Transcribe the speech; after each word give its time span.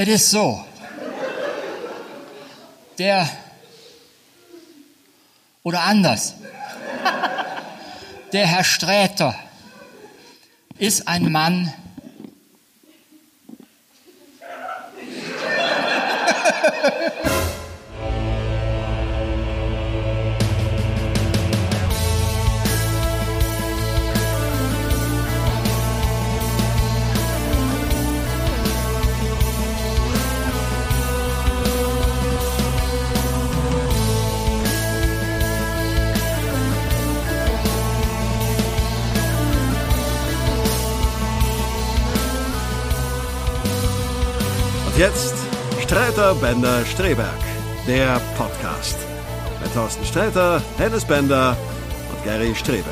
Es 0.00 0.06
ist 0.06 0.30
so. 0.30 0.64
Der 2.98 3.28
oder 5.64 5.82
anders. 5.82 6.34
Der 8.32 8.46
Herr 8.46 8.62
Sträter 8.62 9.34
ist 10.78 11.08
ein 11.08 11.32
Mann, 11.32 11.74
Jetzt 44.98 45.36
Streiter 45.80 46.34
Bender 46.34 46.84
Streberg, 46.84 47.38
der 47.86 48.20
Podcast. 48.36 48.96
Mit 49.62 49.72
Thorsten 49.72 50.04
Streiter, 50.04 50.60
Hennes 50.76 51.04
Bender 51.04 51.56
und 52.10 52.24
Gary 52.24 52.52
Streberg. 52.56 52.84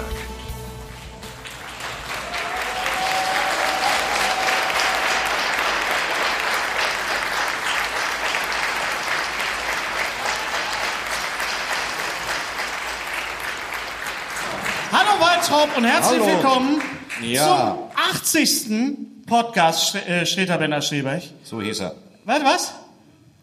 Hallo 14.93 15.21
Waltrop 15.21 15.77
und 15.77 15.85
herzlich 15.85 16.21
Hallo. 16.21 16.27
willkommen 16.37 16.83
Ja. 17.23 17.47
zum 17.47 17.79
80. 18.13 19.16
Podcast 19.27 19.91
Sch 19.91 19.95
äh, 20.09 20.25
Streter 20.25 20.57
Bender 20.57 20.81
Streberg. 20.81 21.23
So 21.43 21.61
hieß 21.61 21.81
er. 21.81 21.95
Was, 22.25 22.45
was? 22.45 22.73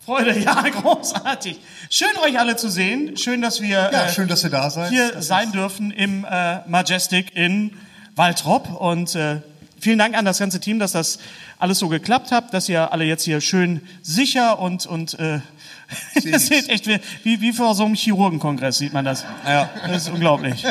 Freude, 0.05 0.39
ja, 0.43 0.61
großartig. 0.61 1.59
Schön, 1.89 2.07
euch 2.25 2.39
alle 2.39 2.55
zu 2.55 2.69
sehen. 2.69 3.17
Schön, 3.17 3.41
dass 3.41 3.61
wir 3.61 3.89
Ja, 3.91 4.05
äh, 4.05 4.09
schön, 4.09 4.29
dass 4.29 4.43
ihr 4.43 4.49
da 4.49 4.69
seid. 4.69 4.89
hier 4.89 5.11
Das 5.11 5.27
sein 5.27 5.51
dürfen 5.51 5.91
im 5.91 6.25
äh, 6.29 6.59
Majestic 6.67 7.35
in 7.35 7.71
Waltrop. 8.15 8.69
Und 8.79 9.13
äh, 9.15 9.41
vielen 9.79 9.99
Dank 9.99 10.17
an 10.17 10.23
das 10.23 10.39
ganze 10.39 10.61
Team, 10.61 10.79
dass 10.79 10.93
das 10.93 11.19
alles 11.59 11.79
so 11.79 11.89
geklappt 11.89 12.31
hat, 12.31 12.53
dass 12.53 12.69
ihr 12.69 12.93
alle 12.93 13.03
jetzt 13.03 13.23
hier 13.23 13.41
schön 13.41 13.81
sicher 14.01 14.59
und, 14.59 14.85
und 14.85 15.19
äh, 15.19 15.41
das 16.31 16.47
sieht 16.47 16.69
echt 16.69 16.87
wie, 16.87 16.99
wie, 17.23 17.41
wie 17.41 17.51
vor 17.51 17.75
so 17.75 17.83
einem 17.83 17.95
Chirurgenkongress, 17.95 18.77
sieht 18.77 18.93
man 18.93 19.03
das. 19.03 19.25
Ja. 19.45 19.69
Das 19.85 20.03
ist 20.03 20.09
unglaublich. 20.09 20.65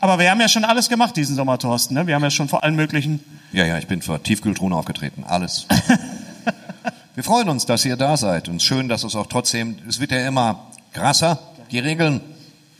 Aber 0.00 0.18
wir 0.18 0.28
haben 0.30 0.40
ja 0.40 0.48
schon 0.48 0.64
alles 0.64 0.88
gemacht 0.88 1.16
diesen 1.16 1.36
Sommer, 1.36 1.58
Thorsten. 1.58 1.94
Ne? 1.94 2.08
Wir 2.08 2.16
haben 2.16 2.24
ja 2.24 2.30
schon 2.30 2.48
vor 2.48 2.64
allen 2.64 2.74
möglichen 2.74 3.24
Ja, 3.52 3.66
ja, 3.66 3.76
ich 3.76 3.86
bin 3.86 4.00
vor 4.00 4.22
Tiefkühltruhen 4.22 4.72
aufgetreten. 4.72 5.24
Alles. 5.24 5.66
Wir 7.14 7.22
freuen 7.22 7.50
uns, 7.50 7.66
dass 7.66 7.84
ihr 7.84 7.96
da 7.96 8.16
seid. 8.16 8.48
Und 8.48 8.62
schön, 8.62 8.88
dass 8.88 9.04
es 9.04 9.14
auch 9.14 9.26
trotzdem, 9.26 9.76
es 9.86 10.00
wird 10.00 10.12
ja 10.12 10.26
immer 10.26 10.70
krasser, 10.94 11.38
die 11.70 11.78
Regeln. 11.78 12.22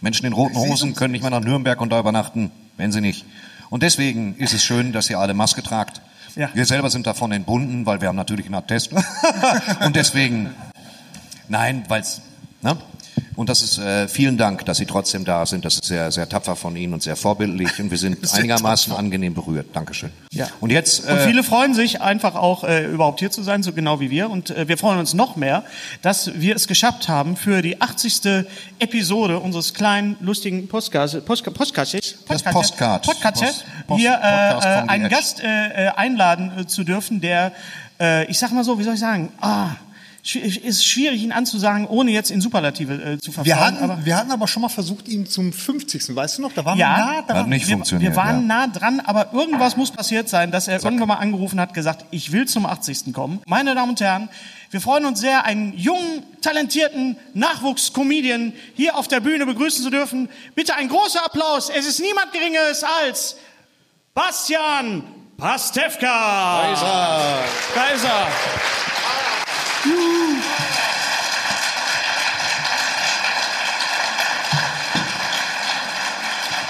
Menschen 0.01 0.27
in 0.27 0.33
roten 0.33 0.57
Hosen 0.57 0.95
können 0.95 1.13
nicht 1.13 1.21
mehr 1.21 1.31
nach 1.31 1.43
Nürnberg 1.43 1.81
und 1.81 1.91
da 1.91 2.01
übernachten, 2.01 2.51
wenn 2.77 2.91
sie 2.91 3.01
nicht. 3.01 3.25
Und 3.69 3.83
deswegen 3.83 4.35
ist 4.37 4.53
es 4.55 4.65
schön, 4.65 4.93
dass 4.93 5.09
ihr 5.11 5.19
alle 5.19 5.35
Maske 5.35 5.63
tragt. 5.63 6.01
Ja. 6.35 6.49
Wir 6.55 6.65
selber 6.65 6.91
sind 6.91 7.07
davon 7.07 7.31
entbunden, 7.31 7.85
weil 7.85 8.01
wir 8.01 8.09
haben 8.09 8.17
natürlich 8.17 8.47
einen 8.47 8.55
Attest. 8.55 8.93
und 9.85 9.95
deswegen, 9.95 10.51
nein, 11.49 11.85
weil's, 11.89 12.23
ne? 12.63 12.79
Und 13.35 13.49
das 13.49 13.63
ist, 13.63 13.79
äh, 13.79 14.09
vielen 14.09 14.37
Dank, 14.37 14.65
dass 14.67 14.77
Sie 14.77 14.85
trotzdem 14.87 15.25
da 15.25 15.47
sind. 15.47 15.65
Das 15.65 15.75
ist 15.75 15.85
sehr, 15.87 16.13
sehr 16.13 16.29
tapfer 16.29 16.55
von 16.55 16.77
Ihnen 16.77 16.93
und 16.93 17.03
sehr 17.03 17.17
vorbildlich. 17.17 17.79
Und 17.81 17.91
wir 17.91 17.97
sind 17.99 18.19
einigermaßen 18.35 18.93
angenehm 18.93 19.33
berührt. 19.35 19.67
Dankeschön. 19.73 20.11
Ja. 20.33 20.49
Und 20.61 20.71
jetzt, 20.71 21.01
Und 21.01 21.09
äh, 21.17 21.27
viele 21.27 21.43
freuen 21.43 21.73
sich 21.75 22.03
einfach 22.03 22.35
auch 22.35 22.63
äh, 22.65 22.85
überhaupt 22.85 23.21
hier 23.21 23.31
zu 23.31 23.43
sein, 23.43 23.63
so 23.63 23.73
genau 23.73 24.01
wie 24.01 24.11
wir. 24.11 24.29
Und 24.31 24.51
äh, 24.51 24.69
wir 24.69 24.77
freuen 24.77 24.99
uns 24.99 25.15
noch 25.15 25.37
mehr, 25.37 25.65
dass 26.03 26.31
wir 26.41 26.55
es 26.57 26.67
geschafft 26.69 27.09
haben, 27.09 27.37
für 27.37 27.63
die 27.63 27.81
80. 27.81 28.45
Episode 28.79 29.39
unseres 29.39 29.73
kleinen, 29.75 30.17
lustigen 30.21 30.69
Postcasts, 30.69 31.19
Post, 31.25 31.45
Postcasts, 31.55 32.15
Das 32.29 32.43
Postcard. 32.43 33.05
Podcasts, 33.07 33.41
Post- 33.41 33.65
Post- 33.87 34.01
hier 34.01 34.13
äh, 34.13 34.89
einen. 34.89 35.09
Gast 35.09 35.41
äh, 35.43 35.87
äh, 35.87 35.89
einladen 35.97 36.53
äh, 36.61 36.67
zu 36.67 36.85
dürfen, 36.85 37.21
der, 37.21 37.53
äh, 38.01 38.25
ich 38.31 38.39
sag 38.39 38.53
mal 38.53 38.63
so, 38.65 38.79
wie 38.79 38.83
soll 38.85 38.95
ich 38.95 39.01
sagen, 39.01 39.31
ah, 39.41 39.71
ist 40.23 40.87
schwierig, 40.87 41.23
ihn 41.23 41.33
anzusagen, 41.33 41.87
ohne 41.89 42.13
jetzt 42.13 42.31
in 42.31 42.41
Superlative 42.41 42.95
äh, 42.95 43.19
zu 43.19 43.33
verfallen. 43.33 43.45
Wir 43.45 43.61
hatten, 43.61 43.79
aber 43.79 44.05
wir 44.05 44.17
hatten 44.17 44.31
aber 44.31 44.47
schon 44.47 44.63
mal 44.63 44.69
versucht, 44.69 45.09
ihn 45.09 45.27
zum 45.27 45.53
50. 45.53 46.15
Weißt 46.15 46.39
du 46.39 46.43
noch? 46.43 46.53
Da 46.53 46.65
waren 46.65 46.79
ja, 46.79 46.97
wir 46.97 47.05
nah 47.05 47.23
dran. 47.23 47.37
Hat 47.39 47.49
nicht 47.49 47.67
wir, 47.67 47.75
funktioniert, 47.75 48.13
wir 48.13 48.17
waren 48.17 48.49
ja. 48.49 48.67
nah 48.67 48.67
dran, 48.69 49.01
aber 49.01 49.33
irgendwas 49.33 49.77
muss 49.77 49.91
passiert 49.91 50.29
sein, 50.29 50.53
dass 50.53 50.69
er 50.69 50.83
irgendwann 50.83 51.09
mal 51.09 51.17
angerufen 51.17 51.59
hat, 51.59 51.75
gesagt, 51.75 52.05
ich 52.13 52.31
will 52.31 52.47
zum 52.47 52.67
80. 52.67 53.13
kommen. 53.13 53.41
Meine 53.47 53.75
Damen 53.75 53.91
und 53.91 54.01
Herren, 54.01 54.29
wir 54.71 54.81
freuen 54.81 55.07
uns 55.07 55.21
sehr, 55.21 55.45
einen 55.45 55.77
jungen, 55.77 56.23
talentierten 56.41 57.17
Nachwuchscomedian 57.35 58.53
hier 58.75 58.97
auf 58.97 59.09
der 59.09 59.21
Bühne 59.21 59.45
begrüßen 59.45 59.83
zu 59.83 59.91
dürfen. 59.91 60.29
Bitte 60.55 60.77
ein 60.77 60.89
großer 60.89 61.25
Applaus. 61.25 61.69
Es 61.69 61.85
ist 61.85 62.01
niemand 62.01 62.33
Geringeres 62.33 62.85
als 62.85 63.37
Bastian 64.15 65.03
Pastewka. 65.37 66.63
Kaiser. 66.63 67.39
Kaiser. 67.75 68.92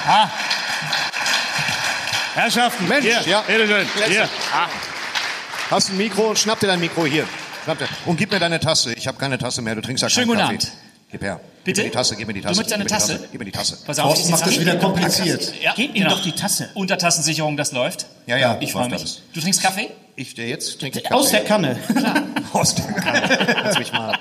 Ah. 0.07 0.29
Herrschaften, 2.35 2.89
Mensch, 2.89 3.05
hier, 3.05 3.21
ja. 3.27 3.41
bitteschön. 3.43 3.87
Hier. 4.09 4.29
Ah. 4.53 4.67
Hast 5.71 5.89
du 5.89 5.93
ein 5.93 5.97
Mikro? 5.99 6.35
Schnapp 6.35 6.61
dir 6.61 6.67
dein 6.67 6.81
Mikro 6.81 7.05
hier. 7.07 7.27
Schnapp 7.65 7.79
dir. 7.79 7.89
Und 8.07 8.17
gib 8.17 8.31
mir 8.33 8.41
deine 8.41 8.59
Tasse. 8.59 8.93
Ich 8.95 9.07
habe 9.07 9.19
keine 9.19 9.39
Tasse 9.39 9.63
mehr. 9.63 9.75
Du 9.75 9.83
trinkst 9.83 10.03
ja 10.03 10.09
keinen 10.09 10.15
Schönen 10.15 10.27
guten 10.29 10.41
Kaffee. 10.41 10.55
Abend. 10.55 10.73
Gib 11.11 11.23
her. 11.23 11.41
Bitte? 11.65 11.83
Gib 11.83 11.85
mir 11.85 11.91
die 11.91 11.97
Tasse, 11.97 12.17
gib 12.17 12.27
mir 12.27 12.33
die 12.35 12.41
Tasse. 12.41 12.57
möchtest 12.57 12.75
eine 12.75 12.85
mir 12.85 12.91
Tasse? 12.91 13.29
Gib 13.31 13.39
mir 13.39 13.45
die 13.45 13.53
Tasse. 13.53 13.79
Pass 13.87 13.99
auf, 13.99 14.15
Thorsten 14.15 14.31
macht 14.33 14.47
das 14.47 14.59
wieder 14.59 14.77
kompliziert. 14.77 15.53
Ja, 15.63 15.73
Gib 15.77 15.95
ihm 15.95 16.03
genau. 16.05 16.17
doch 16.17 16.23
die 16.23 16.33
Tasse. 16.33 16.71
Untertassensicherung, 16.75 17.57
das 17.57 17.71
läuft. 17.73 18.07
Ja, 18.27 18.37
ja, 18.37 18.57
Ich 18.61 18.73
freue 18.73 18.89
mich. 18.89 18.99
alles. 18.99 19.23
Du 19.33 19.41
trinkst 19.41 19.63
Kaffee? 19.63 19.91
Ich, 20.15 20.35
der 20.35 20.49
jetzt 20.49 20.79
trinke 20.79 21.01
ich 21.01 21.11
Aus 21.13 21.31
der. 21.31 21.45
Kanne. 21.45 21.79
Aus 22.53 22.75
der 22.75 22.87
Kanne. 22.93 23.57
Lass 23.65 23.79
mich 23.79 23.93
mal. 23.93 24.19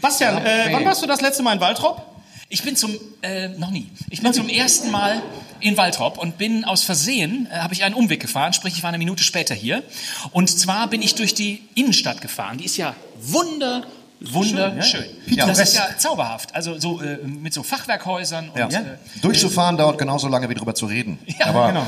Bastian, 0.00 0.44
äh, 0.44 0.68
wann 0.70 0.84
warst 0.84 1.02
du 1.02 1.06
das 1.06 1.20
letzte 1.20 1.42
Mal 1.42 1.54
in 1.54 1.60
Waltrop? 1.60 2.02
Ich 2.48 2.62
bin 2.62 2.76
zum, 2.76 2.96
äh, 3.22 3.48
noch 3.48 3.70
nie. 3.70 3.88
Ich 4.10 4.22
bin 4.22 4.32
zum 4.32 4.48
ersten 4.48 4.90
Mal 4.90 5.20
in 5.60 5.76
Waltrop 5.76 6.18
und 6.18 6.38
bin 6.38 6.64
aus 6.64 6.84
Versehen, 6.84 7.48
äh, 7.50 7.56
habe 7.56 7.74
ich 7.74 7.82
einen 7.82 7.94
Umweg 7.94 8.20
gefahren, 8.20 8.52
sprich 8.52 8.74
ich 8.76 8.82
war 8.82 8.88
eine 8.88 8.98
Minute 8.98 9.24
später 9.24 9.54
hier. 9.54 9.82
Und 10.30 10.48
zwar 10.48 10.88
bin 10.88 11.02
ich 11.02 11.14
durch 11.14 11.34
die 11.34 11.62
Innenstadt 11.74 12.20
gefahren. 12.20 12.58
Die 12.58 12.64
ist 12.64 12.76
ja 12.76 12.94
wunder, 13.18 13.86
wunderschön. 14.32 15.04
Ja. 15.26 15.46
Das 15.46 15.58
ist 15.58 15.76
ja 15.76 15.88
zauberhaft. 15.98 16.54
Also 16.54 16.78
so 16.78 17.00
äh, 17.02 17.18
mit 17.24 17.52
so 17.54 17.62
Fachwerkhäusern 17.62 18.48
und 18.50 18.58
Ja. 18.58 18.68
äh, 18.68 18.84
Durchzufahren 19.22 19.76
dauert 19.76 19.98
genauso 19.98 20.28
lange 20.28 20.48
wie 20.48 20.54
drüber 20.54 20.74
zu 20.74 20.86
reden. 20.86 21.18
Ja, 21.38 21.46
Aber 21.46 21.68
Genau. 21.68 21.86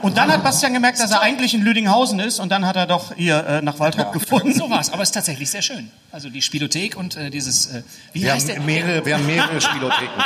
Und 0.00 0.16
dann 0.16 0.30
hat 0.30 0.44
Bastian 0.44 0.72
gemerkt, 0.74 1.00
dass 1.00 1.10
er 1.10 1.22
eigentlich 1.22 1.54
in 1.54 1.62
Lüdinghausen 1.62 2.20
ist 2.20 2.38
und 2.38 2.50
dann 2.52 2.64
hat 2.64 2.76
er 2.76 2.86
doch 2.86 3.12
hier 3.16 3.44
äh, 3.44 3.62
nach 3.62 3.80
Waltrop 3.80 4.12
gefunden. 4.12 4.54
so 4.54 4.70
war's. 4.70 4.92
Aber 4.92 5.02
es 5.02 5.08
ist 5.08 5.14
tatsächlich 5.14 5.50
sehr 5.50 5.60
schön. 5.62 5.90
Also 6.12 6.30
die 6.30 6.40
Spielothek 6.40 6.96
und 6.96 7.16
äh, 7.16 7.30
dieses, 7.30 7.66
äh, 7.66 7.82
wie 8.12 8.22
wir 8.22 8.32
heißt 8.32 8.46
der? 8.46 8.56
haben 8.58 8.66
mehrere, 8.66 9.04
wir 9.04 9.14
haben 9.16 9.26
mehrere 9.26 9.60
Spielotheken. 9.60 10.22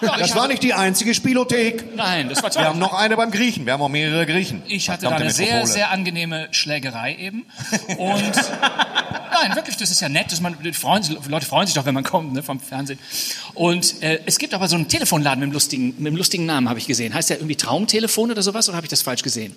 Doch, 0.00 0.16
Das 0.16 0.34
war 0.34 0.48
nicht 0.48 0.62
die 0.62 0.72
einzige 0.72 1.12
Spielothek. 1.12 1.94
Nein, 1.94 2.30
das 2.30 2.42
war 2.42 2.54
Wir 2.54 2.64
haben 2.64 2.78
noch 2.78 2.94
eine 2.94 3.16
beim 3.18 3.30
Griechen. 3.30 3.66
Wir 3.66 3.74
haben 3.74 3.82
auch 3.82 3.90
mehrere 3.90 4.24
Griechen. 4.24 4.62
Ich 4.66 4.88
hatte 4.88 5.04
da 5.04 5.10
eine 5.14 5.30
sehr, 5.30 5.46
Metropole. 5.46 5.66
sehr 5.72 5.90
angenehme 5.90 6.48
Schlägerei 6.50 7.14
eben. 7.16 7.44
Und 7.98 8.32
nein, 8.32 9.54
wirklich, 9.54 9.76
das 9.76 9.90
ist 9.90 10.00
ja 10.00 10.08
nett. 10.08 10.32
Dass 10.32 10.40
man, 10.40 10.56
freuen, 10.74 11.02
sich- 11.02 11.16
Leute 11.28 11.46
freuen 11.46 11.66
sich 11.66 11.74
doch, 11.74 11.84
wenn 11.84 11.94
man 11.94 12.04
kommt 12.04 12.32
ne, 12.32 12.42
vom 12.42 12.60
Fernsehen. 12.60 12.98
Und 13.54 14.02
äh, 14.02 14.20
es 14.26 14.38
gibt 14.38 14.54
aber 14.54 14.68
so 14.68 14.76
einen 14.76 14.88
Telefonladen 14.88 15.40
mit 15.40 15.46
einem 15.46 15.52
lustigen, 15.52 15.88
mit 15.98 16.06
einem 16.06 16.16
lustigen 16.16 16.46
Namen, 16.46 16.68
habe 16.68 16.78
ich 16.78 16.86
gesehen. 16.86 17.14
Heißt 17.14 17.30
der 17.30 17.38
irgendwie 17.38 17.56
Traumtelefon 17.56 18.30
oder 18.30 18.42
sowas? 18.42 18.68
Oder 18.68 18.76
habe 18.76 18.86
ich 18.86 18.90
das 18.90 19.02
falsch 19.02 19.22
gesehen? 19.22 19.54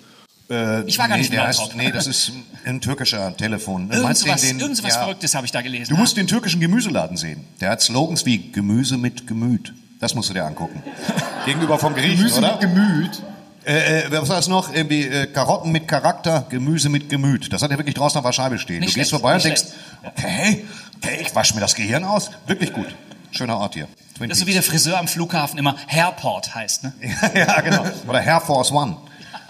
ich 0.48 0.96
war 0.98 1.08
gar 1.08 1.16
nee, 1.16 1.22
nicht 1.22 1.36
Waltrop. 1.36 1.66
heißt, 1.70 1.76
Nee, 1.76 1.90
das 1.90 2.06
ist 2.06 2.30
ein 2.64 2.80
türkischer 2.80 3.36
Telefon. 3.36 3.88
Du 3.88 3.94
Irgend 3.94 4.04
meinst 4.04 4.22
sowas, 4.22 4.40
den- 4.42 4.50
den- 4.50 4.60
irgend 4.60 4.76
sowas 4.76 4.94
ja. 4.94 5.00
Verrücktes 5.00 5.34
habe 5.34 5.44
ich 5.44 5.50
da 5.50 5.60
gelesen. 5.60 5.92
Du 5.92 5.96
musst 6.00 6.16
den 6.16 6.28
türkischen 6.28 6.60
Gemüseladen 6.60 7.16
sehen. 7.16 7.44
Der 7.60 7.70
hat 7.70 7.82
Slogans 7.82 8.24
wie 8.26 8.52
Gemüse 8.52 8.96
mit 8.96 9.26
Gemüt. 9.26 9.74
Das 9.98 10.14
musst 10.14 10.28
du 10.30 10.34
dir 10.34 10.44
angucken. 10.44 10.84
Gegenüber 11.46 11.78
vom 11.80 11.94
Griechen, 11.94 12.18
Gemüse 12.18 12.38
oder? 12.38 12.52
mit 12.52 12.60
Gemüt. 12.60 13.22
Äh, 13.66 14.02
äh, 14.04 14.12
was 14.12 14.28
war 14.28 14.36
das 14.36 14.46
noch? 14.48 14.72
Irgendwie 14.72 15.02
äh, 15.06 15.26
Karotten 15.26 15.72
mit 15.72 15.88
Charakter, 15.88 16.46
Gemüse 16.48 16.88
mit 16.88 17.08
Gemüt. 17.08 17.52
Das 17.52 17.62
hat 17.62 17.70
er 17.72 17.78
wirklich 17.78 17.96
draußen 17.96 18.16
auf 18.18 18.24
der 18.24 18.32
Scheibe 18.32 18.58
stehen. 18.58 18.80
Nicht 18.80 18.94
du 18.94 19.00
gehst 19.00 19.10
schlecht, 19.10 19.22
vorbei 19.22 19.34
und 19.34 19.44
denkst, 19.44 19.62
okay, 20.04 20.64
okay, 20.98 21.18
ich 21.20 21.34
wasche 21.34 21.54
mir 21.54 21.60
das 21.60 21.74
Gehirn 21.74 22.04
aus. 22.04 22.30
Wirklich 22.46 22.72
gut. 22.72 22.86
Schöner 23.32 23.58
Ort 23.58 23.74
hier. 23.74 23.88
Twin 24.16 24.28
Das 24.28 24.38
ist 24.38 24.42
so 24.44 24.46
wie 24.46 24.52
der 24.52 24.62
Friseur 24.62 24.98
am 24.98 25.08
Flughafen 25.08 25.58
immer 25.58 25.76
Hairport 25.88 26.54
heißt. 26.54 26.84
Ne? 26.84 26.92
Ja, 27.34 27.60
genau. 27.60 27.84
Oder 28.06 28.22
Air 28.22 28.40
Force 28.40 28.70
One. 28.70 28.96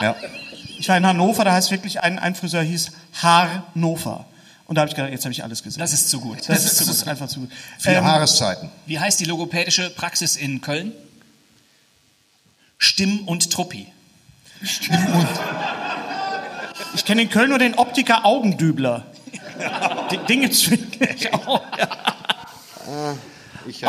Ja. 0.01 0.17
Ich 0.79 0.89
war 0.89 0.97
in 0.97 1.07
Hannover, 1.07 1.45
da 1.45 1.53
heißt 1.53 1.71
wirklich 1.71 2.01
ein, 2.03 2.19
ein 2.19 2.35
Friseur 2.35 2.63
hieß 2.63 2.93
Harnover. 3.23 4.25
Und 4.67 4.77
da 4.77 4.81
habe 4.81 4.89
ich 4.89 4.97
gedacht, 4.97 5.13
jetzt 5.13 5.25
habe 5.25 5.33
ich 5.33 5.45
alles 5.45 5.63
gesehen. 5.63 5.79
Das 5.81 5.93
ist 5.93 6.09
zu 6.09 6.21
gut. 6.21 6.39
Das, 6.41 6.47
Das 6.47 6.59
ist, 6.65 6.73
ist 6.73 6.79
zu 6.79 6.85
das 6.85 6.95
gut. 6.95 7.03
ist 7.03 7.09
einfach 7.09 7.29
zu 7.29 7.41
gut. 7.41 7.51
Vier 7.79 7.99
Ähm, 7.99 8.05
Haareszeiten. 8.05 8.71
Wie 8.87 8.99
heißt 8.99 9.21
die 9.21 9.25
logopädische 9.27 9.91
Praxis 9.91 10.37
in 10.37 10.61
Köln? 10.63 10.93
Stimm 12.79 13.21
und 13.27 13.51
Truppi. 13.53 13.87
Ich 16.95 17.05
kenne 17.05 17.23
in 17.23 17.31
Köln 17.31 17.51
nur 17.51 17.59
den 17.59 17.75
Optiker 17.75 18.25
Augendübler. 18.25 19.05
Gibt's 20.27 20.71
wirklich 20.71 21.33
auch. 21.33 21.63
Ich, 23.69 23.83
äh, 23.83 23.87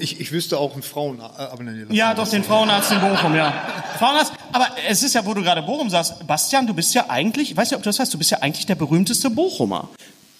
ich, 0.00 0.20
ich 0.20 0.32
wüsste 0.32 0.58
auch 0.58 0.72
einen 0.72 0.82
Frauen. 0.82 1.20
äh, 1.20 1.94
Ja, 1.94 2.14
doch, 2.14 2.28
den 2.28 2.42
Frauenarzt 2.42 2.90
in 2.90 3.00
Bochum, 3.00 3.34
ja. 3.34 3.52
Frauenarzt, 3.98 4.32
aber 4.52 4.66
es 4.88 5.02
ist 5.02 5.14
ja, 5.14 5.24
wo 5.24 5.34
du 5.34 5.42
gerade 5.42 5.62
Bochum 5.62 5.88
sagst, 5.88 6.26
Bastian, 6.26 6.66
du 6.66 6.74
bist 6.74 6.94
ja 6.94 7.06
eigentlich, 7.08 7.52
ich 7.52 7.56
weiß 7.56 7.70
nicht, 7.70 7.76
ob 7.76 7.82
du 7.82 7.88
das 7.88 7.98
weißt, 7.98 8.12
du 8.12 8.18
bist 8.18 8.30
ja 8.30 8.38
eigentlich 8.38 8.66
der 8.66 8.74
berühmteste 8.74 9.30
Bochumer, 9.30 9.88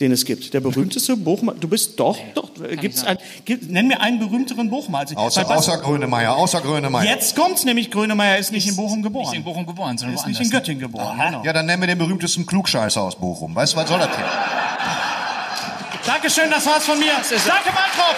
den 0.01 0.13
es 0.13 0.25
gibt. 0.25 0.55
Der 0.55 0.61
berühmteste 0.61 1.17
Bochumer, 1.17 1.55
du 1.55 1.67
bist 1.69 1.99
doch, 1.99 2.17
doch, 2.35 2.49
äh, 2.63 2.77
gibt's 2.77 3.03
ein, 3.05 3.19
gibt, 3.45 3.69
nenn 3.71 3.89
mir 3.89 4.01
einen 4.01 4.19
berühmteren 4.21 4.71
Bochumer. 4.71 5.01
als 5.01 5.11
ich. 5.11 5.17
Außer, 5.17 5.43
Bast- 5.45 5.69
außer 5.69 5.79
Grönemeyer, 5.83 6.37
außer 6.37 6.61
Grönemeyer. 6.61 7.05
Jetzt 7.05 7.35
kommt's 7.35 7.65
nämlich, 7.65 7.91
Grönemeyer 7.91 8.39
ist 8.39 8.53
nicht 8.53 8.69
in 8.69 8.77
Bochum 8.77 9.03
geboren. 9.03 9.31
Nicht 9.31 9.39
in 9.39 9.45
Bochum 9.45 9.67
geboren, 9.67 9.99
sondern 9.99 10.15
ist 10.15 10.23
woanders. 10.23 10.39
nicht 10.39 10.47
in 10.47 10.51
Göttingen 10.57 10.81
geboren, 10.81 11.19
genau. 11.19 11.43
Ja, 11.45 11.53
dann 11.53 11.67
nennen 11.67 11.83
wir 11.83 11.89
den 11.89 11.99
berühmtesten 11.99 12.47
Klugscheißer 12.47 13.03
aus 13.03 13.17
Bochum. 13.17 13.55
Weißt 13.55 13.73
du, 13.73 13.77
was 13.79 13.89
soll 13.89 13.99
das 13.99 14.17
hier? 14.17 14.25
Dankeschön, 16.07 16.51
das 16.51 16.65
war's 16.65 16.85
von 16.85 16.99
mir. 16.99 17.13
Danke, 17.47 17.69
Waltrop. 17.69 18.17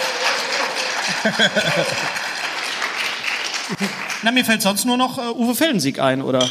Na, 4.23 4.31
mir 4.31 4.45
fällt 4.45 4.61
sonst 4.61 4.85
nur 4.85 4.97
noch 4.97 5.17
äh, 5.17 5.21
Uwe 5.31 5.55
Fellensieg 5.55 5.99
ein, 5.99 6.21
oder? 6.21 6.47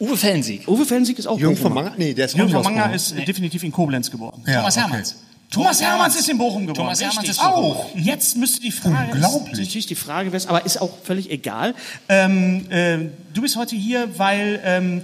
Uwe 0.00 0.16
Fellensieg. 0.16 0.68
Uwe 0.68 0.84
Fellensieg 0.84 1.18
ist 1.18 1.26
auch 1.26 1.38
Jürgen 1.38 1.56
von 1.56 1.72
Bochumer. 1.72 1.90
Manga? 1.90 1.96
Nee, 1.98 2.14
der 2.14 2.26
ist 2.26 2.36
Jürgen 2.36 2.52
von 2.52 2.62
Bochum. 2.62 2.92
ist 2.92 3.12
äh, 3.12 3.24
definitiv 3.24 3.62
in 3.62 3.72
Koblenz 3.72 4.10
geboren. 4.10 4.42
Ja, 4.46 4.56
Thomas 4.56 4.76
okay. 4.76 4.86
Hermanns. 4.86 5.16
Thomas 5.50 5.80
Hermanns 5.80 6.16
ist 6.16 6.28
in 6.28 6.36
Bochum 6.38 6.66
geboren. 6.66 6.76
Thomas 6.76 7.00
Hermanns 7.00 7.28
ist 7.28 7.40
auch. 7.40 7.86
Jetzt 7.94 8.36
müsste 8.36 8.60
die 8.60 8.70
Frage, 8.70 9.12
Unglaublich. 9.12 9.52
Ist, 9.54 9.58
natürlich 9.60 9.86
die 9.86 9.94
Frage, 9.94 10.30
aber 10.46 10.66
ist 10.66 10.80
auch 10.80 10.90
völlig 11.02 11.30
egal. 11.30 11.74
Ähm, 12.08 12.66
ähm, 12.70 13.12
du 13.32 13.40
bist 13.40 13.56
heute 13.56 13.74
hier, 13.74 14.08
weil 14.18 14.60
ähm, 14.62 15.02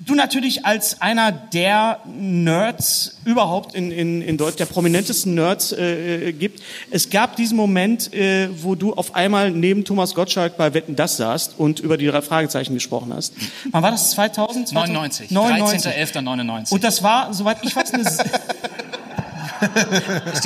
du 0.00 0.14
natürlich 0.14 0.64
als 0.64 1.00
einer 1.00 1.32
der 1.32 2.00
Nerds 2.06 3.18
überhaupt 3.24 3.74
in, 3.74 3.90
in, 3.90 4.22
in 4.22 4.36
Deutschland, 4.36 4.60
der 4.60 4.66
prominentesten 4.66 5.34
Nerds 5.34 5.72
äh, 5.72 6.28
äh, 6.28 6.32
gibt. 6.32 6.62
Es 6.90 7.10
gab 7.10 7.36
diesen 7.36 7.56
Moment, 7.56 8.12
äh, 8.12 8.48
wo 8.62 8.74
du 8.74 8.94
auf 8.94 9.14
einmal 9.14 9.50
neben 9.50 9.84
Thomas 9.84 10.14
Gottschalk 10.14 10.56
bei 10.56 10.74
Wetten, 10.74 10.96
das 10.96 11.16
saßt 11.16 11.54
und 11.58 11.80
über 11.80 11.96
die 11.96 12.06
drei 12.06 12.22
Fragezeichen 12.22 12.74
gesprochen 12.74 13.12
hast. 13.14 13.34
Wann 13.70 13.82
war 13.82 13.90
das? 13.90 14.10
2000? 14.12 14.72
99. 14.72 15.30
99. 15.30 15.92
13.11.99. 15.92 16.72
Und 16.72 16.84
das 16.84 17.02
war, 17.02 17.32
soweit 17.32 17.58
ich 17.62 17.74
weiß, 17.74 17.94
eine... 17.94 18.04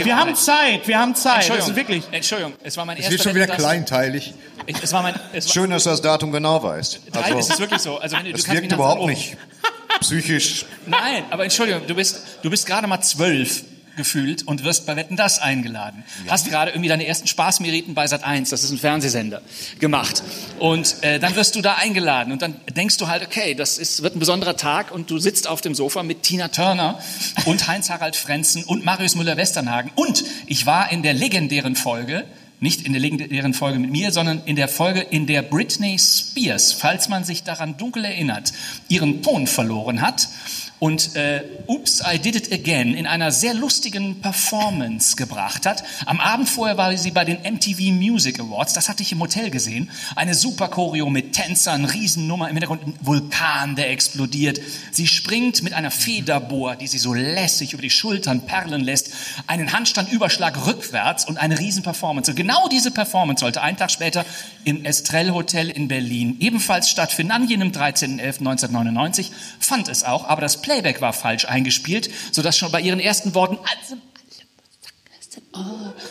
wir 0.05 0.17
haben 0.17 0.35
Zeit, 0.35 0.87
wir 0.87 0.99
haben 0.99 1.15
Zeit. 1.15 1.49
Das 1.49 1.49
Entschuldigung, 1.49 1.71
ist 1.71 1.77
wirklich... 1.77 2.05
Entschuldigung, 2.13 2.53
es 2.63 2.77
war 2.77 2.85
mein 2.85 2.97
Es 2.97 3.05
erster 3.05 3.13
wird 3.13 3.23
schon 3.23 3.35
wieder 3.35 3.47
kleinteilig. 3.47 4.35
Ich, 4.67 4.83
es 4.83 4.93
war 4.93 5.03
mein, 5.03 5.15
es 5.33 5.47
war, 5.47 5.53
Schön, 5.53 5.71
dass 5.71 5.85
du 5.85 5.91
das 5.91 6.03
Datum 6.03 6.33
genau 6.33 6.63
weißt. 6.63 7.01
Drei, 7.13 7.31
es 7.31 7.47
ist 7.47 7.51
Also, 7.53 7.63
wirklich 7.63 7.81
so. 7.81 7.99
Also, 7.99 8.17
wenn 8.17 8.33
das 8.33 8.49
wirkt 8.51 8.73
überhaupt 8.73 9.01
oh. 9.03 9.07
nicht 9.09 9.37
psychisch. 10.01 10.67
Nein, 10.87 11.25
aber 11.31 11.45
Entschuldigung, 11.45 11.87
du 11.87 11.95
bist, 11.95 12.21
du 12.43 12.51
bist 12.51 12.67
gerade 12.67 12.87
mal 12.87 13.01
zwölf 13.01 13.63
gefühlt 13.97 14.47
und 14.47 14.65
wirst 14.65 14.87
bei 14.87 14.97
Wetten 14.97 15.17
das 15.17 15.39
eingeladen. 15.39 16.05
Hast 16.29 16.49
gerade 16.49 16.71
irgendwie 16.71 16.89
deine 16.89 17.07
ersten 17.07 17.27
Spaßmeriten 17.27 17.95
bei 17.95 18.07
Sat 18.07 18.25
1, 18.25 18.51
das 18.51 18.63
ist 18.63 18.71
ein 18.71 18.79
Fernsehsender, 18.79 19.43
gemacht. 19.79 20.23
Und 20.59 21.03
äh, 21.03 21.19
dann 21.19 21.35
wirst 21.37 21.57
du 21.57 21.63
da 21.63 21.75
eingeladen 21.75 22.33
und 22.33 22.43
dann 22.43 22.57
denkst 22.75 22.97
du 22.99 23.09
halt, 23.09 23.23
okay, 23.23 23.55
das 23.55 23.79
ist, 23.79 24.03
wird 24.03 24.17
ein 24.17 24.21
besonderer 24.21 24.57
Tag 24.57 24.93
und 24.93 25.11
du 25.11 25.19
sitzt 25.19 25.49
auf 25.49 25.61
dem 25.61 25.75
Sofa 25.75 26.03
mit 26.03 26.23
Tina 26.23 26.49
Turner 26.49 26.99
und 27.45 27.67
Heinz-Harald 27.67 28.17
Frenzen 28.17 28.65
und 28.65 28.85
Marius 28.85 29.15
Müller-Westernhagen. 29.17 29.91
Und 29.95 30.25
ich 30.47 30.67
war 30.67 30.93
in 30.93 31.03
der 31.03 31.15
legendären 31.15 31.77
Folge, 31.77 32.25
nicht 32.61 32.87
in 32.87 32.93
der 32.93 33.01
legendären 33.01 33.53
Folge 33.53 33.79
mit 33.79 33.91
mir, 33.91 34.13
sondern 34.13 34.43
in 34.47 34.57
der 34.57 34.69
Folge, 34.69 35.01
in 35.01 35.27
der 35.27 35.43
Britney 35.43 35.99
Spears, 35.99 36.73
falls 36.73 37.09
man 37.09 37.25
sich 37.25 37.43
daran 37.43 37.77
dunkel 37.77 38.05
erinnert, 38.05 38.53
ihren 38.89 39.23
Ton 39.23 39.47
verloren 39.47 40.01
hat 40.01 40.29
und 40.79 41.17
äh, 41.17 41.43
Oops, 41.67 42.03
I 42.07 42.19
Did 42.19 42.37
It 42.37 42.53
Again 42.53 42.95
in 42.95 43.07
einer 43.07 43.33
sehr 43.33 43.55
lustigen 43.55 44.21
Performance 44.21 45.17
gebracht 45.17 45.67
hat. 45.67 45.83
Am 46.05 46.21
Abend 46.21 46.49
vorher 46.49 46.77
war 46.77 46.95
sie 46.97 47.11
bei 47.11 47.25
den 47.25 47.39
MTV 47.39 47.93
Music 47.93 48.39
Awards, 48.39 48.75
das 48.75 48.89
hatte 48.89 49.03
ich 49.03 49.13
im 49.13 49.21
Hotel 49.21 49.51
gesehen. 49.51 49.91
Eine 50.15 50.35
super 50.35 50.69
Choreo 50.69 51.09
mit 51.09 51.33
Tänzern, 51.33 51.87
Riesennummer 51.87 52.49
im 52.49 52.57
Hintergrund, 52.57 52.87
ein 52.87 52.95
Vulkan, 53.01 53.75
der 53.75 53.91
explodiert. 53.91 54.61
Sie 54.93 55.07
springt 55.07 55.63
mit 55.63 55.73
einer 55.73 55.91
Federbohr, 55.91 56.77
die 56.77 56.87
sie 56.87 56.99
so 56.99 57.15
lässig 57.15 57.73
über 57.73 57.83
die 57.83 57.91
Schultern 57.91 58.43
perlen 58.43 58.85
lässt, 58.85 59.13
einen 59.47 59.73
Handstandüberschlag 59.73 60.67
rückwärts 60.67 61.25
und 61.25 61.39
eine 61.39 61.59
Riesenperformance. 61.59 62.31
Und 62.31 62.37
genau 62.37 62.69
diese 62.69 62.91
Performance 62.91 63.41
sollte 63.41 63.63
einen 63.63 63.79
Tag 63.79 63.91
später 63.91 64.27
im 64.65 64.85
Estrell 64.85 65.31
Hotel 65.31 65.71
in 65.71 65.89
Berlin 65.89 66.37
ebenfalls 66.41 66.91
stattfinden. 66.91 67.33
An 67.33 67.49
jenem 67.49 67.71
13.11.1999 67.71 69.31
fand 69.59 69.89
es 69.89 70.05
auch, 70.05 70.25
aber 70.25 70.43
das 70.43 70.66
Playback 70.67 71.01
war 71.01 71.13
falsch 71.13 71.45
eingespielt, 71.45 72.11
sodass 72.33 72.59
schon 72.59 72.73
bei 72.73 72.81
ihren 72.81 72.99
ersten 72.99 73.37
Worten 73.37 73.57
also, 73.57 73.97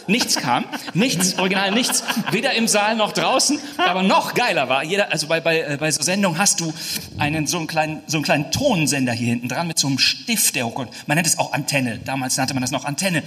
Nichts 0.07 0.37
kam, 0.37 0.65
nichts, 0.93 1.37
original 1.37 1.71
nichts, 1.71 2.03
weder 2.31 2.53
im 2.53 2.69
Saal 2.69 2.95
noch 2.95 3.11
draußen, 3.11 3.59
aber 3.77 4.01
noch 4.01 4.33
geiler 4.33 4.69
war, 4.69 4.83
jeder, 4.83 5.11
also 5.11 5.27
bei, 5.27 5.41
bei, 5.41 5.59
äh, 5.59 5.77
bei 5.77 5.91
so 5.91 6.01
Sendungen 6.01 6.39
hast 6.39 6.61
du 6.61 6.73
einen, 7.17 7.47
so 7.47 7.57
einen 7.57 7.67
kleinen, 7.67 8.01
so 8.07 8.17
einen 8.17 8.23
kleinen 8.23 8.51
Tonsender 8.51 9.11
hier 9.11 9.27
hinten 9.27 9.49
dran 9.49 9.67
mit 9.67 9.77
so 9.77 9.87
einem 9.87 9.99
Stift, 9.99 10.55
der 10.55 10.65
hochkommt. 10.67 10.91
Man 11.05 11.15
nennt 11.15 11.27
es 11.27 11.37
auch 11.37 11.51
Antenne, 11.51 11.99
damals 11.99 12.37
nannte 12.37 12.53
man 12.53 12.61
das 12.61 12.71
noch 12.71 12.85
Antenne. 12.85 13.23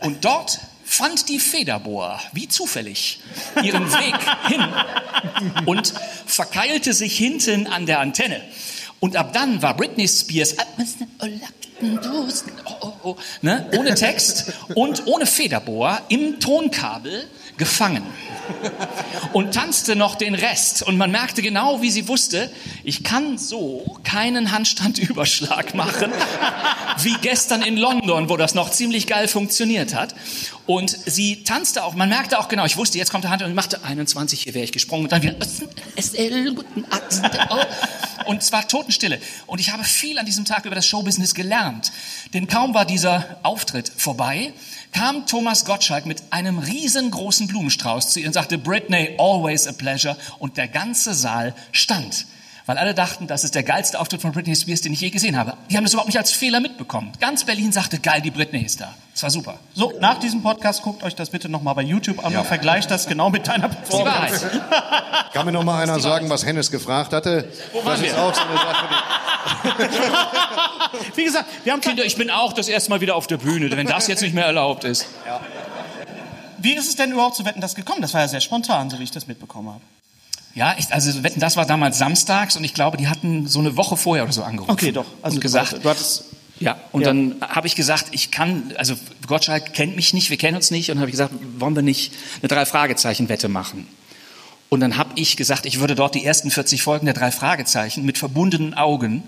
Und 0.00 0.24
dort 0.24 0.60
fand 0.84 1.28
die 1.28 1.40
Federbohr, 1.40 2.20
wie 2.32 2.46
zufällig, 2.46 3.20
ihren 3.62 3.90
Weg 3.92 4.16
hin 4.48 4.64
und 5.66 5.92
verkeilte 6.26 6.94
sich 6.94 7.16
hinten 7.16 7.66
an 7.66 7.86
der 7.86 7.98
Antenne. 8.00 8.40
Und 9.00 9.16
ab 9.16 9.32
dann 9.32 9.62
war 9.62 9.76
Britney 9.76 10.08
Spears 10.08 10.56
oh, 11.80 12.74
oh, 12.80 12.92
oh, 13.02 13.16
ne? 13.42 13.70
ohne 13.76 13.94
Text 13.94 14.52
und 14.74 15.06
ohne 15.06 15.26
Federbohr 15.26 16.00
im 16.08 16.40
Tonkabel 16.40 17.24
gefangen 17.58 18.02
und 19.32 19.54
tanzte 19.54 19.96
noch 19.96 20.14
den 20.14 20.34
Rest. 20.34 20.82
Und 20.82 20.96
man 20.96 21.10
merkte 21.10 21.42
genau, 21.42 21.82
wie 21.82 21.90
sie 21.90 22.08
wusste, 22.08 22.50
ich 22.84 23.04
kann 23.04 23.38
so 23.38 23.98
keinen 24.04 24.52
Handstandüberschlag 24.52 25.74
machen, 25.74 26.12
wie 27.02 27.14
gestern 27.20 27.62
in 27.62 27.76
London, 27.76 28.28
wo 28.28 28.36
das 28.36 28.54
noch 28.54 28.70
ziemlich 28.70 29.06
geil 29.06 29.28
funktioniert 29.28 29.94
hat. 29.94 30.14
Und 30.66 30.90
sie 30.90 31.44
tanzte 31.44 31.84
auch, 31.84 31.94
man 31.94 32.08
merkte 32.08 32.38
auch 32.38 32.48
genau, 32.48 32.64
ich 32.66 32.76
wusste, 32.76 32.98
jetzt 32.98 33.10
kommt 33.10 33.24
der 33.24 33.30
Hand 33.30 33.42
und 33.42 33.54
machte 33.54 33.84
21, 33.84 34.42
hier 34.42 34.54
wäre 34.54 34.64
ich 34.64 34.72
gesprungen 34.72 35.04
und 35.04 35.12
dann 35.12 35.22
wieder 35.22 35.36
Arzt. 36.90 37.22
Und 38.26 38.42
zwar 38.42 38.68
Totenstille. 38.68 39.20
Und 39.46 39.60
ich 39.60 39.72
habe 39.72 39.84
viel 39.84 40.18
an 40.18 40.26
diesem 40.26 40.44
Tag 40.44 40.66
über 40.66 40.74
das 40.74 40.86
Showbusiness 40.86 41.34
gelernt. 41.34 41.92
Denn 42.34 42.46
kaum 42.46 42.74
war 42.74 42.84
dieser 42.84 43.38
Auftritt 43.42 43.90
vorbei, 43.96 44.52
kam 44.92 45.26
Thomas 45.26 45.64
Gottschalk 45.64 46.06
mit 46.06 46.22
einem 46.30 46.58
riesengroßen 46.58 47.46
Blumenstrauß 47.46 48.10
zu 48.10 48.20
ihr 48.20 48.26
und 48.26 48.32
sagte, 48.32 48.58
Britney, 48.58 49.16
always 49.18 49.66
a 49.66 49.72
pleasure. 49.72 50.16
Und 50.38 50.56
der 50.56 50.68
ganze 50.68 51.14
Saal 51.14 51.54
stand. 51.72 52.26
Weil 52.68 52.76
alle 52.76 52.92
dachten, 52.92 53.26
das 53.26 53.44
ist 53.44 53.54
der 53.54 53.62
geilste 53.62 53.98
Auftritt 53.98 54.20
von 54.20 54.32
Britney 54.32 54.54
Spears, 54.54 54.82
den 54.82 54.92
ich 54.92 55.00
je 55.00 55.08
gesehen 55.08 55.38
habe. 55.38 55.54
Die 55.70 55.76
haben 55.78 55.84
das 55.84 55.94
überhaupt 55.94 56.08
nicht 56.08 56.18
als 56.18 56.32
Fehler 56.32 56.60
mitbekommen. 56.60 57.12
Ganz 57.18 57.44
Berlin 57.44 57.72
sagte, 57.72 57.98
geil, 57.98 58.20
die 58.20 58.30
Britney 58.30 58.60
ist 58.60 58.82
da. 58.82 58.94
Das 59.14 59.22
war 59.22 59.30
super. 59.30 59.58
So, 59.74 59.94
nach 60.02 60.18
diesem 60.20 60.42
Podcast 60.42 60.82
guckt 60.82 61.02
euch 61.02 61.14
das 61.14 61.30
bitte 61.30 61.48
nochmal 61.48 61.74
bei 61.76 61.80
YouTube 61.80 62.22
an 62.22 62.36
und 62.36 62.44
vergleicht 62.44 62.90
das 62.90 63.06
genau 63.06 63.30
mit 63.30 63.48
deiner 63.48 63.70
ist. 63.70 63.74
Performance. 63.88 64.50
Kann 65.32 65.46
mir 65.46 65.52
noch 65.52 65.64
mal 65.64 65.82
einer 65.82 65.98
sagen, 65.98 66.28
was 66.28 66.44
Hennes 66.44 66.70
gefragt 66.70 67.14
hatte? 67.14 67.48
Wo 67.72 67.78
waren 67.78 68.02
das 68.02 68.02
ist 68.02 68.14
wir? 68.14 68.22
auch 68.22 68.34
so 68.34 68.42
eine 68.42 68.58
Sache, 68.58 68.88
die 69.80 71.16
Wie 71.16 71.24
gesagt, 71.24 71.46
wir 71.64 71.72
haben 71.72 71.80
Kinder, 71.80 72.04
ich 72.04 72.16
bin 72.16 72.30
auch 72.30 72.52
das 72.52 72.68
erste 72.68 72.90
Mal 72.90 73.00
wieder 73.00 73.16
auf 73.16 73.26
der 73.26 73.38
Bühne, 73.38 73.74
wenn 73.74 73.86
das 73.86 74.08
jetzt 74.08 74.20
nicht 74.20 74.34
mehr 74.34 74.44
erlaubt 74.44 74.84
ist. 74.84 75.06
Wie 76.58 76.74
ist 76.74 76.86
es 76.86 76.96
denn 76.96 77.12
überhaupt 77.12 77.36
zu 77.36 77.46
Wetten 77.46 77.62
das 77.62 77.74
gekommen? 77.74 78.02
Das 78.02 78.12
war 78.12 78.20
ja 78.20 78.28
sehr 78.28 78.42
spontan, 78.42 78.90
so 78.90 78.98
wie 78.98 79.04
ich 79.04 79.10
das 79.10 79.26
mitbekommen 79.26 79.70
habe. 79.70 79.80
Ja, 80.54 80.74
ich, 80.78 80.92
also 80.92 81.22
Wetten, 81.22 81.40
das 81.40 81.56
war 81.56 81.66
damals 81.66 81.98
samstags 81.98 82.56
und 82.56 82.64
ich 82.64 82.74
glaube, 82.74 82.96
die 82.96 83.08
hatten 83.08 83.46
so 83.46 83.58
eine 83.60 83.76
Woche 83.76 83.96
vorher 83.96 84.24
oder 84.24 84.32
so 84.32 84.42
angerufen. 84.42 84.72
Okay, 84.72 84.92
doch. 84.92 85.06
Also 85.22 85.36
und 85.36 85.40
gesagt, 85.40 85.84
du 85.84 85.88
hattest 85.88 86.24
ja, 86.60 86.76
und 86.92 87.02
Ja. 87.02 87.08
dann 87.08 87.36
habe 87.40 87.66
ich 87.66 87.76
gesagt, 87.76 88.06
ich 88.10 88.30
kann, 88.30 88.72
also 88.76 88.94
Gottschalk 89.26 89.74
kennt 89.74 89.94
mich 89.94 90.12
nicht, 90.12 90.30
wir 90.30 90.36
kennen 90.36 90.56
uns 90.56 90.70
nicht, 90.70 90.90
und 90.90 90.98
habe 90.98 91.06
ich 91.06 91.12
gesagt, 91.12 91.32
wollen 91.58 91.76
wir 91.76 91.82
nicht 91.82 92.12
eine 92.40 92.48
Drei-Fragezeichen-Wette 92.48 93.48
machen? 93.48 93.86
Und 94.68 94.80
dann 94.80 94.96
habe 94.96 95.10
ich 95.14 95.36
gesagt, 95.36 95.66
ich 95.66 95.80
würde 95.80 95.94
dort 95.94 96.14
die 96.14 96.24
ersten 96.24 96.50
40 96.50 96.82
Folgen 96.82 97.06
der 97.06 97.14
drei 97.14 97.30
Fragezeichen 97.30 98.04
mit 98.04 98.18
verbundenen 98.18 98.74
Augen, 98.74 99.22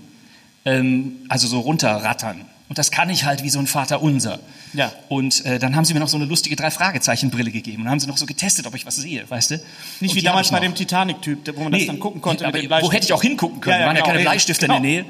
ähm, 0.65 1.13
also 1.29 1.47
so 1.47 1.61
runterrattern. 1.61 2.45
Und 2.69 2.79
das 2.79 2.91
kann 2.91 3.09
ich 3.11 3.25
halt 3.25 3.43
wie 3.43 3.51
so 3.51 3.59
ein 3.59 3.67
Vater 3.67 4.03
unser. 4.03 4.39
Ja. 4.73 4.93
Und 5.09 5.45
äh, 5.45 5.59
dann 5.59 5.75
haben 5.77 5.85
sie 5.85 5.95
mir 5.95 6.01
noch 6.01 6.09
so 6.09 6.17
eine 6.17 6.27
lustige 6.27 6.55
drei 6.57 6.71
Fragezeichen 6.71 7.31
Brille 7.31 7.51
gegeben 7.51 7.79
und 7.79 7.85
dann 7.85 7.93
haben 7.93 8.01
sie 8.01 8.07
noch 8.07 8.19
so 8.19 8.27
getestet, 8.27 8.67
ob 8.67 8.75
ich 8.75 8.87
was 8.87 8.97
sehe, 8.97 9.29
weißt 9.29 9.51
du? 9.53 9.55
nicht 10.01 10.11
Und 10.13 10.17
wie 10.17 10.23
damals 10.23 10.51
bei 10.51 10.61
dem 10.61 10.75
Titanic-Typ, 10.75 11.57
wo 11.57 11.63
man 11.65 11.73
das 11.73 11.87
dann 11.87 11.99
gucken 11.99 12.21
konnte. 12.21 12.47
aber 12.47 12.59
wo 12.83 12.93
hätte 12.93 13.05
ich 13.07 13.13
auch 13.13 13.23
hingucken 13.23 13.61
können? 13.61 13.75
Ja, 13.75 13.81
ja, 13.81 13.87
waren 13.87 13.97
ja 13.97 14.03
genau, 14.03 14.13
keine. 14.13 14.25
Bleistifte 14.25 14.67
Genau. 14.67 14.77
in 14.77 14.83
der 14.83 14.91
Nähe. 15.03 15.05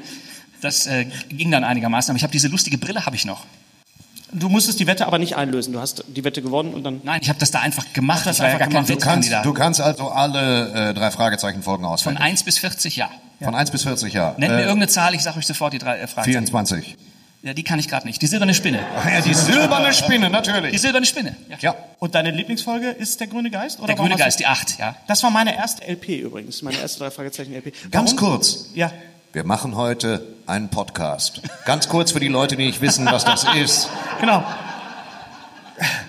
Das 0.61 0.87
äh, 0.87 1.05
ging 1.29 1.51
dann 1.51 1.63
einigermaßen. 1.63 2.11
Aber 2.11 2.17
ich 2.17 2.23
habe 2.23 2.31
diese 2.31 2.47
lustige 2.47 2.77
Brille 2.77 3.05
habe 3.05 3.15
ich 3.15 3.25
noch. 3.25 3.45
Du 4.33 4.47
musstest 4.47 4.79
die 4.79 4.87
Wette 4.87 5.05
aber 5.07 5.19
nicht 5.19 5.35
einlösen. 5.35 5.73
Du 5.73 5.79
hast 5.81 6.05
die 6.07 6.23
Wette 6.23 6.41
gewonnen 6.41 6.73
und 6.73 6.83
dann. 6.83 7.01
Nein, 7.03 7.19
ich 7.21 7.27
habe 7.29 7.39
das 7.39 7.51
da 7.51 7.59
einfach 7.59 7.91
gemacht. 7.93 8.25
das 8.25 8.37
ich 8.37 8.41
war 8.41 8.47
ja 8.49 8.53
einfach 8.55 8.69
gar 8.69 8.83
kein 8.83 8.85
gemacht. 8.85 9.01
Du 9.03 9.05
kannst, 9.05 9.45
du 9.45 9.53
kannst 9.53 9.81
also 9.81 10.09
alle 10.09 10.89
äh, 10.89 10.93
drei 10.93 11.11
Fragezeichen-Folgen 11.11 11.83
Von 11.83 11.93
auswendig. 11.93 12.23
1 12.23 12.43
bis 12.43 12.57
40, 12.59 12.95
ja. 12.95 13.09
Von 13.41 13.55
1 13.55 13.71
bis 13.71 13.83
40, 13.83 14.13
ja. 14.13 14.35
Nennt 14.37 14.53
mir 14.53 14.59
Äh, 14.59 14.63
irgendeine 14.63 14.87
Zahl, 14.87 15.13
ich 15.15 15.21
sage 15.21 15.37
euch 15.39 15.47
sofort 15.47 15.73
die 15.73 15.79
drei 15.79 15.99
äh, 15.99 16.07
Fragen. 16.07 16.31
24. 16.31 16.95
Ja, 17.43 17.55
die 17.55 17.63
kann 17.63 17.79
ich 17.79 17.87
gerade 17.87 18.05
nicht. 18.05 18.21
Die 18.21 18.27
silberne 18.27 18.53
Spinne. 18.53 18.79
Ja, 19.03 19.19
die 19.21 19.33
silberne 19.33 19.91
Spinne, 19.93 20.27
Die 20.27 20.31
natürlich. 20.31 20.79
silberne 20.79 21.05
Spinne. 21.07 21.35
Ja. 21.49 21.57
Ja. 21.59 21.75
Und 21.97 22.13
deine 22.13 22.29
Lieblingsfolge 22.29 22.89
ist 22.89 23.19
der 23.19 23.27
grüne 23.27 23.49
Geist? 23.49 23.79
Oder 23.79 23.87
Der 23.87 23.95
grüne 23.95 24.15
Geist, 24.15 24.39
die 24.39 24.45
8, 24.45 24.77
ja. 24.77 24.95
Das 25.07 25.23
war 25.23 25.31
meine 25.31 25.55
erste 25.55 25.83
LP 25.87 26.19
übrigens, 26.19 26.61
meine 26.61 26.77
erste 26.77 26.99
drei 26.99 27.09
Fragezeichen 27.11 27.53
LP. 27.55 27.73
Ganz 27.89 28.15
Warum? 28.15 28.29
kurz. 28.29 28.65
Ja. 28.75 28.91
Wir 29.33 29.43
machen 29.43 29.75
heute 29.75 30.23
einen 30.45 30.69
Podcast. 30.69 31.41
Ganz 31.65 31.87
kurz 31.89 32.11
für 32.11 32.19
die 32.19 32.27
Leute, 32.27 32.57
die 32.57 32.65
nicht 32.65 32.81
wissen, 32.81 33.05
was 33.07 33.23
das 33.25 33.45
ist. 33.55 33.89
Genau. 34.19 34.43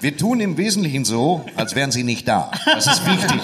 Wir 0.00 0.16
tun 0.16 0.40
im 0.40 0.58
Wesentlichen 0.58 1.04
so, 1.06 1.46
als 1.56 1.74
wären 1.74 1.92
sie 1.92 2.02
nicht 2.04 2.28
da. 2.28 2.50
Das 2.66 2.86
ist 2.86 3.06
wichtig. 3.06 3.40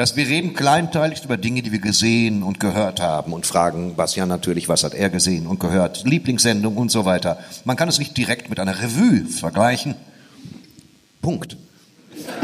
Dass 0.00 0.16
wir 0.16 0.26
reden 0.26 0.54
kleinteilig 0.54 1.22
über 1.24 1.36
Dinge, 1.36 1.60
die 1.60 1.72
wir 1.72 1.78
gesehen 1.78 2.42
und 2.42 2.58
gehört 2.58 3.02
haben 3.02 3.34
und 3.34 3.44
fragen 3.44 3.96
Bastian 3.96 4.30
natürlich, 4.30 4.66
was 4.66 4.82
hat 4.82 4.94
er 4.94 5.10
gesehen 5.10 5.46
und 5.46 5.60
gehört, 5.60 6.06
Lieblingssendung 6.06 6.78
und 6.78 6.90
so 6.90 7.04
weiter. 7.04 7.38
Man 7.66 7.76
kann 7.76 7.86
es 7.86 7.98
nicht 7.98 8.16
direkt 8.16 8.48
mit 8.48 8.58
einer 8.58 8.80
Revue 8.80 9.26
vergleichen. 9.26 9.94
Punkt. 11.20 11.58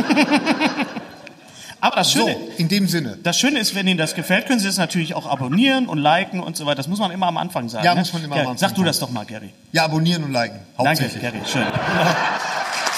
Aber 1.81 1.97
das 1.97 2.13
Schöne, 2.13 2.35
So, 2.35 2.53
in 2.59 2.69
dem 2.69 2.89
Sinne. 2.89 3.17
das 3.23 3.39
Schöne 3.39 3.59
ist, 3.59 3.75
wenn 3.75 3.87
Ihnen 3.87 3.97
das 3.97 4.15
gefällt, 4.15 4.47
können 4.47 4.61
Sie 4.61 4.67
das 4.67 4.77
natürlich 4.77 5.15
auch 5.15 5.25
abonnieren 5.25 5.87
und 5.87 5.97
liken 5.97 6.41
und 6.41 6.59
so 6.59 6.67
weiter. 6.67 6.77
Das 6.77 6.89
muss 6.89 6.99
man 6.99 7.11
immer 7.11 7.29
am 7.29 7.39
Anfang 7.39 7.71
sagen. 7.71 7.87
Ja, 7.87 7.95
ne? 7.95 8.01
muss 8.01 8.13
man 8.13 8.23
immer 8.23 8.35
am 8.35 8.41
Anfang 8.41 8.59
Sag 8.59 8.73
du 8.73 8.83
sagen. 8.83 8.87
das 8.87 8.99
doch 8.99 9.11
mal, 9.11 9.25
Gary. 9.25 9.49
Ja, 9.73 9.87
abonnieren 9.87 10.25
und 10.25 10.33
liken. 10.33 10.59
Danke. 10.77 11.09
Gary. 11.09 11.41
Schön. 11.47 11.63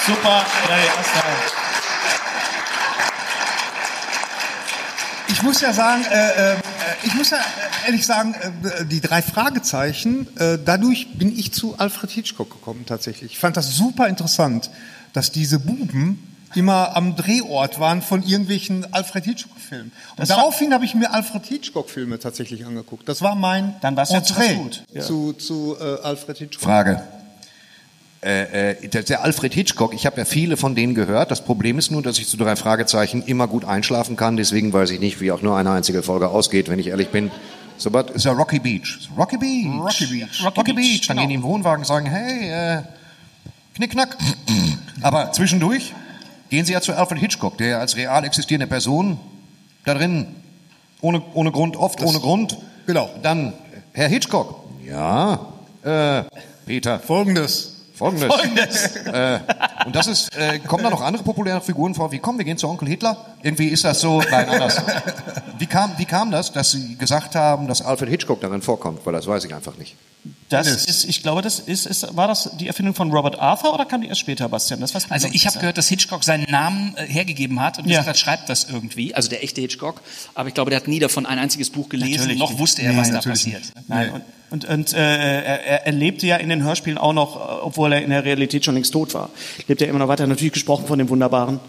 Super. 0.05 0.45
Gary. 0.67 1.68
Ich 5.31 5.43
muss 5.43 5.61
ja 5.61 5.73
sagen, 5.73 6.03
äh, 6.11 6.53
äh, 6.53 6.55
ich 7.03 7.13
muss 7.13 7.29
ja 7.29 7.37
äh, 7.37 7.87
ehrlich 7.87 8.05
sagen, 8.05 8.33
äh, 8.33 8.85
die 8.85 8.99
drei 9.01 9.21
Fragezeichen, 9.21 10.27
dadurch 10.65 11.07
bin 11.17 11.37
ich 11.37 11.51
zu 11.53 11.75
Alfred 11.77 12.11
Hitchcock 12.11 12.49
gekommen 12.49 12.85
tatsächlich. 12.85 13.33
Ich 13.33 13.39
fand 13.39 13.57
das 13.57 13.75
super 13.75 14.07
interessant, 14.07 14.69
dass 15.13 15.31
diese 15.31 15.59
Buben 15.59 16.25
immer 16.55 16.95
am 16.95 17.15
Drehort 17.15 17.79
waren 17.79 18.01
von 18.01 18.23
irgendwelchen 18.23 18.91
Alfred 18.93 19.25
Hitchcock-Filmen. 19.25 19.91
Und 20.11 20.19
Das 20.19 20.29
daraufhin 20.29 20.73
habe 20.73 20.85
ich 20.85 20.95
mir 20.95 21.11
Alfred 21.13 21.45
Hitchcock-Filme 21.45 22.19
tatsächlich 22.19 22.65
angeguckt. 22.65 23.07
Das 23.07 23.21
war 23.21 23.35
mein 23.35 23.75
Dann 23.81 23.95
war's 23.95 24.09
zu 24.09 24.15
Entree 24.15 24.55
gut. 24.55 24.83
Ja. 24.93 25.01
zu, 25.01 25.33
zu 25.33 25.77
äh, 25.79 26.01
Alfred 26.01 26.37
Hitchcock. 26.39 26.63
Frage. 26.63 27.03
Äh, 28.21 28.71
äh, 28.71 28.87
der, 28.89 29.03
der 29.03 29.23
Alfred 29.23 29.53
Hitchcock, 29.53 29.93
ich 29.93 30.05
habe 30.05 30.17
ja 30.17 30.25
viele 30.25 30.57
von 30.57 30.75
denen 30.75 30.93
gehört. 30.93 31.31
Das 31.31 31.45
Problem 31.45 31.77
ist 31.77 31.89
nur, 31.89 32.01
dass 32.01 32.19
ich 32.19 32.27
zu 32.27 32.35
drei 32.35 32.57
Fragezeichen 32.57 33.23
immer 33.23 33.47
gut 33.47 33.63
einschlafen 33.63 34.17
kann. 34.17 34.35
Deswegen 34.35 34.73
weiß 34.73 34.89
ich 34.91 34.99
nicht, 34.99 35.21
wie 35.21 35.31
auch 35.31 35.41
nur 35.41 35.55
eine 35.55 35.71
einzige 35.71 36.03
Folge 36.03 36.27
ausgeht, 36.27 36.67
wenn 36.67 36.79
ich 36.79 36.87
ehrlich 36.87 37.09
bin. 37.09 37.31
So, 37.77 37.89
but 37.89 38.09
ist 38.09 38.25
ja 38.25 38.33
Rocky 38.33 38.59
Beach. 38.59 39.07
Rocky 39.17 39.37
Beach. 39.37 39.65
Rocky 39.65 40.05
Beach. 40.05 40.45
Rocky, 40.45 40.73
Beach. 40.73 41.07
Dann 41.07 41.15
genau. 41.15 41.21
gehen 41.21 41.29
die 41.29 41.35
im 41.35 41.43
Wohnwagen 41.43 41.79
und 41.79 41.85
sagen, 41.85 42.07
hey, 42.07 42.49
äh, 42.49 42.81
knickknack. 43.75 44.17
Aber 45.01 45.31
zwischendurch 45.31 45.93
gehen 46.49 46.65
sie 46.65 46.73
ja 46.73 46.81
zu 46.81 46.93
Alfred 46.93 47.19
Hitchcock, 47.19 47.57
der 47.57 47.79
als 47.79 47.95
real 47.95 48.25
existierende 48.25 48.67
Person 48.67 49.17
da 49.85 49.93
drin, 49.93 50.27
ohne, 50.99 51.21
ohne 51.33 51.53
Grund, 51.53 51.77
oft 51.77 52.01
ohne 52.01 52.19
Grund. 52.19 52.57
genau. 52.85 53.09
Dann, 53.23 53.53
Herr 53.93 54.09
Hitchcock. 54.09 54.61
Ja, 54.85 55.53
äh, 55.83 56.23
Peter. 56.65 56.99
Folgendes. 56.99 57.78
Folgendes. 57.99 58.95
Äh, 59.09 59.39
und 59.85 59.95
das 59.95 60.07
ist, 60.07 60.35
äh, 60.37 60.59
kommen 60.59 60.83
da 60.83 60.89
noch 60.89 61.01
andere 61.01 61.23
populäre 61.23 61.61
Figuren 61.61 61.95
vor? 61.95 62.11
Wie 62.11 62.19
kommen 62.19 62.37
wir 62.37 62.45
gehen 62.45 62.57
zu 62.57 62.67
Onkel 62.69 62.87
Hitler? 62.87 63.17
Irgendwie 63.41 63.67
ist 63.67 63.83
das 63.83 64.01
so, 64.01 64.21
nein, 64.21 64.47
anders. 64.47 64.81
Wie 65.57 65.65
kam, 65.65 65.91
wie 65.97 66.05
kam 66.05 66.31
das, 66.31 66.53
dass 66.53 66.71
Sie 66.71 66.95
gesagt 66.95 67.35
haben, 67.35 67.67
dass 67.67 67.81
Alfred 67.81 68.09
Hitchcock 68.09 68.39
darin 68.39 68.61
vorkommt? 68.61 69.05
Weil 69.05 69.13
das 69.13 69.27
weiß 69.27 69.43
ich 69.43 69.53
einfach 69.53 69.75
nicht. 69.77 69.97
Das 70.49 70.85
ist, 70.85 71.05
ich 71.05 71.21
glaube, 71.21 71.41
das 71.41 71.59
ist, 71.59 71.85
ist, 71.85 72.15
war 72.15 72.27
das 72.27 72.49
die 72.59 72.67
Erfindung 72.67 72.93
von 72.95 73.11
Robert 73.11 73.39
Arthur 73.39 73.73
oder 73.73 73.85
kam 73.85 74.01
die 74.01 74.07
erst 74.07 74.19
später, 74.19 74.49
Bastian? 74.49 74.81
Das 74.81 74.93
Also 75.09 75.27
ich 75.31 75.45
habe 75.45 75.59
gehört, 75.59 75.77
dass 75.77 75.87
Hitchcock 75.87 76.23
seinen 76.23 76.49
Namen 76.49 76.95
äh, 76.97 77.05
hergegeben 77.05 77.61
hat 77.61 77.77
und 77.77 77.85
Ja. 77.85 77.91
gesagt 77.99 78.07
hat, 78.09 78.17
schreibt 78.17 78.49
das 78.49 78.65
irgendwie. 78.69 79.13
Also 79.13 79.29
der 79.29 79.43
echte 79.43 79.61
Hitchcock. 79.61 80.01
Aber 80.33 80.47
ich 80.49 80.55
glaube, 80.55 80.71
der 80.71 80.79
hat 80.79 80.87
nie 80.87 80.99
davon 80.99 81.25
ein 81.25 81.39
einziges 81.39 81.69
Buch 81.69 81.87
gelesen. 81.87 82.17
Natürlich 82.17 82.39
noch 82.39 82.49
nicht. 82.49 82.59
wusste 82.59 82.81
er, 82.81 82.93
Nee, 82.93 82.97
was 82.97 83.11
da 83.11 83.21
passiert. 83.21 83.61
Nein, 83.87 84.11
und, 84.11 84.23
und, 84.49 84.65
und 84.65 84.93
äh, 84.93 84.97
er, 84.97 85.85
er 85.85 85.91
lebte 85.93 86.25
ja 86.25 86.37
in 86.37 86.49
den 86.49 86.63
Hörspielen 86.63 86.97
auch 86.97 87.13
noch, 87.13 87.35
äh, 87.35 87.61
obwohl 87.63 87.93
er 87.93 88.01
in 88.01 88.09
der 88.09 88.25
Realität 88.25 88.65
schon 88.65 88.73
längst 88.73 88.91
tot 88.91 89.13
war, 89.13 89.29
lebt 89.67 89.81
er 89.81 89.87
immer 89.87 89.99
noch 89.99 90.07
weiter. 90.07 90.25
Natürlich 90.27 90.53
gesprochen 90.53 90.87
von 90.87 90.97
dem 90.97 91.09
wunderbaren 91.09 91.59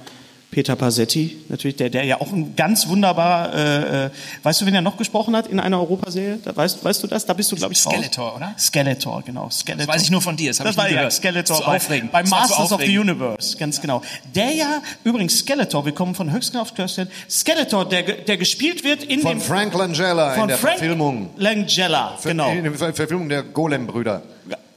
Peter 0.50 0.74
Pasetti, 0.74 1.36
natürlich, 1.48 1.76
der, 1.76 1.90
der 1.90 2.02
ja 2.04 2.20
auch 2.20 2.32
ein 2.32 2.56
ganz 2.56 2.88
wunderbar, 2.88 3.54
äh, 3.54 4.06
äh, 4.06 4.10
weißt 4.42 4.60
du, 4.60 4.66
wen 4.66 4.74
er 4.74 4.80
noch 4.82 4.96
gesprochen 4.96 5.36
hat 5.36 5.46
in 5.46 5.60
einer 5.60 5.78
Europaserie? 5.78 6.40
Da, 6.44 6.56
weißt, 6.56 6.84
weißt 6.84 7.02
du 7.04 7.06
das? 7.06 7.24
Da 7.24 7.34
bist 7.34 7.52
du, 7.52 7.56
glaube 7.56 7.72
ich, 7.72 7.86
raus. 7.86 7.92
Skeletor, 7.94 8.34
oder? 8.36 8.54
Skeletor, 8.58 9.22
genau. 9.24 9.48
Skeletor. 9.48 9.86
Das 9.86 9.94
weiß 9.94 10.02
ich 10.02 10.10
nur 10.10 10.20
von 10.20 10.36
dir, 10.36 10.50
das 10.50 10.58
hab 10.58 10.66
das 10.66 10.74
ich 10.74 10.78
war 10.78 10.84
nie 10.86 10.90
ja 10.94 10.96
gehört. 10.96 11.12
Skeletor 11.12 11.56
Zu 11.56 11.62
bei, 11.64 11.76
aufregend. 11.76 12.10
bei 12.10 12.22
Masters 12.24 12.58
of 12.58 12.68
the 12.68 12.74
aufregend. 12.74 12.98
Universe, 12.98 13.56
ganz 13.58 13.80
genau. 13.80 14.02
Der 14.34 14.52
ja, 14.52 14.82
übrigens 15.04 15.38
Skeletor, 15.38 15.84
wir 15.84 15.92
kommen 15.92 16.16
von 16.16 16.32
Höchstgen 16.32 16.58
auf 16.58 16.74
Kirsten, 16.74 17.08
Skeletor, 17.28 17.88
der, 17.88 18.02
der 18.02 18.36
gespielt 18.36 18.82
wird 18.82 19.04
in 19.04 19.20
Von 19.20 19.38
dem... 19.38 19.40
Frank 19.40 19.72
Langella 19.74 20.34
in 20.34 20.40
von 20.40 20.48
der 20.48 20.58
Frank 20.58 20.78
Verfilmung. 20.78 21.30
Langella, 21.36 22.18
genau. 22.24 22.50
In 22.50 22.64
der 22.64 22.72
Ver- 22.74 22.92
Verfilmung 22.92 23.28
der 23.28 23.44
Golem-Brüder. 23.44 24.22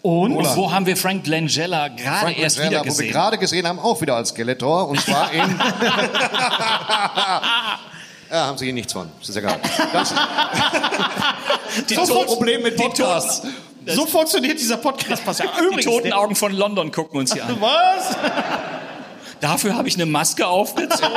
Und 0.04 0.36
Und 0.36 0.56
wo 0.58 0.70
haben 0.72 0.86
wir 0.86 0.96
Frank 0.98 1.26
Langella 1.28 1.88
gerade 1.88 2.20
Frank 2.20 2.38
erst 2.38 2.58
Langella, 2.58 2.82
wieder 2.82 2.82
wo 2.82 2.86
wir 2.86 2.92
gesehen? 2.92 3.12
gerade 3.12 3.38
gesehen 3.40 3.66
haben, 3.68 3.80
auch 3.80 4.00
wieder 4.02 4.16
als 4.18 4.30
Skeletor. 4.30 4.88
Und 4.90 5.00
zwar 5.02 5.32
in... 5.32 5.42
Ja, 8.30 8.48
haben 8.48 8.58
Sie 8.58 8.66
hier 8.66 8.74
nichts 8.74 8.92
von. 8.94 9.10
Das 9.20 9.30
ist 9.30 9.36
egal. 9.36 9.60
Das, 9.94 10.14
Die, 11.88 11.96
toten- 11.96 12.14
das 12.14 12.26
Problem 12.26 12.64
mit 12.64 12.76
Podcasts. 12.78 13.44
So 13.86 14.06
funktioniert 14.08 14.60
dieser 14.60 14.78
Podcast. 14.78 15.24
Pass 15.26 15.38
ja. 15.40 15.46
Die 15.78 15.84
toten 15.84 16.06
der- 16.08 16.18
Augen 16.18 16.36
von 16.36 16.52
London 16.54 16.92
gucken 16.92 17.20
uns 17.20 17.32
hier 17.34 17.46
an. 17.46 17.58
Was? 17.62 18.16
Dafür 19.40 19.76
habe 19.76 19.88
ich 19.88 19.96
eine 19.96 20.06
Maske 20.08 20.48
aufgezogen. 20.48 21.12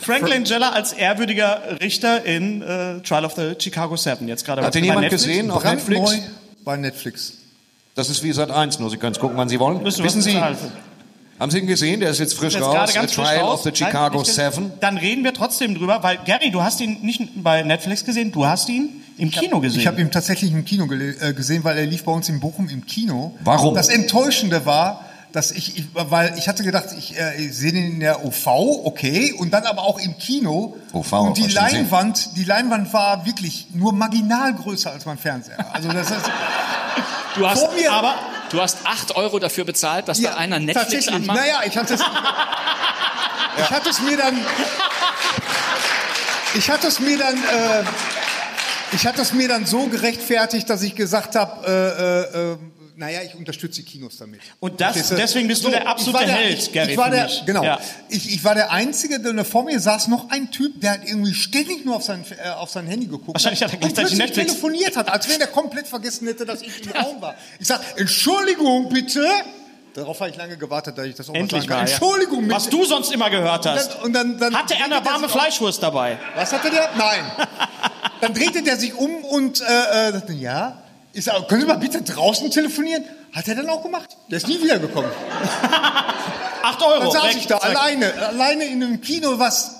Frank 0.00 0.28
Langella 0.28 0.70
als 0.70 0.92
ehrwürdiger 0.92 1.60
Richter 1.80 2.24
in 2.24 2.62
äh, 2.62 3.00
Trial 3.00 3.24
of 3.24 3.34
the 3.34 3.54
Chicago 3.58 3.96
Seven. 3.96 4.28
Jetzt 4.28 4.44
gerade 4.44 4.62
Hat 4.62 4.74
den 4.74 4.84
jemand 4.84 5.02
Netflix. 5.02 5.24
gesehen 5.24 5.50
auf 5.50 5.62
Brandneu 5.62 5.98
Netflix? 6.00 6.24
bei 6.64 6.76
Netflix. 6.76 7.32
Das 7.94 8.08
ist 8.08 8.22
wie 8.22 8.32
Sat 8.32 8.50
1, 8.50 8.78
nur 8.78 8.88
Sie 8.90 8.96
können 8.96 9.12
es 9.12 9.18
gucken, 9.18 9.36
wann 9.36 9.48
Sie 9.48 9.58
wollen. 9.60 9.82
Müssen 9.82 10.04
Wissen 10.04 10.22
Sie, 10.22 10.40
haben 10.40 11.50
Sie 11.50 11.58
ihn 11.58 11.66
gesehen? 11.66 12.00
Der 12.00 12.10
ist 12.10 12.18
jetzt 12.18 12.34
frisch 12.34 12.54
Jetzt 12.54 12.62
raus. 12.62 12.92
ganz 12.94 13.12
frisch 13.14 13.26
Trial 13.26 13.40
raus. 13.40 13.54
of 13.54 13.62
the 13.62 13.68
Nein, 13.70 13.76
Chicago 13.76 14.18
gesehen. 14.20 14.34
Seven. 14.34 14.72
Dann 14.80 14.96
reden 14.98 15.24
wir 15.24 15.32
trotzdem 15.34 15.74
drüber, 15.74 16.02
weil 16.02 16.18
Gary, 16.24 16.50
du 16.50 16.62
hast 16.62 16.80
ihn 16.80 16.98
nicht 17.02 17.42
bei 17.42 17.62
Netflix 17.62 18.04
gesehen, 18.04 18.30
du 18.32 18.46
hast 18.46 18.68
ihn 18.68 18.90
im 19.18 19.30
Kino 19.30 19.60
gesehen. 19.60 19.80
Ich 19.80 19.86
habe 19.86 20.00
ihn 20.00 20.10
tatsächlich 20.10 20.52
im 20.52 20.64
Kino 20.64 20.84
äh, 20.92 21.32
gesehen, 21.34 21.64
weil 21.64 21.76
er 21.78 21.86
lief 21.86 22.04
bei 22.04 22.12
uns 22.12 22.28
in 22.28 22.40
Bochum 22.40 22.68
im 22.68 22.86
Kino. 22.86 23.34
Warum? 23.42 23.74
Das 23.74 23.88
Enttäuschende 23.88 24.64
war, 24.66 25.04
dass 25.32 25.50
ich, 25.50 25.78
ich 25.78 25.86
weil 25.94 26.36
ich 26.38 26.48
hatte 26.48 26.62
gedacht, 26.62 26.86
ich, 26.96 27.18
äh, 27.18 27.36
ich 27.36 27.56
sehe 27.56 27.72
den 27.72 27.92
in 27.92 28.00
der 28.00 28.24
OV, 28.24 28.46
okay, 28.46 29.32
und 29.32 29.52
dann 29.52 29.64
aber 29.64 29.82
auch 29.82 29.98
im 29.98 30.18
Kino. 30.18 30.76
OV, 30.92 31.12
und 31.12 31.36
die? 31.36 31.46
Leinwand, 31.46 32.36
die 32.36 32.44
Leinwand 32.44 32.92
war 32.92 33.26
wirklich 33.26 33.68
nur 33.72 33.92
marginal 33.92 34.54
größer 34.54 34.90
als 34.90 35.06
mein 35.06 35.18
Fernseher. 35.18 35.74
Also 35.74 35.88
das 35.90 36.10
ist 36.10 36.20
Du 37.36 37.48
hast, 37.48 37.64
aber 37.88 38.14
du 38.50 38.60
hast 38.60 38.78
8 38.84 39.16
Euro 39.16 39.38
dafür 39.38 39.64
bezahlt, 39.64 40.08
dass 40.08 40.20
da 40.20 40.34
einer 40.34 40.58
Netflix 40.58 41.06
tatsächlich. 41.06 41.14
anmacht. 41.14 41.38
Naja, 41.38 41.60
ich 41.64 41.76
hatte 41.76 41.94
es, 41.94 42.00
ich 43.58 43.70
hatte 43.70 43.90
es 43.90 44.00
mir 44.00 44.16
dann, 44.16 44.36
ich 46.54 46.70
hatte 46.70 46.88
es 46.88 47.00
mir 47.00 47.18
dann, 47.18 47.36
äh, 47.36 47.84
ich 48.92 49.06
hatte 49.06 49.22
es 49.22 49.32
mir 49.32 49.48
dann 49.48 49.66
so 49.66 49.86
gerechtfertigt, 49.86 50.68
dass 50.68 50.82
ich 50.82 50.96
gesagt 50.96 51.36
habe, 51.36 51.66
äh, 51.66 52.38
äh, 52.38 52.52
äh, 52.52 52.56
naja, 53.00 53.20
ich 53.22 53.34
unterstütze 53.34 53.80
die 53.82 53.86
Kinos 53.86 54.18
damit. 54.18 54.40
Und 54.60 54.80
das- 54.80 55.08
deswegen 55.08 55.48
bist 55.48 55.64
du 55.64 55.70
der 55.70 55.88
absolute 55.88 56.26
der, 56.26 56.34
Held, 56.34 56.58
ich, 56.58 56.72
Gary, 56.72 56.92
ich 56.92 56.96
war 56.98 57.10
der, 57.10 57.28
genau. 57.46 57.64
Ja. 57.64 57.80
Ich, 58.10 58.32
ich 58.32 58.44
war 58.44 58.54
der 58.54 58.70
Einzige, 58.70 59.18
der 59.18 59.44
vor 59.44 59.64
mir 59.64 59.80
saß 59.80 60.08
noch 60.08 60.28
ein 60.30 60.50
Typ, 60.50 60.80
der 60.82 60.92
hat 60.92 61.00
irgendwie 61.04 61.34
ständig 61.34 61.84
nur 61.86 61.96
auf 61.96 62.02
sein, 62.04 62.24
äh, 62.44 62.50
auf 62.50 62.70
sein 62.70 62.86
Handy 62.86 63.06
geguckt. 63.06 63.32
Wahrscheinlich 63.34 63.62
hat 63.62 63.70
er 63.70 63.74
und 63.74 63.80
gleichzeitig 63.80 64.18
Netflix. 64.18 64.48
telefoniert 64.52 64.96
hat, 64.96 65.10
als 65.10 65.28
wenn 65.28 65.40
er 65.40 65.46
komplett 65.46 65.88
vergessen 65.88 66.26
hätte, 66.28 66.44
dass 66.44 66.60
ich 66.62 66.84
im 66.84 66.92
Raum 66.92 67.20
war. 67.22 67.34
Ich 67.58 67.66
sag, 67.66 67.80
Entschuldigung, 67.96 68.88
bitte. 68.90 69.26
Darauf 69.94 70.20
habe 70.20 70.30
ich 70.30 70.36
lange 70.36 70.56
gewartet, 70.56 70.96
dass 70.98 71.06
ich 71.06 71.14
das 71.16 71.28
auch 71.30 71.34
Endlich 71.34 71.62
sagen 71.62 71.68
kann. 71.68 71.78
mal. 71.84 71.88
Ja. 71.88 71.94
Entschuldigung, 71.96 72.42
bitte. 72.42 72.54
Was 72.54 72.68
du 72.68 72.84
sonst 72.84 73.12
immer 73.12 73.28
gehört 73.30 73.66
Und 73.66 73.72
hast. 73.72 73.94
dann, 73.94 74.02
und 74.02 74.12
dann, 74.12 74.38
dann 74.38 74.54
Hatte 74.54 74.74
er 74.74 74.84
eine 74.84 75.04
warme. 75.04 75.28
Fleischwurst 75.28 75.82
dabei? 75.82 76.18
Was 76.36 76.52
hatte 76.52 76.70
der? 76.70 76.90
Nein. 76.96 77.24
Dann 78.20 78.34
drehte 78.34 78.62
der 78.62 78.76
sich 78.76 78.92
um 78.94 79.24
und 79.24 79.62
äh, 79.62 80.10
äh, 80.10 80.32
ja. 80.34 80.82
Ich 81.12 81.24
sag, 81.24 81.48
können 81.48 81.62
Sie 81.62 81.66
mal 81.66 81.76
bitte 81.78 82.02
draußen 82.02 82.50
telefonieren? 82.50 83.04
Hat 83.32 83.48
er 83.48 83.56
dann 83.56 83.68
auch 83.68 83.82
gemacht. 83.82 84.16
Der 84.30 84.36
ist 84.38 84.46
nie 84.48 84.62
wiedergekommen. 84.62 85.10
Acht 86.62 86.82
Euro. 86.82 87.00
Dann 87.04 87.10
saß 87.12 87.24
weg, 87.24 87.36
ich 87.38 87.46
da 87.46 87.58
zack. 87.58 87.70
alleine, 87.70 88.12
alleine 88.14 88.64
in 88.66 88.82
einem 88.82 89.00
Kino, 89.00 89.38
was 89.38 89.76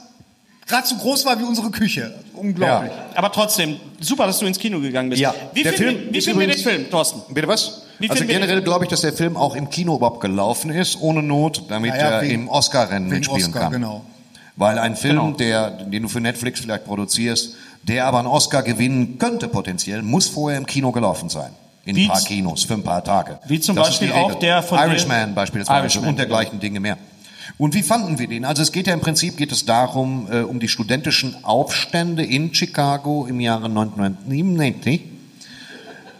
gerade 0.66 0.86
so 0.86 0.96
groß 0.96 1.24
war 1.26 1.38
wie 1.38 1.44
unsere 1.44 1.70
Küche. 1.70 2.14
Unglaublich. 2.34 2.90
Aber 3.14 3.30
trotzdem, 3.32 3.76
super, 4.00 4.26
dass 4.26 4.38
du 4.38 4.46
ins 4.46 4.58
Kino 4.58 4.80
gegangen 4.80 5.10
bist. 5.10 5.20
Ja. 5.20 5.34
Wie 5.52 5.62
Der 5.62 5.72
Film 5.72 6.08
wie 6.10 6.20
finden 6.20 6.40
wir 6.40 6.46
den 6.46 6.58
Film, 6.58 6.90
Thorsten? 6.90 7.34
Bitte 7.34 7.48
was? 7.48 7.82
Wie 7.98 8.08
also 8.08 8.24
generell 8.24 8.62
glaube 8.62 8.84
ich, 8.86 8.90
dass 8.90 9.02
der 9.02 9.12
Film 9.12 9.36
auch 9.36 9.54
im 9.56 9.68
Kino 9.68 9.96
überhaupt 9.96 10.20
gelaufen 10.20 10.70
ist, 10.70 11.00
ohne 11.00 11.22
Not, 11.22 11.64
damit 11.68 11.90
Naja, 11.90 12.08
er 12.10 12.22
wegen- 12.22 12.34
im 12.42 12.48
Oscar-Rennen 12.48 13.08
mitspielen 13.08 13.46
Oscar, 13.48 13.62
kann. 13.64 13.72
genau. 13.72 14.04
Weil 14.56 14.78
ein 14.78 14.96
Film, 14.96 15.16
Genau. 15.16 15.30
der, 15.32 15.70
den 15.70 16.02
du 16.02 16.08
für 16.08 16.20
Netflix 16.20 16.60
vielleicht 16.60 16.84
produzierst, 16.86 17.54
der 17.82 18.06
aber 18.06 18.18
einen 18.18 18.28
Oscar 18.28 18.62
gewinnen 18.62 19.18
könnte 19.18 19.48
potenziell, 19.48 20.02
muss 20.02 20.28
vorher 20.28 20.58
im 20.58 20.66
Kino 20.66 20.92
gelaufen 20.92 21.28
sein. 21.28 21.50
In 21.84 21.96
Wie 21.96 22.04
ein 22.04 22.08
paar 22.08 22.20
Kinos, 22.20 22.64
für 22.64 22.74
ein 22.74 22.82
paar 22.82 23.02
Tage. 23.02 23.38
Wie 23.46 23.58
zum 23.58 23.74
Das 23.74 23.88
Beispiel 23.88 24.12
auch 24.12 24.34
der 24.34 24.62
von 24.62 24.78
Irishman 24.78 25.34
beispielsweise 25.34 25.80
Irishman, 25.80 26.10
und 26.10 26.18
dergleichen 26.18 26.60
Dinge 26.60 26.78
mehr. 26.78 26.98
Und 27.56 27.74
wie 27.74 27.82
fanden 27.82 28.18
wir 28.18 28.28
den? 28.28 28.44
Also 28.44 28.62
es 28.62 28.70
geht 28.72 28.86
ja 28.86 28.94
im 28.94 29.00
Prinzip 29.00 29.36
geht 29.36 29.50
es 29.50 29.64
darum, 29.64 30.28
äh, 30.30 30.40
um 30.40 30.60
die 30.60 30.68
studentischen 30.68 31.44
Aufstände 31.44 32.22
in 32.22 32.54
Chicago 32.54 33.26
im 33.26 33.40
Jahre 33.40 33.66
1997. 33.66 35.00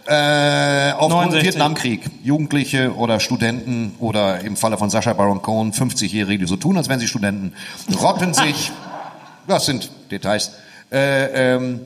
Äh, 0.07 0.91
aufgrund 0.93 1.31
69. 1.31 1.43
Vietnamkrieg. 1.43 2.01
Jugendliche 2.23 2.95
oder 2.95 3.19
Studenten 3.19 3.95
oder 3.99 4.41
im 4.41 4.57
Falle 4.57 4.77
von 4.77 4.89
Sacha 4.89 5.13
Baron 5.13 5.41
Cohen 5.41 5.73
50-Jährige, 5.73 6.39
die 6.39 6.47
so 6.47 6.57
tun, 6.57 6.75
als 6.75 6.89
wären 6.89 6.99
sie 6.99 7.07
Studenten, 7.07 7.53
rotten 8.01 8.33
sich, 8.33 8.71
das 9.47 9.65
sind 9.65 9.91
Details, 10.09 10.51
äh, 10.91 11.55
ähm, 11.55 11.81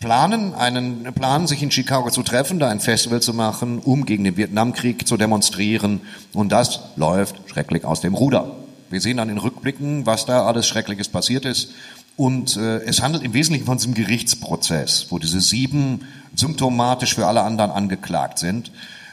planen, 0.00 0.54
einen, 0.54 1.04
planen 1.14 1.46
sich 1.46 1.62
in 1.62 1.70
Chicago 1.70 2.10
zu 2.10 2.22
treffen, 2.22 2.58
da 2.58 2.68
ein 2.68 2.80
Festival 2.80 3.22
zu 3.22 3.32
machen, 3.32 3.78
um 3.78 4.04
gegen 4.04 4.24
den 4.24 4.36
Vietnamkrieg 4.36 5.08
zu 5.08 5.16
demonstrieren. 5.16 6.02
Und 6.32 6.52
das 6.52 6.80
läuft 6.96 7.36
schrecklich 7.48 7.84
aus 7.84 8.00
dem 8.00 8.14
Ruder. 8.14 8.50
Wir 8.90 9.00
sehen 9.00 9.16
dann 9.16 9.30
in 9.30 9.38
Rückblicken, 9.38 10.04
was 10.06 10.26
da 10.26 10.46
alles 10.46 10.66
Schreckliches 10.66 11.08
passiert 11.08 11.46
ist. 11.46 11.70
Und 12.16 12.56
äh, 12.56 12.80
es 12.84 13.02
handelt 13.02 13.24
im 13.24 13.32
Wesentlichen 13.32 13.66
von 13.66 13.78
diesem 13.78 13.94
Gerichtsprozess, 13.94 15.06
wo 15.10 15.18
diese 15.18 15.40
sieben 15.40 16.06
symptomatisch 16.36 17.14
für 17.14 17.26
alle 17.26 17.42
anderen 17.42 17.70
angeklagt 17.70 18.38
sind. 18.38 18.70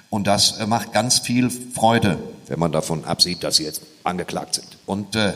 Und 0.10 0.28
das 0.28 0.60
äh, 0.60 0.67
macht 0.67 0.91
ganz 0.91 1.20
viel 1.20 1.50
Freude, 1.50 2.20
wenn 2.48 2.60
man 2.60 2.72
davon 2.72 3.06
absieht, 3.06 3.44
dass 3.44 3.56
sie 3.56 3.63
jetzt 3.63 3.82
angeklagt 4.04 4.56
sind. 4.56 4.67
Und 4.86 5.15
äh, 5.15 5.34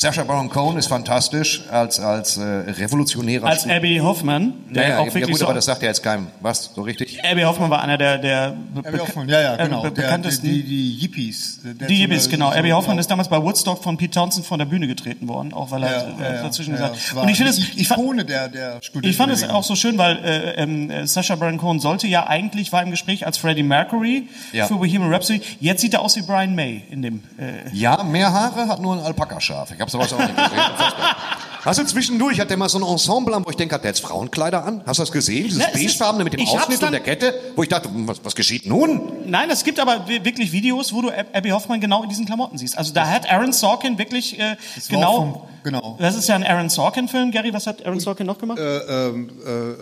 Sacha 0.00 0.22
Baron 0.22 0.48
Cohen 0.48 0.76
ist 0.78 0.86
fantastisch 0.86 1.62
als 1.72 1.98
als 1.98 2.36
äh, 2.36 2.42
revolutionärer 2.44 3.44
Als 3.48 3.62
Stu- 3.62 3.70
Abby 3.72 3.98
Hoffman, 4.00 4.52
der 4.70 4.82
ja, 4.84 4.88
ja, 4.90 4.98
auch 5.00 5.06
ja, 5.06 5.14
wirklich 5.14 5.30
gut, 5.32 5.38
so... 5.40 5.46
aber 5.46 5.54
das 5.54 5.64
sagt 5.64 5.82
ja 5.82 5.88
jetzt 5.88 6.04
keinem. 6.04 6.28
Was? 6.40 6.70
So 6.72 6.82
richtig? 6.82 7.18
Abby 7.24 7.42
Hoffman 7.42 7.68
war 7.68 7.82
einer 7.82 7.98
der, 7.98 8.18
der 8.18 8.54
Abby 8.84 8.98
Hoffman, 8.98 9.28
ja, 9.28 9.40
ja, 9.40 9.54
äh, 9.56 9.64
genau. 9.64 9.82
be 9.82 9.90
Der, 9.90 10.02
bekanntesten... 10.02 10.46
die, 10.46 10.62
die 10.62 10.98
Yippies. 11.00 11.58
Der 11.64 11.72
hat 11.86 11.90
Die 11.90 12.00
Yippies, 12.02 12.28
genau. 12.28 12.52
so- 12.52 12.56
Abby 12.56 12.70
Hoffman 12.70 12.96
ist 12.98 13.10
damals 13.10 13.28
bei 13.28 13.42
Woodstock 13.42 13.82
von 13.82 13.96
Pete 13.96 14.12
Townsend 14.12 14.46
von 14.46 14.60
der 14.60 14.66
Bühne 14.66 14.86
getreten 14.86 15.26
worden, 15.26 15.52
auch 15.52 15.72
weil 15.72 15.82
er 15.82 15.90
Ja, 15.90 15.98
äh, 16.02 16.04
ja, 16.30 16.34
ja, 16.36 16.42
dazwischen 16.44 16.76
ja, 16.76 16.88
gesagt 16.90 17.16
war 17.16 17.24
Und 17.24 17.28
ich 17.30 17.36
finde 17.36 17.50
es, 17.50 17.58
ich 17.58 17.88
fand, 17.88 18.00
Ikone 18.00 18.24
der, 18.24 18.48
der 18.48 18.78
Studenten. 18.82 19.10
ich 19.10 19.16
fand 19.16 19.32
es 19.32 19.42
auch 19.48 19.64
so 19.64 19.74
schön, 19.74 19.98
weil 19.98 20.16
äh, 20.24 20.62
ähm, 20.62 20.90
äh, 20.92 21.08
Sacha 21.08 21.34
Baron 21.34 21.58
Cohen 21.58 21.80
sollte 21.80 22.06
ja 22.06 22.24
eigentlich, 22.28 22.72
war 22.72 22.84
im 22.84 22.92
Gespräch 22.92 23.26
als 23.26 23.36
Freddie 23.38 23.64
Mercury 23.64 24.28
Ja. 24.52 24.68
für 24.68 24.74
Bohemian 24.74 25.12
Rhapsody. 25.12 25.40
Jetzt 25.58 25.80
sieht 25.80 25.94
er 25.94 26.02
aus 26.02 26.14
wie 26.14 26.22
Brian 26.22 26.54
May 26.54 26.84
in 26.88 27.02
dem... 27.02 27.24
Äh, 27.36 27.68
Ja, 27.76 28.04
mehr 28.04 28.32
Haare 28.32 28.68
hat 28.68 28.80
nur 28.80 28.94
ein 28.94 29.00
Alpaka-Schaf. 29.00 29.72
Ich 29.72 29.80
habe 29.80 29.87
sowas 29.88 30.12
auch 30.12 30.18
nicht 30.18 30.36
gesehen. 30.36 30.60
Hast 31.64 31.80
du 31.80 31.84
zwischendurch, 31.84 32.38
hat 32.40 32.48
der 32.50 32.56
mal 32.56 32.68
so 32.68 32.78
ein 32.78 32.84
Ensemble 32.84 33.34
an, 33.34 33.44
wo 33.44 33.50
ich 33.50 33.56
denke, 33.56 33.74
hat 33.74 33.82
der 33.82 33.90
jetzt 33.90 34.00
Frauenkleider 34.00 34.64
an? 34.64 34.80
Hast 34.86 34.98
du 34.98 35.02
das 35.02 35.12
gesehen? 35.12 35.44
Dieses 35.44 35.58
Na, 35.58 35.66
beigefarbene 35.72 36.24
mit 36.24 36.32
dem 36.32 36.46
Ausschnitt 36.46 36.82
und 36.82 36.92
der 36.92 37.00
Kette? 37.00 37.34
Wo 37.56 37.62
ich 37.62 37.68
dachte, 37.68 37.88
was, 37.92 38.20
was 38.24 38.34
geschieht 38.34 38.64
nun? 38.64 39.00
Nein, 39.26 39.50
es 39.50 39.64
gibt 39.64 39.78
aber 39.80 40.06
wi- 40.08 40.24
wirklich 40.24 40.52
Videos, 40.52 40.92
wo 40.94 41.02
du 41.02 41.10
Ab- 41.10 41.26
Abby 41.32 41.50
Hoffman 41.50 41.80
genau 41.80 42.04
in 42.04 42.08
diesen 42.08 42.26
Klamotten 42.26 42.56
siehst. 42.58 42.78
Also 42.78 42.94
da 42.94 43.06
hat 43.08 43.28
Aaron 43.30 43.52
Sorkin 43.52 43.98
wirklich 43.98 44.38
äh, 44.38 44.56
genau, 44.88 45.16
vom- 45.16 45.40
genau. 45.64 45.96
Das 46.00 46.14
ist 46.14 46.28
ja 46.28 46.36
ein 46.36 46.44
Aaron 46.44 46.70
Sorkin-Film. 46.70 47.32
Gary, 47.32 47.52
was 47.52 47.66
hat 47.66 47.84
Aaron 47.84 48.00
Sorkin 48.00 48.24
noch 48.26 48.38
gemacht? 48.38 48.58
Äh, 48.60 49.08
ähm, 49.08 49.28
äh, 49.44 49.50
äh, 49.50 49.74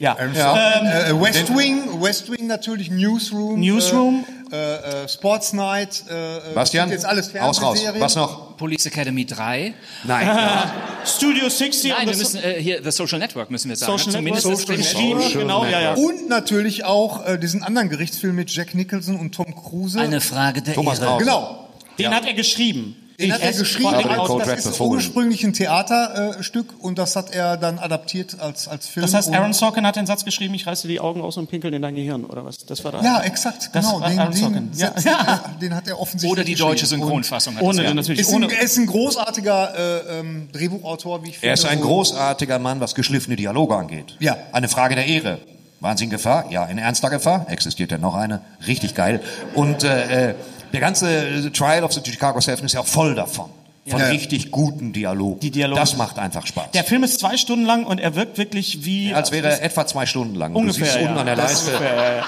ja. 0.00 0.12
Aaron 0.16 0.34
Ähm, 0.34 0.36
Sorkin, 0.36 0.86
äh, 1.16 1.22
West 1.22 1.56
Wing, 1.56 2.02
West 2.02 2.30
Wing 2.30 2.46
natürlich, 2.48 2.90
Newsroom. 2.90 3.60
Newsroom. 3.60 4.24
Äh, 4.50 5.04
äh, 5.04 5.08
Sports 5.08 5.52
Night. 5.52 6.04
Äh, 6.08 6.36
äh, 6.38 6.54
Bastian? 6.54 6.90
jetzt 6.90 7.04
alles 7.04 7.34
Aus, 7.36 7.60
raus. 7.62 7.78
Was 7.98 8.16
noch? 8.16 8.56
Police 8.56 8.86
Academy 8.86 9.24
3. 9.24 9.74
Nein. 10.04 10.28
Studio 11.04 11.48
60. 11.48 11.90
Nein, 11.90 12.00
und 12.00 12.12
wir 12.12 12.18
müssen 12.18 12.42
äh, 12.42 12.60
hier 12.60 12.82
The 12.82 12.90
Social 12.90 13.18
Network 13.18 13.50
müssen 13.50 13.68
wir 13.68 13.76
sagen. 13.76 13.98
Social 13.98 14.12
Zumindest 14.12 14.46
Network, 14.46 14.76
geschrieben, 14.76 15.20
Social 15.20 15.40
genau, 15.40 15.64
ja, 15.64 15.80
ja. 15.80 15.94
Und 15.94 16.28
natürlich 16.28 16.84
auch 16.84 17.26
äh, 17.26 17.38
diesen 17.38 17.62
anderen 17.62 17.88
Gerichtsfilm 17.88 18.34
mit 18.34 18.50
Jack 18.50 18.74
Nicholson 18.74 19.18
und 19.18 19.34
Tom 19.34 19.54
Cruise. 19.54 19.98
eine 19.98 20.20
Frage 20.20 20.62
der 20.62 20.74
Thomas 20.74 20.98
Ehre. 20.98 21.18
Genau. 21.18 21.68
Den 21.98 22.14
hat 22.14 22.26
er 22.26 22.34
geschrieben. 22.34 23.07
Den 23.20 23.32
hat 23.32 23.40
er 23.42 23.50
Es- 23.50 23.58
geschrieben. 23.58 23.90
Code 24.26 24.44
Das 24.46 24.64
ist 24.66 24.80
ursprünglich 24.80 25.42
ein 25.42 25.52
Theaterstück 25.52 26.72
und 26.80 26.98
das 26.98 27.16
hat 27.16 27.32
er 27.34 27.56
dann 27.56 27.78
adaptiert 27.80 28.36
als, 28.38 28.68
als 28.68 28.86
Film. 28.86 29.02
Das 29.04 29.14
heißt, 29.14 29.34
Aaron 29.34 29.52
Sorkin 29.52 29.84
hat 29.86 29.96
den 29.96 30.06
Satz 30.06 30.24
geschrieben, 30.24 30.54
ich 30.54 30.66
reiße 30.66 30.86
dir 30.86 30.94
die 30.94 31.00
Augen 31.00 31.20
aus 31.20 31.36
und 31.36 31.48
pinkel 31.50 31.74
in 31.74 31.82
dein 31.82 31.94
Gehirn, 31.96 32.24
oder 32.24 32.44
was? 32.44 32.58
Das 32.58 32.84
war 32.84 32.92
da. 32.92 33.02
Ja, 33.02 33.20
exakt, 33.22 33.70
Das 33.72 33.84
genau. 33.86 34.00
Den, 34.00 34.18
Aaron 34.20 34.32
den, 34.32 34.40
Sorkin. 34.40 34.70
Ja. 34.74 34.86
Satz, 34.88 35.04
Ja. 35.04 35.40
äh, 35.56 35.60
den 35.60 35.74
hat 35.74 35.88
er 35.88 35.98
offensichtlich 36.00 36.30
Oder 36.32 36.44
die 36.44 36.54
deutsche. 36.54 36.86
Synchronfassung. 36.86 37.56
hat 37.56 37.62
Ohne 37.62 37.78
das, 37.78 37.84
ja. 37.86 37.94
natürlich. 37.94 38.20
Ist 38.20 38.28
ein, 38.30 38.34
ohne, 38.36 38.52
er 38.52 38.62
ist 38.62 38.76
ein 38.78 38.86
großartiger 38.86 39.74
äh, 40.14 40.20
ähm, 40.20 40.48
Drehbuchautor, 40.52 41.24
wie 41.24 41.30
ich 41.30 41.34
finde. 41.38 41.48
Er 41.48 41.54
ist 41.54 41.64
ein 41.64 41.80
großartiger 41.80 42.58
Mann, 42.60 42.80
was 42.80 42.94
geschliffene 42.94 43.34
Dialoge 43.36 43.74
angeht. 43.76 44.14
Ja. 44.20 44.36
Eine 44.52 44.68
Frage 44.68 44.94
der 44.94 45.06
Ehre. 45.06 45.38
Waren 45.80 45.96
Sie 45.96 46.04
in 46.04 46.10
Gefahr? 46.10 46.46
Ja, 46.50 46.64
in 46.66 46.78
ernster 46.78 47.08
Gefahr. 47.10 47.46
Existiert 47.48 47.90
ja 47.92 47.98
noch 47.98 48.14
eine. 48.14 48.40
Richtig 48.66 48.94
geil. 48.94 49.20
Und 49.54 49.84
äh, 49.84 50.30
äh, 50.30 50.34
der 50.72 50.80
ganze 50.80 51.50
Trial 51.52 51.84
of 51.84 51.92
the 51.92 52.00
Chicago 52.04 52.40
Seven 52.40 52.64
ist 52.66 52.72
ja 52.74 52.82
voll 52.82 53.14
davon. 53.14 53.50
Von 53.86 54.00
Ja. 54.00 54.08
richtig 54.08 54.50
guten 54.50 54.92
Dialogen. 54.92 55.40
Die 55.40 55.50
Dialoge. 55.50 55.80
Das 55.80 55.96
macht 55.96 56.18
einfach 56.18 56.46
Spaß. 56.46 56.72
der 56.72 56.84
Film 56.84 57.04
ist 57.04 57.20
zwei 57.20 57.38
Stunden 57.38 57.64
lang 57.64 57.86
und 57.86 57.98
er 58.00 58.14
wirkt 58.16 58.36
wirklich 58.36 58.84
wie... 58.84 59.14
Als 59.14 59.32
wäre 59.32 59.48
er 59.48 59.62
etwa 59.62 59.86
zwei 59.86 60.04
Stunden 60.04 60.34
lang. 60.34 60.54
ungefähr, 60.54 60.84
du 60.84 60.90
siehst 60.92 60.96
ja. 61.00 61.06
unten 61.08 61.18
an 61.18 61.24
der 61.26 61.36
Das 61.36 61.52
Leiste. 61.52 61.70
ungefähr, 61.70 61.94
ja, 61.96 62.16
ja. 62.16 62.24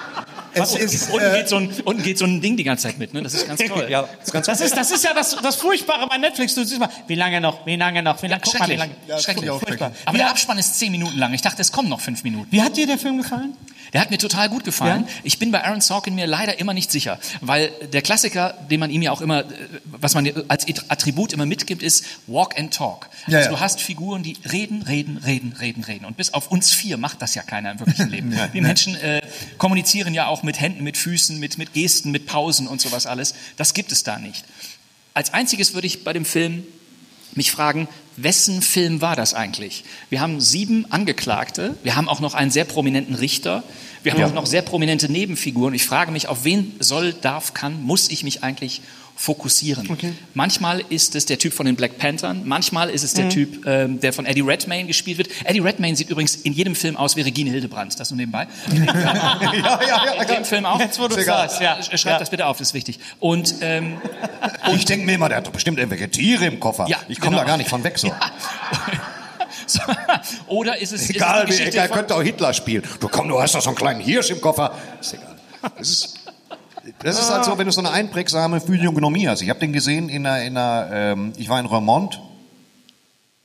Es 0.52 0.72
unten, 0.72 0.84
ist, 0.84 1.10
unten, 1.10 1.26
äh, 1.26 1.38
geht 1.38 1.48
so 1.48 1.56
ein, 1.56 1.70
unten 1.84 2.02
geht 2.02 2.18
so 2.18 2.24
ein 2.24 2.40
Ding 2.40 2.56
die 2.56 2.64
ganze 2.64 2.84
Zeit 2.88 2.98
mit, 2.98 3.14
ne? 3.14 3.22
Das 3.22 3.34
ist 3.34 3.46
ganz 3.46 3.60
toll. 3.60 3.86
Ja, 3.90 4.08
das 4.32 4.60
ist, 4.60 4.76
das 4.76 4.90
ist 4.90 5.04
ja 5.04 5.14
das, 5.14 5.36
das 5.42 5.56
Furchtbare 5.56 6.06
bei 6.06 6.18
Netflix. 6.18 6.54
Du 6.54 6.64
siehst 6.64 6.78
mal, 6.78 6.90
wie 7.06 7.14
lange 7.14 7.40
noch, 7.40 7.66
wie 7.66 7.76
lange 7.76 8.02
noch, 8.02 8.22
wie 8.22 8.26
lange, 8.28 8.42
guck 8.44 8.58
mal, 8.58 8.68
wie 8.68 8.76
Schrecklich. 8.76 8.96
lange. 9.08 9.22
Schrecklich. 9.22 9.50
Furchtbar. 9.50 9.92
Aber 10.04 10.18
der 10.18 10.30
Abspann 10.30 10.58
ist 10.58 10.78
zehn 10.78 10.92
Minuten 10.92 11.18
lang. 11.18 11.32
Ich 11.34 11.42
dachte, 11.42 11.60
es 11.62 11.72
kommen 11.72 11.88
noch 11.88 12.00
fünf 12.00 12.22
Minuten. 12.22 12.52
Wie 12.52 12.62
hat 12.62 12.76
dir 12.76 12.86
der 12.86 12.98
Film 12.98 13.18
gefallen? 13.18 13.56
Der 13.92 14.00
hat 14.00 14.10
mir 14.10 14.18
total 14.18 14.48
gut 14.48 14.64
gefallen. 14.64 15.04
Ja? 15.06 15.14
Ich 15.24 15.38
bin 15.38 15.50
bei 15.50 15.64
Aaron 15.64 15.80
Sorkin 15.80 16.14
mir 16.14 16.26
leider 16.26 16.58
immer 16.58 16.74
nicht 16.74 16.90
sicher, 16.90 17.18
weil 17.40 17.70
der 17.92 18.02
Klassiker, 18.02 18.54
den 18.70 18.80
man 18.80 18.90
ihm 18.90 19.02
ja 19.02 19.10
auch 19.10 19.20
immer, 19.20 19.40
äh, 19.40 19.46
was 19.84 20.14
man 20.14 20.30
als 20.48 20.66
Attribut 20.88 21.32
immer 21.32 21.46
mitgibt, 21.46 21.82
ist 21.82 22.04
Walk 22.26 22.58
and 22.58 22.72
Talk. 22.72 23.08
Ja, 23.26 23.38
also 23.38 23.50
ja. 23.50 23.56
du 23.56 23.60
hast 23.60 23.80
Figuren, 23.80 24.22
die 24.22 24.36
reden, 24.50 24.82
reden, 24.82 25.16
reden, 25.18 25.54
reden, 25.58 25.84
reden. 25.84 26.04
Und 26.04 26.16
bis 26.16 26.32
auf 26.34 26.50
uns 26.50 26.72
vier 26.72 26.96
macht 26.96 27.20
das 27.22 27.34
ja 27.34 27.42
keiner 27.42 27.72
im 27.72 27.80
wirklichen 27.80 28.08
Leben. 28.10 28.38
Die 28.54 28.60
Menschen 28.60 28.94
äh, 28.96 29.22
kommunizieren 29.58 30.14
ja 30.14 30.28
auch 30.28 30.39
mit 30.42 30.60
Händen, 30.60 30.84
mit 30.84 30.96
Füßen, 30.96 31.38
mit, 31.38 31.58
mit 31.58 31.72
Gesten, 31.72 32.10
mit 32.10 32.26
Pausen 32.26 32.66
und 32.66 32.80
sowas 32.80 33.06
alles. 33.06 33.34
Das 33.56 33.74
gibt 33.74 33.92
es 33.92 34.02
da 34.02 34.18
nicht. 34.18 34.44
Als 35.14 35.32
einziges 35.32 35.74
würde 35.74 35.86
ich 35.86 36.04
bei 36.04 36.12
dem 36.12 36.24
Film 36.24 36.64
mich 37.34 37.50
fragen, 37.50 37.88
wessen 38.16 38.62
Film 38.62 39.00
war 39.00 39.16
das 39.16 39.34
eigentlich? 39.34 39.84
Wir 40.08 40.20
haben 40.20 40.40
sieben 40.40 40.90
Angeklagte, 40.90 41.76
wir 41.82 41.96
haben 41.96 42.08
auch 42.08 42.20
noch 42.20 42.34
einen 42.34 42.50
sehr 42.50 42.64
prominenten 42.64 43.14
Richter, 43.14 43.62
wir 44.02 44.12
haben 44.12 44.24
auch 44.24 44.34
noch 44.34 44.46
sehr 44.46 44.62
prominente 44.62 45.10
Nebenfiguren. 45.10 45.74
Ich 45.74 45.84
frage 45.84 46.10
mich, 46.10 46.28
auf 46.28 46.44
wen 46.44 46.74
soll, 46.80 47.12
darf, 47.12 47.54
kann, 47.54 47.82
muss 47.82 48.10
ich 48.10 48.24
mich 48.24 48.42
eigentlich 48.42 48.82
fokussieren? 49.20 49.96
Manchmal 50.32 50.80
ist 50.88 51.14
es 51.14 51.26
der 51.26 51.38
Typ 51.38 51.52
von 51.52 51.66
den 51.66 51.76
Black 51.76 51.98
Panthern, 51.98 52.42
manchmal 52.46 52.88
ist 52.88 53.02
es 53.02 53.12
der 53.12 53.28
Typ, 53.28 53.66
ähm, 53.66 54.00
der 54.00 54.14
von 54.14 54.24
Eddie 54.24 54.40
Redmayne 54.40 54.86
gespielt 54.86 55.18
wird. 55.18 55.28
Eddie 55.44 55.60
Redmayne 55.60 55.94
sieht 55.94 56.08
übrigens 56.08 56.36
in 56.36 56.54
jedem 56.54 56.74
Film 56.74 56.96
aus 56.96 57.16
wie 57.16 57.20
Regine 57.20 57.50
Hildebrandt, 57.50 58.00
das 58.00 58.10
nur 58.10 58.16
nebenbei. 58.16 58.46
ja, 58.72 59.52
ja, 59.54 59.80
ja. 59.86 60.22
In 60.22 60.26
dem 60.28 60.44
Film 60.46 60.64
auch. 60.64 60.80
Jetzt, 60.80 60.98
wo 60.98 61.06
du 61.06 61.16
egal. 61.16 61.50
sagst, 61.50 61.60
ja. 61.60 61.98
Schreib 61.98 62.12
Ja. 62.14 62.18
das 62.18 62.30
bitte 62.30 62.46
auf, 62.46 62.56
das 62.58 62.68
ist 62.68 62.74
wichtig. 62.74 62.98
Und 63.18 63.56
ähm, 63.60 63.98
Ich 64.74 64.86
denke 64.86 65.04
mir 65.04 65.14
immer, 65.16 65.28
der 65.28 65.38
hat 65.38 65.46
doch 65.46 65.52
bestimmt 65.52 65.78
irgendwelche 65.78 66.10
Tiere 66.10 66.46
im 66.46 66.58
Koffer. 66.58 66.86
Ja, 66.88 66.96
ich 67.08 67.20
komme 67.20 67.32
genau. 67.32 67.42
da 67.42 67.48
gar 67.48 67.56
nicht 67.58 67.68
von 67.68 67.84
weg 67.84 67.98
so. 67.98 68.10
so, 69.66 69.80
oder 70.46 70.78
ist 70.78 70.92
es, 70.92 71.10
Egal, 71.10 71.46
ist 71.48 71.60
es 71.60 71.74
er 71.74 71.88
von- 71.88 71.96
könnte 71.98 72.14
auch 72.16 72.22
Hitler 72.22 72.54
spielen. 72.54 72.84
Du 73.00 73.08
komm, 73.08 73.28
du 73.28 73.40
hast 73.40 73.54
doch 73.54 73.60
so 73.60 73.68
einen 73.68 73.76
kleinen 73.76 74.00
Hirsch 74.00 74.30
im 74.30 74.40
Koffer. 74.40 74.74
Ist 75.00 75.14
egal. 75.14 75.36
Das 75.76 75.88
ist, 75.90 76.19
das 77.02 77.18
ist 77.18 77.30
halt 77.30 77.44
so, 77.44 77.58
wenn 77.58 77.66
du 77.66 77.72
so 77.72 77.80
eine 77.80 77.90
einprägsame 77.90 78.60
Physiognomie 78.60 79.28
hast. 79.28 79.42
Ich 79.42 79.50
habe 79.50 79.60
den 79.60 79.72
gesehen 79.72 80.08
in 80.08 80.26
einer, 80.26 80.42
in 80.42 80.56
einer 80.56 80.88
ähm, 80.92 81.32
ich 81.36 81.48
war 81.48 81.60
in 81.60 81.66
Remont. 81.66 82.20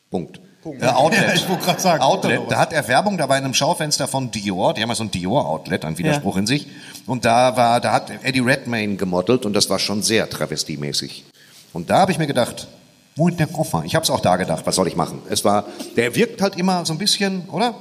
Punkt. 0.10 0.40
Äh, 0.66 0.88
Outlet. 0.88 1.22
Ja, 1.22 1.34
ich 1.34 1.48
wollte 1.48 1.64
gerade 1.64 1.80
sagen. 1.80 2.02
Outlet. 2.02 2.42
Da 2.50 2.58
hat 2.58 2.74
er 2.74 2.88
Werbung, 2.88 3.18
da 3.18 3.30
war 3.30 3.38
in 3.38 3.44
einem 3.44 3.54
Schaufenster 3.54 4.08
von 4.08 4.32
Dior. 4.32 4.74
Die 4.74 4.82
haben 4.82 4.90
ja 4.90 4.96
so 4.96 5.04
ein 5.04 5.12
Dior-Outlet, 5.12 5.86
ein 5.86 5.98
Widerspruch 5.98 6.38
in 6.38 6.48
sich. 6.48 6.68
Und 7.06 7.26
da 7.26 7.56
war, 7.56 7.80
da 7.82 7.92
hat 7.92 8.12
Eddie 8.24 8.40
Redmayne 8.40 8.96
gemodelt 8.96 9.46
und 9.46 9.54
das 9.54 9.70
war 9.70 9.78
schon 9.78 10.02
sehr 10.02 10.30
travestiemäßig. 10.30 11.26
Und 11.74 11.90
da 11.90 12.00
habe 12.00 12.12
ich 12.12 12.18
mir 12.18 12.28
gedacht, 12.28 12.68
wo 13.16 13.28
ist 13.28 13.40
der 13.40 13.48
Koffer? 13.48 13.84
Ich 13.86 13.96
habe 13.96 14.04
es 14.04 14.10
auch 14.10 14.22
da 14.22 14.38
gedacht, 14.38 14.66
was 14.66 14.76
soll 14.76 14.88
ich 14.88 14.96
machen? 14.96 15.22
Es 15.30 15.46
war, 15.46 15.66
der 15.96 16.16
wirkt 16.16 16.42
halt 16.42 16.58
immer 16.58 16.86
so 16.86 16.94
ein 16.94 16.98
bisschen, 16.98 17.48
oder? 17.50 17.76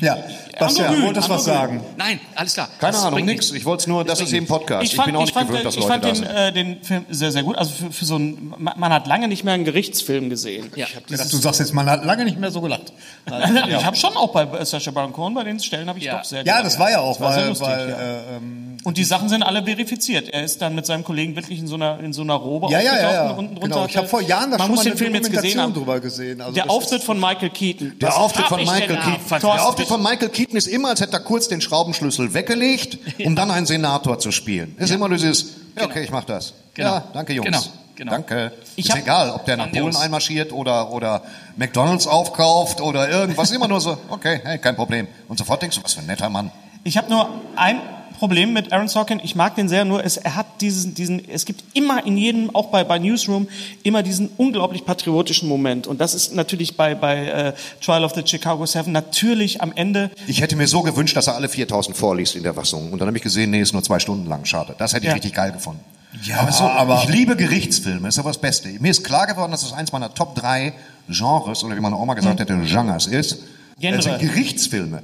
Ja, 0.00 0.18
Bastian, 0.58 0.86
Androgyne, 0.88 1.06
wolltest 1.06 1.28
was 1.30 1.44
sagen? 1.44 1.82
Nein, 1.96 2.20
alles 2.34 2.54
klar. 2.54 2.68
Keine 2.78 2.92
Das 2.92 3.04
Ahnung, 3.04 3.20
nix. 3.24 3.26
nichts. 3.30 3.52
Ich 3.52 3.64
wollte 3.64 3.82
es 3.82 3.86
nur, 3.86 4.04
das 4.04 4.20
ist 4.20 4.32
eben 4.32 4.46
Podcast. 4.46 4.84
Ich, 4.92 5.02
bin 5.02 5.14
auch 5.16 5.20
nicht 5.22 5.32
fand, 5.32 5.46
gewöhnt, 5.48 5.60
den- 5.60 5.64
dass 5.64 5.74
ich 5.76 5.80
Leute 5.80 5.92
fand 5.92 6.04
da 6.04 6.08
den, 6.08 6.14
sind. 6.16 6.26
äh, 6.26 6.52
den 6.52 6.82
Film 6.84 7.06
sehr, 7.08 7.32
sehr 7.32 7.42
gut. 7.42 7.56
Also 7.56 7.70
für, 7.72 7.90
für 7.92 8.04
so 8.04 8.16
ein, 8.16 8.52
man 8.58 8.92
hat 8.92 9.06
lange 9.06 9.28
nicht 9.28 9.44
mehr 9.44 9.54
einen 9.54 9.64
Gerichtsfilm 9.64 10.28
gesehen. 10.30 10.70
Ja. 10.76 10.86
Ich 10.86 11.16
dachte, 11.16 11.30
du 11.30 11.36
sagst 11.36 11.60
jetzt, 11.60 11.72
man 11.72 11.88
hat 11.88 12.04
lange 12.04 12.24
nicht 12.24 12.38
mehr 12.38 12.50
so 12.50 12.60
gelacht. 12.60 12.92
Ich 13.26 13.84
habe 13.84 13.96
schon 13.96 14.16
auch 14.16 14.32
bei 14.32 14.64
Sacha 14.64 14.90
Baron 14.90 15.12
Cohen, 15.12 15.34
bei 15.34 15.44
den 15.44 15.58
Stellen 15.60 15.88
habe 15.88 15.98
ich 15.98 16.04
Ja. 16.04 16.18
doch 16.18 16.24
sehr 16.24 16.38
Ja, 16.40 16.44
gelacht. 16.44 16.64
das 16.66 16.78
war 16.78 16.90
ja 16.90 17.00
auch, 17.00 17.18
war 17.20 17.34
weil, 17.36 17.48
lustig, 17.48 17.66
weil 17.66 17.88
ja. 17.88 17.96
äh, 17.96 18.36
ähm, 18.36 18.76
Und 18.84 18.96
die 18.98 19.04
Sachen 19.04 19.28
sind 19.28 19.42
alle 19.42 19.62
verifiziert. 19.64 20.28
Er 20.28 20.42
ist 20.44 20.60
dann 20.60 20.74
mit 20.74 20.86
seinem 20.86 21.04
Kollegen 21.04 21.34
wirklich 21.36 21.58
in 21.58 21.66
so 21.66 21.76
einer, 21.76 21.98
in 22.00 22.12
so 22.12 22.22
einer 22.22 22.34
Robe 22.34 22.70
Ja, 22.70 22.80
ja, 22.80 22.94
ja, 22.96 23.12
ja. 23.12 23.30
und 23.30 23.38
unten 23.38 23.54
Genau. 23.60 23.76
drunter 23.76 23.88
Ich 23.90 23.96
habe 23.96 24.08
vor 24.08 24.20
Jahren 24.20 24.50
da 24.50 24.58
Man 24.58 24.66
schon 24.66 24.70
muss 24.76 24.84
mal 24.84 24.90
den 24.90 24.98
Film 24.98 25.14
jetzt 25.14 25.30
gesehen 25.30 25.60
haben. 25.60 25.72
drüber 25.74 26.00
gesehen. 26.00 26.40
Also 26.40 26.52
Der 26.54 26.68
Auftritt 26.70 27.02
von 27.02 27.18
Michael 27.18 27.50
Keaton. 27.50 27.98
Der 28.00 28.16
Auftritt 28.16 28.46
von 28.46 28.58
ich 28.60 28.70
Michael 28.70 28.96
Keaton. 28.96 29.20
Der 29.62 29.68
Auftritt 29.68 29.86
von 29.86 30.02
Michael 30.02 30.28
Keaton 30.28 30.56
ist 30.56 30.66
immer, 30.66 30.88
als 30.88 31.00
hätte 31.00 31.12
er 31.12 31.20
kurz 31.20 31.46
den 31.46 31.60
Schraubenschlüssel 31.60 32.34
weggelegt, 32.34 32.98
um 33.24 33.36
dann 33.36 33.48
einen 33.52 33.64
Senator 33.64 34.18
zu 34.18 34.32
spielen. 34.32 34.74
Ist 34.76 34.90
immer 34.90 35.08
dieses, 35.08 35.52
ja, 35.78 35.84
okay, 35.84 36.02
ich 36.02 36.10
mach 36.10 36.24
das. 36.24 36.52
Genau. 36.74 36.88
Ja, 36.88 37.04
danke 37.12 37.32
Jungs. 37.32 37.46
Genau, 37.46 37.60
genau. 37.94 38.10
Danke. 38.10 38.52
Ich 38.74 38.88
ist 38.88 38.96
egal, 38.96 39.30
ob 39.30 39.44
der 39.44 39.58
nach. 39.58 39.70
Polen 39.70 39.94
einmarschiert 39.94 40.52
oder, 40.52 40.90
oder 40.90 41.22
McDonalds 41.56 42.08
aufkauft 42.08 42.80
oder 42.80 43.08
irgendwas. 43.08 43.52
Immer 43.52 43.68
nur 43.68 43.80
so, 43.80 43.96
okay, 44.08 44.40
hey, 44.42 44.58
kein 44.58 44.74
Problem. 44.74 45.06
Und 45.28 45.38
sofort 45.38 45.62
denkst 45.62 45.76
du, 45.76 45.84
was 45.84 45.92
für 45.92 46.00
ein 46.00 46.06
netter 46.06 46.28
Mann. 46.28 46.50
Ich 46.82 46.96
habe 46.96 47.08
nur 47.08 47.28
ein 47.54 47.80
Problem 48.22 48.52
mit 48.52 48.72
Aaron 48.72 48.86
Sorkin. 48.86 49.20
Ich 49.24 49.34
mag 49.34 49.56
den 49.56 49.68
sehr, 49.68 49.84
nur 49.84 50.04
es, 50.04 50.16
er 50.16 50.36
hat 50.36 50.60
diesen, 50.60 50.94
diesen, 50.94 51.28
es 51.28 51.44
gibt 51.44 51.64
immer 51.74 52.06
in 52.06 52.16
jedem, 52.16 52.54
auch 52.54 52.66
bei, 52.68 52.84
bei 52.84 53.00
Newsroom, 53.00 53.48
immer 53.82 54.04
diesen 54.04 54.30
unglaublich 54.36 54.84
patriotischen 54.84 55.48
Moment. 55.48 55.88
Und 55.88 56.00
das 56.00 56.14
ist 56.14 56.32
natürlich 56.32 56.76
bei, 56.76 56.94
bei 56.94 57.26
äh, 57.26 57.52
Trial 57.84 58.04
of 58.04 58.14
the 58.14 58.22
Chicago 58.24 58.64
Seven 58.64 58.92
natürlich 58.92 59.60
am 59.60 59.72
Ende. 59.74 60.12
Ich 60.28 60.40
hätte 60.40 60.54
mir 60.54 60.68
so 60.68 60.82
gewünscht, 60.82 61.16
dass 61.16 61.26
er 61.26 61.34
alle 61.34 61.48
4000 61.48 61.96
vorliest 61.96 62.36
in 62.36 62.44
der 62.44 62.54
Fassung. 62.54 62.92
Und 62.92 63.00
dann 63.00 63.08
habe 63.08 63.16
ich 63.16 63.24
gesehen, 63.24 63.50
nee, 63.50 63.60
ist 63.60 63.72
nur 63.72 63.82
zwei 63.82 63.98
Stunden 63.98 64.28
lang. 64.28 64.44
Schade. 64.44 64.76
Das 64.78 64.92
hätte 64.92 65.02
ich 65.06 65.08
Ja. 65.08 65.14
richtig 65.14 65.34
geil 65.34 65.50
gefunden. 65.50 65.80
Ja, 66.22 66.42
aber, 66.42 66.52
so, 66.52 66.62
aber- 66.62 67.02
ich 67.02 67.08
liebe 67.08 67.34
Gerichtsfilme, 67.34 68.06
ist 68.06 68.20
aber 68.20 68.30
das 68.30 68.38
Beste. 68.40 68.68
Mir 68.78 68.92
ist 68.92 69.02
klar 69.02 69.26
geworden, 69.26 69.50
dass 69.50 69.62
das 69.62 69.72
eins 69.72 69.90
meiner 69.90 70.14
Top 70.14 70.36
3 70.36 70.74
Genres, 71.08 71.64
oder 71.64 71.74
wie 71.74 71.80
meine 71.80 71.96
Oma 71.96 72.14
gesagt 72.14 72.38
hätte, 72.38 72.56
Genres 72.66 73.08
ist. 73.08 73.38
Genre. 73.80 73.96
Das 73.96 74.04
sind 74.04 74.20
Gerichtsfilme. 74.20 75.02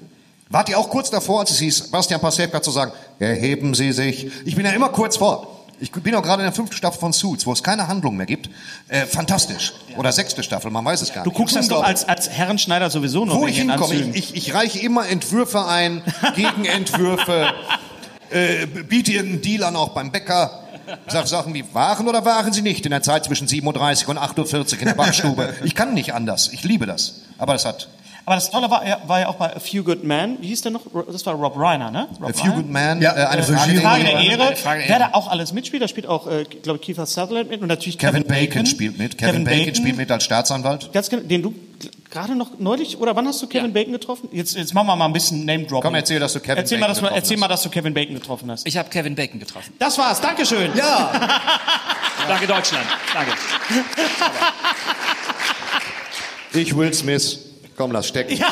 Wart 0.51 0.69
ihr 0.69 0.79
auch 0.79 0.89
kurz 0.89 1.11
davor, 1.11 1.41
als 1.41 1.51
es 1.51 1.59
hieß, 1.59 1.91
Bastian 1.91 2.21
Pastewka 2.21 2.63
zu 2.63 2.71
sagen, 2.71 2.93
erheben 3.19 3.75
Sie 3.75 3.93
sich. 3.93 4.31
Ich 4.47 4.57
bin 4.57 4.65
ja 4.65 4.73
immer 4.73 4.89
kurz 4.89 5.17
vor. 5.19 5.55
Ich 5.81 5.93
bin 5.93 6.15
auch 6.17 6.23
gerade 6.23 6.43
in 6.43 6.47
der 6.47 6.53
fünften 6.55 6.75
Staffel 6.75 6.99
von 6.99 7.13
Suits, 7.13 7.47
wo 7.47 7.53
es 7.53 7.63
keine 7.63 7.87
Handlung 7.87 8.17
mehr 8.17 8.27
gibt. 8.27 8.51
Äh, 8.89 9.07
fantastisch. 9.07 9.75
Oder 9.97 10.11
sechste 10.11 10.43
Staffel, 10.43 10.71
man 10.73 10.85
weiß 10.85 11.03
es 11.03 11.13
gar 11.13 11.23
Du 11.23 11.31
nicht. 11.31 11.37
guckst 11.37 11.55
das 11.55 11.69
doch 11.69 11.85
als, 11.85 12.09
als 12.09 12.29
Herrenschneider 12.31 12.91
sowieso 12.91 13.25
noch 13.25 13.37
Wo 13.37 13.47
ich 13.47 13.59
hinkomme, 13.59 13.95
ich, 13.95 14.17
ich, 14.17 14.37
ich 14.37 14.55
reiche 14.55 14.81
immer 14.81 15.07
Entwürfe 15.09 15.67
ein, 15.67 16.03
Gegenentwürfe, 16.35 17.53
äh, 18.31 18.67
biete 18.67 19.13
irgendeinen 19.13 19.43
Deal 19.43 19.63
an, 19.65 19.77
auch 19.77 19.91
beim 19.91 20.11
Bäcker. 20.11 20.65
Sag 21.07 21.29
Sachen 21.29 21.53
wie, 21.55 21.65
waren 21.75 22.09
oder 22.09 22.25
waren 22.25 22.53
sie 22.53 22.63
nicht 22.63 22.85
in 22.87 22.91
der 22.91 23.03
Zeit 23.03 23.27
zwischen 23.27 23.47
7.30 23.47 24.05
Uhr 24.05 24.09
und 24.11 24.19
8.40 24.19 24.73
Uhr 24.75 24.81
in 24.81 24.87
der 24.87 24.95
Backstube? 24.95 25.55
Ich 25.65 25.75
kann 25.75 25.93
nicht 25.95 26.15
anders. 26.15 26.49
Ich 26.53 26.65
liebe 26.65 26.87
das. 26.87 27.21
Aber 27.37 27.53
das 27.53 27.67
hat 27.67 27.89
Aber 28.29 28.35
das 28.35 28.51
Tolle 28.51 28.71
war, 28.71 28.87
ja- 28.87 29.01
war 29.07 29.21
ja 29.21 29.29
auch 29.29 29.37
bei 29.37 29.57
A 29.57 29.59
Few 29.59 29.83
Good 29.83 30.05
Men. 30.05 30.37
Wie 30.43 30.49
hieß 30.49 30.61
der 30.61 30.71
noch? 30.71 30.83
Das 31.11 31.25
war 31.25 31.33
Rob 31.33 31.59
Reiner, 31.59 31.91
ne? 31.91 32.09
Rob 32.21 32.29
A 32.29 32.33
Few 32.35 32.53
Good 32.53 32.69
Men, 32.69 33.01
Ja, 33.01 33.17
äh, 33.17 33.25
eine 33.25 33.43
Frage, 33.43 33.71
Regie- 33.73 33.81
Frage 33.81 34.05
der 34.05 34.13
Ehre. 34.13 34.23
Ehre. 34.27 34.47
Eine 34.49 34.57
Frage 34.57 34.81
der 34.83 34.89
Wer 34.91 34.99
da 34.99 35.09
auch 35.15 35.29
alles 35.31 35.55
mitspielt, 35.55 35.83
da 35.83 35.89
spielt 35.89 36.07
auch, 36.07 36.27
äh, 36.27 36.45
glaube 36.45 36.79
ich, 36.79 36.85
Kiefer 36.85 37.07
Sutherland 37.07 37.49
mit 37.49 37.63
und 37.63 37.69
natürlich 37.69 37.97
Kevin 37.97 38.25
Kevin, 38.27 38.49
Bacon 38.49 38.67
spielt 38.67 38.99
mit. 38.99 39.17
Kevin, 39.17 39.45
Bacon, 39.45 39.75
spielt 39.75 39.97
mit 39.97 40.11
als 40.11 40.25
Staatsanwalt. 40.25 40.93
Ganz 40.93 41.09
genau, 41.09 41.23
den 41.23 41.41
du 41.41 41.55
gerade 42.11 42.37
noch 42.37 42.59
neulich, 42.59 42.99
oder 43.01 43.17
wann 43.17 43.27
hast 43.27 43.41
du 43.41 43.47
Kevin 43.47 43.73
Bacon 43.73 43.93
getroffen? 43.95 44.29
Jetzt, 44.31 44.55
jetzt 44.57 44.75
machen 44.75 44.89
wir 44.89 44.97
mal 44.97 45.07
ein 45.07 45.15
bisschen 45.15 45.47
Name-Dropping. 45.47 45.81
Komm, 45.89 45.95
erzähl, 45.95 46.21
dass 46.21 46.35
du 46.35 46.41
Kevin 46.41 46.59
erzähl 46.59 46.77
Bacon 46.77 46.81
mal, 46.81 46.89
dass 46.89 46.97
du, 46.99 47.03
getroffen 47.05 47.17
Erzähl 47.23 47.37
hast. 47.37 47.41
mal, 47.41 47.49
dass 47.49 47.63
du 47.63 47.69
Kevin 47.71 47.95
Bacon 47.95 48.15
getroffen 48.15 48.51
hast. 48.51 48.67
Ich 48.69 48.77
habe 48.77 48.91
Kevin 48.91 49.15
Bacon 49.15 49.41
getroffen. 49.41 49.73
Das 49.79 49.97
war's, 49.97 50.21
Dankeschön. 50.21 50.71
Ja, 50.77 51.11
Danke 52.29 52.47
Deutschland. 52.47 52.85
Danke. 53.15 53.33
Ich 56.55 56.75
Will 56.75 56.93
Smith. 56.95 57.41
Komm, 57.79 57.93
lass 57.93 58.09
stecken. 58.09 58.37
Ja, 58.37 58.49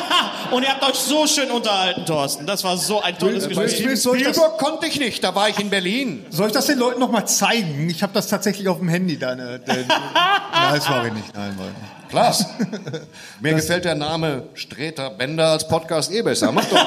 und 0.51 0.63
ihr 0.63 0.69
habt 0.69 0.81
euch 0.83 0.95
so 0.95 1.27
schön 1.27 1.51
unterhalten, 1.51 2.05
Thorsten. 2.05 2.45
Das 2.47 2.63
war 2.63 2.77
so 2.77 3.01
ein 3.01 3.19
tolles 3.19 3.47
Will- 3.49 3.57
Will 3.57 3.63
Gespräch. 3.65 3.83
Smith 3.85 4.01
soll 4.01 4.17
ich 4.17 4.23
das, 4.23 4.37
Spielberg 4.37 4.57
konnte 4.57 4.87
ich 4.87 4.97
nicht, 5.01 5.21
da 5.21 5.35
war 5.35 5.49
ich 5.49 5.59
in 5.59 5.69
Berlin. 5.69 6.25
soll 6.29 6.47
ich 6.47 6.53
das 6.53 6.65
den 6.67 6.79
Leuten 6.79 7.01
noch 7.01 7.11
mal 7.11 7.25
zeigen? 7.25 7.89
Ich 7.89 8.01
habe 8.03 8.13
das 8.13 8.27
tatsächlich 8.27 8.69
auf 8.69 8.79
dem 8.79 8.87
Handy. 8.87 9.19
Deine, 9.19 9.59
deine, 9.59 9.85
nein, 9.87 10.73
das 10.75 10.89
war 10.89 11.05
ich 11.05 11.11
nicht. 11.13 11.35
Nein, 11.35 11.57
war 11.59 11.65
ich 11.67 11.73
nicht. 11.73 12.09
Klaas. 12.09 12.45
Mir 13.41 13.53
gefällt 13.53 13.83
der 13.83 13.95
Name 13.95 14.43
Streter 14.53 15.09
Bender 15.09 15.47
als 15.51 15.67
Podcast 15.67 16.09
eh 16.09 16.21
besser. 16.21 16.49
Mach 16.53 16.63
doch. 16.63 16.77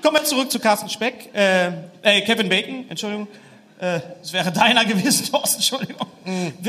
Kommen 0.00 0.16
wir 0.18 0.24
zurück 0.24 0.52
zu 0.52 0.60
Carsten 0.60 0.88
Speck. 0.90 1.30
Äh, 1.34 1.68
äh, 2.02 2.20
Kevin 2.20 2.48
Bacon, 2.48 2.84
Entschuldigung. 2.88 3.26
Äh, 3.80 4.00
Es 4.22 4.32
wäre 4.32 4.52
deiner 4.52 4.84
gewesen, 4.84 5.26
Thorsten, 5.30 5.56
Entschuldigung. 5.56 6.06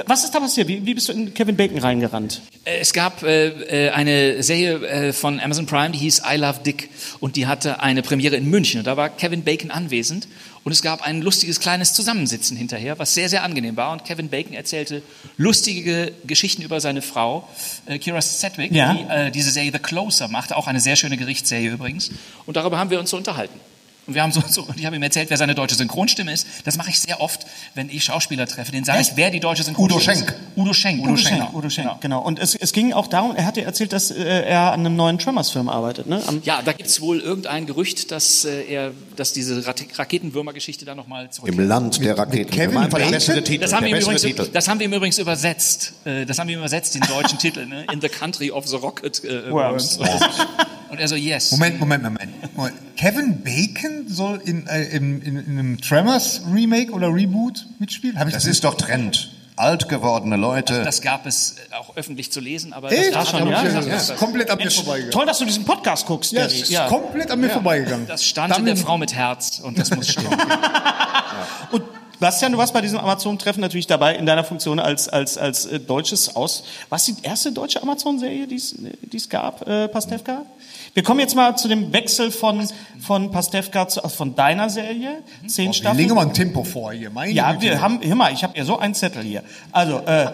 Was 0.08 0.24
ist 0.24 0.34
da 0.34 0.40
passiert? 0.40 0.68
Wie, 0.68 0.86
wie 0.86 0.94
bist 0.96 1.08
du 1.08 1.14
in 1.14 1.34
Kevin 1.34 1.56
Bacon 1.56 1.78
reingerannt? 1.78 2.42
Äh, 2.66 2.80
Es 2.80 2.94
gab 2.94 3.22
äh, 3.24 3.88
äh, 3.88 3.90
eine 3.92 4.42
Serie 4.42 4.86
äh, 4.88 5.14
von 5.14 5.40
Amazon 5.40 5.66
Prime, 5.68 5.92
die 5.92 6.00
hieß 6.00 6.24
I 6.30 6.38
Love 6.38 6.62
Dick 6.66 6.90
und 7.20 7.36
die 7.36 7.46
hatte 7.48 7.80
eine 7.82 8.02
Premiere 8.02 8.36
in 8.36 8.50
München 8.50 8.80
und 8.80 8.88
da 8.88 8.98
war 8.98 9.10
Kevin 9.10 9.44
Bacon 9.44 9.70
anwesend 9.72 10.28
und 10.64 10.72
es 10.72 10.82
gab 10.82 11.04
ein 11.04 11.22
lustiges 11.22 11.60
kleines 11.60 11.94
Zusammensitzen 11.94 12.58
hinterher, 12.58 12.98
was 12.98 13.14
sehr, 13.14 13.30
sehr 13.30 13.44
angenehm 13.44 13.78
war 13.78 13.92
und 13.92 14.04
Kevin 14.04 14.30
Bacon 14.30 14.54
erzählte 14.54 15.04
lustige 15.38 16.12
Geschichten 16.26 16.64
über 16.64 16.80
seine 16.82 17.04
Frau, 17.04 17.48
äh, 17.86 18.00
Kira 18.00 18.20
Sedgwick, 18.22 18.72
Ja. 18.72 18.94
die 18.96 19.04
äh, 19.04 19.32
diese 19.32 19.52
Serie 19.52 19.72
The 19.72 19.80
Closer 19.80 20.28
machte, 20.28 20.58
auch 20.58 20.66
eine 20.68 20.80
sehr 20.80 20.96
schöne 20.96 21.18
Gerichtsserie 21.18 21.70
übrigens 21.70 22.10
und 22.48 22.58
darüber 22.58 22.80
haben 22.80 22.90
wir 22.90 23.00
uns 23.00 23.12
so 23.12 23.18
unterhalten. 23.18 23.60
Und 24.08 24.14
wir 24.14 24.22
haben 24.22 24.32
so, 24.32 24.42
so 24.48 24.68
ich 24.76 24.86
habe 24.86 24.96
ihm 24.96 25.04
erzählt, 25.04 25.30
wer 25.30 25.38
seine 25.38 25.56
deutsche 25.56 25.76
Synchronstimme 25.76 26.32
ist. 26.32 26.46
Das 26.64 26.78
mache 26.78 26.90
ich 26.92 27.00
sehr 27.00 27.22
oft, 27.22 27.46
wenn 27.74 27.90
ich 27.90 28.04
Schauspieler 28.04 28.46
treffe. 28.48 28.72
Den 28.72 28.84
sage 28.84 29.02
ich, 29.02 29.14
wer 29.16 29.32
die 29.32 29.40
deutsche 29.40 29.64
Synchronstimme 29.64 30.00
Udo 30.00 30.12
ist. 30.12 30.20
Schenk. 30.28 30.36
Udo 30.56 30.74
Schenk. 30.74 31.04
Udo 31.04 31.18
Schenk, 31.18 31.36
genau. 31.40 31.52
Udo 31.54 31.70
Schenk, 31.70 32.02
genau. 32.02 32.22
Und 32.22 32.40
es, 32.40 32.54
es 32.56 32.72
ging 32.72 32.94
auch 32.94 33.08
darum, 33.08 33.36
er 33.36 33.46
hatte 33.46 33.64
erzählt, 33.64 33.94
dass 33.94 34.12
äh, 34.12 34.24
er 34.24 34.74
an 34.74 34.82
einem 34.82 34.96
neuen 34.96 35.18
Tremors-Film 35.18 35.70
arbeitet, 35.70 36.08
ne? 36.08 36.22
Am, 36.28 36.42
Ja, 36.44 36.62
da 36.62 36.72
gibt 36.74 36.90
es 36.90 37.02
wohl 37.02 37.20
irgendein 37.20 37.66
Gerücht, 37.66 38.12
dass 38.12 38.46
äh, 38.46 38.64
er, 38.66 38.92
dass 39.16 39.34
diese 39.34 39.64
Raketenwürmer-Geschichte 39.66 40.86
da 40.86 40.94
nochmal 40.96 41.30
zurückkehrt. 41.32 41.60
Im 41.60 41.68
Land 41.68 42.04
der 42.04 42.18
Raketen. 42.18 42.52
Kevin 42.52 42.90
Bacon? 42.90 43.44
Titel. 43.44 43.58
Das 43.60 43.74
haben, 43.74 43.86
wir 43.86 43.98
übrigens, 44.00 44.22
Titel. 44.22 44.48
das 44.52 44.68
haben 44.68 44.80
wir 44.80 44.86
ihm 44.86 44.94
übrigens 44.94 45.18
übersetzt. 45.18 45.94
Äh, 46.06 46.26
Das 46.26 46.38
haben 46.40 46.48
wir 46.48 46.56
ihm 46.56 46.60
übersetzt, 46.60 46.94
den 46.96 47.02
deutschen 47.02 47.40
Titel, 47.40 47.66
ne? 47.66 47.86
In 47.92 48.02
the 48.02 48.10
Country 48.10 48.52
of 48.52 48.68
the 48.68 48.76
Rocket 48.76 49.24
äh, 49.24 49.52
Worms. 49.52 50.00
Und 50.96 51.02
er 51.02 51.08
so, 51.10 51.16
yes. 51.16 51.52
Moment, 51.52 51.80
Moment, 51.80 52.04
Moment. 52.04 52.56
Moment. 52.56 52.76
Kevin 52.96 53.42
Bacon 53.44 54.08
soll 54.08 54.42
in, 54.46 54.66
äh, 54.68 54.84
in, 54.84 55.22
in, 55.22 55.38
in 55.38 55.60
einem 55.60 55.82
Tremors 55.82 56.42
Remake 56.54 56.92
oder 56.94 57.14
Reboot 57.14 57.66
mitspielen? 57.80 58.18
Hab 58.18 58.28
ich 58.28 58.34
Das 58.34 58.46
ist 58.46 58.64
doch 58.64 58.76
Trend. 58.76 59.32
Alt 59.58 59.88
gewordene 59.90 60.36
Leute. 60.38 60.84
Das 60.84 61.02
gab 61.02 61.26
es 61.26 61.56
äh, 61.72 61.76
auch 61.76 61.96
öffentlich 61.98 62.32
zu 62.32 62.40
lesen, 62.40 62.72
aber 62.74 62.92
Echt? 62.92 63.14
das, 63.14 63.30
schon, 63.30 63.50
das, 63.50 63.64
ja? 63.64 63.72
das, 63.72 63.86
Das 63.88 64.10
ist 64.12 64.16
komplett 64.18 64.50
an 64.50 64.58
mir 64.58 64.72
vorbeigegangen. 64.72 65.12
Toll, 65.12 65.26
dass 65.26 65.38
du 65.40 65.46
diesen 65.46 65.66
Podcast 65.66 66.06
guckst, 66.06 66.32
Ja, 66.32 66.42
Gary. 66.42 66.52
das 66.54 66.62
ist 66.62 66.70
Ja. 66.72 66.88
komplett 66.88 67.30
an 67.32 67.40
mir 67.42 67.50
vorbeigegangen. 67.50 68.08
das 68.08 68.26
stand 68.26 68.58
in 68.58 68.66
der 68.66 68.78
Frau 68.78 68.98
mit 68.98 69.14
Herz 69.14 69.60
und 69.60 69.78
das 69.78 69.94
muss 69.94 70.10
stimmen. 70.10 70.30
Und 71.72 71.84
Bastian, 72.20 72.52
du 72.52 72.58
warst 72.58 72.74
bei 72.74 72.82
diesem 72.82 73.00
Amazon-Treffen 73.00 73.62
natürlich 73.62 73.88
dabei 73.88 74.16
in 74.16 74.26
deiner 74.26 74.44
Funktion 74.44 74.80
als, 74.80 75.10
als, 75.10 75.38
als 75.38 75.66
äh, 75.66 75.80
deutsches 75.80 76.36
Aus. 76.36 76.64
Was 76.90 77.06
die 77.06 77.16
erste 77.24 77.52
deutsche 77.52 77.82
Amazon-Serie, 77.82 78.48
die 78.48 78.56
es 78.56 79.30
gab, 79.30 79.68
äh, 79.68 79.88
Pastewka? 79.88 80.46
Wir 80.94 81.04
kommen 81.04 81.20
jetzt 81.20 81.36
mal 81.36 81.58
zu 81.58 81.68
dem 81.68 81.92
Wechsel 81.92 82.32
von, 82.32 82.66
von 83.02 83.32
Pastewka 83.32 83.88
zu, 83.88 84.04
also 84.04 84.16
von 84.16 84.34
deiner 84.36 84.70
Serie, 84.70 85.24
zehn 85.46 85.68
Wir 85.68 85.74
Staffeln. 85.74 85.98
legen 85.98 86.16
mal 86.16 86.28
ein 86.28 86.34
Tempo 86.34 86.64
vor 86.64 86.94
hier. 86.94 87.10
Meine 87.10 87.34
Ja, 87.34 87.60
wir 87.62 87.82
haben, 87.82 88.00
hör 88.02 88.16
mal, 88.16 88.32
ich 88.32 88.44
habe 88.44 88.58
ja 88.58 88.64
so 88.64 88.80
einen 88.80 88.94
Zettel 88.94 89.24
hier. 89.24 89.44
Also, 89.72 90.00
äh, 90.00 90.28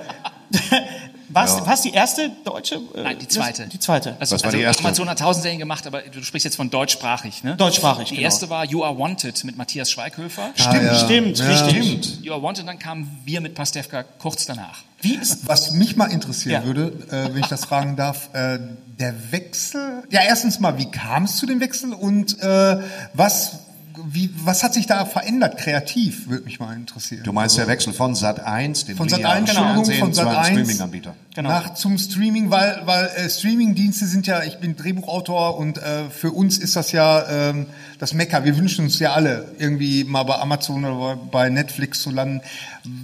was, 1.33 1.65
was 1.65 1.81
die 1.81 1.91
erste 1.91 2.31
deutsche? 2.43 2.75
Äh, 2.95 3.01
Nein, 3.03 3.17
die 3.19 3.27
zweite. 3.27 3.67
Die 3.67 3.79
zweite. 3.79 4.15
Also, 4.19 4.35
Was 4.35 4.41
war 4.43 4.47
also 4.47 4.57
die 4.57 4.63
erste? 4.63 4.83
Amazon 4.83 5.09
hat 5.09 5.19
tausend 5.19 5.43
Serien 5.43 5.59
gemacht, 5.59 5.85
aber 5.87 6.01
du 6.01 6.23
sprichst 6.23 6.45
jetzt 6.45 6.55
von 6.55 6.69
deutschsprachig, 6.69 7.43
ne? 7.43 7.55
Deutschsprachig, 7.55 8.09
Die 8.09 8.15
genau. 8.15 8.25
erste 8.25 8.49
war 8.49 8.65
You 8.65 8.83
Are 8.83 8.97
Wanted 8.97 9.43
mit 9.43 9.57
Matthias 9.57 9.91
Schweighöfer. 9.91 10.51
Stimmt, 10.55 10.97
stimmt, 10.97 11.37
Ja. 11.39 11.45
richtig. 11.65 12.19
You 12.21 12.33
Are 12.33 12.41
Wanted, 12.41 12.67
dann 12.67 12.79
kamen 12.79 13.19
wir 13.25 13.41
mit 13.41 13.55
Pastewka 13.55 14.03
kurz 14.19 14.45
danach. 14.45 14.83
Wie 15.01 15.15
ist, 15.15 15.47
Was 15.47 15.71
mich 15.71 15.95
mal 15.95 16.11
interessieren 16.11 16.61
Ja. 16.61 16.65
würde, 16.65 16.93
äh, 17.09 17.33
wenn 17.33 17.41
ich 17.41 17.47
das 17.47 17.65
fragen 17.65 17.95
darf, 17.95 18.29
äh, 18.33 18.59
der 18.99 19.31
Wechsel. 19.31 20.03
Ja, 20.11 20.21
erstens 20.27 20.59
mal, 20.59 20.77
wie 20.77 20.91
kam 20.91 21.23
es 21.23 21.37
zu 21.37 21.45
dem 21.47 21.59
Wechsel 21.59 21.93
und 21.93 22.39
äh, 22.39 22.77
was, 23.13 23.53
wie, 24.05 24.29
was 24.43 24.63
hat 24.63 24.73
sich 24.73 24.87
da 24.87 25.05
verändert 25.05 25.57
kreativ? 25.57 26.27
Würde 26.27 26.45
mich 26.45 26.59
mal 26.59 26.75
interessieren. 26.75 27.23
Du 27.23 27.33
meinst 27.33 27.57
der 27.57 27.67
Wechsel 27.67 27.93
von 27.93 28.15
Sat 28.15 28.39
1, 28.39 28.85
dem 28.85 28.97
von 28.97 29.09
Sat 29.09 29.19
linearen 29.19 29.39
1, 29.39 29.49
Entschuldigung, 29.49 29.75
Fernsehen, 29.85 29.99
von 29.99 30.13
zu 30.13 30.21
Sat 30.21 30.27
einem 30.27 30.37
1 30.37 30.47
Streaming-Anbieter. 30.47 31.15
Genau. 31.35 31.49
nach 31.49 31.73
zum 31.75 31.97
Streaming, 31.97 32.51
weil, 32.51 32.81
weil 32.85 33.05
äh, 33.15 33.29
Streaming-Dienste 33.29 34.05
sind 34.05 34.27
ja, 34.27 34.43
ich 34.43 34.57
bin 34.59 34.75
Drehbuchautor 34.75 35.57
und 35.57 35.77
äh, 35.77 36.09
für 36.09 36.31
uns 36.31 36.57
ist 36.57 36.75
das 36.75 36.91
ja 36.91 37.25
ähm, 37.29 37.67
das 37.99 38.13
Mecker. 38.13 38.43
Wir 38.43 38.57
wünschen 38.57 38.85
uns 38.85 38.99
ja 38.99 39.13
alle 39.13 39.53
irgendwie 39.57 40.03
mal 40.03 40.23
bei 40.23 40.35
Amazon 40.35 40.83
oder 40.85 41.15
bei 41.15 41.49
Netflix 41.49 42.01
zu 42.01 42.11
landen. 42.11 42.41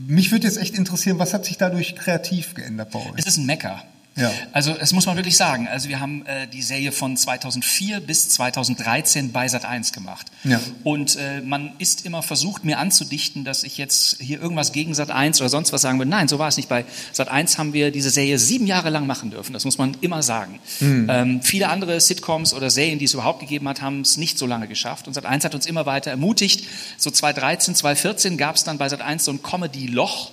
Mich 0.08 0.32
würde 0.32 0.46
jetzt 0.46 0.58
echt 0.58 0.76
interessieren, 0.76 1.20
was 1.20 1.34
hat 1.34 1.46
sich 1.46 1.58
dadurch 1.58 1.96
kreativ 1.96 2.56
geändert 2.56 2.92
bei 2.92 3.00
euch? 3.00 3.14
Es 3.18 3.28
ist 3.28 3.38
ein 3.38 3.46
Mecker. 3.46 3.82
Ja. 4.17 4.32
Also 4.51 4.73
das 4.73 4.91
muss 4.93 5.06
man 5.06 5.15
wirklich 5.15 5.38
sagen. 5.38 5.67
Also 5.67 5.89
wir 5.89 5.99
haben 5.99 6.25
äh, 6.25 6.47
die 6.47 6.62
Serie 6.62 6.91
von 6.91 7.15
2004 7.15 7.99
bis 8.01 8.30
2013 8.30 9.32
bei 9.32 9.45
Sat1 9.45 9.93
gemacht. 9.93 10.27
Ja. 10.43 10.60
Und 10.84 11.15
äh, 11.15 11.41
man 11.41 11.73
ist 11.77 12.06
immer 12.06 12.23
versucht, 12.23 12.65
mir 12.65 12.80
anzudichten, 12.80 13.43
dass 13.45 13.63
ich 13.63 13.77
jetzt 13.77 14.19
hier 14.19 14.41
irgendwas 14.41 14.71
gegen 14.71 14.93
Sat1 14.93 15.39
oder 15.39 15.49
sonst 15.49 15.71
was 15.71 15.82
sagen 15.82 15.99
würde. 15.99 16.10
Nein, 16.10 16.27
so 16.27 16.39
war 16.39 16.47
es 16.47 16.58
nicht. 16.58 16.67
Bei 16.67 16.84
Sat1 17.13 17.58
haben 17.60 17.73
wir 17.73 17.91
diese 17.91 18.10
Serie 18.10 18.39
sieben 18.39 18.65
Jahre 18.65 18.89
lang 18.89 19.06
machen 19.06 19.30
dürfen. 19.30 19.53
Das 19.53 19.65
muss 19.65 19.77
man 19.77 19.95
immer 20.01 20.23
sagen. 20.23 20.60
Ähm, 20.82 21.41
viele 21.43 21.69
andere 21.69 22.01
Sitcoms 22.01 22.53
oder 22.53 22.69
Serien, 22.71 22.97
die 22.97 23.06
es 23.06 23.13
überhaupt 23.13 23.39
gegeben 23.39 23.67
hat, 23.69 23.82
haben 23.82 24.01
es 24.01 24.17
nicht 24.17 24.39
so 24.39 24.47
lange 24.47 24.67
geschafft. 24.67 25.08
Und 25.08 25.15
Sat1 25.15 25.43
hat 25.43 25.53
uns 25.53 25.67
immer 25.67 25.86
weiter 25.86 26.10
ermutigt. 26.10 26.65
So 26.97 27.12
2013, 27.12 27.75
2014 27.75 28.38
gab 28.38 28.56
es 28.56 28.63
dann 28.63 28.80
bei 28.80 28.88
Sat1 28.88 29.19
so 29.19 29.32
ein 29.32 29.43
Comedy-Loch. 29.43 30.32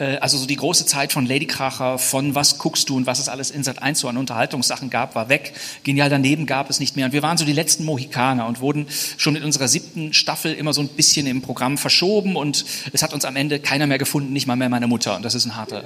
Äh, 0.00 0.16
Also 0.20 0.38
so 0.38 0.46
die 0.46 0.56
große 0.56 0.86
Zeit 0.86 1.12
von 1.12 1.26
Lady 1.26 1.46
Kracher, 1.46 1.98
von 1.98 2.34
was 2.34 2.58
guckst 2.58 2.88
du 2.88 2.96
und 2.96 3.06
was 3.06 3.20
es 3.20 3.28
alles 3.28 3.50
in 3.50 3.62
Sat 3.62 3.82
1 3.82 4.00
so 4.00 4.08
an 4.08 4.16
Unterhaltungssachen 4.16 4.90
gab, 4.90 5.14
war 5.14 5.28
weg. 5.28 5.52
Genial 5.84 6.08
daneben 6.10 6.46
gab 6.46 6.70
es 6.70 6.80
nicht 6.80 6.96
mehr. 6.96 7.06
Und 7.06 7.12
wir 7.12 7.22
waren 7.22 7.36
so 7.36 7.44
die 7.44 7.52
letzten 7.52 7.84
Mohikaner 7.84 8.46
und 8.46 8.60
wurden 8.60 8.86
schon 9.16 9.36
in 9.36 9.44
unserer 9.44 9.68
siebten 9.68 10.12
Staffel 10.12 10.54
immer 10.54 10.72
so 10.72 10.80
ein 10.80 10.88
bisschen 10.88 11.26
im 11.26 11.42
Programm 11.42 11.78
verschoben 11.78 12.36
und 12.36 12.64
es 12.92 13.02
hat 13.02 13.12
uns 13.12 13.24
am 13.24 13.36
Ende 13.36 13.60
keiner 13.60 13.86
mehr 13.86 13.98
gefunden, 13.98 14.32
nicht 14.32 14.46
mal 14.46 14.56
mehr 14.56 14.68
meine 14.68 14.86
Mutter. 14.86 15.16
Und 15.16 15.24
das 15.24 15.34
ist 15.34 15.44
ein 15.46 15.56
harter, 15.56 15.84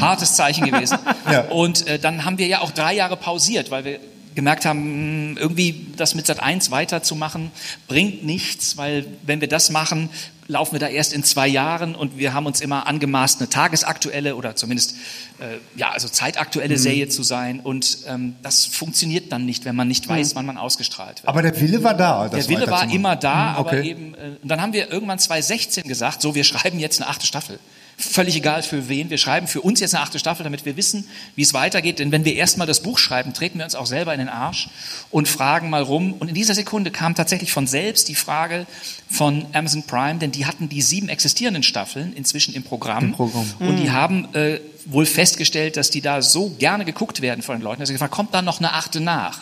hartes 0.00 0.34
Zeichen 0.36 0.64
gewesen. 0.64 0.98
Ja. 1.30 1.40
Und 1.48 1.88
äh, 1.88 1.98
dann 1.98 2.24
haben 2.24 2.38
wir 2.38 2.46
ja 2.46 2.60
auch 2.60 2.70
drei 2.70 2.94
Jahre 2.94 3.16
pausiert, 3.16 3.72
weil 3.72 3.84
wir 3.84 3.98
gemerkt 4.36 4.64
haben, 4.64 5.32
mh, 5.32 5.40
irgendwie 5.40 5.88
das 5.96 6.14
mit 6.14 6.26
Sat 6.26 6.40
1 6.40 6.70
weiterzumachen, 6.70 7.50
bringt 7.88 8.24
nichts, 8.24 8.76
weil 8.76 9.06
wenn 9.22 9.40
wir 9.40 9.48
das 9.48 9.70
machen, 9.70 10.08
laufen 10.48 10.74
wir 10.74 10.78
da 10.78 10.86
erst 10.86 11.12
in 11.12 11.24
zwei 11.24 11.48
Jahren 11.48 11.96
und 11.96 12.18
wir 12.18 12.32
haben 12.32 12.46
uns 12.46 12.60
immer 12.60 12.86
angemaßt, 12.86 13.40
eine 13.40 13.50
tagesaktuelle 13.50 14.36
oder 14.36 14.54
zumindest 14.54 14.94
äh, 15.40 15.56
ja 15.76 15.90
also 15.90 16.08
zeitaktuelle 16.08 16.76
Serie 16.78 17.08
zu 17.08 17.24
sein 17.24 17.58
und 17.58 17.98
ähm, 18.06 18.36
das 18.42 18.64
funktioniert 18.64 19.32
dann 19.32 19.44
nicht, 19.44 19.64
wenn 19.64 19.74
man 19.74 19.88
nicht 19.88 20.06
weiß, 20.08 20.36
wann 20.36 20.46
man 20.46 20.56
ausgestrahlt 20.56 21.22
wird. 21.24 21.28
Aber 21.28 21.42
der 21.42 21.60
Wille 21.60 21.82
war 21.82 21.94
da. 21.94 22.28
Der 22.28 22.48
Wille 22.48 22.68
war 22.70 22.88
immer 22.92 23.16
da, 23.16 23.50
Hm, 23.54 23.56
aber 23.56 23.70
okay. 23.72 23.90
eben, 23.90 24.14
äh, 24.14 24.36
und 24.40 24.48
dann 24.48 24.60
haben 24.60 24.72
wir 24.72 24.92
irgendwann 24.92 25.18
2016 25.18 25.82
gesagt, 25.82 26.22
so, 26.22 26.36
wir 26.36 26.44
schreiben 26.44 26.78
jetzt 26.78 27.00
eine 27.00 27.10
achte 27.10 27.26
Staffel. 27.26 27.58
Völlig 27.98 28.36
egal 28.36 28.62
für 28.62 28.90
wen, 28.90 29.08
wir 29.08 29.16
schreiben 29.16 29.46
für 29.46 29.62
uns 29.62 29.80
jetzt 29.80 29.94
eine 29.94 30.02
achte 30.02 30.18
Staffel, 30.18 30.44
damit 30.44 30.66
wir 30.66 30.76
wissen, 30.76 31.08
wie 31.34 31.40
es 31.40 31.54
weitergeht. 31.54 31.98
Denn 31.98 32.12
wenn 32.12 32.26
wir 32.26 32.34
erstmal 32.34 32.66
das 32.66 32.80
Buch 32.80 32.98
schreiben, 32.98 33.32
treten 33.32 33.58
wir 33.58 33.64
uns 33.64 33.74
auch 33.74 33.86
selber 33.86 34.12
in 34.12 34.18
den 34.18 34.28
Arsch 34.28 34.68
und 35.10 35.28
fragen 35.28 35.70
mal 35.70 35.82
rum. 35.82 36.12
Und 36.12 36.28
in 36.28 36.34
dieser 36.34 36.54
Sekunde 36.54 36.90
kam 36.90 37.14
tatsächlich 37.14 37.52
von 37.52 37.66
selbst 37.66 38.08
die 38.08 38.14
Frage 38.14 38.66
von 39.08 39.46
Amazon 39.54 39.84
Prime, 39.84 40.18
denn 40.18 40.30
die 40.30 40.44
hatten 40.44 40.68
die 40.68 40.82
sieben 40.82 41.08
existierenden 41.08 41.62
Staffeln 41.62 42.12
inzwischen 42.12 42.54
im 42.54 42.64
Programm. 42.64 43.12
Programm. 43.12 43.46
Und 43.60 43.76
die 43.78 43.90
haben 43.90 44.28
äh, 44.34 44.60
wohl 44.84 45.06
festgestellt, 45.06 45.78
dass 45.78 45.88
die 45.88 46.02
da 46.02 46.20
so 46.20 46.50
gerne 46.50 46.84
geguckt 46.84 47.22
werden 47.22 47.40
von 47.40 47.56
den 47.56 47.62
Leuten, 47.62 47.80
dass 47.80 47.88
sie 47.88 47.94
gefragt, 47.94 48.12
kommt 48.12 48.34
da 48.34 48.42
noch 48.42 48.58
eine 48.58 48.74
achte 48.74 49.00
nach? 49.00 49.40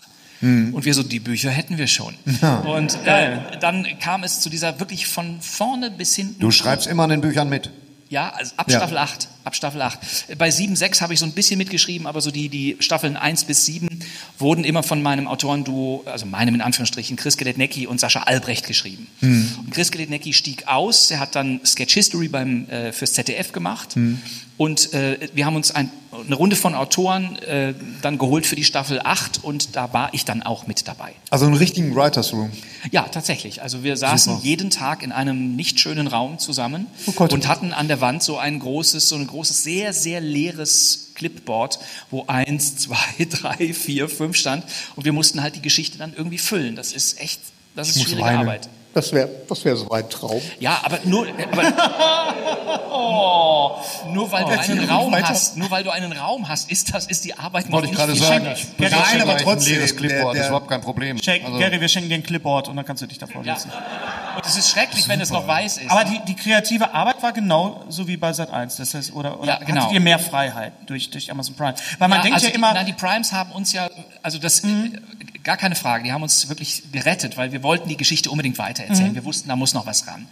Und 0.75 0.85
wir 0.85 0.93
so, 0.93 1.03
die 1.03 1.21
Bücher 1.21 1.51
hätten 1.51 1.79
wir 1.79 1.87
schon. 1.87 2.15
Und 2.67 2.99
äh, 3.07 3.39
dann 3.61 3.87
kam 3.99 4.25
es 4.25 4.41
zu 4.41 4.51
dieser 4.51 4.79
wirklich 4.79 5.07
von 5.07 5.41
vorne 5.41 5.91
bis 5.91 6.15
hinten. 6.15 6.39
Du 6.39 6.51
schreibst 6.51 6.87
immer 6.87 7.05
an 7.05 7.11
den 7.11 7.21
Büchern 7.23 7.49
mit. 7.49 7.71
Ja, 8.15 8.29
also 8.29 8.53
ab 8.57 8.71
Ja. 8.71 8.79
Staffel 8.79 8.97
8. 8.97 9.29
Ab 9.43 9.57
Staffel 9.57 9.83
8. 9.83 9.99
Bei 10.39 10.49
7, 10.49 10.77
6 10.77 11.01
habe 11.01 11.15
ich 11.15 11.19
so 11.19 11.27
ein 11.27 11.33
bisschen 11.33 11.59
mitgeschrieben, 11.59 12.07
aber 12.07 12.21
so 12.21 12.31
die, 12.31 12.49
die 12.49 12.77
Staffeln 12.79 13.17
1 13.17 13.43
bis 13.45 13.67
7 13.67 13.89
wurden 14.39 14.63
immer 14.63 14.85
von 14.85 15.03
meinem 15.03 15.27
Autorenduo, 15.27 16.05
also 16.07 16.25
meinem 16.25 16.55
in 16.55 16.61
Anführungsstrichen, 16.61 17.17
Chris 17.17 17.37
Gelednecki 17.37 17.89
und 17.89 17.99
Sascha 17.99 18.21
Albrecht 18.23 18.69
geschrieben. 18.69 19.09
Und 19.21 19.73
Chris 19.73 19.91
Gelednecki 19.91 20.33
stieg 20.33 20.69
aus, 20.69 21.11
er 21.11 21.19
hat 21.19 21.35
dann 21.35 21.61
Sketch 21.67 21.95
History 21.95 22.29
beim, 22.29 22.69
äh, 22.69 22.93
fürs 22.93 23.15
ZDF 23.15 23.51
gemacht. 23.51 23.97
Und 24.57 24.93
äh, 24.95 25.19
wir 25.35 25.47
haben 25.47 25.57
uns 25.57 25.73
ein, 25.73 25.91
eine 26.13 26.37
Runde 26.37 26.55
von 26.55 26.77
Autoren 26.77 27.37
äh, 27.41 27.75
dann 28.03 28.19
geholt 28.19 28.47
für 28.47 28.55
die 28.55 28.63
Staffel 28.63 29.01
8 29.03 29.43
und 29.43 29.75
da 29.75 29.93
war 29.93 30.15
ich 30.15 30.25
dann 30.25 30.45
auch 30.45 30.69
mit 30.69 30.87
dabei. 30.87 31.13
Also 31.31 31.47
einen 31.47 31.57
richtigen 31.57 31.97
Writers 31.97 32.33
Room. 32.33 32.53
Ja, 32.93 33.03
tatsächlich. 33.03 33.63
Also 33.63 33.83
wir 33.83 33.97
saßen 33.97 34.41
jeden 34.43 34.71
Tag 34.71 35.03
in 35.03 35.11
einem 35.11 35.57
nicht 35.57 35.81
schönen 35.81 36.07
Raum 36.07 36.39
zusammen 36.39 36.87
Oh 37.07 37.13
Gott. 37.13 37.33
und 37.33 37.49
hatten 37.49 37.73
an 37.73 37.89
der 37.89 38.01
Wand 38.01 38.23
so 38.23 38.39
ein 38.39 38.61
großes, 38.61 39.09
so 39.09 39.17
ein 39.17 39.27
großes, 39.27 39.65
sehr, 39.65 39.93
sehr 39.93 40.21
leeres 40.21 41.11
Clipboard, 41.17 41.81
wo 42.13 42.25
eins, 42.29 42.77
zwei, 42.77 43.25
drei, 43.29 43.75
vier, 43.75 44.09
fünf 44.09 44.37
stand 44.37 44.65
und 44.95 45.05
wir 45.05 45.13
mussten 45.13 45.43
halt 45.43 45.57
die 45.57 45.63
Geschichte 45.63 45.99
dann 45.99 46.13
irgendwie 46.17 46.39
füllen. 46.39 46.77
Das 46.77 46.93
ist 46.93 47.21
echt, 47.21 47.41
das 47.75 47.89
ist 47.89 47.97
Ich 47.97 48.03
muss 48.03 48.11
schwierige 48.11 48.27
weinen. 48.29 48.39
Arbeit. 48.39 48.69
Das 48.95 49.13
wäre 49.13 49.29
das 49.49 49.65
wär 49.65 49.77
so 49.77 49.91
ein 49.91 50.09
Traum. 50.09 50.41
Ja, 50.61 50.81
aber 50.85 50.99
nur, 51.05 51.27
aber, 51.27 51.63
nur 54.13 54.31
weil 54.31 54.45
du 54.45 54.51
einen 54.59 54.89
Raum 54.89 55.13
weiter. 55.13 55.29
hast, 55.29 55.57
nur 55.57 55.71
weil 55.71 55.83
du 55.83 55.91
einen 55.91 56.13
Raum 56.13 56.49
hast, 56.49 56.71
ist 56.71 56.95
das, 56.95 57.07
ist 57.07 57.25
die 57.25 57.37
Arbeit 57.37 57.67
noch 57.67 57.73
Wollte 57.73 57.87
ich 57.87 57.93
nicht 57.93 58.01
gerade 58.01 58.15
sagen. 58.17 58.47
Ich 58.55 58.67
Nein, 58.79 58.91
besorge 58.91 59.23
aber 59.23 59.33
gleich 59.35 59.43
trotzdem, 59.43 59.73
Ein 59.75 59.79
leeres 59.79 59.97
Clipboard, 59.97 60.23
der- 60.23 60.31
ist 60.31 60.39
der- 60.39 60.47
überhaupt 60.49 60.69
kein 60.71 60.81
Problem. 60.81 61.19
Schenk, 61.23 61.45
Also- 61.45 61.59
Gary, 61.59 61.81
wir 61.81 61.89
schenken 61.89 62.09
dir 62.09 62.15
ein 62.17 62.23
Clipboard 62.23 62.69
und 62.69 62.77
dann 62.77 62.85
kannst 62.85 63.03
du 63.03 63.07
dich 63.07 63.19
davor 63.19 63.43
Ja. 63.45 63.57
setzen. 63.57 63.73
Und 64.37 64.47
es 64.47 64.57
ist 64.57 64.71
schrecklich, 64.71 65.09
wenn 65.09 65.21
es 65.21 65.31
noch 65.31 65.47
weiß 65.47 65.79
ist. 65.79 65.91
Aber 65.91 66.05
die, 66.05 66.21
die 66.27 66.35
kreative 66.37 66.93
Arbeit 66.95 67.23
war 67.23 67.33
genau 67.33 67.85
so 67.89 68.07
wie 68.09 68.17
bei 68.17 68.33
Sat 68.33 68.51
1. 68.53 68.77
Das 68.77 68.95
heißt, 68.95 69.13
oder, 69.15 69.39
oder 69.41 69.49
Ja, 69.49 69.59
genau. 69.65 69.83
hattet 69.83 69.95
ihr 69.95 70.01
mehr 70.01 70.19
Freiheit 70.19 70.73
durch, 70.87 71.11
durch 71.11 71.31
Amazon 71.31 71.55
Prime? 71.57 71.75
Weil 71.99 72.09
man 72.09 72.21
denkt 72.23 72.35
also 72.35 72.47
ja 72.47 72.51
die, 72.53 72.57
immer, 72.57 72.73
nein, 72.75 72.87
die 72.87 72.93
Primes 72.93 73.33
haben 73.33 73.53
uns 73.53 73.73
ja, 73.73 73.89
also 74.23 74.39
das, 74.39 74.61
äh, 74.65 74.69
gar 75.45 75.57
keine 75.57 75.77
Frage, 75.77 76.05
die 76.05 76.13
haben 76.13 76.23
uns 76.23 76.49
wirklich 76.49 76.83
gerettet, 76.91 77.37
weil 77.37 77.53
wir 77.53 77.63
wollten 77.63 77.89
die 77.89 77.97
Geschichte 77.97 78.31
unbedingt 78.31 78.59
weitererzählen. 78.59 79.15
Wir 79.15 79.25
wussten, 79.25 79.49
da 79.49 79.57
muss 79.57 79.75
noch 79.75 79.87
was 79.87 80.07
ran. 80.07 80.27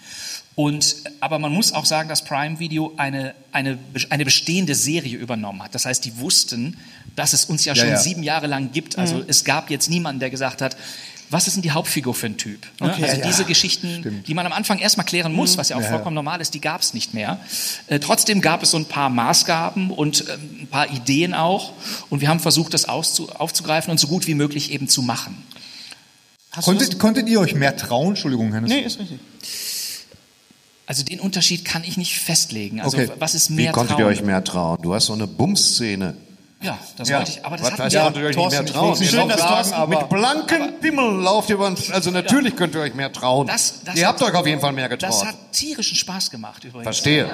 Und, 0.55 0.97
aber 1.21 1.39
man 1.39 1.53
muss 1.53 1.73
auch 1.73 1.85
sagen, 1.85 2.09
dass 2.09 2.25
Prime 2.25 2.59
Video 2.59 2.93
eine, 2.97 3.35
eine, 3.53 3.79
eine 4.11 4.25
bestehende 4.25 4.75
Serie 4.75 5.17
übernommen 5.17 5.63
hat. 5.63 5.75
Das 5.75 5.87
heißt, 5.87 6.05
die 6.05 6.19
wussten, 6.19 6.77
dass 7.17 7.33
es 7.33 7.45
uns 7.45 7.65
ja 7.65 7.75
schon 7.75 7.89
ja. 7.89 7.97
sieben 7.97 8.23
Jahre 8.23 8.47
lang 8.47 8.73
gibt. 8.73 8.99
Also 8.99 9.23
es 9.27 9.45
gab 9.45 9.71
jetzt 9.71 9.89
niemanden, 9.89 10.21
der 10.21 10.31
gesagt 10.31 10.61
hat, 10.61 10.77
was 11.33 11.47
ist 11.47 11.55
denn 11.57 11.63
die 11.63 11.71
Hauptfigur 11.71 12.15
für 12.15 12.27
ein 12.27 12.37
Typ? 12.37 12.61
Ne? 12.81 12.91
Okay, 12.93 13.05
also 13.05 13.17
ja, 13.21 13.27
diese 13.27 13.45
Geschichten, 13.45 14.23
die 14.27 14.35
man 14.35 14.47
am 14.47 14.53
Anfang 14.53 14.79
erstmal 14.79 15.07
klären 15.07 15.33
muss, 15.33 15.57
was 15.57 15.71
ja 15.71 15.77
auch 15.77 15.83
vollkommen 15.83 16.15
normal 16.15 16.41
ist, 16.41 16.55
die 16.55 16.61
gab 16.61 16.81
es 16.83 16.95
nicht 16.95 17.15
mehr. 17.15 17.41
Äh, 17.87 17.99
trotzdem 17.99 18.41
gab 18.41 18.63
es 18.63 18.71
so 18.71 18.77
ein 18.77 18.85
paar 18.85 19.09
Maßgaben 19.11 19.91
und 19.91 20.25
ähm, 20.29 20.59
ein 20.63 20.67
paar 20.69 20.91
Ideen 20.91 21.35
auch. 21.35 21.73
Und 22.11 22.21
wir 22.21 22.29
haben 22.29 22.41
versucht, 22.41 22.75
das 22.75 22.89
auszu 22.89 23.31
aufzugreifen 23.31 23.91
und 23.91 23.99
so 23.99 24.07
gut 24.07 24.27
wie 24.27 24.35
möglich 24.35 24.71
eben 24.71 24.89
zu 24.89 25.03
machen. 25.03 25.37
Konntet, 26.63 26.99
konntet 26.99 27.29
ihr 27.29 27.41
euch 27.41 27.55
mehr 27.55 27.77
trauen? 27.77 28.09
Entschuldigung, 28.11 28.53
Hennes. 28.53 28.71
Nee, 28.71 28.81
ist 28.81 28.99
richtig. 28.99 29.19
Also 30.85 31.05
den 31.05 31.21
Unterschied 31.21 31.65
kann 31.65 31.85
ich 31.85 31.97
nicht 31.97 32.19
festlegen. 32.19 32.81
Also 32.81 32.99
Okay. 32.99 33.11
was 33.19 33.35
ist 33.35 33.51
Wie 33.51 33.55
mehr 33.55 33.73
konntet 33.73 33.93
Traum? 33.97 34.01
ihr 34.03 34.07
euch 34.09 34.23
mehr 34.23 34.45
trauen? 34.45 34.79
Du 34.83 34.93
hast 34.95 35.07
so 35.07 35.15
eine 35.15 35.27
Bumsszene. 35.27 36.15
Ja, 36.63 36.79
das 36.97 37.09
Ja. 37.09 37.19
wollte 37.19 37.31
ich. 37.33 37.45
Aber 37.45 37.57
das 37.57 37.67
Was 37.73 37.79
heißt, 37.79 37.97
konntet 37.97 38.23
ihr 38.23 38.29
euch 38.29 38.37
nicht 38.37 38.51
mehr 38.51 38.67
trauen? 38.67 38.97
Schön, 38.97 39.07
so 39.09 39.29
dass 39.29 39.41
sagen, 39.41 39.53
Thorsten 39.55 39.75
aber- 39.75 39.99
mit 40.01 40.09
blanken 40.09 40.81
Pimmel 40.81 41.21
lauft 41.23 41.49
ihr 41.51 41.57
über 41.57 41.75
Also 41.93 42.11
natürlich 42.11 42.55
könnt 42.57 42.75
ihr 42.75 42.81
euch 42.83 42.95
mehr 42.95 43.13
trauen. 43.13 43.47
Das- 43.49 43.81
das 43.85 43.97
ihr 43.97 44.07
hat- 44.07 44.21
habt 44.21 44.23
euch 44.31 44.35
auf 44.35 44.47
jeden 44.47 44.61
Fall 44.61 44.73
mehr 44.73 44.89
Das 44.89 44.99
getraut. 44.99 45.27
hat 45.27 45.35
tierischen 45.53 45.97
Spaß 45.97 46.31
gemacht 46.31 46.65
übrigens. 46.65 46.85
Verstehe. 46.85 47.29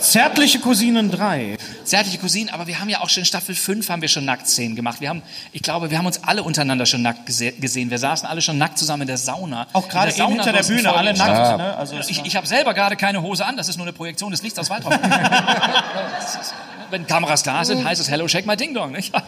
Zärtliche 0.00 0.58
Cousinen 0.60 1.10
3. 1.10 1.56
Zärtliche 1.84 2.18
Cousinen, 2.18 2.50
aber 2.52 2.66
wir 2.66 2.78
haben 2.78 2.90
ja 2.90 3.00
auch 3.00 3.08
schon 3.08 3.22
in 3.22 3.24
Staffel 3.24 3.54
5 3.54 3.88
haben 3.88 4.02
wir 4.02 4.08
schon 4.08 4.26
Nacktszenen 4.26 4.76
gemacht. 4.76 5.00
Wir 5.00 5.08
haben, 5.08 5.22
ich 5.52 5.62
glaube, 5.62 5.90
wir 5.90 5.96
haben 5.96 6.04
uns 6.04 6.22
alle 6.24 6.42
untereinander 6.42 6.84
schon 6.84 7.00
nackt 7.00 7.24
gese 7.24 7.52
gesehen. 7.52 7.88
Wir 7.90 7.98
saßen 7.98 8.28
alle 8.28 8.42
schon 8.42 8.58
nackt 8.58 8.76
zusammen 8.78 9.02
in 9.02 9.08
der 9.08 9.16
Sauna. 9.16 9.66
Auch 9.72 9.88
gerade 9.88 10.10
In 10.10 10.16
der 10.16 10.24
eben 10.26 10.34
hinter 10.34 10.52
der 10.52 10.62
Bühne, 10.62 10.92
alle 10.94 11.14
nackt. 11.14 11.48
vor- 11.48 11.56
Ne? 11.56 11.76
Also 11.76 11.96
Ich, 12.06 12.22
ich 12.22 12.36
habe 12.36 12.46
selber 12.46 12.74
gerade 12.74 12.96
keine 12.96 13.22
Hose 13.22 13.46
an, 13.46 13.56
das 13.56 13.68
ist 13.68 13.76
nur 13.78 13.86
eine 13.86 13.94
Projektion 13.94 14.30
des 14.30 14.42
Lichts 14.42 14.58
aus 14.58 14.68
Waldorf. 14.68 14.94
Wenn 16.90 17.06
Kameras 17.06 17.42
da 17.42 17.64
sind, 17.64 17.84
heißt 17.84 18.00
es 18.00 18.10
Hello, 18.10 18.26
shake 18.28 18.46
my 18.46 18.56
ding 18.56 18.74
dong. 18.74 18.92
Nicht? 18.92 19.12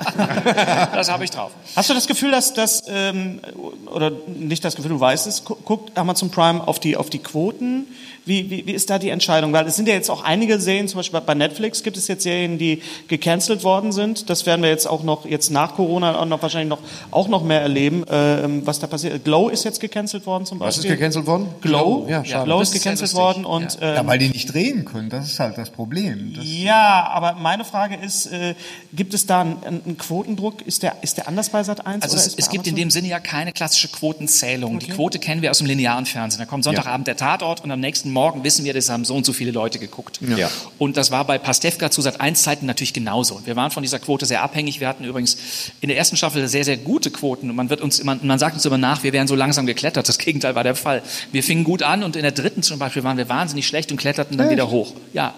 Das 0.92 1.10
habe 1.10 1.24
ich 1.24 1.30
drauf. 1.30 1.52
Hast 1.74 1.90
du 1.90 1.94
das 1.94 2.06
Gefühl, 2.06 2.30
dass 2.30 2.54
das, 2.54 2.84
ähm, 2.88 3.40
oder 3.86 4.10
nicht 4.26 4.64
das 4.64 4.76
Gefühl, 4.76 4.90
du 4.90 5.00
weißt 5.00 5.26
es, 5.26 5.44
gu- 5.44 5.56
guckt 5.64 5.96
Amazon 5.98 6.30
Prime 6.30 6.66
auf 6.66 6.78
die, 6.80 6.96
auf 6.96 7.10
die 7.10 7.18
Quoten? 7.18 7.86
Wie, 8.26 8.50
wie, 8.50 8.66
wie 8.66 8.72
ist 8.72 8.90
da 8.90 8.98
die 8.98 9.10
Entscheidung? 9.10 9.52
Weil 9.52 9.66
es 9.68 9.76
sind 9.76 9.86
ja 9.86 9.94
jetzt 9.94 10.10
auch 10.10 10.24
einige 10.24 10.58
Serien, 10.60 10.88
zum 10.88 10.98
Beispiel 10.98 11.20
bei 11.20 11.34
Netflix 11.34 11.84
gibt 11.84 11.96
es 11.96 12.08
jetzt 12.08 12.24
Serien, 12.24 12.58
die 12.58 12.82
gecancelt 13.06 13.62
worden 13.62 13.92
sind. 13.92 14.28
Das 14.28 14.46
werden 14.46 14.62
wir 14.62 14.68
jetzt 14.68 14.86
auch 14.86 15.04
noch, 15.04 15.24
jetzt 15.26 15.50
nach 15.50 15.76
Corona 15.76 16.18
auch 16.18 16.24
noch 16.24 16.42
wahrscheinlich 16.42 16.68
noch, 16.68 16.80
auch 17.12 17.28
noch 17.28 17.44
mehr 17.44 17.60
erleben, 17.60 18.04
ähm, 18.10 18.66
was 18.66 18.80
da 18.80 18.88
passiert. 18.88 19.24
Glow 19.24 19.48
ist 19.48 19.64
jetzt 19.64 19.80
gecancelt 19.80 20.26
worden 20.26 20.44
zum 20.44 20.58
Was 20.58 20.74
Beispiel. 20.76 20.90
ist 20.90 20.98
gecancelt 20.98 21.26
worden? 21.26 21.46
Glow? 21.60 22.06
Ja, 22.08 22.24
schade. 22.24 22.46
Glow 22.46 22.60
ist 22.60 22.72
gecancelt 22.72 23.12
lustig. 23.12 23.18
worden 23.18 23.44
und, 23.44 23.78
ähm, 23.80 23.94
Ja, 23.94 24.06
weil 24.06 24.18
die 24.18 24.28
nicht 24.28 24.52
drehen 24.52 24.84
können, 24.84 25.08
das 25.08 25.26
ist 25.30 25.38
halt 25.38 25.56
das 25.56 25.70
Problem. 25.70 26.34
Das 26.36 26.44
Ja, 26.44 27.08
aber 27.12 27.34
meine 27.34 27.64
Frage 27.64 27.94
ist, 27.94 28.26
äh, 28.26 28.56
gibt 28.92 29.14
es 29.14 29.26
da 29.26 29.42
einen, 29.42 29.62
einen 29.64 29.98
Quotendruck? 29.98 30.62
Ist 30.62 30.82
der, 30.82 30.96
ist 31.02 31.16
der 31.16 31.28
anders 31.28 31.50
bei 31.50 31.62
Sat 31.62 31.86
1? 31.86 32.02
Also 32.02 32.16
oder 32.16 32.26
es, 32.26 32.34
es 32.36 32.48
gibt 32.50 32.66
in 32.66 32.74
dem 32.74 32.90
Sinne 32.90 33.06
ja 33.06 33.20
keine 33.20 33.52
klassische 33.52 33.86
Quotenzählung. 33.86 34.80
Die 34.80 34.88
Quote 34.88 35.20
kennen 35.20 35.42
wir 35.42 35.52
aus 35.52 35.58
dem 35.58 35.68
linearen 35.68 36.06
Fernsehen. 36.06 36.40
Da 36.40 36.44
kommt 36.46 36.64
Sonntagabend 36.64 37.06
der 37.06 37.16
Tatort 37.16 37.62
und 37.62 37.70
am 37.70 37.78
nächsten 37.78 38.15
Morgen 38.16 38.44
wissen 38.44 38.64
wir, 38.64 38.72
das 38.72 38.88
haben 38.88 39.04
so 39.04 39.14
und 39.14 39.26
so 39.26 39.34
viele 39.34 39.50
Leute 39.50 39.78
geguckt. 39.78 40.20
Ja. 40.38 40.50
Und 40.78 40.96
das 40.96 41.10
war 41.10 41.26
bei 41.26 41.36
Pastewka 41.36 41.90
zu 41.90 42.00
Sat 42.00 42.18
1 42.18 42.42
Zeiten 42.42 42.64
natürlich 42.64 42.94
genauso. 42.94 43.34
Und 43.34 43.46
wir 43.46 43.56
waren 43.56 43.70
von 43.70 43.82
dieser 43.82 43.98
Quote 43.98 44.24
sehr 44.24 44.40
abhängig. 44.42 44.80
Wir 44.80 44.88
hatten 44.88 45.04
übrigens 45.04 45.36
in 45.82 45.88
der 45.88 45.98
ersten 45.98 46.16
Staffel 46.16 46.48
sehr, 46.48 46.64
sehr 46.64 46.78
gute 46.78 47.10
Quoten. 47.10 47.50
Und 47.50 47.56
man 47.56 47.68
wird 47.68 47.82
uns 47.82 47.98
immer, 47.98 48.16
man 48.22 48.38
sagt 48.38 48.54
uns 48.54 48.64
immer 48.64 48.78
nach, 48.78 49.02
wir 49.02 49.12
wären 49.12 49.28
so 49.28 49.34
langsam 49.34 49.66
geklettert. 49.66 50.08
Das 50.08 50.16
Gegenteil 50.16 50.54
war 50.54 50.64
der 50.64 50.74
Fall. 50.74 51.02
Wir 51.30 51.42
fingen 51.42 51.62
gut 51.62 51.82
an 51.82 52.02
und 52.02 52.16
in 52.16 52.22
der 52.22 52.32
dritten 52.32 52.62
zum 52.62 52.78
Beispiel 52.78 53.04
waren 53.04 53.18
wir 53.18 53.28
wahnsinnig 53.28 53.66
schlecht 53.66 53.92
und 53.92 53.98
kletterten 53.98 54.38
dann 54.38 54.48
wieder 54.48 54.70
hoch. 54.70 54.94
Ja. 55.12 55.34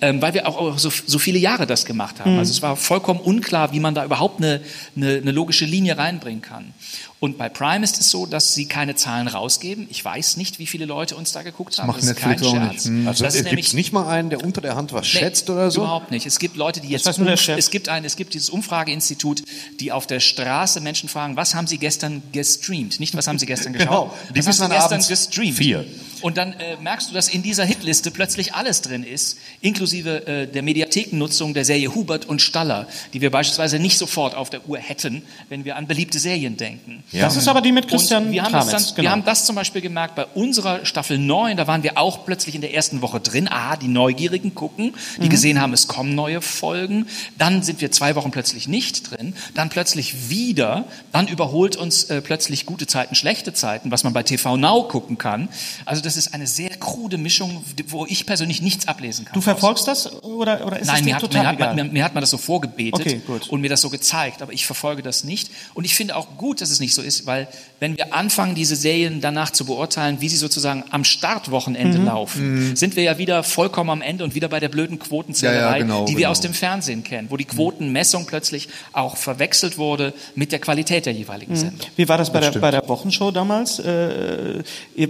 Ähm, 0.00 0.22
weil 0.22 0.32
wir 0.32 0.48
auch, 0.48 0.56
auch 0.56 0.78
so, 0.78 0.90
so 1.04 1.18
viele 1.18 1.38
Jahre 1.38 1.66
das 1.66 1.84
gemacht 1.84 2.20
haben. 2.20 2.38
Also 2.38 2.52
es 2.52 2.62
war 2.62 2.76
vollkommen 2.76 3.20
unklar, 3.20 3.72
wie 3.74 3.80
man 3.80 3.94
da 3.94 4.02
überhaupt 4.02 4.38
eine, 4.42 4.62
eine, 4.96 5.16
eine 5.16 5.30
logische 5.30 5.66
Linie 5.66 5.98
reinbringen 5.98 6.40
kann. 6.40 6.72
Und 7.20 7.38
bei 7.38 7.48
Prime 7.48 7.82
ist 7.84 8.00
es 8.00 8.10
so, 8.10 8.26
dass 8.26 8.54
sie 8.54 8.66
keine 8.66 8.94
Zahlen 8.96 9.28
rausgeben. 9.28 9.86
Ich 9.90 10.04
weiß 10.04 10.36
nicht, 10.36 10.58
wie 10.58 10.66
viele 10.66 10.84
Leute 10.84 11.16
uns 11.16 11.32
da 11.32 11.42
geguckt 11.42 11.78
haben. 11.78 11.86
macht 11.86 11.98
das 11.98 12.06
ist 12.10 12.16
kein. 12.16 12.38
Scherz. 12.38 12.84
Hm. 12.84 13.08
Also 13.08 13.24
das 13.24 13.34
ist 13.34 13.40
es 13.40 13.46
nämlich 13.46 13.66
gibt 13.66 13.74
nicht 13.76 13.92
mal 13.92 14.06
einen, 14.08 14.28
der 14.30 14.44
unter 14.44 14.60
der 14.60 14.76
Hand 14.76 14.92
was 14.92 15.04
Nee, 15.04 15.20
schätzt 15.20 15.48
oder 15.48 15.70
so? 15.70 15.80
Überhaupt 15.82 16.10
nicht. 16.10 16.26
Es 16.26 16.38
gibt 16.38 16.56
Leute, 16.56 16.80
die 16.80 16.88
jetzt 16.88 17.06
nur 17.18 17.26
der 17.26 17.36
umf- 17.36 17.40
Chef. 17.40 17.58
es 17.58 17.70
gibt 17.70 17.88
ein, 17.88 18.04
es 18.04 18.16
gibt 18.16 18.34
dieses 18.34 18.50
Umfrageinstitut, 18.50 19.42
die 19.80 19.90
auf 19.92 20.06
der 20.06 20.20
Straße 20.20 20.80
Menschen 20.80 21.08
fragen, 21.08 21.36
was 21.36 21.54
haben 21.54 21.66
sie 21.66 21.78
gestern 21.78 22.22
gestreamt? 22.32 23.00
Nicht, 23.00 23.16
was 23.16 23.26
haben 23.26 23.38
sie 23.38 23.46
gestern 23.46 23.72
geschaut? 23.74 23.88
Genau. 23.88 24.14
Die 24.34 24.38
was 24.40 24.46
haben 24.46 24.46
wissen 24.46 24.52
sie 24.52 24.60
dann 24.60 24.70
gestern 24.72 24.92
abends 24.92 25.08
gestreamt? 25.08 25.56
vier. 25.56 25.84
Und 26.24 26.38
dann 26.38 26.54
äh, 26.54 26.78
merkst 26.80 27.10
du, 27.10 27.12
dass 27.14 27.28
in 27.28 27.42
dieser 27.42 27.66
Hitliste 27.66 28.10
plötzlich 28.10 28.54
alles 28.54 28.80
drin 28.80 29.04
ist, 29.04 29.36
inklusive 29.60 30.26
äh, 30.26 30.46
der 30.46 30.62
Mediathekennutzung 30.62 31.52
der 31.52 31.66
Serie 31.66 31.94
Hubert 31.94 32.24
und 32.24 32.40
Staller, 32.40 32.86
die 33.12 33.20
wir 33.20 33.30
beispielsweise 33.30 33.78
nicht 33.78 33.98
sofort 33.98 34.34
auf 34.34 34.48
der 34.48 34.66
Uhr 34.66 34.78
hätten, 34.78 35.22
wenn 35.50 35.66
wir 35.66 35.76
an 35.76 35.86
beliebte 35.86 36.18
Serien 36.18 36.56
denken. 36.56 37.04
Das 37.12 37.36
ist 37.36 37.46
aber 37.46 37.60
die 37.60 37.72
mit 37.72 37.88
Christian 37.88 38.28
Und 38.28 38.32
wir 38.32 38.42
haben, 38.42 38.52
das 38.52 38.68
Krametz, 38.68 38.86
dann, 38.86 38.94
genau. 38.94 39.02
wir 39.02 39.10
haben 39.10 39.24
das 39.26 39.44
zum 39.44 39.54
Beispiel 39.54 39.82
gemerkt 39.82 40.14
bei 40.14 40.24
unserer 40.24 40.86
Staffel 40.86 41.18
9, 41.18 41.58
da 41.58 41.66
waren 41.66 41.82
wir 41.82 41.98
auch 41.98 42.24
plötzlich 42.24 42.54
in 42.54 42.62
der 42.62 42.72
ersten 42.72 43.02
Woche 43.02 43.20
drin. 43.20 43.46
Ah, 43.50 43.76
die 43.76 43.88
Neugierigen 43.88 44.54
gucken, 44.54 44.94
Mhm. 45.18 45.22
die 45.22 45.28
gesehen 45.28 45.60
haben, 45.60 45.74
es 45.74 45.88
kommen 45.88 46.14
neue 46.14 46.40
Folgen. 46.40 47.06
Dann 47.36 47.62
sind 47.62 47.82
wir 47.82 47.92
zwei 47.92 48.14
Wochen 48.14 48.30
plötzlich 48.30 48.66
nicht 48.66 49.10
drin. 49.10 49.34
Dann 49.52 49.68
plötzlich 49.68 50.30
wieder. 50.30 50.84
Dann 51.12 51.28
überholt 51.28 51.76
uns 51.76 52.04
äh, 52.04 52.22
plötzlich 52.22 52.64
gute 52.64 52.86
Zeiten, 52.86 53.14
schlechte 53.14 53.52
Zeiten, 53.52 53.90
was 53.90 54.04
man 54.04 54.14
bei 54.14 54.22
TV 54.22 54.56
Now 54.56 54.84
gucken 54.84 55.18
kann. 55.18 55.50
Also 55.84 56.00
das 56.00 56.13
ist 56.16 56.34
eine 56.34 56.46
sehr 56.46 56.70
krude 56.70 57.18
Mischung, 57.18 57.64
wo 57.88 58.06
ich 58.06 58.26
persönlich 58.26 58.62
nichts 58.62 58.88
ablesen 58.88 59.24
kann. 59.24 59.34
Du 59.34 59.40
verfolgst 59.40 59.86
das 59.88 60.22
oder, 60.22 60.66
oder 60.66 60.78
ist 60.78 60.88
das 60.88 60.94
Nein, 60.94 61.04
dir 61.04 61.10
mir 61.10 61.14
hat, 61.14 61.20
total 61.22 61.42
mir, 61.42 61.48
hat 61.48 61.54
egal? 61.56 61.74
mir, 61.74 61.84
mir 61.84 62.04
hat 62.04 62.14
man 62.14 62.20
das 62.20 62.30
so 62.30 62.38
vorgebetet 62.38 63.00
Okay, 63.00 63.20
und 63.48 63.60
mir 63.60 63.68
das 63.68 63.80
so 63.80 63.90
gezeigt, 63.90 64.42
aber 64.42 64.52
ich 64.52 64.66
verfolge 64.66 65.02
das 65.02 65.24
nicht. 65.24 65.50
Und 65.74 65.84
ich 65.84 65.94
finde 65.94 66.16
auch 66.16 66.36
gut, 66.36 66.60
dass 66.60 66.70
es 66.70 66.80
nicht 66.80 66.94
so 66.94 67.02
ist, 67.02 67.26
weil 67.26 67.48
wenn 67.84 67.98
wir 67.98 68.14
anfangen, 68.14 68.54
diese 68.54 68.76
Serien 68.76 69.20
danach 69.20 69.50
zu 69.50 69.66
beurteilen, 69.66 70.16
wie 70.22 70.30
sie 70.30 70.36
sozusagen 70.38 70.84
am 70.90 71.04
Startwochenende 71.04 71.98
Mhm. 71.98 72.06
laufen, 72.06 72.76
sind 72.76 72.96
wir 72.96 73.02
ja 73.02 73.18
wieder 73.18 73.42
vollkommen 73.42 73.90
am 73.90 74.00
Ende 74.00 74.24
und 74.24 74.34
wieder 74.34 74.48
bei 74.48 74.58
der 74.58 74.70
blöden 74.70 74.98
Quotenzählerei, 74.98 75.60
Ja, 75.60 75.72
ja, 75.72 75.78
genau, 75.82 76.04
die 76.06 76.12
wir 76.12 76.20
genau. 76.20 76.30
aus 76.30 76.40
dem 76.40 76.54
Fernsehen 76.54 77.04
kennen, 77.04 77.26
wo 77.30 77.36
die 77.36 77.44
Quotenmessung 77.44 78.24
plötzlich 78.24 78.68
auch 78.94 79.18
verwechselt 79.18 79.76
wurde 79.76 80.14
mit 80.34 80.50
der 80.50 80.60
Qualität 80.60 81.04
der 81.04 81.12
jeweiligen 81.12 81.52
Mhm. 81.52 81.56
Sendung. 81.56 81.86
Wie 81.96 82.08
war 82.08 82.16
das 82.16 82.32
bei, 82.32 82.40
der, 82.40 82.52
bei 82.52 82.70
der 82.70 82.88
Wochenshow 82.88 83.30
damals? 83.30 83.78
Äh, 83.80 84.62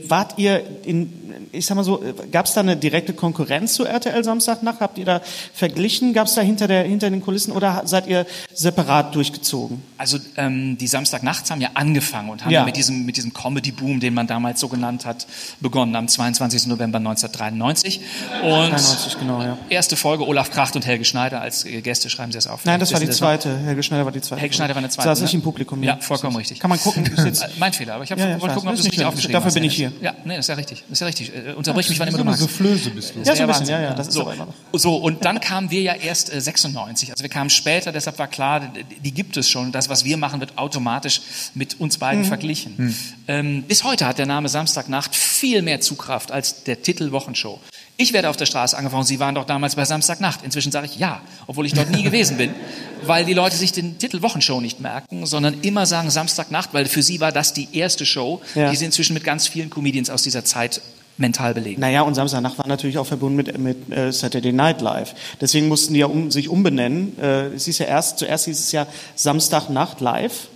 wart 0.08 0.36
ihr 0.38 0.62
in, 0.84 1.12
ich 1.52 1.66
sag 1.66 1.76
mal 1.76 1.84
so, 1.84 2.02
gab 2.32 2.46
es 2.46 2.54
da 2.54 2.60
eine 2.60 2.76
direkte 2.76 3.12
Konkurrenz 3.12 3.74
zu 3.74 3.84
RTL 3.84 4.24
Samstagnacht? 4.24 4.80
Habt 4.80 4.98
ihr 4.98 5.04
da 5.04 5.20
verglichen? 5.52 6.12
Gab 6.12 6.26
es 6.26 6.34
da 6.34 6.40
hinter, 6.40 6.66
der, 6.66 6.82
hinter 6.82 7.08
den 7.08 7.20
Kulissen 7.20 7.52
oder 7.52 7.82
seid 7.84 8.08
ihr 8.08 8.26
separat 8.52 9.14
durchgezogen? 9.14 9.80
Also 9.96 10.18
ähm, 10.36 10.76
die 10.76 10.88
Samstagnachts 10.88 11.50
haben 11.52 11.60
ja 11.60 11.70
angefangen 11.74 12.30
und 12.30 12.44
haben 12.44 12.50
Ja. 12.50 12.63
Ja. 12.64 12.66
mit 12.66 12.76
diesem, 12.76 13.04
mit 13.04 13.16
diesem 13.16 13.32
Comedy-Boom, 13.32 14.00
den 14.00 14.14
man 14.14 14.26
damals 14.26 14.60
so 14.60 14.68
genannt 14.68 15.04
hat, 15.04 15.26
begonnen 15.60 15.94
am 15.96 16.08
22. 16.08 16.66
November 16.66 16.98
1993. 16.98 18.00
Und 18.42 18.70
93, 18.70 19.18
genau, 19.18 19.42
ja. 19.42 19.58
erste 19.68 19.96
Folge 19.96 20.26
Olaf 20.26 20.50
Kracht 20.50 20.76
und 20.76 20.86
Helge 20.86 21.04
Schneider 21.04 21.40
als 21.40 21.64
äh, 21.64 21.80
Gäste, 21.80 22.10
schreiben 22.10 22.32
Sie 22.32 22.38
es 22.38 22.46
auf. 22.46 22.64
Nein, 22.64 22.80
das 22.80 22.92
war 22.92 23.00
die 23.00 23.10
zweite. 23.10 23.58
Helge 23.58 23.82
Schneider 23.82 24.04
war 24.04 24.12
die 24.12 24.20
zweite. 24.20 24.40
Helge 24.40 24.54
Schneider 24.54 24.74
war 24.74 24.78
eine 24.78 24.88
zweite. 24.88 25.08
Saß 25.08 25.22
ne? 25.22 25.30
im 25.32 25.42
Publikum. 25.42 25.82
Ja, 25.82 25.98
vollkommen 26.00 26.36
richtig. 26.36 26.60
Kann 26.60 26.70
man 26.70 26.80
gucken. 26.80 27.04
Äh, 27.24 27.32
Mein 27.58 27.72
Fehler, 27.72 27.94
aber 27.94 28.04
ich 28.04 28.10
habe 28.10 28.20
Ja, 28.20 28.28
ja, 28.28 28.40
wollte 28.40 28.54
gucken, 28.54 28.68
ob 28.68 28.76
nicht 28.76 28.84
richtig 28.84 29.04
aufgeschrieben 29.04 29.32
Dafür 29.32 29.52
bin 29.52 29.64
ich 29.64 29.76
Dennis. 29.76 29.94
Ja, 30.00 30.14
nee, 30.24 30.36
das 30.36 30.44
ist 30.44 30.48
ja 30.48 30.54
richtig. 30.54 30.82
Das 30.82 30.92
ist 30.92 31.00
ja 31.00 31.06
richtig. 31.06 31.32
Äh, 31.34 31.52
Unterbrich 31.54 31.88
mich, 31.88 31.98
wann 31.98 32.08
immer 32.08 32.18
du 32.18 32.24
magst. 32.24 32.40
Soufflöse 32.40 32.90
bist 32.90 33.14
du. 33.14 33.20
ja, 33.20 33.34
so 33.34 33.42
ein 33.42 33.48
bisschen, 33.48 33.68
ja, 33.68 33.80
ja. 33.80 33.94
Das 33.94 34.08
ist 34.08 34.14
so, 34.14 34.30
so, 34.72 34.96
und 34.96 35.24
dann 35.24 35.40
kamen 35.40 35.70
wir 35.70 35.80
ja 35.80 35.94
erst 35.94 36.32
äh, 36.32 36.40
96. 36.40 37.10
Also 37.10 37.22
wir 37.22 37.30
kamen 37.30 37.50
später, 37.50 37.92
deshalb 37.92 38.18
war 38.18 38.28
klar, 38.28 38.60
die, 39.02 39.12
gibt 39.12 39.36
es 39.36 39.48
schon. 39.48 39.72
Das, 39.72 39.88
was 39.88 40.04
wir 40.04 40.16
machen, 40.16 40.40
wird 40.40 40.58
automatisch 40.58 41.20
mit 41.54 41.80
uns 41.80 41.98
beiden 41.98 42.24
Mhm. 42.24 42.28
Verglichen. 42.48 42.94
Ähm, 43.28 43.62
bis 43.66 43.84
heute 43.84 44.06
hat 44.06 44.18
der 44.18 44.26
Name 44.26 44.48
Samstagnacht 44.48 45.14
viel 45.14 45.62
mehr 45.62 45.80
Zugkraft 45.80 46.30
als 46.30 46.64
der 46.64 46.82
Titel 46.82 47.10
Wochenshow. 47.12 47.58
Ich 47.96 48.12
werde 48.12 48.28
auf 48.28 48.36
der 48.36 48.46
Straße 48.46 48.76
angefangen, 48.76 49.04
Sie 49.04 49.20
waren 49.20 49.36
doch 49.36 49.44
damals 49.44 49.76
bei 49.76 49.84
Samstagnacht. 49.84 50.40
Inzwischen 50.42 50.72
sage 50.72 50.86
ich 50.86 50.96
ja, 50.96 51.20
obwohl 51.46 51.64
ich 51.64 51.74
dort 51.74 51.90
nie 51.90 52.02
gewesen 52.02 52.36
bin, 52.36 52.50
weil 53.06 53.24
die 53.24 53.34
Leute 53.34 53.56
sich 53.56 53.70
den 53.72 53.98
Titel 53.98 54.20
Wochenshow 54.22 54.60
nicht 54.60 54.80
merken, 54.80 55.26
sondern 55.26 55.60
immer 55.62 55.86
sagen 55.86 56.10
Samstagnacht, 56.10 56.70
weil 56.74 56.86
für 56.86 57.02
sie 57.02 57.20
war 57.20 57.30
das 57.30 57.52
die 57.52 57.68
erste 57.72 58.04
Show, 58.04 58.40
Ja. 58.54 58.70
die 58.70 58.76
sie 58.76 58.84
inzwischen 58.86 59.14
mit 59.14 59.22
ganz 59.22 59.46
vielen 59.46 59.70
Comedians 59.70 60.10
aus 60.10 60.22
dieser 60.22 60.44
Zeit 60.44 60.80
mental 61.16 61.54
belegen. 61.54 61.80
Naja, 61.80 62.02
und 62.02 62.14
Samstagnacht 62.16 62.58
war 62.58 62.66
natürlich 62.66 62.98
auch 62.98 63.06
verbunden 63.06 63.36
mit, 63.36 63.56
mit 63.56 63.96
äh, 63.96 64.10
Saturday 64.12 64.52
Night 64.52 64.80
Live. 64.80 65.14
Deswegen 65.40 65.68
mussten 65.68 65.94
die 65.94 66.00
ja 66.00 66.06
um, 66.06 66.32
sich 66.32 66.48
umbenennen. 66.48 67.16
Äh, 67.20 67.46
es 67.54 67.66
hieß 67.66 67.78
ja 67.78 67.86
erst, 67.86 68.18
zuerst 68.18 68.46
hieß 68.46 68.58
es 68.58 68.72
ja 68.72 68.88
Samstagnacht 69.14 70.00
live. 70.00 70.48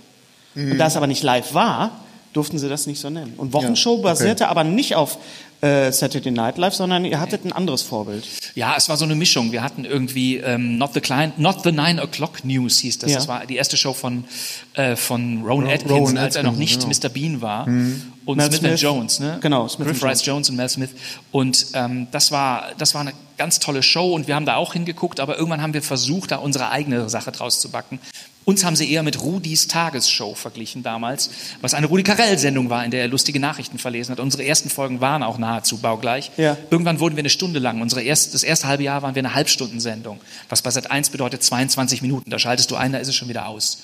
Und 0.55 0.77
da 0.77 0.87
es 0.87 0.95
aber 0.97 1.07
nicht 1.07 1.23
live 1.23 1.53
war, 1.53 1.91
durften 2.33 2.59
sie 2.59 2.69
das 2.69 2.85
nicht 2.87 2.99
so 2.99 3.09
nennen. 3.09 3.33
Und 3.37 3.53
Wochenshow 3.53 3.93
okay. 3.93 4.03
basierte 4.03 4.47
aber 4.49 4.63
nicht 4.63 4.95
auf 4.95 5.17
äh, 5.61 5.91
Saturday 5.91 6.31
Night 6.31 6.57
Live, 6.57 6.73
sondern 6.73 7.03
ihr 7.03 7.19
hattet 7.19 7.43
ein 7.43 7.51
anderes 7.51 7.81
Vorbild. 7.81 8.25
Ja, 8.55 8.75
es 8.77 8.87
war 8.87 8.97
so 8.97 9.03
eine 9.05 9.15
Mischung. 9.15 9.51
Wir 9.51 9.61
hatten 9.61 9.83
irgendwie 9.83 10.37
ähm, 10.37 10.77
Not 10.77 10.93
the 10.93 11.01
Client, 11.01 11.37
Not 11.39 11.63
the 11.63 11.71
Nine 11.71 12.01
O'clock 12.01 12.43
News 12.45 12.79
hieß 12.79 12.99
das. 12.99 13.11
Ja. 13.11 13.17
Das 13.17 13.27
war 13.27 13.45
die 13.45 13.55
erste 13.57 13.75
Show 13.75 13.93
von 13.93 14.23
äh, 14.75 14.95
von 14.95 15.41
Rowan 15.43 15.65
Ro- 15.65 15.71
Atkins, 15.71 15.91
Rowan 15.91 16.17
als 16.17 16.35
er 16.35 16.43
noch 16.43 16.55
nicht 16.55 16.79
genau. 16.81 16.93
Mr. 16.93 17.09
Bean 17.09 17.41
war. 17.41 17.65
Und 17.67 18.37
Mel 18.37 18.45
Smith, 18.45 18.59
Smith. 18.59 18.71
and 18.71 18.81
Jones, 18.81 19.19
ne? 19.19 19.37
Genau, 19.41 19.67
Smith 19.67 19.87
Griff 19.87 20.03
Rice 20.03 20.25
Jones 20.25 20.49
und 20.49 20.55
Mel 20.55 20.69
Smith. 20.69 20.91
Und 21.31 21.65
ähm, 21.73 22.07
das 22.11 22.31
war 22.31 22.67
das 22.77 22.93
war 22.93 23.01
eine 23.01 23.13
ganz 23.37 23.59
tolle 23.59 23.81
Show 23.83 24.13
und 24.13 24.27
wir 24.27 24.35
haben 24.35 24.45
da 24.45 24.55
auch 24.55 24.73
hingeguckt, 24.73 25.19
aber 25.19 25.37
irgendwann 25.37 25.61
haben 25.61 25.73
wir 25.73 25.81
versucht, 25.81 26.31
da 26.31 26.37
unsere 26.37 26.69
eigene 26.69 27.09
Sache 27.09 27.31
draus 27.31 27.59
zu 27.59 27.69
backen. 27.69 27.99
Uns 28.45 28.63
haben 28.63 28.75
sie 28.75 28.91
eher 28.91 29.03
mit 29.03 29.21
Rudis 29.21 29.67
Tagesshow 29.67 30.33
verglichen 30.33 30.81
damals, 30.81 31.29
was 31.61 31.75
eine 31.75 31.85
Rudi 31.85 32.01
Carell-Sendung 32.03 32.69
war, 32.69 32.83
in 32.83 32.91
der 32.91 33.01
er 33.01 33.07
lustige 33.07 33.39
Nachrichten 33.39 33.77
verlesen 33.77 34.13
hat. 34.13 34.19
Unsere 34.19 34.43
ersten 34.43 34.69
Folgen 34.69 35.01
waren 35.01 35.21
auch 35.21 35.37
nahezu 35.37 35.77
baugleich. 35.77 36.31
Ja. 36.37 36.57
Irgendwann 36.71 36.99
wurden 36.99 37.15
wir 37.15 37.21
eine 37.21 37.29
Stunde 37.29 37.59
lang. 37.59 37.81
Unsere 37.81 38.01
erst, 38.01 38.33
das 38.33 38.43
erste 38.43 38.67
halbe 38.67 38.83
Jahr 38.83 39.03
waren 39.03 39.13
wir 39.13 39.21
eine 39.21 39.35
Halbstundensendung, 39.35 40.19
was 40.49 40.63
bei 40.63 40.71
Sat 40.71 40.89
1 40.89 41.11
bedeutet 41.11 41.43
22 41.43 42.01
Minuten. 42.01 42.31
Da 42.31 42.39
schaltest 42.39 42.71
du 42.71 42.75
ein, 42.75 42.91
da 42.91 42.97
ist 42.97 43.07
es 43.07 43.15
schon 43.15 43.29
wieder 43.29 43.47
aus. 43.47 43.83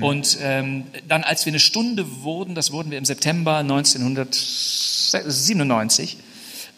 Und 0.00 0.38
ähm, 0.42 0.84
dann, 1.08 1.24
als 1.24 1.46
wir 1.46 1.52
eine 1.52 1.60
Stunde 1.60 2.22
wurden, 2.22 2.54
das 2.54 2.70
wurden 2.72 2.90
wir 2.90 2.98
im 2.98 3.06
September 3.06 3.56
1997, 3.58 6.18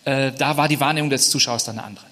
äh, 0.05 0.33
da 0.33 0.57
war 0.57 0.69
die 0.69 0.79
Wahrnehmung 0.79 1.11
des 1.11 1.29
Zuschauers 1.31 1.65
dann 1.65 1.79
eine 1.79 1.87
andere. 1.87 2.07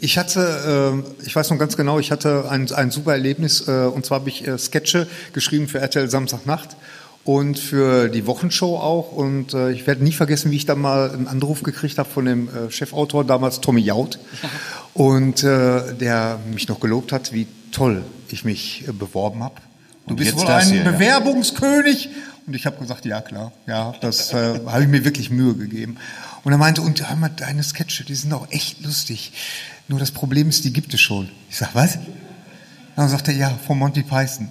Ich 0.00 0.16
hatte, 0.16 1.02
äh, 1.20 1.26
ich 1.26 1.36
weiß 1.36 1.50
noch 1.50 1.58
ganz 1.58 1.76
genau, 1.76 1.98
ich 1.98 2.10
hatte 2.10 2.50
ein, 2.50 2.72
ein 2.72 2.90
super 2.90 3.12
Erlebnis 3.12 3.68
äh, 3.68 3.84
und 3.84 4.06
zwar 4.06 4.20
habe 4.20 4.30
ich 4.30 4.48
äh, 4.48 4.56
Sketche 4.56 5.06
geschrieben 5.34 5.68
für 5.68 5.78
RTL 5.78 6.08
Samstagnacht 6.08 6.76
und 7.24 7.58
für 7.58 8.08
die 8.08 8.26
Wochenshow 8.26 8.78
auch 8.78 9.12
und 9.12 9.52
ich 9.52 9.86
werde 9.86 10.02
nie 10.02 10.12
vergessen, 10.12 10.50
wie 10.50 10.56
ich 10.56 10.64
da 10.64 10.74
mal 10.74 11.10
einen 11.10 11.28
Anruf 11.28 11.62
gekriegt 11.62 11.98
habe 11.98 12.08
von 12.08 12.24
dem 12.24 12.48
Chefautor 12.70 13.22
damals 13.22 13.60
Tommy 13.60 13.82
Jaud 13.82 14.18
und 14.94 15.42
der 15.42 16.38
mich 16.50 16.68
noch 16.68 16.80
gelobt 16.80 17.12
hat, 17.12 17.34
wie 17.34 17.46
toll 17.70 18.02
ich 18.30 18.46
mich 18.46 18.84
beworben 18.98 19.44
habe. 19.44 19.56
Du 20.06 20.16
bist 20.16 20.38
wohl 20.38 20.46
ein 20.46 20.66
hier, 20.68 20.84
ja. 20.84 20.90
Bewerbungskönig 20.90 22.08
und 22.46 22.54
ich 22.54 22.64
habe 22.64 22.78
gesagt, 22.78 23.04
ja 23.04 23.20
klar, 23.20 23.52
ja, 23.66 23.92
das 24.00 24.32
äh, 24.32 24.60
habe 24.64 24.84
ich 24.84 24.88
mir 24.88 25.04
wirklich 25.04 25.28
Mühe 25.28 25.54
gegeben. 25.54 25.98
Und 26.44 26.52
er 26.52 26.58
meinte, 26.58 26.82
und 26.82 27.08
hör 27.08 27.16
mal, 27.16 27.28
deine 27.28 27.62
Sketche, 27.62 28.04
die 28.04 28.14
sind 28.14 28.32
auch 28.32 28.50
echt 28.50 28.82
lustig. 28.84 29.32
Nur 29.88 29.98
das 29.98 30.10
Problem 30.10 30.48
ist, 30.48 30.64
die 30.64 30.72
gibt 30.72 30.92
es 30.94 31.00
schon. 31.00 31.28
Ich 31.50 31.56
sag, 31.56 31.74
was? 31.74 31.98
Dann 32.96 33.08
sagt 33.08 33.28
er, 33.28 33.34
ja, 33.34 33.58
von 33.66 33.78
Monty 33.78 34.02
Python. 34.02 34.50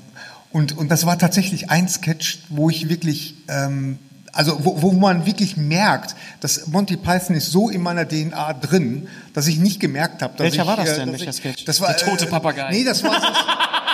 Und, 0.51 0.77
und 0.77 0.89
das 0.89 1.05
war 1.05 1.19
tatsächlich 1.19 1.69
ein 1.69 1.88
Sketch, 1.88 2.39
wo 2.49 2.69
ich 2.69 2.89
wirklich, 2.89 3.35
ähm, 3.47 3.99
also 4.31 4.63
wo, 4.63 4.81
wo 4.81 4.91
man 4.91 5.25
wirklich 5.25 5.57
merkt, 5.57 6.15
dass 6.39 6.67
Monty 6.67 6.97
Python 6.97 7.35
ist 7.35 7.51
so 7.51 7.69
in 7.69 7.81
meiner 7.81 8.07
DNA 8.07 8.53
drin, 8.53 9.07
dass 9.33 9.47
ich 9.47 9.57
nicht 9.57 9.79
gemerkt 9.79 10.21
habe, 10.21 10.33
dass 10.38 10.45
Welcher 10.45 10.61
ich, 10.63 10.67
war 10.67 10.77
das 10.77 10.89
äh, 10.89 10.95
denn, 10.97 11.11
welcher 11.11 11.33
Sketch? 11.33 11.65
Das 11.65 11.81
war, 11.81 11.89
Der 11.89 11.97
tote 11.97 12.25
äh, 12.25 12.29
Papagei. 12.29 12.71
Nee, 12.71 12.83
das 12.83 13.03
war 13.03 13.21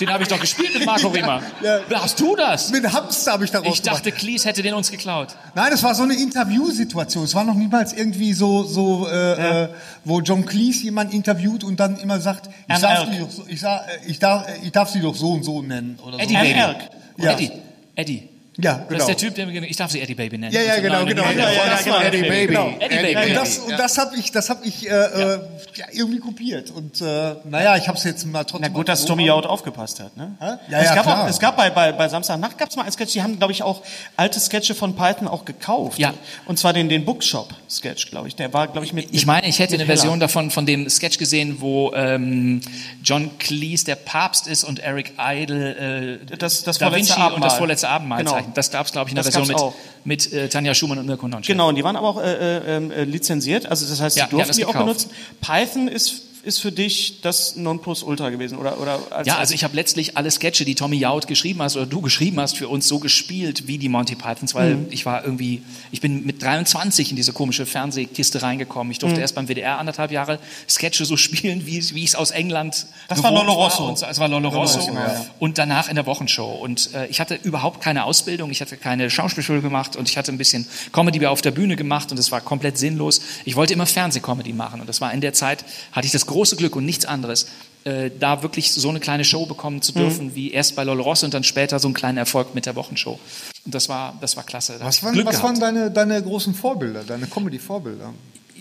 Den 0.00 0.10
habe 0.10 0.22
ich 0.22 0.28
doch 0.28 0.40
gespielt 0.40 0.74
mit 0.74 0.84
Marco 0.84 1.08
Riemer. 1.08 1.42
Ja. 1.62 1.80
Hast 2.00 2.20
du 2.20 2.36
das? 2.36 2.70
mit 2.70 2.92
Hamster 2.92 3.32
habe 3.32 3.44
ich 3.44 3.50
daraus 3.50 3.74
Ich 3.74 3.82
dachte, 3.82 4.12
Cleese 4.12 4.48
hätte 4.48 4.62
den 4.62 4.74
uns 4.74 4.90
geklaut. 4.90 5.28
Nein, 5.54 5.72
es 5.72 5.82
war 5.82 5.94
so 5.94 6.02
eine 6.02 6.14
Interviewsituation. 6.14 7.24
Es 7.24 7.34
war 7.34 7.44
noch 7.44 7.54
niemals 7.54 7.92
irgendwie 7.92 8.32
so, 8.32 8.62
so 8.64 9.08
äh, 9.08 9.64
äh, 9.64 9.68
wo 10.04 10.20
John 10.20 10.44
Cleese 10.44 10.84
jemand 10.84 11.14
interviewt 11.14 11.64
und 11.64 11.80
dann 11.80 11.96
immer 11.98 12.20
sagt, 12.20 12.48
ich, 12.68 12.80
darf, 12.80 13.04
doch 13.04 13.30
so, 13.30 13.44
ich, 13.48 13.60
sag, 13.60 13.86
äh, 13.88 14.10
ich, 14.10 14.18
darf, 14.18 14.48
äh, 14.48 14.58
ich 14.62 14.72
darf 14.72 14.90
sie 14.90 15.00
doch 15.00 15.14
so 15.14 15.32
und 15.32 15.44
so 15.44 15.62
nennen. 15.62 15.98
Oder 16.02 16.18
so. 16.18 16.22
Eddie 16.22 16.36
Ann 16.36 16.42
Baby. 16.46 17.24
Ja. 17.24 17.32
Eddie. 17.32 17.52
Eddie. 17.94 18.35
Ja, 18.58 18.74
Das 18.78 18.88
genau. 18.88 19.00
ist 19.00 19.06
der 19.08 19.16
Typ, 19.18 19.34
der 19.34 19.46
mir, 19.46 19.62
ich 19.64 19.76
darf 19.76 19.90
sie 19.90 20.00
Eddie 20.00 20.14
Baby 20.14 20.38
nennen. 20.38 20.52
Ja, 20.54 20.62
ja, 20.62 20.76
genau, 20.80 21.04
genau. 21.04 21.24
nein, 21.24 21.38
Ja, 21.38 21.50
ja, 21.50 21.70
das 21.70 21.86
war 21.88 22.04
Eddie 22.04 22.22
Baby. 22.22 22.46
genau. 22.46 22.72
Eddie 22.80 22.96
Baby. 23.14 23.30
Und 23.30 23.34
das, 23.36 23.58
und 23.58 23.70
das 23.78 23.98
habe 23.98 24.16
ich, 24.16 24.32
das 24.32 24.48
hab 24.50 24.64
ich 24.64 24.88
äh, 24.88 24.92
äh, 24.94 25.38
ja, 25.74 25.86
irgendwie 25.92 26.18
kopiert. 26.20 26.70
Und 26.70 27.00
äh, 27.02 27.34
naja, 27.44 27.76
ich 27.76 27.86
habe 27.86 27.98
es 27.98 28.04
jetzt 28.04 28.24
mal 28.24 28.44
trotzdem. 28.44 28.62
Na 28.62 28.68
gut, 28.68 28.88
dass 28.88 29.04
Tommy 29.04 29.26
Jaud 29.26 29.44
aufgepasst 29.44 30.00
hat. 30.00 30.16
Ne? 30.16 30.36
Ja, 30.40 30.58
ja, 30.70 30.78
es, 30.80 30.94
gab 30.94 31.02
klar. 31.04 31.24
auch, 31.24 31.28
es 31.28 31.38
gab 31.38 31.56
bei, 31.56 31.68
bei, 31.68 31.92
bei 31.92 32.08
Samstagnacht 32.08 32.56
gab 32.56 32.70
es 32.70 32.76
mal 32.76 32.82
einen 32.84 32.92
Sketch, 32.92 33.12
die 33.12 33.22
haben, 33.22 33.36
glaube 33.38 33.52
ich, 33.52 33.62
auch 33.62 33.82
alte 34.16 34.40
Sketche 34.40 34.74
von 34.74 34.96
Python 34.96 35.28
auch 35.28 35.44
gekauft. 35.44 35.98
Ja. 35.98 36.14
Und 36.46 36.58
zwar 36.58 36.72
den, 36.72 36.88
den 36.88 37.04
Bookshop-Sketch, 37.04 38.10
glaube 38.10 38.28
ich. 38.28 38.36
Der 38.36 38.52
war, 38.54 38.68
glaube 38.68 38.86
ich, 38.86 38.92
mit. 38.94 39.08
Ich 39.12 39.26
meine, 39.26 39.46
ich 39.48 39.58
hätte 39.58 39.74
eine 39.74 39.84
Version 39.86 40.12
Heller. 40.14 40.20
davon 40.20 40.50
von 40.50 40.64
dem 40.64 40.88
Sketch 40.88 41.18
gesehen, 41.18 41.56
wo 41.60 41.92
ähm, 41.94 42.62
John 43.04 43.36
Cleese 43.38 43.84
der 43.84 43.96
Papst 43.96 44.46
ist 44.46 44.64
und 44.64 44.78
Eric 44.78 45.12
Idle 45.18 46.20
äh, 46.22 46.36
Das- 46.38 46.62
das 46.62 46.78
Da 46.78 46.86
vorletzte 46.86 47.10
Vinci 47.16 47.20
und 47.20 47.26
Abendmahl. 47.26 47.48
das 47.50 47.58
vorletzte 47.58 47.88
Abendmahl 47.88 48.18
Genau. 48.24 48.45
Zeichnet. 48.46 48.56
Das 48.56 48.70
gab 48.70 48.86
es, 48.86 48.92
glaube 48.92 49.08
ich, 49.08 49.12
in 49.12 49.16
der 49.16 49.24
Das 49.24 49.34
Version 49.34 49.72
mit, 50.04 50.26
mit 50.26 50.32
äh, 50.32 50.48
Tanja 50.48 50.74
Schumann 50.74 50.98
und 50.98 51.06
Mirko 51.06 51.28
Nonchef. 51.28 51.46
Genau, 51.46 51.68
und 51.68 51.74
die 51.76 51.84
waren 51.84 51.96
aber 51.96 52.08
auch 52.08 52.20
äh, 52.22 52.56
äh, 52.58 52.76
äh, 52.76 53.04
lizenziert. 53.04 53.66
Also 53.66 53.86
das 53.86 54.00
heißt, 54.00 54.16
Ja, 54.16 54.24
sie 54.24 54.30
die 54.30 54.36
haben 54.36 54.38
durften 54.38 54.48
das 54.48 54.56
die 54.56 54.64
auch 54.66 54.72
benutzen. 54.72 55.10
Python 55.40 55.88
ist, 55.88 56.22
ist 56.46 56.60
für 56.60 56.72
dich 56.72 57.20
das 57.22 57.56
Nonplusultra 57.56 58.30
gewesen, 58.30 58.56
oder? 58.58 58.80
oder 58.80 59.00
als, 59.10 59.26
Ja, 59.26 59.36
also 59.36 59.52
ich 59.52 59.64
habe 59.64 59.74
letztlich 59.76 60.16
alle 60.16 60.30
Sketche, 60.30 60.64
die 60.64 60.74
Tommy 60.74 60.96
Jaud 60.96 61.26
geschrieben 61.26 61.60
hast 61.60 61.76
oder 61.76 61.84
du 61.86 62.00
geschrieben 62.00 62.40
hast, 62.40 62.56
für 62.56 62.68
uns 62.68 62.86
so 62.88 62.98
gespielt 63.00 63.66
wie 63.66 63.78
die 63.78 63.88
Monty 63.88 64.14
Pythons, 64.14 64.54
weil 64.54 64.76
Mhm. 64.76 64.86
ich 64.90 65.04
war 65.04 65.24
irgendwie, 65.24 65.62
ich 65.90 66.00
bin 66.00 66.24
mit 66.24 66.40
23 66.42 67.10
in 67.10 67.16
diese 67.16 67.32
komische 67.32 67.66
Fernsehkiste 67.66 68.40
reingekommen. 68.42 68.90
Ich 68.92 68.98
Mhm. 68.98 69.00
durfte 69.00 69.20
erst 69.20 69.34
beim 69.34 69.48
WDR 69.48 69.78
anderthalb 69.78 70.10
Jahre 70.12 70.38
Sketche 70.68 71.04
so 71.04 71.16
spielen, 71.26 71.66
wie, 71.66 71.82
wie 71.94 72.02
ich 72.04 72.10
es 72.10 72.14
aus 72.14 72.30
England 72.30 72.86
Das 73.08 73.22
war 73.22 73.32
Lolo 73.32 73.52
Rosso. 73.52 73.88
Und 73.88 73.98
so. 73.98 74.06
Es 74.06 74.18
war 74.20 74.28
Lolo 74.28 74.48
Rosso. 74.48 74.78
Rosso, 74.78 74.94
ja. 74.94 75.26
Und 75.40 75.58
danach 75.58 75.88
in 75.88 75.96
der 75.96 76.06
Wochenshow. 76.06 76.52
Und 76.62 76.94
äh, 76.94 77.06
ich 77.08 77.18
hatte 77.20 77.34
überhaupt 77.42 77.80
keine 77.82 78.04
Ausbildung, 78.04 78.50
ich 78.52 78.60
hatte 78.60 78.76
keine 78.76 79.10
Schauspielschule 79.10 79.60
gemacht 79.62 79.96
und 79.96 80.08
ich 80.08 80.16
hatte 80.16 80.30
ein 80.30 80.38
bisschen 80.38 80.66
Comedy 80.92 81.26
auf 81.26 81.42
der 81.42 81.50
Bühne 81.50 81.74
gemacht 81.76 82.12
und 82.12 82.18
es 82.18 82.30
war 82.30 82.40
komplett 82.40 82.78
sinnlos. 82.78 83.20
Ich 83.44 83.56
wollte 83.56 83.72
immer 83.74 83.86
Fernsehcomedy 83.86 84.52
machen 84.52 84.80
und 84.80 84.86
das 84.88 85.00
war 85.00 85.12
in 85.12 85.20
der 85.20 85.32
Zeit, 85.32 85.64
hatte 85.90 86.06
ich 86.06 86.12
das 86.12 86.24
große 86.26 86.35
Glück 86.56 86.76
und 86.76 86.84
nichts 86.84 87.04
anderes, 87.04 87.46
äh, 87.84 88.10
da 88.18 88.42
wirklich 88.42 88.72
so 88.72 88.88
eine 88.88 89.00
kleine 89.00 89.24
Show 89.24 89.46
bekommen 89.46 89.80
zu 89.82 89.92
dürfen, 89.92 90.34
wie 90.34 90.50
erst 90.50 90.76
bei 90.76 90.84
Lolo 90.84 91.02
Rosso 91.04 91.24
und 91.26 91.34
dann 91.34 91.44
später 91.44 91.78
so 91.78 91.88
einen 91.88 91.94
kleinen 91.94 92.18
Erfolg 92.18 92.54
mit 92.54 92.66
der 92.66 92.74
Wochenshow. 92.76 93.18
Und 93.64 93.74
das 93.74 93.88
war, 93.88 94.16
das 94.20 94.36
war 94.36 94.44
klasse. 94.44 94.76
Da 94.78 94.84
Was 94.84 95.02
waren, 95.02 95.24
was 95.24 95.42
waren 95.42 95.58
deine, 95.58 95.90
deine 95.90 96.22
großen 96.22 96.54
Vorbilder, 96.54 97.02
deine 97.04 97.26
Comedy-Vorbilder? 97.26 98.12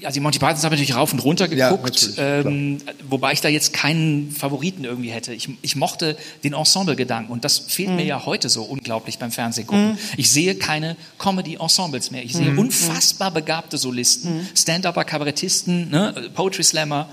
Also 0.04 0.14
die 0.16 0.20
Monty 0.20 0.40
Pythons 0.40 0.64
habe 0.66 0.76
ich 0.76 0.82
natürlich 0.82 0.96
rauf 1.00 1.14
und 1.14 1.20
runter 1.20 1.52
Ja, 1.52 1.70
geguckt, 1.70 1.94
natürlich, 1.96 2.18
ähm, 2.20 2.78
wobei 3.10 3.32
ich 3.32 3.40
da 3.42 3.48
jetzt 3.48 3.72
keinen 3.72 4.30
Favoriten 4.30 4.84
irgendwie 4.84 5.10
hätte. 5.10 5.34
Ich, 5.34 5.48
ich 5.62 5.76
mochte 5.78 6.18
den 6.44 6.54
Ensemble-Gedanken 6.54 7.32
und 7.32 7.46
das 7.46 7.58
fehlt 7.60 7.90
Mhm. 7.92 7.96
mir 7.96 8.06
ja 8.06 8.26
heute 8.26 8.50
so 8.50 8.64
unglaublich 8.64 9.18
beim 9.20 9.32
Fernsehgucken. 9.32 9.98
Ich 10.18 10.30
sehe 10.30 10.56
keine 10.56 10.98
Comedy-Ensembles 11.18 12.12
mehr. 12.12 12.24
Ich 12.24 12.34
sehe 12.34 12.52
Mhm. 12.52 12.60
unfassbar 12.60 13.32
begabte 13.32 13.78
Solisten, 13.78 14.48
Stand-Upper, 14.54 15.06
Kabarettisten, 15.06 15.90
ne, 15.90 16.30
Poetry 16.36 16.64
Slammer 16.64 17.08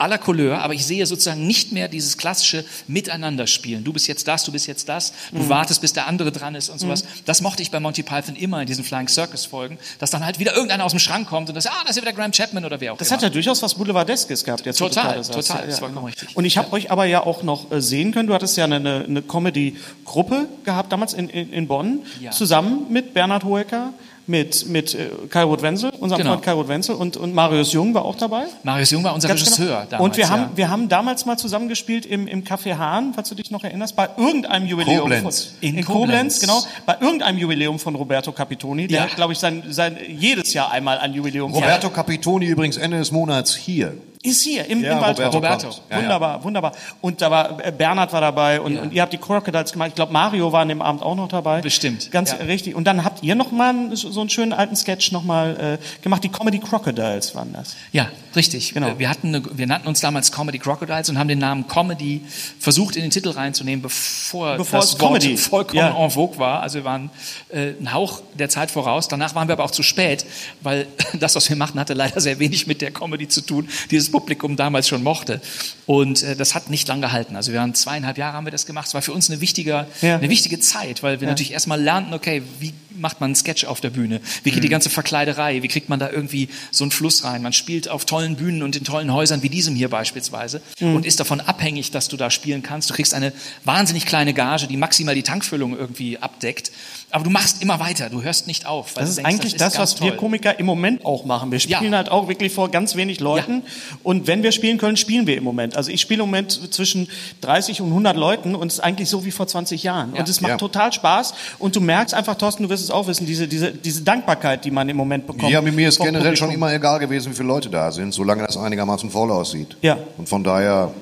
aller 0.00 0.18
Couleur, 0.18 0.60
aber 0.62 0.74
ich 0.74 0.84
sehe 0.86 1.04
sozusagen 1.06 1.46
nicht 1.46 1.72
mehr 1.72 1.88
dieses 1.88 2.16
klassische 2.16 2.64
Miteinanderspielen. 2.88 3.84
Du 3.84 3.92
bist 3.92 4.06
jetzt 4.08 4.26
das, 4.28 4.44
du 4.44 4.52
bist 4.52 4.66
jetzt 4.66 4.88
das, 4.88 5.12
du 5.32 5.38
Mhm. 5.38 5.48
wartest, 5.48 5.80
bis 5.80 5.92
der 5.92 6.06
andere 6.06 6.32
dran 6.32 6.54
ist 6.54 6.68
und 6.68 6.78
sowas. 6.78 7.04
Das 7.26 7.40
mochte 7.42 7.62
ich 7.62 7.70
bei 7.70 7.80
Monty 7.80 8.02
Python 8.02 8.36
immer 8.36 8.60
in 8.60 8.66
diesen 8.66 8.84
Flying 8.84 9.08
Circus 9.08 9.46
Folgen, 9.46 9.78
dass 9.98 10.10
dann 10.10 10.24
halt 10.24 10.38
wieder 10.38 10.54
irgendeiner 10.54 10.84
aus 10.84 10.92
dem 10.92 11.00
Schrank 11.00 11.28
kommt 11.28 11.48
und 11.48 11.54
das, 11.54 11.66
ah, 11.66 11.72
das 11.82 11.90
ist 11.90 11.96
ja 11.96 12.02
wieder 12.02 12.12
Graham 12.12 12.32
Chapman 12.32 12.64
oder 12.64 12.80
wer 12.80 12.92
auch 12.92 12.98
Das 12.98 13.08
immer. 13.08 13.16
hat 13.16 13.22
ja 13.22 13.28
durchaus 13.30 13.62
was 13.62 13.74
Boulevardeskes 13.74 14.44
gehabt. 14.44 14.66
Jetzt, 14.66 14.78
Total, 14.78 15.22
total, 15.22 15.66
das 15.66 15.80
war 15.80 15.88
genau. 15.88 16.04
richtig. 16.04 16.36
Und 16.36 16.44
ich 16.44 16.56
habe 16.58 16.72
euch 16.72 16.90
aber 16.90 17.04
ja 17.04 17.24
auch 17.24 17.42
noch 17.42 17.70
äh, 17.72 17.80
sehen 17.80 18.12
können, 18.12 18.26
du 18.28 18.34
hattest 18.34 18.56
ja 18.56 18.64
eine, 18.64 18.76
eine, 18.76 19.04
eine 19.04 19.22
Comedy-Gruppe 19.22 20.48
gehabt 20.64 20.92
damals 20.92 21.12
in, 21.14 21.28
in, 21.28 21.52
in 21.52 21.66
Bonn, 21.66 22.00
Ja. 22.20 22.30
zusammen 22.30 22.86
mit 22.90 23.14
Bernhard 23.14 23.44
Hoeker, 23.44 23.92
mit, 24.30 24.68
mit 24.68 24.94
äh, 24.94 25.08
Kai 25.28 25.42
Roth-Wenzel, 25.42 25.90
unserem 25.98 26.18
Genau. 26.22 26.30
Freund 26.34 26.44
Kai 26.44 26.52
Roth-Wenzel 26.52 26.94
und, 26.94 27.16
und 27.16 27.34
Marius 27.34 27.72
Jung 27.72 27.92
war 27.94 28.04
auch 28.04 28.14
dabei. 28.14 28.44
Marius 28.62 28.90
Jung 28.92 29.02
war 29.04 29.12
unser 29.12 29.28
Ganz 29.28 29.40
Regisseur 29.40 29.66
genau. 29.66 29.86
damals. 29.90 30.00
Und 30.04 30.16
wir 30.16 30.28
haben, 30.30 30.42
ja. 30.42 30.50
wir 30.54 30.70
haben 30.70 30.88
damals 30.88 31.26
mal 31.26 31.36
zusammengespielt 31.36 32.06
im, 32.06 32.26
im 32.28 32.44
Café 32.44 32.76
Hahn, 32.78 33.12
falls 33.14 33.28
du 33.28 33.34
dich 33.34 33.50
noch 33.50 33.64
erinnerst, 33.64 33.96
bei 33.96 34.08
irgendeinem 34.16 34.66
Jubiläum. 34.66 35.00
Koblenz. 35.00 35.44
Von, 35.44 35.54
in, 35.68 35.78
In 35.78 35.84
Koblenz, 35.84 36.40
Koblenz. 36.40 36.40
genau. 36.40 36.62
Bei 36.86 36.96
irgendeinem 37.00 37.38
Jubiläum 37.38 37.78
von 37.78 37.94
Roberto 37.96 38.30
Capitoni. 38.32 38.86
Der 38.86 38.98
Ja. 38.98 39.04
hat, 39.04 39.16
glaube 39.16 39.32
ich, 39.32 39.38
sein, 39.38 39.64
sein, 39.70 39.98
jedes 40.08 40.52
Jahr 40.54 40.70
einmal 40.70 40.98
ein 40.98 41.12
Jubiläum. 41.12 41.52
Roberto 41.52 41.90
Capitoni 41.90 42.46
übrigens 42.46 42.76
Ende 42.76 42.98
des 42.98 43.10
Monats 43.10 43.54
hier. 43.54 43.94
Ist 44.22 44.42
hier 44.42 44.66
im, 44.66 44.82
Ja, 44.84 44.92
im 44.92 45.00
Waldorf. 45.00 45.34
Roberto 45.34 45.66
Roberto. 45.68 45.80
Ja, 45.88 45.96
ja. 45.96 46.02
wunderbar, 46.02 46.44
wunderbar. 46.44 46.72
Und 47.00 47.22
da 47.22 47.30
war 47.30 47.64
äh, 47.64 47.72
Bernhard 47.72 48.12
war 48.12 48.20
dabei 48.20 48.60
und, 48.60 48.76
und 48.76 48.92
ihr 48.92 49.00
habt 49.00 49.14
die 49.14 49.18
Crocodiles 49.18 49.72
gemacht. 49.72 49.88
Ich 49.88 49.94
glaube, 49.94 50.12
Mario 50.12 50.52
war 50.52 50.60
an 50.60 50.68
dem 50.68 50.82
Abend 50.82 51.02
auch 51.02 51.14
noch 51.16 51.28
dabei. 51.28 51.62
Bestimmt, 51.62 52.10
Ganz 52.10 52.34
richtig. 52.46 52.74
Und 52.74 52.84
dann 52.84 53.02
habt 53.02 53.22
ihr 53.22 53.34
noch 53.34 53.50
mal 53.50 53.70
einen- 53.70 53.96
so 53.96 54.20
einen 54.20 54.28
schönen 54.28 54.52
alten 54.52 54.76
Sketch 54.76 55.10
noch 55.12 55.24
mal 55.24 55.78
äh, 55.80 56.02
gemacht. 56.02 56.22
Die 56.22 56.28
Comedy 56.28 56.58
Crocodiles 56.58 57.34
waren 57.34 57.54
das. 57.54 57.76
Ja, 57.92 58.08
richtig. 58.36 58.74
Genau. 58.74 58.98
Wir, 58.98 59.08
hatten 59.08 59.28
eine, 59.34 59.42
wir 59.58 59.66
nannten 59.66 59.88
uns 59.88 60.00
damals 60.00 60.32
Comedy 60.32 60.58
Crocodiles 60.58 61.08
und 61.10 61.18
haben 61.18 61.28
den 61.28 61.38
Namen 61.38 61.66
Comedy 61.68 62.22
versucht 62.58 62.96
in 62.96 63.02
den 63.02 63.10
Titel 63.10 63.30
reinzunehmen, 63.30 63.82
bevor, 63.82 64.56
Bevor 64.56 64.80
das 64.80 64.92
Wort 65.00 65.20
Comedy- 65.20 65.36
vollkommen 65.36 65.78
Ja. 65.78 65.96
en 66.04 66.10
vogue 66.10 66.38
war. 66.38 66.62
Also 66.62 66.78
wir 66.78 66.84
waren 66.84 67.10
äh, 67.50 67.72
ein 67.80 67.92
Hauch 67.92 68.22
der 68.38 68.48
Zeit 68.48 68.70
voraus. 68.70 69.08
Danach 69.08 69.34
waren 69.34 69.48
wir 69.48 69.52
aber 69.54 69.64
auch 69.64 69.70
zu 69.70 69.82
spät, 69.82 70.24
weil 70.62 70.86
das, 71.18 71.34
was 71.34 71.48
wir 71.48 71.56
machten, 71.56 71.78
hatte 71.80 71.94
leider 71.94 72.20
sehr 72.20 72.38
wenig 72.38 72.66
mit 72.66 72.80
der 72.82 72.90
Comedy 72.90 73.28
zu 73.28 73.40
tun. 73.40 73.68
Dieses 73.90 74.06
das 74.06 74.12
Publikum 74.12 74.56
damals 74.56 74.88
schon 74.88 75.02
mochte. 75.02 75.40
Und 75.86 76.22
äh, 76.22 76.36
das 76.36 76.54
hat 76.54 76.70
nicht 76.70 76.88
lang 76.88 77.00
gehalten. 77.00 77.36
Also 77.36 77.52
wir 77.52 77.60
waren 77.60 77.74
zweieinhalb 77.74 78.16
Jahre 78.18 78.34
haben 78.36 78.46
wir 78.46 78.52
das 78.52 78.66
gemacht. 78.66 78.86
Es 78.88 78.94
war 78.94 79.02
für 79.02 79.12
uns 79.12 79.30
eine 79.30 79.40
wichtige, 79.40 79.86
Ja. 80.00 80.16
eine 80.16 80.28
wichtige 80.30 80.58
Zeit, 80.60 81.02
weil 81.02 81.20
wir 81.20 81.28
natürlich 81.28 81.52
erstmal 81.52 81.80
lernten, 81.80 82.14
okay, 82.14 82.42
wie 82.60 82.72
macht 82.98 83.20
man 83.20 83.28
einen 83.28 83.34
Sketch 83.34 83.64
auf 83.64 83.80
der 83.80 83.90
Bühne? 83.90 84.20
Wie 84.42 84.50
geht 84.50 84.62
die 84.62 84.68
ganze 84.68 84.90
Verkleiderei? 84.90 85.62
Wie 85.62 85.68
kriegt 85.68 85.88
man 85.88 85.98
da 85.98 86.10
irgendwie 86.10 86.48
so 86.70 86.84
einen 86.84 86.90
Fluss 86.90 87.24
rein? 87.24 87.40
Man 87.42 87.52
spielt 87.52 87.88
auf 87.88 88.04
tollen 88.20 88.36
Bühnen 88.36 88.62
und 88.62 88.76
in 88.76 88.84
tollen 88.84 89.12
Häusern 89.12 89.42
wie 89.42 89.48
diesem 89.48 89.74
hier 89.74 89.88
beispielsweise 89.88 90.60
und 90.80 91.06
ist 91.06 91.20
davon 91.20 91.40
abhängig, 91.40 91.90
dass 91.90 92.08
du 92.08 92.16
da 92.16 92.30
spielen 92.30 92.62
kannst. 92.62 92.90
Du 92.90 92.94
kriegst 92.94 93.14
eine 93.14 93.32
wahnsinnig 93.64 94.04
kleine 94.06 94.34
Gage, 94.34 94.66
die 94.66 94.76
maximal 94.76 95.14
die 95.14 95.22
Tankfüllung 95.22 95.76
irgendwie 95.76 96.18
abdeckt. 96.18 96.70
Aber 97.12 97.24
du 97.24 97.30
machst 97.30 97.60
immer 97.62 97.80
weiter, 97.80 98.08
du 98.08 98.22
hörst 98.22 98.46
nicht 98.46 98.66
auf. 98.66 98.94
weil 98.94 99.04
Das 99.04 99.08
du 99.16 99.20
ist 99.20 99.26
denkst, 99.26 99.30
eigentlich 99.40 99.54
ist 99.54 99.60
das, 99.60 99.78
was 99.78 100.00
wir 100.00 100.10
toll. 100.10 100.16
Komiker 100.18 100.58
im 100.60 100.66
Moment 100.66 101.04
auch 101.04 101.24
machen. 101.24 101.50
Wir 101.50 101.58
spielen 101.58 101.90
Ja. 101.92 101.96
halt 101.98 102.08
auch 102.10 102.28
wirklich 102.28 102.52
vor 102.52 102.70
ganz 102.70 102.94
wenig 102.94 103.18
Leuten. 103.20 103.62
Und 104.04 104.26
wenn 104.28 104.42
wir 104.44 104.52
spielen 104.52 104.78
können, 104.78 104.96
spielen 104.96 105.26
wir 105.26 105.36
im 105.36 105.42
Moment. 105.42 105.76
Also 105.76 105.90
ich 105.90 106.00
spiele 106.00 106.22
im 106.22 106.28
Moment 106.28 106.72
zwischen 106.72 107.08
30 107.40 107.80
und 107.80 107.88
100 107.88 108.16
Leuten 108.16 108.54
und 108.54 108.68
es 108.68 108.74
ist 108.74 108.80
eigentlich 108.80 109.08
so 109.08 109.24
wie 109.24 109.32
vor 109.32 109.48
20 109.48 109.82
Jahren. 109.82 110.12
Und 110.12 110.28
es 110.28 110.40
macht 110.40 110.50
Ja. 110.52 110.56
total 110.58 110.92
Spaß. 110.92 111.34
Und 111.58 111.74
du 111.74 111.80
merkst 111.80 112.14
einfach, 112.14 112.36
Thorsten, 112.36 112.62
du 112.64 112.68
wirst 112.68 112.84
es 112.84 112.90
auch 112.92 113.06
wissen, 113.08 113.26
diese, 113.26 113.48
diese, 113.48 113.72
diese 113.72 114.02
Dankbarkeit, 114.02 114.64
die 114.64 114.70
man 114.70 114.88
im 114.88 114.96
Moment 114.96 115.26
bekommt. 115.26 115.50
Ja, 115.50 115.60
mit 115.62 115.74
mir 115.74 115.88
ist 115.88 115.98
generell 115.98 116.36
schon 116.36 116.48
Publikum. 116.48 116.68
immer 116.68 116.74
egal 116.74 117.00
gewesen, 117.00 117.32
wie 117.32 117.36
viele 117.36 117.48
Leute 117.48 117.70
da 117.70 117.90
sind, 117.90 118.09
solange 118.12 118.46
das 118.46 118.56
einigermaßen 118.56 119.10
voll 119.10 119.30
aussieht. 119.30 119.76
Ja. 119.82 119.98
Und 120.16 120.28
von 120.28 120.44
daher, 120.44 120.92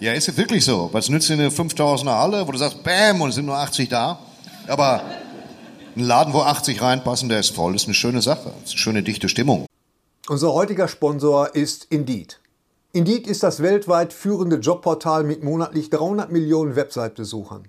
ja, 0.00 0.12
ist 0.12 0.28
es 0.28 0.36
wirklich 0.36 0.64
so. 0.64 0.88
Was 0.92 1.08
nützt 1.08 1.28
dir 1.28 1.34
eine 1.34 1.48
5000er 1.48 2.18
Halle, 2.18 2.46
wo 2.46 2.52
du 2.52 2.58
sagst, 2.58 2.82
bam, 2.82 3.20
und 3.20 3.30
es 3.30 3.34
sind 3.36 3.46
nur 3.46 3.56
80 3.56 3.88
da? 3.88 4.18
Aber 4.68 5.02
ein 5.96 6.02
Laden, 6.02 6.32
wo 6.32 6.40
80 6.40 6.82
reinpassen, 6.82 7.28
der 7.28 7.40
ist 7.40 7.54
voll, 7.54 7.74
ist 7.74 7.84
eine 7.84 7.94
schöne 7.94 8.22
Sache. 8.22 8.52
Ist 8.64 8.72
eine 8.72 8.78
schöne, 8.78 9.02
dichte 9.02 9.28
Stimmung. 9.28 9.66
Unser 10.28 10.52
heutiger 10.54 10.88
Sponsor 10.88 11.54
ist 11.54 11.86
Indeed. 11.90 12.40
Indeed 12.92 13.26
ist 13.26 13.42
das 13.42 13.60
weltweit 13.60 14.12
führende 14.12 14.56
Jobportal 14.56 15.24
mit 15.24 15.42
monatlich 15.42 15.90
300 15.90 16.30
Millionen 16.30 16.76
Website-Besuchern. 16.76 17.68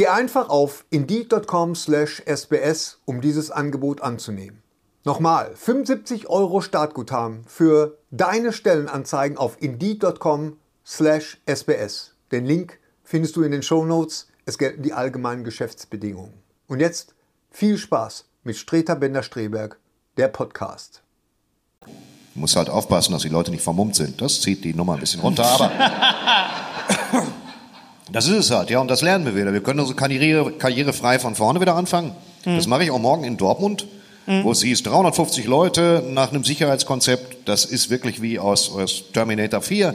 Geh 0.00 0.06
einfach 0.06 0.48
auf 0.48 0.86
indeed.com/sbs, 0.88 3.00
um 3.04 3.20
dieses 3.20 3.50
Angebot 3.50 4.00
anzunehmen. 4.00 4.62
Nochmal, 5.04 5.50
75 5.54 6.30
Euro 6.30 6.62
Startguthaben 6.62 7.44
für 7.46 7.98
deine 8.10 8.54
Stellenanzeigen 8.54 9.36
auf 9.36 9.60
indeed.com/sbs. 9.60 12.14
Den 12.32 12.46
Link 12.46 12.78
findest 13.04 13.36
du 13.36 13.42
in 13.42 13.52
den 13.52 13.62
Shownotes. 13.62 14.28
Es 14.46 14.56
gelten 14.56 14.82
die 14.82 14.94
allgemeinen 14.94 15.44
Geschäftsbedingungen. 15.44 16.32
Und 16.66 16.80
jetzt 16.80 17.14
viel 17.50 17.76
Spaß 17.76 18.24
mit 18.42 18.56
Streter 18.56 18.96
Bender-Streberg, 18.96 19.78
der 20.16 20.28
Podcast. 20.28 21.02
Du 21.84 22.40
musst 22.40 22.56
halt 22.56 22.70
aufpassen, 22.70 23.12
dass 23.12 23.20
die 23.20 23.28
Leute 23.28 23.50
nicht 23.50 23.62
vermummt 23.62 23.96
sind. 23.96 24.22
Das 24.22 24.40
zieht 24.40 24.64
die 24.64 24.72
Nummer 24.72 24.94
ein 24.94 25.00
bisschen 25.00 25.20
runter, 25.20 25.44
aber 25.44 25.70
das 28.12 28.26
ist 28.28 28.36
es 28.36 28.50
halt, 28.50 28.70
ja, 28.70 28.80
und 28.80 28.88
das 28.88 29.02
lernen 29.02 29.24
wir 29.24 29.36
wieder. 29.36 29.52
Wir 29.52 29.62
können 29.62 29.80
unsere 29.80 29.96
Karriere, 29.96 30.52
Karriere 30.52 30.92
frei 30.92 31.18
von 31.18 31.34
vorne 31.34 31.60
wieder 31.60 31.74
anfangen. 31.74 32.12
Das 32.44 32.66
mache 32.66 32.84
ich 32.84 32.90
auch 32.90 32.98
morgen 32.98 33.24
in 33.24 33.36
Dortmund, 33.36 33.86
wo 34.26 34.52
es 34.52 34.62
hieß 34.62 34.82
350 34.84 35.46
Leute 35.46 36.04
nach 36.08 36.30
einem 36.30 36.44
Sicherheitskonzept. 36.44 37.48
Das 37.48 37.64
ist 37.64 37.90
wirklich 37.90 38.22
wie 38.22 38.38
aus, 38.38 38.70
aus 38.72 39.04
Terminator 39.12 39.60
4. 39.60 39.94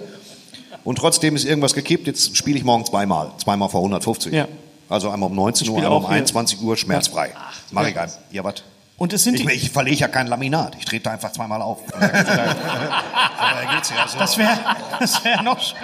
Und 0.84 0.98
trotzdem 0.98 1.36
ist 1.36 1.46
irgendwas 1.46 1.74
gekippt. 1.74 2.06
Jetzt 2.06 2.38
spiele 2.38 2.58
ich 2.58 2.64
morgen 2.64 2.86
zweimal, 2.86 3.32
zweimal 3.44 3.70
vor 3.70 3.80
150. 3.80 4.32
Ja. 4.34 4.48
Also 4.88 5.10
einmal 5.10 5.30
um 5.30 5.36
19 5.36 5.68
Uhr, 5.70 5.78
einmal 5.78 5.92
um 5.92 6.04
auch 6.04 6.10
hier. 6.10 6.18
21 6.18 6.62
Uhr, 6.62 6.78
schmerzfrei. 6.78 7.32
Mach 7.72 7.88
ich 7.88 8.00
ein. 8.00 8.12
Ja, 8.32 8.44
was? 8.44 8.64
Und 8.98 9.12
es 9.12 9.24
sind 9.24 9.40
Ich, 9.40 9.46
ich 9.48 9.72
verlege 9.72 9.98
ja 9.98 10.08
kein 10.08 10.28
Laminat. 10.28 10.76
Ich 10.80 10.86
trete 10.86 11.06
da 11.06 11.12
einfach 11.12 11.32
zweimal 11.32 11.62
auf. 11.62 11.80
Ja 13.46 14.20
das 14.20 14.38
wäre 14.38 14.58
das 15.00 15.24
wär 15.24 15.42
noch 15.44 15.60
schön. 15.60 15.78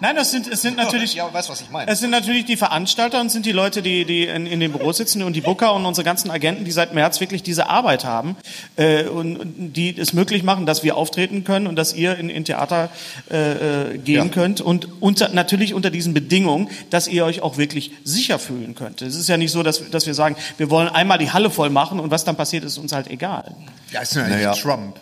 Nein, 0.00 0.16
das 0.16 0.32
sind, 0.32 0.48
es 0.48 0.60
sind 0.60 0.76
natürlich, 0.76 1.14
Ja, 1.14 1.32
weißt 1.32 1.48
was 1.48 1.60
ich 1.60 1.70
meine? 1.70 1.90
es 1.90 2.00
sind 2.00 2.10
natürlich 2.10 2.44
die 2.44 2.56
Veranstalter 2.56 3.20
und 3.20 3.30
sind 3.30 3.46
die 3.46 3.52
Leute, 3.52 3.80
die, 3.80 4.04
die 4.04 4.24
in, 4.26 4.44
in 4.46 4.58
den 4.60 4.72
Büros 4.72 4.96
sitzen 4.96 5.22
und 5.22 5.34
die 5.34 5.40
Booker 5.40 5.72
und 5.72 5.86
unsere 5.86 6.04
ganzen 6.04 6.30
Agenten, 6.30 6.64
die 6.64 6.72
seit 6.72 6.94
März 6.94 7.20
wirklich 7.20 7.42
diese 7.44 7.68
Arbeit 7.70 8.04
haben 8.04 8.36
äh, 8.76 9.04
und, 9.04 9.36
und 9.36 9.72
die 9.74 9.96
es 9.96 10.12
möglich 10.12 10.42
machen, 10.42 10.66
dass 10.66 10.82
wir 10.82 10.96
auftreten 10.96 11.44
können 11.44 11.66
und 11.68 11.76
dass 11.76 11.94
ihr 11.94 12.18
in, 12.18 12.28
in 12.28 12.44
Theater 12.44 12.90
äh, 13.30 13.92
äh, 13.94 13.98
gehen 13.98 14.26
Ja. 14.26 14.28
könnt 14.28 14.60
und 14.60 14.88
unter, 15.00 15.28
natürlich 15.28 15.74
unter 15.74 15.90
diesen 15.90 16.12
Bedingungen, 16.12 16.68
dass 16.90 17.06
ihr 17.06 17.24
euch 17.24 17.40
auch 17.42 17.56
wirklich 17.56 17.92
sicher 18.02 18.38
fühlen 18.40 18.74
könnt. 18.74 19.00
Es 19.00 19.14
ist 19.14 19.28
ja 19.28 19.36
nicht 19.36 19.52
so, 19.52 19.62
dass, 19.62 19.88
dass 19.90 20.06
wir 20.06 20.14
sagen, 20.14 20.36
wir 20.58 20.70
wollen 20.70 20.88
einmal 20.88 21.18
die 21.18 21.30
Halle 21.30 21.50
voll 21.50 21.70
machen 21.70 22.00
und 22.00 22.10
was 22.10 22.24
dann 22.24 22.36
passiert, 22.36 22.64
ist 22.64 22.78
uns 22.78 22.92
halt 22.92 23.08
egal. 23.08 23.54
Ja, 23.92 24.00
ist 24.00 24.14
ja 24.16 24.26
Naja. 24.28 24.50
eigentlich 24.50 24.62
Trump. 24.62 24.96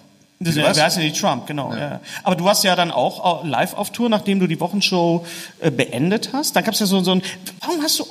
Das 0.45 0.57
Was? 0.57 0.77
wer 0.77 0.85
heißt 0.85 0.97
denn 0.97 1.05
die 1.05 1.13
Trump, 1.13 1.47
genau. 1.47 1.75
Ja. 1.75 2.01
Aber 2.23 2.37
du 2.37 2.45
warst 2.45 2.65
ja 2.65 2.77
dann 2.77 2.91
auch 2.91 3.45
live 3.45 3.75
auf 3.75 3.91
Tour, 3.91 4.09
nachdem 4.09 4.41
du 4.41 4.47
die 4.47 4.61
Wochenshow 4.61 5.25
äh, 5.61 5.71
beendet 5.71 6.31
hast. 6.33 6.57
Dann 6.57 6.65
gab 6.65 6.75
es 6.75 6.81
ja 6.81 6.87
so, 6.87 7.03
so 7.03 7.13
ein. 7.13 7.23
Warum 7.61 7.83
hast 7.83 7.99
du, 7.99 8.07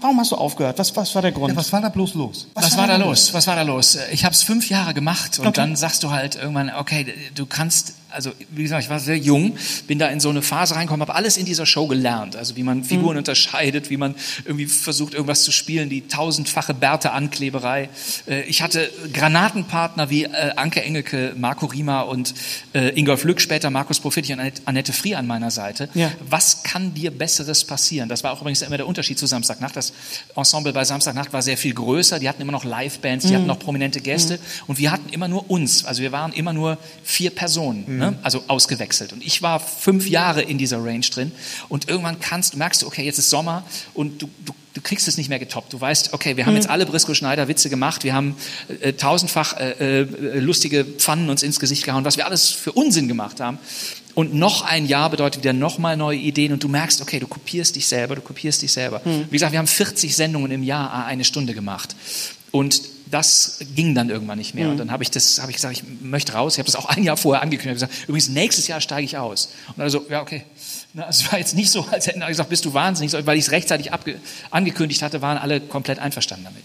warum 0.00 0.18
hast 0.20 0.32
du 0.32 0.36
aufgehört? 0.36 0.78
Was, 0.78 0.94
was 0.96 1.14
war 1.14 1.22
der 1.22 1.32
Grund? 1.32 1.52
Ja, 1.52 1.56
was 1.56 1.72
war 1.72 1.80
da 1.80 1.88
bloß 1.88 2.14
los? 2.14 2.48
Was 2.54 2.76
war 2.76 2.86
da 2.86 2.96
los? 2.96 3.34
Was 3.34 3.46
war 3.46 3.56
da 3.56 3.62
los? 3.62 3.98
Ich 4.12 4.24
habe 4.24 4.34
es 4.34 4.42
fünf 4.42 4.68
Jahre 4.68 4.94
gemacht 4.94 5.38
und 5.38 5.56
dann 5.58 5.76
sagst 5.76 6.02
du 6.02 6.10
halt 6.10 6.36
irgendwann, 6.36 6.70
okay, 6.70 7.14
du 7.34 7.46
kannst, 7.46 7.94
also 8.10 8.32
wie 8.50 8.62
gesagt, 8.62 8.84
ich 8.84 8.90
war 8.90 8.98
sehr 9.00 9.16
jung, 9.18 9.56
bin 9.86 9.98
da 9.98 10.08
in 10.08 10.20
so 10.20 10.30
eine 10.30 10.42
Phase 10.42 10.74
reingekommen, 10.74 11.02
habe 11.02 11.14
alles 11.14 11.36
in 11.36 11.44
dieser 11.46 11.66
Show 11.66 11.86
gelernt, 11.86 12.36
also 12.36 12.56
wie 12.56 12.62
man 12.62 12.84
Figuren 12.84 13.16
unterscheidet, 13.16 13.90
wie 13.90 13.96
man 13.96 14.14
irgendwie 14.44 14.66
versucht, 14.66 15.14
irgendwas 15.14 15.42
zu 15.42 15.52
spielen, 15.52 15.88
die 15.88 16.08
tausendfache 16.08 16.74
Bärte-Ankleberei. 16.74 17.88
Äh, 18.26 18.42
Ich 18.42 18.62
hatte 18.62 18.90
Granatenpartner 19.12 20.10
wie 20.10 20.24
äh, 20.24 20.52
Anke 20.56 20.82
Engelke, 20.82 21.34
Marco 21.36 21.66
Riemer 21.66 22.08
und 22.08 22.34
äh, 22.74 22.90
Ingolf 22.98 23.24
Lück, 23.24 23.40
später 23.40 23.70
Markus 23.70 24.00
Profiti 24.00 24.32
und 24.32 24.40
Annette- 24.64 24.92
Frier 24.92 25.18
an 25.18 25.26
meiner 25.26 25.50
Seite. 25.50 25.88
Ja. 25.94 26.10
Was 26.28 26.62
kann 26.62 26.94
dir 26.94 27.10
Besseres 27.10 27.62
passieren? 27.64 28.08
Das 28.08 28.24
war 28.24 28.32
auch 28.32 28.40
übrigens 28.40 28.62
immer 28.62 28.78
der 28.78 28.86
Unterschied 28.86 29.18
zu 29.18 29.26
Samstagnacht. 29.26 29.76
Das 29.76 29.92
Ensemble 30.34 30.72
bei 30.72 30.84
Samstagnacht 30.84 31.32
war 31.32 31.42
sehr 31.42 31.56
viel 31.58 31.74
größer. 31.74 32.18
Die 32.18 32.28
hatten 32.28 32.40
immer 32.40 32.52
noch 32.52 32.64
Livebands, 32.64 33.26
die 33.26 33.34
hatten 33.34 33.46
noch 33.46 33.58
prominente 33.58 34.00
Gäste. 34.00 34.38
Und 34.66 34.78
wir 34.78 34.90
hatten 34.90 35.10
immer 35.10 35.28
nur 35.28 35.50
uns. 35.50 35.84
Also 35.84 36.02
wir 36.02 36.10
waren 36.10 36.32
immer 36.32 36.52
nur 36.54 36.78
vier 37.04 37.30
Personen, 37.30 37.97
ne? 37.98 38.18
also 38.22 38.44
ausgewechselt. 38.48 39.12
Und 39.12 39.24
ich 39.24 39.42
war 39.42 39.60
fünf 39.60 40.08
Jahre 40.08 40.42
in 40.42 40.58
dieser 40.58 40.82
Range 40.84 41.00
drin. 41.00 41.32
Und 41.68 41.88
irgendwann 41.88 42.20
kannst, 42.20 42.56
merkst 42.56 42.82
du, 42.82 42.86
okay, 42.86 43.04
jetzt 43.04 43.18
ist 43.18 43.30
Sommer 43.30 43.64
und 43.94 44.22
du, 44.22 44.28
du 44.44 44.52
du 44.78 44.82
kriegst 44.82 45.08
es 45.08 45.16
nicht 45.16 45.28
mehr 45.28 45.40
getoppt. 45.40 45.72
Du 45.72 45.80
weißt, 45.80 46.14
okay, 46.14 46.36
wir 46.36 46.46
haben 46.46 46.54
jetzt 46.54 46.70
alle 46.70 46.86
Briscoe 46.86 47.14
Schneider 47.14 47.48
Witze 47.48 47.68
gemacht, 47.68 48.04
wir 48.04 48.14
haben 48.14 48.36
äh, 48.80 48.92
tausendfach 48.92 49.56
äh, 49.58 50.02
äh, 50.02 50.38
lustige 50.38 50.84
Pfannen 50.84 51.30
uns 51.30 51.42
ins 51.42 51.58
Gesicht 51.58 51.84
gehauen, 51.84 52.04
was 52.04 52.16
wir 52.16 52.26
alles 52.26 52.48
für 52.48 52.72
Unsinn 52.72 53.08
gemacht 53.08 53.40
haben. 53.40 53.58
Und 54.14 54.34
noch 54.34 54.62
ein 54.62 54.86
Jahr 54.86 55.10
bedeutet 55.10 55.42
wieder 55.42 55.52
nochmal 55.52 55.96
neue 55.96 56.18
Ideen 56.18 56.52
und 56.52 56.62
du 56.62 56.68
merkst, 56.68 57.00
okay, 57.02 57.18
du 57.18 57.26
kopierst 57.26 57.76
dich 57.76 57.86
selber, 57.86 58.14
du 58.16 58.20
kopierst 58.20 58.62
dich 58.62 58.72
selber. 58.72 59.00
Wie 59.04 59.30
gesagt, 59.30 59.52
wir 59.52 59.58
haben 59.58 59.68
40 59.68 60.14
Sendungen 60.14 60.50
im 60.50 60.62
Jahr 60.62 60.92
ah, 60.92 61.04
eine 61.04 61.24
Stunde 61.24 61.54
gemacht. 61.54 61.94
Und 62.50 62.82
das 63.10 63.58
ging 63.74 63.94
dann 63.94 64.10
irgendwann 64.10 64.38
nicht 64.38 64.54
mehr. 64.54 64.68
Und 64.68 64.78
dann 64.78 64.90
habe 64.90 65.02
ich 65.02 65.10
das, 65.10 65.40
habe 65.40 65.50
ich 65.50 65.56
gesagt, 65.56 65.76
ich 65.76 65.84
möchte 66.00 66.32
raus. 66.32 66.54
Ich 66.54 66.58
habe 66.58 66.66
das 66.66 66.76
auch 66.76 66.86
ein 66.86 67.02
Jahr 67.02 67.16
vorher 67.16 67.42
angekündigt. 67.42 67.76
Ich 67.76 67.82
habe 67.82 67.92
gesagt, 67.92 68.08
übrigens 68.08 68.28
nächstes 68.28 68.66
Jahr 68.68 68.80
steige 68.80 69.04
ich 69.04 69.16
aus. 69.16 69.50
Und 69.76 69.82
also, 69.82 70.06
ja 70.08 70.22
okay. 70.22 70.44
Na, 70.94 71.08
Es 71.08 71.30
war 71.30 71.38
jetzt 71.38 71.54
nicht 71.54 71.70
so, 71.70 71.86
als 71.90 72.06
hätten 72.06 72.22
alle 72.22 72.32
gesagt, 72.32 72.50
bist 72.50 72.64
du 72.64 72.74
wahnsinnig, 72.74 73.12
weil 73.26 73.38
ich 73.38 73.46
es 73.46 73.50
rechtzeitig 73.50 73.92
abge 73.92 74.16
angekündigt 74.50 75.02
hatte, 75.02 75.22
waren 75.22 75.38
alle 75.38 75.60
komplett 75.60 75.98
einverstanden 75.98 76.44
damit. 76.44 76.64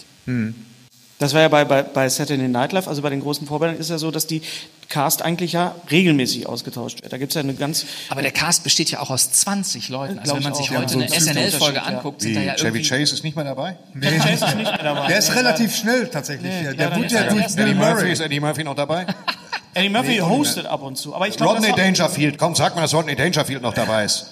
Das 1.24 1.34
war 1.34 1.40
ja 1.40 1.48
bei, 1.48 1.64
bei, 1.64 1.84
bei 1.84 2.10
Saturday 2.10 2.50
Night 2.50 2.74
Live, 2.74 2.86
also 2.86 3.02
bei 3.02 3.10
den 3.10 3.22
großen 3.22 3.48
Vorbildern, 3.48 3.78
ist 3.78 3.90
ja 3.90 3.98
so, 3.98 4.12
dass 4.12 4.28
die 4.28 4.42
Cast 4.90 5.22
eigentlich 5.22 5.54
ja 5.54 5.74
regelmäßig 5.90 6.48
ausgetauscht 6.48 7.02
wird. 7.02 7.14
Da 7.14 7.18
gibt 7.18 7.32
es 7.32 7.36
ja 7.36 7.42
eine 7.42 7.54
ganz. 7.54 7.86
Aber 8.10 8.22
der 8.22 8.32
Cast 8.32 8.66
besteht 8.66 8.92
ja 8.92 9.00
auch 9.00 9.10
aus 9.10 9.32
20 9.32 9.88
Leuten. 9.88 10.20
Also 10.20 10.34
Glaub 10.34 10.36
wenn 10.36 10.44
man 10.44 10.52
ich 10.52 10.58
sich 10.58 10.68
auch, 10.68 10.74
ja. 10.74 10.80
heute 10.82 10.92
So 10.92 11.00
eine 11.00 11.06
ein 11.06 11.20
SNL-Folge 11.22 11.78
ja. 11.78 11.84
anguckt, 11.84 12.22
sind 12.22 12.32
Wie, 12.32 12.36
da 12.36 12.42
ja 12.42 12.56
Chevy 12.56 12.80
irgendwie... 12.80 12.90
Chase 12.90 13.14
ist 13.14 13.24
nicht 13.24 13.38
mehr 13.38 13.46
dabei? 13.46 13.78
Nee, 13.94 14.18
Chase 14.18 14.34
ist 14.34 14.56
nicht 14.58 14.70
mehr 14.70 14.84
dabei. 14.84 15.08
der 15.08 15.18
ist 15.18 15.34
relativ 15.34 15.74
schnell 15.74 16.10
tatsächlich 16.10 16.54
hier. 16.60 16.74
Der 16.74 16.94
wurde 16.94 17.06
ist 17.06 17.14
ja 17.14 17.24
durch 17.24 17.46
ist 17.46 17.56
Bill 17.56 17.68
Eddie 17.68 17.76
Murphy, 17.76 17.94
Murray. 17.94 18.12
ist 18.12 18.20
Eddie 18.20 18.40
Murphy 18.42 18.64
noch 18.66 18.76
dabei? 18.76 19.06
Eddie 19.76 19.90
Murphy 19.90 20.18
hostet 20.18 20.66
ab 20.66 20.84
und 20.84 20.98
zu. 20.98 21.16
Aber 21.16 21.26
ich 21.30 21.38
glaube, 21.38 21.54
Rodney 21.54 21.72
Dangerfield. 21.74 22.38
Komm, 22.38 22.54
sag 22.54 22.76
mal, 22.76 22.82
dass 22.82 22.94
Rodney 22.94 23.16
Dangerfield 23.16 23.62
noch 23.62 23.74
dabei 23.74 24.04
ist. 24.04 24.26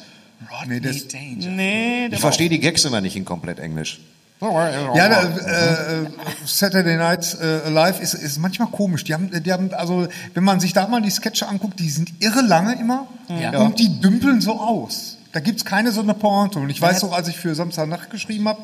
Nee, 0.68 0.82
das, 0.82 1.08
Danger. 1.08 1.52
Nee, 1.52 2.08
Ich 2.08 2.20
verstehe 2.20 2.50
die 2.50 2.60
Gags 2.60 2.84
immer 2.84 3.00
nicht 3.00 3.16
in 3.16 3.24
komplett 3.24 3.60
Englisch. 3.60 4.02
Ja, 4.96 5.08
da, 5.10 5.22
äh, 5.22 6.02
äh, 6.04 6.08
Saturday 6.46 6.98
Night 6.98 7.38
äh, 7.42 7.70
Live 7.70 8.02
ist, 8.02 8.14
ist 8.16 8.40
manchmal 8.40 8.70
komisch. 8.70 9.04
Die 9.04 9.14
haben, 9.14 9.30
die 9.32 9.52
haben, 9.54 9.74
also 9.74 10.08
wenn 10.34 10.44
man 10.44 10.60
sich 10.60 10.74
da 10.74 10.88
mal 10.88 11.02
die 11.02 11.12
Sketche 11.12 11.48
anguckt, 11.48 11.80
die 11.80 11.90
sind 11.90 12.10
irre 12.20 12.42
lange 12.42 12.74
immer 12.80 13.08
Ja. 13.30 13.60
und 13.60 13.78
die 13.80 14.00
dümpeln 14.02 14.42
so 14.42 14.60
aus. 14.60 15.18
Da 15.34 15.40
gibt's 15.40 15.64
keine 15.64 15.92
so 15.92 16.02
eine 16.02 16.14
Pointe. 16.14 16.60
Und 16.60 16.70
ich 16.70 16.82
weiß 16.82 17.04
noch, 17.04 17.14
als 17.14 17.28
ich 17.30 17.38
für 17.38 17.56
Samstagnacht 17.56 18.10
geschrieben 18.10 18.48
habe, 18.50 18.62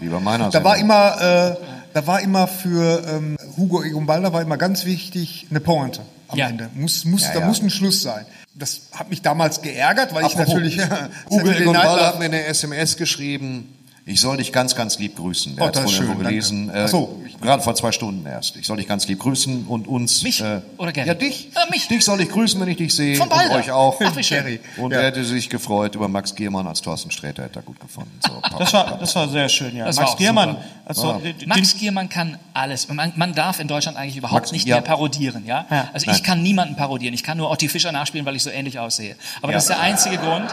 da 0.51 0.63
war 0.63 0.77
immer, 0.77 1.21
äh, 1.21 1.55
da 1.93 2.07
war 2.07 2.19
immer 2.21 2.47
für 2.47 3.03
ähm, 3.07 3.37
Hugo 3.55 3.83
Egon-Balder 3.83 4.33
war 4.33 4.41
immer 4.41 4.57
ganz 4.57 4.83
wichtig 4.83 5.47
eine 5.49 5.59
Pointe 5.61 6.01
am 6.27 6.37
Ja. 6.37 6.49
Ende. 6.49 6.69
Muss, 6.73 7.05
muss, 7.05 7.21
Ja, 7.23 7.33
da 7.35 7.39
ja. 7.41 7.45
muss 7.45 7.61
ein 7.61 7.69
Schluss 7.69 8.01
sein. 8.01 8.25
Das 8.53 8.81
hat 8.91 9.09
mich 9.09 9.21
damals 9.21 9.61
geärgert, 9.61 10.13
weil 10.13 10.25
Apropos, 10.25 10.47
ich 10.47 10.75
natürlich 10.77 10.79
Hugo 11.29 11.51
Egon 11.51 11.73
Night 11.73 11.85
hat 12.01 12.19
mir 12.19 12.25
eine 12.25 12.43
SMS 12.45 12.97
geschrieben. 12.97 13.73
Ich 14.09 14.21
soll 14.21 14.37
dich 14.37 14.53
ganz, 14.53 14.73
ganz 14.73 14.97
lieb 14.99 15.17
grüßen. 15.17 15.57
Der 15.57 15.65
Oh, 15.65 15.67
hat 15.67 15.75
ist 15.75 15.99
danke. 15.99 16.23
gelesen. 16.23 16.71
Ach 16.73 16.87
so. 16.87 17.19
Gerade 17.41 17.61
vor 17.63 17.75
zwei 17.75 17.91
Stunden 17.91 18.25
erst. 18.25 18.55
Ich 18.55 18.65
soll 18.65 18.77
dich 18.77 18.87
ganz 18.87 19.07
lieb 19.07 19.19
grüßen 19.19 19.65
und 19.67 19.87
uns. 19.87 20.23
Mich? 20.23 20.41
Äh, 20.41 20.61
Oder 20.77 20.91
Gary? 20.91 21.07
Ja, 21.07 21.13
dich. 21.13 21.49
Äh, 21.55 21.69
mich. 21.71 21.87
Dich 21.87 22.03
soll 22.03 22.19
ich 22.21 22.29
grüßen, 22.29 22.59
wenn 22.59 22.67
ich 22.67 22.77
dich 22.77 22.93
sehe. 22.95 23.15
Von 23.15 23.27
und 23.27 23.35
Balder. 23.35 23.55
euch 23.55 23.71
auch. 23.71 23.99
Ach, 24.03 24.15
wie 24.15 24.23
schön. 24.23 24.59
Und 24.77 24.91
er 24.91 25.03
hätte 25.03 25.23
sich 25.23 25.49
gefreut 25.49 25.95
über 25.95 26.07
Max 26.07 26.33
Giermann 26.35 26.67
als 26.67 26.81
Thorsten 26.81 27.11
Sträter, 27.11 27.43
hätte 27.43 27.59
er 27.59 27.61
gut 27.63 27.79
gefunden. 27.79 28.11
So, 28.25 28.41
Das 28.57 28.73
war, 28.73 28.97
das 28.97 29.15
war 29.15 29.27
sehr 29.29 29.49
schön, 29.49 29.75
ja. 29.75 29.85
Das 29.85 29.97
Max 29.97 30.15
Giermann. 30.17 30.57
Also, 30.85 31.19
Ja. 31.23 31.33
Max 31.47 31.75
Giermann 31.77 32.09
kann 32.09 32.37
alles. 32.53 32.87
Man, 32.87 33.11
man 33.15 33.33
darf 33.33 33.59
in 33.59 33.67
Deutschland 33.67 33.97
eigentlich 33.97 34.17
überhaupt 34.17 34.41
Max- 34.41 34.51
nicht 34.51 34.67
ja. 34.67 34.75
mehr 34.75 34.81
parodieren. 34.83 35.45
Ja? 35.45 35.65
Ja. 35.69 35.89
Also 35.93 36.09
ich 36.11 36.23
kann 36.23 36.41
niemanden 36.41 36.75
parodieren. 36.75 37.13
Ich 37.13 37.23
kann 37.23 37.37
nur 37.37 37.49
Otti 37.51 37.67
Fischer 37.69 37.91
nachspielen, 37.91 38.25
weil 38.25 38.35
ich 38.35 38.43
so 38.43 38.49
ähnlich 38.49 38.79
aussehe. 38.79 39.15
Aber 39.41 39.51
das 39.51 39.63
ist 39.63 39.69
der 39.69 39.79
einzige 39.79 40.17
Grund. 40.17 40.45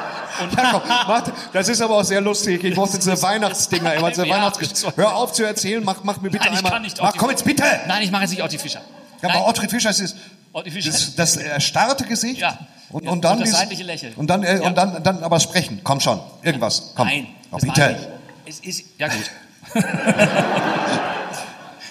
Und 0.42 0.52
Ja, 0.56 0.70
komm, 0.72 0.82
warte, 1.06 1.32
das 1.52 1.68
ist 1.68 1.80
aber 1.80 1.98
auch 1.98 2.04
sehr 2.04 2.20
lustig. 2.20 2.62
Ich 2.64 2.74
muss 2.76 2.90
diese 2.92 3.20
Weihnachtsdinger 3.22 3.94
immer, 3.94 4.10
diese 4.10 4.26
Ja, 4.26 4.34
Weihnachtsgeschichte. 4.36 4.92
Hör 4.96 5.14
auf 5.16 5.32
zu 5.32 5.44
erzählen, 5.44 5.82
mach, 5.84 6.02
mach 6.02 6.20
mir 6.20 6.30
bitte 6.30 6.44
Nein, 6.48 6.56
einmal. 6.58 6.73
Kann 6.74 6.82
nicht 6.82 7.00
mach, 7.00 7.08
Otti 7.10 7.18
komm 7.18 7.30
jetzt 7.30 7.44
bitte! 7.44 7.64
Nein, 7.86 8.02
ich 8.02 8.10
mache 8.10 8.22
jetzt 8.22 8.30
nicht 8.30 8.42
Otti 8.42 8.58
Fischer. 8.58 8.80
Ja, 9.22 9.28
Nein, 9.28 9.36
aber 9.38 9.48
Ottfried 9.48 9.70
Fischer 9.70 9.90
ist 9.90 10.00
das, 10.00 10.14
Otti 10.52 10.70
Fischer. 10.70 10.90
das, 10.90 11.14
das 11.14 11.36
erstarrte 11.36 12.04
Gesicht. 12.04 12.40
Ja. 12.40 12.58
Und, 12.90 13.04
Ja, 13.04 13.10
und 13.10 13.24
dann 13.24 13.32
und 13.32 13.40
das 13.40 13.48
dieses- 13.48 13.58
seitliche 13.60 13.82
Lächeln. 13.84 14.14
Und 14.14 14.28
dann, 14.28 14.42
äh, 14.44 14.56
Ja. 14.56 14.62
und 14.68 14.76
dann, 14.76 15.02
dann 15.02 15.22
aber 15.22 15.40
sprechen. 15.40 15.80
Komm 15.82 16.00
schon, 16.00 16.20
irgendwas. 16.42 16.92
Komm. 16.94 17.08
Nein, 17.08 17.26
Oh, 17.50 17.56
bitte. 17.58 17.88
nicht. 17.88 18.08
Es 18.46 18.60
ist, 18.60 18.84
ja 18.98 19.08
gut. 19.08 19.30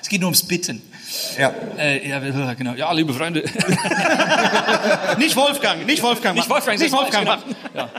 es 0.02 0.08
geht 0.10 0.22
nur 0.22 0.28
ums 0.28 0.44
Bitten. 0.44 0.82
Ja. 1.38 1.52
Äh, 1.78 2.08
ja, 2.10 2.20
genau. 2.54 2.74
Ja, 2.74 2.92
liebe 2.94 3.14
Freunde. 3.14 3.42
nicht 5.18 5.36
Wolfgang, 5.36 5.86
nicht 5.86 6.02
Wolfgang. 6.02 6.36
Nicht 6.36 6.48
machen. 6.50 6.64
Wolfgang, 6.66 6.80
nicht 6.80 6.94
das 6.94 7.00
ist 7.00 7.06
Wolfgang. 7.06 7.26
machen. 7.26 7.56
genau. 7.72 7.90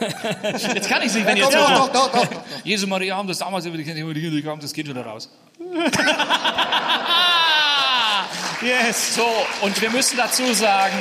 Jetzt 0.74 0.88
kann 0.88 1.02
ich 1.02 1.12
nicht, 1.12 1.26
wenn 1.26 1.36
ihr 1.36 1.44
Doch, 1.44 1.52
doch, 1.52 1.88
doch, 1.92 2.12
doch, 2.12 2.26
doch. 2.26 2.42
Jesu 2.64 2.86
Maria 2.86 3.16
haben 3.16 3.28
das 3.28 3.38
damals 3.38 3.66
über 3.66 3.76
die 3.76 3.84
Kinder 3.84 4.14
gekommen, 4.14 4.60
das 4.60 4.72
geht 4.72 4.88
wieder 4.88 5.04
raus. 5.04 5.28
Yes. 8.62 9.14
So, 9.14 9.26
und 9.62 9.80
wir 9.80 9.88
müssen 9.88 10.18
dazu 10.18 10.52
sagen, 10.52 10.98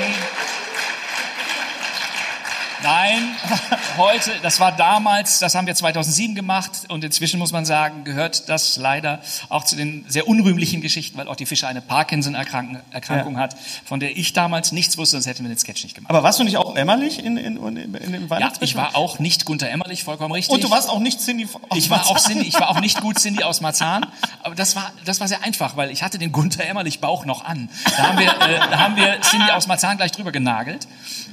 nein, 2.83 3.35
heute, 3.97 4.31
das 4.41 4.59
war 4.59 4.71
damals, 4.71 5.39
das 5.39 5.55
haben 5.55 5.67
wir 5.67 5.75
2007 5.75 6.35
gemacht 6.35 6.71
und 6.87 7.03
inzwischen 7.03 7.39
muss 7.39 7.51
man 7.51 7.65
sagen, 7.65 8.03
gehört 8.03 8.49
das 8.49 8.77
leider 8.77 9.21
auch 9.49 9.63
zu 9.63 9.75
den 9.75 10.05
sehr 10.07 10.27
unrühmlichen 10.27 10.81
Geschichten, 10.81 11.17
weil 11.17 11.27
Otti 11.27 11.45
Fischer 11.45 11.67
eine 11.67 11.81
Parkinson-Erkrankung 11.81 12.79
Erkrankung 12.91 13.37
hat, 13.37 13.55
von 13.85 13.99
der 13.99 14.17
ich 14.17 14.33
damals 14.33 14.71
nichts 14.71 14.97
wusste, 14.97 15.17
sonst 15.17 15.27
hätten 15.27 15.43
wir 15.43 15.49
den 15.49 15.57
Sketch 15.57 15.83
nicht 15.83 15.95
gemacht. 15.95 16.09
Aber 16.09 16.23
warst 16.23 16.39
du 16.39 16.43
nicht 16.43 16.57
auch 16.57 16.75
Emmerlich 16.75 17.23
in, 17.23 17.37
in, 17.37 17.57
in, 17.57 17.95
in 17.95 18.11
dem 18.11 18.23
Ja, 18.23 18.29
Weihnachtsfest? 18.29 18.71
ich 18.71 18.75
war 18.75 18.95
auch 18.95 19.19
nicht 19.19 19.45
Gunther 19.45 19.69
Emmerlich, 19.69 20.03
vollkommen 20.03 20.31
richtig. 20.33 20.53
Und 20.53 20.63
du 20.63 20.69
warst 20.71 20.89
auch 20.89 20.99
nicht 20.99 21.19
Cindy 21.19 21.47
aus 21.69 21.77
Ich 21.77 21.89
war, 21.89 22.05
auch 22.05 22.13
Marzahn? 22.13 22.33
Cindy, 22.33 22.47
ich 22.47 22.59
war 22.59 22.69
auch 22.69 22.79
nicht 22.79 23.01
gut 23.01 23.19
Cindy 23.19 23.43
aus 23.43 23.61
Marzahn, 23.61 24.05
aber 24.43 24.55
das 24.55 24.75
war, 24.75 24.91
das 25.05 25.19
war 25.19 25.27
sehr 25.27 25.43
einfach, 25.43 25.75
weil 25.77 25.91
ich 25.91 26.03
hatte 26.03 26.17
den 26.17 26.31
Gunther 26.31 26.65
Emmerlich 26.67 26.99
Bauch 26.99 27.25
noch 27.25 27.45
an. 27.45 27.69
Da 27.97 28.03
haben 28.03 28.19
wir, 28.19 28.29
äh, 28.29 28.59
da 28.69 28.79
haben 28.79 28.95
wir 28.95 29.19
Cindy 29.21 29.51
aus 29.51 29.67
Marzahn 29.67 29.97
gleich 29.97 30.11
drüber 30.11 30.31
genagelt. 30.31 30.87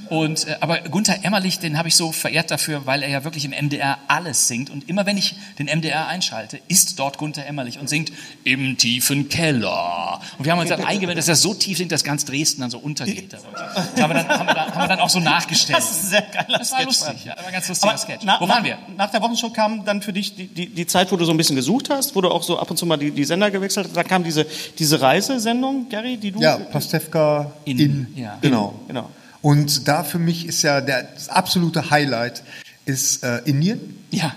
Und, 0.09 0.47
äh, 0.47 0.57
aber 0.61 0.79
Gunther 0.81 1.23
Emmerlich, 1.23 1.36
den 1.41 1.77
habe 1.77 1.87
ich 1.87 1.95
so 1.95 2.11
verehrt 2.11 2.51
dafür, 2.51 2.85
weil 2.85 3.03
er 3.03 3.09
ja 3.09 3.23
wirklich 3.23 3.45
im 3.45 3.51
MDR 3.51 3.97
alles 4.07 4.47
singt. 4.47 4.69
Und 4.69 4.89
immer 4.89 5.05
wenn 5.05 5.17
ich 5.17 5.35
den 5.59 5.67
MDR 5.67 6.07
einschalte, 6.07 6.59
ist 6.67 6.99
dort 6.99 7.17
Gunther 7.17 7.45
Emmerlich 7.45 7.79
und 7.79 7.87
singt 7.87 8.11
im 8.43 8.77
tiefen 8.77 9.29
Keller. 9.29 10.19
Und 10.37 10.45
wir 10.45 10.51
haben 10.51 10.59
uns 10.59 10.69
dann 10.69 10.83
eingewöhnt, 10.85 11.17
dass 11.17 11.27
er 11.27 11.35
so 11.35 11.53
tief 11.53 11.77
singt, 11.77 11.91
dass 11.91 12.03
ganz 12.03 12.25
Dresden 12.25 12.61
dann 12.61 12.69
so 12.69 12.79
untergeht. 12.79 13.31
dadurch. 13.33 13.53
Das 13.95 14.01
haben 14.03 14.13
wir 14.13 14.23
dann, 14.23 14.27
haben 14.29 14.47
wir 14.47 14.53
dann, 14.53 14.71
haben 14.73 14.81
wir 14.81 14.87
dann 14.87 14.99
auch 14.99 15.09
so 15.09 15.19
nachgestellt. 15.19 15.77
Das 15.79 15.91
ist 15.91 16.03
ein 16.05 16.09
sehr 16.09 16.21
geiler 16.21 16.57
Das 16.59 16.71
war 16.71 16.79
Sketch, 16.79 16.85
lustig, 16.87 17.25
ja, 17.25 17.33
das 17.35 17.43
war 17.43 17.47
ein 17.47 17.53
ganz 17.53 17.67
lustiger 17.69 17.89
Aber 17.91 17.97
Sketch. 17.99 18.23
na- 18.25 18.37
Wo 18.41 18.47
waren 18.47 18.63
wir? 18.63 18.77
Nach 18.97 19.09
der 19.11 19.21
Wochenshow 19.21 19.49
kam 19.49 19.85
dann 19.85 20.01
für 20.01 20.13
dich 20.13 20.35
die, 20.35 20.47
die, 20.47 20.67
die 20.67 20.87
Zeit, 20.87 21.11
wo 21.11 21.15
du 21.17 21.25
so 21.25 21.31
ein 21.31 21.37
bisschen 21.37 21.55
gesucht 21.55 21.89
hast, 21.89 22.15
wo 22.15 22.21
du 22.21 22.29
auch 22.29 22.43
so 22.43 22.59
ab 22.59 22.69
und 22.71 22.77
zu 22.77 22.85
mal 22.85 22.97
die, 22.97 23.11
die 23.11 23.23
Sender 23.25 23.51
gewechselt 23.51 23.87
hast. 23.87 23.95
Da 23.95 24.03
kam 24.03 24.23
diese, 24.23 24.45
diese 24.77 24.99
Reisesendung, 25.01 25.89
Gary, 25.89 26.17
die 26.17 26.31
du... 26.31 26.39
Ja, 26.41 26.57
Pastewka 26.57 27.51
In, 27.65 27.79
in. 27.79 28.07
ja. 28.15 28.37
Genau. 28.41 28.73
Genau. 28.87 29.09
Und 29.41 29.87
da 29.87 30.03
für 30.03 30.19
mich 30.19 30.45
ist 30.45 30.61
ja 30.61 30.81
der, 30.81 31.03
das 31.03 31.29
absolute 31.29 31.89
Highlight 31.89 32.43
ist 32.85 33.23
äh, 33.23 33.39
Indien. 33.45 34.03
Ja. 34.11 34.35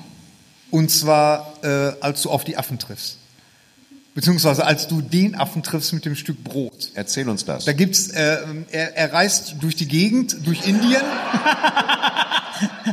Und 0.70 0.90
zwar, 0.90 1.54
äh, 1.62 1.92
als 2.00 2.22
du 2.22 2.30
auf 2.30 2.44
die 2.44 2.56
Affen 2.56 2.78
triffst. 2.78 3.16
Beziehungsweise 4.14 4.64
als 4.66 4.88
du 4.88 5.00
den 5.00 5.34
Affen 5.36 5.62
triffst 5.62 5.92
mit 5.92 6.04
dem 6.04 6.16
Stück 6.16 6.42
Brot. 6.42 6.90
Erzähl 6.94 7.28
uns 7.28 7.44
das. 7.44 7.64
Da 7.64 7.72
gibt's, 7.72 8.08
äh, 8.08 8.38
er, 8.70 8.96
er 8.96 9.12
reist 9.12 9.54
durch 9.60 9.76
die 9.76 9.86
Gegend, 9.86 10.46
durch 10.46 10.66
Indien. 10.66 11.02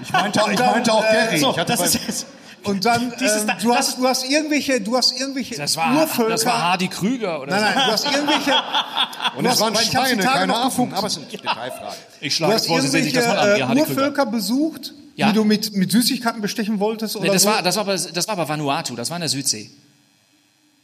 Ich 0.01 0.11
meinte, 0.11 0.39
ich 0.51 0.59
meinte 0.59 0.93
auch 0.93 1.03
äh, 1.03 1.13
Gary. 1.13 1.39
So, 1.39 1.51
ich 1.51 1.57
hatte 1.57 1.71
das 1.73 1.93
ist 1.93 2.07
jetzt... 2.07 2.25
Und 2.67 2.85
dann, 2.85 3.13
Dieses 3.19 3.43
ähm, 3.43 3.51
du, 3.61 3.73
hast, 3.75 3.97
du 3.97 4.07
hast 4.07 4.29
irgendwelche, 4.29 4.79
du 4.81 4.95
hast 4.97 5.19
irgendwelche 5.19 5.55
Das 5.55 5.75
war, 5.77 5.95
Urvölker. 5.95 6.29
das 6.31 6.45
war 6.45 6.61
Hardy 6.61 6.87
Krüger 6.87 7.41
oder 7.41 7.51
nein, 7.59 7.73
nein, 7.75 7.85
du 7.87 7.91
hast 7.93 8.05
irgendwelche. 8.05 8.53
Und 9.37 9.45
es 9.45 9.59
waren 9.59 9.75
Schweine, 9.75 10.23
keine 10.23 10.55
Affen. 10.55 10.93
Aber 10.93 11.07
es 11.07 11.13
sind 11.13 11.31
Detailfragen. 11.31 11.95
Ich 12.19 12.29
Du 12.33 12.35
schlage 12.37 12.53
hast 12.55 12.67
vorsichtig 12.67 13.13
irgendwelche 13.13 13.27
das 13.27 13.27
mal 13.27 13.61
an, 13.63 13.67
Hardy 13.69 13.81
Krüger. 13.81 14.01
Urvölker 14.01 14.25
besucht, 14.25 14.93
Ja. 15.15 15.27
die 15.27 15.33
du 15.33 15.43
mit, 15.43 15.73
mit 15.75 15.91
Süßigkeiten 15.91 16.41
bestechen 16.41 16.79
wolltest? 16.79 17.15
Oder 17.15 17.25
Nee, 17.27 17.33
das, 17.33 17.43
so? 17.43 17.49
war, 17.49 17.61
das, 17.61 17.75
war 17.75 17.81
aber, 17.83 17.95
das 17.97 18.27
war 18.27 18.33
aber 18.33 18.49
Vanuatu, 18.49 18.95
das 18.95 19.09
war 19.09 19.17
in 19.17 19.21
der 19.21 19.29
Südsee. 19.29 19.69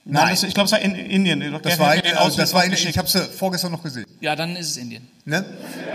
Nein, 0.06 0.32
das, 0.32 0.43
ich 0.43 0.54
glaube, 0.54 0.66
es 0.66 0.72
war 0.74 0.80
in 0.80 0.95
Indien. 0.95 1.39
Das 1.64 1.80
war, 1.80 1.95
den 1.95 2.12
in, 2.12 2.18
Ausschnitt 2.18 2.39
das 2.39 2.54
war 2.54 2.66
in, 2.66 2.74
ich 2.74 2.97
habe 2.97 3.08
sie 3.08 3.22
vorgestern 3.22 3.72
noch 3.72 3.82
gesehen. 3.84 4.06
Ja, 4.20 4.36
dann 4.36 4.58
ist 4.58 4.72
es 4.72 4.78
Indien. 4.78 5.08
Ne? 5.24 5.45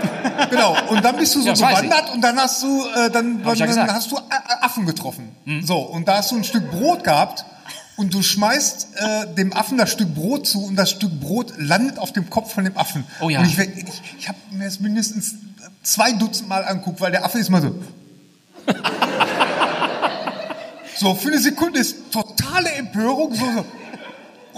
genau. 0.49 0.75
Und 0.89 1.05
dann 1.05 1.15
bist 1.15 1.35
du 1.35 1.41
so 1.41 1.47
Ja, 1.49 1.53
das 1.53 1.59
gewandert 1.61 2.11
und 2.13 2.21
dann 2.21 2.35
hast 2.37 2.63
du, 2.63 2.85
äh, 2.87 3.11
dann, 3.11 3.43
dann 3.43 3.57
gesagt. 3.67 3.91
hast 3.91 4.11
du 4.11 4.17
A- 4.17 4.61
Affen 4.61 4.87
getroffen. 4.87 5.29
So 5.63 5.77
und 5.77 6.07
da 6.07 6.17
hast 6.17 6.31
du 6.31 6.37
ein 6.37 6.43
Stück 6.43 6.71
Brot 6.71 7.03
gehabt 7.03 7.45
und 7.97 8.11
du 8.13 8.23
schmeißt 8.23 8.87
äh, 8.95 9.27
dem 9.35 9.53
Affen 9.53 9.77
das 9.77 9.91
Stück 9.91 10.15
Brot 10.15 10.47
zu 10.47 10.63
und 10.65 10.75
das 10.75 10.89
Stück 10.89 11.11
Brot 11.19 11.53
landet 11.59 11.99
auf 11.99 12.11
dem 12.11 12.31
Kopf 12.31 12.51
von 12.53 12.63
dem 12.63 12.75
Affen. 12.77 13.03
Oh 13.21 13.29
ja. 13.29 13.41
Und 13.41 13.45
ich, 13.45 13.59
ich, 13.59 13.85
ich 14.17 14.27
habe 14.27 14.39
mir 14.51 14.65
das 14.65 14.79
mindestens 14.79 15.35
zwei 15.83 16.13
Dutzend 16.13 16.49
Mal 16.49 16.65
angeguckt, 16.65 16.99
weil 16.99 17.11
der 17.11 17.25
Affe 17.25 17.37
ist 17.37 17.49
mal 17.51 17.61
so. 17.61 17.75
so 20.95 21.13
für 21.13 21.27
eine 21.27 21.39
Sekunde 21.39 21.79
ist 21.79 22.11
totale 22.11 22.71
Empörung 22.71 23.35
so. 23.35 23.45
so. 23.45 23.65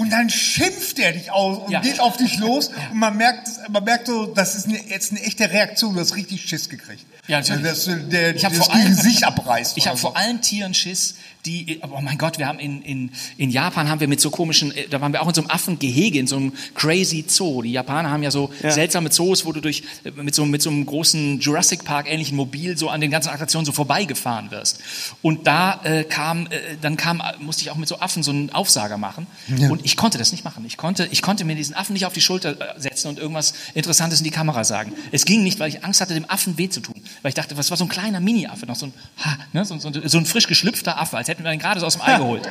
Und 0.01 0.09
dann 0.09 0.29
schimpft 0.31 0.97
er 0.97 1.11
dich 1.11 1.29
aus 1.31 1.59
und 1.59 1.71
Ja. 1.71 1.79
geht 1.81 1.99
auf 1.99 2.17
dich 2.17 2.39
los. 2.39 2.69
Und 2.91 2.97
man 2.97 3.15
merkt, 3.17 3.47
man 3.69 3.83
merkt 3.83 4.07
so, 4.07 4.25
das 4.25 4.55
ist 4.55 4.65
eine, 4.67 4.79
jetzt 4.89 5.11
eine 5.11 5.21
echte 5.21 5.49
Reaktion. 5.51 5.93
Du 5.93 5.99
hast 5.99 6.15
richtig 6.15 6.41
Schiss 6.41 6.69
gekriegt. 6.69 7.05
Ja, 7.27 7.39
natürlich. 7.39 7.61
Dass 7.63 7.85
du 7.85 7.95
der, 7.97 8.35
Ich 8.35 8.43
hab 8.43 8.51
das 8.51 8.65
vor 8.65 8.73
allem- 8.73 8.87
Gesicht 8.87 9.23
abreißt. 9.23 9.77
Ich 9.77 9.85
habe 9.87 9.97
so. 9.97 10.07
vor 10.07 10.17
allen 10.17 10.41
Tieren 10.41 10.73
Schiss, 10.73 11.15
die, 11.45 11.79
oh 11.81 12.01
mein 12.01 12.17
Gott, 12.17 12.37
wir 12.37 12.47
haben 12.47 12.59
in, 12.59 12.81
in, 12.81 13.11
in 13.37 13.49
Japan 13.49 13.89
haben 13.89 13.99
wir 13.99 14.07
mit 14.07 14.21
so 14.21 14.29
komischen, 14.29 14.75
äh, 14.75 14.87
da 14.89 15.01
waren 15.01 15.13
wir 15.13 15.21
auch 15.21 15.27
in 15.27 15.33
so 15.33 15.41
einem 15.41 15.49
Affengehege, 15.49 16.19
in 16.19 16.27
so 16.27 16.37
einem 16.37 16.53
crazy 16.75 17.25
Zoo. 17.27 17.61
Die 17.61 17.71
Japaner 17.71 18.09
haben 18.09 18.23
ja 18.23 18.31
so 18.31 18.51
seltsame 18.61 19.09
Zoos, 19.09 19.45
wo 19.45 19.51
du 19.51 19.61
durch, 19.61 19.83
äh, 20.03 20.11
mit 20.11 20.35
so, 20.35 20.45
mit 20.45 20.61
so 20.61 20.69
einem 20.69 20.85
großen 20.85 21.39
Jurassic 21.39 21.83
Park 21.83 22.11
ähnlichen 22.11 22.35
Mobil 22.37 22.77
so 22.77 22.89
an 22.89 23.01
den 23.01 23.11
ganzen 23.11 23.29
Attraktionen 23.29 23.65
so 23.65 23.71
vorbeigefahren 23.71 24.51
wirst. 24.51 24.79
Und 25.21 25.47
da 25.47 25.81
äh, 25.83 26.03
kam, 26.03 26.47
äh, 26.47 26.77
dann 26.81 26.97
kam, 26.97 27.21
musste 27.39 27.63
ich 27.63 27.71
auch 27.71 27.75
mit 27.75 27.87
so 27.87 27.99
Affen 27.99 28.23
so 28.23 28.31
einen 28.31 28.51
Aufsager 28.51 28.97
machen. 28.97 29.27
Und 29.69 29.85
ich 29.85 29.97
konnte 29.97 30.17
das 30.17 30.31
nicht 30.31 30.43
machen. 30.43 30.63
Ich 30.65 30.77
konnte, 30.77 31.07
ich 31.11 31.21
konnte 31.21 31.45
mir 31.45 31.55
diesen 31.55 31.75
Affen 31.75 31.93
nicht 31.93 32.05
auf 32.05 32.13
die 32.13 32.21
Schulter 32.21 32.51
äh, 32.59 32.79
setzen 32.79 33.07
und 33.07 33.19
irgendwas 33.19 33.53
Interessantes 33.73 34.19
in 34.19 34.25
die 34.25 34.31
Kamera 34.31 34.63
sagen. 34.63 34.93
Es 35.11 35.25
ging 35.25 35.43
nicht, 35.43 35.59
weil 35.59 35.69
ich 35.69 35.83
Angst 35.83 36.01
hatte, 36.01 36.13
dem 36.13 36.29
Affen 36.29 36.57
weh 36.57 36.69
zu 36.69 36.81
tun. 36.81 36.95
Weil 37.21 37.29
ich 37.29 37.35
dachte, 37.35 37.57
was 37.57 37.69
war 37.69 37.77
so 37.77 37.85
ein 37.85 37.89
kleiner 37.89 38.19
Mini-Affe, 38.19 38.65
noch 38.65 38.75
so 38.75 38.87
ein, 38.87 38.93
ha, 39.23 39.37
ne, 39.53 39.65
so, 39.65 39.77
so, 39.77 39.91
so 39.91 40.17
ein 40.17 40.25
frisch 40.25 40.47
geschlüpfter 40.47 40.99
Affe, 40.99 41.17
als 41.17 41.30
hätten 41.31 41.43
wir 41.43 41.51
ihn 41.51 41.59
gerade 41.59 41.79
so 41.79 41.85
aus 41.85 41.93
dem 41.93 42.01
Ei 42.03 42.17
geholt. 42.19 42.47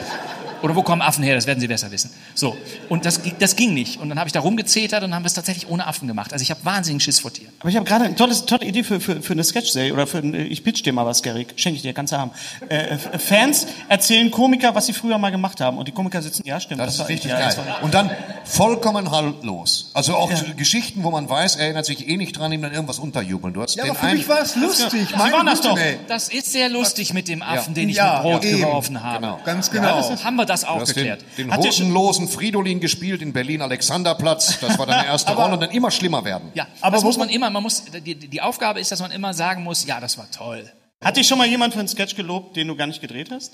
Oder 0.63 0.77
wo 0.77 0.83
kommen 0.83 1.01
Affen 1.01 1.25
her? 1.25 1.35
Das 1.35 1.47
werden 1.47 1.59
Sie 1.59 1.69
besser 1.69 1.91
wissen. 1.91 2.11
So. 2.35 2.55
Und 2.91 3.07
das, 3.07 3.19
das 3.39 3.57
ging 3.57 3.73
nicht. 3.73 3.99
Und 3.99 4.11
dann 4.11 4.19
habe 4.19 4.29
ich 4.29 4.35
da 4.35 4.41
rumgezetert 4.41 5.03
und 5.03 5.15
haben 5.15 5.23
wir 5.23 5.29
es 5.29 5.33
tatsächlich 5.33 5.67
ohne 5.71 5.87
Affen 5.87 6.07
gemacht. 6.07 6.35
Also 6.35 6.43
ich 6.43 6.51
habe 6.51 6.63
wahnsinnigen 6.65 7.01
Schiss 7.01 7.19
vor 7.19 7.33
Tieren. 7.33 7.51
Aber 7.61 7.71
ich 7.71 7.77
habe 7.77 7.87
gerade 7.87 8.05
eine 8.05 8.15
tolles, 8.15 8.45
tolle 8.45 8.67
Idee 8.67 8.85
für, 8.85 9.01
für, 9.01 9.23
für 9.23 9.33
eine 9.33 9.43
Sketch-Serie 9.43 9.91
oder 9.95 10.07
für 10.07 10.19
ein, 10.19 10.35
ich 10.35 10.63
pitch 10.63 10.85
dir 10.85 10.93
mal 10.93 11.07
was, 11.07 11.23
Gary. 11.23 11.47
Schenke 11.57 11.77
ich 11.77 11.83
dir, 11.83 11.95
kannst 11.95 12.13
du 12.13 12.19
haben. 12.19 12.33
Äh, 12.69 12.99
Fans 12.99 13.69
erzählen 13.89 14.31
Komiker, 14.31 14.75
was 14.75 14.85
sie 14.85 14.93
früher 14.93 15.17
mal 15.17 15.31
gemacht 15.31 15.63
haben. 15.63 15.79
Und 15.79 15.89
die 15.89 15.93
Komiker 15.93 16.21
sitzen, 16.21 16.43
ja, 16.45 16.61
stimmt. 16.61 16.79
Das, 16.83 16.93
ist 16.93 16.99
war- 17.01 17.09
richtig 17.09 17.31
ja, 17.31 17.39
geil. 17.39 17.55
das 17.57 17.57
war- 17.57 17.83
Und 17.83 17.95
dann 17.95 18.11
vollkommen 18.45 19.11
haltlos. 19.11 19.91
Also 19.95 20.15
auch 20.15 20.31
Geschichten, 20.59 21.05
wo 21.05 21.11
man 21.11 21.27
weiß, 21.27 21.57
er 21.57 21.65
erinnert 21.65 21.87
sich 21.87 22.07
eh 22.07 22.19
nicht 22.19 22.37
dran, 22.39 22.53
ihm 22.53 22.61
dann 22.61 22.73
irgendwas 22.73 22.99
unterjubeln. 22.99 23.55
Du 23.55 23.63
hast 23.63 23.77
Ja, 23.77 23.85
aber 23.85 23.95
für 23.95 24.13
mich 24.15 24.29
war 24.29 24.43
es 24.43 24.57
lustig. 24.57 25.09
Meine 25.17 25.33
waren 25.33 25.47
das 25.47 25.63
doch. 25.63 25.79
ey. 25.79 25.99
Das 26.07 26.29
ist 26.29 26.53
sehr 26.53 26.69
lustig 26.69 27.15
mit 27.15 27.29
dem 27.29 27.41
Affen, 27.43 27.73
den 27.73 27.89
ich 27.89 27.97
Ja, 27.97 28.15
mit 28.17 28.23
Brot 28.23 28.45
eben. 28.45 28.61
Geworfen 28.71 29.03
habe. 29.03 29.21
Genau. 29.21 29.41
Ganz 29.45 29.71
genau. 29.71 30.25
Haben 30.25 30.37
wir 30.37 30.47
das 30.47 30.65
auch 30.65 30.85
den, 30.85 30.87
geklärt. 30.87 31.25
den 31.39 31.49
der 31.49 31.59
hosenlosen 31.59 32.29
Fridolin 32.29 32.81
gespielt 32.81 33.23
in 33.23 33.33
Berlin 33.33 33.63
Alexanderplatz. 33.63 34.59
Das 34.61 34.79
war 34.79 34.87
deine 34.87 35.07
erste 35.07 35.33
Rolle 35.33 35.55
und 35.55 35.61
dann 35.61 35.71
immer 35.71 35.91
schlimmer 35.91 36.25
werden. 36.25 36.51
Ja, 36.55 36.67
Aber 36.81 36.91
aber 36.91 36.97
das 36.97 37.05
muss 37.05 37.19
man 37.19 37.29
immer, 37.29 37.49
man 37.51 37.63
muss, 37.63 37.85
die, 37.85 38.17
die 38.17 38.41
Aufgabe 38.41 38.81
ist, 38.81 38.91
dass 38.91 39.01
man 39.01 39.13
immer 39.13 39.33
sagen 39.33 39.63
muss, 39.63 39.87
ja, 39.87 40.01
das 40.01 40.19
war 40.19 40.29
toll. 40.33 40.69
Hat 41.03 41.17
dich 41.17 41.29
schon 41.29 41.39
mal 41.39 41.47
jemand 41.47 41.73
für 41.73 41.79
einen 41.79 41.89
Sketch 41.89 42.17
gelobt, 42.17 42.57
den 42.57 42.67
du 42.67 42.75
gar 42.75 42.89
nicht 42.89 43.01
gedreht 43.01 43.31
hast? 43.31 43.53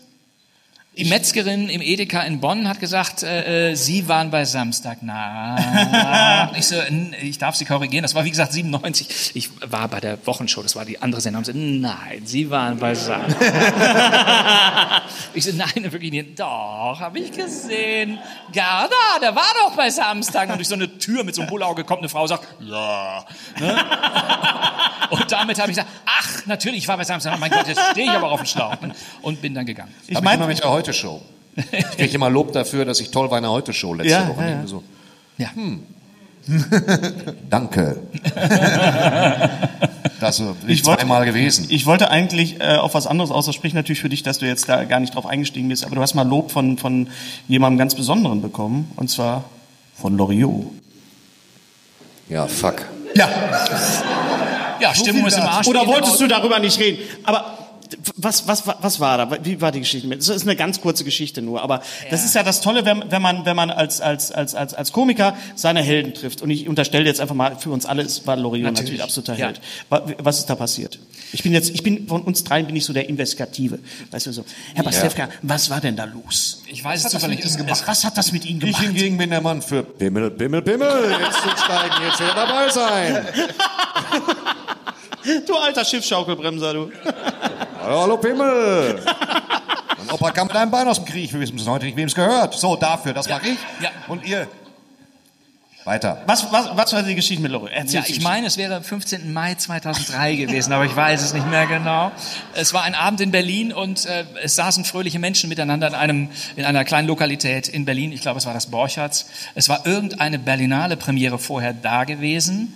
Die 0.99 1.05
Metzgerin 1.05 1.69
im 1.69 1.83
Edeka 1.83 2.23
in 2.23 2.41
Bonn 2.41 2.67
hat 2.67 2.81
gesagt, 2.81 3.23
äh, 3.23 3.73
äh, 3.73 3.75
Sie 3.75 4.09
waren 4.09 4.31
bei 4.31 4.47
Samstag. 4.47 5.01
Na, 5.03 6.51
ich, 6.57 6.69
so, 6.69 6.77
ich 7.21 7.37
darf 7.37 7.55
Sie 7.55 7.67
korrigieren. 7.67 8.01
Das 8.01 8.15
war 8.15 8.25
wie 8.25 8.31
gesagt 8.31 8.55
97. 8.55 9.33
Ich 9.35 9.51
war 9.71 9.89
bei 9.89 10.01
der 10.01 10.19
Wochenshow. 10.27 10.63
Das 10.63 10.75
war 10.75 10.87
die 10.87 11.03
andere 11.03 11.21
Sendung. 11.21 11.45
Sie 11.45 11.53
nein, 11.53 12.23
Sie 12.25 12.49
waren 12.49 12.79
bei 12.79 12.95
Samstag. 12.95 13.37
ich 15.35 15.45
so, 15.45 15.53
nein, 15.53 15.93
wirklich 15.93 16.13
nicht. 16.13 16.41
Doch, 16.41 16.97
habe 16.99 17.19
ich 17.19 17.31
gesehen. 17.31 18.19
Ja, 18.55 18.89
da, 18.89 19.21
der 19.21 19.37
war 19.37 19.53
doch 19.61 19.77
bei 19.77 19.91
Samstag. 19.91 20.49
Und 20.49 20.57
durch 20.57 20.69
so 20.69 20.77
eine 20.77 20.97
Tür 20.97 21.25
mit 21.25 21.35
so 21.35 21.43
einem 21.43 21.51
Bullauge 21.51 21.85
kommt 21.85 22.01
eine 22.01 22.09
Frau 22.09 22.23
und 22.23 22.29
sagt, 22.29 22.47
ja. 22.61 23.23
Ne? 23.61 23.85
Und 25.11 25.31
damit 25.33 25.59
habe 25.59 25.71
ich 25.71 25.77
gesagt, 25.77 25.93
ach, 26.07 26.47
natürlich, 26.47 26.79
ich 26.79 26.89
war 26.89 26.97
bei 26.97 27.05
Samstag. 27.05 27.35
Oh 27.37 27.39
mein 27.39 27.51
Gott, 27.51 27.67
jetzt 27.69 27.81
stehe 27.93 28.07
ich 28.11 28.17
aber 28.17 28.31
auf 28.31 28.41
dem 28.41 28.47
Schlauch. 28.47 28.77
Und 29.23 29.41
bin 29.43 29.55
dann 29.55 29.67
gegangen. 29.67 29.93
Ich 30.07 30.13
ich 30.13 30.19
immer 30.19 30.47
mit 30.47 30.59
der 30.61 30.71
Heute-Show. 30.71 31.21
Ich 31.73 31.91
kriege 31.97 32.15
immer 32.15 32.29
Lob 32.31 32.53
dafür, 32.53 32.85
dass 32.85 33.01
ich 33.01 33.11
toll 33.11 33.31
war 33.31 33.39
in 33.39 33.43
der 33.43 33.51
Heute-Show 33.51 33.95
letzte 33.95 34.11
Ja, 34.13 34.29
Woche. 34.29 34.43
ja, 34.43 34.51
ja. 34.51 34.67
So, 34.67 34.83
Ja. 35.39 35.49
danke. 37.51 37.99
Das 40.21 40.41
ist 40.67 40.85
zweimal 40.85 41.25
gewesen. 41.25 41.67
Ich 41.71 41.87
wollte 41.87 42.11
eigentlich 42.11 42.61
äh, 42.61 42.77
auf 42.77 42.95
was 42.95 43.07
anderes 43.07 43.31
aus. 43.31 43.47
Das 43.47 43.55
spricht 43.55 43.75
natürlich 43.75 44.01
für 44.01 44.09
dich, 44.09 44.23
dass 44.23 44.39
du 44.39 44.47
jetzt 44.47 44.69
da 44.69 44.85
gar 44.85 45.01
nicht 45.01 45.15
drauf 45.15 45.27
eingestiegen 45.27 45.69
bist. 45.69 45.85
Aber 45.85 45.97
du 45.97 46.03
hast 46.03 46.15
mal 46.15 46.27
Lob 46.27 46.51
von, 46.53 46.79
von 46.79 47.09
jemandem 47.49 47.79
ganz 47.79 47.95
Besonderen 47.95 48.43
bekommen. 48.43 48.91
Und 48.97 49.11
zwar 49.11 49.45
von 50.01 50.17
Loriot. 50.17 50.67
Ja, 52.29 52.47
fuck. 52.47 52.87
Ja, 53.15 53.29
Ja, 54.81 54.95
Stimmung 54.95 55.27
ist 55.27 55.37
im 55.37 55.43
Arsch. 55.45 55.67
Oder 55.69 55.87
wolltest 55.87 56.21
du 56.21 56.27
darüber 56.27 56.59
nicht 56.59 56.79
reden? 56.79 56.99
Aber 57.25 57.59
was, 58.17 58.49
was, 58.49 58.65
was 58.67 58.99
war 58.99 59.17
da? 59.17 59.45
Wie 59.45 59.61
war 59.61 59.71
die 59.71 59.79
Geschichte? 59.79 60.09
Das 60.09 60.29
ist 60.29 60.43
eine 60.43 60.57
ganz 60.57 60.81
kurze 60.81 61.05
Geschichte 61.05 61.41
nur. 61.41 61.63
Aber 61.63 61.83
das 62.11 62.25
ist 62.25 62.35
ja 62.35 62.43
das 62.43 62.61
Tolle, 62.61 62.85
wenn, 62.85 63.05
wenn 63.13 63.23
man, 63.23 63.45
wenn 63.45 63.55
man 63.55 63.71
als, 63.71 64.01
als, 64.01 64.33
als, 64.33 64.57
als, 64.57 64.75
als 64.75 64.91
Komiker 64.93 65.37
seine 65.55 65.83
Helden 65.83 66.13
trifft. 66.13 66.43
Und 66.43 66.51
ich 66.51 66.69
unterstelle 66.69 67.05
jetzt 67.05 67.21
einfach 67.21 67.37
mal, 67.37 67.57
für 67.57 67.71
uns 67.71 67.87
alle 67.87 68.03
ist, 68.03 68.27
war 68.27 68.35
Loriot 68.37 68.65
natürlich, 68.65 68.99
Natürlich. 68.99 69.03
absoluter 69.03 69.35
Ja. 69.35 69.47
Held. 69.47 69.61
Wa- 69.89 70.03
Was 70.19 70.39
ist 70.39 70.47
da 70.51 70.57
passiert? 70.57 70.99
Ich 71.33 71.43
bin 71.43 71.53
jetzt, 71.53 71.71
ich 71.71 71.83
bin, 71.83 72.07
von 72.07 72.23
uns 72.23 72.45
dreien 72.45 72.67
bin 72.67 72.77
ich 72.77 72.85
so 72.85 72.93
der 72.93 73.09
Investigative. 73.09 73.79
Weißt 74.11 74.27
du 74.27 74.33
so, 74.33 74.45
Herr 74.75 74.85
Pastewka, 74.85 75.29
was 75.43 75.69
war 75.71 75.81
denn 75.81 75.97
da 75.97 76.05
los? 76.05 76.63
Ich 76.67 76.83
weiß 76.83 77.05
es 77.05 77.11
zufällig. 77.13 77.45
Es, 77.45 77.57
es, 77.57 77.87
Was 77.87 78.05
hat 78.05 78.17
das 78.17 78.33
mit 78.33 78.45
Ihnen 78.45 78.59
Ich 78.59 78.67
gemacht? 78.67 78.83
hingegen 78.83 79.19
bin 79.19 79.31
der 79.31 79.41
Mann 79.41 79.61
für 79.63 79.83
Bimmel, 79.83 80.31
Bimmel, 80.31 80.63
Bimmel. 80.63 81.17
Jetzt 81.21 81.43
zusteigen, 81.43 81.95
jetzt 82.07 82.21
wieder 82.21 82.35
dabei 82.35 82.69
sein. 82.71 83.27
Du 85.47 85.57
alter 85.57 85.85
Schiffschaukelbremser, 85.85 86.73
du. 86.73 86.91
Hallo, 87.83 88.01
hallo, 88.03 88.17
Bimmel. 88.17 89.01
Mein 89.99 90.11
Opa 90.11 90.31
kam 90.31 90.47
mit 90.47 90.57
einem 90.57 90.71
Bein 90.71 90.87
aus 90.87 90.99
dem 90.99 91.05
Krieg. 91.07 91.33
Wir 91.33 91.41
wissen 91.41 91.57
bis 91.57 91.67
heute 91.67 91.85
nicht, 91.87 91.97
wem 91.97 92.07
es 92.07 92.15
gehört. 92.15 92.55
So, 92.55 92.77
dafür, 92.77 93.13
das 93.13 93.29
mache 93.29 93.49
ich. 93.49 93.59
Ja. 93.83 93.91
Und 94.07 94.25
ihr. 94.25 94.47
Weiter. 95.87 96.21
Was, 96.27 96.53
was, 96.53 96.77
was 96.77 96.93
war 96.93 97.05
die 97.05 97.15
Geschichte 97.15 97.41
mit 97.41 97.53
Loriot? 97.53 97.71
Erzähl 97.73 98.01
ja, 98.01 98.07
ich 98.09 98.21
meine, 98.21 98.49
es 98.49 98.57
wäre 98.57 98.75
am 98.75 98.83
15. 98.83 99.33
Mai 99.33 99.55
2003 99.55 100.35
gewesen, 100.35 100.73
aber 100.73 100.85
ich 100.85 100.97
weiß 100.97 101.23
es 101.23 101.33
nicht 101.33 101.49
mehr 101.49 101.67
genau. 101.67 102.11
Es 102.55 102.75
war 102.75 102.83
ein 102.83 102.97
Abend 102.97 103.21
in 103.21 103.31
Berlin 103.31 103.73
und 103.73 104.05
äh, 104.05 104.25
es 104.43 104.57
saßen 104.57 104.85
fröhliche 104.85 105.21
Menschen 105.21 105.49
miteinander 105.49 105.87
in, 105.87 105.95
einem, 105.95 106.29
in 106.57 106.65
einer 106.65 106.85
kleinen 106.85 107.07
Lokalität 107.07 107.69
in 107.69 107.85
Berlin. 107.85 108.11
Ich 108.11 108.21
glaube, 108.21 108.39
es 108.39 108.47
war 108.47 108.53
das 108.53 108.67
Borchards. 108.67 109.27
Es 109.55 109.69
war 109.69 109.87
irgendeine 109.87 110.41
Berlinale 110.41 110.97
Premiere 110.97 111.39
vorher 111.39 111.73
da 111.73 112.03
gewesen. 112.03 112.75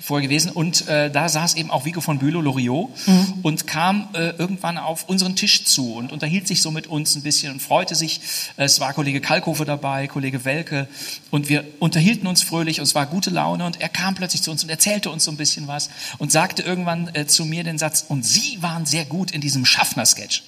Vorher 0.00 0.26
gewesen 0.26 0.50
und 0.50 0.88
äh, 0.88 1.10
da 1.10 1.28
saß 1.28 1.54
eben 1.54 1.70
auch 1.70 1.84
Vico 1.84 2.00
von 2.00 2.18
Bülow, 2.18 2.40
Loriot 2.40 2.90
und 3.42 3.66
kam 3.66 4.08
äh, 4.14 4.30
irgendwann 4.30 4.78
auf 4.78 5.08
unseren 5.08 5.36
Tisch 5.36 5.64
zu 5.64 5.94
und 5.94 6.12
unterhielt 6.12 6.48
sich 6.48 6.62
so 6.62 6.70
mit 6.70 6.86
uns 6.86 7.14
ein 7.16 7.22
bisschen 7.22 7.52
und 7.52 7.60
freute 7.60 7.94
sich. 7.94 8.20
Es 8.56 8.80
war 8.80 8.92
Kollege 8.92 9.20
Kalkofe 9.20 9.64
dabei, 9.64 10.06
Kollege 10.06 10.44
Welke 10.44 10.88
und 11.30 11.48
wir 11.48 11.64
unterhielten 11.78 12.26
uns 12.26 12.42
fröhlich 12.42 12.80
und 12.80 12.84
es 12.84 12.94
war 12.94 13.06
gute 13.06 13.30
Laune 13.30 13.64
und 13.66 13.80
er 13.80 13.88
kam 13.88 14.14
plötzlich 14.14 14.42
zu 14.42 14.50
uns 14.50 14.62
und 14.62 14.70
erzählte 14.70 15.10
uns 15.10 15.24
so 15.24 15.30
ein 15.30 15.36
bisschen 15.36 15.68
was 15.68 15.90
und 16.18 16.32
sagte 16.32 16.62
irgendwann 16.62 17.10
äh, 17.14 17.26
zu 17.26 17.44
mir 17.44 17.64
den 17.64 17.78
Satz, 17.78 18.04
und 18.08 18.24
Sie 18.24 18.62
waren 18.62 18.86
sehr 18.86 19.04
gut 19.04 19.30
in 19.30 19.40
diesem 19.40 19.64
Schaffner-Sketch. 19.64 20.42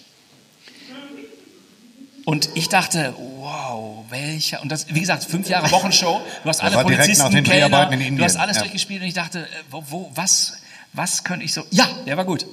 Und 2.24 2.50
ich 2.54 2.68
dachte, 2.68 3.14
wow, 3.40 4.04
welcher, 4.10 4.62
und 4.62 4.70
das, 4.70 4.86
wie 4.88 5.00
gesagt, 5.00 5.24
fünf 5.24 5.48
Jahre 5.48 5.70
Wochenshow, 5.72 6.20
du 6.42 6.48
hast 6.48 6.62
alle 6.62 6.82
Polizisten, 6.82 7.42
Kellner, 7.42 7.90
in 7.92 8.16
du 8.16 8.24
hast 8.24 8.36
alles 8.36 8.56
ja. 8.56 8.62
durchgespielt 8.62 9.02
und 9.02 9.08
ich 9.08 9.14
dachte, 9.14 9.40
äh, 9.40 9.46
wo, 9.70 9.82
wo, 9.88 10.10
was, 10.14 10.54
was 10.92 11.24
könnte 11.24 11.44
ich 11.44 11.52
so, 11.52 11.64
ja, 11.70 11.88
der 12.06 12.16
war 12.16 12.24
gut. 12.24 12.46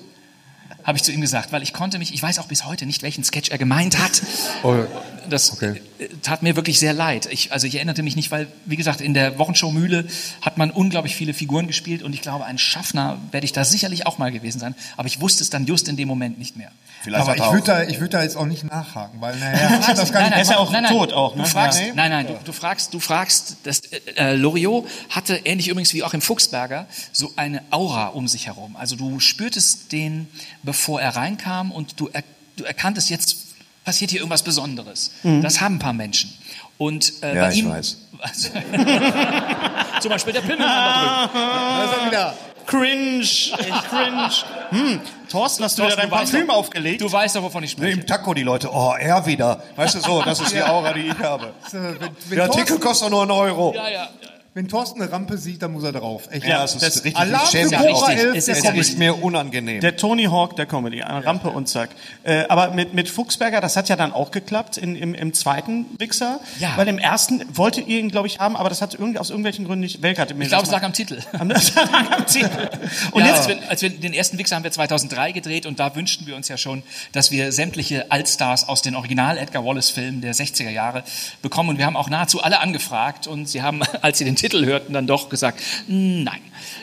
Habe 0.84 0.98
ich 0.98 1.04
zu 1.04 1.12
ihm 1.12 1.22
gesagt, 1.22 1.52
weil 1.52 1.62
ich 1.62 1.74
konnte 1.74 2.00
mich, 2.00 2.14
ich 2.14 2.24
weiß 2.24 2.40
auch 2.40 2.48
bis 2.48 2.66
heute 2.66 2.86
nicht, 2.86 3.04
welchen 3.04 3.24
Sketch 3.24 3.50
er 3.50 3.58
gemeint 3.58 4.00
hat. 4.00 4.22
Das 5.30 5.52
Okay. 5.54 5.82
äh, 6.00 6.08
tat 6.24 6.42
mir 6.42 6.56
wirklich 6.56 6.80
sehr 6.80 6.94
leid. 6.94 7.28
Ich, 7.32 7.52
also 7.52 7.68
ich 7.68 7.76
erinnerte 7.76 8.02
mich 8.02 8.16
nicht, 8.16 8.32
weil, 8.32 8.48
wie 8.66 8.78
gesagt, 8.78 9.02
in 9.02 9.14
der 9.14 9.38
Wochenshow 9.38 9.72
Mühle 9.72 10.08
hat 10.42 10.58
man 10.58 10.72
unglaublich 10.72 11.16
viele 11.16 11.34
Figuren 11.36 11.68
gespielt 11.68 12.02
und 12.02 12.14
ich 12.14 12.22
glaube, 12.22 12.46
ein 12.46 12.58
Schaffner 12.58 13.20
werde 13.32 13.46
ich 13.46 13.52
da 13.52 13.66
sicherlich 13.66 14.08
auch 14.08 14.18
mal 14.18 14.32
gewesen 14.32 14.60
sein. 14.60 14.74
Aber 14.98 15.08
ich 15.08 15.22
wusste 15.22 15.44
es 15.44 15.52
dann 15.52 15.66
just 15.68 15.88
in 15.88 15.98
dem 15.98 16.08
Moment 16.08 16.40
nicht 16.40 16.56
mehr. 16.56 16.72
Vielleicht 17.02 17.22
aber 17.22 17.36
ich 17.36 17.52
würde 17.52 17.66
da, 17.66 17.84
ich 17.84 18.00
würd 18.00 18.14
da 18.14 18.24
jetzt 18.24 18.36
auch 18.36 18.46
nicht 18.46 18.64
nachhaken, 18.66 19.22
weil 19.22 19.34
das 19.40 19.48
gar 19.88 19.96
nicht 19.98 20.14
nein, 20.14 20.34
Er 20.34 20.42
ist 20.42 20.52
ja 20.52 20.58
auch 20.58 20.72
nein, 20.72 20.84
nein, 20.84 20.92
tot 20.92 21.14
auch, 21.14 21.36
ne? 21.36 21.44
Du 21.44 21.50
fragst, 21.50 21.80
Ja. 21.80 21.94
Nein, 21.94 22.12
nein, 22.12 22.28
du, 22.28 22.38
du 22.44 22.52
fragst, 22.52 22.94
du 22.94 23.00
fragst, 23.00 23.58
das, 23.64 23.82
äh, 24.16 24.36
Loriot 24.36 24.86
hatte 25.10 25.38
ähnlich 25.46 25.70
übrigens 25.70 25.94
wie 25.94 26.04
auch 26.04 26.14
im 26.14 26.22
Fuchsberger 26.22 26.88
so 27.14 27.32
eine 27.38 27.62
Aura 27.72 28.08
um 28.08 28.28
sich 28.28 28.48
herum. 28.48 28.76
Also 28.76 28.96
du 28.96 29.20
spürtest 29.20 29.92
den, 29.92 30.28
bevor 30.64 31.02
er 31.02 31.16
reinkam 31.16 31.72
und 31.72 32.00
du, 32.00 32.10
er, 32.12 32.24
du 32.58 32.66
erkanntest 32.66 33.10
jetzt 33.10 33.38
passiert 33.86 34.12
hier 34.12 34.20
irgendwas 34.20 34.44
Besonderes. 34.44 35.12
Das 35.24 35.62
haben 35.62 35.76
ein 35.76 35.80
paar 35.80 35.94
Menschen. 35.94 36.34
Und 36.78 37.14
äh, 37.24 37.36
Ja, 37.36 37.42
bei 37.46 37.52
ich 37.52 37.60
ihm, 37.60 37.70
weiß. 37.70 37.98
Zum 40.02 40.10
Beispiel 40.10 40.34
der 40.34 40.42
drüben. 40.42 40.58
Da 40.64 41.84
ist 41.86 41.98
er 42.02 42.06
wieder. 42.08 42.34
Cringe, 42.70 43.20
echt 43.22 43.90
cringe. 43.90 44.30
Hm, 44.70 45.02
Thorsten, 45.30 45.64
hast 45.64 45.80
du 45.80 45.84
wieder 45.86 45.96
dein 45.96 46.10
Parfüm 46.10 46.48
doch- 46.48 46.56
aufgelegt? 46.56 47.02
Du 47.02 47.12
weißt 47.12 47.36
doch, 47.36 47.44
wovon 47.44 47.64
ich 47.64 47.76
Nee, 47.78 47.86
spreche. 47.92 48.00
Im 48.02 48.08
Taco 48.08 48.34
die 48.34 48.44
Leute, 48.44 48.70
oh, 48.72 48.94
er 49.00 49.26
wieder. 49.26 49.62
Weißt 49.76 49.96
du 49.96 50.00
so, 50.02 50.22
das 50.22 50.40
ist 50.40 50.54
die 50.54 50.62
Aura, 50.62 50.94
die 50.94 51.08
ich 51.08 51.18
habe. 51.20 51.52
Wenn, 51.72 52.00
wenn, 52.00 52.10
Der 52.36 52.44
Artikel 52.44 52.66
Thorsten, 52.68 52.80
kostet 52.88 53.10
nur 53.10 53.22
einen 53.24 53.32
Euro. 53.32 53.74
Ja, 53.76 53.90
ja. 53.90 54.08
Wenn 54.56 54.68
Thorsten 54.68 55.02
eine 55.02 55.12
Rampe 55.12 55.38
sieht, 55.38 55.62
dann 55.62 55.72
muss 55.74 55.84
er 55.84 55.92
drauf. 55.92 56.24
Echt. 56.32 56.46
Ja, 56.46 56.62
das 56.62 56.74
ist 56.76 56.82
das- 56.82 56.96
richtig. 56.96 57.16
Alarm 57.16 57.44
ich 57.46 57.50
schäme 57.52 57.70
für 57.70 57.78
mich 57.84 57.94
Cobra 57.94 58.08
richtig. 58.08 58.26
11 58.26 58.36
Es 58.38 58.46
der 58.46 58.56
ist 58.58 58.64
ja 58.64 58.72
ist 58.72 58.98
mir 58.98 59.24
unangenehm. 59.24 59.80
Der 59.82 59.96
Tony 59.96 60.24
Hawk 60.26 60.56
der 60.56 60.66
Comedy, 60.66 61.04
eine 61.04 61.24
Rampe 61.24 61.50
und 61.50 61.70
zack. 61.70 61.92
Äh, 62.24 62.46
aber 62.50 62.72
mit, 62.72 62.94
mit 62.96 63.10
Fuchsberger, 63.10 63.62
das 63.62 63.76
hat 63.78 63.90
ja 63.90 63.96
dann 63.96 64.12
auch 64.12 64.32
geklappt 64.32 64.78
in, 64.78 64.96
im, 64.96 65.14
im 65.14 65.34
zweiten 65.34 65.86
Wichser. 66.00 66.40
Ja. 66.60 66.76
Weil 66.78 66.88
im 66.88 66.98
ersten 66.98 67.46
wollte 67.56 67.82
ihr 67.82 68.00
ihn, 68.00 68.10
glaube 68.10 68.28
ich, 68.28 68.40
haben, 68.40 68.56
aber 68.56 68.70
das 68.70 68.82
hat 68.82 68.96
irgendwie, 68.96 69.20
aus 69.20 69.30
irgendwelchen 69.30 69.66
Gründen 69.66 69.82
nicht. 69.82 70.02
Mir 70.02 70.12
Ich 70.12 70.48
glaube, 70.48 70.64
es 70.66 70.72
lag 70.72 70.82
am 70.84 70.94
Titel. 70.94 71.20
am, 71.38 71.48
das 71.50 71.76
lag 71.76 72.12
am 72.12 72.26
Titel. 72.26 72.50
Und 73.12 73.22
Und 73.22 73.26
jetzt, 73.26 73.38
als, 73.40 73.48
wir, 73.48 73.58
als 73.70 73.82
wir 73.84 73.90
den 73.92 74.14
ersten 74.14 74.38
Wichser 74.40 74.56
haben 74.56 74.64
wir 74.64 74.72
2003 74.72 75.32
gedreht 75.32 75.66
und 75.68 75.80
da 75.80 75.96
wünschten 75.96 76.26
wir 76.26 76.36
uns 76.36 76.48
ja 76.48 76.58
schon, 76.58 76.82
dass 77.12 77.30
wir 77.32 77.52
sämtliche 77.52 78.12
Altstars 78.12 78.68
aus 78.68 78.82
den 78.82 78.96
Original 78.96 79.38
Edgar 79.38 79.64
Wallace 79.64 79.90
Filmen 79.92 80.22
der 80.22 80.34
60er 80.34 80.70
Jahre 80.70 81.04
bekommen 81.42 81.70
und 81.70 81.78
wir 81.78 81.86
haben 81.86 81.96
auch 81.96 82.10
nahezu 82.10 82.42
alle 82.42 82.60
angefragt 82.62 83.28
und 83.28 83.48
sie 83.48 83.62
haben, 83.62 83.82
als 84.02 84.18
sie 84.18 84.26
den 84.26 84.36
Titel 84.40 84.66
hörten, 84.66 84.94
dann 84.94 85.08
doch 85.08 85.30
gesagt, 85.30 85.62
nein, 85.88 86.42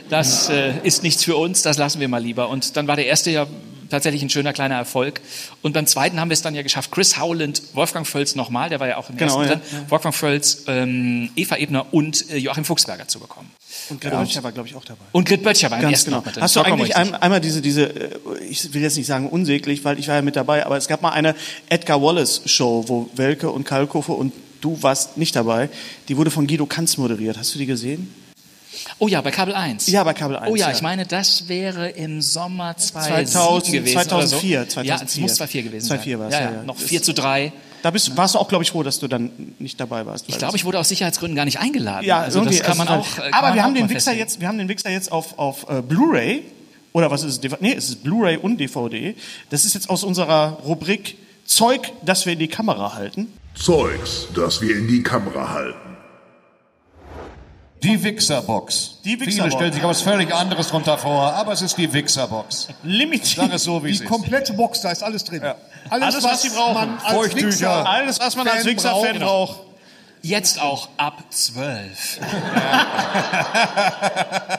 das 0.08 0.48
äh, 0.48 0.74
ist 0.82 1.02
nichts 1.02 1.24
für 1.24 1.36
uns, 1.36 1.62
das 1.62 1.78
lassen 1.78 2.00
wir 2.00 2.08
mal 2.08 2.22
lieber. 2.22 2.48
Und 2.48 2.76
dann 2.76 2.86
war 2.86 2.96
der 2.96 3.06
erste 3.06 3.30
ja 3.30 3.46
tatsächlich 3.88 4.22
ein 4.22 4.30
schöner 4.30 4.52
kleiner 4.52 4.76
Erfolg. 4.76 5.20
Und 5.62 5.72
beim 5.72 5.86
zweiten 5.86 6.20
haben 6.20 6.28
wir 6.28 6.34
es 6.34 6.42
dann 6.42 6.54
ja 6.54 6.62
geschafft, 6.62 6.90
Chris 6.90 7.18
Howland, 7.18 7.62
Wolfgang 7.74 8.06
Völz 8.06 8.34
nochmal, 8.34 8.68
der 8.68 8.80
war 8.80 8.88
ja 8.88 8.96
auch 8.96 9.10
im 9.10 9.16
Genau, 9.16 9.40
ersten 9.42 9.60
ja, 9.60 9.78
drin, 9.78 9.90
Wolfgang 9.90 10.14
Völz, 10.14 10.64
ähm, 10.66 11.30
Eva 11.36 11.56
Ebner 11.56 11.86
und 11.92 12.30
äh, 12.30 12.36
Joachim 12.36 12.64
Fuchsberger 12.64 13.08
zu 13.08 13.20
bekommen. 13.20 13.50
Und 13.88 14.00
Grit 14.00 14.12
Böttcher 14.12 14.42
war, 14.42 14.52
glaube 14.52 14.68
ich, 14.68 14.74
auch 14.74 14.84
dabei. 14.84 15.04
Und 15.12 15.28
Grit 15.28 15.42
Böttcher 15.42 15.70
war 15.70 15.78
im 15.78 15.82
Ganz 15.82 16.06
ersten 16.06 16.10
genau. 16.10 16.24
Hast 16.40 16.56
du 16.56 16.60
eigentlich 16.62 16.96
ein, 16.96 17.14
einmal 17.14 17.40
diese, 17.40 17.60
diese, 17.62 17.84
äh, 17.84 18.18
ich 18.48 18.72
will 18.74 18.82
jetzt 18.82 18.96
nicht 18.96 19.06
sagen 19.06 19.28
unsäglich, 19.28 19.84
weil 19.84 19.98
ich 19.98 20.08
war 20.08 20.16
ja 20.16 20.22
mit 20.22 20.36
dabei, 20.36 20.66
aber 20.66 20.76
es 20.76 20.88
gab 20.88 21.02
mal 21.02 21.10
eine 21.10 21.34
Edgar 21.68 22.02
Wallace 22.02 22.42
Show, 22.46 22.84
wo 22.88 23.08
Welke 23.14 23.50
und 23.50 23.64
Kalkofe 23.64 24.12
und 24.12 24.32
du 24.60 24.82
warst 24.82 25.16
nicht 25.16 25.34
dabei. 25.36 25.68
Die 26.08 26.16
wurde 26.16 26.30
von 26.30 26.46
Guido 26.46 26.66
Kanz 26.66 26.96
moderiert. 26.96 27.38
Hast 27.38 27.54
du 27.54 27.58
die 27.58 27.66
gesehen? 27.66 28.12
Oh 28.98 29.08
ja, 29.08 29.20
bei 29.20 29.30
Kabel 29.30 29.54
1. 29.54 29.86
Ja, 29.88 30.04
bei 30.04 30.14
Kabel 30.14 30.36
1. 30.36 30.50
Oh 30.50 30.56
ja, 30.56 30.68
ja. 30.68 30.74
ich 30.74 30.82
meine, 30.82 31.06
das 31.06 31.48
wäre 31.48 31.88
im 31.90 32.20
Sommer 32.22 32.76
2000, 32.76 33.28
2000, 33.28 33.72
gewesen 33.74 33.92
2004, 33.94 34.60
oder 34.60 34.70
so. 34.70 34.80
Ja, 34.80 34.94
es 34.94 35.00
2004. 35.12 35.22
muss 35.22 35.34
2004 35.36 35.62
gewesen 35.62 35.86
2004 35.86 36.16
sein. 36.16 36.24
war's, 36.24 36.32
ja, 36.34 36.40
ja, 36.40 36.50
ja, 36.50 36.56
ja. 36.58 36.62
Noch 36.62 36.76
Das- 36.78 36.88
4 36.88 37.02
zu 37.02 37.14
3. 37.14 37.52
Da 37.82 37.90
bist, 37.90 38.16
warst 38.16 38.34
du 38.34 38.38
auch, 38.38 38.48
glaube 38.48 38.64
ich, 38.64 38.70
froh, 38.72 38.82
dass 38.82 38.98
du 38.98 39.06
dann 39.06 39.30
nicht 39.58 39.78
dabei 39.78 40.04
warst. 40.06 40.24
Ich 40.28 40.38
glaube, 40.38 40.56
ich 40.56 40.64
wurde 40.64 40.78
aus 40.78 40.88
Sicherheitsgründen 40.88 41.36
gar 41.36 41.44
nicht 41.44 41.60
eingeladen. 41.60 42.04
Ja, 42.04 42.20
also 42.20 42.40
irgendwie, 42.40 42.58
das 42.58 42.66
kann 42.66 42.78
man 42.78 42.88
auch. 42.88 43.06
äh, 43.18 43.20
kann 43.20 43.32
aber 43.32 43.46
man 43.48 43.54
wir 43.54 43.62
haben 43.62 43.74
den 43.74 43.88
Wichser 43.88 44.12
jetzt, 44.12 44.40
wir 44.40 44.48
haben 44.48 44.58
den 44.58 44.68
Wichser 44.68 44.90
jetzt 44.90 45.12
auf, 45.12 45.38
auf 45.38 45.66
äh, 45.68 45.82
Blu-ray 45.82 46.42
oder 46.92 47.10
was 47.10 47.22
ist 47.22 47.44
es? 47.44 47.60
Nee, 47.60 47.74
es 47.74 47.90
ist 47.90 48.02
Blu-ray 48.02 48.38
und 48.38 48.58
DVD. 48.58 49.14
Das 49.50 49.64
ist 49.64 49.74
jetzt 49.74 49.88
aus 49.88 50.02
unserer 50.02 50.58
Rubrik 50.64 51.16
Zeug, 51.44 51.92
das 52.04 52.26
wir 52.26 52.32
in 52.32 52.40
die 52.40 52.48
Kamera 52.48 52.94
halten. 52.94 53.28
Zeugs, 53.58 54.28
das 54.34 54.60
wir 54.60 54.76
in 54.76 54.86
die 54.86 55.02
Kamera 55.02 55.50
halten. 55.52 55.78
Die 57.82 58.02
Wichserbox. 58.02 58.98
Die 59.04 59.10
Viele 59.16 59.26
Wichserbox. 59.26 59.54
stellen 59.54 59.72
sich 59.72 59.82
aber 59.82 59.90
was 59.90 60.02
völlig 60.02 60.34
anderes 60.34 60.68
drunter 60.68 60.98
vor, 60.98 61.32
aber 61.34 61.52
es 61.52 61.62
ist 61.62 61.76
die 61.78 61.92
Wichserbox. 61.92 62.68
Limitiert. 62.82 63.36
Sag 63.46 63.52
es 63.54 63.64
so, 63.64 63.82
wie 63.84 63.88
Die 63.88 63.94
es 63.94 64.00
ist. 64.00 64.08
komplette 64.08 64.52
Box, 64.54 64.80
da 64.80 64.90
ist 64.90 65.02
alles 65.02 65.24
drin. 65.24 65.42
Alles, 65.90 66.22
was 66.24 66.42
Sie 66.42 66.48
brauchen. 66.50 66.74
man 66.74 66.98
als 66.98 67.14
Feuchttücher. 67.14 67.46
Wichser- 67.48 67.86
Alles, 67.88 68.18
was 68.20 68.36
man 68.36 68.48
als 68.48 68.58
Fan 68.62 68.66
Wichser-Fan 68.72 69.18
braucht. 69.20 69.52
braucht. 69.58 69.60
Jetzt 70.22 70.60
auch 70.60 70.88
ab 70.96 71.22
12. 71.30 72.18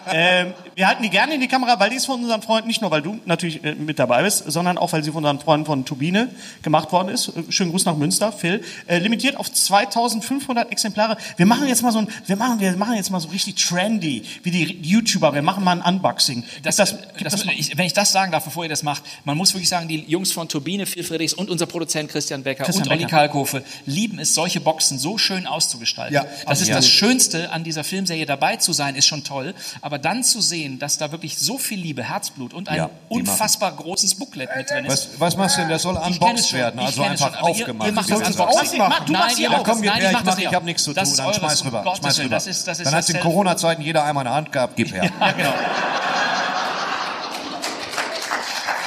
Ähm, 0.09 0.53
wir 0.77 0.87
halten 0.87 1.01
die 1.01 1.09
gerne 1.09 1.33
in 1.33 1.41
die 1.41 1.47
Kamera, 1.47 1.79
weil 1.79 1.89
die 1.89 1.95
ist 1.95 2.05
von 2.05 2.21
unseren 2.21 2.43
Freunden, 2.43 2.67
nicht 2.67 2.83
nur 2.83 2.91
weil 2.91 3.01
du 3.01 3.19
natürlich 3.25 3.63
äh, 3.63 3.73
mit 3.73 3.97
dabei 3.97 4.21
bist, 4.21 4.43
sondern 4.45 4.77
auch 4.77 4.93
weil 4.93 5.03
sie 5.03 5.09
von 5.09 5.25
unseren 5.25 5.39
Freunden 5.39 5.65
von 5.65 5.85
Turbine 5.85 6.29
gemacht 6.61 6.91
worden 6.91 7.09
ist. 7.09 7.29
Äh, 7.29 7.51
Schönen 7.51 7.71
Gruß 7.71 7.85
nach 7.85 7.97
Münster, 7.97 8.31
Phil. 8.31 8.63
Äh, 8.85 8.99
limitiert 8.99 9.37
auf 9.37 9.51
2500 9.51 10.71
Exemplare. 10.71 11.17
Wir 11.35 11.47
machen 11.47 11.67
jetzt 11.67 11.81
mal 11.81 11.91
so 11.91 11.97
ein, 11.97 12.07
wir 12.27 12.35
machen, 12.35 12.59
wir 12.59 12.77
machen 12.77 12.93
jetzt 12.93 13.09
mal 13.09 13.19
so 13.19 13.29
richtig 13.29 13.55
trendy, 13.55 14.21
wie 14.43 14.51
die 14.51 14.79
YouTuber. 14.83 15.33
Wir 15.33 15.41
machen 15.41 15.63
mal 15.63 15.81
ein 15.81 15.95
Unboxing. 15.95 16.43
Das, 16.61 16.75
das, 16.75 16.95
das 17.23 17.43
mal? 17.43 17.55
ich, 17.57 17.75
wenn 17.75 17.87
ich 17.87 17.93
das 17.93 18.11
sagen 18.11 18.31
darf, 18.31 18.45
bevor 18.45 18.61
ihr 18.61 18.69
das 18.69 18.83
macht, 18.83 19.01
man 19.25 19.35
muss 19.35 19.55
wirklich 19.55 19.69
sagen, 19.69 19.87
die 19.87 20.05
Jungs 20.07 20.31
von 20.31 20.47
Turbine, 20.47 20.85
Phil 20.85 21.03
Friedrichs 21.03 21.33
und 21.33 21.49
unser 21.49 21.65
Produzent 21.65 22.11
Christian 22.11 22.43
Becker 22.43 22.65
Christian 22.65 22.87
und 22.87 22.93
Olli. 22.93 23.05
Kalkofe 23.05 23.63
lieben 23.87 24.19
es, 24.19 24.35
solche 24.35 24.59
Boxen 24.59 24.99
so 24.99 25.17
schön 25.17 25.47
auszugestalten. 25.47 26.13
Ja, 26.13 26.25
das 26.45 26.61
ist 26.61 26.69
absolut. 26.69 26.77
das 26.77 26.87
Schönste 26.87 27.49
an 27.49 27.63
dieser 27.63 27.83
Filmserie 27.83 28.27
dabei 28.27 28.57
zu 28.57 28.73
sein, 28.73 28.93
ist 28.93 29.07
schon 29.07 29.23
toll. 29.23 29.55
Aber 29.81 29.97
dann 29.97 30.23
zu 30.23 30.39
sehen, 30.39 30.66
dass 30.79 30.97
da 30.97 31.11
wirklich 31.11 31.37
so 31.37 31.57
viel 31.57 31.79
Liebe, 31.79 32.03
Herzblut 32.03 32.53
und 32.53 32.67
ein 32.69 32.75
Ja, 32.75 32.83
machen- 32.83 32.95
unfassbar 33.09 33.71
großes 33.71 34.15
Booklet 34.15 34.49
mit 34.55 34.69
drin 34.69 34.85
ist. 34.85 35.11
Was, 35.13 35.19
was 35.19 35.37
machst 35.37 35.55
du 35.57 35.61
denn? 35.61 35.69
Das 35.69 35.81
soll 35.83 35.95
es 35.97 36.05
unboxed 36.05 36.53
werden, 36.53 36.79
also 36.79 37.01
es 37.03 37.09
einfach 37.09 37.25
schon, 37.27 37.35
aber 37.35 37.47
ihr- 37.49 37.61
aufgemacht. 37.61 37.87
Ihr 37.87 37.93
macht 37.93 38.11
Das 38.11 38.21
einfach. 38.21 38.45
Mach- 38.47 38.51
du 38.51 38.57
machst 38.57 38.77
macht- 38.77 38.91
das. 38.91 38.97
Komm, 39.03 39.11
Nein, 39.13 39.31
ich 39.31 39.39
ich, 39.39 39.49
mach 39.49 40.23
mach, 40.23 40.33
das 40.33 40.37
ich 40.39 40.53
habe 40.53 40.65
nichts 40.65 40.83
zu 40.83 40.93
Das 40.93 41.09
tun, 41.09 41.17
dann 41.25 41.33
schmeiß 41.33 41.65
rüber, 41.65 41.95
schmeiß 41.99 42.19
rüber. 42.19 42.29
das 42.29 42.47
ist- 42.47 42.67
das 42.67 42.79
ist 42.79 42.85
dann 42.85 42.93
hat 42.95 42.99
in 43.07 43.13
Selbe. 43.13 43.21
Corona-Zeiten 43.21 43.81
jeder 43.81 44.03
einmal 44.03 44.27
eine 44.27 44.35
Hand 44.35 44.51
gehabt, 44.51 44.75
gib 44.75 44.91
her. 44.93 45.09
Ja, 45.19 45.31
genau. 45.31 45.53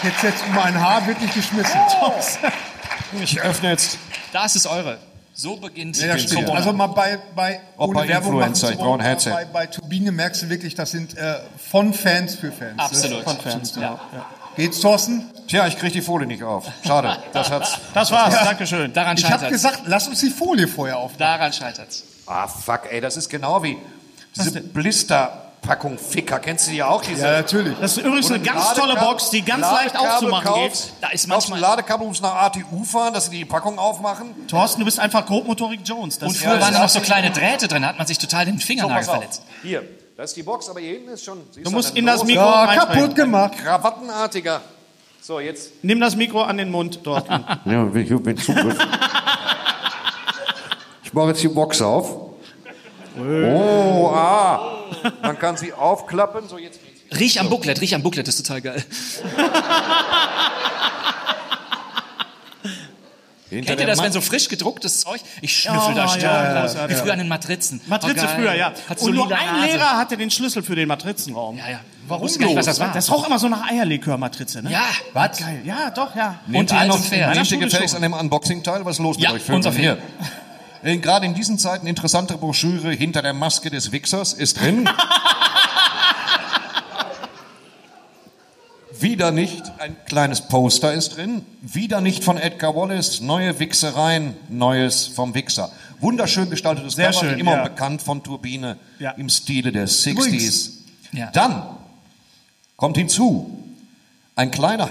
Jetzt 0.03 0.22
jetzt 0.22 0.43
um 0.49 0.59
ein 0.59 0.81
Haar 0.81 1.07
wirklich 1.07 1.33
geschmissen. 1.33 1.81
Ich 3.20 3.41
öffne 3.41 3.70
jetzt. 3.70 3.99
Das 4.33 4.55
ist 4.55 4.66
eure. 4.68 4.99
So 5.41 5.57
beginnt 5.57 5.97
Ja, 5.97 6.12
das. 6.12 6.28
Corona. 6.28 6.53
Also 6.53 6.74
mal 6.74 6.88
bei, 6.88 7.18
bei 7.34 7.61
ohne 7.78 7.95
bei 7.95 8.09
Werbung 8.09 8.34
Influencer, 8.34 8.72
ich 8.72 8.76
brauche 8.76 8.99
ein 8.99 9.01
Headset. 9.01 9.30
Bei, 9.30 9.47
bei 9.47 9.66
Turbine 9.68 10.12
merkst 10.12 10.43
du 10.43 10.51
wirklich, 10.51 10.74
das 10.74 10.91
sind 10.91 11.16
äh, 11.16 11.36
von 11.57 11.95
Fans 11.95 12.34
für 12.34 12.53
Fans. 12.53 12.78
Absolut. 12.78 13.24
Von 13.24 13.38
Fans, 13.38 13.72
genau. 13.72 13.99
Ja. 14.12 14.26
Geht's, 14.57 14.80
Thorsten? 14.80 15.24
Tja, 15.49 15.66
ich 15.66 15.78
krieg 15.78 15.95
die 15.95 16.03
Folie 16.03 16.26
nicht 16.26 16.43
auf. 16.43 16.66
Schade. 16.86 17.16
Das 17.32 17.51
hat's. 17.51 17.78
Das 17.95 18.11
war's, 18.11 18.34
Dankeschön. 18.34 18.93
Daran 18.93 19.16
Ich 19.16 19.30
habe 19.30 19.49
gesagt, 19.49 19.84
lass 19.86 20.09
uns 20.09 20.20
die 20.20 20.28
Folie 20.28 20.68
vorher 20.68 20.99
aufmachen. 20.99 21.18
Daran 21.20 21.53
scheitert's. 21.55 22.05
Ah, 22.26 22.47
fuck, 22.47 22.93
ey, 22.93 23.01
das 23.01 23.16
ist 23.16 23.30
genau 23.30 23.62
wie 23.62 23.78
diese 24.36 24.61
Blisterpackung 25.61 25.99
Ficker. 25.99 26.39
Kennst 26.39 26.67
du 26.67 26.73
die 26.73 26.83
auch? 26.83 27.03
Diese, 27.03 27.23
Ja, 27.25 27.33
natürlich. 27.33 27.77
Das 27.81 27.97
ist 27.97 28.05
übrigens 28.05 28.31
eine 28.31 28.41
ganz 28.41 28.73
tolle 28.75 28.95
Ladekabel- 28.95 29.05
Box, 29.11 29.31
die 29.31 29.43
ganz 29.43 29.61
leicht 29.63 29.95
Ladekabel 29.95 30.09
aufzumachen 30.11 30.45
kaufst, 30.47 30.85
geht. 30.87 30.95
Da 31.03 31.09
ist 31.09 31.29
kaufst 31.29 31.49
ein 31.49 31.51
manchmal- 31.53 31.61
Ladekabel, 31.61 32.07
musst 32.07 32.23
nach 32.23 32.35
ATU 32.35 32.85
fahren, 32.85 33.15
dass 33.15 33.27
sie 33.27 33.39
die 33.39 33.45
Packung 33.45 33.79
aufmachen. 33.79 34.47
Thorsten, 34.49 34.81
du 34.81 34.85
bist 34.85 34.99
einfach 34.99 35.27
Grobmotorik 35.27 35.81
Jones. 35.85 36.19
Das 36.19 36.29
Und 36.31 36.37
früher 36.37 36.55
das 36.57 36.63
waren 36.65 36.75
da 36.75 36.81
noch 36.81 36.89
so 36.89 37.01
kleine 37.01 37.31
Drähte 37.31 37.69
drin, 37.69 37.87
hat 37.87 37.99
man 37.99 38.07
sich 38.07 38.19
total 38.19 38.47
den 38.47 38.59
So, 38.59 38.67
Fingernagel 38.67 38.99
auf. 39.09 39.15
verletzt. 39.15 39.43
Hier, 39.63 39.83
das 40.17 40.31
ist 40.31 40.37
die 40.37 40.43
Box, 40.43 40.69
aber 40.69 40.81
hier 40.81 40.93
hinten 40.95 41.11
ist 41.11 41.25
schon... 41.25 41.41
Du 41.63 41.71
musst 41.71 41.97
in 41.97 42.07
das 42.07 42.25
Mikro 42.25 42.43
Ja, 42.43 42.75
kaputt 42.75 43.15
gemacht. 43.15 43.53
Krawattenartiger. 43.59 44.61
So, 45.23 45.39
jetzt... 45.41 45.71
Nimm 45.83 46.01
das 46.01 46.17
Mikro 46.17 46.43
an 46.43 46.57
den 46.57 46.71
Mund, 46.71 47.05
Thorsten. 47.05 47.45
Ja, 47.67 47.87
ich 47.95 48.23
bin 48.23 48.37
Zugriff. 48.39 48.77
Ich 51.05 51.13
mache 51.13 51.29
jetzt 51.29 51.43
die 51.43 51.49
Box 51.49 51.83
auf. 51.83 52.30
Oh, 53.19 54.11
ah. 54.15 54.85
Man 55.23 55.39
kann 55.39 55.57
sie 55.57 55.73
aufklappen. 55.73 56.49
So, 56.49 56.59
jetzt 56.59 56.81
geht's. 56.83 57.19
Riech 57.19 57.41
am 57.41 57.49
Booklet, 57.51 57.81
riech 57.81 57.95
am 57.95 58.03
Booklet, 58.03 58.29
das 58.29 58.37
ist 58.37 58.47
total 58.47 58.61
geil. 58.61 58.85
Hinter 63.49 63.67
Kennt 63.67 63.81
ihr 63.81 63.87
das, 63.89 63.99
Ma- 63.99 64.05
wenn 64.05 64.13
so 64.13 64.21
frisch 64.21 64.49
gedrucktes 64.49 65.01
Zeug? 65.01 65.21
Ich 65.43 65.57
schnüffel 65.57 65.97
Ja, 65.97 66.07
da 66.07 66.17
ja, 66.17 66.67
ja. 66.67 66.89
Wie 66.89 66.95
früher 66.95 67.13
an 67.15 67.19
den 67.19 67.27
Matrizen. 67.27 67.81
Matrize 67.89 68.25
Oh, 68.25 68.37
früher, 68.37 68.55
ja. 68.55 68.73
Hat 68.89 69.01
so 69.01 69.07
Und 69.07 69.17
nur 69.17 69.27
ein 69.27 69.45
Nase. 69.45 69.67
Lehrer 69.67 69.97
hatte 69.99 70.17
den 70.17 70.31
Schlüssel 70.31 70.63
für 70.63 70.77
den 70.77 70.87
Matrizenraum. 70.87 71.59
Ja, 71.59 71.69
ja. 71.69 71.81
Warum 72.07 72.27
nicht, 72.27 72.41
was 72.57 72.67
das 72.67 72.79
war. 72.79 72.93
Das 72.93 73.11
roch 73.11 73.27
immer 73.27 73.41
so 73.41 73.49
nach 73.49 73.69
Eierlikör-Matrize, 73.69 74.63
ne? 74.63 74.71
Ja. 74.71 74.85
Was? 75.15 75.39
Geil. 75.39 75.63
Ja, 75.65 75.91
doch, 75.91 76.15
ja. 76.15 76.39
Nehmt 76.47 76.71
Und 76.71 76.79
alt 76.79 76.89
noch, 76.89 77.11
nehmt 77.11 77.51
ihr 77.51 77.59
gefälligst 77.59 77.97
an 77.97 78.03
dem 78.03 78.13
Unboxing-Teil? 78.13 78.85
Was 78.85 78.97
ist 78.99 79.03
los 79.03 79.17
Ja, 79.19 79.31
mit 79.33 79.41
euch 79.41 79.47
Vögeln? 79.47 79.57
unser 79.67 79.73
Hier. 79.73 79.99
Äh, 80.83 80.97
Gerade 80.99 81.26
in 81.26 81.35
diesen 81.35 81.59
Zeiten 81.59 81.87
interessante 81.87 82.37
Broschüre 82.37 82.91
hinter 82.93 83.22
der 83.22 83.35
Maske 83.35 83.70
des 83.70 83.93
Wichsers 83.93 84.33
ist 84.33 84.61
drin. 84.61 84.89
Wieder 88.99 89.31
nicht, 89.31 89.62
ein 89.78 89.97
kleines 90.05 90.43
Poster 90.43 90.93
ist 90.93 91.16
drin. 91.16 91.45
Wieder 91.62 92.01
nicht 92.03 92.22
von 92.22 92.37
Edgar 92.37 92.76
Wallace, 92.76 93.20
neue 93.22 93.59
Wichsereien, 93.59 94.37
Neues 94.51 95.07
vom 95.07 95.35
Wichser. 95.35 95.72
Wunderschön 96.01 96.51
gestaltetes 96.51 96.95
Sehr 96.95 97.11
Cover, 97.11 97.20
schön, 97.31 97.39
immer 97.39 97.57
ja. 97.57 97.62
bekannt 97.64 98.03
von 98.03 98.22
Turbine 98.22 98.76
Ja. 98.99 99.12
im 99.12 99.28
Stile 99.31 99.72
der 99.72 99.89
60s. 99.89 100.72
Ja. 101.12 101.31
Dann 101.31 101.62
kommt 102.76 102.97
hinzu 102.99 103.59
ein 104.37 104.51
kleiner, 104.51 104.91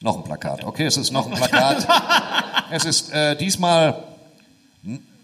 noch 0.00 0.16
ein 0.18 0.24
Plakat. 0.24 0.62
Okay, 0.64 0.86
es 0.86 0.96
ist 0.96 1.10
noch 1.12 1.26
ein 1.26 1.32
Plakat. 1.32 1.86
es 2.70 2.84
ist 2.84 3.12
äh, 3.12 3.36
diesmal 3.36 4.02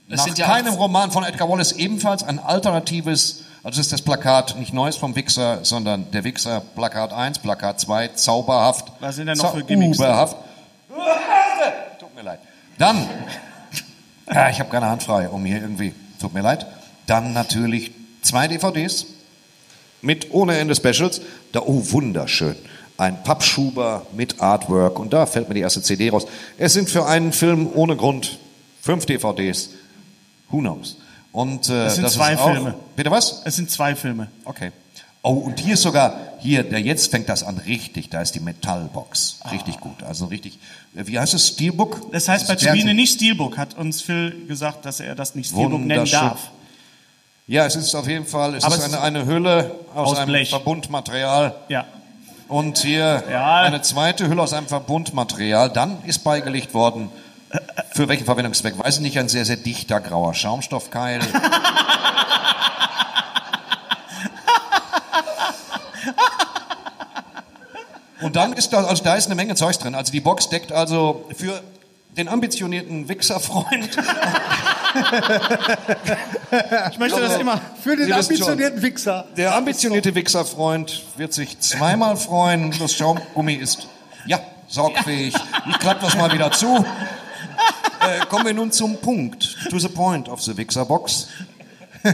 nach 0.09 0.25
sind 0.25 0.39
ja 0.39 0.47
keinem 0.47 0.75
Roman 0.75 1.11
von 1.11 1.25
Edgar 1.25 1.49
Wallace 1.49 1.73
ebenfalls 1.73 2.23
ein 2.23 2.39
alternatives, 2.39 3.45
also 3.63 3.81
es 3.81 3.87
ist 3.87 3.93
das 3.93 4.03
Plakat 4.03 4.59
nicht 4.59 4.75
Neues 4.75 4.97
vom 4.97 5.17
Wichser, 5.17 5.65
sondern 5.65 6.11
der 6.11 6.25
Wichser 6.25 6.63
Plakat 6.75 7.13
1, 7.13 7.39
Plakat 7.39 7.81
2, 7.81 8.09
zauberhaft. 8.09 8.93
Was 9.01 9.17
sind 9.17 9.27
denn 9.27 9.39
noch 9.39 9.55
für 9.55 9.65
Gimmicks? 9.65 9.99
Zauberhaft. 9.99 10.37
Tut 11.99 12.15
mir 12.15 12.23
leid. 12.23 12.41
Dann, 12.79 13.09
ja, 14.31 14.49
ich 14.51 14.61
habe 14.61 14.71
keine 14.71 14.87
Hand 14.87 15.03
frei, 15.03 15.29
um 15.29 15.45
hier 15.45 15.63
irgendwie, 15.63 15.95
tut 16.21 16.35
mir 16.35 16.43
leid. 16.43 16.67
Dann 17.07 17.33
natürlich 17.33 17.93
zwei 18.23 18.49
DVDs 18.49 19.07
mit 20.01 20.33
ohne 20.33 20.59
Ende 20.59 20.75
Specials. 20.75 21.21
Da, 21.53 21.61
oh, 21.61 21.83
wunderschön. 21.91 22.57
Ein 22.99 23.23
Pappschuber 23.23 24.07
mit 24.13 24.41
Artwork 24.41 24.99
und 24.99 25.13
da 25.13 25.27
fällt 25.27 25.49
mir 25.49 25.55
die 25.55 25.61
erste 25.61 25.83
CD 25.83 26.11
raus. 26.11 26.27
Es 26.59 26.73
sind 26.73 26.91
für 26.91 27.07
einen 27.07 27.33
Film 27.33 27.71
ohne 27.73 27.97
Grund 27.97 28.39
fünf 28.83 29.07
DVDs. 29.07 29.71
Who 30.51 30.59
knows? 30.59 30.99
Und 31.33 31.71
äh, 31.71 31.87
Es 31.87 31.95
sind 31.95 32.05
das 32.05 32.13
zwei 32.13 32.35
ist 32.35 32.41
auch, 32.41 32.53
Filme. 32.53 32.75
Bitte 32.95 33.11
was? 33.11 33.41
Es 33.47 33.57
sind 33.57 33.71
zwei 33.71 33.95
Filme. 33.97 34.27
Okay. 34.45 34.71
Oh, 35.23 35.31
und 35.35 35.61
hier 35.61 35.75
ist 35.75 35.83
sogar, 35.83 36.17
hier, 36.41 36.65
der 36.65 36.81
jetzt 36.81 37.11
fängt 37.13 37.29
das 37.29 37.45
an 37.45 37.57
richtig, 37.59 38.11
da 38.11 38.21
ist 38.21 38.35
die 38.35 38.41
Metallbox. 38.41 39.39
Richtig 39.53 39.79
gut. 39.79 40.03
Also 40.03 40.27
richtig, 40.27 40.59
äh, 40.97 41.07
wie 41.07 41.19
heißt 41.19 41.33
es? 41.33 41.47
Steelbook? 41.49 42.11
Das 42.13 42.29
heißt 42.29 42.49
bei 42.49 42.57
Stern- 42.57 42.75
Turbine 42.75 42.93
nicht 42.93 43.15
Steelbook, 43.15 43.57
hat 43.57 43.79
uns 43.79 44.03
Phil 44.03 44.47
gesagt, 44.49 44.85
dass 44.85 44.99
er 45.01 45.15
das 45.15 45.35
nicht 45.37 45.51
Steelbook 45.53 45.81
nennen 45.81 46.11
darf. 46.11 46.51
Ja, 47.47 47.65
es 47.67 47.77
ist 47.77 47.95
auf 47.95 48.09
jeden 48.09 48.27
Fall, 48.27 48.57
es 48.57 48.65
Aber 48.65 48.75
ist 48.75 48.83
eine, 48.83 49.01
eine 49.01 49.25
Hülle 49.27 49.75
aus, 49.95 50.11
aus 50.13 50.19
einem 50.19 50.29
Blech. 50.29 50.51
Verbundmaterial. 50.51 51.55
Ja. 51.69 51.87
Und 52.49 52.79
hier 52.79 53.23
Ja. 53.31 53.61
eine 53.63 53.81
zweite 53.83 54.29
Hülle 54.29 54.43
aus 54.43 54.53
einem 54.53 54.67
Verbundmaterial. 54.67 55.71
Dann 55.71 55.99
ist 56.05 56.25
beigelegt 56.25 56.75
worden, 56.75 57.09
für 57.93 58.09
welchen 58.09 58.25
Verwendungszweck, 58.25 58.79
weiß 58.79 58.97
ich 58.97 59.03
nicht, 59.03 59.19
ein 59.19 59.29
sehr, 59.29 59.45
sehr 59.45 59.57
dichter 59.57 60.01
grauer 60.01 60.35
Schaumstoffkeil. 60.35 61.21
Und 68.21 68.37
dann 68.37 68.53
ist 68.53 68.73
da, 68.73 68.85
also 68.85 69.03
da 69.03 69.17
ist 69.17 69.27
eine 69.27 69.35
Menge 69.35 69.55
Zeugs 69.57 69.79
drin. 69.79 69.95
Also 69.95 70.13
die 70.13 70.21
Box 70.21 70.49
deckt 70.49 70.73
also 70.73 71.29
für 71.37 71.61
den 72.17 72.29
ambitionierten 72.29 73.09
Wichserfreund. 73.09 73.99
Ich 76.91 76.99
möchte 76.99 77.21
das 77.21 77.39
immer. 77.39 77.61
Für 77.83 77.97
den 77.97 78.07
Sie 78.07 78.13
wissen 78.13 78.37
schon. 78.37 78.51
ambitionierten 78.51 78.83
Wichser. 78.83 79.25
Der 79.37 79.55
ambitionierte 79.57 80.15
Wichserfreund 80.15 81.03
wird 81.17 81.33
sich 81.33 81.59
zweimal 81.61 82.17
freuen. 82.17 82.75
Das 82.79 82.95
Schaumgummi 82.95 83.55
ist, 83.55 83.89
ja, 84.27 84.39
sorgfähig. 84.69 85.35
Ich 85.71 85.79
klappe 85.79 86.05
das 86.05 86.17
mal 86.17 86.33
wieder 86.33 86.53
zu. 86.53 86.85
Äh, 88.01 88.27
kommen 88.27 88.47
wir 88.47 88.55
nun 88.55 88.73
zum 88.73 88.97
Punkt. 88.97 89.57
To 89.71 89.79
the 89.79 89.89
point 89.89 90.29
of 90.29 90.41
the 90.43 90.57
Wichserbox. 90.57 91.29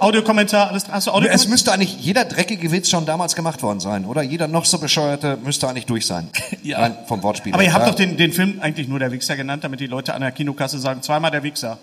Audiokommentar, 0.00 0.68
alles. 0.70 0.84
Hast 0.88 1.06
du 1.06 1.10
Es 1.10 1.14
Audiokommentar? 1.14 1.50
müsste 1.50 1.72
eigentlich 1.72 1.96
jeder 2.00 2.24
dreckige 2.24 2.72
Witz 2.72 2.88
schon 2.90 3.04
damals 3.06 3.34
gemacht 3.34 3.62
worden 3.62 3.80
sein, 3.80 4.04
oder? 4.06 4.22
Jeder 4.22 4.48
noch 4.48 4.64
so 4.64 4.78
bescheuerte 4.78 5.36
müsste 5.42 5.68
eigentlich 5.68 5.86
durch 5.86 6.06
sein. 6.06 6.28
Ja. 6.62 6.78
Rein 6.78 6.96
vom 7.08 7.22
Wortspiel. 7.24 7.52
Aber 7.54 7.64
ihr 7.64 7.72
habt 7.72 7.84
Ja. 7.84 7.90
doch 7.90 7.96
den, 7.96 8.16
den 8.16 8.32
Film 8.32 8.60
eigentlich 8.60 8.86
nur 8.86 9.00
der 9.00 9.10
Wichser 9.10 9.36
genannt, 9.36 9.64
damit 9.64 9.80
die 9.80 9.88
Leute 9.88 10.14
an 10.14 10.20
der 10.20 10.30
Kinokasse 10.30 10.78
sagen, 10.78 11.02
zweimal 11.02 11.32
der 11.32 11.42
Wichser. 11.42 11.78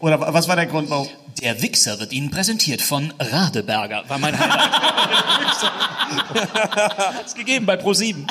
Oder 0.00 0.20
wa- 0.20 0.32
was 0.32 0.48
war 0.48 0.56
der 0.56 0.66
Grund, 0.66 0.90
warum? 0.90 1.08
Der 1.42 1.62
Wichser 1.62 1.98
wird 2.00 2.12
Ihnen 2.12 2.30
präsentiert 2.30 2.82
von 2.82 3.12
Radeberger, 3.18 4.04
war 4.08 4.18
mein 4.18 4.38
Highlight. 4.38 4.70
Hat's 7.18 7.34
gegeben 7.34 7.66
bei 7.66 7.74
Pro7. 7.74 8.26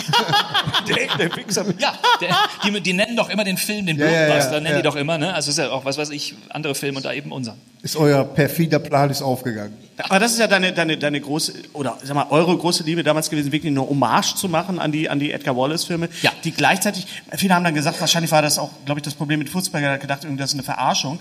der, 0.87 1.17
der 1.17 1.35
Wichser. 1.35 1.65
Ja, 1.77 1.93
der, 2.19 2.35
die, 2.63 2.81
die 2.81 2.93
nennen 2.93 3.15
doch 3.15 3.29
immer 3.29 3.43
den 3.43 3.57
Film, 3.57 3.85
den 3.85 3.97
ja, 3.97 4.05
ja, 4.09 4.25
Blockbuster, 4.25 4.53
ja, 4.55 4.59
nennen 4.59 4.75
ja. 4.75 4.81
die 4.81 4.83
doch 4.83 4.95
immer, 4.95 5.17
ne? 5.17 5.33
Also 5.33 5.51
ist 5.51 5.57
ja 5.57 5.69
auch, 5.69 5.85
was 5.85 5.97
weiß 5.97 6.09
ich, 6.09 6.35
andere 6.49 6.75
Filme 6.75 6.97
und 6.97 7.05
da 7.05 7.13
eben 7.13 7.31
unser. 7.31 7.55
Ist 7.81 7.95
euer 7.95 8.23
perfider 8.25 8.79
Plan 8.79 9.09
ist 9.09 9.21
aufgegangen. 9.21 9.77
Aber 9.97 10.19
das 10.19 10.33
ist 10.33 10.39
ja 10.39 10.47
deine, 10.47 10.73
deine, 10.73 10.97
deine 10.97 11.21
große, 11.21 11.53
oder 11.73 11.97
sag 12.03 12.15
mal, 12.15 12.27
eure 12.29 12.57
große 12.57 12.83
Liebe 12.83 13.03
damals 13.03 13.29
gewesen, 13.29 13.51
wirklich 13.51 13.71
eine 13.71 13.81
Hommage 13.81 14.35
zu 14.35 14.49
machen 14.49 14.79
an 14.79 14.91
die, 14.91 15.09
an 15.09 15.19
die 15.19 15.31
Edgar 15.31 15.55
Wallace-Filme, 15.55 16.09
Ja. 16.21 16.31
die 16.43 16.51
gleichzeitig, 16.51 17.05
viele 17.37 17.55
haben 17.55 17.63
dann 17.63 17.73
gesagt, 17.75 17.99
wahrscheinlich 18.01 18.31
war 18.31 18.41
das 18.41 18.57
auch, 18.59 18.71
glaube 18.85 18.99
ich, 18.99 19.03
das 19.03 19.13
Problem 19.13 19.39
mit 19.39 19.49
Furzberger, 19.49 19.97
gedacht, 19.97 20.23
irgendwie, 20.23 20.41
das 20.41 20.51
ist 20.51 20.55
eine 20.55 20.63
Verarschung. 20.63 21.19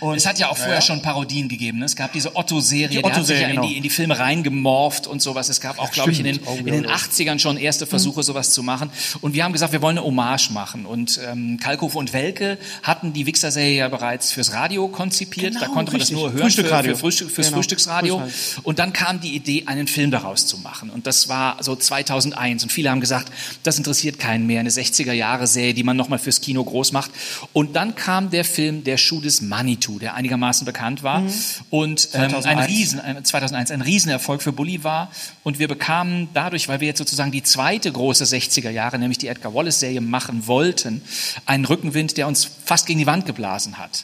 Und 0.00 0.16
Es 0.16 0.26
hat 0.26 0.38
ja 0.38 0.48
auch 0.48 0.56
vorher 0.56 0.80
schon 0.80 1.02
Parodien 1.02 1.48
gegeben. 1.48 1.78
Ne? 1.78 1.84
Es 1.84 1.96
gab 1.96 2.12
diese 2.12 2.36
Otto-Serie, 2.36 2.88
Die 2.88 3.02
der 3.02 3.12
hat 3.12 3.26
sich 3.26 3.40
ja 3.40 3.48
in, 3.48 3.56
genau. 3.56 3.66
die, 3.66 3.76
in 3.76 3.82
die 3.82 3.90
Filme 3.90 4.18
reingemorpht 4.18 5.06
und 5.06 5.20
sowas. 5.22 5.48
Es 5.48 5.60
gab 5.60 5.78
auch, 5.78 5.90
glaube 5.90 6.12
ich, 6.12 6.18
in 6.20 6.24
den, 6.26 6.40
in 6.60 6.66
den 6.66 6.86
80ern 6.86 7.38
schon 7.38 7.56
erste 7.56 7.86
Versuche, 7.86 8.22
sowas 8.22 8.50
zu 8.50 8.62
machen. 8.62 8.90
Und 9.20 9.34
wir 9.34 9.44
haben 9.44 9.52
gesagt, 9.52 9.72
wir 9.72 9.82
wollen 9.82 9.98
eine 9.98 10.06
Hommage 10.06 10.50
machen. 10.50 10.86
Und 10.86 11.20
ähm, 11.28 11.58
Kalkofe 11.60 11.98
und 11.98 12.12
Welke 12.12 12.58
hatten 12.82 13.12
die 13.12 13.26
Wichser-Serie 13.26 13.76
ja 13.76 13.88
bereits 13.88 14.32
fürs 14.32 14.52
Radio 14.52 14.88
konzipiert. 14.88 15.54
da 15.56 15.60
Genau, 15.60 15.72
konnte 15.72 15.92
man 15.92 16.00
richtig. 16.00 16.16
das 16.16 16.22
nur 16.22 16.28
hören 16.32 16.36
für, 16.38 16.42
Frühstücksradio. 16.44 16.92
für 16.94 16.98
Frühstück, 17.00 17.30
fürs 17.30 17.46
Genau, 17.48 17.56
Frühstücksradio. 17.58 18.18
Frühstück. 18.20 18.66
Und 18.66 18.78
dann 18.78 18.92
kam 18.92 19.20
die 19.20 19.34
Idee, 19.34 19.64
einen 19.66 19.86
Film 19.88 20.10
daraus 20.10 20.46
zu 20.46 20.58
machen. 20.58 20.90
Und 20.90 21.06
das 21.06 21.28
war 21.28 21.62
so 21.62 21.74
2001. 21.76 22.62
Und 22.62 22.70
viele 22.72 22.90
haben 22.90 23.00
gesagt, 23.00 23.32
das 23.62 23.78
interessiert 23.78 24.18
keinen 24.18 24.46
mehr. 24.46 24.60
Eine 24.60 24.70
60er-Jahre-Serie, 24.70 25.74
die 25.74 25.82
man 25.82 25.96
nochmal 25.96 26.18
fürs 26.18 26.40
Kino 26.40 26.62
groß 26.64 26.92
macht. 26.92 27.10
Und 27.52 27.76
dann 27.76 27.94
kam 27.94 28.30
der 28.30 28.44
Film 28.44 28.84
Der 28.84 28.96
Schuh 28.96 29.20
des 29.20 29.40
Manitou, 29.40 29.87
der 29.98 30.14
einigermaßen 30.14 30.64
bekannt 30.64 31.02
war. 31.02 31.22
Und 31.70 32.08
ähm, 32.14 32.22
ein 32.22 32.30
2001. 32.30 32.68
Riesen, 32.68 33.00
ein, 33.00 33.24
2001, 33.24 33.70
ein 33.70 33.80
Riesenerfolg 33.80 34.42
für 34.42 34.52
Bully 34.52 34.84
war. 34.84 35.10
Und 35.44 35.58
wir 35.58 35.68
bekamen 35.68 36.28
dadurch, 36.34 36.68
weil 36.68 36.80
wir 36.80 36.88
jetzt 36.88 36.98
sozusagen 36.98 37.30
die 37.30 37.42
zweite 37.42 37.90
große 37.90 38.24
60er 38.24 38.70
Jahre, 38.70 38.98
nämlich 38.98 39.18
die 39.18 39.28
Edgar 39.28 39.54
Wallace-Serie 39.54 40.00
machen 40.00 40.46
wollten, 40.46 41.02
einen 41.46 41.64
Rückenwind, 41.64 42.16
der 42.16 42.26
uns 42.26 42.50
fast 42.64 42.86
gegen 42.86 42.98
die 42.98 43.06
Wand 43.06 43.24
geblasen 43.24 43.78
hat. 43.78 44.02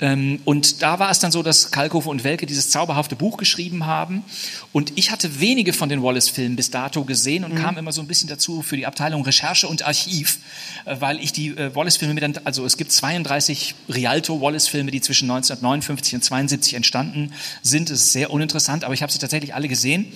Ähm, 0.00 0.40
und 0.44 0.82
da 0.82 0.98
war 0.98 1.10
es 1.10 1.18
dann 1.18 1.32
so, 1.32 1.42
dass 1.42 1.70
Kalkofe 1.70 2.08
und 2.08 2.24
Welke 2.24 2.46
dieses 2.46 2.70
zauberhafte 2.70 3.16
Buch 3.16 3.36
geschrieben 3.36 3.86
haben. 3.86 4.24
Und 4.72 4.92
ich 4.96 5.10
hatte 5.10 5.40
wenige 5.40 5.72
von 5.72 5.88
den 5.88 6.02
Wallace-Filmen 6.02 6.56
bis 6.56 6.70
dato 6.70 7.04
gesehen 7.04 7.44
und 7.44 7.54
kam 7.56 7.76
immer 7.78 7.92
so 7.92 8.00
ein 8.00 8.06
bisschen 8.06 8.28
dazu 8.28 8.62
für 8.62 8.76
die 8.76 8.86
Abteilung 8.86 9.24
Recherche 9.24 9.68
und 9.68 9.82
Archiv, 9.86 10.38
äh, 10.84 10.96
weil 11.00 11.20
ich 11.20 11.32
die 11.32 11.48
äh, 11.48 11.74
Wallace-Filme 11.74 12.14
mir 12.14 12.20
dann, 12.20 12.34
also 12.44 12.64
es 12.64 12.76
gibt 12.76 12.92
32 12.92 13.74
Rialto-Wallace-Filme, 13.88 14.90
die 14.90 15.00
zwischen 15.00 15.25
1959 15.30 16.14
und 16.14 16.22
72 16.22 16.74
entstanden 16.74 17.32
sind. 17.62 17.90
Es 17.90 18.02
ist 18.02 18.12
sehr 18.12 18.30
uninteressant, 18.30 18.84
aber 18.84 18.94
ich 18.94 19.02
habe 19.02 19.12
sie 19.12 19.18
tatsächlich 19.18 19.54
alle 19.54 19.68
gesehen 19.68 20.06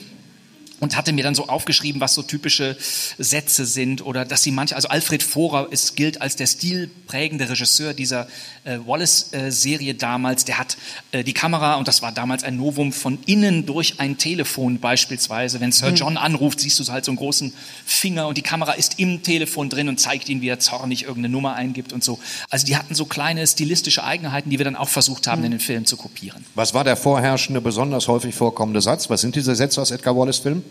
und 0.81 0.97
hatte 0.97 1.13
mir 1.13 1.23
dann 1.23 1.35
so 1.35 1.47
aufgeschrieben, 1.47 2.01
was 2.01 2.15
so 2.15 2.23
typische 2.23 2.77
Sätze 3.19 3.67
sind 3.67 4.05
oder 4.05 4.25
dass 4.25 4.43
sie 4.43 4.51
manche, 4.51 4.75
also 4.75 4.89
Alfred 4.89 5.23
Vorer 5.23 5.69
ist, 5.71 5.95
gilt 5.95 6.21
als 6.21 6.37
der 6.37 6.47
stilprägende 6.47 7.49
Regisseur 7.49 7.95
dieser 7.95 8.27
äh, 8.65 8.79
Wallace-Serie 8.85 9.95
damals. 9.95 10.45
Der 10.47 10.59
hat 10.59 10.77
äh, 11.13 11.23
die 11.23 11.35
Kamera, 11.35 11.75
und 11.75 11.87
das 11.87 12.03
war 12.03 12.13
damals 12.13 12.43
ein 12.45 12.57
Novum, 12.57 12.93
von 12.93 13.19
innen 13.27 13.67
durch 13.67 14.01
ein 14.01 14.19
Telefon 14.19 14.81
beispielsweise. 14.81 15.61
Wenn 15.61 15.73
Sir 15.73 15.91
John 15.91 16.17
anruft, 16.17 16.61
siehst 16.61 16.79
du 16.79 16.85
so 16.85 16.93
halt 16.93 17.05
so 17.05 17.11
einen 17.11 17.19
großen 17.19 17.53
Finger 17.85 18.27
und 18.27 18.39
die 18.39 18.43
Kamera 18.43 18.73
ist 18.73 18.99
im 18.99 19.23
Telefon 19.23 19.69
drin 19.69 19.89
und 19.89 20.01
zeigt 20.01 20.29
ihm, 20.29 20.41
wie 20.41 20.49
er 20.49 20.59
zornig 20.59 21.03
irgendeine 21.03 21.29
Nummer 21.29 21.55
eingibt 21.55 21.93
und 21.93 22.03
so. 22.03 22.19
Also 22.49 22.67
die 22.67 22.77
hatten 22.77 22.95
so 22.95 23.05
kleine 23.05 23.47
stilistische 23.47 24.03
Eigenheiten, 24.03 24.51
die 24.51 24.59
wir 24.59 24.65
dann 24.65 24.77
auch 24.77 24.89
versucht 24.89 25.27
haben, 25.27 25.45
in 25.45 25.51
den 25.51 25.61
Film 25.61 25.85
zu 25.85 25.97
kopieren. 25.97 26.45
Was 26.55 26.73
war 26.73 26.85
der 26.85 26.97
vorherrschende, 26.97 27.61
besonders 27.61 28.09
häufig 28.09 28.35
vorkommende 28.35 28.81
Satz? 28.81 29.11
Was 29.11 29.21
sind 29.21 29.37
diese 29.37 29.55
Sätze 29.55 29.81
aus 29.81 29.91
Edgar 29.91 30.17
Wallace 30.17 30.39
Filmen? 30.39 30.65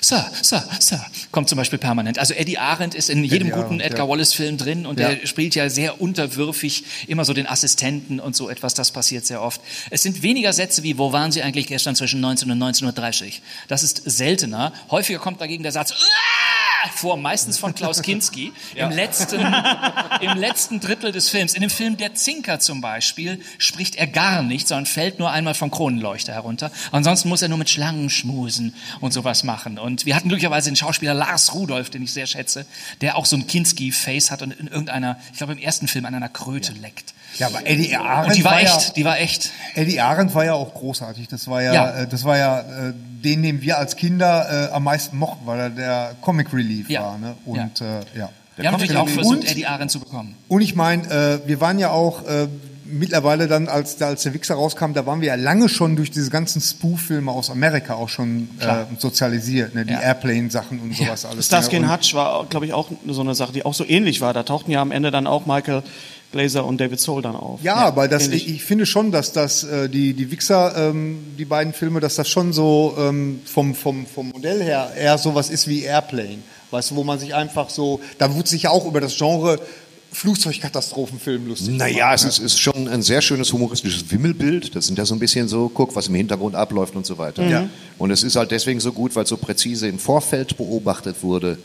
Sir, 0.00 0.24
Sir, 0.42 0.62
Sir, 0.80 1.04
kommt 1.30 1.48
zum 1.48 1.56
Beispiel 1.56 1.78
permanent. 1.78 2.18
Also 2.18 2.34
Eddie 2.34 2.58
Arendt 2.58 2.94
ist 2.94 3.10
in 3.10 3.24
jedem 3.24 3.50
guten 3.50 3.64
Arendt, 3.66 3.82
Edgar 3.82 4.06
ja. 4.06 4.10
Wallace-Film 4.10 4.56
drin 4.58 4.86
und 4.86 4.98
Ja. 4.98 5.10
der 5.10 5.26
spielt 5.26 5.54
ja 5.54 5.68
sehr 5.70 6.00
unterwürfig 6.00 6.84
immer 7.06 7.24
so 7.24 7.32
den 7.34 7.46
Assistenten 7.46 8.20
und 8.20 8.36
so 8.36 8.48
etwas. 8.48 8.74
Das 8.74 8.90
passiert 8.90 9.26
sehr 9.26 9.42
oft. 9.42 9.60
Es 9.90 10.02
sind 10.02 10.22
weniger 10.22 10.52
Sätze 10.52 10.82
wie, 10.82 10.98
wo 10.98 11.12
waren 11.12 11.32
Sie 11.32 11.42
eigentlich 11.42 11.66
gestern 11.66 11.94
zwischen 11.96 12.20
19 12.20 12.50
und 12.50 12.58
19.30 12.58 13.24
Uhr? 13.26 13.32
Das 13.68 13.82
ist 13.82 14.02
seltener. 14.04 14.72
Häufiger 14.90 15.18
kommt 15.18 15.40
dagegen 15.40 15.62
der 15.62 15.72
Satz, 15.72 15.90
"Uah!" 15.92 16.90
vor, 16.94 17.16
meistens 17.16 17.58
von 17.58 17.74
Klaus 17.74 18.02
Kinski, 18.02 18.52
im, 18.76 18.90
letzten, 18.90 19.40
im 20.20 20.38
letzten 20.38 20.78
Drittel 20.80 21.10
des 21.10 21.28
Films. 21.28 21.54
In 21.54 21.60
dem 21.60 21.70
Film 21.70 21.96
Der 21.96 22.14
Zinker 22.14 22.60
zum 22.60 22.80
Beispiel 22.80 23.40
spricht 23.58 23.96
er 23.96 24.06
gar 24.06 24.42
nicht, 24.42 24.68
sondern 24.68 24.86
fällt 24.86 25.18
nur 25.18 25.30
einmal 25.30 25.54
vom 25.54 25.70
Kronenleuchter 25.72 26.32
herunter. 26.32 26.70
Ansonsten 26.92 27.28
muss 27.28 27.42
er 27.42 27.48
nur 27.48 27.58
mit 27.58 27.68
Schlangen 27.68 28.10
schmusen 28.10 28.74
und 29.00 29.12
sowas 29.12 29.42
machen. 29.42 29.78
Und 29.78 29.87
wir 30.06 30.14
hatten 30.16 30.28
glücklicherweise 30.28 30.70
den 30.70 30.76
Schauspieler 30.76 31.14
Lars 31.14 31.54
Rudolph, 31.54 31.90
den 31.90 32.02
ich 32.02 32.12
sehr 32.12 32.26
schätze, 32.26 32.66
der 33.00 33.16
auch 33.16 33.26
so 33.26 33.36
ein 33.36 33.46
Kinski-Face 33.46 34.30
hat 34.30 34.42
und 34.42 34.52
in 34.52 34.66
irgendeiner, 34.68 35.18
ich 35.32 35.38
glaube 35.38 35.52
im 35.52 35.58
ersten 35.58 35.88
Film 35.88 36.04
an 36.06 36.14
einer 36.14 36.28
Kröte 36.28 36.72
leckt. 36.72 37.14
Ja, 37.38 37.48
aber 37.48 37.66
Eddie 37.66 37.94
Arendt 37.96 38.28
Und 38.30 38.36
die 38.36 38.44
war 38.44 38.52
war 38.52 38.60
echt, 38.60 38.88
ja, 38.88 38.92
die 38.94 39.04
war 39.04 39.18
echt. 39.18 39.50
Eddie 39.74 40.00
Arendt 40.00 40.34
war 40.34 40.44
ja 40.44 40.54
auch 40.54 40.72
großartig. 40.74 41.28
Das 41.28 41.46
war 41.48 41.62
ja, 41.62 41.72
Ja. 41.74 41.90
Äh, 42.02 42.06
das 42.08 42.24
war 42.24 42.36
ja 42.38 42.60
äh, 42.60 42.92
den, 42.94 43.42
den 43.42 43.60
wir 43.62 43.78
als 43.78 43.96
Kinder 43.96 44.68
äh, 44.70 44.72
am 44.72 44.84
meisten 44.84 45.16
mochten, 45.18 45.46
weil 45.46 45.58
er 45.60 45.70
der 45.70 46.14
Comic 46.20 46.52
Relief 46.52 46.88
Ja. 46.88 47.02
war. 47.02 47.18
Ne? 47.18 47.34
Und 47.44 47.80
äh, 47.80 48.00
ja. 48.16 48.30
Wir 48.56 48.66
haben 48.66 48.72
natürlich 48.72 48.96
auch 48.96 49.08
versucht, 49.08 49.38
Und- 49.38 49.50
Eddie 49.50 49.66
Arendt 49.66 49.90
zu 49.92 50.00
bekommen. 50.00 50.34
Und 50.48 50.62
ich 50.62 50.74
meine, 50.74 51.04
äh, 51.44 51.46
wir 51.48 51.60
waren 51.60 51.78
ja 51.78 51.90
auch 51.90 52.26
äh, 52.26 52.48
mittlerweile 52.90 53.46
dann, 53.48 53.68
als, 53.68 54.00
als 54.02 54.22
der 54.22 54.34
Wichser 54.34 54.54
rauskam, 54.54 54.92
da 54.92 55.06
waren 55.06 55.20
wir 55.20 55.28
ja 55.28 55.34
lange 55.34 55.68
schon 55.68 55.96
durch 55.96 56.10
diese 56.10 56.30
ganzen 56.30 56.60
Spoof-Filme 56.60 57.30
aus 57.30 57.50
Amerika 57.50 57.94
auch 57.94 58.08
schon 58.08 58.48
äh, 58.60 58.84
sozialisiert, 58.98 59.74
ne? 59.74 59.84
die 59.84 59.92
Ja. 59.92 60.00
Airplane-Sachen 60.00 60.80
und 60.80 60.96
sowas 60.96 61.24
alles. 61.24 61.46
Starsky 61.46 61.78
ne? 61.80 61.92
Hutch 61.92 62.14
war, 62.14 62.46
glaube 62.46 62.66
ich, 62.66 62.72
auch 62.72 62.90
so 63.06 63.20
eine 63.20 63.34
Sache, 63.34 63.52
die 63.52 63.64
auch 63.64 63.74
so 63.74 63.84
ähnlich 63.84 64.20
war. 64.20 64.32
Da 64.34 64.42
tauchten 64.42 64.70
ja 64.70 64.80
am 64.80 64.90
Ende 64.90 65.10
dann 65.10 65.26
auch 65.26 65.46
Michael 65.46 65.82
Glazer 66.30 66.66
und 66.66 66.78
David 66.78 67.00
Soul 67.00 67.22
dann 67.22 67.36
auf. 67.36 67.62
Ja, 67.62 67.76
aber 67.76 68.06
das, 68.06 68.28
ich, 68.28 68.48
ich 68.48 68.62
finde 68.62 68.84
schon, 68.84 69.12
dass 69.12 69.32
das 69.32 69.64
äh, 69.64 69.88
die 69.88 70.12
die 70.12 70.30
Wichser, 70.30 70.76
ähm, 70.90 71.18
die 71.38 71.46
beiden 71.46 71.72
Filme, 71.72 72.00
dass 72.00 72.16
das 72.16 72.28
schon 72.28 72.52
so 72.52 72.94
ähm, 72.98 73.40
vom 73.46 73.74
vom 73.74 74.04
vom 74.06 74.28
Modell 74.28 74.62
her 74.62 74.92
eher 74.94 75.16
sowas 75.16 75.48
ist 75.48 75.68
wie 75.68 75.84
Airplane, 75.84 76.38
weißt 76.70 76.90
du, 76.90 76.96
wo 76.96 77.04
man 77.04 77.18
sich 77.18 77.34
einfach 77.34 77.70
so, 77.70 78.00
da 78.18 78.34
wurde 78.34 78.46
sich 78.46 78.64
ja 78.64 78.70
auch 78.70 78.84
über 78.84 79.00
das 79.00 79.16
Genre 79.16 79.58
Flugzeugkatastrophenfilm 80.12 81.48
lustig. 81.48 81.76
Naja, 81.76 82.14
es 82.14 82.24
ist, 82.24 82.38
ist 82.38 82.58
schon 82.58 82.88
ein 82.88 83.02
sehr 83.02 83.20
schönes 83.20 83.52
humoristisches 83.52 84.10
Wimmelbild. 84.10 84.74
Das 84.74 84.86
sind 84.86 84.98
ja 84.98 85.04
so 85.04 85.14
ein 85.14 85.18
bisschen 85.18 85.48
so, 85.48 85.68
guck, 85.68 85.94
was 85.94 86.08
im 86.08 86.14
Hintergrund 86.14 86.54
abläuft 86.54 86.96
und 86.96 87.06
so 87.06 87.18
weiter. 87.18 87.46
Ja. 87.46 87.68
Und 87.98 88.10
es 88.10 88.22
ist 88.22 88.36
halt 88.36 88.50
deswegen 88.50 88.80
so 88.80 88.92
gut, 88.92 89.14
weil 89.16 89.24
es 89.24 89.28
so 89.28 89.36
präzise 89.36 89.86
im 89.86 89.98
Vorfeld 89.98 90.56
beobachtet 90.56 91.22
wurde, 91.22 91.58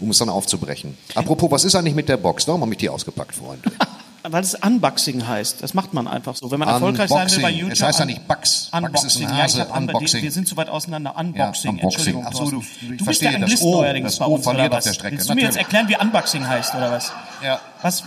um 0.00 0.10
es 0.10 0.18
dann 0.18 0.28
aufzubrechen. 0.28 0.96
Apropos, 1.14 1.50
was 1.50 1.64
ist 1.64 1.74
eigentlich 1.74 1.94
mit 1.94 2.08
der 2.08 2.16
Box? 2.16 2.48
Warum 2.48 2.62
habe 2.62 2.72
ich 2.72 2.78
die 2.78 2.88
ausgepackt, 2.88 3.34
Freunde? 3.34 3.70
Weil 4.26 4.42
es 4.42 4.54
Unboxing 4.54 5.26
heißt. 5.26 5.62
Das 5.62 5.74
macht 5.74 5.92
man 5.92 6.08
einfach 6.08 6.34
so. 6.34 6.50
Wenn 6.50 6.58
man 6.58 6.68
erfolgreich 6.68 7.10
sein 7.10 7.30
will 7.30 7.42
bei 7.42 7.48
Unboxing. 7.48 7.58
YouTube. 7.58 7.72
Es 7.74 7.82
heißt 7.82 7.98
ja 7.98 8.04
nicht 8.06 8.26
Bugs. 8.26 8.70
Bugs 8.72 8.84
Unboxing. 8.86 9.06
ist 9.06 9.16
ein 9.30 9.58
ja, 9.68 9.76
Unboxing. 9.76 10.22
Wir 10.22 10.32
sind 10.32 10.48
zu 10.48 10.56
weit 10.56 10.70
auseinander. 10.70 11.14
Unboxing. 11.14 11.72
Unboxing. 11.72 11.82
Entschuldigung, 11.82 12.26
Ach 12.26 12.32
so, 12.32 12.50
du- 12.50 12.60
ich 12.62 12.96
du 12.96 13.04
bist 13.04 13.20
der 13.20 13.32
das 13.32 13.42
Anglist 13.42 13.62
O, 13.62 13.72
neuerdings 13.82 14.06
das 14.06 14.18
bei 14.18 14.24
uns, 14.24 14.46
oder 14.46 14.70
was? 14.70 14.94
Strecke, 14.94 15.16
Willst 15.16 15.28
du 15.28 15.34
mir 15.34 15.42
jetzt 15.42 15.58
erklären, 15.58 15.88
wie 15.88 15.96
Unboxing 15.98 16.48
heißt, 16.48 16.74
oder 16.74 16.90
was? 16.90 17.12
Ja. 17.42 17.60
Was? 17.82 18.00
äh, 18.00 18.04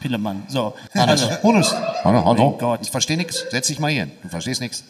Pillemann. 0.00 0.42
So. 0.48 0.74
Also, 0.94 1.28
Hannes. 1.30 1.74
Hallo, 2.02 2.24
hallo. 2.24 2.50
Mein 2.50 2.58
Gott. 2.58 2.80
Ich 2.82 2.90
verstehe 2.90 3.18
nichts. 3.18 3.44
Setz 3.50 3.66
dich 3.66 3.78
mal 3.78 3.90
hier 3.90 4.04
hin. 4.04 4.12
Du 4.22 4.30
verstehst 4.30 4.62
nichts. 4.62 4.84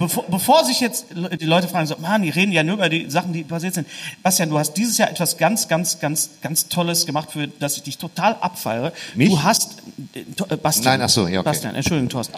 Bevor, 0.00 0.24
bevor 0.28 0.64
sich 0.64 0.80
jetzt 0.80 1.06
die 1.12 1.44
Leute 1.44 1.68
fragen, 1.68 1.86
so, 1.86 1.94
Mann, 1.98 2.22
die 2.22 2.30
reden 2.30 2.52
ja 2.52 2.62
nur 2.64 2.74
über 2.76 2.88
die 2.88 3.08
Sachen, 3.10 3.32
die 3.34 3.44
passiert 3.44 3.74
sind. 3.74 3.86
Bastian, 4.22 4.48
du 4.48 4.58
hast 4.58 4.72
dieses 4.72 4.96
Jahr 4.98 5.10
etwas 5.10 5.36
ganz, 5.36 5.68
ganz, 5.68 6.00
ganz, 6.00 6.30
ganz 6.42 6.68
Tolles 6.68 7.04
gemacht, 7.04 7.30
für 7.30 7.46
das 7.48 7.76
ich 7.76 7.82
dich 7.82 7.98
total 7.98 8.34
abfeiere. 8.40 8.92
Mich? 9.14 9.28
Du 9.28 9.42
hast, 9.42 9.76
äh, 10.14 10.56
Bastian. 10.56 10.84
Nein, 10.98 11.02
ach 11.02 11.08
so, 11.10 11.28
ja, 11.28 11.40
okay. 11.40 11.50
Bastian, 11.50 11.74
Entschuldigung, 11.74 12.08
Thorsten. 12.08 12.34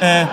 Äh, 0.00 0.26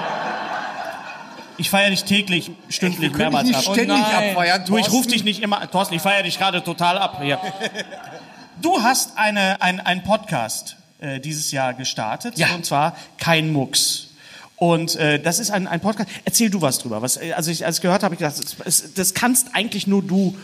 Ich 1.58 1.70
feiere 1.70 1.92
dich 1.92 2.04
täglich, 2.04 2.52
stündlich, 2.68 3.12
können 3.14 3.32
mehrmals 3.32 3.48
dich 3.48 3.56
ab. 3.56 3.62
nicht 3.64 3.74
ständig 3.74 3.98
nein. 4.00 4.30
abfeiern. 4.32 4.66
Du, 4.66 4.78
ich 4.78 4.92
rufe 4.92 5.08
dich 5.08 5.24
nicht 5.24 5.42
immer, 5.42 5.70
Thorsten, 5.72 5.94
ich 5.96 6.02
feiere 6.02 6.24
dich 6.24 6.38
gerade 6.38 6.64
total 6.64 6.98
ab. 6.98 7.20
Hier. 7.22 7.40
Du 8.62 8.82
hast 8.82 9.18
eine, 9.18 9.62
ein, 9.62 9.80
einen 9.80 10.04
Podcast 10.04 10.76
äh, 11.00 11.20
dieses 11.20 11.52
Jahr 11.52 11.74
gestartet, 11.76 12.38
Ja. 12.38 12.54
und 12.56 12.66
zwar 12.66 12.96
Kein 13.18 13.52
Mucks. 13.54 14.08
Und 14.58 14.96
äh, 14.96 15.20
das 15.20 15.40
ist 15.40 15.52
ein, 15.52 15.68
ein 15.68 15.82
Podcast. 15.82 16.10
Erzähl 16.26 16.50
du 16.50 16.62
was 16.62 16.80
drüber. 16.80 17.02
Was, 17.02 17.18
also 17.18 17.52
ich, 17.52 17.66
als 17.66 17.78
ich 17.78 17.82
gehört 17.82 18.04
habe, 18.04 18.16
ich 18.16 18.20
gedacht, 18.20 18.36
das, 18.64 18.94
das 18.94 19.14
kannst 19.14 19.50
eigentlich 19.54 19.88
nur 19.88 20.02
du 20.02 20.36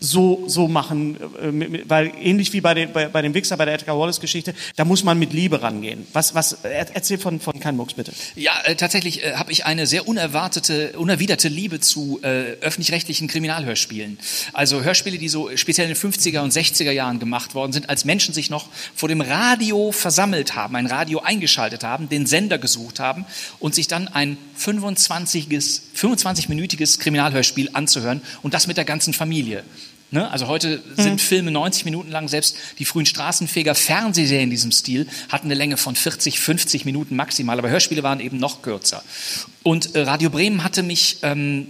so, 0.00 0.44
so 0.46 0.68
machen, 0.68 1.16
äh, 1.16 1.88
weil 1.88 2.12
ähnlich 2.20 2.52
wie 2.52 2.60
bei, 2.60 2.74
den, 2.74 2.92
bei, 2.92 3.08
bei 3.08 3.22
dem 3.22 3.34
Wichser, 3.34 3.56
bei 3.56 3.64
der 3.64 3.74
Edgar 3.74 3.98
Wallace-Geschichte, 3.98 4.54
da 4.76 4.84
muss 4.84 5.04
man 5.04 5.18
mit 5.18 5.32
Liebe 5.32 5.62
rangehen. 5.62 6.06
Was, 6.12 6.34
was, 6.34 6.52
er, 6.64 6.94
erzähl 6.94 7.18
von, 7.18 7.40
von 7.40 7.58
Kein 7.60 7.76
Mucks, 7.76 7.94
bitte. 7.94 8.12
Ja, 8.36 8.52
äh, 8.64 8.76
tatsächlich 8.76 9.24
äh, 9.24 9.34
habe 9.34 9.52
ich 9.52 9.66
eine 9.66 9.86
sehr 9.86 10.06
unerwartete, 10.06 10.92
unerwiderte 10.98 11.48
Liebe 11.48 11.80
zu 11.80 12.20
äh, 12.22 12.56
öffentlich-rechtlichen 12.60 13.28
Kriminalhörspielen. 13.28 14.18
Also 14.52 14.82
Hörspiele, 14.82 15.18
die 15.18 15.28
so 15.28 15.56
speziell 15.56 15.88
in 15.88 15.94
den 15.94 16.12
50er 16.12 16.40
und 16.40 16.52
60er 16.52 16.90
Jahren 16.90 17.18
gemacht 17.18 17.54
worden 17.54 17.72
sind, 17.72 17.90
als 17.90 18.04
Menschen 18.04 18.34
sich 18.34 18.50
noch 18.50 18.68
vor 18.94 19.08
dem 19.08 19.20
Radio 19.20 19.92
versammelt 19.92 20.54
haben, 20.54 20.76
ein 20.76 20.86
Radio 20.86 21.20
eingeschaltet 21.20 21.84
haben, 21.84 22.08
den 22.08 22.26
Sender 22.26 22.58
gesucht 22.58 23.00
haben 23.00 23.24
und 23.58 23.74
sich 23.74 23.88
dann 23.88 24.08
ein 24.08 24.36
25-minütiges 24.58 25.80
25 25.94 27.00
Kriminalhörspiel 27.00 27.70
anzuhören 27.72 28.22
und 28.42 28.54
das 28.54 28.66
mit 28.66 28.76
der 28.76 28.84
ganzen 28.84 29.12
Familie. 29.12 29.64
Ne? 30.10 30.30
Also 30.30 30.46
heute 30.46 30.82
sind 30.96 31.20
Filme 31.20 31.50
90 31.50 31.84
Minuten 31.84 32.10
lang, 32.10 32.28
selbst 32.28 32.56
die 32.78 32.86
frühen 32.86 33.04
Straßenfeger 33.04 33.74
Fernsehserien 33.74 34.44
in 34.44 34.50
diesem 34.50 34.72
Stil 34.72 35.06
hatten 35.28 35.48
eine 35.48 35.54
Länge 35.54 35.76
von 35.76 35.94
40, 35.94 36.40
50 36.40 36.86
Minuten 36.86 37.14
maximal, 37.14 37.58
aber 37.58 37.68
Hörspiele 37.68 38.02
waren 38.02 38.20
eben 38.20 38.38
noch 38.38 38.62
kürzer. 38.62 39.02
Und 39.62 39.94
äh, 39.94 40.00
Radio 40.02 40.30
Bremen 40.30 40.64
hatte 40.64 40.82
mich 40.82 41.18
ähm, 41.22 41.68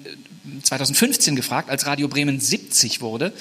2015 0.62 1.36
gefragt, 1.36 1.70
als 1.70 1.86
Radio 1.86 2.08
Bremen 2.08 2.40
70 2.40 3.00
wurde, 3.00 3.32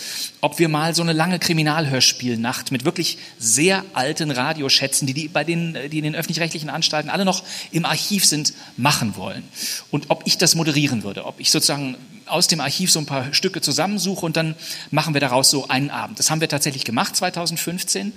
ob 0.42 0.60
wir 0.60 0.70
mal 0.70 0.96
so 0.96 1.02
eine 1.02 1.14
lange 1.14 1.40
Kriminalhörspielnacht 1.40 2.72
mit 2.72 2.86
wirklich 2.86 3.18
sehr 3.38 3.84
alten 3.94 4.32
Radioschätzen, 4.32 5.08
die, 5.08 5.14
die 5.14 5.28
bei 5.28 5.44
den, 5.44 5.76
äh, 5.76 5.90
die 5.90 5.98
in 5.98 6.04
den 6.04 6.16
öffentlich-rechtlichen 6.16 6.70
Anstalten 6.70 7.10
alle 7.10 7.26
noch 7.26 7.44
im 7.72 7.86
Archiv 7.86 8.26
sind, 8.26 8.54
machen 8.78 9.16
wollen. 9.16 9.44
Und 9.92 10.10
ob 10.10 10.24
ich 10.26 10.38
das 10.38 10.56
moderieren 10.56 11.04
würde, 11.04 11.26
ob 11.26 11.40
ich 11.40 11.52
sozusagen 11.52 11.96
aus 12.26 12.48
dem 12.48 12.60
Archiv 12.60 12.92
so 12.92 13.00
ein 13.00 13.06
paar 13.06 13.34
Stücke 13.34 13.62
zusammensuche 13.62 14.26
und 14.26 14.38
dann 14.38 14.56
machen 14.92 15.14
wir 15.14 15.22
daraus 15.22 15.50
so 15.50 15.68
einen 15.68 15.90
Abend. 15.90 16.20
Das 16.20 16.30
haben 16.30 16.42
wir 16.42 16.50
tatsächlich 16.50 16.84
gemacht 16.84 17.16
2015. 17.16 18.14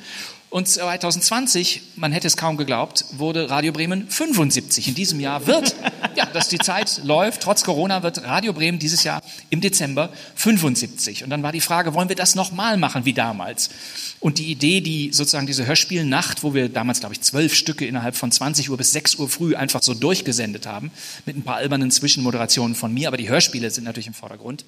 Und 0.50 0.66
2020, 0.66 1.80
man 1.94 2.10
hätte 2.10 2.26
es 2.26 2.36
kaum 2.36 2.56
geglaubt, 2.56 3.04
wurde 3.12 3.48
Radio 3.50 3.70
Bremen 3.70 4.08
75. 4.08 4.88
In 4.88 4.96
diesem 4.96 5.20
Jahr 5.20 5.46
wird, 5.46 5.76
ja, 6.16 6.26
dass 6.26 6.48
die 6.48 6.58
Zeit 6.58 7.00
läuft, 7.04 7.42
trotz 7.42 7.62
Corona 7.62 8.02
wird 8.02 8.24
Radio 8.24 8.52
Bremen 8.52 8.80
dieses 8.80 9.04
Jahr 9.04 9.22
im 9.50 9.60
Dezember 9.60 10.10
75. 10.34 11.22
Und 11.22 11.30
dann 11.30 11.44
war 11.44 11.52
die 11.52 11.60
Frage, 11.60 11.94
wollen 11.94 12.08
wir 12.08 12.16
das 12.16 12.34
nochmal 12.34 12.78
machen 12.78 13.04
wie 13.04 13.12
damals? 13.12 13.70
Und 14.18 14.38
die 14.38 14.50
Idee, 14.50 14.80
die 14.80 15.12
sozusagen 15.12 15.46
diese 15.46 15.66
Hörspielnacht, 15.66 16.42
wo 16.42 16.52
wir 16.52 16.68
damals, 16.68 16.98
glaube 16.98 17.14
ich, 17.14 17.20
zwölf 17.20 17.54
Stücke 17.54 17.86
innerhalb 17.86 18.16
von 18.16 18.32
20 18.32 18.70
Uhr 18.70 18.76
bis 18.76 18.90
6 18.90 19.14
Uhr 19.16 19.28
früh 19.28 19.54
einfach 19.54 19.84
so 19.84 19.94
durchgesendet 19.94 20.66
haben, 20.66 20.90
mit 21.26 21.36
ein 21.36 21.44
paar 21.44 21.56
albernen 21.56 21.92
Zwischenmoderationen 21.92 22.74
von 22.74 22.92
mir, 22.92 23.06
aber 23.06 23.16
die 23.16 23.28
Hörspiele 23.28 23.70
sind 23.70 23.84
natürlich 23.84 24.08
im 24.08 24.14
Vordergrund 24.14 24.64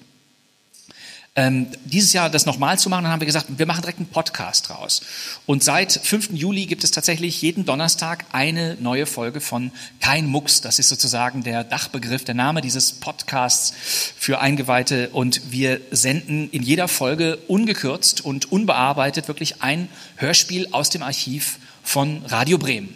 ähm, 1.35 1.65
dieses 1.85 2.13
Jahr 2.13 2.29
das 2.29 2.45
nochmal 2.45 2.77
zu 2.77 2.89
machen, 2.89 3.03
dann 3.03 3.11
haben 3.11 3.21
wir 3.21 3.25
gesagt, 3.25 3.47
wir 3.57 3.65
machen 3.65 3.81
direkt 3.81 3.97
einen 3.97 4.07
Podcast 4.07 4.69
raus. 4.69 5.01
Und 5.47 5.63
seit 5.63 5.91
5. 5.91 6.29
Juli 6.33 6.67
gibt 6.67 6.83
es 6.83 6.91
tatsächlich 6.91 7.41
jeden 7.41 7.65
Donnerstag 7.65 8.25
eine 8.31 8.77
neue 8.79 9.07
Folge 9.07 9.41
von 9.41 9.71
Kein 9.99 10.27
Mucks. 10.27 10.61
Das 10.61 10.77
ist 10.77 10.89
sozusagen 10.89 11.41
der 11.41 11.63
Dachbegriff, 11.63 12.23
der 12.23 12.35
Name 12.35 12.61
dieses 12.61 12.91
Podcasts 12.91 13.73
für 14.15 14.41
Eingeweihte. 14.41 15.09
Und 15.09 15.51
wir 15.51 15.81
senden 15.89 16.51
in 16.51 16.61
jeder 16.61 16.87
Folge 16.87 17.37
ungekürzt 17.47 18.23
und 18.23 18.51
unbearbeitet 18.51 19.27
wirklich 19.27 19.63
ein 19.63 19.89
Hörspiel 20.17 20.67
aus 20.71 20.91
dem 20.91 21.01
Archiv 21.01 21.57
von 21.81 22.23
Radio 22.27 22.59
Bremen. 22.59 22.93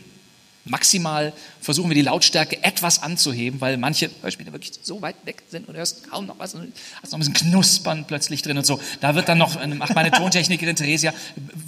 Maximal 0.65 1.33
versuchen 1.67 1.89
wir 1.89 1.95
die 1.95 2.01
Lautstärke 2.01 2.63
etwas 2.63 3.03
anzuheben, 3.03 3.59
weil 3.59 3.75
manche 3.75 4.09
Hörspiele 4.21 4.53
wirklich 4.53 4.71
so 4.81 5.01
weit 5.01 5.17
weg 5.25 5.43
sind 5.49 5.67
und 5.67 5.73
du 5.73 5.79
hörst 5.79 6.09
kaum 6.09 6.25
noch 6.25 6.39
was 6.39 6.55
und 6.55 6.71
hast 7.03 7.11
noch 7.11 7.19
ein 7.19 7.29
bisschen 7.29 7.51
Knuspern 7.51 8.05
plötzlich 8.07 8.41
drin 8.41 8.57
und 8.57 8.65
so. 8.65 8.79
Da 9.01 9.15
wird 9.15 9.27
dann 9.27 9.37
noch, 9.37 9.57
ach, 9.79 9.93
meine 9.93 10.11
Tontechnikerin 10.11 10.77
Theresia 10.77 11.13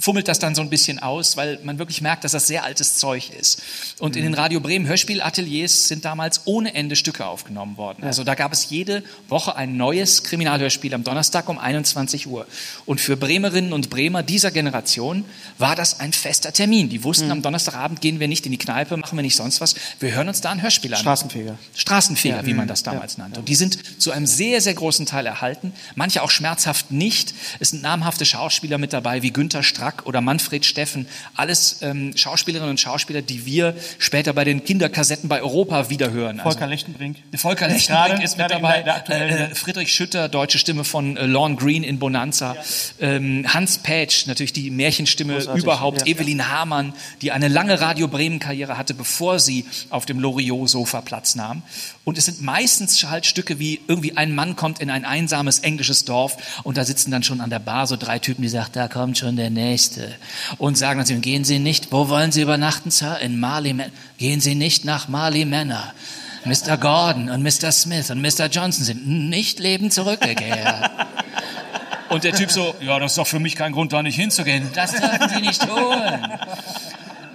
fummelt 0.00 0.26
das 0.26 0.38
dann 0.38 0.54
so 0.54 0.62
ein 0.62 0.70
bisschen 0.70 1.00
aus, 1.00 1.36
weil 1.36 1.58
man 1.64 1.78
wirklich 1.78 2.00
merkt, 2.00 2.24
dass 2.24 2.32
das 2.32 2.46
sehr 2.46 2.64
altes 2.64 2.96
Zeug 2.96 3.28
ist. 3.38 3.60
Und 3.98 4.16
in 4.16 4.22
den 4.22 4.32
Radio 4.32 4.60
Bremen 4.60 4.86
Hörspielateliers 4.86 5.88
sind 5.88 6.06
damals 6.06 6.46
ohne 6.46 6.74
Ende 6.74 6.96
Stücke 6.96 7.26
aufgenommen 7.26 7.76
worden. 7.76 8.02
Also 8.02 8.24
da 8.24 8.34
gab 8.34 8.54
es 8.54 8.70
jede 8.70 9.02
Woche 9.28 9.54
ein 9.54 9.76
neues 9.76 10.22
Kriminalhörspiel 10.22 10.94
am 10.94 11.04
Donnerstag 11.04 11.46
um 11.50 11.58
21 11.58 12.26
Uhr. 12.26 12.46
Und 12.86 13.02
für 13.02 13.18
Bremerinnen 13.18 13.74
und 13.74 13.90
Bremer 13.90 14.22
dieser 14.22 14.50
Generation 14.50 15.26
war 15.58 15.76
das 15.76 16.00
ein 16.00 16.14
fester 16.14 16.54
Termin. 16.54 16.88
Die 16.88 17.04
wussten, 17.04 17.30
am 17.30 17.42
Donnerstagabend 17.42 18.00
gehen 18.00 18.18
wir 18.18 18.28
nicht 18.28 18.46
in 18.46 18.52
die 18.52 18.58
Kneipe, 18.58 18.96
machen 18.96 19.18
wir 19.18 19.22
nicht 19.22 19.36
sonst 19.36 19.60
was. 19.60 19.74
Wir 19.98 20.14
hören 20.14 20.28
uns 20.28 20.40
da 20.40 20.50
ein 20.50 20.62
Hörspiel 20.62 20.94
an. 20.94 21.00
Straßenfeger. 21.00 21.58
Straßenfeger, 21.74 22.46
wie 22.46 22.54
man 22.54 22.68
das 22.68 22.82
damals 22.82 23.18
nannte. 23.18 23.40
Und 23.40 23.48
die 23.48 23.54
sind 23.54 24.00
zu 24.00 24.12
einem 24.12 24.26
sehr, 24.26 24.60
sehr 24.60 24.74
großen 24.74 25.06
Teil 25.06 25.26
erhalten. 25.26 25.72
Manche 25.94 26.22
auch 26.22 26.30
schmerzhaft 26.30 26.90
nicht. 26.90 27.34
Es 27.58 27.70
sind 27.70 27.82
namhafte 27.82 28.24
Schauspieler 28.24 28.78
mit 28.78 28.92
dabei, 28.92 29.22
wie 29.22 29.32
Günter 29.32 29.62
Strack 29.62 30.06
oder 30.06 30.20
Manfred 30.20 30.64
Steffen. 30.64 31.06
Alles 31.34 31.78
ähm, 31.82 32.16
Schauspielerinnen 32.16 32.70
und 32.70 32.80
Schauspieler, 32.80 33.22
die 33.22 33.46
wir 33.46 33.74
später 33.98 34.32
bei 34.32 34.44
den 34.44 34.64
Kinderkassetten 34.64 35.28
bei 35.28 35.42
Europa 35.42 35.90
wiederhören. 35.90 36.40
Volker 36.40 36.66
Lechtenbrink. 36.66 37.16
Volker 37.36 37.68
Lechtenbrink 37.68 38.22
ist 38.22 38.38
mit 38.38 38.50
dabei. 38.50 38.84
Äh, 39.08 39.50
äh, 39.50 39.54
Friedrich 39.54 39.92
Schütter, 39.92 40.28
deutsche 40.28 40.58
Stimme 40.58 40.84
von 40.84 41.16
äh, 41.16 41.26
Lorne 41.26 41.56
Green 41.56 41.82
in 41.82 41.98
Bonanza. 41.98 42.56
Ähm, 43.00 43.44
Hans 43.48 43.78
Pätsch, 43.78 44.26
natürlich 44.26 44.52
die 44.52 44.70
Märchenstimme 44.70 45.34
Großartig, 45.34 45.62
überhaupt. 45.62 46.00
ja. 46.00 46.06
Evelyn 46.06 46.48
Hamann, 46.48 46.92
die 47.22 47.32
eine 47.32 47.48
lange 47.48 47.80
Radio 47.80 48.08
Bremen-Karriere 48.08 48.76
hatte, 48.76 48.94
bevor 48.94 49.38
sie 49.38 49.64
auf 49.90 50.04
dem 50.06 50.20
Loriot-Sofa 50.20 51.00
Platz 51.00 51.34
nahm. 51.34 51.62
Und 52.04 52.18
es 52.18 52.26
sind 52.26 52.42
meistens 52.42 53.02
halt 53.08 53.24
Stücke 53.26 53.58
wie 53.58 53.80
irgendwie 53.88 54.16
ein 54.16 54.34
Mann 54.34 54.56
kommt 54.56 54.80
in 54.80 54.90
ein 54.90 55.04
einsames 55.04 55.60
englisches 55.60 56.04
Dorf 56.04 56.60
und 56.64 56.76
da 56.76 56.84
sitzen 56.84 57.10
dann 57.10 57.22
schon 57.22 57.40
an 57.40 57.50
der 57.50 57.58
Bar 57.58 57.86
so 57.86 57.96
drei 57.96 58.18
Typen, 58.18 58.42
die 58.42 58.48
sagen, 58.48 58.70
da 58.72 58.88
kommt 58.88 59.16
schon 59.18 59.36
der 59.36 59.50
Nächste. 59.50 60.14
Und 60.58 60.76
sagen 60.76 60.98
dann 60.98 61.06
zu 61.06 61.14
ihm, 61.14 61.20
gehen 61.22 61.44
Sie 61.44 61.58
nicht, 61.58 61.92
wo 61.92 62.08
wollen 62.08 62.32
Sie 62.32 62.42
übernachten, 62.42 62.90
Sir? 62.90 63.18
In 63.20 63.40
Marley, 63.40 63.72
Ma- 63.74 63.84
gehen 64.18 64.40
Sie 64.40 64.54
nicht 64.54 64.84
nach 64.84 65.08
Marley 65.08 65.44
Manor. 65.44 65.92
Mr. 66.44 66.78
Gordon 66.78 67.28
und 67.28 67.42
Mr. 67.42 67.70
Smith 67.70 68.10
und 68.10 68.20
Mr. 68.22 68.46
Johnson 68.46 68.84
sind 68.84 69.06
nicht 69.06 69.58
lebend 69.58 69.92
zurückgekehrt. 69.92 70.90
Und 72.08 72.24
der 72.24 72.32
Typ 72.32 72.50
so, 72.50 72.74
ja, 72.80 72.98
das 72.98 73.12
ist 73.12 73.18
doch 73.18 73.26
für 73.26 73.38
mich 73.38 73.54
kein 73.54 73.72
Grund, 73.72 73.92
da 73.92 74.02
nicht 74.02 74.16
hinzugehen. 74.16 74.68
Das 74.74 74.90
dürfen 74.92 75.28
Sie 75.28 75.40
nicht 75.42 75.60
tun. 75.60 76.28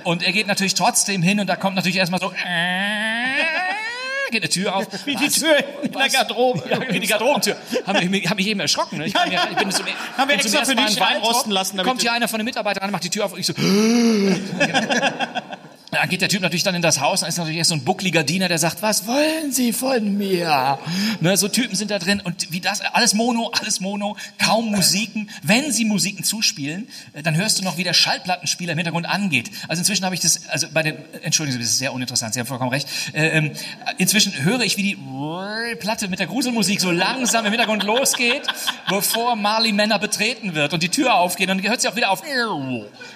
Und 0.06 0.24
er 0.24 0.32
geht 0.32 0.48
natürlich 0.48 0.76
trotzdem 0.76 1.22
hin 1.22 1.40
und 1.40 1.48
da 1.48 1.56
kommt 1.56 1.76
natürlich 1.76 1.98
erstmal 1.98 2.20
so, 2.22 2.32
äh, 2.32 4.32
geht 4.32 4.44
eine 4.44 4.50
Tür 4.50 4.76
auf. 4.76 4.88
Wie 5.06 5.16
die 5.16 5.26
Was? 5.28 5.34
Tür 5.34 5.56
in 5.82 5.92
der? 5.92 6.10
Garderobe. 6.10 6.64
Ja, 6.70 6.80
wie 6.90 7.00
die 7.00 7.08
Garderobentür. 7.08 7.56
Haben 7.88 8.02
wir, 8.02 8.10
mich- 8.10 8.30
hab 8.30 8.38
mich 8.38 8.48
eben 8.48 8.60
erschrocken. 8.60 8.98
Ne? 9.00 9.06
Ich, 9.08 9.14
ja, 9.14 9.24
ich 9.50 9.58
bin 9.58 9.72
zum, 9.72 9.86
Haben 10.18 10.30
wir 10.30 10.36
extra 10.36 10.64
für 10.66 10.76
dich 10.76 10.86
in 10.86 11.00
Weintrop, 11.00 11.08
reinrosten 11.08 11.52
lassen, 11.52 11.78
damit 11.78 11.90
Kommt 11.90 12.02
hier 12.02 12.14
einer 12.14 12.28
von 12.28 12.40
den 12.40 12.46
Mitarbeitern 12.46 12.84
an, 12.84 12.92
macht 12.92 13.04
die 13.04 13.10
Tür 13.10 13.26
auf 13.26 13.34
und 13.34 13.40
ich 13.40 13.46
so, 13.48 13.54
dann 15.96 16.10
geht 16.10 16.22
der 16.22 16.30
Typ 16.30 16.42
natürlich 16.42 16.64
dann 16.64 16.76
in 16.76 16.82
das 16.82 17.00
Haus, 17.00 17.22
dann 17.22 17.30
ist 17.30 17.38
natürlich 17.38 17.58
erst 17.58 17.70
so 17.70 17.76
ein 17.76 17.84
buckliger 17.84 18.24
Diener, 18.24 18.48
der 18.48 18.58
sagt, 18.58 18.82
was 18.82 19.08
wollen 19.08 19.52
Sie 19.52 19.74
von 19.74 20.18
mir? 20.18 20.80
Ne, 21.22 21.38
so 21.38 21.48
Typen 21.48 21.76
sind 21.76 21.92
da 21.92 22.00
drin 22.00 22.22
und 22.24 22.52
wie 22.52 22.60
das, 22.60 22.82
alles 22.82 23.14
Mono, 23.14 23.52
alles 23.60 23.80
Mono, 23.80 24.18
kaum 24.44 24.72
Musiken. 24.72 25.30
Wenn 25.44 25.72
Sie 25.72 25.86
Musiken 25.86 26.24
zuspielen, 26.24 26.88
äh, 27.14 27.24
dann 27.24 27.36
hörst 27.36 27.60
du 27.60 27.64
noch, 27.64 27.78
wie 27.78 27.84
der 27.84 27.94
Schallplattenspieler 27.94 28.74
im 28.74 28.78
Hintergrund 28.78 29.08
angeht. 29.08 29.52
Also 29.68 29.82
inzwischen 29.82 30.06
habe 30.06 30.16
ich 30.16 30.22
das, 30.22 30.48
also 30.50 30.68
bei 30.74 30.84
den, 30.84 30.98
entschuldigen 31.24 31.58
Sie, 31.58 31.64
das 31.64 31.72
ist 31.72 31.80
sehr 31.80 31.94
uninteressant, 31.94 32.34
Sie 32.34 32.40
haben 32.40 32.48
vollkommen 32.48 32.72
recht. 32.72 32.88
Äh, 33.14 33.28
ähm, 33.30 33.52
inzwischen 33.98 34.44
höre 34.44 34.62
ich, 34.62 34.78
wie 34.78 34.84
die 34.84 34.98
Platte 35.80 36.08
mit 36.08 36.20
der 36.20 36.28
Gruselmusik 36.28 36.82
so 36.82 36.92
langsam 36.92 37.46
im 37.46 37.52
Hintergrund 37.52 37.84
losgeht, 37.84 38.44
bevor 38.90 39.36
Marley 39.36 39.72
Männer 39.72 40.00
betreten 40.00 40.56
wird 40.56 40.74
und 40.74 40.84
die 40.84 40.90
Tür 40.90 41.16
aufgeht 41.16 41.50
und 41.50 41.58
dann 41.58 41.70
hört 41.70 41.82
sie 41.82 41.88
auch 41.88 41.96
wieder 41.96 42.12
auf. 42.12 42.24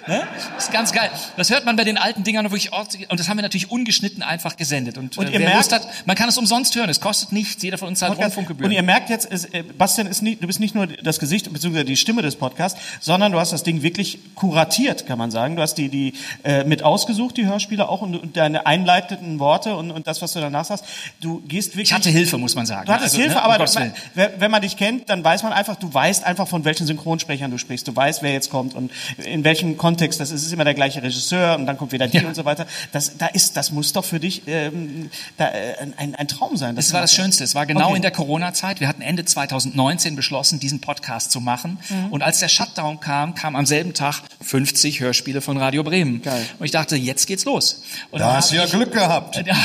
Ne? 0.06 0.26
Ist 0.56 0.72
ganz 0.72 0.92
geil. 0.92 1.10
Das 1.36 1.50
hört 1.50 1.64
man 1.64 1.76
bei 1.76 1.84
den 1.84 1.98
alten 1.98 2.24
Dingern 2.24 2.44
wirklich 2.46 2.69
oft. 2.72 2.96
Und 3.08 3.20
das 3.20 3.28
haben 3.28 3.36
wir 3.38 3.42
natürlich 3.42 3.70
ungeschnitten 3.70 4.22
einfach 4.22 4.56
gesendet. 4.56 4.98
Und, 4.98 5.16
Und 5.18 5.26
äh, 5.26 5.30
ihr 5.30 5.40
wer 5.40 5.48
merkt- 5.48 5.56
Lust 5.56 5.72
hat, 5.72 5.88
man 6.06 6.16
kann 6.16 6.28
es 6.28 6.38
umsonst 6.38 6.74
hören. 6.76 6.88
Es 6.90 7.00
kostet 7.00 7.32
nichts. 7.32 7.62
Jeder 7.62 7.78
von 7.78 7.88
uns 7.88 7.98
zahlt 7.98 8.10
Podcast. 8.12 8.26
Und 8.36 8.38
Rundfunkgebühren. 8.38 8.72
ihr 8.72 8.82
merkt 8.82 9.10
jetzt, 9.10 9.30
es, 9.30 9.44
äh, 9.46 9.62
Bastian, 9.62 10.06
ist 10.06 10.22
nicht, 10.22 10.42
du 10.42 10.46
bist 10.46 10.60
nicht 10.60 10.74
nur 10.74 10.86
das 10.86 11.18
Gesicht 11.18 11.52
bzw. 11.52 11.84
die 11.84 11.96
Stimme 11.96 12.22
des 12.22 12.36
Podcasts, 12.36 12.80
sondern 13.00 13.32
du 13.32 13.38
hast 13.40 13.52
das 13.52 13.62
Ding 13.62 13.82
wirklich 13.82 14.18
kuratiert, 14.34 15.06
kann 15.06 15.18
man 15.18 15.30
sagen. 15.30 15.56
Du 15.56 15.62
hast 15.62 15.74
die, 15.74 15.88
die 15.88 16.14
äh, 16.44 16.64
mit 16.64 16.82
ausgesucht, 16.82 17.36
die 17.36 17.46
Hörspiele 17.46 17.88
auch 17.88 18.02
und, 18.02 18.16
und 18.16 18.36
deine 18.36 18.66
einleitenden 18.66 19.38
Worte 19.38 19.76
und, 19.76 19.90
und 19.90 20.06
das, 20.06 20.22
was 20.22 20.32
du 20.32 20.40
danach 20.40 20.64
sagst. 20.64 20.84
Du 21.20 21.40
gehst 21.46 21.70
wirklich. 21.72 21.88
Ich 21.90 21.94
hatte 21.94 22.10
Hilfe, 22.10 22.38
muss 22.38 22.54
man 22.54 22.66
sagen. 22.66 22.86
Du 22.86 22.92
hattest 22.92 23.14
Also, 23.14 23.18
Hilfe, 23.22 23.34
ne, 23.36 23.42
aber 23.42 23.58
man, 23.74 23.92
wenn 24.38 24.50
man 24.50 24.62
dich 24.62 24.76
kennt, 24.76 25.08
dann 25.10 25.22
weiß 25.24 25.42
man 25.42 25.52
einfach, 25.52 25.76
du 25.76 25.92
weißt 25.92 26.24
einfach, 26.24 26.48
von 26.48 26.64
welchen 26.64 26.86
Synchronsprechern 26.86 27.50
du 27.50 27.58
sprichst. 27.58 27.86
Du 27.88 27.94
weißt, 27.94 28.22
wer 28.22 28.32
jetzt 28.32 28.50
kommt 28.50 28.74
und 28.74 28.90
in 29.18 29.44
welchem 29.44 29.76
Kontext. 29.76 30.20
Das 30.20 30.30
ist, 30.30 30.40
es 30.40 30.46
ist 30.48 30.52
immer 30.52 30.64
der 30.64 30.74
gleiche 30.74 31.02
Regisseur 31.02 31.56
und 31.56 31.66
dann 31.66 31.76
kommt 31.76 31.92
wieder 31.92 32.08
die 32.08 32.24
und 32.24 32.34
so 32.34 32.44
weiter. 32.44 32.49
Weiter. 32.50 32.66
Das, 32.92 33.16
da 33.18 33.26
ist, 33.26 33.56
das 33.56 33.70
muss 33.70 33.92
doch 33.92 34.04
für 34.04 34.20
dich 34.20 34.42
ähm, 34.46 35.10
da, 35.36 35.48
äh, 35.48 35.74
ein, 35.96 36.14
ein 36.14 36.28
Traum 36.28 36.56
sein. 36.56 36.76
Das 36.76 36.92
war 36.92 37.00
das 37.00 37.14
Schönste. 37.14 37.44
Es 37.44 37.54
war 37.54 37.66
genau 37.66 37.88
Okay. 37.88 37.96
in 37.96 38.02
der 38.02 38.10
Corona-Zeit. 38.10 38.80
Wir 38.80 38.88
hatten 38.88 39.02
Ende 39.02 39.24
2019 39.24 40.16
beschlossen, 40.16 40.60
diesen 40.60 40.80
Podcast 40.80 41.30
zu 41.32 41.40
machen. 41.40 41.78
Mhm. 41.88 42.06
Und 42.12 42.22
als 42.22 42.38
der 42.40 42.48
Shutdown 42.48 43.00
kam, 43.00 43.34
kam 43.34 43.56
am 43.56 43.66
selben 43.66 43.94
Tag 43.94 44.22
50 44.42 45.00
Hörspiele 45.00 45.40
von 45.40 45.56
Radio 45.56 45.82
Bremen. 45.82 46.22
Geil. 46.22 46.44
Und 46.58 46.64
ich 46.64 46.70
dachte, 46.72 46.96
jetzt 46.96 47.26
geht's 47.26 47.44
los. 47.44 47.82
Und 48.10 48.20
Da 48.20 48.34
hast 48.36 48.50
du 48.52 48.56
ja 48.56 48.66
Glück 48.66 48.92
gehabt. 48.92 49.42
Ja, 49.50 49.56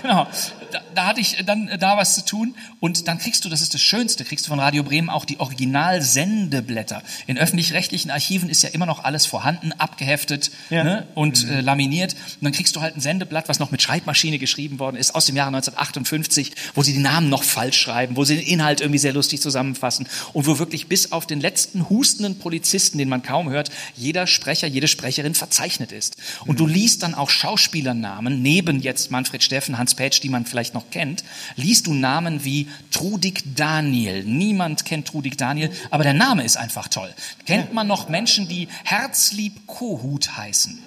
genau. 0.00 0.26
Da, 0.74 0.80
da 0.92 1.06
hatte 1.06 1.20
ich 1.20 1.36
dann 1.46 1.68
äh, 1.68 1.78
da 1.78 1.96
was 1.96 2.16
zu 2.16 2.24
tun 2.24 2.56
und 2.80 3.06
dann 3.06 3.18
kriegst 3.18 3.44
du, 3.44 3.48
das 3.48 3.60
ist 3.60 3.74
das 3.74 3.80
Schönste, 3.80 4.24
kriegst 4.24 4.44
du 4.46 4.48
von 4.50 4.58
Radio 4.58 4.82
Bremen 4.82 5.08
auch 5.08 5.24
die 5.24 5.38
Original-Sendeblätter. 5.38 7.00
In 7.28 7.38
öffentlich-rechtlichen 7.38 8.10
Archiven 8.10 8.48
ist 8.48 8.62
ja 8.62 8.70
immer 8.70 8.86
noch 8.86 9.04
alles 9.04 9.24
vorhanden, 9.24 9.70
abgeheftet 9.72 10.50
Ja. 10.70 10.82
ne, 10.82 11.06
und 11.14 11.48
äh, 11.48 11.60
laminiert. 11.60 12.14
Und 12.14 12.42
dann 12.42 12.52
kriegst 12.52 12.74
du 12.74 12.80
halt 12.80 12.96
ein 12.96 13.00
Sendeblatt, 13.00 13.48
was 13.48 13.60
noch 13.60 13.70
mit 13.70 13.82
Schreibmaschine 13.82 14.38
geschrieben 14.40 14.80
worden 14.80 14.96
ist, 14.96 15.14
aus 15.14 15.26
dem 15.26 15.36
Jahre 15.36 15.48
1958, 15.54 16.52
wo 16.74 16.82
sie 16.82 16.92
die 16.92 16.98
Namen 16.98 17.28
noch 17.28 17.44
falsch 17.44 17.78
schreiben, 17.80 18.16
wo 18.16 18.24
sie 18.24 18.36
den 18.36 18.46
Inhalt 18.46 18.80
irgendwie 18.80 18.98
sehr 18.98 19.12
lustig 19.12 19.40
zusammenfassen 19.40 20.08
und 20.32 20.46
wo 20.48 20.58
wirklich 20.58 20.88
bis 20.88 21.12
auf 21.12 21.26
den 21.26 21.40
letzten 21.40 21.88
hustenden 21.88 22.38
Polizisten, 22.40 22.98
den 22.98 23.08
man 23.08 23.22
kaum 23.22 23.48
hört, 23.50 23.70
jeder 23.96 24.26
Sprecher, 24.26 24.66
jede 24.66 24.88
Sprecherin 24.88 25.34
verzeichnet 25.36 25.92
ist. 25.92 26.16
Und 26.46 26.58
du 26.58 26.66
liest 26.66 27.04
dann 27.04 27.14
auch 27.14 27.30
Schauspielernamen, 27.30 28.42
neben 28.42 28.80
jetzt 28.80 29.12
Manfred 29.12 29.42
Steffen, 29.44 29.78
Hans 29.78 29.94
Petsch, 29.94 30.20
die 30.22 30.28
man 30.30 30.46
vielleicht 30.46 30.63
noch 30.72 30.90
kennt, 30.90 31.24
liest 31.56 31.86
du 31.86 31.94
Namen 31.94 32.44
wie 32.44 32.68
Trudig 32.90 33.42
Daniel. 33.54 34.24
Niemand 34.24 34.84
kennt 34.84 35.08
Trudig 35.08 35.36
Daniel, 35.36 35.70
aber 35.90 36.04
der 36.04 36.14
Name 36.14 36.44
ist 36.44 36.56
einfach 36.56 36.88
toll. 36.88 37.12
Kennt 37.44 37.74
man 37.74 37.86
noch 37.86 38.08
Menschen, 38.08 38.48
die 38.48 38.68
Herzlieb 38.84 39.66
Kohut 39.66 40.36
heißen? 40.36 40.78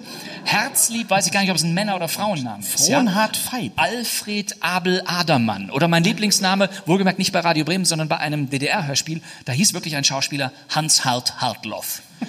Herzlieb, 0.44 1.10
weiß 1.10 1.26
ich 1.26 1.32
gar 1.32 1.42
nicht, 1.42 1.50
ob 1.50 1.56
es 1.56 1.62
ein 1.62 1.74
Männer- 1.74 1.96
oder 1.96 2.08
Frauenname 2.08 2.60
ist. 2.60 2.86
Frohnhard 2.86 3.36
Feib. 3.36 3.72
Alfred 3.76 4.56
Abel 4.62 5.02
Adermann. 5.06 5.70
Oder 5.70 5.88
mein 5.88 6.02
Lieblingsname, 6.02 6.70
wohlgemerkt 6.86 7.18
nicht 7.18 7.32
bei 7.32 7.40
Radio 7.40 7.64
Bremen, 7.64 7.84
sondern 7.84 8.08
bei 8.08 8.16
einem 8.18 8.48
DDR-Hörspiel. 8.50 9.20
Da 9.44 9.52
hieß 9.52 9.74
wirklich 9.74 9.94
ein 9.96 10.04
Schauspieler 10.04 10.52
Hans-Hart 10.70 11.40
Hartloff. 11.40 12.02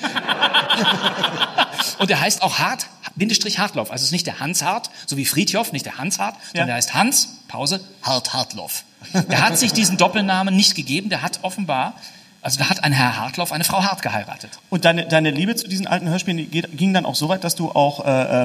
Und 2.00 2.12
er 2.12 2.22
heißt 2.22 2.42
auch 2.42 2.60
Hart, 2.60 2.88
Bindestrich 3.20 3.60
Hartloff. 3.60 3.92
Also 3.92 4.02
es 4.02 4.08
ist 4.08 4.12
nicht 4.14 4.26
der 4.26 4.40
Hans 4.40 4.64
Hart, 4.64 4.90
so 5.06 5.18
wie 5.18 5.26
Friedhoff, 5.26 5.72
nicht 5.72 5.86
der 5.86 5.98
Hans 5.98 6.18
Hart, 6.18 6.36
sondern 6.52 6.70
er 6.70 6.76
heißt 6.76 6.94
Hans, 6.96 7.40
Pause, 7.48 7.82
Hart 8.02 8.34
Hartloff. 8.34 8.84
Der 9.30 9.42
hat 9.42 9.58
sich 9.58 9.72
diesen 9.74 9.98
Doppelnamen 9.98 10.56
nicht 10.56 10.76
gegeben, 10.76 11.10
der 11.10 11.22
hat 11.22 11.40
offenbar, 11.44 11.94
also 12.42 12.58
da 12.58 12.70
hat 12.70 12.84
ein 12.84 12.94
Herr 12.94 13.18
Hartloff 13.18 13.52
eine 13.52 13.64
Frau 13.64 13.84
Hart 13.84 14.02
geheiratet. 14.02 14.52
Und 14.70 14.86
deine, 14.86 15.08
deine 15.08 15.32
Liebe 15.32 15.56
zu 15.56 15.68
diesen 15.68 15.88
alten 15.88 16.08
Hörspielen 16.08 16.38
die 16.38 16.46
geht, 16.46 16.78
ging 16.78 16.94
dann 16.94 17.06
auch 17.06 17.16
so 17.16 17.28
weit, 17.28 17.44
dass 17.44 17.56
du 17.56 17.70
auch 17.72 18.06
äh, 18.06 18.44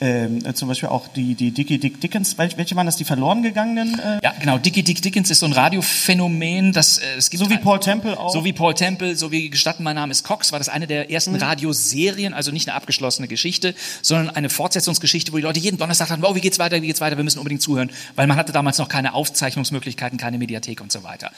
ähm, 0.00 0.38
ähm, 0.44 0.54
zum 0.54 0.68
Beispiel 0.68 0.88
auch 0.88 1.08
die, 1.08 1.34
die 1.34 1.50
Dickie 1.50 1.78
Dick 1.78 2.00
Dickens, 2.00 2.36
wel- 2.38 2.56
welche 2.56 2.76
waren 2.76 2.86
das, 2.86 2.96
die 2.96 3.04
verloren 3.04 3.42
gegangenen? 3.42 3.98
Äh, 3.98 4.20
Ja, 4.22 4.32
genau. 4.38 4.58
Dickie 4.58 4.82
Dick 4.82 5.02
Dickens 5.02 5.30
ist 5.30 5.40
so 5.40 5.46
ein 5.46 5.52
Radiophänomen, 5.52 6.72
das 6.72 6.98
äh, 6.98 7.16
es 7.16 7.30
gibt 7.30 7.42
So 7.42 7.50
wie 7.50 7.56
Paul 7.58 7.80
Temple 7.80 8.18
auch? 8.18 8.32
So 8.32 8.44
wie 8.44 8.52
Paul 8.52 8.74
Temple, 8.74 9.16
so 9.16 9.32
wie 9.32 9.50
gestatten, 9.50 9.82
mein 9.82 9.96
Name 9.96 10.10
ist 10.12 10.24
Cox, 10.24 10.52
war 10.52 10.58
das 10.58 10.68
eine 10.68 10.86
der 10.86 11.10
ersten 11.10 11.32
Mhm. 11.32 11.38
Radioserien, 11.42 12.34
also 12.34 12.50
nicht 12.52 12.68
eine 12.68 12.76
abgeschlossene 12.76 13.28
Geschichte, 13.28 13.74
sondern 14.02 14.30
eine 14.30 14.48
Fortsetzungsgeschichte, 14.48 15.32
wo 15.32 15.36
die 15.36 15.42
Leute 15.42 15.60
jeden 15.60 15.78
Donnerstag 15.78 16.10
hatten, 16.10 16.24
oh, 16.24 16.34
wie 16.34 16.40
geht's 16.40 16.58
weiter, 16.58 16.80
wie 16.80 16.86
geht's 16.86 17.00
weiter, 17.00 17.16
wir 17.16 17.24
müssen 17.24 17.38
unbedingt 17.38 17.62
zuhören, 17.62 17.90
weil 18.16 18.26
man 18.26 18.36
hatte 18.36 18.52
damals 18.52 18.78
noch 18.78 18.88
keine 18.88 19.14
Aufzeichnungsmöglichkeiten, 19.14 20.18
keine 20.18 20.38
Mediathek 20.38 20.80
und 20.80 20.92
so 20.92 21.02
weiter. 21.02 21.30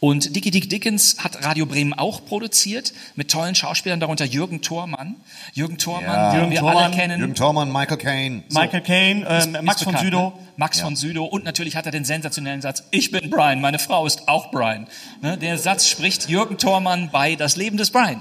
Und 0.00 0.34
Dickie 0.34 0.50
Dick 0.50 0.68
Dickens 0.70 1.16
hat 1.18 1.44
Radio 1.44 1.66
Bremen 1.66 1.92
auch 1.94 2.24
produziert, 2.24 2.92
mit 3.16 3.30
tollen 3.30 3.54
Schauspielern, 3.54 4.00
darunter 4.00 4.24
Jürgen 4.24 4.62
Thormann. 4.62 5.16
Jürgen 5.54 5.78
Thormann, 5.78 6.02
Ja. 6.04 6.30
den 6.30 6.38
Jürgen 6.40 6.50
wir 6.52 6.60
Thormann. 6.60 6.84
alle 6.84 6.94
kennen. 6.96 7.18
Jürgen 7.20 7.34
Thormann, 7.34 7.72
Michael 7.72 7.96
Caine. 8.08 8.42
Michael 8.50 8.80
Caine, 8.80 9.26
ähm, 9.28 9.54
Ist 9.54 9.62
Max 9.62 9.82
von 9.82 9.92
bekannt, 9.92 10.04
Südow. 10.04 10.32
Ne? 10.34 10.42
Max 10.56 10.80
von 10.80 10.96
Südow 10.96 11.28
und 11.30 11.44
natürlich 11.44 11.76
hat 11.76 11.86
er 11.86 11.92
den 11.92 12.04
sensationellen 12.04 12.60
Satz, 12.62 12.82
ich 12.90 13.12
bin 13.12 13.30
Brian, 13.30 13.60
meine 13.60 13.78
Frau 13.78 14.06
ist 14.06 14.26
auch 14.26 14.50
Brian. 14.50 14.88
Ne? 15.22 15.38
Der 15.38 15.56
Satz 15.56 15.86
spricht 15.86 16.28
Jürgen 16.28 16.58
Thormann 16.58 17.10
bei 17.12 17.36
Das 17.36 17.54
Leben 17.54 17.76
des 17.76 17.90
Brian. 17.90 18.20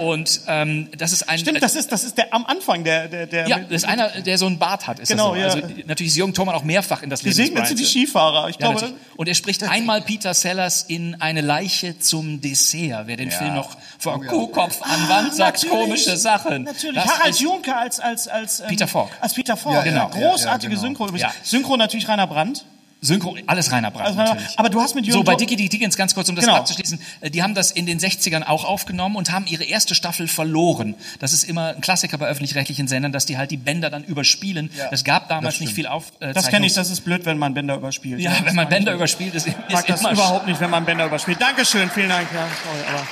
Und 0.00 0.40
ähm, 0.48 0.88
das 0.96 1.12
ist 1.12 1.28
ein... 1.28 1.38
Stimmt, 1.38 1.62
das 1.62 1.74
ist, 1.76 1.92
das 1.92 2.04
ist 2.04 2.16
der 2.16 2.32
am 2.32 2.46
Anfang, 2.46 2.84
der, 2.84 3.08
der, 3.08 3.26
der 3.26 3.46
ja, 3.48 3.58
das 3.58 3.82
ist 3.82 3.84
einer, 3.84 4.08
der 4.22 4.38
so 4.38 4.46
einen 4.46 4.58
Bart 4.58 4.86
hat. 4.86 4.98
Ist 4.98 5.08
Genau, 5.10 5.34
das 5.34 5.52
so. 5.52 5.58
ja. 5.58 5.64
Also, 5.66 5.76
natürlich 5.86 6.12
ist 6.12 6.16
Jürgen 6.16 6.32
Thormann 6.32 6.54
auch 6.54 6.64
mehrfach 6.64 7.02
in 7.02 7.10
das 7.10 7.22
Leben 7.22 7.36
des 7.36 7.50
Brian. 7.52 7.66
sind 7.66 7.78
die 7.78 7.84
Skifahrer. 7.84 8.48
Ich 8.48 8.56
Ja, 8.56 8.60
glaube, 8.60 8.74
natürlich. 8.80 8.94
und 9.16 9.28
er 9.28 9.34
spricht 9.34 9.62
einmal 9.68 10.00
Peter 10.00 10.32
Sellers 10.32 10.84
in 10.88 11.20
Eine 11.20 11.42
Leiche 11.42 11.98
zum 11.98 12.40
Dessert. 12.40 13.06
Wer 13.08 13.18
den 13.18 13.30
Film 13.30 13.56
noch 13.56 13.76
vor 13.98 14.24
Kuhkopf 14.24 14.80
an 14.80 15.08
Wand 15.10 15.34
sagt, 15.34 15.62
Natürlich. 15.64 15.84
komische 15.84 16.16
Sachen. 16.16 16.62
Natürlich. 16.64 16.94
Das 17.02 17.18
Harald 17.18 17.38
Junke 17.40 17.76
als, 17.76 18.00
als, 18.00 18.26
als 18.26 18.60
ähm, 18.60 18.66
Peter 18.68 18.88
Falk. 18.88 19.10
Als 19.24 19.32
Peter 19.32 19.56
Falk. 19.56 19.74
Ja, 19.76 19.82
genau. 19.82 20.10
ja, 20.12 20.20
ja, 20.20 20.28
Großartige 20.28 20.74
ja, 20.74 20.78
genau. 20.78 20.88
Synchro 20.88 21.04
übrigens. 21.08 21.22
Ja. 21.22 21.32
Synchro 21.42 21.78
natürlich 21.78 22.06
Rainer 22.06 22.26
Brandt. 22.26 22.66
Synchro, 23.00 23.36
alles 23.46 23.72
Rainer 23.72 23.90
Brandt 23.90 24.18
Also, 24.18 24.36
aber 24.56 24.68
du 24.70 24.80
hast 24.80 24.94
mit 24.94 25.06
Jürgen 25.06 25.18
So, 25.20 25.24
bei 25.24 25.34
Dickie 25.34 25.56
Dick 25.56 25.70
Dickens, 25.70 25.96
ganz 25.96 26.14
kurz, 26.14 26.28
um 26.28 26.36
das 26.36 26.44
Genau. 26.44 26.56
abzuschließen, 26.58 26.98
äh, 27.20 27.30
die 27.30 27.42
haben 27.42 27.54
das 27.54 27.70
in 27.70 27.86
den 27.86 27.98
60ern 27.98 28.42
auch 28.44 28.64
aufgenommen 28.64 29.16
und 29.16 29.30
haben 29.32 29.46
ihre 29.46 29.64
erste 29.64 29.94
Staffel 29.94 30.28
verloren. 30.28 30.94
Das 31.20 31.32
ist 31.32 31.44
immer 31.44 31.74
ein 31.74 31.80
Klassiker 31.80 32.18
bei 32.18 32.26
öffentlich-rechtlichen 32.26 32.86
Sendern, 32.86 33.12
dass 33.12 33.24
die 33.26 33.36
halt 33.38 33.50
die 33.50 33.56
Bänder 33.56 33.88
dann 33.90 34.04
überspielen. 34.04 34.70
Es 34.90 35.04
gab 35.04 35.28
damals 35.30 35.60
nicht 35.60 35.72
viel 35.72 35.86
Aufzeichnung. 35.86 36.34
Das 36.34 36.48
kenne 36.48 36.66
ich, 36.66 36.74
das 36.74 36.90
ist 36.90 37.00
blöd, 37.02 37.24
wenn 37.24 37.38
man 37.38 37.52
Bänder 37.54 37.76
überspielt. 37.76 38.20
Ja, 38.20 38.32
wenn 38.42 38.54
man 38.54 38.68
Bänder 38.68 38.92
überspielt, 38.94 39.34
ist, 39.34 39.46
Ich 39.46 39.54
mag 39.70 39.80
ist 39.80 39.88
das 39.88 40.00
immer 40.00 40.12
überhaupt 40.12 40.46
nicht, 40.46 40.60
wenn 40.60 40.70
man 40.70 40.84
Bänder 40.84 41.06
überspielt. 41.06 41.40
Dankeschön, 41.40 41.90
vielen 41.90 42.08
Dank. 42.08 42.28
Ja, 42.34 42.46
sorry, 42.64 42.84
aber 42.90 43.06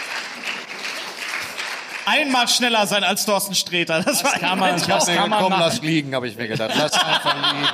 Einmal 2.06 2.48
schneller 2.48 2.86
sein 2.86 3.04
als 3.04 3.24
Thorsten 3.24 3.54
Sträter. 3.54 4.02
Das, 4.02 4.24
war 4.24 4.32
kann 4.32 4.58
man, 4.58 4.76
Ich 4.76 4.82
das 4.84 5.08
hab 5.08 5.28
mir 5.28 5.28
machen. 5.28 5.54
lass 5.58 5.80
liegen, 5.82 6.14
habe 6.14 6.28
ich 6.28 6.36
mir 6.36 6.48
gedacht. 6.48 6.72
Lass 6.76 6.92
einfach 6.92 7.52
liegen. 7.54 7.68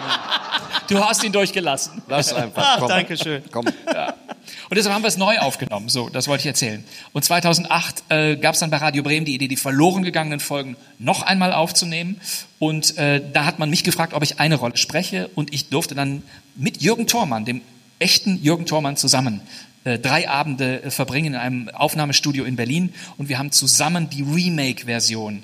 Du 0.89 1.05
hast 1.05 1.23
ihn 1.23 1.33
durchgelassen. 1.33 2.03
Lass 2.09 2.33
einfach. 2.33 2.63
Ach, 2.67 2.79
komm. 2.79 2.89
danke 2.89 3.17
schön. 3.17 3.43
Komm. 3.51 3.67
Und 3.67 4.77
deshalb 4.77 4.95
haben 4.95 5.03
wir 5.03 5.09
es 5.09 5.17
neu 5.17 5.39
aufgenommen. 5.39 5.89
So, 5.89 6.09
das 6.09 6.29
wollte 6.29 6.43
ich 6.43 6.47
erzählen. 6.47 6.85
Und 7.13 7.25
2008 7.25 8.05
äh, 8.09 8.37
gab 8.37 8.55
es 8.55 8.61
dann 8.61 8.71
bei 8.71 8.79
Radio 8.79 9.03
Bremen 9.03 9.27
die 9.27 9.35
Idee, 9.35 9.49
die 9.49 9.57
verloren 9.57 10.03
gegangenen 10.03 10.41
Folgen 10.41 10.77
noch 10.99 11.23
einmal 11.23 11.53
aufzunehmen. 11.53 12.21
Und 12.59 12.97
äh, 12.97 13.23
da 13.33 13.45
hat 13.45 13.59
man 13.59 13.71
mich 13.71 13.85
gefragt, 13.85 14.15
ob 14.15 14.23
ich 14.23 14.41
eine 14.41 14.57
Rolle 14.57 14.77
spreche. 14.77 15.29
Und 15.35 15.53
ich 15.53 15.69
durfte 15.69 15.95
dann 15.95 16.23
mit 16.55 16.81
Jürgen 16.81 17.07
Thormann, 17.07 17.45
dem 17.45 17.63
echten 17.99 18.43
Jürgen 18.43 18.67
Thormann, 18.67 18.97
zusammen 18.97 19.43
äh, 19.89 19.99
drei 19.99 20.29
Abende 20.29 20.83
äh, 20.83 20.91
verbringen 20.91 21.35
in 21.35 21.41
einem 21.41 21.69
Aufnahmestudio 21.71 22.45
in 22.45 22.57
Berlin. 22.57 22.95
Und 23.17 23.29
wir 23.29 23.39
haben 23.39 23.53
zusammen 23.53 24.11
die 24.11 24.23
Remake-Version 24.23 25.43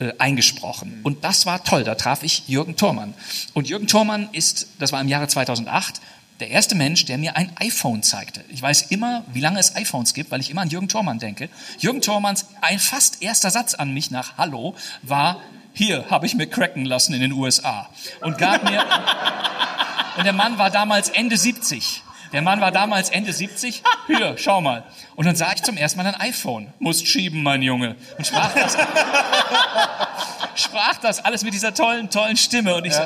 äh, 0.00 0.12
eingesprochen. 0.18 0.98
Und 1.04 1.22
das 1.22 1.46
war 1.46 1.62
toll. 1.62 1.84
Da 1.84 1.94
traf 1.94 2.24
ich 2.24 2.48
Jürgen 2.48 2.76
Thormann. 2.76 3.14
Und 3.52 3.68
Jürgen 3.68 3.86
Thormann 3.86 4.28
ist, 4.32 4.66
das 4.80 4.90
war 4.90 5.00
im 5.00 5.06
Jahre 5.06 5.28
2008, 5.28 6.00
der 6.40 6.50
erste 6.50 6.74
Mensch, 6.74 7.04
der 7.04 7.16
mir 7.16 7.36
ein 7.36 7.52
iPhone 7.60 8.02
zeigte. 8.02 8.44
Ich 8.48 8.60
weiß 8.60 8.90
immer, 8.90 9.24
wie 9.32 9.40
lange 9.40 9.60
es 9.60 9.76
iPhones 9.76 10.12
gibt, 10.12 10.32
weil 10.32 10.40
ich 10.40 10.50
immer 10.50 10.62
an 10.62 10.68
Jürgen 10.68 10.88
Thormann 10.88 11.20
denke. 11.20 11.48
Jürgen 11.78 12.00
Thormanns 12.00 12.46
ein 12.60 12.80
fast 12.80 13.22
erster 13.22 13.50
Satz 13.50 13.74
an 13.74 13.94
mich 13.94 14.10
nach 14.10 14.36
Hallo 14.36 14.74
war, 15.02 15.40
hier 15.72 16.10
habe 16.10 16.26
ich 16.26 16.34
mir 16.34 16.48
cracken 16.48 16.84
lassen 16.84 17.14
in 17.14 17.20
den 17.20 17.32
USA. 17.32 17.88
Und 18.20 18.38
gab 18.38 18.64
mir, 18.64 18.80
und 20.16 20.24
der 20.24 20.32
Mann 20.32 20.58
war 20.58 20.70
damals 20.70 21.08
Ende 21.08 21.36
70. 21.36 22.03
Der 22.34 22.42
Mann 22.42 22.60
war 22.60 22.72
damals 22.72 23.10
Ende 23.10 23.32
70. 23.32 23.84
Hier, 24.08 24.34
schau 24.36 24.60
mal. 24.60 24.82
Und 25.14 25.24
dann 25.24 25.36
sah 25.36 25.52
ich 25.52 25.62
zum 25.62 25.76
ersten 25.76 26.02
Mal 26.02 26.06
ein 26.12 26.20
iPhone. 26.20 26.72
Musst 26.80 27.06
schieben, 27.06 27.44
mein 27.44 27.62
Junge. 27.62 27.94
Und 28.18 28.26
sprach 28.26 28.52
das, 28.52 28.76
sprach 30.56 30.96
das 30.96 31.24
alles 31.24 31.44
mit 31.44 31.54
dieser 31.54 31.72
tollen, 31.72 32.10
tollen 32.10 32.36
Stimme. 32.36 32.74
Und 32.74 32.86
ich 32.86 32.92
so, 32.92 33.02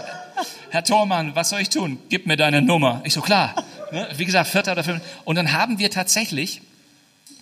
Herr 0.71 0.83
Thormann, 0.83 1.37
was 1.37 1.51
soll 1.51 1.61
ich 1.61 1.69
tun? 1.69 1.99
Gib 2.09 2.27
mir 2.27 2.39
deine 2.39 2.63
Nummer. 2.63 3.03
Ich 3.05 3.13
so, 3.13 3.21
klar. 3.21 3.55
Ne? 3.93 4.09
Wie 4.17 4.25
gesagt, 4.25 4.49
vierter 4.49 4.73
oder 4.73 4.83
fünfter. 4.83 5.07
Und 5.27 5.37
dann 5.37 5.53
haben 5.53 5.79
wir 5.79 5.91
tatsächlich 5.91 6.63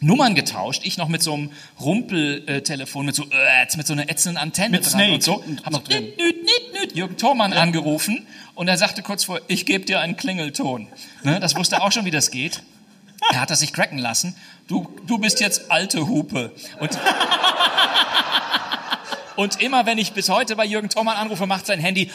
Nummern 0.01 0.35
getauscht. 0.35 0.83
Ich 0.85 0.99
noch 0.99 1.09
mit 1.09 1.23
so 1.23 1.35
einem 1.35 1.51
Rumpeltelefon, 1.81 3.07
mit 3.07 3.15
so, 3.15 3.25
äh, 3.25 3.67
mit 3.77 3.87
so 3.87 3.95
einer 3.95 4.11
ätzenden 4.11 4.37
Antenne 4.37 4.71
Mit 4.71 4.85
dran 4.85 4.93
Snake 4.93 5.13
und 5.15 5.23
so. 5.23 5.43
Hab 5.65 5.73
noch 5.73 5.83
drin. 5.83 6.05
nüt, 6.19 6.19
nüt, 6.19 6.81
nüt, 6.81 6.97
Jürgen 6.97 7.17
Thormann 7.17 7.53
angerufen 7.53 8.27
und 8.55 8.69
er 8.69 8.77
sagte 8.77 9.03
kurz 9.03 9.25
vor, 9.25 9.41
ich 9.49 9.65
gebe 9.65 9.85
dir 9.85 10.01
einen 10.01 10.17
Klingelton. 10.17 10.89
Ne? 11.23 11.41
Das 11.41 11.57
wusste 11.57 11.77
er 11.77 11.83
auch 11.83 11.93
schon, 11.93 12.05
wie 12.05 12.11
das 12.11 12.31
geht. 12.31 12.63
Er 13.33 13.41
hat 13.41 13.51
das 13.51 13.61
sich 13.61 13.73
cracken 13.73 13.99
lassen. 13.99 14.37
Du, 14.69 14.89
du 15.07 15.19
bist 15.19 15.41
jetzt 15.41 15.71
alte 15.71 16.07
Hupe. 16.07 16.53
Und, 16.79 16.99
und 19.37 19.63
immer, 19.63 19.87
wenn 19.87 19.99
ich 19.99 20.13
bis 20.13 20.29
heute 20.29 20.57
bei 20.57 20.67
Jürgen 20.67 20.91
Thormann 20.91 21.17
anrufe, 21.17 21.47
macht 21.47 21.67
sein 21.67 21.81
Handy. 21.81 22.11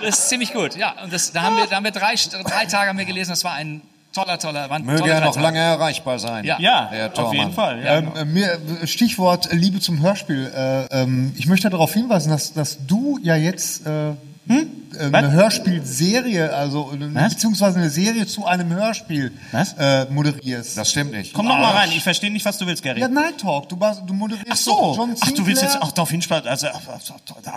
Das 0.00 0.18
ist 0.18 0.28
ziemlich 0.28 0.52
gut, 0.52 0.76
ja. 0.76 1.02
Und 1.02 1.12
das, 1.12 1.32
da 1.32 1.42
haben 1.42 1.56
wir, 1.56 1.66
da 1.66 1.76
haben 1.76 1.84
wir 1.84 1.90
drei, 1.90 2.14
drei 2.14 2.66
Tage 2.66 2.88
haben 2.88 2.98
wir 2.98 3.04
gelesen. 3.04 3.30
Das 3.30 3.44
war 3.44 3.52
ein 3.52 3.82
toller, 4.12 4.38
toller, 4.38 4.70
waren 4.70 4.84
Möge 4.84 5.00
tolle 5.00 5.12
er 5.12 5.20
noch 5.20 5.36
lange 5.36 5.58
erreichbar 5.58 6.18
sein. 6.18 6.44
Ja. 6.44 6.58
Ja, 6.58 6.88
Herr 6.90 7.18
auf 7.18 7.32
jeden 7.32 7.52
Fall. 7.52 7.82
Ja. 7.82 7.98
Ähm, 7.98 8.12
äh, 8.16 8.24
mir, 8.24 8.58
Stichwort 8.84 9.52
Liebe 9.52 9.80
zum 9.80 10.00
Hörspiel. 10.00 10.50
Äh, 10.54 11.02
ähm, 11.02 11.32
ich 11.36 11.46
möchte 11.46 11.70
darauf 11.70 11.92
hinweisen, 11.92 12.30
dass, 12.30 12.52
dass 12.52 12.86
du 12.86 13.18
ja 13.22 13.36
jetzt 13.36 13.86
äh, 13.86 14.12
äh, 14.50 14.66
äh, 14.98 15.12
eine 15.12 15.32
Hörspielserie, 15.32 16.52
also 16.52 16.92
Was? 17.12 17.34
beziehungsweise 17.34 17.78
eine 17.78 17.90
Serie 17.90 18.26
zu 18.26 18.44
einem 18.46 18.70
Hörspiel 18.70 19.32
Was? 19.52 19.74
Äh, 19.78 20.06
moderierst. 20.10 20.76
Das 20.76 20.90
stimmt 20.90 21.12
nicht. 21.12 21.32
Komm 21.32 21.46
noch 21.46 21.58
mal 21.58 21.72
rein, 21.72 21.90
ich 21.92 22.02
verstehe 22.02 22.30
nicht, 22.30 22.44
was 22.44 22.58
du 22.58 22.66
willst, 22.66 22.82
Gary. 22.82 23.00
ja, 23.00 23.08
Night 23.08 23.38
Talk. 23.38 23.68
Du, 23.68 23.78
warst, 23.78 24.02
du 24.04 24.12
moderierst 24.12 24.50
Ach 24.50 24.56
so, 24.56 24.94
John 24.96 25.14
ach, 25.20 25.30
du 25.30 25.46
willst 25.46 25.62
jetzt 25.62 25.80
auch 25.80 25.92
darauf 25.92 26.10
hinspannen, 26.10 26.48
also... 26.48 26.66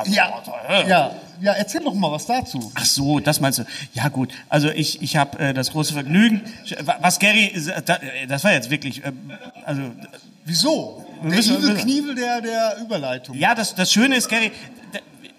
Ja, 0.05 0.43
ja, 0.87 1.11
ja, 1.41 1.53
erzähl 1.53 1.81
doch 1.81 1.93
mal 1.93 2.11
was 2.11 2.25
dazu. 2.25 2.71
Ach 2.75 2.85
so, 2.85 3.19
das 3.19 3.39
meinst 3.39 3.59
du. 3.59 3.63
Ja 3.93 4.09
gut, 4.09 4.31
also 4.49 4.69
ich, 4.69 5.01
ich 5.01 5.17
habe 5.17 5.39
äh, 5.39 5.53
das 5.53 5.71
große 5.71 5.93
Vergnügen, 5.93 6.41
was 7.01 7.19
Gary, 7.19 7.51
da, 7.85 7.95
äh, 7.95 8.27
das 8.27 8.43
war 8.43 8.53
jetzt 8.53 8.69
wirklich, 8.69 9.03
äh, 9.03 9.11
also 9.65 9.81
Wieso? 10.45 11.05
Der 11.23 11.75
Knievel 11.75 12.15
der, 12.15 12.41
der 12.41 12.77
Überleitung. 12.81 13.37
ja, 13.37 13.55
das, 13.55 13.75
das 13.75 13.93
Schöne 13.93 14.17
ist, 14.17 14.27
Gary, 14.27 14.51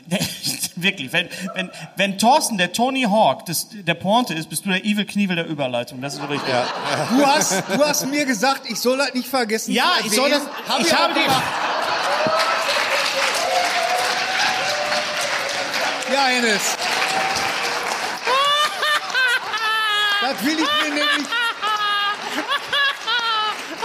wirklich, 0.76 1.12
wenn, 1.12 1.28
wenn, 1.55 1.70
wenn 1.97 2.18
Thorsten 2.18 2.59
der 2.59 2.72
Tony 2.72 3.02
Hawk 3.02 3.47
das, 3.47 3.68
der 3.70 3.94
Pointe 3.94 4.35
ist, 4.35 4.51
bist 4.51 4.64
du 4.64 4.70
der 4.70 4.85
Evil 4.85 5.05
Knievel 5.05 5.36
der 5.36 5.47
Überleitung. 5.47 6.01
Das 6.01 6.14
ist 6.14 6.20
so 6.20 6.26
richtig. 6.26 6.52
Du, 7.10 7.26
hast, 7.26 7.62
du 7.68 7.85
hast 7.85 8.06
mir 8.06 8.24
gesagt, 8.24 8.62
ich 8.68 8.78
soll 8.78 8.98
das 8.98 9.14
nicht 9.14 9.28
vergessen. 9.28 9.72
Ja, 9.72 9.93
ich 10.05 10.12
soll 10.12 10.31
das. 10.31 10.43
Hab 10.68 10.81
ich 10.81 10.94
habe 10.94 11.14
die. 11.14 11.20
Ja, 16.12 16.26
Hennes. 16.26 16.76
Das 20.20 20.44
will 20.44 20.59
ich 20.59 20.59
mir 20.59 20.94
nämlich. 20.94 21.28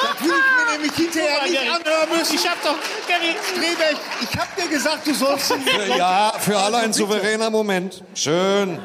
Das 0.02 0.22
will 0.22 0.32
ich 0.32 0.49
mir 0.72 0.78
nämlich 0.78 0.94
hinterher 0.96 1.44
nicht 1.44 1.60
anhören 1.60 2.10
müssen. 2.18 2.36
ich 2.36 2.48
hab 2.48 2.62
doch, 2.64 2.76
Gary, 3.08 3.36
Strebeck, 3.52 3.98
ich 4.22 4.40
hab 4.40 4.56
dir 4.56 4.68
gesagt, 4.68 5.08
du 5.08 5.14
sollst. 5.14 5.54
Ja, 5.98 6.34
für 6.40 6.58
alle 6.58 6.78
ein 6.78 6.94
souveräner 6.94 7.50
Moment. 7.50 8.04
Schön. 8.14 8.80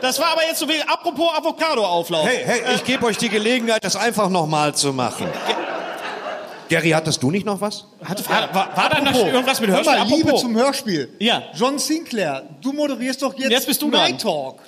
das 0.00 0.18
war 0.18 0.32
aber 0.32 0.44
jetzt 0.46 0.58
so 0.58 0.68
wie, 0.68 0.80
apropos 0.82 1.30
Avocado-Auflauf. 1.36 2.26
Hey, 2.26 2.42
hey, 2.44 2.74
ich 2.74 2.84
gebe 2.84 3.06
euch 3.06 3.16
die 3.18 3.28
Gelegenheit, 3.28 3.84
das 3.84 3.96
einfach 3.96 4.28
nochmal 4.28 4.74
zu 4.74 4.92
machen. 4.92 5.28
Gary, 6.68 6.90
hattest 6.90 7.22
du 7.22 7.30
nicht 7.30 7.46
noch 7.46 7.60
was? 7.62 7.86
Hat, 8.04 8.28
war, 8.28 8.54
war, 8.54 8.76
war 8.76 8.88
da 8.90 9.00
noch 9.00 9.14
irgendwas 9.14 9.58
mit 9.58 9.70
Hör 9.70 9.76
Hörspiel? 9.76 9.98
mal, 9.98 10.06
Liebe 10.06 10.20
Apropos. 10.28 10.40
zum 10.42 10.54
Hörspiel. 10.54 11.08
Ja. 11.18 11.42
John 11.54 11.78
Sinclair, 11.78 12.42
du 12.60 12.74
moderierst 12.74 13.22
doch 13.22 13.32
jetzt, 13.38 13.50
Jetzt 13.50 13.66
bist 13.66 13.80
du 13.80 13.88
Night 13.88 14.22
dran. 14.22 14.32
Talk. 14.32 14.58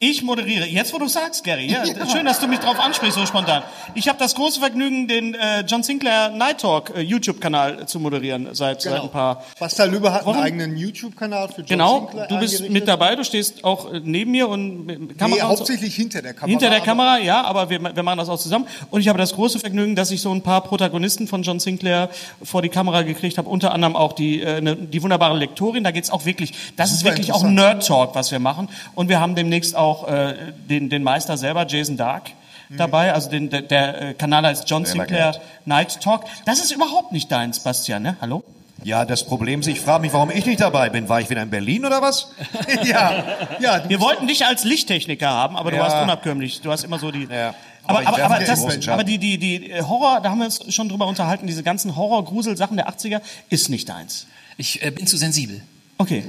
Ich 0.00 0.22
moderiere. 0.22 0.66
Jetzt, 0.66 0.92
wo 0.92 0.98
du 0.98 1.06
sagst, 1.08 1.44
Gary. 1.44 1.66
Ja, 1.70 1.82
Schön, 2.10 2.26
dass 2.26 2.38
du 2.40 2.46
mich 2.48 2.58
drauf 2.58 2.78
ansprichst, 2.78 3.16
so 3.16 3.24
spontan. 3.26 3.62
Ich 3.94 4.08
habe 4.08 4.18
das 4.18 4.34
große 4.34 4.58
Vergnügen, 4.60 5.08
den 5.08 5.34
äh, 5.34 5.60
John 5.66 5.82
Sinclair 5.82 6.30
Night 6.30 6.60
Talk 6.60 6.92
äh, 6.94 7.00
YouTube-Kanal 7.00 7.82
äh, 7.82 7.86
zu 7.86 8.00
moderieren 8.00 8.48
seit, 8.52 8.82
seit 8.82 9.00
ein 9.00 9.08
paar. 9.10 9.44
Pascal 9.58 9.90
Lübbe 9.90 10.12
hat 10.12 10.26
Wochen. 10.26 10.36
einen 10.36 10.44
eigenen 10.44 10.76
YouTube-Kanal 10.76 11.48
für 11.48 11.60
John 11.62 11.66
Genau, 11.68 11.98
Sinclair 12.00 12.26
du 12.26 12.38
bist 12.38 12.68
mit 12.68 12.86
dabei, 12.88 13.14
du 13.16 13.24
stehst 13.24 13.64
auch 13.64 13.92
äh, 13.92 14.00
neben 14.04 14.32
mir 14.32 14.48
und 14.48 14.84
mit 14.84 15.00
Nee, 15.00 15.14
Kamera. 15.14 15.40
so. 15.42 15.48
hauptsächlich 15.48 15.94
hinter 15.94 16.20
der 16.20 16.34
Kamera. 16.34 16.50
Hinter 16.50 16.70
der 16.70 16.80
Kamera, 16.80 17.18
ja, 17.18 17.42
aber 17.42 17.70
wir, 17.70 17.80
wir 17.94 18.02
machen 18.02 18.18
das 18.18 18.28
auch 18.28 18.38
zusammen. 18.38 18.66
Und 18.90 19.00
ich 19.00 19.08
habe 19.08 19.18
das 19.18 19.32
große 19.34 19.58
Vergnügen, 19.60 19.94
dass 19.96 20.10
ich 20.10 20.20
so 20.20 20.32
ein 20.32 20.42
paar 20.42 20.60
Protagonisten 20.62 21.28
von 21.28 21.42
John 21.44 21.60
Sinclair 21.60 22.10
vor 22.42 22.60
die 22.62 22.68
Kamera 22.68 23.02
gekriegt 23.02 23.38
habe. 23.38 23.48
Unter 23.48 23.72
anderem 23.72 23.96
auch 23.96 24.12
die, 24.12 24.42
äh, 24.42 24.60
ne, 24.60 24.76
die 24.76 25.02
wunderbare 25.02 25.36
Lektorin. 25.38 25.82
Da 25.84 25.92
geht's 25.92 26.10
auch 26.10 26.24
wirklich, 26.26 26.52
das 26.76 26.90
ist 26.92 26.98
Super 27.00 27.12
wirklich 27.12 27.32
auch. 27.32 27.42
Nerd-Talk, 27.44 28.14
was 28.14 28.32
wir 28.32 28.40
machen. 28.40 28.68
Und 28.96 29.08
wir 29.08 29.20
haben 29.20 29.34
demnächst 29.34 29.74
auch 29.76 29.83
äh, 30.08 30.52
den, 30.68 30.90
den 30.90 31.02
Meister 31.02 31.36
selber, 31.36 31.66
Jason 31.66 31.96
Dark. 31.96 32.30
Mhm. 32.68 32.76
Dabei, 32.76 33.12
also 33.12 33.30
den, 33.30 33.50
der, 33.50 33.62
der 33.62 34.02
äh, 34.02 34.14
Kanal 34.14 34.46
heißt 34.46 34.68
John 34.68 34.84
Sinclair. 34.84 35.34
Night 35.64 36.00
Talk. 36.00 36.24
Das 36.46 36.58
ist 36.58 36.70
überhaupt 36.72 37.12
nicht 37.12 37.30
deins, 37.30 37.60
Bastian, 37.60 38.02
ne? 38.02 38.16
Hallo? 38.20 38.42
Ja, 38.82 39.04
das 39.04 39.24
Problem 39.24 39.60
ist, 39.60 39.66
ich 39.66 39.80
frage 39.80 40.02
mich, 40.02 40.12
warum 40.12 40.30
ich 40.30 40.44
nicht 40.44 40.60
dabei 40.60 40.90
bin. 40.90 41.08
War 41.08 41.20
ich 41.20 41.30
wieder 41.30 41.42
in 41.42 41.48
Berlin 41.50 41.86
oder 41.86 42.02
was? 42.02 42.32
ja, 42.84 43.24
ja, 43.60 43.78
du 43.78 43.88
Wir 43.88 44.00
wollten 44.00 44.26
dich 44.26 44.44
als 44.44 44.64
Lichttechniker 44.64 45.28
haben, 45.28 45.56
aber 45.56 45.70
du 45.70 45.76
Ja. 45.76 45.84
warst 45.84 45.96
unabkömmlich. 46.02 46.60
Du 46.60 46.70
hast 46.70 46.84
immer 46.84 46.98
so 46.98 47.10
die. 47.10 47.26
Ja. 47.30 47.54
Aber, 47.86 48.00
Aber 48.00 48.08
aber, 48.08 48.24
aber, 48.24 48.44
das, 48.44 48.88
aber 48.88 49.04
die, 49.04 49.18
die, 49.18 49.38
die 49.38 49.70
äh, 49.70 49.82
Horror, 49.82 50.20
da 50.22 50.30
haben 50.30 50.38
wir 50.38 50.46
uns 50.46 50.74
schon 50.74 50.88
drüber 50.88 51.06
unterhalten, 51.06 51.46
diese 51.46 51.62
ganzen 51.62 51.96
Horror-Grusel-Sachen 51.96 52.76
der 52.76 52.88
80er 52.88 53.20
ist 53.50 53.68
nicht 53.68 53.88
deins. 53.88 54.26
Ich 54.56 54.82
äh, 54.82 54.90
bin 54.90 55.06
zu 55.06 55.16
sensibel. 55.16 55.60
Okay. 55.98 56.24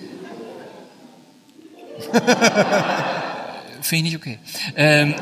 Finde 3.86 4.08
ich 4.08 4.14
nicht 4.14 4.16
okay. 4.16 4.40
Ähm, 4.76 5.12
äh, 5.12 5.16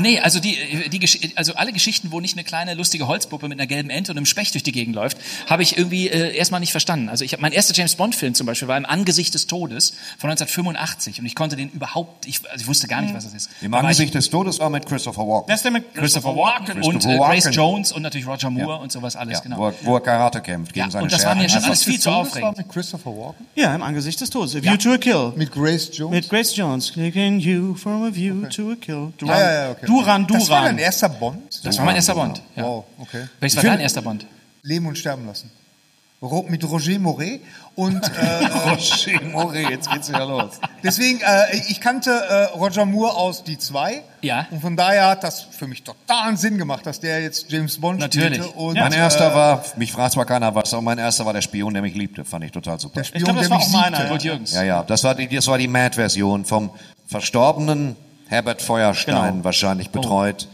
nee, 0.00 0.18
also 0.20 0.40
die, 0.40 0.56
die 0.90 0.98
Gesch- 1.00 1.32
also 1.36 1.54
alle 1.54 1.72
Geschichten, 1.72 2.10
wo 2.12 2.20
nicht 2.20 2.36
eine 2.36 2.44
kleine 2.44 2.74
lustige 2.74 3.06
Holzpuppe 3.06 3.48
mit 3.48 3.58
einer 3.58 3.66
gelben 3.66 3.90
Ente 3.90 4.12
und 4.12 4.18
einem 4.18 4.26
Specht 4.26 4.54
durch 4.54 4.62
die 4.62 4.72
Gegend 4.72 4.94
läuft, 4.94 5.16
habe 5.48 5.62
ich 5.62 5.76
irgendwie 5.78 6.08
äh, 6.08 6.36
erstmal 6.36 6.60
nicht 6.60 6.72
verstanden. 6.72 7.08
Also 7.08 7.24
ich 7.24 7.32
hab, 7.32 7.40
mein 7.40 7.52
erster 7.52 7.74
James 7.74 7.94
Bond 7.94 8.14
Film 8.14 8.34
zum 8.34 8.46
Beispiel 8.46 8.68
war 8.68 8.76
im 8.76 8.86
Angesicht 8.86 9.34
des 9.34 9.46
Todes 9.46 9.94
von 10.18 10.30
1985 10.30 11.20
und 11.20 11.26
ich 11.26 11.34
konnte 11.34 11.56
den 11.56 11.70
überhaupt, 11.70 12.26
ich, 12.26 12.40
also 12.50 12.62
ich 12.62 12.68
wusste 12.68 12.86
gar 12.88 13.02
nicht, 13.02 13.14
was 13.14 13.24
das 13.24 13.34
ist. 13.34 13.50
Im 13.60 13.72
war 13.72 13.80
Angesicht 13.80 14.14
des 14.14 14.30
Todes 14.30 14.58
war 14.58 14.70
mit 14.70 14.86
Christopher 14.86 15.22
Walken. 15.26 15.48
Das 15.48 15.56
ist 15.60 15.62
der 15.64 15.72
mit 15.72 15.94
Christopher 15.94 16.36
Walken 16.36 16.82
und 16.82 17.04
äh, 17.04 17.16
Grace 17.16 17.18
Walken. 17.46 17.52
Jones 17.52 17.92
und 17.92 18.02
natürlich 18.02 18.26
Roger 18.26 18.50
Moore 18.50 18.78
und 18.80 18.92
sowas 18.92 19.16
alles, 19.16 19.38
Ja, 19.38 19.40
genau. 19.40 19.58
wo, 19.58 19.66
er, 19.68 19.74
wo 19.82 19.94
er 19.96 20.00
Karate 20.00 20.40
kämpft 20.40 20.72
gegen 20.72 20.86
Ja, 20.86 20.90
seine 20.90 21.04
und 21.04 21.12
das 21.12 21.24
war 21.24 21.32
Schergen. 21.34 21.42
mir 21.42 21.48
schon 21.48 21.56
Also, 21.58 21.66
alles 21.68 21.82
viel 21.84 21.94
zu 22.00 22.08
Das 22.10 22.14
war 22.14 22.20
aufregend. 22.22 22.58
mit 22.58 22.68
Christopher 22.68 23.10
Walken? 23.10 23.46
Ja, 23.54 23.74
im 23.74 23.82
Angesicht 23.82 24.20
des 24.20 24.30
Todes. 24.30 24.54
A 24.56 24.62
View 24.62 24.76
to 24.76 24.92
a 24.92 24.98
Kill. 24.98 25.32
Mit 25.36 25.52
Grace 25.52 25.90
Jones? 25.92 26.14
Mit 26.14 26.28
Grace 26.28 26.56
Jones. 26.56 26.92
Taking 26.92 27.38
you 27.40 27.74
from 27.74 28.04
a 28.04 28.10
view 28.14 28.46
to 28.48 28.70
a 28.72 28.76
kill. 28.80 29.12
Duran, 29.18 29.38
ja, 29.38 29.40
ja, 29.52 29.64
ja, 29.64 29.70
okay. 29.70 29.86
Duran, 29.90 30.26
Duran. 30.26 30.40
Das 30.40 30.48
war 30.50 30.62
dein 30.62 30.78
erster 30.78 31.08
Bond? 31.08 31.60
Das 31.64 31.78
war 31.78 31.84
mein 31.84 31.96
erster 31.96 32.14
Bond. 32.14 32.42
Ja. 32.56 32.62
Wow, 32.64 32.84
okay. 32.98 33.26
Welches 33.40 33.56
war 33.56 33.70
dein 33.70 33.80
erster 33.80 34.02
Bond? 34.02 34.26
Leben 34.62 34.86
und 34.86 34.96
sterben 34.96 35.26
lassen. 35.26 35.50
Ro 36.22 36.44
mit 36.48 36.62
Roger 36.64 36.98
Moret. 36.98 37.40
Und 37.76 37.96
äh, 38.04 38.46
Roger 38.68 39.22
Moret, 39.24 39.70
jetzt 39.70 39.90
geht's 39.90 40.10
wieder 40.10 40.26
los. 40.26 40.60
deswegen, 40.84 41.20
äh, 41.22 41.56
ich 41.70 41.80
kannte 41.80 42.10
äh, 42.10 42.44
Roger 42.58 42.84
Moore 42.84 43.14
aus 43.16 43.42
Die 43.42 43.56
zwei. 43.56 44.02
Ja. 44.20 44.46
Und 44.50 44.60
von 44.60 44.76
daher 44.76 45.08
hat 45.08 45.24
das 45.24 45.40
für 45.40 45.66
mich 45.66 45.82
totalen 45.82 46.36
Sinn 46.36 46.58
gemacht, 46.58 46.84
dass 46.84 47.00
der 47.00 47.22
jetzt 47.22 47.50
James 47.50 47.80
Bond 47.80 48.00
Natürlich. 48.00 48.36
spielte. 48.36 48.50
Und, 48.58 48.74
Mein 48.74 48.92
äh, 48.92 48.96
erster 48.98 49.34
war, 49.34 49.64
mich 49.76 49.92
fragt 49.92 50.12
zwar 50.12 50.26
keiner 50.26 50.54
was, 50.54 50.74
aber 50.74 50.82
mein 50.82 50.98
erster 50.98 51.24
war 51.24 51.32
der 51.32 51.40
Spion, 51.42 51.72
der 51.72 51.82
mich 51.82 51.94
liebte. 51.94 52.24
Fand 52.24 52.44
ich 52.44 52.52
total 52.52 52.78
super. 52.78 52.94
der 52.96 53.02
Ich 53.02 53.08
Spion, 53.08 53.24
glaube, 53.24 53.38
das 53.38 53.48
der 53.48 53.56
war 53.56 53.66
mich 53.66 53.74
auch 53.74 53.80
meiner. 53.80 54.08
Kurt 54.08 54.22
Jürgens. 54.22 54.52
Ja, 54.52 54.62
ja, 54.62 54.82
das 54.82 55.02
war 55.04 55.14
die, 55.14 55.26
das 55.26 55.46
war 55.46 55.56
die 55.56 55.68
Mad-Version 55.68 56.44
vom 56.44 56.68
verstorbenen 57.06 57.96
Herbert 58.30 58.62
Feuerstein, 58.62 59.32
Genau. 59.32 59.44
wahrscheinlich 59.44 59.90
betreut. 59.90 60.46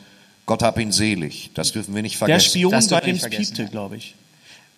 Gott 0.46 0.62
hab 0.62 0.78
ihn 0.78 0.92
selig. 0.92 1.50
Das 1.54 1.72
dürfen 1.72 1.94
wir 1.94 2.00
nicht 2.02 2.14
Der 2.14 2.28
vergessen. 2.28 2.48
Spion, 2.50 2.70
Das 2.72 2.88
bei 2.88 3.00
dem 3.00 3.16
es 3.16 3.28
piepte, 3.28 3.66
glaube 3.66 3.96
ich. 3.96 4.14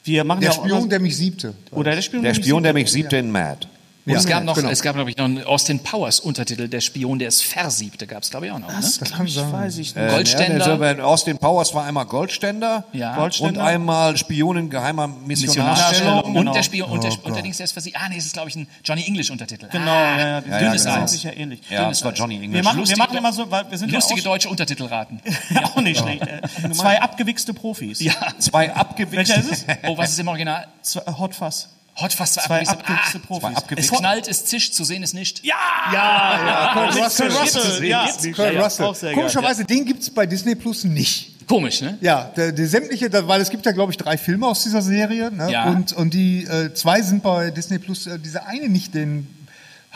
Wir 0.03 0.25
machen 0.25 0.41
Der 0.41 0.51
ja 0.51 0.57
Spion, 0.57 0.89
der 0.89 0.99
mich 0.99 1.17
siebte. 1.17 1.55
Oder 1.71 1.95
der 1.95 2.03
Spion, 2.03 2.23
der 2.25 2.35
Spion, 2.35 2.63
der 2.63 2.73
mich 2.73 2.85
mich 2.85 2.93
siebte 2.93 3.17
in 3.17 3.31
Mad. 3.31 3.69
Und 4.09 4.17
es 4.17 4.25
Ja, 4.25 4.31
gab 4.31 4.45
noch, 4.45 4.55
genau. 4.55 4.69
es 4.71 4.83
gab 4.83 4.95
glaube 4.95 5.11
ich 5.11 5.17
noch 5.17 5.27
einen 5.27 5.45
Austin 5.45 5.81
Powers 5.81 6.21
Untertitel, 6.21 6.69
der 6.69 6.81
Spion, 6.81 7.19
der 7.19 7.29
es 7.29 7.43
versiebte, 7.43 8.07
gab 8.07 8.23
es 8.23 8.31
glaube 8.31 8.47
ich 8.47 8.53
auch 8.53 8.59
noch. 8.59 8.69
Das, 8.69 9.01
ne? 9.01 9.09
kann 9.09 9.27
ich, 9.27 9.37
weiß 9.37 9.79
ich 9.79 9.95
nicht. 9.95 9.97
Äh, 9.97 10.09
Goldständer. 10.11 10.67
Ja, 10.67 10.77
der, 10.77 10.95
der, 10.95 11.07
Austin 11.07 11.39
Powers 11.39 11.75
war 11.75 11.85
einmal 11.85 12.07
Goldständer 12.07 12.85
Ja. 12.93 13.17
Goldständer. 13.17 13.61
und 13.61 13.67
einmal 13.67 14.17
Spion 14.17 14.57
in 14.57 14.71
geheimer 14.71 15.09
Missionarstellung. 15.09 16.21
Und 16.23 16.35
genau. 16.35 16.53
der 16.53 16.63
Spion, 16.63 16.91
und 16.91 17.05
der, 17.05 17.13
und 17.25 17.35
der 17.35 17.43
Dings, 17.43 17.59
der 17.59 17.69
versiebt. 17.69 17.97
Ah, 18.01 18.09
nee, 18.09 18.17
es 18.17 18.27
ist 18.27 18.33
glaube 18.33 18.49
ich 18.49 18.57
ein 18.57 18.67
Johnny 18.85 19.05
English 19.07 19.31
Untertitel. 19.31 19.69
Genau, 19.71 19.91
ah, 19.91 20.19
ja, 20.19 20.29
ja, 20.29 20.41
die 20.41 20.51
ja, 20.51 20.59
dünnes 20.59 20.85
genau. 20.85 20.97
sind 20.97 21.11
sicher 21.11 21.37
ähnlich. 21.37 21.61
Ja, 21.69 21.89
das 21.89 22.05
war 22.05 22.13
Johnny 22.13 22.37
English. 22.37 22.53
Wir 22.53 22.63
machen, 22.63 22.77
wir 22.77 22.81
Lustige- 22.81 22.99
machen 22.99 23.17
immer 23.17 23.33
so, 23.33 23.51
weil 23.51 23.71
wir 23.71 23.79
sind 23.79 23.93
Lustige 23.93 24.21
ja 24.23 24.25
deutsche 24.25 24.49
Untertitelraten. 24.49 25.21
auch, 25.57 25.77
auch 25.77 25.81
nicht 25.81 26.01
schlecht. 26.01 26.23
Äh, 26.27 26.41
Zwei 26.73 27.01
abgewichste 27.01 27.55
Profis. 27.55 28.01
Ja. 28.01 28.15
Zwei 28.39 28.75
abgewichste. 28.75 29.17
Welcher 29.37 29.41
ist 29.41 29.67
es? 29.69 29.77
Oh, 29.87 29.97
was 29.97 30.11
ist 30.11 30.19
im 30.19 30.29
Original? 30.29 30.67
Äh, 30.95 31.13
Hot 31.19 31.35
Fuzz. 31.35 31.69
Hot 32.01 32.13
fast 32.13 32.35
zwei, 32.35 32.63
Zwei 32.65 32.73
abgewichste- 32.73 33.17
ah, 33.23 33.27
Profis. 33.27 33.59
Es 33.77 33.91
knallt, 33.91 34.29
es 34.29 34.45
zischt, 34.45 34.73
zu 34.75 34.85
sehen 34.85 35.03
ist 35.03 35.15
nicht. 35.15 35.45
Ja! 35.45 35.55
Ja, 35.93 36.47
ja, 36.47 36.71
Kurt 36.75 37.05
Russell. 37.05 37.29
Kurt 37.29 37.41
Russell, 37.43 37.85
ja. 37.85 38.09
Kurt 38.35 38.55
Ja, 38.55 38.63
Russell. 38.87 39.15
Komischerweise, 39.15 39.65
den 39.65 39.85
gibt's 39.85 40.09
bei 40.11 40.27
Disney 40.27 40.55
Plus 40.55 40.85
nicht. 40.85 41.33
Komisch, 41.49 41.81
ne? 41.81 41.97
Ja, 42.03 42.25
der, 42.37 42.53
der 42.53 42.69
sämtliche, 42.69 43.11
weil 43.27 43.41
es 43.41 43.49
gibt 43.51 43.65
ja, 43.65 43.73
glaube 43.73 43.91
ich, 43.91 43.97
drei 43.97 44.19
Filme 44.19 44.47
aus 44.47 44.63
dieser 44.65 44.83
Serie. 44.83 45.31
Ne? 45.31 45.51
Ja. 45.51 45.65
Und, 45.71 45.93
und 45.95 46.13
die 46.13 46.45
äh, 46.45 46.75
zwei 46.75 47.01
sind 47.01 47.23
bei 47.23 47.51
Disney 47.51 47.79
Plus. 47.79 48.07
Äh, 48.07 48.19
dieser 48.19 48.47
eine 48.47 48.69
nicht, 48.69 48.95
den 48.95 49.27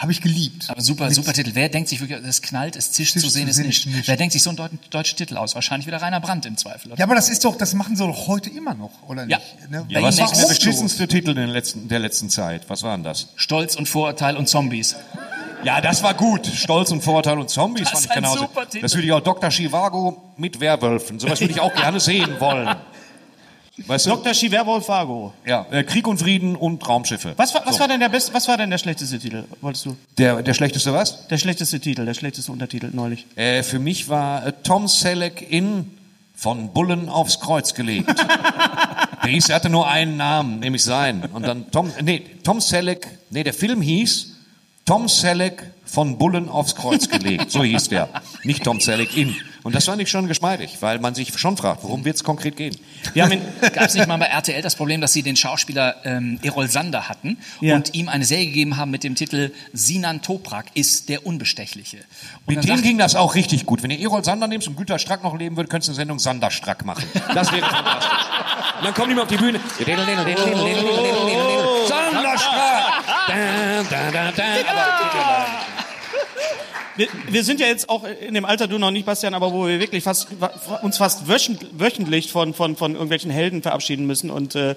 habe 0.02 0.12
ich 0.12 0.20
geliebt. 0.20 0.68
Aber 0.68 0.80
super, 0.82 1.10
super 1.12 1.32
Titel. 1.32 1.50
Wer 1.54 1.68
denkt 1.68 1.88
sich 1.88 2.00
wirklich, 2.00 2.18
es 2.24 2.42
knallt, 2.42 2.76
es 2.76 2.92
zischt, 2.92 3.12
Zischt, 3.14 3.24
zu 3.24 3.30
sehen 3.30 3.44
zu 3.44 3.50
ist 3.50 3.56
sehen 3.56 3.66
nicht. 3.66 3.86
ist 3.86 3.94
nicht. 3.94 4.08
Wer 4.08 4.16
denkt 4.16 4.32
sich 4.32 4.42
so 4.42 4.50
einen 4.50 4.78
deutschen 4.90 5.16
Titel 5.16 5.36
aus? 5.36 5.54
Wahrscheinlich 5.54 5.86
wieder 5.86 6.02
Rainer 6.02 6.20
Brandt 6.20 6.44
im 6.46 6.56
Zweifel. 6.56 6.88
Oder? 6.92 6.98
Ja, 6.98 7.06
aber 7.06 7.14
das 7.14 7.28
ist 7.30 7.44
doch, 7.44 7.56
das 7.56 7.72
machen 7.74 7.96
sie 7.96 8.04
doch 8.06 8.26
heute 8.26 8.50
immer 8.50 8.74
noch, 8.74 8.90
oder 9.08 9.26
Ja. 9.26 9.38
nicht? 9.38 9.70
Ne? 9.70 9.84
Ja, 9.88 10.02
Was 10.02 10.18
war 10.18 10.30
der 10.32 10.46
beschissenste 10.46 11.08
Titel 11.08 11.30
in 11.30 11.36
der 11.36 11.46
letzten, 11.46 11.88
der 11.88 12.00
letzten 12.00 12.28
Zeit? 12.28 12.68
Was 12.68 12.82
war 12.82 12.96
denn 12.96 13.04
das? 13.04 13.28
Stolz 13.36 13.76
und 13.76 13.88
Vorurteil 13.88 14.36
und 14.36 14.48
Zombies. 14.48 14.96
Ja, 15.64 15.80
das 15.80 16.02
war 16.02 16.14
gut. 16.14 16.44
Stolz 16.46 16.90
und 16.90 17.02
Vorurteil 17.02 17.38
und 17.38 17.48
Zombies 17.48 17.84
Das 17.84 17.90
fand 17.92 18.00
ist 18.00 18.04
ich 18.06 18.10
ein 18.16 18.22
genauso. 18.22 18.40
super 18.40 18.68
Titel. 18.68 18.82
Das 18.82 18.94
würde 18.94 19.06
ich 19.06 19.12
auch 19.12 19.20
Dr. 19.20 19.48
Chivago 19.50 20.20
mit 20.36 20.58
Werwölfen. 20.58 21.20
Sowas 21.20 21.40
würde 21.40 21.52
ich 21.54 21.60
auch 21.60 21.72
gerne 21.72 22.00
sehen 22.00 22.40
wollen. 22.40 22.74
Weißt 23.86 24.06
du? 24.06 24.10
Dr. 24.10 24.32
Chiverwolf 24.34 24.84
Fargo. 24.86 25.32
Ja, 25.46 25.66
äh, 25.70 25.82
Krieg 25.82 26.06
und 26.06 26.18
Frieden 26.18 26.56
und 26.56 26.86
Raumschiffe. 26.86 27.32
Was 27.36 27.54
war, 27.54 27.62
was 27.64 27.74
So. 27.74 27.80
war 27.80 27.88
denn 27.88 28.00
der 28.00 28.10
beste, 28.10 28.34
was 28.34 28.46
war 28.46 28.58
denn 28.58 28.68
der 28.70 28.78
schlechteste 28.78 29.18
Titel? 29.18 29.44
Wolltest 29.62 29.86
du? 29.86 29.96
Der, 30.18 30.42
der 30.42 30.52
schlechteste 30.52 30.92
was? 30.92 31.26
Der 31.28 31.38
schlechteste 31.38 31.80
Titel, 31.80 32.04
der 32.04 32.14
schlechteste 32.14 32.52
Untertitel 32.52 32.90
neulich. 32.92 33.26
Äh, 33.34 33.62
für 33.62 33.78
mich 33.78 34.08
war 34.10 34.46
äh, 34.46 34.52
Tom 34.62 34.88
Selleck 34.88 35.46
in 35.50 35.90
von 36.34 36.72
Bullen 36.72 37.08
aufs 37.08 37.40
Kreuz 37.40 37.72
gelegt. 37.72 38.08
der 39.24 39.30
hieß, 39.30 39.48
er 39.48 39.56
hatte 39.56 39.70
nur 39.70 39.88
einen 39.88 40.16
Namen, 40.18 40.60
nämlich 40.60 40.82
sein. 40.82 41.24
Und 41.32 41.46
dann 41.46 41.70
Tom, 41.70 41.90
nee, 42.02 42.22
Tom 42.44 42.60
Selleck, 42.60 43.06
nee, 43.30 43.42
der 43.42 43.54
Film 43.54 43.80
hieß 43.80 44.36
Tom 44.84 45.08
Selleck 45.08 45.62
von 45.86 46.18
Bullen 46.18 46.48
aufs 46.48 46.74
Kreuz 46.74 47.08
gelegt. 47.08 47.50
So 47.50 47.62
hieß 47.62 47.88
der. 47.88 48.08
Nicht 48.44 48.64
Tom 48.64 48.80
Selleck 48.80 49.16
in. 49.16 49.34
Und 49.64 49.74
das 49.74 49.84
fand 49.84 50.02
ich 50.02 50.10
schon 50.10 50.26
geschmeidig, 50.26 50.78
weil 50.80 50.98
man 50.98 51.14
sich 51.14 51.38
schon 51.38 51.56
fragt, 51.56 51.84
worum 51.84 52.04
wird 52.04 52.16
es 52.16 52.24
konkret 52.24 52.56
gehen? 52.56 52.76
Wir 53.14 53.24
haben 53.24 53.40
gab 53.60 53.84
es 53.86 53.94
nicht 53.94 54.08
mal 54.08 54.16
bei 54.16 54.26
RTL 54.26 54.60
das 54.60 54.74
Problem, 54.74 55.00
dass 55.00 55.12
sie 55.12 55.22
den 55.22 55.36
Schauspieler 55.36 55.96
ähm, 56.04 56.40
Errol 56.42 56.68
Sander 56.68 57.08
hatten 57.08 57.38
Ja. 57.60 57.76
und 57.76 57.94
ihm 57.94 58.08
eine 58.08 58.24
Serie 58.24 58.46
gegeben 58.46 58.76
haben 58.76 58.90
mit 58.90 59.04
dem 59.04 59.14
Titel 59.14 59.52
Sinan 59.72 60.20
Toprak 60.22 60.66
ist 60.74 61.08
der 61.08 61.24
Unbestechliche. 61.26 61.98
Und 62.46 62.56
Mit 62.56 62.68
dem 62.68 62.82
ging 62.82 62.98
das 62.98 63.14
auch 63.14 63.34
richtig 63.36 63.64
gut. 63.66 63.82
Wenn 63.84 63.90
ihr 63.92 64.00
Erol 64.00 64.24
Sander 64.24 64.48
nehmt 64.48 64.66
und 64.66 64.76
Günter 64.76 64.98
Strack 64.98 65.22
noch 65.22 65.36
leben 65.38 65.56
würde, 65.56 65.68
könntest 65.68 65.88
du 65.88 65.92
eine 65.92 65.96
Sendung 65.96 66.18
Sander 66.18 66.50
Strack 66.50 66.84
machen. 66.84 67.04
Das 67.34 67.52
wäre 67.52 67.64
fantastisch. 67.64 68.18
Und 68.78 68.84
dann 68.86 68.94
kommen 68.94 69.10
die 69.10 69.14
mal 69.14 69.22
auf 69.22 69.28
die 69.28 69.36
Bühne. 69.36 69.60
Sander 71.88 72.38
Strack! 72.38 73.04
Da, 73.28 73.82
da, 73.90 74.10
da, 74.10 74.32
da. 74.32 74.42
Aber 74.70 75.71
Wir, 76.96 77.08
wir 77.28 77.42
sind 77.42 77.60
ja 77.60 77.66
jetzt 77.66 77.88
auch 77.88 78.04
in 78.04 78.34
dem 78.34 78.44
Alter, 78.44 78.68
du 78.68 78.78
noch 78.78 78.90
nicht, 78.90 79.06
Bastian, 79.06 79.34
aber 79.34 79.52
wo 79.52 79.66
wir 79.66 79.80
wirklich 79.80 80.04
fast, 80.04 80.28
uns 80.82 80.98
fast 80.98 81.26
wöchent, 81.26 81.66
wöchentlich 81.78 82.30
von, 82.30 82.52
von, 82.52 82.76
von 82.76 82.92
irgendwelchen 82.92 83.30
Helden 83.30 83.62
verabschieden 83.62 84.06
müssen 84.06 84.30
und 84.30 84.54
äh, 84.54 84.76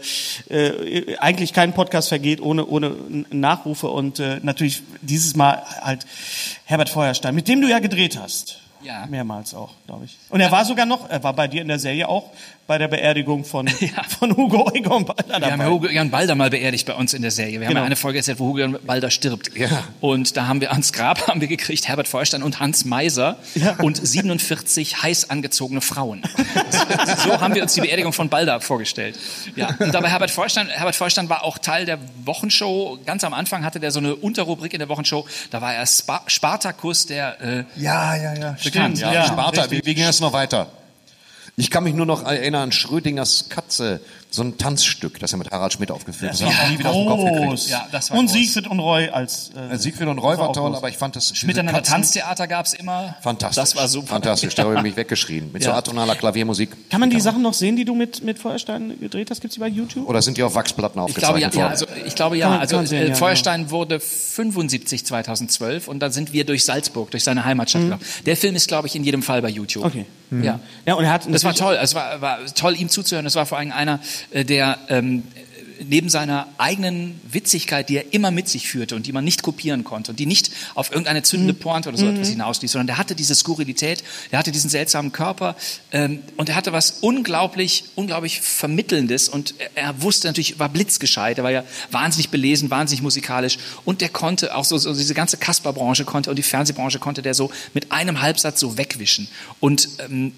äh, 0.49 1.17
eigentlich 1.17 1.51
kein 1.51 1.73
Podcast 1.73 2.09
vergeht 2.09 2.41
ohne, 2.41 2.65
ohne 2.65 2.95
Nachrufe 3.31 3.87
und 3.87 4.19
äh, 4.19 4.39
natürlich 4.41 4.83
dieses 5.01 5.35
Mal 5.35 5.61
halt 5.81 6.05
Herbert 6.65 6.89
Feuerstein, 6.89 7.35
mit 7.35 7.47
dem 7.47 7.61
du 7.61 7.67
ja 7.67 7.79
gedreht 7.79 8.17
hast. 8.17 8.59
Ja. 8.81 9.07
Mehrmals 9.07 9.55
auch, 9.55 9.71
glaube 9.87 10.05
ich. 10.05 10.15
Und 10.29 10.41
er 10.41 10.51
war 10.51 10.63
sogar 10.63 10.85
noch, 10.85 11.09
er 11.09 11.23
war 11.23 11.33
bei 11.33 11.47
dir 11.47 11.61
in 11.63 11.67
der 11.67 11.79
Serie 11.79 12.07
auch 12.07 12.31
bei 12.67 12.77
der 12.79 12.87
Beerdigung 12.87 13.45
von, 13.45 13.67
von 14.19 14.35
Hugo 14.35 14.71
Egon 14.73 15.05
Balder 15.05 15.27
Wir 15.27 15.33
haben 15.35 15.41
dabei. 15.59 15.63
ja 15.65 15.69
Hugo 15.69 15.87
Jan 15.87 16.09
Balder 16.09 16.33
mal 16.35 16.49
beerdigt 16.49 16.87
bei 16.87 16.93
uns 16.93 17.13
in 17.13 17.21
der 17.21 17.29
Serie. 17.31 17.59
Wir 17.59 17.67
haben 17.67 17.73
Genau. 17.73 17.81
ja 17.81 17.85
eine 17.85 17.95
Folge 17.95 18.17
erzählt, 18.19 18.39
wo 18.39 18.47
Hugo 18.47 18.59
Jan 18.59 18.77
Balder 18.83 19.11
stirbt. 19.11 19.51
Und 20.01 20.35
da 20.35 20.47
haben 20.47 20.61
wir 20.61 20.71
ans 20.71 20.91
Grab 20.93 21.27
haben 21.27 21.41
wir 21.41 21.47
gekriegt 21.47 21.87
Herbert 21.87 22.07
Feuerstein 22.07 22.41
und 22.43 22.59
Hans 22.59 22.83
Meiser 22.85 23.37
und 23.79 23.97
47 24.05 25.03
heiß 25.03 25.29
angezogene 25.29 25.81
Frauen. 25.81 26.23
so 27.23 27.39
haben 27.39 27.53
wir 27.55 27.61
uns 27.61 27.73
die 27.73 27.81
Beerdigung 27.81 28.13
von 28.13 28.29
Balder 28.29 28.59
vorgestellt. 28.61 29.17
Ja. 29.55 29.69
Und 29.79 29.93
dabei 29.93 30.09
Herbert 30.09 30.31
Feuerstein, 30.31 30.67
Herbert 30.69 30.95
Feuerstein 30.95 31.29
war 31.29 31.43
auch 31.43 31.57
Teil 31.59 31.85
der 31.85 31.99
Wochenshow. 32.23 32.97
Ganz 33.05 33.23
am 33.23 33.33
Anfang 33.33 33.63
hatte 33.63 33.79
der 33.79 33.91
so 33.91 33.99
eine 33.99 34.15
Unterrubrik 34.15 34.73
in 34.73 34.79
der 34.79 34.89
Wochenshow. 34.89 35.25
Da 35.51 35.61
war 35.61 35.73
er 35.75 35.85
Spa 35.85 36.23
Spartacus, 36.27 37.05
der 37.05 37.41
äh, 37.41 37.63
Ja, 37.75 38.15
ja, 38.15 38.33
ja. 38.35 38.55
bekannt. 38.63 38.99
Ja, 38.99 39.13
Ja, 39.13 39.25
Sparta, 39.27 39.69
wie, 39.69 39.81
wie 39.85 39.93
ging 39.93 40.05
das 40.05 40.19
noch 40.19 40.33
weiter? 40.33 40.67
Ich 41.57 41.69
kann 41.69 41.85
mich 41.85 41.93
nur 41.93 42.05
noch 42.05 42.23
erinnern 42.23 42.63
an 42.63 42.71
Schrödingers 42.73 43.47
Katze, 43.47 44.01
so 44.29 44.41
ein 44.43 44.57
Tanzstück, 44.57 45.17
das 45.19 45.31
er 45.31 45.37
mit 45.37 45.49
Harald 45.51 45.71
Schmidt 45.73 45.91
aufgeführt 45.91 46.33
hat. 46.33 46.41
Das 46.41 46.45
habe 46.45 46.53
ich 46.65 46.69
nie 46.71 46.79
wieder 46.79 46.89
auf 46.89 46.95
den 46.97 47.07
Kopf 47.07 47.23
gekriegt. 47.23 47.69
Ja, 47.69 47.87
das 47.91 48.11
war 48.11 48.17
und 48.19 48.25
groß. 48.25 48.33
Siegfried 48.33 48.67
und 48.67 48.79
Roy 48.79 49.07
als 49.09 49.51
äh, 49.55 49.73
Äh, 49.73 49.77
Siegfried 49.77 50.07
und 50.09 50.19
Roy 50.19 50.37
war 50.37 50.47
war 50.47 50.53
toll, 50.53 50.69
groß. 50.71 50.77
aber 50.79 50.89
ich 50.89 50.97
fand 50.97 51.15
das 51.15 51.31
Miteinander 51.43 51.79
Katzen- 51.79 51.91
Tanztheater 51.91 52.47
gab's 52.47 52.73
immer. 52.73 53.15
Fantastisch. 53.21 53.55
Das 53.55 53.75
war 53.77 53.87
super. 53.87 54.07
Fantastisch, 54.07 54.53
da 54.55 54.63
habe 54.63 54.75
ich 54.75 54.81
mich 54.81 54.97
weggeschrien. 54.97 55.51
Mit 55.53 55.63
so 55.63 55.69
Ja. 55.69 55.77
atonaler 55.77 56.15
Klaviermusik. 56.15 56.89
Kann 56.89 56.99
man 56.99 57.09
die 57.09 57.21
Sachen 57.21 57.41
noch 57.41 57.53
sehen, 57.53 57.75
die 57.77 57.85
du 57.85 57.95
mit, 57.95 58.23
mit 58.23 58.37
Feuerstein 58.39 58.99
gedreht 58.99 59.31
hast? 59.31 59.39
Gibt's 59.39 59.55
die 59.55 59.61
bei 59.61 59.67
YouTube? 59.69 60.07
Oder 60.09 60.21
sind 60.21 60.37
die 60.37 60.43
auf 60.43 60.53
Wachsplatten 60.55 61.01
Ich 61.07 61.15
glaube 61.15 61.39
ja, 61.39 61.47
aufgezeichnet 61.47 61.71
also 61.71 61.85
ich 62.05 62.15
glaube 62.15 62.37
ja. 62.37 62.57
Also 62.59 62.83
sehen, 62.85 63.03
äh, 63.03 63.09
ja, 63.09 63.15
Feuerstein 63.15 63.71
wurde 63.71 63.99
75 64.01 65.05
2012 65.05 65.87
und 65.87 65.99
dann 65.99 66.11
sind 66.11 66.33
wir 66.33 66.45
durch 66.45 66.65
Salzburg, 66.65 67.11
durch 67.11 67.23
seine 67.23 67.45
Heimatstadt. 67.45 67.81
Mhm. 67.83 67.95
Der 68.25 68.35
Film 68.37 68.55
ist, 68.55 68.67
glaube 68.67 68.87
ich, 68.87 68.95
in 68.95 69.03
jedem 69.03 69.23
Fall 69.23 69.41
bei 69.41 69.49
YouTube. 69.49 69.85
Okay. 69.85 70.05
Ja. 70.31 70.59
Ja, 70.85 70.95
und 70.95 71.03
er 71.05 71.13
hat 71.13 71.27
Das 71.31 71.43
war 71.43 71.53
toll. 71.53 71.77
Es 71.81 71.93
war, 71.95 72.19
war 72.19 72.39
toll, 72.55 72.75
ihm 72.77 72.89
zuzuhören. 72.89 73.25
Es 73.25 73.35
war 73.35 73.45
vor 73.45 73.57
allem 73.59 73.71
einer, 73.71 73.99
der 74.33 74.79
ähm, 74.89 75.23
neben 75.83 76.09
seiner 76.09 76.47
eigenen 76.57 77.19
Witzigkeit, 77.29 77.89
die 77.89 77.97
er 77.97 78.13
immer 78.13 78.31
mit 78.31 78.47
sich 78.47 78.67
führte 78.67 78.95
und 78.95 79.05
die 79.05 79.11
man 79.11 79.23
nicht 79.23 79.43
kopieren 79.43 79.83
konnte 79.83 80.11
und 80.11 80.19
die 80.19 80.25
nicht 80.25 80.51
auf 80.73 80.91
irgendeine 80.91 81.23
zündende 81.23 81.53
Mhm. 81.53 81.59
Pointe 81.59 81.89
oder 81.89 81.97
so 81.97 82.07
etwas 82.07 82.29
hinausließ, 82.29 82.71
sondern 82.71 82.87
der 82.87 82.97
hatte 82.97 83.15
diese 83.15 83.35
Skurrilität, 83.35 84.03
der 84.31 84.39
hatte 84.39 84.51
diesen 84.51 84.69
seltsamen 84.69 85.11
Körper 85.11 85.55
ähm, 85.91 86.19
und 86.37 86.49
er 86.49 86.55
hatte 86.55 86.73
was 86.73 86.99
unglaublich, 87.01 87.85
unglaublich 87.95 88.41
Vermittelndes 88.41 89.29
und 89.29 89.55
er, 89.57 89.69
er 89.75 90.01
wusste 90.01 90.27
natürlich, 90.27 90.59
war 90.59 90.69
blitzgescheit, 90.69 91.37
er 91.37 91.43
war 91.43 91.51
ja 91.51 91.63
wahnsinnig 91.91 92.29
belesen, 92.29 92.69
wahnsinnig 92.69 93.01
musikalisch 93.01 93.57
und 93.83 94.01
der 94.01 94.09
konnte 94.09 94.55
auch 94.55 94.65
so, 94.65 94.77
so 94.77 94.93
diese 94.93 95.13
ganze 95.13 95.37
Kasper-Branche 95.37 96.05
konnte 96.05 96.29
und 96.29 96.35
die 96.37 96.43
Fernsehbranche 96.43 96.99
konnte 96.99 97.21
der 97.21 97.33
so 97.33 97.51
mit 97.73 97.91
einem 97.91 98.21
Halbsatz 98.21 98.59
so 98.59 98.77
wegwischen 98.77 99.27
und 99.59 99.89
ähm, 99.99 100.33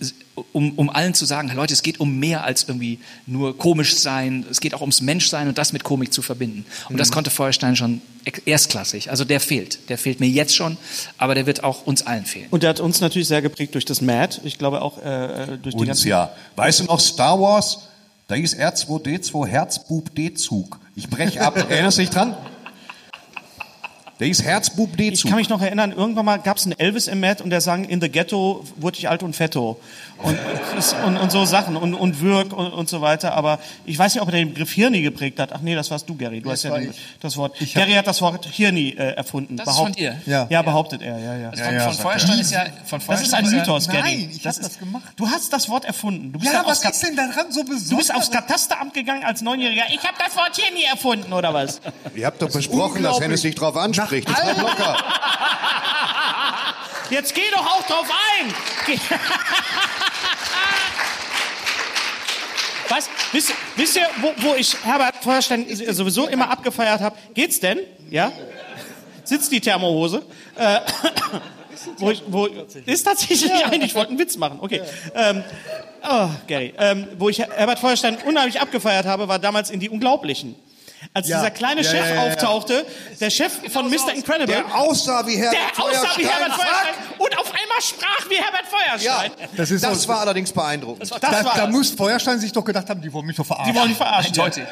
um, 0.53 0.72
um 0.73 0.89
allen 0.89 1.14
zu 1.14 1.26
sagen, 1.26 1.51
Leute, 1.55 1.73
es 1.73 1.81
geht 1.81 1.99
um 1.99 2.19
mehr 2.19 2.43
als 2.43 2.65
irgendwie 2.68 2.99
nur 3.26 3.57
komisch 3.57 3.95
sein, 3.97 4.45
es 4.49 4.59
geht 4.59 4.73
auch 4.73 4.81
ums 4.81 5.01
Menschsein 5.01 5.47
und 5.47 5.57
das 5.57 5.73
mit 5.73 5.84
Komik 5.84 6.14
zu 6.14 6.22
verbinden. 6.22 6.65
Und 6.89 6.99
das 6.99 7.11
konnte 7.11 7.30
Feuerstein 7.30 7.76
schon 7.76 8.01
erstklassig. 8.45 9.09
Also 9.09 9.26
der 9.26 9.39
fehlt. 9.39 9.89
Der 9.89 9.97
fehlt 9.97 10.19
mir 10.19 10.27
jetzt 10.27 10.55
schon, 10.55 10.77
aber 11.18 11.35
der 11.35 11.45
wird 11.45 11.64
auch 11.64 11.85
uns 11.85 12.05
allen 12.05 12.26
fehlen. 12.26 12.47
Und 12.51 12.64
der 12.64 12.69
hat 12.72 12.80
uns 12.80 13.01
natürlich 13.01 13.27
sehr 13.27 13.41
geprägt 13.41 13.73
durch 13.73 13.85
das 13.85 14.01
Mad. 14.01 14.41
Ich 14.43 14.57
glaube 14.57 14.81
auch 14.81 14.97
äh, 14.99 15.57
durch 15.61 15.73
die 15.76 15.80
Uns 15.80 15.88
ganzen... 15.88 16.07
ja. 16.09 16.31
Weißt 16.55 16.81
du 16.81 16.84
noch 16.85 16.99
Star 16.99 17.39
Wars? 17.39 17.80
Da 18.27 18.35
hieß 18.35 18.55
R2D2 18.57 19.47
Herzbub 19.47 20.14
D-Zug. 20.14 20.80
Ich 20.95 21.09
brech 21.09 21.39
ab. 21.39 21.57
Erinnerst 21.69 21.97
du 21.97 22.01
dich 22.01 22.09
dran? 22.09 22.35
Der 24.19 24.27
hieß 24.27 24.43
Herzbub 24.43 24.89
Ich 24.93 24.97
D-Zug. 24.97 25.30
kann 25.30 25.38
mich 25.38 25.49
noch 25.49 25.61
erinnern, 25.61 25.91
irgendwann 25.91 26.26
mal 26.26 26.38
gab 26.38 26.57
es 26.57 26.64
einen 26.65 26.77
Elvis 26.80 27.07
im 27.07 27.19
Mad 27.19 27.43
und 27.43 27.51
der 27.51 27.61
sang 27.61 27.84
In 27.85 28.01
the 28.01 28.09
Ghetto 28.09 28.65
wurde 28.77 28.97
ich 28.97 29.07
alt 29.07 29.22
und 29.22 29.35
fetto. 29.35 29.80
Und, 30.19 30.38
und, 31.06 31.18
und 31.18 31.31
so 31.31 31.45
Sachen 31.45 31.76
und, 31.77 31.94
und 31.94 32.22
Würg 32.22 32.52
und, 32.52 32.73
und 32.73 32.89
so 32.89 33.02
weiter. 33.02 33.34
Aber 33.35 33.60
ich 33.85 33.98
weiß 33.99 34.15
nicht, 34.15 34.22
ob 34.22 34.27
er 34.30 34.31
den 34.34 34.49
Begriff 34.49 34.72
Hirni 34.72 35.02
geprägt 35.02 35.39
hat. 35.39 35.53
Ach 35.53 35.60
nee, 35.61 35.76
das 35.76 35.91
warst 35.91 36.10
du, 36.10 36.15
Gary. 36.15 36.41
Du 36.41 36.49
hast 36.49 36.64
ja 36.64 36.72
war 36.72 36.80
den, 36.80 36.94
das 37.19 37.38
Wort. 37.38 37.56
Ich 37.61 37.76
hab- 37.76 37.84
Gary 37.84 37.94
hat 37.94 38.07
das 38.07 38.22
Wort 38.22 38.45
Hirni 38.45 38.89
äh, 38.98 39.11
erfunden. 39.14 39.57
Das 39.57 39.68
ist 39.69 39.76
von 39.77 39.91
dir? 39.91 40.19
Ja. 40.26 40.48
Ja, 40.49 40.61
behauptet 40.64 41.02
er, 41.03 41.19
ja, 41.19 41.35
ja. 41.38 41.49
Also 41.49 41.64
von, 41.64 41.80
von 41.80 41.94
Feuerstein 41.94 42.39
ist 42.39 42.52
ja 42.52 42.65
von 42.85 42.99
Das 43.07 43.22
ist 43.22 43.34
ein 43.34 43.45
Feuerstein- 43.45 43.60
Mythos, 43.60 43.88
Gary. 43.88 44.02
Nein, 44.02 44.31
ich 44.35 44.45
hab 44.45 44.52
ist- 44.53 44.64
das 44.64 44.80
gemacht. 44.80 45.03
Du 45.15 45.30
hast 45.30 45.53
das 45.53 45.69
Wort 45.69 45.85
erfunden. 45.85 46.34
Du 46.34 46.39
bist 46.39 46.52
Ja, 46.52 46.61
aufs 46.64 46.84
was 46.84 46.91
ist 46.94 47.03
denn 47.03 47.15
daran 47.15 47.52
so 47.52 47.64
besonders? 47.64 47.88
Du 47.89 47.98
bist 47.98 48.14
aufs 48.15 48.31
Katasteramt 48.31 48.94
gegangen 48.94 49.23
als 49.23 49.41
Neunjähriger. 49.41 49.84
Ich 49.89 50.03
habe 50.03 50.18
das 50.23 50.35
Wort 50.35 50.56
Hirni 50.56 50.84
erfunden, 50.84 51.31
oder 51.31 51.53
was? 51.53 51.80
Ihr 52.15 52.26
habt 52.26 52.41
doch 52.41 52.52
besprochen, 52.52 53.03
dass 53.03 53.19
Hennes 53.19 53.41
dich 53.41 53.56
drauf 53.56 53.76
anspricht. 53.77 54.27
Jetzt 54.27 54.41
bleib 54.41 54.57
locker. 54.61 54.98
Jetzt 57.10 57.34
geh 57.35 57.41
doch 57.53 57.65
auch 57.65 57.84
drauf 57.88 58.06
ein! 58.41 58.53
Was? 62.89 63.09
Wisst, 63.31 63.53
wisst 63.76 63.95
ihr, 63.95 64.07
wo, 64.22 64.34
wo 64.38 64.55
ich 64.55 64.76
Herbert 64.84 65.15
Feuerstein 65.22 65.65
sowieso 65.69 66.27
immer 66.27 66.49
abgefeiert 66.49 67.01
habe? 67.01 67.15
Geht's 67.34 67.59
denn? 67.59 67.80
Ja? 68.09 68.31
Sitzt 69.23 69.51
die 69.51 69.59
Thermohose? 69.59 70.23
Äh, 70.55 70.80
wo 71.97 72.11
ich, 72.11 72.23
wo, 72.27 72.47
ist 72.85 73.03
tatsächlich 73.03 73.51
ein, 73.65 73.81
ich 73.81 73.95
wollte 73.95 74.09
einen 74.09 74.19
Witz 74.19 74.38
machen. 74.38 74.59
Okay. 74.61 74.81
Ähm, 75.14 75.43
oh, 76.09 76.30
Gary. 76.47 76.73
Ähm, 76.77 77.07
wo 77.18 77.30
ich 77.30 77.39
Herbert 77.39 77.80
Feuerstein 77.80 78.18
unheimlich 78.26 78.61
abgefeiert 78.61 79.05
habe, 79.05 79.27
war 79.27 79.39
damals 79.39 79.69
in 79.69 79.80
Die 79.80 79.89
Unglaublichen. 79.89 80.55
Als 81.14 81.28
Ja. 81.28 81.38
dieser 81.40 81.52
kleine 81.52 81.82
Ja, 81.82 81.90
Chef 81.91 81.99
ja, 82.02 82.07
ja, 82.10 82.15
ja. 82.26 82.32
auftauchte, 82.32 82.86
der 83.19 83.30
Chef 83.30 83.52
von 83.72 83.90
Mr. 83.90 84.14
Incredible, 84.15 84.48
Der 84.48 84.76
aussah 84.76 85.26
wie 85.28 85.36
Herbert 85.38 85.53
der 85.78 85.84
aussah 85.84 86.18
wie 86.18 86.26
Herbert. 86.28 86.53
Feuerstein 86.53 86.94
und 87.19 87.38
auf 87.40 87.52
einmal 87.52 87.82
sprach 87.82 88.30
wie 88.30 88.36
Herbert 88.36 88.64
Ja, 89.03 89.14
Feuerstein. 89.19 89.32
Das 89.56 89.72
ist 89.72 89.84
das 89.84 90.02
so- 90.03 90.07
war 90.10 90.19
allerdings 90.22 90.52
beeindruckend. 90.52 91.02
Das 91.03 91.10
Da, 91.19 91.32
war 91.32 91.44
da 91.56 91.65
das. 91.65 91.72
muss 91.72 91.91
Feuerstein 91.91 92.40
sich 92.40 92.52
doch 92.52 92.65
gedacht 92.65 92.90
haben, 92.90 93.02
die 93.02 93.11
wollen 93.14 93.26
mich 93.28 93.36
doch 93.36 93.45
verarschen. 93.45 93.74
Die 93.74 93.80
wollen 93.80 93.90
dich 93.90 93.98
verarschen. 93.98 94.32
Eindeutig. 94.32 94.64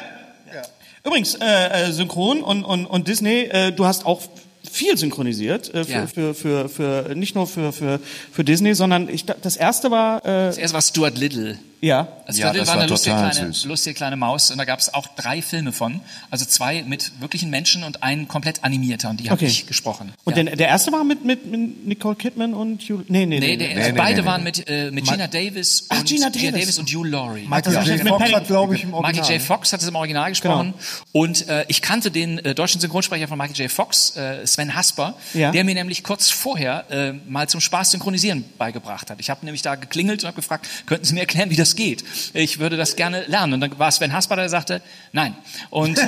Übrigens, 1.04 1.36
äh, 1.36 1.44
äh, 1.88 1.92
Synchron 1.92 2.42
und, 2.42 2.64
und, 2.64 2.86
und 2.86 3.06
Disney, 3.06 3.42
äh, 3.44 3.70
du 3.70 3.86
hast 3.86 4.04
auch 4.06 4.22
viel 4.68 4.96
synchronisiert, 4.98 5.72
äh, 5.72 5.84
für, 5.84 5.92
Ja. 5.92 6.06
für, 6.08 6.34
für, 6.34 6.68
für, 6.68 7.14
nicht 7.14 7.36
nur 7.36 7.46
für, 7.46 7.72
für, 7.72 8.00
für 8.32 8.42
Disney, 8.42 8.74
sondern 8.74 9.08
ich, 9.08 9.24
das 9.24 9.56
erste 9.56 9.92
war, 9.92 10.24
äh, 10.26 10.50
Zuerst 10.52 10.74
war 10.74 10.82
Stuart 10.82 11.16
Little. 11.16 11.58
Ja, 11.80 12.08
Also 12.26 12.40
Ja, 12.40 12.46
Little 12.48 12.60
das 12.60 12.68
war 12.68 12.74
eine 12.74 12.82
war 12.82 12.88
lustige 12.88 13.14
total 13.16 13.30
kleine, 13.32 13.52
süß. 13.52 13.64
lustige 13.66 13.94
kleine 13.94 14.16
Maus 14.16 14.50
und 14.50 14.58
da 14.58 14.64
gab 14.64 14.80
es 14.80 14.92
auch 14.94 15.06
drei 15.16 15.42
Filme 15.42 15.72
von. 15.72 16.00
Also 16.30 16.44
zwei 16.44 16.82
mit 16.82 17.12
wirklichen 17.20 17.50
Menschen 17.50 17.84
und 17.84 18.02
einen 18.02 18.28
komplett 18.28 18.64
animierter 18.64 19.10
und 19.10 19.20
die 19.20 19.24
habe 19.30 19.36
Okay. 19.36 19.46
ich 19.46 19.66
gesprochen. 19.66 20.12
Und 20.24 20.36
ja. 20.36 20.42
der, 20.44 20.56
der 20.56 20.68
erste 20.68 20.90
war 20.92 21.04
mit, 21.04 21.24
mit, 21.24 21.44
mit 21.46 21.86
Nicole 21.86 22.16
Kidman 22.16 22.54
und 22.54 22.82
Hugh, 22.82 23.04
nee, 23.08 23.26
nee, 23.26 23.38
Nee, 23.38 23.40
nee. 23.40 23.56
der, 23.58 23.68
nee. 23.68 23.74
also 23.76 23.90
nee, 23.92 23.98
beide 23.98 24.20
nee, 24.22 24.26
waren 24.26 24.42
mit, 24.42 24.68
äh, 24.68 24.90
mit 24.90 25.04
Gina 25.04 25.26
Davis 25.26 25.86
Ach, 25.90 25.98
und 25.98 26.08
Gina 26.08 26.30
Davis. 26.30 26.78
und 26.78 26.88
Hugh 26.92 27.04
Laurie. 27.06 27.42
Michael 27.46 27.74
Das 27.74 27.86
J. 27.86 27.96
ist 27.96 28.04
mit 28.04 28.12
Fox 28.12 28.32
hat, 28.32 28.46
glaube 28.46 28.74
ich, 28.74 28.82
im 28.84 28.94
Original. 28.94 29.20
Michael 29.22 29.36
J. 29.38 29.42
Fox 29.46 29.72
hat 29.72 29.82
es 29.82 29.88
im 29.88 29.94
Original 29.96 30.30
gesprochen 30.30 30.74
und 31.12 31.48
äh, 31.48 31.64
ich 31.68 31.82
kannte 31.82 32.10
den 32.10 32.38
äh, 32.38 32.54
deutschen 32.54 32.80
Synchronsprecher 32.80 33.28
von 33.28 33.36
Michael 33.38 33.56
J. 33.56 33.70
Fox, 33.70 34.16
äh, 34.16 34.46
Sven 34.46 34.74
Hasper, 34.74 35.14
Ja. 35.34 35.50
der 35.52 35.64
mir 35.64 35.74
nämlich 35.74 36.02
kurz 36.02 36.30
vorher 36.30 36.84
äh, 36.90 37.12
mal 37.28 37.48
zum 37.48 37.60
Spaß 37.60 37.90
synchronisieren 37.90 38.44
beigebracht 38.58 39.10
hat. 39.10 39.20
Ich 39.20 39.28
habe 39.30 39.44
nämlich 39.44 39.62
da 39.62 39.74
geklingelt 39.74 40.22
und 40.22 40.26
habe 40.28 40.36
gefragt, 40.36 40.66
könnten 40.86 41.04
Sie 41.04 41.12
mir 41.14 41.20
erklären, 41.20 41.50
wie 41.50 41.56
das 41.56 41.65
das 41.66 41.76
geht. 41.76 42.04
Ich 42.32 42.58
würde 42.58 42.76
das 42.76 42.96
gerne 42.96 43.24
lernen. 43.26 43.54
Und 43.54 43.60
dann 43.60 43.78
war 43.78 43.90
Sven 43.90 44.12
Hasper, 44.12 44.36
der 44.36 44.48
sagte, 44.48 44.82
nein. 45.12 45.34
Und, 45.70 45.98
äh, 45.98 46.02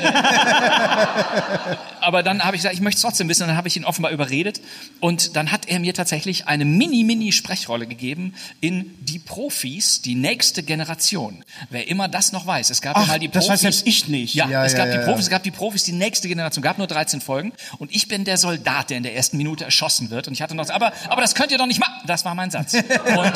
aber 2.00 2.22
dann 2.22 2.44
habe 2.44 2.56
ich 2.56 2.62
gesagt, 2.62 2.74
ich 2.74 2.80
möchte 2.80 2.98
es 2.98 3.02
trotzdem 3.02 3.28
wissen. 3.28 3.42
Und 3.42 3.48
dann 3.48 3.56
habe 3.56 3.68
ich 3.68 3.76
ihn 3.76 3.84
offenbar 3.84 4.12
überredet. 4.12 4.60
Und 5.00 5.36
dann 5.36 5.52
hat 5.52 5.68
er 5.68 5.80
mir 5.80 5.94
tatsächlich 5.94 6.46
eine 6.46 6.64
mini-mini-Sprechrolle 6.64 7.86
gegeben 7.86 8.34
in 8.60 8.94
Die 9.00 9.18
Profis, 9.18 10.02
die 10.02 10.14
nächste 10.14 10.62
Generation. 10.62 11.44
Wer 11.70 11.88
immer 11.88 12.08
das 12.08 12.32
noch 12.32 12.46
weiß. 12.46 12.70
Es 12.70 12.80
gab 12.80 12.96
ja 12.96 13.02
Ach, 13.02 13.08
mal 13.08 13.18
die 13.18 13.28
das 13.28 13.46
Profis. 13.46 13.50
weiß 13.50 13.60
selbst 13.60 13.86
ich 13.86 14.08
nicht. 14.08 14.34
Ja, 14.34 14.48
Ja, 14.48 14.64
es 14.64 14.72
ja, 14.72 14.78
gab 14.78 14.86
ja, 14.88 14.92
die 14.94 14.98
ja. 15.00 15.04
Profis, 15.04 15.24
es 15.24 15.30
gab 15.30 15.42
die 15.42 15.50
Profis, 15.50 15.84
die 15.84 15.92
nächste 15.92 16.28
Generation. 16.28 16.62
Gab 16.62 16.78
nur 16.78 16.86
13 16.86 17.20
Folgen. 17.20 17.52
Und 17.78 17.94
ich 17.94 18.08
bin 18.08 18.24
der 18.24 18.36
Soldat, 18.36 18.90
der 18.90 18.98
in 18.98 19.02
der 19.02 19.16
ersten 19.16 19.36
Minute 19.36 19.64
erschossen 19.64 20.10
wird. 20.10 20.28
Und 20.28 20.34
ich 20.34 20.42
hatte 20.42 20.54
noch, 20.54 20.68
aber, 20.70 20.92
aber 21.08 21.20
das 21.20 21.34
könnt 21.34 21.52
ihr 21.52 21.58
doch 21.58 21.66
nicht 21.66 21.80
machen. 21.80 21.94
Das 22.06 22.24
war 22.24 22.34
mein 22.34 22.50
Satz. 22.50 22.74
Und 22.74 22.84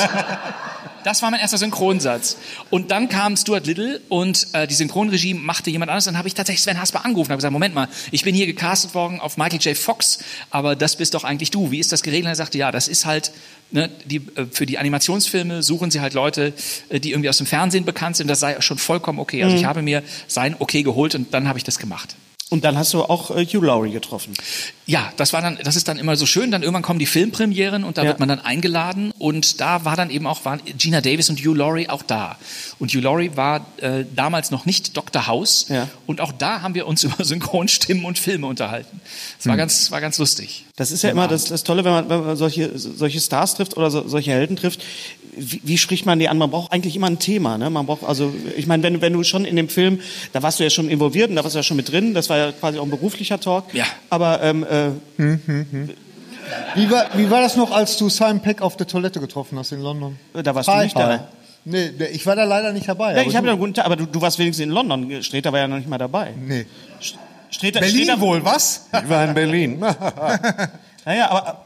das 1.04 1.22
war 1.22 1.30
mein 1.30 1.40
erster 1.40 1.58
Synchronsatz. 1.58 2.36
Und 2.70 2.90
dann 2.90 3.08
kam 3.08 3.36
Stuart 3.36 3.66
Little 3.66 4.00
und 4.08 4.46
äh, 4.52 4.66
die 4.66 4.74
Synchronregie 4.74 5.34
machte 5.34 5.70
jemand 5.70 5.90
anderes. 5.90 6.04
Dann 6.04 6.18
habe 6.18 6.28
ich 6.28 6.34
tatsächlich 6.34 6.62
Sven 6.62 6.80
Hasper 6.80 7.04
angerufen 7.04 7.28
und 7.28 7.32
habe 7.32 7.38
gesagt, 7.38 7.52
Moment 7.52 7.74
mal, 7.74 7.88
ich 8.10 8.22
bin 8.22 8.34
hier 8.34 8.46
gecastet 8.46 8.94
worden 8.94 9.20
auf 9.20 9.36
Michael 9.36 9.60
J. 9.60 9.76
Fox, 9.76 10.18
aber 10.50 10.76
das 10.76 10.96
bist 10.96 11.14
doch 11.14 11.24
eigentlich 11.24 11.50
du. 11.50 11.70
Wie 11.70 11.78
ist 11.78 11.92
das 11.92 12.02
geregelt? 12.02 12.26
Und 12.26 12.32
er 12.32 12.36
sagte, 12.36 12.58
ja, 12.58 12.70
das 12.70 12.88
ist 12.88 13.06
halt, 13.06 13.32
ne, 13.70 13.90
die, 14.04 14.16
äh, 14.16 14.46
für 14.50 14.66
die 14.66 14.78
Animationsfilme 14.78 15.62
suchen 15.62 15.90
sie 15.90 16.00
halt 16.00 16.14
Leute, 16.14 16.52
äh, 16.88 17.00
die 17.00 17.10
irgendwie 17.10 17.28
aus 17.28 17.38
dem 17.38 17.46
Fernsehen 17.46 17.84
bekannt 17.84 18.16
sind. 18.16 18.28
Das 18.28 18.40
sei 18.40 18.60
schon 18.60 18.78
vollkommen 18.78 19.18
okay. 19.18 19.42
Also 19.42 19.56
ich 19.56 19.64
habe 19.64 19.82
mir 19.82 20.02
sein 20.28 20.56
Okay 20.58 20.82
geholt 20.82 21.14
und 21.14 21.34
dann 21.34 21.48
habe 21.48 21.58
ich 21.58 21.64
das 21.64 21.78
gemacht. 21.78 22.16
Und 22.52 22.64
dann 22.64 22.76
hast 22.76 22.92
du 22.92 23.02
auch 23.02 23.30
äh, 23.30 23.46
Hugh 23.46 23.64
Laurie 23.64 23.92
getroffen. 23.92 24.34
Ja, 24.84 25.10
das 25.16 25.32
war 25.32 25.40
dann, 25.40 25.58
das 25.64 25.74
ist 25.74 25.88
dann 25.88 25.98
immer 25.98 26.16
so 26.16 26.26
schön. 26.26 26.50
Dann 26.50 26.62
irgendwann 26.62 26.82
kommen 26.82 26.98
die 26.98 27.06
Filmpremieren 27.06 27.82
und 27.82 27.96
da 27.96 28.02
Ja. 28.02 28.08
wird 28.08 28.20
man 28.20 28.28
dann 28.28 28.40
eingeladen 28.40 29.10
und 29.18 29.60
da 29.62 29.86
war 29.86 29.96
dann 29.96 30.10
eben 30.10 30.26
auch 30.26 30.44
waren 30.44 30.60
Gina 30.76 31.00
Davis 31.00 31.30
und 31.30 31.40
Hugh 31.40 31.54
Laurie 31.56 31.88
auch 31.88 32.02
da. 32.02 32.36
Und 32.78 32.92
Hugh 32.92 33.00
Laurie 33.02 33.30
war 33.36 33.64
äh, 33.78 34.04
damals 34.14 34.50
noch 34.50 34.66
nicht 34.66 34.96
Dr. 34.98 35.26
House 35.26 35.66
Ja. 35.70 35.88
und 36.06 36.20
auch 36.20 36.32
da 36.32 36.60
haben 36.60 36.74
wir 36.74 36.86
uns 36.86 37.02
über 37.04 37.24
Synchronstimmen 37.24 38.04
und 38.04 38.18
Filme 38.18 38.46
unterhalten. 38.46 39.00
Es 39.40 39.46
war 39.46 39.56
ganz, 39.56 39.90
war 39.90 40.02
ganz 40.02 40.18
lustig. 40.18 40.66
Das 40.76 40.90
ist 40.90 41.02
ja 41.02 41.10
immer 41.10 41.28
das, 41.28 41.46
das 41.46 41.64
Tolle, 41.64 41.84
wenn 41.84 41.92
man, 41.92 42.08
wenn 42.10 42.24
man 42.26 42.36
solche, 42.36 42.78
solche 42.78 43.20
Stars 43.20 43.54
trifft 43.54 43.76
oder 43.78 43.90
so, 43.90 44.06
solche 44.06 44.30
Helden 44.32 44.56
trifft. 44.56 44.82
Wie, 45.34 45.60
wie 45.64 45.78
spricht 45.78 46.04
man 46.04 46.18
die 46.18 46.28
an? 46.28 46.36
Man 46.36 46.50
braucht 46.50 46.72
eigentlich 46.72 46.94
immer 46.94 47.06
ein 47.06 47.18
Thema. 47.18 47.56
Ne? 47.56 47.70
Man 47.70 47.86
braucht, 47.86 48.04
also, 48.04 48.32
ich 48.56 48.66
meine, 48.66 48.82
wenn, 48.82 48.94
du- 48.94 49.00
wenn 49.00 49.12
du 49.14 49.22
schon 49.24 49.44
in 49.46 49.56
dem 49.56 49.68
Film, 49.70 50.00
da 50.34 50.42
warst 50.42 50.60
du 50.60 50.64
ja 50.64 50.68
schon 50.70 50.90
involviert 50.90 51.30
und 51.30 51.36
da 51.36 51.42
warst 51.44 51.54
du 51.54 51.58
ja 51.58 51.62
schon 51.62 51.78
mit 51.78 51.90
drin. 51.90 52.12
Das 52.12 52.28
war 52.28 52.36
ja 52.36 52.52
quasi 52.52 52.78
auch 52.78 52.84
ein 52.84 52.90
beruflicher 52.90 53.40
Talk. 53.40 53.72
Ja. 53.72 53.84
Aber 54.10 54.42
ähm, 54.42 54.64
äh, 54.68 54.90
Wie 56.74 56.90
war, 56.90 57.06
wie 57.14 57.30
war 57.30 57.40
das 57.40 57.56
noch, 57.56 57.70
als 57.70 57.96
du 57.96 58.08
Simon 58.08 58.40
Peck 58.40 58.60
auf 58.62 58.76
der 58.76 58.86
Toilette 58.86 59.20
getroffen 59.20 59.58
hast 59.58 59.72
in 59.72 59.80
London? 59.80 60.18
Da 60.34 60.54
warst 60.54 60.68
du 60.68 60.72
nicht 60.76 60.94
Hi, 60.96 61.02
hi. 61.02 61.08
dabei. 61.10 61.20
Nee, 61.64 61.90
ich 62.12 62.26
war 62.26 62.34
da 62.36 62.44
leider 62.44 62.72
nicht 62.72 62.88
dabei. 62.88 63.14
ja, 63.14 63.20
aber 63.20 63.30
ich 63.30 63.36
habe 63.36 63.44
du- 63.44 63.48
ja 63.48 63.52
einen 63.52 63.60
guten 63.60 63.74
Tag, 63.74 63.86
aber 63.86 63.96
du, 63.96 64.04
du 64.06 64.20
warst 64.20 64.38
wenigstens 64.38 64.64
in 64.64 64.70
London. 64.70 65.22
Streter 65.22 65.52
war 65.52 65.60
ja 65.60 65.68
noch 65.68 65.76
nicht 65.76 65.88
mal 65.88 65.96
dabei. 65.98 66.32
Nee. 66.36 66.66
Streter, 67.50 67.80
Berlin 67.80 68.04
Streter, 68.04 68.20
wohl, 68.20 68.44
was? 68.44 68.86
Ich 69.02 69.08
war 69.08 69.24
in 69.26 69.34
Berlin. 69.34 69.84
Naja, 71.04 71.30
aber 71.30 71.61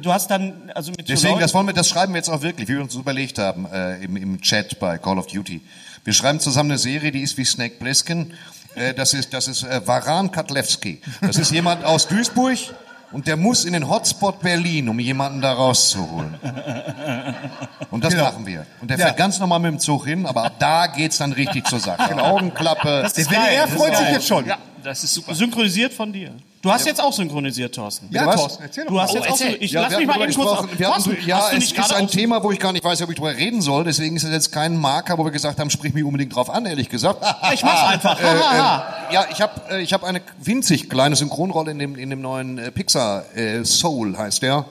du 0.00 0.12
hast 0.12 0.28
dann, 0.30 0.70
also 0.74 0.90
mit 0.92 1.08
Deswegen, 1.08 1.38
das, 1.40 1.54
wollen 1.54 1.66
wir, 1.66 1.72
das 1.74 1.88
schreiben 1.88 2.12
wir 2.12 2.18
jetzt 2.18 2.28
auch 2.28 2.42
wirklich, 2.42 2.68
wie 2.68 2.74
wir 2.74 2.82
uns 2.82 2.94
überlegt 2.94 3.38
haben 3.38 3.66
äh, 3.72 3.96
im, 4.04 4.16
im 4.16 4.40
Chat 4.40 4.78
bei 4.78 4.98
Call 4.98 5.18
of 5.18 5.26
Duty. 5.26 5.60
Wir 6.04 6.12
schreiben 6.12 6.40
zusammen 6.40 6.70
eine 6.70 6.78
Serie, 6.78 7.10
die 7.12 7.20
ist 7.22 7.36
wie 7.36 7.44
Snake 7.44 7.76
Plissken. 7.78 8.32
Äh, 8.74 8.94
das 8.94 9.14
ist, 9.14 9.32
das 9.32 9.48
ist 9.48 9.62
äh, 9.64 9.86
Varan 9.86 10.30
Katlewski. 10.30 11.00
Das 11.20 11.36
ist 11.36 11.50
jemand 11.50 11.84
aus 11.84 12.06
Duisburg 12.08 12.58
und 13.12 13.26
der 13.26 13.36
muss 13.36 13.64
in 13.64 13.72
den 13.72 13.88
Hotspot 13.88 14.40
Berlin, 14.40 14.88
um 14.88 14.98
jemanden 14.98 15.40
da 15.40 15.52
rauszuholen. 15.52 16.34
Und 17.90 18.04
das 18.04 18.12
Genau. 18.12 18.24
machen 18.24 18.46
wir. 18.46 18.66
Und 18.80 18.90
der 18.90 18.98
Ja. 18.98 19.06
fährt 19.06 19.16
ganz 19.16 19.38
normal 19.38 19.60
mit 19.60 19.70
dem 19.72 19.78
Zug 19.78 20.06
hin, 20.06 20.26
aber 20.26 20.44
ab 20.44 20.54
da 20.58 20.86
geht's 20.88 21.18
dann 21.18 21.32
richtig 21.32 21.66
zur 21.66 21.80
Sache. 21.80 22.12
In 22.12 22.18
Augenklappe. 22.20 23.02
Das 23.02 23.16
ist 23.16 23.30
Der 23.30 23.38
WDR 23.40 23.64
ist 23.66 23.74
freut 23.74 23.96
sich 23.96 24.04
geil. 24.06 24.14
jetzt 24.14 24.26
schon. 24.28 24.46
Ja, 24.46 24.58
das 24.82 25.04
ist 25.04 25.14
super. 25.14 25.34
Synchronisiert 25.34 25.92
von 25.92 26.12
dir. 26.12 26.32
Du 26.66 26.72
hast 26.72 26.84
jetzt 26.86 27.00
auch 27.00 27.12
synchronisiert, 27.12 27.74
Thorsten. 27.74 28.08
Ja, 28.10 28.26
was? 28.26 28.36
Thorsten, 28.36 28.62
erzähl 28.64 28.84
doch 28.84 28.90
Du 28.92 29.00
hast 29.00 29.12
Oh, 29.12 29.16
jetzt 29.18 29.30
auch 29.30 29.40
ich 29.60 29.70
Ja, 29.70 29.82
lass 29.82 29.90
wir 29.92 29.98
mich 29.98 30.08
haben 30.08 30.18
mal 30.18 30.24
eben 30.28 30.34
kurz 30.34 30.48
gesprochen. 30.50 30.70
auf. 30.72 30.78
Wir 30.78 30.86
haben, 30.88 31.04
Thorsten, 31.04 31.26
ja, 31.28 31.36
hast 31.36 31.44
du 31.52 31.56
es 31.56 31.60
nicht 31.60 31.70
ist 31.70 31.76
gerade 31.88 31.96
ein 31.96 32.06
auch- 32.06 32.10
Thema, 32.10 32.42
wo 32.42 32.50
ich 32.50 32.58
gar 32.58 32.72
nicht 32.72 32.84
weiß, 32.84 33.02
ob 33.02 33.10
ich 33.10 33.16
drüber 33.16 33.36
reden 33.36 33.60
soll. 33.62 33.84
Deswegen 33.84 34.16
ist 34.16 34.24
es 34.24 34.30
jetzt 34.30 34.50
kein 34.52 34.76
Marker, 34.76 35.16
wo 35.16 35.24
wir 35.24 35.30
gesagt 35.30 35.60
haben, 35.60 35.70
sprich 35.70 35.94
mich 35.94 36.02
unbedingt 36.02 36.34
drauf 36.34 36.50
an, 36.50 36.66
ehrlich 36.66 36.88
gesagt. 36.88 37.24
Ich 37.54 37.62
mach's 37.62 37.82
einfach. 37.84 38.18
Äh, 38.20 38.24
äh, 38.24 39.14
ja, 39.14 39.26
ich 39.30 39.40
habe 39.40 39.52
äh, 39.70 39.80
ich 39.82 39.92
hab 39.92 40.02
eine 40.02 40.20
winzig 40.42 40.90
kleine 40.90 41.14
Synchronrolle 41.14 41.70
in 41.70 41.78
dem, 41.78 41.94
in 41.96 42.10
dem 42.10 42.20
neuen 42.20 42.58
äh, 42.58 42.70
Pixar 42.72 43.24
äh, 43.36 43.64
Soul, 43.64 44.18
heißt 44.18 44.42
der. 44.42 44.64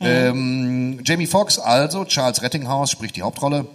Ähm, 0.00 1.00
Jamie 1.04 1.26
Foxx, 1.26 1.58
also 1.58 2.04
Charles 2.04 2.42
Rettinghaus, 2.42 2.90
spricht 2.90 3.16
die 3.16 3.22
Hauptrolle. 3.22 3.66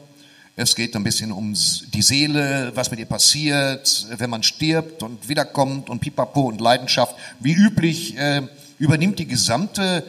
Es 0.58 0.76
geht 0.76 0.96
ein 0.96 1.04
bisschen 1.04 1.34
um 1.34 1.54
die 1.54 2.02
Seele, 2.02 2.72
was 2.76 2.90
mit 2.90 3.00
ihr 3.00 3.06
passiert, 3.06 4.08
wenn 4.18 4.30
man 4.30 4.42
stirbt 4.42 5.04
und 5.04 5.28
wiederkommt 5.28 5.90
und 5.90 6.00
Pipapo 6.00 6.44
und 6.44 6.62
Leidenschaft. 6.62 7.14
Wie 7.42 7.54
üblich 7.54 8.18
äh, 8.18 8.42
übernimmt 8.80 9.20
die 9.20 9.28
gesamte 9.28 10.04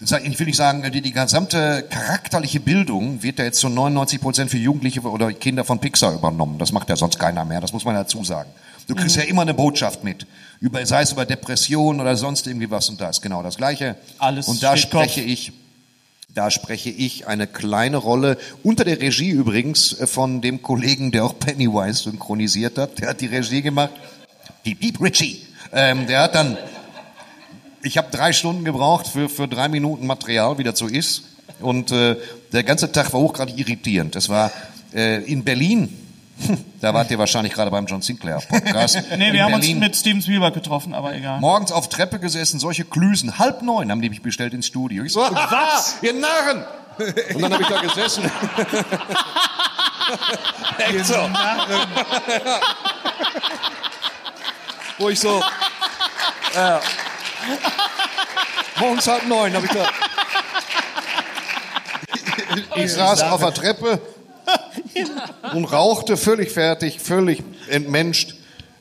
ich 0.00 0.38
will 0.38 0.46
nicht 0.46 0.56
sagen, 0.56 0.88
die, 0.92 1.00
die 1.00 1.12
gesamte 1.12 1.84
charakterliche 1.90 2.60
Bildung 2.60 3.20
wird 3.22 3.40
ja 3.40 3.46
jetzt 3.46 3.58
zu 3.58 3.68
99 3.68 4.20
Prozent 4.20 4.48
für 4.48 4.56
Jugendliche 4.56 5.00
oder 5.00 5.32
Kinder 5.32 5.64
von 5.64 5.80
Pixar 5.80 6.14
übernommen. 6.14 6.56
Das 6.58 6.70
macht 6.70 6.88
ja 6.88 6.94
sonst 6.94 7.18
keiner 7.18 7.44
mehr, 7.44 7.60
das 7.60 7.72
muss 7.72 7.84
man 7.84 7.96
dazu 7.96 8.22
sagen. 8.22 8.48
Du 8.86 8.94
kriegst 8.94 9.16
ja 9.16 9.24
immer 9.24 9.42
eine 9.42 9.54
Botschaft 9.54 10.04
mit, 10.04 10.24
über, 10.60 10.86
sei 10.86 11.02
es 11.02 11.10
über 11.10 11.26
Depression 11.26 12.00
oder 12.00 12.16
sonst 12.16 12.46
irgendwie 12.46 12.70
was 12.70 12.88
und 12.88 13.00
das. 13.00 13.20
Genau 13.20 13.42
das 13.42 13.56
Gleiche. 13.56 13.96
Alles 14.18 14.46
und 14.46 14.62
da 14.62 14.76
steht 14.76 14.92
Kopf. 14.92 15.02
spreche 15.02 15.20
ich, 15.20 15.52
da 16.34 16.50
spreche 16.50 16.90
ich 16.90 17.26
eine 17.26 17.46
kleine 17.46 17.96
Rolle, 17.96 18.38
unter 18.62 18.84
der 18.84 19.00
Regie 19.00 19.30
übrigens 19.30 19.98
äh, 19.98 20.06
von 20.06 20.40
dem 20.40 20.62
Kollegen, 20.62 21.10
der 21.10 21.24
auch 21.24 21.38
Pennywise 21.38 22.04
synchronisiert 22.04 22.78
hat. 22.78 22.98
Der 22.98 23.10
hat 23.10 23.20
die 23.20 23.26
Regie 23.26 23.62
gemacht. 23.62 23.92
Deep 24.64 24.80
Deep 24.80 25.00
Richie. 25.00 25.42
Ähm, 25.72 26.06
der 26.06 26.22
hat 26.22 26.34
dann 26.34 26.56
ich 27.82 27.96
habe 27.96 28.08
drei 28.10 28.32
Stunden 28.32 28.64
gebraucht 28.64 29.06
für, 29.06 29.28
für 29.28 29.48
drei 29.48 29.68
Minuten 29.68 30.06
Material, 30.06 30.58
wie 30.58 30.64
das 30.64 30.78
so 30.78 30.86
ist. 30.86 31.24
Und 31.60 31.92
äh, 31.92 32.16
der 32.52 32.62
ganze 32.64 32.92
Tag 32.92 33.12
war 33.12 33.20
hochgradig 33.20 33.58
irritierend. 33.58 34.16
Es 34.16 34.28
war 34.28 34.50
äh, 34.94 35.22
in 35.24 35.44
Berlin, 35.44 35.96
da 36.80 36.94
wart 36.94 37.10
ihr 37.10 37.18
wahrscheinlich 37.18 37.52
gerade 37.52 37.70
beim 37.70 37.86
John 37.86 38.02
Sinclair 38.02 38.40
Podcast. 38.48 38.98
Nee, 39.16 39.32
wir 39.32 39.44
haben 39.44 39.52
Berlin, 39.52 39.76
uns 39.76 39.86
mit 39.86 39.96
Steven 39.96 40.22
Spielberg 40.22 40.54
getroffen, 40.54 40.94
aber 40.94 41.14
egal. 41.14 41.40
morgens 41.40 41.72
auf 41.72 41.88
Treppe 41.88 42.18
gesessen, 42.18 42.60
solche 42.60 42.84
Klüsen. 42.84 43.38
Halb 43.38 43.62
neun 43.62 43.90
haben 43.90 44.00
die 44.00 44.10
mich 44.10 44.22
bestellt 44.22 44.54
ins 44.54 44.66
Studio. 44.66 45.04
Ich 45.04 45.12
so, 45.12 45.20
was? 45.20 45.96
Ihr 46.02 46.14
Narren! 46.14 46.64
Und 47.34 47.42
dann 47.42 47.52
habe 47.52 47.62
ich 47.62 47.68
da 47.68 47.80
gesessen. 47.80 48.30
Echt 50.78 51.06
so. 51.06 51.30
Wo 54.98 55.08
ich 55.08 55.20
so, 55.20 55.40
ja. 56.54 56.80
morgens 58.80 59.06
halb 59.06 59.26
neun 59.28 59.54
habe 59.54 59.66
ich 59.66 59.72
da. 59.72 59.86
Ich 62.74 62.92
saß 62.92 63.22
auf 63.22 63.40
der 63.40 63.54
Treppe 63.54 64.00
und 65.54 65.64
rauchte 65.66 66.16
völlig 66.16 66.50
fertig, 66.50 67.00
völlig 67.00 67.42
entmenscht. 67.68 68.34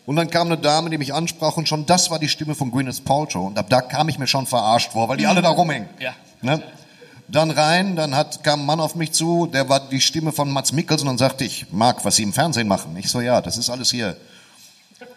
Und 0.05 0.15
dann 0.15 0.29
kam 0.29 0.47
eine 0.47 0.57
Dame, 0.57 0.89
die 0.89 0.97
mich 0.97 1.13
ansprach 1.13 1.57
und 1.57 1.67
schon 1.67 1.85
das 1.85 2.09
war 2.09 2.17
die 2.17 2.29
Stimme 2.29 2.55
von 2.55 2.71
Gwyneth 2.71 3.03
Paltrow. 3.03 3.47
Und 3.47 3.57
ab 3.57 3.65
da 3.69 3.81
kam 3.81 4.07
ich 4.07 4.17
mir 4.17 4.27
schon 4.27 4.45
verarscht 4.45 4.93
vor, 4.93 5.09
weil 5.09 5.17
die 5.17 5.27
alle 5.27 5.41
da 5.41 5.49
rumhängen. 5.49 5.89
Ja. 5.99 6.13
Ne? 6.41 6.63
Dann 7.27 7.51
rein, 7.51 7.97
dann 7.97 8.15
hat, 8.15 8.41
kam 8.41 8.61
ein 8.61 8.65
Mann 8.65 8.79
auf 8.79 8.95
mich 8.95 9.11
zu, 9.11 9.47
der 9.47 9.67
war 9.67 9.81
die 9.81 9.99
Stimme 9.99 10.31
von 10.31 10.49
Mats 10.49 10.71
Mikkelsen 10.71 11.09
und 11.09 11.17
sagte, 11.17 11.43
ich 11.43 11.65
mag, 11.73 12.05
was 12.05 12.15
Sie 12.15 12.23
im 12.23 12.31
Fernsehen 12.31 12.69
machen. 12.69 12.95
Ich 12.95 13.09
so, 13.09 13.19
ja, 13.19 13.41
das 13.41 13.57
ist 13.57 13.69
alles 13.69 13.91
hier. 13.91 14.15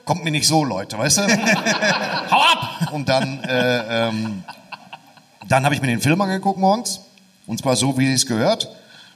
Kommt 0.04 0.24
mir 0.24 0.32
nicht 0.32 0.48
so, 0.48 0.64
Leute, 0.64 0.98
weißt 0.98 1.18
du? 1.18 1.22
Hau 2.30 2.40
ab! 2.40 2.90
Und 2.92 3.08
dann, 3.08 3.44
äh, 3.44 4.08
ähm, 4.08 4.42
dann 5.46 5.64
habe 5.64 5.76
ich 5.76 5.80
mir 5.80 5.86
den 5.86 6.00
Film 6.00 6.20
angeguckt 6.20 6.58
morgens. 6.58 7.00
Und 7.46 7.60
zwar 7.60 7.76
so, 7.76 7.96
wie 7.96 8.12
es 8.12 8.26
gehört. 8.26 8.68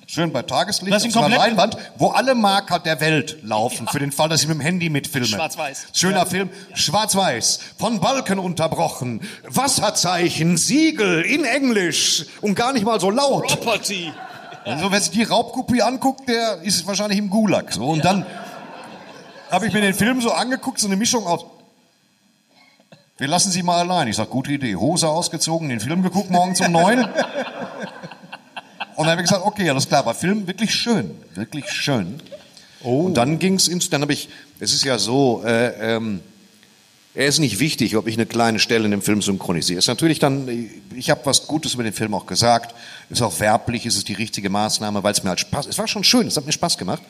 Schön 0.06 0.32
bei 0.32 0.42
Tageslicht 0.42 0.94
auf 0.94 1.12
so 1.12 1.20
einer 1.20 1.36
Leinwand, 1.36 1.76
wo 1.96 2.08
alle 2.08 2.34
Marker 2.34 2.78
der 2.78 3.00
Welt 3.00 3.38
laufen, 3.42 3.88
für 3.88 3.98
den 3.98 4.12
Fall, 4.12 4.28
dass 4.28 4.42
ich 4.42 4.48
mit 4.48 4.58
dem 4.58 4.60
Handy 4.60 4.90
mitfilme. 4.90 5.26
Schwarz-Weiß. 5.26 5.86
Schöner 5.92 6.26
Film. 6.26 6.50
Schwarz-Weiß. 6.74 7.60
Von 7.78 8.00
Balken 8.00 8.38
unterbrochen. 8.38 9.20
Wasserzeichen, 9.48 10.56
Siegel 10.56 11.22
in 11.22 11.44
Englisch. 11.44 12.26
Und 12.40 12.54
gar 12.54 12.72
nicht 12.72 12.84
mal 12.84 13.00
so 13.00 13.10
laut. 13.10 13.46
Property. 13.48 14.12
Also 14.64 14.90
wer 14.90 15.00
sich 15.00 15.10
die 15.10 15.22
Raubkopie 15.22 15.82
anguckt, 15.82 16.28
der 16.28 16.62
ist 16.62 16.86
wahrscheinlich 16.86 17.18
im 17.18 17.30
Gulag. 17.30 17.72
So. 17.72 17.86
Und 17.86 18.04
dann 18.04 18.26
habe 19.50 19.66
ich 19.66 19.72
mir 19.72 19.80
den 19.80 19.94
Film 19.94 20.20
so 20.20 20.32
angeguckt, 20.32 20.78
so 20.78 20.86
eine 20.86 20.96
Mischung 20.96 21.26
aus. 21.26 21.44
Wir 23.16 23.28
lassen 23.28 23.52
sie 23.52 23.62
mal 23.62 23.78
allein. 23.78 24.08
Ich 24.08 24.16
sag, 24.16 24.30
gute 24.30 24.52
Idee. 24.52 24.74
Hose 24.74 25.08
ausgezogen, 25.08 25.68
den 25.68 25.80
Film 25.80 26.02
geguckt 26.02 26.30
morgens 26.30 26.60
um 26.60 26.72
neun. 26.72 27.08
Und 28.96 29.06
dann 29.06 29.12
habe 29.12 29.22
ich 29.22 29.28
gesagt, 29.28 29.44
okay, 29.44 29.68
alles 29.68 29.88
klar, 29.88 30.00
aber 30.00 30.14
Film 30.14 30.46
wirklich 30.46 30.74
schön, 30.74 31.10
wirklich 31.34 31.68
schön. 31.70 32.20
Und 32.80 33.14
dann 33.14 33.38
ging's 33.38 33.68
ins, 33.68 33.90
dann 33.90 34.02
habe 34.02 34.12
ich, 34.12 34.28
es 34.60 34.72
ist 34.72 34.84
ja 34.84 34.98
so, 34.98 35.42
äh, 35.44 35.94
ähm, 35.96 36.20
Er 37.16 37.26
ist 37.26 37.38
nicht 37.38 37.60
wichtig, 37.60 37.96
ob 37.96 38.08
ich 38.08 38.16
eine 38.16 38.26
kleine 38.26 38.58
Stelle 38.58 38.86
in 38.86 38.90
dem 38.90 39.00
Film 39.00 39.22
synchronisiere. 39.22 39.78
Ist 39.78 39.86
natürlich 39.86 40.18
dann, 40.18 40.48
ich 40.96 41.10
habe 41.10 41.20
was 41.24 41.46
Gutes 41.46 41.74
über 41.74 41.84
den 41.84 41.92
Film 41.92 42.12
auch 42.12 42.26
gesagt. 42.26 42.74
Ist 43.08 43.22
auch 43.22 43.38
werblich, 43.38 43.86
ist 43.86 43.96
es 43.96 44.02
die 44.02 44.14
richtige 44.14 44.50
Maßnahme, 44.50 45.04
weil 45.04 45.12
es 45.12 45.22
mir 45.22 45.28
halt 45.28 45.38
Spaß. 45.38 45.66
Es 45.66 45.78
war 45.78 45.86
schon 45.86 46.02
schön, 46.02 46.26
es 46.26 46.36
hat 46.36 46.44
mir 46.44 46.50
Spaß 46.50 46.76
gemacht. 46.76 47.02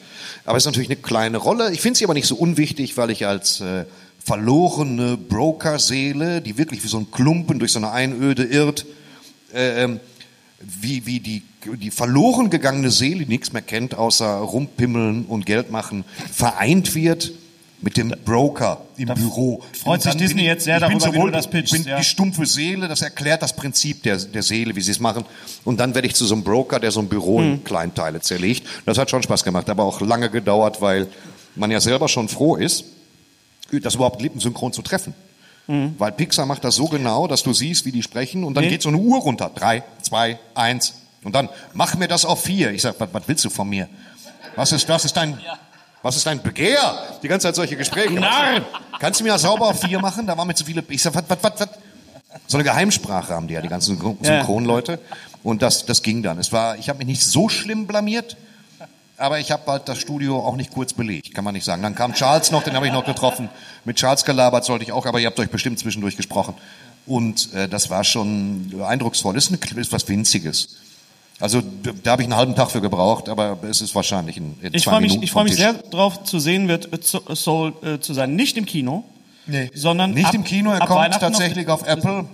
Aber 0.45 0.59
es 0.59 0.65
ist 0.65 0.67
natürlich 0.67 0.91
eine 0.91 1.01
kleine 1.01 1.39
Rolle. 1.39 1.73
Ich 1.73 1.81
finde 1.81 1.99
sie 1.99 2.05
aber 2.05 2.13
nicht 2.13 2.27
so 2.27 2.37
unwichtig, 2.37 2.99
weil 2.99 3.09
ich 3.09 3.27
als 3.27 3.61
äh, 3.61 3.87
verlorene 4.23 5.17
Broker-Seele, 5.17 6.43
die 6.43 6.59
wirklich 6.59 6.85
wie 6.85 6.89
so 6.89 6.99
ein 6.99 7.11
Klumpen 7.11 7.59
durch 7.59 7.73
so 7.73 7.79
eine 7.79 7.91
Einöde 7.91 8.45
irrt, 8.45 8.85
äh, 9.55 9.85
ähm, 9.85 10.01
wie, 10.61 11.05
wie 11.07 11.21
die, 11.21 11.43
die 11.77 11.91
verloren 11.91 12.51
gegangene 12.51 12.91
Seele, 12.91 13.25
die 13.25 13.31
nichts 13.33 13.53
mehr 13.53 13.63
kennt, 13.63 13.95
außer 13.95 14.27
rumpimmeln 14.39 15.27
und 15.27 15.47
Geld 15.47 15.71
machen, 15.71 16.05
vereint 16.33 16.95
wird 16.95 17.33
mit 17.83 17.99
dem 17.99 18.15
Broker 18.25 18.81
im 18.97 19.09
Büro. 19.15 19.63
freut 19.83 20.01
sich 20.01 20.15
Disney 20.15 20.43
ich- 20.43 20.47
jetzt 20.47 20.65
sehr 20.65 20.81
darüber, 20.81 20.99
wie 21.01 21.05
sowohl, 21.13 21.31
du 21.31 21.37
das 21.37 21.51
pitchst, 21.51 21.75
Ich 21.75 21.83
bin 21.83 21.91
ja. 21.91 21.99
die 21.99 22.05
stumpfe 22.05 22.47
Seele, 22.47 22.89
das 22.89 23.03
erklärt 23.03 23.43
das 23.43 23.55
Prinzip 23.55 24.03
der, 24.05 24.17
der 24.17 24.43
Seele, 24.43 24.75
wie 24.75 24.81
sie 24.81 24.93
es 24.93 25.01
machen. 25.01 25.25
Und 25.65 25.81
dann 25.81 25.95
werde 25.95 26.09
ich 26.09 26.15
zu 26.15 26.25
so 26.25 26.35
einem 26.35 26.45
Broker, 26.45 26.81
der 26.81 26.91
so 26.93 27.01
ein 27.01 27.09
Büro 27.09 27.41
Hm. 27.41 27.45
in 27.45 27.65
Kleinteile 27.65 28.21
zerlegt. 28.21 28.67
Das 28.87 28.97
hat 28.97 29.11
schon 29.11 29.23
Spaß 29.23 29.45
gemacht, 29.45 29.69
aber 29.69 29.83
auch 29.85 30.01
lange 30.01 30.31
gedauert, 30.31 30.81
weil 30.81 31.09
man 31.57 31.71
ja 31.71 31.81
selber 31.81 32.09
schon 32.09 32.29
froh 32.29 32.57
ist, 32.57 32.85
das 33.71 33.97
überhaupt 33.97 34.23
lippensynchron 34.23 34.73
zu 34.73 34.81
treffen. 34.83 35.13
Weil 35.67 36.13
Pixar 36.13 36.45
macht 36.45 36.63
das 36.65 36.75
so 36.75 36.87
genau, 36.87 37.27
dass 37.27 37.43
du 37.43 37.53
siehst, 37.55 37.87
wie 37.87 37.93
die 37.93 38.03
sprechen 38.03 38.45
und 38.45 38.55
dann. 38.55 38.65
Nee. 38.65 38.71
geht 38.71 38.83
so 38.83 38.91
eine 38.91 38.99
Uhr 38.99 39.19
runter. 39.21 39.51
Drei, 39.55 39.83
zwei, 40.03 40.39
eins. 40.55 40.95
Und 41.23 41.35
dann, 41.35 41.49
mach 41.73 41.95
mir 41.95 42.07
das 42.07 42.27
auf 42.27 42.43
vier. 42.43 42.71
Ich 42.73 42.83
sag, 42.83 43.01
was, 43.01 43.09
was 43.13 43.23
willst 43.27 43.45
du 43.45 43.51
von 43.51 43.69
mir? 43.69 43.89
Was 44.57 44.73
ist, 44.73 44.87
was 44.89 45.07
ist 45.07 45.17
dein, 45.17 45.39
was 46.03 46.17
ist 46.17 46.27
dein 46.27 46.43
Begehr? 46.43 46.79
Die 47.23 47.29
ganze 47.29 47.47
Zeit 47.47 47.55
solche 47.55 47.77
Gespräche. 47.77 48.13
Narr! 48.13 48.61
Kannst 49.01 49.21
du 49.21 49.25
mir 49.25 49.31
das 49.31 49.43
sauber 49.43 49.69
auf 49.69 49.81
vier 49.81 50.01
machen? 50.01 50.27
Da 50.27 50.37
waren 50.37 50.47
mir 50.47 50.55
zu 50.55 50.67
viele. 50.67 50.85
Ich 50.89 51.03
sag, 51.03 51.15
was, 51.15 51.25
was, 51.29 51.39
was, 51.43 51.61
was? 51.61 51.69
So 52.47 52.59
eine 52.59 52.65
Geheimsprache 52.65 53.33
haben 53.33 53.49
die 53.49 53.55
ja, 53.55 53.63
die 53.63 53.69
ganzen 53.69 53.97
Ja. 53.97 54.15
Synchronleute. 54.23 54.99
Und 55.43 55.63
das, 55.63 55.87
das 55.87 56.03
ging 56.03 56.23
dann. 56.23 56.39
Es 56.39 56.53
war, 56.53 56.77
ich 56.77 56.89
habe 56.91 56.99
mich 56.99 57.07
nicht 57.07 57.25
so 57.25 57.49
schlimm 57.49 57.87
blamiert, 57.87 58.37
aber 59.25 59.39
ich 59.41 59.51
habe 59.51 59.71
halt 59.71 59.89
das 59.89 59.99
Studio 59.99 60.39
auch 60.39 60.57
nicht 60.57 60.73
kurz 60.73 60.93
belegt, 60.93 61.35
kann 61.35 61.45
man 61.45 61.55
nicht 61.55 61.65
sagen. 61.65 61.83
Dann 61.83 61.95
kam 61.95 62.13
Charles 62.15 62.51
noch, 62.51 62.63
den 62.63 62.75
habe 62.75 62.87
ich 62.87 62.93
noch 62.93 63.05
getroffen. 63.05 63.49
Mit 63.85 63.97
Charles 63.97 64.25
gelabert 64.25 64.65
sollte 64.65 64.85
ich 64.85 64.93
auch, 64.93 65.07
aber 65.07 65.19
ihr 65.21 65.27
habt 65.27 65.39
euch 65.41 65.51
bestimmt 65.51 65.79
zwischendurch 65.79 66.17
gesprochen. 66.17 66.55
Und 67.07 67.53
äh, 67.55 67.69
das 67.69 67.91
war 67.91 68.05
schon 68.05 68.73
eindrucksvoll. 68.87 69.37
Ist, 69.37 69.49
eine, 69.49 69.59
ist 69.81 69.93
was 69.93 70.09
Winziges. 70.09 70.77
Also 71.41 71.61
da 72.05 72.13
habe 72.13 72.23
ich 72.23 72.27
einen 72.27 72.37
halben 72.37 72.55
Tag 72.55 72.71
für 72.71 72.81
gebraucht, 72.81 73.29
aber 73.29 73.59
es 73.69 73.81
ist 73.81 73.95
wahrscheinlich 73.95 74.37
in, 74.37 74.55
in 74.63 74.73
Ich 74.73 74.85
zwei 74.85 74.93
freue 74.93 75.01
mich, 75.01 75.11
Minuten 75.11 75.25
ich 75.25 75.31
freu 75.33 75.41
vom 75.41 75.45
mich 75.49 75.57
sehr 75.57 75.73
drauf 75.75 76.23
zu 76.25 76.39
sehen 76.39 76.69
wird, 76.69 76.93
äh, 76.93 77.01
zu- 77.01 77.23
Soul 77.35 77.73
äh, 77.83 77.99
zu 77.99 78.15
sein. 78.15 78.37
Nicht 78.37 78.57
im 78.57 78.67
Kino, 78.67 79.05
Nee. 79.47 79.71
sondern 79.75 80.13
Nicht 80.13 80.27
ab, 80.29 80.35
im 80.35 80.45
Kino, 80.45 80.71
er 80.71 80.81
ab 80.81 80.89
kommt 80.89 81.01
Weihnachten 81.01 81.21
tatsächlich 81.21 81.69
auf 81.69 81.87
Apple 81.87 82.25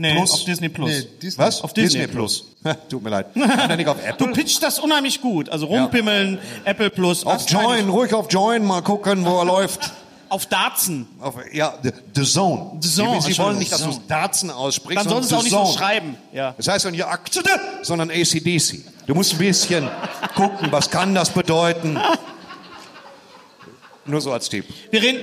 nee, 0.00 0.14
Plus. 0.14 0.32
auf 0.32 0.44
Disney 0.44 0.68
Plus. 0.68 0.90
Nee, 0.90 1.08
Disney. 1.22 1.44
Was? 1.44 1.62
Auf 1.62 1.72
Disney 1.72 2.06
Plus. 2.06 2.44
Tut 2.88 3.02
mir 3.02 3.10
leid. 3.10 3.34
Nicht 3.76 3.88
auf 3.88 3.96
Apple? 4.04 4.26
Du 4.26 4.32
pitchst 4.32 4.62
das 4.62 4.78
unheimlich 4.78 5.20
gut. 5.20 5.48
Also 5.48 5.66
rumpimmeln, 5.66 6.38
Apple 6.64 6.90
Plus, 6.90 7.24
Auf 7.24 7.48
Join, 7.48 7.88
ruhig 7.88 8.12
auf 8.14 8.26
Join, 8.30 8.64
mal 8.64 8.82
gucken, 8.82 9.24
wo 9.24 9.38
er 9.38 9.44
läuft. 9.44 9.92
auf 10.30 10.46
Darzen. 10.46 11.06
Auf, 11.20 11.34
ja, 11.52 11.74
The, 11.82 11.90
the 12.14 12.24
Zone. 12.24 12.78
The 12.80 12.88
Zone, 12.88 13.20
Sie, 13.20 13.32
Sie 13.32 13.38
wollen 13.38 13.58
nicht, 13.58 13.72
dass 13.72 13.82
du 13.82 14.00
Darzen 14.08 14.50
aussprichst, 14.50 15.04
Dann 15.04 15.10
solltest 15.10 15.32
du 15.32 15.36
auch 15.36 15.42
nicht 15.42 15.52
so 15.52 15.66
schreiben. 15.66 16.16
Ja. 16.32 16.54
Das 16.56 16.68
heißt 16.68 16.84
ja 16.84 16.90
nicht 16.90 17.04
Akte, 17.04 17.42
sondern 17.82 18.10
ACDC. 18.10 18.84
Du 19.06 19.14
musst 19.14 19.32
ein 19.32 19.38
bisschen 19.38 19.88
gucken, 20.36 20.68
was 20.70 20.90
kann 20.90 21.14
das 21.14 21.30
bedeuten. 21.30 21.98
Nur 24.10 24.20
so 24.20 24.32
als 24.32 24.48
Tipp. 24.48 24.64
Wir 24.90 25.00
reden, 25.02 25.20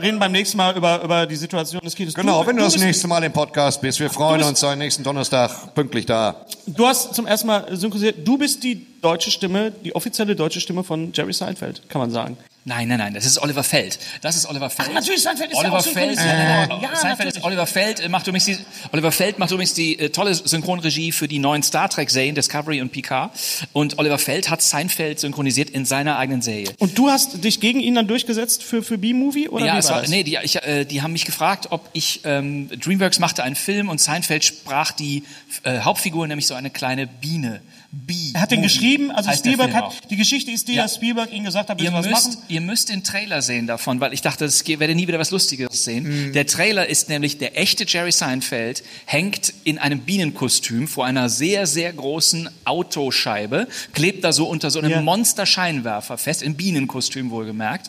reden 0.00 0.18
beim 0.18 0.32
nächsten 0.32 0.56
Mal 0.58 0.76
über, 0.76 1.02
über 1.02 1.26
die 1.26 1.36
Situation 1.36 1.80
des 1.82 1.94
Kinos. 1.94 2.14
Genau, 2.14 2.46
wenn 2.46 2.56
du 2.56 2.62
das 2.62 2.74
bist- 2.74 2.84
nächste 2.84 3.08
Mal 3.08 3.22
im 3.24 3.32
Podcast 3.32 3.80
bist. 3.80 3.98
Wir 4.00 4.10
freuen 4.10 4.38
bist- 4.38 4.50
uns 4.50 4.64
am 4.64 4.78
nächsten 4.78 5.02
Donnerstag 5.02 5.74
pünktlich 5.74 6.06
da. 6.06 6.44
Du 6.66 6.86
hast 6.86 7.14
zum 7.14 7.26
ersten 7.26 7.46
Mal 7.46 7.64
synchronisiert. 7.76 8.16
Du 8.26 8.36
bist 8.36 8.62
die 8.62 8.86
deutsche 9.00 9.30
Stimme, 9.30 9.72
die 9.84 9.94
offizielle 9.94 10.36
deutsche 10.36 10.60
Stimme 10.60 10.84
von 10.84 11.12
Jerry 11.12 11.32
Seinfeld, 11.32 11.82
kann 11.88 12.00
man 12.00 12.10
sagen. 12.10 12.36
Nein, 12.68 12.86
nein, 12.86 12.98
nein, 12.98 13.14
das 13.14 13.24
ist 13.24 13.38
Oliver 13.38 13.64
Feld. 13.64 13.98
Das 14.20 14.36
ist 14.36 14.44
Oliver 14.44 14.68
Feld. 14.68 14.90
Ach, 14.90 14.94
natürlich, 14.94 15.22
Seinfeld 15.22 15.50
ist 15.50 15.56
ja 15.56 15.62
Oliver 15.62 15.78
auch 15.78 15.82
Feld. 15.82 16.18
synchronisiert 16.18 16.26
Ja. 16.38 16.82
Ja, 16.82 16.96
Seinfeld 16.96 17.18
natürlich. 17.18 17.36
ist 17.36 17.44
Oliver 17.44 17.66
Feld 17.66 18.00
äh, 18.00 18.08
macht 18.10 18.26
übrigens 18.26 18.44
die, 18.44 18.58
Oliver 18.92 19.10
Feld 19.10 19.38
macht 19.38 19.50
übrigens 19.50 19.72
die 19.72 19.98
äh, 19.98 20.10
tolle 20.10 20.34
Synchronregie 20.34 21.10
für 21.12 21.28
die 21.28 21.38
neuen 21.38 21.62
Star 21.62 21.88
Trek 21.88 22.10
Serien 22.10 22.34
Discovery 22.34 22.82
und 22.82 22.92
Picard 22.92 23.30
und 23.72 23.98
Oliver 23.98 24.18
Feld 24.18 24.50
hat 24.50 24.60
Seinfeld 24.60 25.18
synchronisiert 25.18 25.70
in 25.70 25.86
seiner 25.86 26.18
eigenen 26.18 26.42
Serie. 26.42 26.68
Und 26.78 26.98
du 26.98 27.08
hast 27.08 27.42
dich 27.42 27.60
gegen 27.60 27.80
ihn 27.80 27.94
dann 27.94 28.06
durchgesetzt 28.06 28.62
für, 28.62 28.82
für 28.82 28.98
B-Movie? 28.98 29.48
Oder 29.48 29.64
ja, 29.64 29.78
wie 29.78 29.84
war 29.84 29.90
war, 29.90 30.00
das? 30.02 30.10
nee, 30.10 30.22
die, 30.22 30.38
ich, 30.42 30.62
äh, 30.62 30.84
die 30.84 31.00
haben 31.00 31.12
mich 31.12 31.24
gefragt, 31.24 31.68
ob 31.70 31.88
ich 31.94 32.20
ähm, 32.24 32.68
DreamWorks 32.68 33.18
machte 33.18 33.44
einen 33.44 33.56
Film 33.56 33.88
und 33.88 33.98
Seinfeld 33.98 34.44
sprach 34.44 34.92
die 34.92 35.24
äh, 35.62 35.78
Hauptfigur, 35.80 36.26
nämlich 36.26 36.46
so 36.46 36.52
eine 36.54 36.68
kleine 36.68 37.06
Biene. 37.06 37.62
Bee. 37.90 38.32
Er 38.34 38.42
hat 38.42 38.50
den 38.50 38.60
geschrieben, 38.60 39.10
also 39.10 39.32
Spielberg 39.32 39.72
hat, 39.72 39.84
auch. 39.84 39.94
die 40.10 40.16
Geschichte 40.16 40.50
ist 40.50 40.68
die, 40.68 40.74
Ja. 40.74 40.82
dass 40.82 40.96
Spielberg 40.96 41.32
ihm 41.32 41.44
gesagt 41.44 41.70
hat, 41.70 41.80
Ihr 41.80 41.88
du 41.90 41.96
was 41.96 42.06
machen? 42.06 42.26
müsst, 42.26 42.38
ihr 42.48 42.60
müsst 42.60 42.88
den 42.90 43.02
Trailer 43.02 43.40
sehen 43.40 43.66
davon, 43.66 43.98
weil 44.00 44.12
ich 44.12 44.20
dachte, 44.20 44.44
es 44.44 44.66
werde 44.68 44.94
nie 44.94 45.08
wieder 45.08 45.18
was 45.18 45.30
Lustiges 45.30 45.84
sehen. 45.84 46.28
Mhm. 46.28 46.32
Der 46.34 46.46
Trailer 46.46 46.86
ist 46.86 47.08
nämlich, 47.08 47.38
der 47.38 47.58
echte 47.58 47.86
Jerry 47.88 48.12
Seinfeld 48.12 48.82
hängt 49.06 49.54
in 49.64 49.78
einem 49.78 50.00
Bienenkostüm 50.00 50.86
vor 50.86 51.06
einer 51.06 51.30
sehr, 51.30 51.66
sehr 51.66 51.90
großen 51.94 52.50
Autoscheibe, 52.66 53.66
klebt 53.94 54.22
da 54.22 54.32
so 54.34 54.46
unter 54.46 54.70
so 54.70 54.80
einem 54.80 54.90
Ja. 54.90 55.00
Monster-Scheinwerfer 55.00 56.18
fest, 56.18 56.42
im 56.42 56.56
Bienenkostüm 56.56 57.30
wohlgemerkt, 57.30 57.88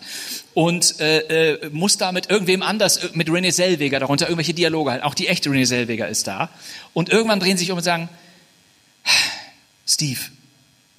und 0.54 0.98
äh, 1.02 1.56
äh, 1.56 1.70
muss 1.72 1.98
da 1.98 2.14
mit 2.14 2.30
irgendwem 2.30 2.62
anders, 2.64 2.98
äh, 2.98 3.10
mit 3.16 3.28
René 3.28 3.52
Zellweger 3.52 4.00
darunter, 4.00 4.28
irgendwelche 4.28 4.54
Dialoge 4.54 4.92
halten. 4.92 5.04
Auch 5.04 5.14
die 5.14 5.28
echte 5.28 5.50
René 5.50 5.66
Zellweger 5.66 6.08
ist 6.08 6.26
da. 6.26 6.50
Und 6.94 7.10
irgendwann 7.10 7.42
drehen 7.42 7.58
sie 7.58 7.66
sich 7.66 7.72
um 7.72 7.78
und 7.78 7.84
sagen, 7.84 8.08
Steve, 9.90 10.20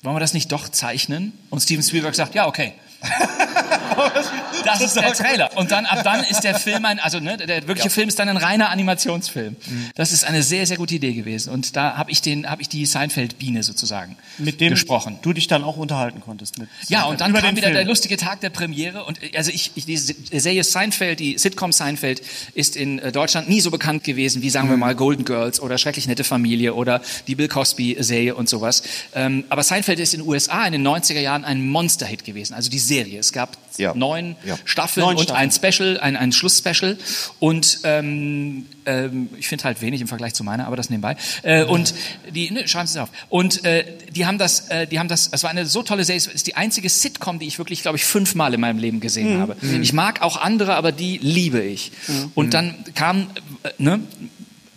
wollen 0.02 0.16
wir 0.16 0.20
das 0.20 0.34
nicht 0.34 0.50
doch 0.50 0.68
zeichnen? 0.68 1.32
Und 1.48 1.60
Steven 1.60 1.82
Spielberg 1.82 2.14
sagt, 2.14 2.34
ja, 2.34 2.46
okay. 2.46 2.74
Das 4.64 4.80
ist 4.82 4.96
der 4.96 5.12
Trailer. 5.12 5.56
Und 5.56 5.70
dann, 5.70 5.86
ab 5.86 6.02
dann 6.04 6.24
ist 6.24 6.40
der 6.42 6.54
Film 6.58 6.84
ein, 6.84 6.98
also 6.98 7.20
ne, 7.20 7.36
der 7.36 7.66
wirkliche 7.66 7.90
Film 7.90 8.08
ist 8.08 8.18
dann 8.18 8.28
ein 8.28 8.36
reiner 8.36 8.70
Animationsfilm. 8.70 9.56
Mhm. 9.66 9.90
Das 9.94 10.12
ist 10.12 10.24
eine 10.24 10.42
sehr, 10.42 10.66
sehr 10.66 10.76
gute 10.76 10.94
Idee 10.94 11.12
gewesen. 11.12 11.52
Und 11.52 11.76
da 11.76 11.96
habe 11.96 12.10
ich 12.10 12.20
den, 12.22 12.48
habe 12.48 12.62
ich 12.62 12.68
die 12.68 12.86
Seinfeld-Biene 12.86 13.62
sozusagen 13.62 14.16
Mit 14.38 14.60
dem 14.60 14.70
gesprochen. 14.70 15.18
du 15.22 15.32
dich 15.32 15.46
dann 15.46 15.64
auch 15.64 15.76
unterhalten 15.76 16.20
konntest. 16.20 16.58
Mit 16.58 16.68
Ja, 16.88 17.04
und 17.04 17.20
dann 17.20 17.30
über 17.30 17.40
kam 17.40 17.56
wieder 17.56 17.68
Film. 17.68 17.74
der 17.76 17.84
lustige 17.84 18.16
Tag 18.16 18.40
der 18.40 18.50
Premiere. 18.50 19.04
Und 19.04 19.18
also 19.36 19.50
ich, 19.50 19.72
ich 19.74 19.86
die 19.86 19.96
Serie 19.96 20.64
Seinfeld, 20.64 21.20
die 21.20 21.38
Sitcom 21.38 21.72
Seinfeld, 21.72 22.22
ist 22.54 22.76
in 22.76 22.98
äh, 22.98 23.12
Deutschland 23.12 23.48
nie 23.48 23.60
so 23.60 23.70
bekannt 23.70 24.04
gewesen 24.04 24.42
wie, 24.42 24.50
sagen 24.50 24.68
wir 24.70 24.76
mal, 24.76 24.94
Golden 24.94 25.24
Girls 25.24 25.60
oder 25.60 25.78
Schrecklich 25.78 26.06
nette 26.06 26.24
Familie 26.24 26.74
oder 26.74 27.00
die 27.26 27.34
Bill 27.34 27.48
Cosby-Serie 27.48 28.34
und 28.34 28.48
sowas. 28.48 28.82
Ähm, 29.14 29.44
aber 29.48 29.62
Seinfeld 29.62 29.98
ist 29.98 30.14
in 30.14 30.20
den 30.20 30.28
USA 30.28 30.64
in 30.66 30.72
den 30.72 30.86
90er 30.86 31.20
Jahren 31.20 31.44
ein 31.44 31.66
Monster-Hit 31.68 32.24
gewesen. 32.24 32.54
Also 32.54 32.70
die 32.70 32.78
Serie. 32.78 33.18
Es 33.20 33.32
gab 33.32 33.56
Ja. 33.78 33.94
neun 33.94 34.36
Ja. 34.44 34.49
Staffeln 34.64 35.04
Neun 35.04 35.16
und 35.16 35.24
Staffeln. 35.24 35.50
ein 35.50 35.50
Special, 35.50 36.00
ein, 36.00 36.16
ein 36.16 36.32
Schlussspecial. 36.32 36.96
Und 37.38 37.80
ähm, 37.84 38.66
ähm, 38.86 39.28
ich 39.38 39.48
finde 39.48 39.64
halt 39.64 39.80
wenig 39.82 40.00
im 40.00 40.08
Vergleich 40.08 40.34
zu 40.34 40.44
meiner, 40.44 40.66
aber 40.66 40.76
das 40.76 40.90
nebenbei. 40.90 41.16
Äh, 41.42 41.64
und 41.64 41.94
die, 42.34 42.50
ne, 42.50 42.66
schreiben 42.68 42.86
Sie 42.86 42.98
es 42.98 43.02
auf. 43.02 43.10
Und 43.28 43.64
äh, 43.64 43.84
die 44.10 44.26
haben 44.26 44.38
das, 44.38 44.68
äh, 44.68 44.86
die 44.86 44.98
haben 44.98 45.08
das, 45.08 45.28
es 45.32 45.42
war 45.42 45.50
eine 45.50 45.66
so 45.66 45.82
tolle 45.82 46.04
Serie, 46.04 46.18
es 46.18 46.26
ist 46.26 46.46
die 46.46 46.56
einzige 46.56 46.88
Sitcom, 46.88 47.38
die 47.38 47.46
ich 47.46 47.58
wirklich, 47.58 47.82
glaube 47.82 47.96
ich, 47.96 48.04
fünfmal 48.04 48.54
in 48.54 48.60
meinem 48.60 48.78
Leben 48.78 49.00
gesehen 49.00 49.40
habe. 49.40 49.56
Ich 49.80 49.92
mag 49.92 50.22
auch 50.22 50.36
andere, 50.36 50.74
aber 50.74 50.92
die 50.92 51.18
liebe 51.18 51.60
ich. 51.62 51.92
Und 52.34 52.54
dann 52.54 52.74
kam, 52.94 53.30
äh, 53.62 53.70
ne, 53.78 54.00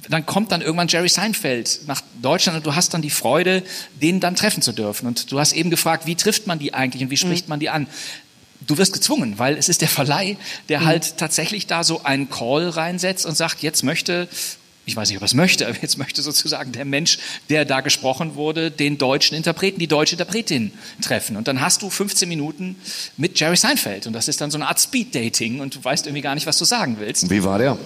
dann 0.09 0.25
kommt 0.25 0.51
dann 0.51 0.61
irgendwann 0.61 0.87
Jerry 0.87 1.09
Seinfeld 1.09 1.81
nach 1.87 2.01
Deutschland 2.21 2.57
und 2.57 2.65
du 2.65 2.75
hast 2.75 2.93
dann 2.93 3.01
die 3.01 3.09
Freude, 3.09 3.63
den 4.01 4.19
dann 4.19 4.35
treffen 4.35 4.61
zu 4.61 4.71
dürfen. 4.71 5.07
Und 5.07 5.31
du 5.31 5.39
hast 5.39 5.53
eben 5.53 5.69
gefragt, 5.69 6.05
wie 6.05 6.15
trifft 6.15 6.47
man 6.47 6.59
die 6.59 6.73
eigentlich 6.73 7.03
und 7.03 7.09
wie 7.09 7.17
spricht 7.17 7.49
man 7.49 7.59
die 7.59 7.69
an? 7.69 7.87
Du 8.67 8.77
wirst 8.77 8.93
gezwungen, 8.93 9.39
weil 9.39 9.57
es 9.57 9.69
ist 9.69 9.81
der 9.81 9.87
Verleih, 9.87 10.37
der 10.69 10.85
halt 10.85 11.17
tatsächlich 11.17 11.67
da 11.67 11.83
so 11.83 12.03
einen 12.03 12.29
Call 12.29 12.69
reinsetzt 12.69 13.25
und 13.25 13.35
sagt, 13.35 13.63
jetzt 13.63 13.83
möchte, 13.83 14.27
ich 14.85 14.95
weiß 14.95 15.09
nicht, 15.09 15.17
ob 15.17 15.23
er 15.23 15.25
es 15.25 15.33
möchte, 15.33 15.67
aber 15.67 15.77
jetzt 15.81 15.97
möchte 15.97 16.21
sozusagen 16.21 16.71
der 16.71 16.85
Mensch, 16.85 17.19
der 17.49 17.65
da 17.65 17.81
gesprochen 17.81 18.35
wurde, 18.35 18.71
den 18.71 18.97
deutschen 18.97 19.35
Interpreten, 19.35 19.79
die 19.79 19.87
deutsche 19.87 20.15
Interpretin 20.15 20.71
treffen. 21.01 21.37
Und 21.37 21.47
dann 21.47 21.61
hast 21.61 21.81
du 21.81 21.89
15 21.89 22.27
Minuten 22.27 22.75
mit 23.17 23.39
Jerry 23.39 23.57
Seinfeld 23.57 24.07
und 24.07 24.13
das 24.13 24.27
ist 24.27 24.41
dann 24.41 24.51
so 24.51 24.57
eine 24.57 24.67
Art 24.67 24.79
Speed-Dating 24.79 25.59
und 25.59 25.75
du 25.75 25.83
weißt 25.83 26.05
irgendwie 26.05 26.21
gar 26.21 26.35
nicht, 26.35 26.47
was 26.47 26.57
du 26.57 26.65
sagen 26.65 26.97
willst. 26.99 27.29
Wie 27.29 27.43
war 27.43 27.57
der? 27.57 27.77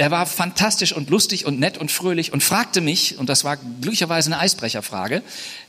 Er 0.00 0.10
war 0.10 0.24
fantastisch 0.24 0.94
und 0.94 1.10
lustig 1.10 1.44
und 1.44 1.60
nett 1.60 1.76
und 1.76 1.92
fröhlich 1.92 2.32
und 2.32 2.42
fragte 2.42 2.80
mich, 2.80 3.18
und 3.18 3.28
das 3.28 3.44
war 3.44 3.58
glücklicherweise 3.58 4.32
eine 4.32 4.40
Eisbrecherfrage, 4.40 5.22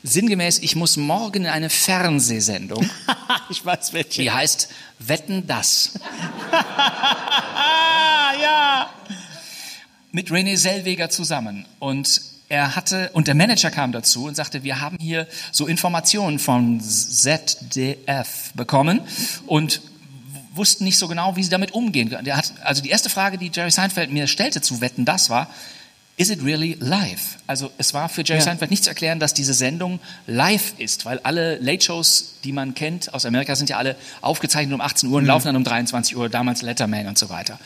sinngemäß, 0.03 0.59
ich 0.59 0.77
muss 0.77 0.95
morgen 0.95 1.43
in 1.43 1.49
eine 1.49 1.69
Fernsehsendung, 1.69 2.89
ich 3.49 3.65
weiß 3.65 3.91
welche. 3.91 4.21
die 4.21 4.31
heißt 4.31 4.69
Wetten 4.99 5.47
das, 5.47 5.99
ja. 8.41 8.89
mit 10.13 10.29
René 10.29 10.55
Selweger 10.55 11.09
zusammen. 11.09 11.65
Und 11.79 12.21
er 12.47 12.77
hatte, 12.77 13.09
und 13.11 13.27
der 13.27 13.35
Manager 13.35 13.69
kam 13.69 13.91
dazu 13.91 14.27
und 14.27 14.35
sagte, 14.35 14.63
wir 14.63 14.79
haben 14.79 14.95
hier 14.97 15.27
so 15.51 15.67
Informationen 15.67 16.39
von 16.39 16.79
ZDF 16.79 18.53
bekommen 18.53 19.01
und 19.45 19.81
wussten 20.53 20.83
nicht 20.83 20.97
so 20.97 21.07
genau, 21.07 21.35
wie 21.35 21.43
sie 21.43 21.49
damit 21.49 21.73
umgehen. 21.73 22.15
Der 22.23 22.37
hat, 22.37 22.53
also 22.63 22.81
die 22.81 22.89
erste 22.89 23.09
Frage, 23.09 23.37
die 23.37 23.51
Jerry 23.53 23.71
Seinfeld 23.71 24.11
mir 24.11 24.27
stellte 24.27 24.61
zu 24.61 24.81
Wetten, 24.81 25.05
das 25.05 25.29
war, 25.29 25.49
is 26.17 26.29
it 26.29 26.43
really 26.43 26.77
live? 26.79 27.37
Also 27.47 27.71
es 27.77 27.93
war 27.93 28.09
für 28.09 28.23
Jerry 28.23 28.39
Ja. 28.39 28.45
Seinfeld 28.45 28.69
nicht 28.69 28.83
zu 28.83 28.89
erklären, 28.89 29.19
dass 29.19 29.33
diese 29.33 29.53
Sendung 29.53 29.99
live 30.27 30.73
ist, 30.77 31.05
weil 31.05 31.19
alle 31.19 31.57
Late-Shows, 31.57 32.35
die 32.43 32.51
man 32.51 32.75
kennt 32.75 33.13
aus 33.13 33.25
Amerika, 33.25 33.55
sind 33.55 33.69
ja 33.69 33.77
alle 33.77 33.95
aufgezeichnet 34.21 34.73
um 34.73 34.81
18 34.81 35.09
Uhr 35.09 35.17
und 35.17 35.25
laufen 35.25 35.47
dann 35.47 35.55
um 35.55 35.63
23 35.63 36.15
Uhr, 36.17 36.29
damals 36.29 36.61
Letterman 36.61 37.07
und 37.07 37.17
so 37.17 37.29
weiter. 37.29 37.59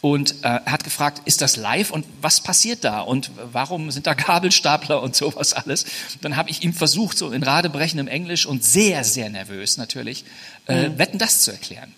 Und 0.00 0.32
äh, 0.44 0.60
er 0.64 0.72
hat 0.72 0.82
gefragt, 0.84 1.20
ist 1.26 1.42
das 1.42 1.56
live 1.56 1.90
und 1.90 2.06
was 2.22 2.40
passiert 2.40 2.84
da 2.84 3.00
und 3.00 3.30
warum 3.52 3.90
sind 3.90 4.06
da 4.06 4.14
Gabelstapler 4.14 5.02
und 5.02 5.14
sowas 5.14 5.52
alles? 5.52 5.84
Dann 6.22 6.36
habe 6.36 6.48
ich 6.48 6.62
ihm 6.62 6.72
versucht, 6.72 7.18
so 7.18 7.30
in 7.32 7.42
radebrechendem 7.42 8.08
Englisch 8.08 8.46
und 8.46 8.64
sehr, 8.64 9.04
sehr 9.04 9.28
nervös 9.28 9.76
natürlich, 9.76 10.24
äh, 10.66 10.88
Wetten 10.96 11.18
das 11.18 11.42
zu 11.42 11.50
erklären. 11.50 11.94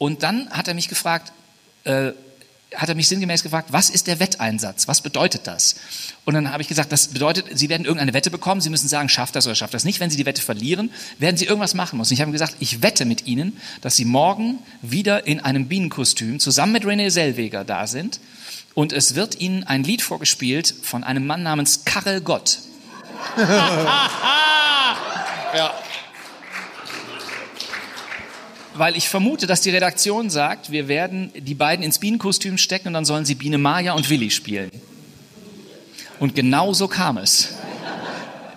Und 0.00 0.22
dann 0.22 0.48
hat 0.48 0.66
er 0.66 0.72
mich 0.72 0.88
gefragt, 0.88 1.30
äh, 1.84 2.12
hat 2.74 2.88
er 2.88 2.94
mich 2.94 3.06
sinngemäß 3.06 3.42
gefragt, 3.42 3.70
was 3.70 3.90
ist 3.90 4.06
der 4.06 4.18
Wetteinsatz? 4.18 4.88
Was 4.88 5.02
bedeutet 5.02 5.46
das? 5.46 5.74
Und 6.24 6.32
dann 6.32 6.50
habe 6.50 6.62
ich 6.62 6.68
gesagt, 6.68 6.90
das 6.90 7.08
bedeutet, 7.08 7.44
Sie 7.52 7.68
werden 7.68 7.84
irgendeine 7.84 8.14
Wette 8.14 8.30
bekommen. 8.30 8.62
Sie 8.62 8.70
müssen 8.70 8.88
sagen, 8.88 9.10
schafft 9.10 9.36
das 9.36 9.44
oder 9.44 9.54
schafft 9.54 9.74
das 9.74 9.84
nicht. 9.84 10.00
Wenn 10.00 10.08
Sie 10.08 10.16
die 10.16 10.24
Wette 10.24 10.40
verlieren, 10.40 10.90
werden 11.18 11.36
Sie 11.36 11.44
irgendwas 11.44 11.74
machen 11.74 11.98
müssen. 11.98 12.14
Ich 12.14 12.22
habe 12.22 12.30
ihm 12.30 12.32
gesagt, 12.32 12.56
ich 12.60 12.80
wette 12.80 13.04
mit 13.04 13.26
Ihnen, 13.26 13.58
dass 13.82 13.96
Sie 13.96 14.06
morgen 14.06 14.58
wieder 14.80 15.26
in 15.26 15.40
einem 15.40 15.68
Bienenkostüm 15.68 16.40
zusammen 16.40 16.72
mit 16.72 16.84
René 16.84 17.10
Selweger 17.10 17.64
da 17.64 17.86
sind. 17.86 18.20
Und 18.72 18.94
es 18.94 19.16
wird 19.16 19.38
Ihnen 19.38 19.64
ein 19.64 19.84
Lied 19.84 20.00
vorgespielt 20.00 20.74
von 20.82 21.04
einem 21.04 21.26
Mann 21.26 21.42
namens 21.42 21.84
Karel 21.84 22.22
Gott. 22.22 22.60
Weil 28.74 28.96
ich 28.96 29.08
vermute, 29.08 29.46
dass 29.46 29.60
die 29.62 29.70
Redaktion 29.70 30.30
sagt, 30.30 30.70
wir 30.70 30.86
werden 30.88 31.32
die 31.36 31.54
beiden 31.54 31.84
ins 31.84 31.98
Bienenkostüm 31.98 32.56
stecken 32.56 32.88
und 32.88 32.94
dann 32.94 33.04
sollen 33.04 33.24
sie 33.24 33.34
Biene 33.34 33.58
Maya 33.58 33.94
und 33.94 34.08
Willi 34.10 34.30
spielen. 34.30 34.70
Und 36.20 36.34
genau 36.34 36.72
so 36.72 36.86
kam 36.86 37.16
es. 37.16 37.48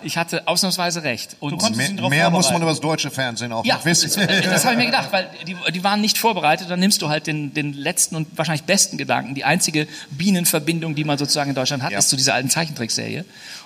Ich 0.04 0.18
hatte 0.18 0.46
ausnahmsweise 0.46 1.02
recht. 1.02 1.34
Und 1.40 1.58
Mehr, 1.76 2.08
mehr 2.10 2.30
muss 2.30 2.50
man 2.50 2.60
über 2.60 2.70
das 2.70 2.80
deutsche 2.80 3.10
Fernsehen 3.10 3.52
auch 3.52 3.64
ja, 3.64 3.76
noch 3.76 3.86
wissen. 3.86 4.10
das, 4.14 4.44
das 4.44 4.64
habe 4.64 4.74
ich 4.74 4.78
mir 4.80 4.86
gedacht, 4.86 5.08
weil 5.12 5.30
die, 5.46 5.56
die 5.72 5.82
waren 5.82 6.02
nicht 6.02 6.18
vorbereitet. 6.18 6.68
Dann 6.68 6.78
nimmst 6.78 7.00
du 7.00 7.08
halt 7.08 7.26
den, 7.26 7.54
den 7.54 7.72
letzten 7.72 8.14
und 8.14 8.28
wahrscheinlich 8.36 8.64
besten 8.64 8.98
Gedanken. 8.98 9.34
Die 9.34 9.44
einzige 9.44 9.88
Bienenverbindung, 10.10 10.94
die 10.94 11.04
man 11.04 11.16
sozusagen 11.16 11.48
in 11.50 11.56
Deutschland 11.56 11.82
hat, 11.82 11.90
Ja. 11.90 11.98
ist 12.00 12.10
zu 12.10 12.16
dieser 12.16 12.34
alten 12.34 12.50
Zeichentrickserie. 12.50 13.24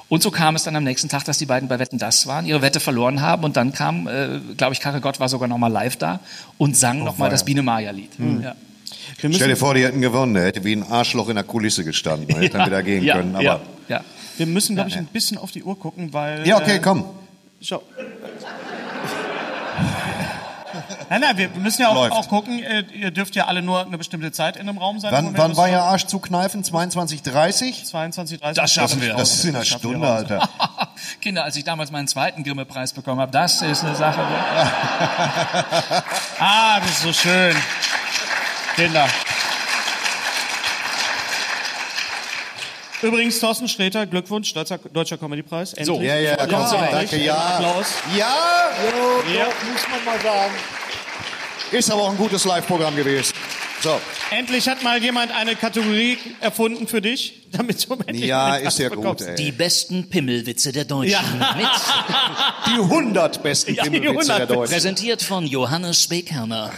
Und 0.09 0.23
so 0.23 0.31
kam 0.31 0.57
es 0.57 0.65
dann 0.65 0.75
am 0.75 0.85
nächsten 0.85 1.09
Tag, 1.09 1.25
dass 1.25 1.37
die 1.37 1.47
beiden 1.47 1.69
bei 1.69 1.79
Wetten 1.79 1.99
das 1.99 2.27
waren, 2.27 2.47
ihre 2.47 2.63
Wette 2.63 2.81
verloren 2.81 3.21
haben 3.21 3.45
und 3.45 3.57
dann 3.57 3.73
kam, 3.73 4.07
äh, 4.07 4.41
glaube 4.57 4.73
ich, 4.73 4.81
Karre 4.81 5.01
Gott 5.01 5.21
war 5.21 5.29
sogar 5.29 5.49
noch 5.49 5.59
mal 5.59 5.69
live 5.69 5.97
da 5.97 6.21
und 6.57 6.77
sang 6.77 7.05
noch 7.05 7.19
mal 7.19 7.29
das 7.29 7.45
Biene 7.45 7.63
Maya 7.63 7.91
Lied. 7.91 8.13
Ja. 8.43 8.55
Wir 9.21 9.35
Stell 9.35 9.49
dir 9.49 9.57
vor, 9.57 9.75
die 9.75 9.85
hätten 9.85 10.01
gewonnen. 10.01 10.35
Der 10.35 10.45
hätte 10.45 10.65
wie 10.65 10.75
ein 10.75 10.83
Arschloch 10.83 11.29
in 11.29 11.35
der 11.35 11.45
Kulisse 11.45 11.85
gestanden. 11.85 12.29
Er 12.29 12.43
hätte 12.43 12.57
dann 12.57 12.67
wieder 12.67 12.83
gehen 12.83 13.05
ja, 13.05 13.17
können. 13.17 13.35
Aber 13.35 13.45
ja, 13.45 13.61
ja. 13.89 14.01
wir 14.37 14.47
müssen 14.47 14.77
glaube 14.77 14.89
ich, 14.89 14.97
ein 14.97 15.07
bisschen 15.07 15.37
auf 15.39 15.51
die 15.51 15.63
Uhr 15.63 15.79
gucken, 15.79 16.13
weil... 16.13 16.47
ja, 16.47 16.57
okay, 16.57 16.77
äh, 16.77 16.81
komm. 16.81 17.05
Schau. 17.61 17.83
Nein, 21.11 21.21
nein, 21.21 21.37
wir 21.37 21.49
müssen 21.51 21.83
ja 21.83 21.89
auch, 21.89 22.11
auch 22.11 22.29
gucken, 22.29 22.63
äh, 22.63 22.85
ihr 22.93 23.11
dürft 23.11 23.35
ja 23.35 23.47
alle 23.47 23.63
nur 23.63 23.85
eine 23.85 23.99
bestimmte 23.99 24.33
Zeit 24.33 24.57
in 24.57 24.69
einem 24.69 24.79
Raum 24.79 25.01
sein. 25.01 25.13
Wann, 25.13 25.37
wann 25.37 25.57
war 25.57 25.69
Ihr 25.69 25.83
Arsch 25.83 26.07
zu 26.07 26.19
kneifen? 26.19 26.63
22.30 26.63 27.85
22, 27.85 28.41
30. 28.41 28.57
Das 28.57 28.73
schaffen 28.73 29.01
wir. 29.01 29.15
Das 29.15 29.33
ist 29.35 29.45
in 29.45 29.55
einer 29.57 29.65
Stunde. 29.65 30.07
Alter. 30.09 30.49
Kinder, 31.21 31.45
als 31.45 31.57
ich 31.57 31.65
damals 31.65 31.91
meinen 31.91 32.09
zweiten 32.09 32.45
Grimme-Preis 32.45 32.93
bekommen 32.93 33.21
habe, 33.21 33.33
das 33.33 33.63
ist 33.63 33.85
eine 33.85 33.95
Sache. 33.95 34.21
Ah, 36.41 36.79
das 36.81 36.91
ist 36.91 37.03
so 37.03 37.13
schön. 37.13 37.57
Kinder. 38.77 39.09
Übrigens, 43.01 43.39
Thorsten 43.39 43.69
Sträter, 43.69 44.07
Glückwunsch, 44.07 44.53
Deutscher, 44.55 44.79
Deutscher 44.79 45.19
Comedy-Preis. 45.19 45.73
Endlich. 45.75 46.01
Ja, 46.01 46.17
ja, 46.17 46.37
ja, 46.37 46.47
danke, 46.91 47.17
ja. 47.17 47.35
Applaus. 47.35 47.95
Ja, 48.17 48.35
Ja. 49.33 49.47
muss 49.71 49.89
man 49.89 50.05
mal 50.05 50.21
sagen. 50.21 50.53
Ist 51.73 51.91
aber 51.91 52.03
auch 52.03 52.11
ein 52.11 52.17
gutes 52.17 52.45
Live-Programm 52.45 52.97
gewesen. 52.97 53.33
So, 53.81 54.01
Endlich 54.31 54.69
hat 54.69 54.83
mal 54.83 55.01
jemand 55.01 55.31
eine 55.33 55.55
Kategorie 55.55 56.19
erfunden 56.41 56.89
für 56.89 57.01
dich, 57.01 57.43
damit 57.53 57.89
du 57.89 57.95
endlich 58.07 58.27
ja, 58.27 58.57
ist 58.57 58.79
ja 58.81 58.89
bekommst. 58.89 59.21
gut, 59.25 59.29
ey. 59.29 59.35
Die 59.37 59.53
besten 59.53 60.09
Pimmelwitze 60.11 60.73
der 60.73 60.85
Deutschen. 60.85 61.13
Ja. 61.13 61.55
Mit, 61.57 61.67
Die 62.67 62.81
100 62.83 63.41
besten 63.43 63.75
Ja, 63.75 63.85
Pimmelwitze 63.85 64.27
der 64.27 64.35
100 64.37 64.51
Deutschen. 64.51 64.73
präsentiert 64.75 65.23
von 65.23 65.47
Johannes 65.47 66.09
Bekerner. 66.09 66.73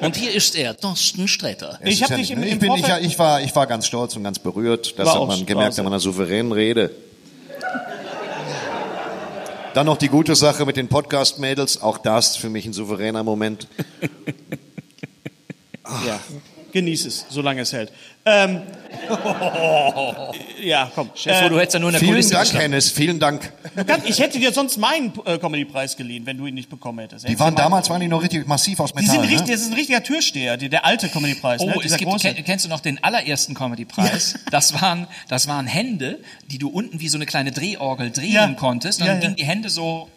Und 0.00 0.14
hier 0.16 0.32
ist 0.32 0.54
er, 0.54 0.76
Thorsten 0.76 1.26
Sträter. 1.26 1.80
Ich 1.84 2.02
hab 2.04 2.14
dich 2.16 2.30
im- 2.30 2.42
ich, 2.44 2.52
im 2.52 2.58
bin, 2.60 2.72
ich, 2.74 2.80
Vorfeld- 2.82 3.04
ich, 3.04 3.18
war, 3.18 3.40
ich 3.40 3.54
war 3.56 3.66
ganz 3.66 3.86
stolz 3.88 4.14
und 4.14 4.22
ganz 4.22 4.38
berührt. 4.38 4.94
Das 4.98 5.06
War 5.06 5.20
hat 5.22 5.26
man 5.28 5.46
gemerkt 5.46 5.76
an 5.80 5.84
meiner 5.84 5.98
souveränen 6.00 6.52
Rede. 6.52 6.92
Dann 9.76 9.84
noch 9.84 9.98
die 9.98 10.08
gute 10.08 10.34
Sache 10.36 10.64
mit 10.64 10.78
den 10.78 10.88
Podcast-Mädels. 10.88 11.82
Auch 11.82 11.98
das 11.98 12.34
für 12.34 12.48
mich 12.48 12.64
ein 12.64 12.72
souveräner 12.72 13.22
Moment. 13.22 13.68
Ja. 16.04 16.18
Genieß 16.76 17.06
es, 17.06 17.24
solange 17.30 17.62
es 17.62 17.72
hält. 17.72 17.90
Ähm, 18.26 18.60
ja, 20.62 20.90
komm. 20.94 21.10
Vor, 21.14 21.48
du 21.48 21.58
hättest 21.58 21.72
ja 21.72 21.80
nur 21.80 21.88
in 21.88 21.92
der 21.94 22.00
Vielen 22.00 22.12
Kulisse 22.12 22.34
Dank. 22.34 22.52
Hennes. 22.52 22.90
Vielen 22.90 23.18
Dank. 23.18 23.50
Ich 24.04 24.18
hätte 24.18 24.38
dir 24.38 24.52
sonst 24.52 24.76
meinen 24.76 25.10
äh, 25.24 25.38
Comedy-Preis 25.38 25.96
geliehen, 25.96 26.26
wenn 26.26 26.36
du 26.36 26.44
ihn 26.44 26.54
nicht 26.54 26.68
bekommen 26.68 26.98
hättest. 26.98 27.26
Die 27.26 27.38
waren 27.40 27.54
damals 27.54 27.88
waren 27.88 28.02
die 28.02 28.08
noch 28.08 28.22
richtig 28.22 28.46
massiv 28.46 28.78
aus 28.80 28.92
Die 28.92 29.00
Metall. 29.00 29.14
sind 29.20 29.24
richtig, 29.30 29.46
ne? 29.46 29.52
das 29.52 29.60
ist 29.62 29.68
ein 29.68 29.72
richtiger 29.74 30.02
Türsteher, 30.02 30.58
die, 30.58 30.68
der 30.68 30.84
alte 30.84 31.08
Comedy-Preis. 31.08 31.62
Oh, 31.62 31.66
ne? 31.66 31.76
es 31.82 31.96
gibt, 31.96 32.10
große. 32.10 32.34
ken- 32.34 32.44
kennst 32.44 32.66
du 32.66 32.68
noch 32.68 32.80
den 32.80 33.02
allerersten 33.02 33.54
Comedy-Preis? 33.54 34.34
Das, 34.50 34.78
waren, 34.82 35.06
das 35.28 35.48
waren 35.48 35.66
Hände, 35.66 36.20
die 36.50 36.58
du 36.58 36.68
unten 36.68 37.00
wie 37.00 37.08
so 37.08 37.16
eine 37.16 37.24
kleine 37.24 37.52
Drehorgel 37.52 38.10
drehen 38.10 38.32
Ja. 38.32 38.48
konntest. 38.52 39.00
Und 39.00 39.06
Ja, 39.06 39.12
dann 39.14 39.22
ja. 39.22 39.28
gingen 39.28 39.36
die 39.36 39.46
Hände 39.46 39.70
so. 39.70 40.10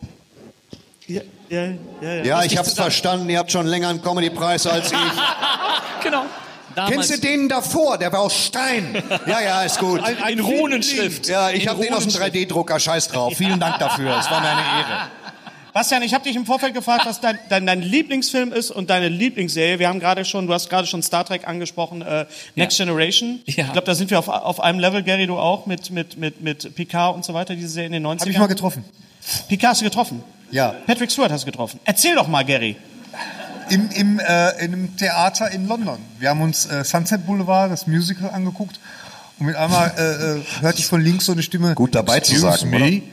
Ja, 1.07 1.21
ja, 1.49 1.67
ja, 2.01 2.13
ja. 2.15 2.23
Ja, 2.25 2.43
ich 2.43 2.57
hab's 2.57 2.73
verstanden. 2.73 3.29
Ihr 3.29 3.37
habt 3.39 3.49
schon 3.51 3.65
länger 3.65 3.87
einen 3.87 4.01
Comedy-Preis 4.01 4.67
als 4.67 4.91
ich. 4.91 4.97
Genau. 6.01 6.23
Kennst 6.75 7.11
du 7.11 7.19
den 7.19 7.49
davor? 7.49 7.97
Der 7.97 8.11
war 8.11 8.21
aus 8.21 8.45
Stein. 8.45 9.01
Ja, 9.25 9.41
ja, 9.41 9.63
ist 9.63 9.79
gut. 9.79 10.01
in 10.29 10.39
Runenschrift. 10.39 11.27
Ja, 11.27 11.49
ich 11.49 11.67
habe 11.67 11.83
den 11.83 11.93
aus 11.93 12.05
dem 12.05 12.11
Runenschrift. 12.11 12.35
3D-Drucker. 12.35 12.79
Scheiß 12.79 13.07
drauf. 13.09 13.33
Vielen 13.35 13.59
Dank 13.59 13.79
dafür. 13.79 14.17
Es 14.19 14.29
war 14.29 14.41
mir 14.41 14.49
eine 14.49 14.61
Ehre. 14.61 15.09
Bastian, 15.73 16.01
ich 16.01 16.13
habe 16.13 16.23
dich 16.23 16.35
im 16.35 16.45
Vorfeld 16.45 16.73
gefragt, 16.73 17.05
was 17.05 17.21
dein, 17.21 17.37
dein, 17.47 17.65
dein 17.65 17.81
Lieblingsfilm 17.81 18.51
ist 18.51 18.71
und 18.71 18.89
deine 18.89 19.07
Lieblingsserie. 19.07 19.79
Wir 19.79 19.87
haben 19.87 19.99
gerade 19.99 20.25
schon, 20.25 20.47
du 20.47 20.53
hast 20.53 20.69
gerade 20.69 20.87
schon 20.87 21.03
Star 21.03 21.25
Trek 21.25 21.47
angesprochen, 21.47 22.01
äh, 22.01 22.25
Next 22.55 22.77
Generation. 22.77 23.41
Ja. 23.45 23.65
Ich 23.65 23.71
glaube, 23.73 23.85
da 23.85 23.95
sind 23.95 24.09
wir 24.09 24.19
auf, 24.19 24.27
auf 24.27 24.59
einem 24.59 24.79
Level, 24.79 25.03
Gary, 25.03 25.27
du 25.27 25.37
auch, 25.37 25.67
mit, 25.67 25.91
mit, 25.91 26.17
mit, 26.17 26.41
mit 26.41 26.75
Picard 26.75 27.15
und 27.15 27.23
so 27.23 27.33
weiter, 27.33 27.55
diese 27.55 27.69
Serie 27.69 27.87
in 27.87 27.93
den 27.93 28.05
90ern. 28.05 28.19
Habe 28.21 28.31
ich 28.31 28.37
mal 28.37 28.47
getroffen. 28.47 28.83
Picard 29.47 29.71
hast 29.71 29.81
du 29.81 29.85
getroffen? 29.85 30.23
Ja. 30.51 30.75
Patrick 30.87 31.11
Stewart 31.11 31.31
hast 31.31 31.43
du 31.43 31.51
getroffen. 31.51 31.79
Erzähl 31.85 32.15
doch 32.15 32.27
mal, 32.27 32.43
Gary. 32.43 32.75
Im, 33.69 33.89
im, 33.91 34.19
äh, 34.19 34.49
in 34.63 34.73
einem 34.73 34.97
Theater 34.97 35.51
in 35.51 35.67
London. 35.67 35.99
Wir 36.17 36.29
haben 36.29 36.41
uns 36.41 36.65
äh, 36.65 36.83
Sunset 36.83 37.25
Boulevard, 37.25 37.71
das 37.71 37.87
Musical, 37.87 38.29
angeguckt. 38.31 38.79
Und 39.39 39.45
mit 39.45 39.55
einmal 39.55 39.93
äh, 39.97 40.39
äh, 40.39 40.61
hörte 40.61 40.79
ich 40.79 40.87
von 40.87 41.01
links 41.01 41.25
so 41.25 41.31
eine 41.31 41.43
Stimme. 41.43 41.75
Gut 41.75 41.95
dabei 41.95 42.19
zu 42.19 42.33
"Excuse 42.33 42.59
sagen, 42.59 42.69
me?" 42.71 43.03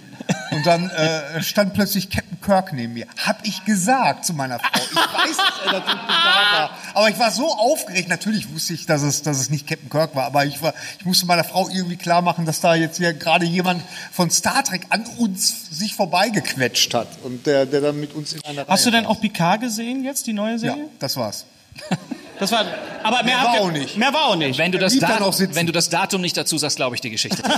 Und 0.50 0.66
dann 0.66 0.90
äh, 0.90 1.42
stand 1.42 1.74
plötzlich 1.74 2.10
Captain 2.10 2.40
Kirk 2.40 2.72
neben 2.72 2.94
mir. 2.94 3.06
Hab 3.24 3.44
ich 3.46 3.64
gesagt 3.64 4.24
zu 4.24 4.32
meiner 4.32 4.58
Frau. 4.58 4.68
Ich 4.74 4.96
weiß, 4.96 5.36
dass 5.36 5.66
er 5.66 5.72
natürlich 5.72 5.94
nicht 6.02 6.08
da 6.08 6.58
war. 6.58 6.70
Aber 6.94 7.08
ich 7.10 7.18
war 7.18 7.30
so 7.30 7.52
aufgeregt. 7.52 8.08
Natürlich 8.08 8.52
wusste 8.52 8.72
ich, 8.72 8.86
dass 8.86 9.02
es, 9.02 9.22
dass 9.22 9.38
es 9.38 9.50
nicht 9.50 9.66
Captain 9.66 9.90
Kirk 9.90 10.14
war. 10.16 10.24
Aber 10.24 10.44
ich, 10.46 10.62
war, 10.62 10.72
ich 10.98 11.04
musste 11.04 11.26
meiner 11.26 11.44
Frau 11.44 11.68
irgendwie 11.68 11.96
klar 11.96 12.22
machen, 12.22 12.46
dass 12.46 12.60
da 12.60 12.74
jetzt 12.74 12.96
hier 12.96 13.12
gerade 13.12 13.44
jemand 13.44 13.82
von 14.12 14.30
Star 14.30 14.64
Trek 14.64 14.86
an 14.90 15.04
uns 15.18 15.68
sich 15.70 15.94
vorbeigequetscht 15.94 16.94
hat. 16.94 17.08
Und 17.22 17.46
der, 17.46 17.66
der 17.66 17.80
dann 17.80 18.00
mit 18.00 18.14
uns 18.14 18.32
in 18.32 18.44
einer 18.44 18.66
Hast 18.66 18.86
du 18.86 18.90
Reihe 18.90 19.02
denn 19.02 19.06
auch 19.10 19.20
Picard 19.20 19.60
gesehen 19.60 20.04
jetzt, 20.04 20.26
die 20.26 20.32
neue 20.32 20.52
Ja, 20.52 20.58
Serie? 20.58 20.88
das 20.98 21.16
war's. 21.16 21.44
Das 22.38 22.52
war, 22.52 22.64
aber 23.02 23.22
mehr, 23.22 23.36
Mehr 23.36 23.44
war 23.44 23.60
auch 23.60 23.70
nicht. 23.70 23.96
Mehr 23.96 24.12
war 24.12 24.24
auch 24.26 24.36
nicht. 24.36 24.58
Wenn 24.58 24.72
du, 24.72 24.78
das 24.78 24.92
sitzen. 24.92 25.54
wenn 25.54 25.66
du 25.66 25.72
das 25.72 25.88
Datum 25.88 26.20
nicht 26.20 26.36
dazu 26.36 26.58
sagst, 26.58 26.76
glaube 26.76 26.94
ich 26.96 27.00
die 27.00 27.10
Geschichte. 27.10 27.42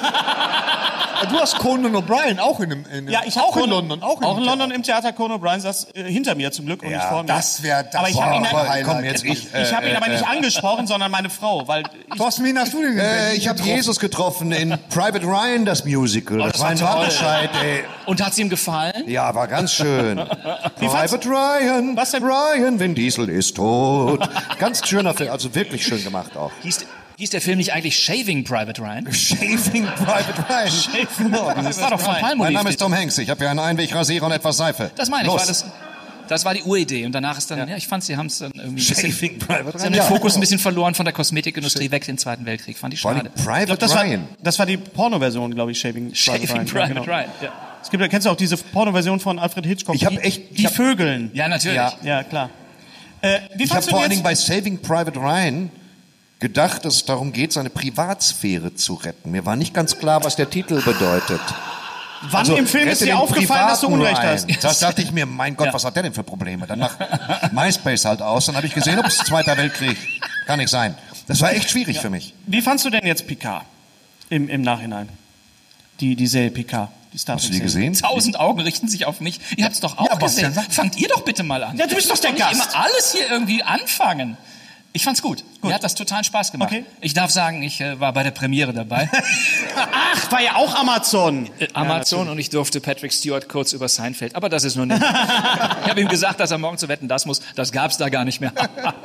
Du 1.30 1.38
hast 1.40 1.58
Conan 1.58 1.94
O'Brien 1.96 2.38
auch 2.38 2.60
in 2.60 2.70
einem, 2.70 2.84
in 2.86 2.90
einem 2.92 3.08
Ja, 3.08 3.20
ich 3.26 3.36
auch 3.36 3.56
in 3.56 3.68
London, 3.68 4.02
auch, 4.02 4.22
Auch 4.22 4.38
in. 4.38 4.44
London 4.44 4.70
im 4.70 4.82
Theater 4.84 5.12
Conan 5.12 5.40
O'Brien 5.40 5.58
saß 5.60 5.88
äh, 5.94 6.04
hinter 6.04 6.36
mir 6.36 6.52
zum 6.52 6.66
Glück 6.66 6.82
und 6.82 6.90
nicht 6.90 7.02
vor 7.02 7.18
Ja, 7.18 7.22
mir. 7.22 7.26
das 7.26 7.62
wäre 7.62 7.84
das 7.84 7.94
Aber 7.96 8.08
ich 8.08 8.16
hab 8.20 8.28
war 8.30 8.36
ihn 8.36 8.44
Highlight. 8.50 8.84
Komm, 8.84 9.04
jetzt 9.04 9.24
ich. 9.24 9.52
ich 9.52 9.74
habe 9.74 9.88
ihn 9.88 9.96
aber 9.96 10.08
nicht 10.08 10.26
angesprochen, 10.26 10.86
sondern 10.86 11.10
meine 11.10 11.28
Frau, 11.28 11.66
weil 11.66 11.82
ich, 12.12 12.16
Thorsten, 12.18 12.44
wen 12.44 12.58
hast 12.58 12.72
du 12.72 12.82
denn 12.82 12.98
Äh, 12.98 13.34
ich 13.34 13.48
habe 13.48 13.60
Jesus 13.60 13.98
getroffen 13.98 14.52
in 14.52 14.78
Private 14.90 15.26
Ryan, 15.26 15.64
das 15.64 15.84
Musical. 15.84 16.38
Das, 16.38 16.52
das 16.52 16.60
war 16.60 16.68
ein. 16.68 16.80
Wattenscheid, 16.80 17.50
ey. 17.64 17.84
Und 18.06 18.24
hat 18.24 18.32
es 18.32 18.38
ihm 18.38 18.48
gefallen? 18.48 19.02
Ja, 19.08 19.34
war 19.34 19.48
ganz 19.48 19.72
schön. 19.72 20.18
Private 20.76 21.28
Ryan, 21.28 21.96
Was 21.96 22.12
denn? 22.12 22.22
Ryan, 22.22 22.78
Vin 22.78 22.94
Diesel 22.94 23.28
ist 23.28 23.56
tot. 23.56 24.20
Ganz 24.58 24.67
schöner 24.74 25.14
Film, 25.14 25.30
also 25.30 25.54
wirklich 25.54 25.84
schön 25.84 26.02
gemacht 26.02 26.36
auch. 26.36 26.50
Hieß, 26.62 26.86
hieß 27.18 27.30
der 27.30 27.40
Film 27.40 27.58
nicht 27.58 27.72
eigentlich 27.72 27.96
Shaving 27.98 28.44
Private 28.44 28.80
Ryan? 28.80 29.06
Shaving 29.12 29.86
Private 29.86 30.44
Ryan. 30.48 31.06
Genau, 31.18 31.52
Das 31.62 31.80
war 31.80 31.90
doch 31.90 32.00
von 32.00 32.14
Palmolive. 32.14 32.36
Mein 32.44 32.52
Name 32.52 32.70
ist 32.70 32.78
Tom 32.80 32.94
Hanks. 32.94 33.18
Ich 33.18 33.30
habe 33.30 33.40
hier 33.40 33.50
einen 33.50 33.58
Einwegrasierer 33.60 34.26
und 34.26 34.32
etwas 34.32 34.56
Seife. 34.56 34.90
Das 34.96 35.08
meine 35.08 35.22
ich, 35.24 35.28
Los. 35.28 35.40
war 35.40 35.46
das. 35.46 35.64
Das 36.28 36.44
war 36.44 36.52
die 36.52 36.62
Uridee. 36.62 37.06
Und 37.06 37.12
danach 37.12 37.38
ist 37.38 37.50
dann, 37.50 37.66
ja, 37.66 37.76
ich 37.78 37.88
fand, 37.88 38.04
sie 38.04 38.14
haben 38.18 38.26
es 38.26 38.36
dann 38.38 38.52
irgendwie 38.54 38.82
ein 38.82 38.86
bisschen, 38.86 39.12
Shaving 39.12 39.38
Private 39.38 39.78
sie 39.78 39.86
haben 39.86 39.92
den 39.94 40.02
Fokus 40.02 40.34
ein 40.34 40.40
bisschen 40.40 40.58
verloren 40.58 40.94
von 40.94 41.06
der 41.06 41.14
Kosmetikindustrie 41.14 41.90
weg 41.90 42.02
in 42.06 42.14
den 42.14 42.18
Zweiten 42.18 42.44
Weltkrieg. 42.44 42.76
Fand 42.76 42.92
ich 42.92 43.00
schade. 43.00 43.30
Private 43.42 43.76
Das 43.78 43.94
war, 43.94 44.04
Ryan. 44.04 44.28
das 44.42 44.58
war 44.58 44.66
die 44.66 44.76
Porno-Version, 44.76 45.54
glaube 45.54 45.72
ich, 45.72 45.80
Shaving, 45.80 46.14
Shaving 46.14 46.46
Private 46.46 46.54
Ryan. 46.54 46.66
Private 46.66 46.80
ja, 46.80 46.88
genau. 47.00 47.02
Ryan, 47.04 47.30
ja. 47.40 47.52
Es 47.80 47.88
gibt, 47.90 48.02
ja- 48.02 48.08
kennst 48.08 48.26
du 48.26 48.30
auch 48.30 48.36
diese 48.36 48.58
Porno-Version 48.58 49.20
von 49.20 49.38
Alfred 49.38 49.64
Hitchcock? 49.64 49.94
Ich 49.94 50.04
hab 50.04 50.12
die, 50.12 50.18
echt- 50.18 50.50
Die 50.50 50.60
ich 50.60 50.66
hab- 50.66 50.74
Vögeln. 50.74 51.30
Ja, 51.32 51.48
natürlich. 51.48 51.76
Ja. 51.76 51.94
Ja, 52.02 52.22
klar. 52.24 52.50
Äh, 53.22 53.40
Ich 53.58 53.72
habe 53.72 53.82
vor 53.82 54.00
allen 54.00 54.10
Dingen 54.10 54.22
bei 54.22 54.34
Saving 54.34 54.80
Private 54.80 55.18
Ryan 55.18 55.70
gedacht, 56.40 56.84
dass 56.84 56.96
es 56.96 57.04
darum 57.04 57.32
geht, 57.32 57.52
seine 57.52 57.70
Privatsphäre 57.70 58.74
zu 58.74 58.94
retten. 58.94 59.30
Mir 59.30 59.44
war 59.44 59.56
nicht 59.56 59.74
ganz 59.74 59.98
klar, 59.98 60.22
was 60.24 60.36
der 60.36 60.48
Titel 60.50 60.80
bedeutet. 60.82 61.40
Wann 62.22 62.40
Also, 62.40 62.56
im 62.56 62.66
Film 62.66 62.88
ist 62.88 63.00
dir 63.02 63.18
aufgefallen, 63.18 63.68
dass 63.68 63.80
du 63.80 63.88
Unrecht 63.88 64.20
hast? 64.22 64.46
Das 64.64 64.80
dachte 64.80 65.02
ich 65.02 65.12
mir, 65.12 65.24
mein 65.26 65.56
Gott, 65.56 65.72
was 65.72 65.84
hat 65.84 65.94
der 65.96 66.02
denn 66.04 66.12
für 66.14 66.24
Probleme? 66.24 66.66
Dann 66.66 66.80
mach 66.80 66.96
MySpace 67.52 68.04
halt 68.04 68.22
aus, 68.22 68.46
dann 68.46 68.56
habe 68.56 68.66
ich 68.66 68.74
gesehen, 68.74 68.98
ups, 68.98 69.18
Zweiter 69.18 69.56
Weltkrieg. 69.56 69.96
Kann 70.46 70.58
nicht 70.58 70.68
sein. 70.70 70.96
Das 71.28 71.40
war 71.40 71.52
echt 71.52 71.70
schwierig 71.70 72.00
für 72.00 72.10
mich. 72.10 72.34
Wie 72.46 72.60
fandst 72.62 72.84
du 72.84 72.90
denn 72.90 73.06
jetzt 73.06 73.26
Picard 73.26 73.64
im, 74.30 74.48
im 74.48 74.62
Nachhinein? 74.62 75.08
Die, 76.00 76.16
die 76.16 76.26
Serie 76.26 76.50
Picard. 76.50 76.88
Die 77.12 77.18
Star 77.18 77.36
Hast 77.36 77.48
du 77.48 77.52
die 77.52 77.60
gesehen? 77.60 77.94
Tausend 77.94 78.38
Augen 78.38 78.60
richten 78.60 78.88
sich 78.88 79.06
auf 79.06 79.20
mich. 79.20 79.40
Ihr 79.56 79.64
habt 79.64 79.74
es 79.74 79.80
doch 79.80 79.96
auch 79.98 80.06
Ja, 80.10 80.16
gesehen. 80.16 80.52
Fangt 80.70 80.96
ihr 80.98 81.08
doch 81.08 81.22
bitte 81.22 81.42
mal 81.42 81.62
an. 81.64 81.76
Ja, 81.76 81.86
du 81.86 81.94
bist 81.94 82.10
doch 82.10 82.18
der 82.18 82.32
Gast. 82.32 82.52
immer 82.52 82.76
alles 82.76 83.12
hier 83.12 83.28
irgendwie 83.30 83.62
anfangen. 83.62 84.36
Ich 84.94 85.04
fand's 85.04 85.20
gut. 85.20 85.44
Mir 85.62 85.74
hat 85.74 85.84
das 85.84 85.94
total 85.94 86.24
Spaß 86.24 86.52
gemacht. 86.52 86.70
Okay. 86.72 86.84
Ich 87.00 87.12
darf 87.14 87.30
sagen, 87.30 87.62
ich 87.62 87.80
äh, 87.80 88.00
war 88.00 88.12
bei 88.12 88.22
der 88.22 88.30
Premiere 88.30 88.72
dabei. 88.72 89.10
Ach, 89.76 90.32
war 90.32 90.40
ja 90.40 90.54
auch 90.54 90.74
Amazon. 90.76 91.50
Äh, 91.58 91.66
Amazon 91.74 92.28
und 92.28 92.38
ich 92.38 92.48
durfte 92.48 92.80
Patrick 92.80 93.12
Stewart 93.12 93.48
kurz 93.48 93.72
über 93.72 93.88
Seinfeld. 93.88 94.34
Aber 94.34 94.48
das 94.48 94.64
ist 94.64 94.76
nur 94.76 94.86
nicht. 94.86 95.00
ich 95.02 95.90
habe 95.90 96.00
ihm 96.00 96.08
gesagt, 96.08 96.40
dass 96.40 96.52
er 96.52 96.58
morgen 96.58 96.78
zu 96.78 96.88
wetten, 96.88 97.08
das 97.08 97.26
muss. 97.26 97.42
Das 97.54 97.72
gab's 97.72 97.98
da 97.98 98.08
gar 98.08 98.24
nicht 98.24 98.40
mehr. 98.40 98.52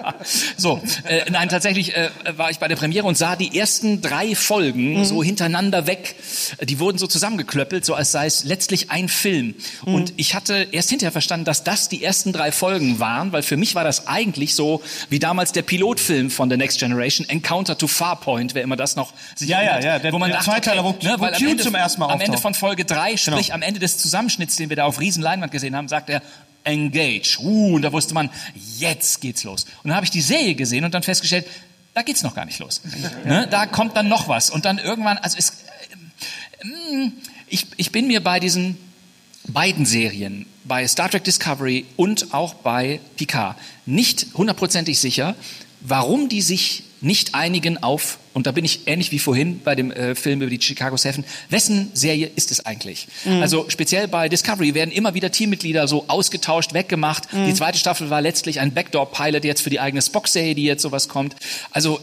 so, 0.58 0.80
äh, 1.06 1.30
nein, 1.32 1.50
tatsächlich 1.50 1.96
äh, 1.96 2.12
war 2.38 2.50
ich 2.50 2.60
bei 2.60 2.68
der 2.68 2.76
Premiere 2.76 3.06
und 3.08 3.18
sah 3.18 3.36
die 3.36 3.58
ersten 3.58 4.02
drei 4.02 4.36
Folgen 4.36 5.04
so 5.04 5.24
hintereinander 5.24 5.86
weg. 5.88 6.16
Die 6.62 6.80
wurden 6.80 6.98
so 6.98 7.08
zusammengeklöppelt, 7.08 7.84
so 7.84 7.94
als 7.94 8.12
sei 8.12 8.28
es 8.28 8.44
letztlich 8.46 8.90
ein 8.92 9.10
Film. 9.10 9.56
Und 9.86 10.14
ich 10.18 10.36
hatte 10.36 10.68
erst 10.72 10.90
hinterher 10.90 11.12
verstanden, 11.12 11.46
dass 11.46 11.64
das 11.64 11.90
die 11.90 12.04
ersten 12.04 12.32
drei 12.32 12.52
Folgen 12.52 13.00
waren, 13.00 13.32
weil 13.32 13.42
für 13.42 13.58
mich 13.58 13.76
war 13.76 13.84
das 13.84 14.08
eigentlich 14.08 14.56
so 14.56 14.82
wie 15.10 15.20
damals 15.20 15.52
der 15.52 15.64
Pilotfilm 15.78 16.30
von 16.30 16.52
The 16.52 16.58
Next 16.58 16.78
Generation, 16.80 17.28
Encounter 17.30 17.76
to 17.76 17.88
Farpoint, 17.88 18.54
wer 18.54 18.62
immer 18.62 18.76
das 18.76 18.96
noch 18.96 19.12
sich 19.36 19.50
Ja, 19.50 19.58
ja, 19.64 19.70
erinnert, 19.72 19.84
ja, 19.84 20.00
der- 20.00 20.14
wo 20.14 20.20
man 20.20 20.30
der 20.30 20.38
dachte, 20.38 20.52
Zweiteiler, 20.52 20.84
wo- 20.84 20.90
okay, 20.90 21.08
ne, 21.08 21.16
wo 21.18 21.22
weil 21.22 21.34
am 21.34 21.48
Ende, 21.48 21.64
zum 21.64 21.74
ersten 21.74 22.00
Mal 22.00 22.12
am 22.12 22.22
Ende 22.22 22.38
von 22.38 22.54
Folge 22.54 22.86
3, 22.86 23.18
sprich 23.18 23.46
Genau. 23.48 23.56
am 23.56 23.62
Ende 23.64 23.80
des 23.80 23.98
Zusammenschnitts, 23.98 24.56
den 24.58 24.70
wir 24.70 24.76
da 24.76 24.84
auf 24.86 25.00
Riesenleinwand 25.00 25.52
gesehen 25.52 25.76
haben, 25.76 25.88
sagt 25.88 26.12
er, 26.12 26.22
engage. 26.64 27.40
Uh, 27.42 27.76
und 27.76 27.82
da 27.82 27.92
wusste 27.92 28.14
man, 28.14 28.30
jetzt 28.78 29.20
geht's 29.22 29.44
los. 29.44 29.64
Und 29.84 29.90
dann 29.90 29.96
habe 29.96 30.06
ich 30.06 30.12
die 30.12 30.22
Serie 30.22 30.54
gesehen 30.54 30.86
und 30.86 30.94
dann 30.94 31.02
festgestellt, 31.02 31.48
da 31.96 32.04
geht's 32.04 32.22
noch 32.22 32.36
gar 32.36 32.46
nicht 32.46 32.60
los. 32.60 32.82
ne? 33.26 33.48
Da 33.50 33.66
kommt 33.66 33.98
dann 33.98 34.08
noch 34.08 34.28
was. 34.28 34.52
Und 34.52 34.66
dann 34.66 34.78
irgendwann, 34.78 35.18
also 35.18 35.38
es, 35.40 35.50
äh, 36.62 37.10
ich, 37.48 37.66
ich 37.78 37.92
bin 37.92 38.06
mir 38.06 38.24
bei 38.24 38.40
diesen 38.40 38.78
beiden 39.48 39.86
Serien, 39.86 40.46
bei 40.64 40.88
Star 40.88 41.10
Trek 41.10 41.24
Discovery 41.24 41.86
und 41.96 42.34
auch 42.34 42.54
bei 42.54 43.00
Picard, 43.18 43.58
nicht 43.86 44.28
hundertprozentig 44.36 45.00
sicher, 45.00 45.36
warum 45.82 46.30
die 46.30 46.42
sich 46.42 46.84
nicht 47.02 47.36
einigen 47.36 47.84
auf, 47.84 48.18
und 48.34 48.48
da 48.48 48.54
bin 48.54 48.64
ich 48.64 48.88
ähnlich 48.88 49.12
wie 49.12 49.20
vorhin 49.20 49.60
bei 49.62 49.76
dem 49.76 49.92
äh, 49.92 50.16
Film 50.16 50.42
über 50.42 50.50
die 50.50 50.62
Chicago 50.62 50.96
Seven, 50.96 51.26
wessen 51.50 51.92
Serie 51.94 52.32
ist 52.34 52.50
es 52.50 52.66
eigentlich? 52.66 53.10
Also 53.42 53.66
speziell 53.68 54.08
bei 54.08 54.30
Discovery 54.30 54.74
werden 54.74 54.92
immer 54.92 55.14
wieder 55.14 55.30
Teammitglieder 55.30 55.90
so 55.90 56.06
ausgetauscht, 56.08 56.74
weggemacht. 56.74 57.28
Die 57.34 57.54
zweite 57.54 57.78
Staffel 57.78 58.10
war 58.10 58.22
letztlich 58.22 58.62
ein 58.62 58.74
Backdoor-Pilot 58.74 59.44
jetzt 59.44 59.62
für 59.62 59.70
die 59.70 59.82
eigene 59.82 60.02
Spock-Serie, 60.02 60.56
die 60.56 60.64
jetzt 60.64 60.82
sowas 60.82 61.10
kommt. 61.10 61.36
Also 61.72 62.00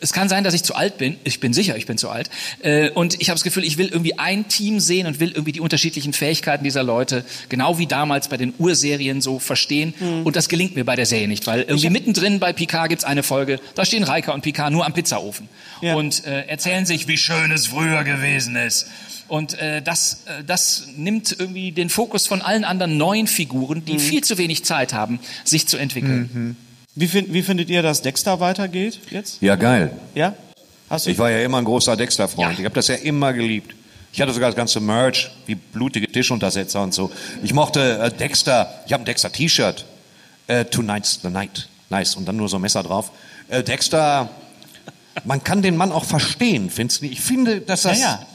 es 0.00 0.12
kann 0.12 0.28
sein, 0.28 0.44
dass 0.44 0.54
ich 0.54 0.62
zu 0.62 0.74
alt 0.74 0.96
bin. 0.98 1.16
Ich 1.24 1.40
bin 1.40 1.52
sicher, 1.52 1.76
ich 1.76 1.86
bin 1.86 1.98
zu 1.98 2.08
alt. 2.08 2.30
Äh, 2.62 2.90
Und 2.90 3.20
ich 3.20 3.28
habe 3.28 3.34
das 3.36 3.44
Gefühl, 3.44 3.64
ich 3.64 3.76
will 3.78 3.88
irgendwie 3.88 4.18
ein 4.18 4.48
Team 4.48 4.80
sehen 4.80 5.06
und 5.06 5.20
will 5.20 5.30
irgendwie 5.30 5.52
die 5.52 5.60
unterschiedlichen 5.60 6.12
Fähigkeiten 6.12 6.64
dieser 6.64 6.82
Leute, 6.82 7.24
genau 7.48 7.78
wie 7.78 7.86
damals 7.86 8.28
bei 8.28 8.36
den 8.36 8.54
Urserien, 8.58 9.20
so 9.20 9.38
verstehen. 9.38 9.92
Und 10.24 10.36
das 10.36 10.48
gelingt 10.48 10.74
mir 10.74 10.84
bei 10.84 10.96
der 10.96 11.06
Serie 11.06 11.28
nicht, 11.28 11.46
weil 11.46 11.60
irgendwie 11.62 11.90
mittendrin 11.90 12.40
bei 12.40 12.52
Picard 12.52 12.88
gibt's 12.88 13.04
eine 13.04 13.22
Folge, 13.22 13.60
da 13.74 13.84
stehen 13.84 14.02
Reika 14.04 14.32
und 14.32 14.40
Picard 14.42 14.72
nur 14.72 14.86
am 14.86 14.92
Pizzaofen 14.94 15.48
Ja. 15.82 15.94
und 15.96 16.24
äh, 16.24 16.46
erzählen 16.46 16.86
sich, 16.86 17.06
wie 17.06 17.16
schön 17.18 17.50
es 17.52 17.66
früher 17.68 18.02
gewesen 18.04 18.56
ist. 18.56 18.86
Und 19.28 19.58
äh, 19.58 19.80
das, 19.82 20.24
äh, 20.26 20.42
das 20.44 20.88
nimmt 20.96 21.36
irgendwie 21.38 21.72
den 21.72 21.88
Fokus 21.90 22.26
von 22.26 22.42
allen 22.42 22.64
anderen 22.64 22.96
neuen 22.96 23.26
Figuren, 23.26 23.84
die 23.84 23.98
viel 23.98 24.24
zu 24.24 24.38
wenig 24.38 24.64
Zeit 24.64 24.92
haben, 24.92 25.20
sich 25.44 25.68
zu 25.68 25.76
entwickeln. 25.76 26.56
Wie, 26.94 27.06
find, 27.06 27.32
wie 27.32 27.42
findet 27.42 27.70
ihr, 27.70 27.82
dass 27.82 28.02
Dexter 28.02 28.40
weitergeht 28.40 29.00
jetzt? 29.10 29.40
Ja, 29.40 29.56
geil. 29.56 29.92
Ja? 30.14 30.34
Hast 30.88 31.06
du? 31.06 31.10
Ich 31.10 31.18
war 31.18 31.30
ja 31.30 31.38
immer 31.44 31.58
ein 31.58 31.64
großer 31.64 31.96
Dexter-Freund. 31.96 32.58
Ich 32.58 32.64
habe 32.64 32.74
das 32.74 32.88
ja 32.88 32.96
immer 32.96 33.32
geliebt. 33.32 33.74
Ich 34.12 34.20
hatte 34.20 34.32
sogar 34.32 34.48
das 34.50 34.56
ganze 34.56 34.80
Merch, 34.80 35.30
wie 35.46 35.54
blutige 35.54 36.10
Tischuntersetzer 36.10 36.82
und 36.82 36.92
so. 36.92 37.12
Ich 37.44 37.54
mochte 37.54 37.98
äh, 37.98 38.10
Dexter. 38.10 38.82
Ich 38.86 38.92
habe 38.92 39.04
ein 39.04 39.06
Dexter-T-Shirt. 39.06 39.84
Äh, 40.48 40.64
Tonight's 40.64 41.20
the 41.22 41.28
night. 41.28 41.68
Nice. 41.90 42.16
Und 42.16 42.26
dann 42.26 42.36
nur 42.36 42.48
so 42.48 42.56
ein 42.56 42.62
Messer 42.62 42.82
drauf. 42.82 43.12
Äh, 43.48 43.62
Dexter, 43.62 44.28
man 45.24 45.44
kann 45.44 45.62
den 45.62 45.76
Mann 45.76 45.92
auch 45.92 46.04
verstehen, 46.04 46.70
findest 46.70 47.02
du? 47.02 47.06
nicht? 47.06 47.18
Ich 47.18 47.20
finde, 47.20 47.60
dass 47.60 47.82
das... 47.82 48.00
Ja, 48.00 48.06
ja. 48.06 48.26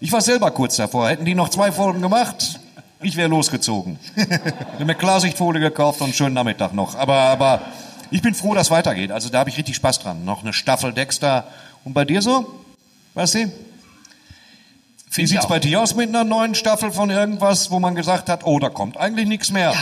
Ich 0.00 0.12
war 0.12 0.20
selber 0.20 0.50
kurz 0.50 0.76
davor. 0.76 1.08
Hätten 1.08 1.24
die 1.24 1.34
noch 1.34 1.48
zwei 1.48 1.72
Folgen 1.72 2.02
gemacht, 2.02 2.60
ich 3.00 3.16
wäre 3.16 3.28
losgezogen. 3.28 3.98
Hätte 4.14 4.84
mir 4.84 4.94
Klarsichtfolie 4.94 5.60
gekauft 5.60 6.02
und 6.02 6.14
schönen 6.14 6.34
Nachmittag 6.34 6.74
noch. 6.74 6.94
Aber, 6.94 7.14
aber 7.14 7.62
ich 8.10 8.22
bin 8.22 8.34
froh, 8.34 8.54
dass 8.54 8.68
es 8.68 8.70
weitergeht. 8.70 9.10
Also 9.10 9.28
da 9.28 9.40
habe 9.40 9.50
ich 9.50 9.56
richtig 9.58 9.76
Spaß 9.76 10.00
dran. 10.00 10.24
Noch 10.24 10.42
eine 10.42 10.52
Staffel 10.52 10.92
Dexter. 10.92 11.46
Und 11.84 11.92
bei 11.94 12.04
dir 12.04 12.22
so? 12.22 12.60
Basti? 13.14 13.48
Wie 15.12 15.26
sieht's 15.26 15.44
auch. 15.46 15.48
bei 15.48 15.58
dir 15.58 15.80
aus 15.80 15.94
mit 15.94 16.08
einer 16.10 16.24
neuen 16.24 16.54
Staffel 16.54 16.92
von 16.92 17.08
irgendwas, 17.10 17.70
wo 17.70 17.78
man 17.78 17.94
gesagt 17.94 18.28
hat, 18.28 18.44
oh, 18.44 18.58
da 18.58 18.68
kommt 18.68 18.96
eigentlich 18.98 19.26
nichts 19.26 19.50
mehr? 19.50 19.72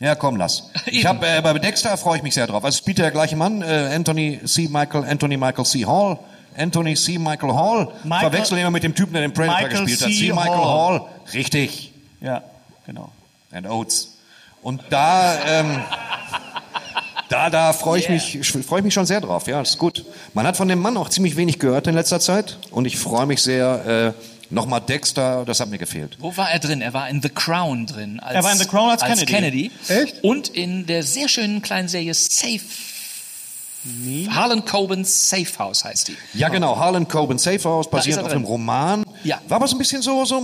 Ja, 0.00 0.14
komm, 0.14 0.36
lass. 0.36 0.70
Ich 0.86 1.04
habe 1.06 1.26
äh, 1.26 1.40
bei 1.42 1.52
Dexter 1.58 1.96
freue 1.96 2.16
ich 2.16 2.22
mich 2.22 2.34
sehr 2.34 2.46
drauf. 2.46 2.64
Also 2.64 2.74
es 2.76 2.78
spielt 2.78 2.98
der 2.98 3.10
gleiche 3.10 3.36
Mann, 3.36 3.62
äh, 3.62 3.90
Anthony 3.94 4.40
C. 4.44 4.68
Michael, 4.68 5.04
Anthony 5.04 5.36
Michael 5.36 5.64
C. 5.64 5.84
Hall. 5.84 6.18
Anthony 6.56 6.94
C. 6.94 7.18
Michael 7.18 7.52
Hall. 7.54 7.88
Michael- 8.04 8.30
Verwechsel 8.30 8.58
immer 8.58 8.70
mit 8.70 8.82
dem 8.84 8.94
Typen, 8.94 9.12
der 9.12 9.22
den 9.22 9.32
Predator 9.32 9.62
Michael 9.68 9.84
gespielt 9.86 10.00
hat. 10.02 10.08
C. 10.08 10.26
C. 10.28 10.32
Michael 10.32 10.48
Hall. 10.64 11.00
Hall. 11.00 11.02
Richtig. 11.34 11.92
Ja, 12.20 12.42
genau. 12.86 13.10
And 13.52 13.66
Oates. 13.68 14.16
Und 14.62 14.82
da, 14.90 15.34
ähm, 15.46 15.82
da, 17.32 17.50
da 17.50 17.72
freue 17.72 17.98
ich 18.00 18.08
mich, 18.08 18.38
freue 18.66 18.80
ich 18.80 18.84
mich 18.84 18.94
schon 18.94 19.06
sehr 19.06 19.20
drauf. 19.20 19.46
Ja, 19.46 19.60
ist 19.60 19.78
gut. 19.78 20.04
Man 20.34 20.46
hat 20.46 20.56
von 20.56 20.68
dem 20.68 20.78
Mann 20.80 20.96
auch 20.96 21.08
ziemlich 21.08 21.36
wenig 21.36 21.58
gehört 21.58 21.86
in 21.86 21.94
letzter 21.94 22.20
Zeit. 22.20 22.58
Und 22.70 22.84
ich 22.84 22.96
freue 22.98 23.26
mich 23.26 23.40
sehr, 23.42 24.14
äh, 24.16 24.52
nochmal 24.54 24.80
Dexter, 24.82 25.44
das 25.46 25.60
hat 25.60 25.70
mir 25.70 25.78
gefehlt. 25.78 26.16
Wo 26.20 26.36
war 26.36 26.50
er 26.50 26.58
drin? 26.58 26.82
Er 26.82 26.92
war 26.92 27.08
in 27.08 27.22
The 27.22 27.30
Crown 27.30 27.86
drin. 27.86 28.20
Als, 28.20 28.34
Er 28.36 28.44
war 28.44 28.52
in 28.52 28.58
The 28.58 28.66
Crown 28.66 28.90
als 28.90 29.02
Kennedy. 29.24 29.70
Echt? 29.88 30.22
Und 30.22 30.48
in 30.48 30.84
der 30.86 31.02
sehr 31.02 31.28
schönen 31.28 31.62
kleinen 31.62 31.88
Serie 31.88 32.12
Safe. 32.14 32.60
Harlan 34.30 34.64
Cobens 34.64 35.28
Safe 35.28 35.58
House 35.58 35.84
heißt 35.84 36.08
die. 36.08 36.16
Ja, 36.34 36.48
genau. 36.50 36.76
Harlan 36.78 37.08
Coben 37.08 37.38
Safe 37.38 37.62
House, 37.64 37.90
basierend 37.90 38.22
er 38.22 38.26
auf 38.26 38.32
einem 38.32 38.44
Roman. 38.44 39.02
Ja. 39.24 39.40
War 39.48 39.56
aber 39.56 39.66
so 39.66 39.74
ein 39.74 39.78
bisschen 39.78 40.02
so, 40.02 40.24
so, 40.24 40.40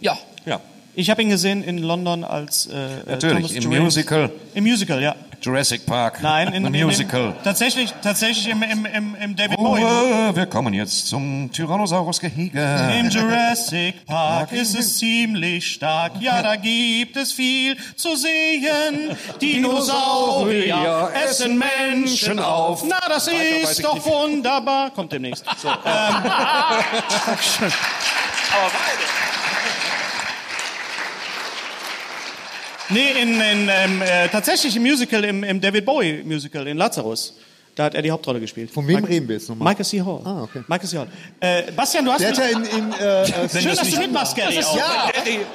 Ja. 0.00 0.18
ja. 0.46 0.60
Ich 0.96 1.08
habe 1.10 1.22
ihn 1.22 1.28
gesehen 1.28 1.62
in 1.62 1.78
London 1.78 2.24
als 2.24 2.66
äh, 2.66 2.72
äh, 2.72 2.96
Natürlich, 3.06 3.36
Thomas 3.36 3.52
im 3.52 3.62
Jurgens- 3.62 3.82
Musical. 3.84 4.32
Im 4.54 4.64
Musical, 4.64 5.00
ja. 5.00 5.14
Jurassic 5.42 5.86
Park. 5.86 6.22
Nein, 6.22 6.48
in, 6.48 6.64
Im 6.66 6.74
in, 6.74 6.84
Musical. 6.86 7.28
In, 7.28 7.42
tatsächlich, 7.42 7.92
tatsächlich 8.02 8.48
im, 8.48 8.62
im, 8.62 8.86
im, 8.86 9.14
im 9.14 9.36
David 9.36 9.56
Oh, 9.58 9.74
Bowie. 9.74 10.36
wir 10.36 10.46
kommen 10.46 10.74
jetzt 10.74 11.06
zum 11.06 11.50
Tyrannosaurus-Gehege. 11.52 12.60
Im 13.00 13.08
Jurassic 13.08 14.04
Park 14.06 14.52
ist 14.52 14.78
es 14.78 14.98
ziemlich 14.98 15.66
stark. 15.72 16.12
Ja, 16.20 16.42
da 16.42 16.56
gibt 16.56 17.16
es 17.16 17.32
viel 17.32 17.76
zu 17.96 18.16
sehen. 18.16 19.16
Dinosaurier 19.40 21.10
essen 21.24 21.58
Menschen 21.58 22.38
auf. 22.38 22.84
Na, 22.86 23.00
das 23.08 23.28
ist 23.28 23.82
doch 23.84 24.04
wunderbar. 24.04 24.90
Kommt 24.90 25.12
demnächst. 25.12 25.44
So, 25.58 25.68
ähm, 25.84 26.24
Dankeschön. 27.26 27.72
Nee, 32.90 33.10
in, 33.22 33.34
in, 33.40 33.68
ähm, 33.68 34.02
äh, 34.02 34.28
tatsächlich 34.28 34.74
im 34.76 34.82
Musical, 34.82 35.24
im, 35.24 35.44
im 35.44 35.60
David 35.60 35.84
Bowie 35.84 36.22
Musical, 36.24 36.66
in 36.66 36.76
Lazarus. 36.76 37.34
Da 37.76 37.84
hat 37.84 37.94
er 37.94 38.02
die 38.02 38.10
Hauptrolle 38.10 38.40
gespielt. 38.40 38.68
Von 38.70 38.86
wem 38.88 38.96
Mike- 38.96 39.08
reden 39.08 39.28
wir 39.28 39.36
jetzt 39.36 39.48
nochmal? 39.48 39.68
Michael 39.72 39.84
C. 39.86 40.02
Hall. 40.02 40.20
Ah, 40.24 40.42
okay. 40.42 40.62
Michael 40.66 40.88
C. 40.88 40.98
Hall. 40.98 41.06
Äh, 41.38 41.70
Bastian, 41.70 42.04
du 42.04 42.10
hast 42.10 42.20
Der 42.20 42.30
hat 42.30 42.38
ja 42.38 42.44
in, 42.46 42.64
in 42.64 42.92
äh, 42.92 43.22
äh, 43.22 43.48
Schön, 43.48 43.76
dass 43.76 43.88
du 43.90 43.96
mitmachst, 44.00 44.34
Gary. 44.36 44.58
auch. 44.58 44.76
ja, 44.76 45.10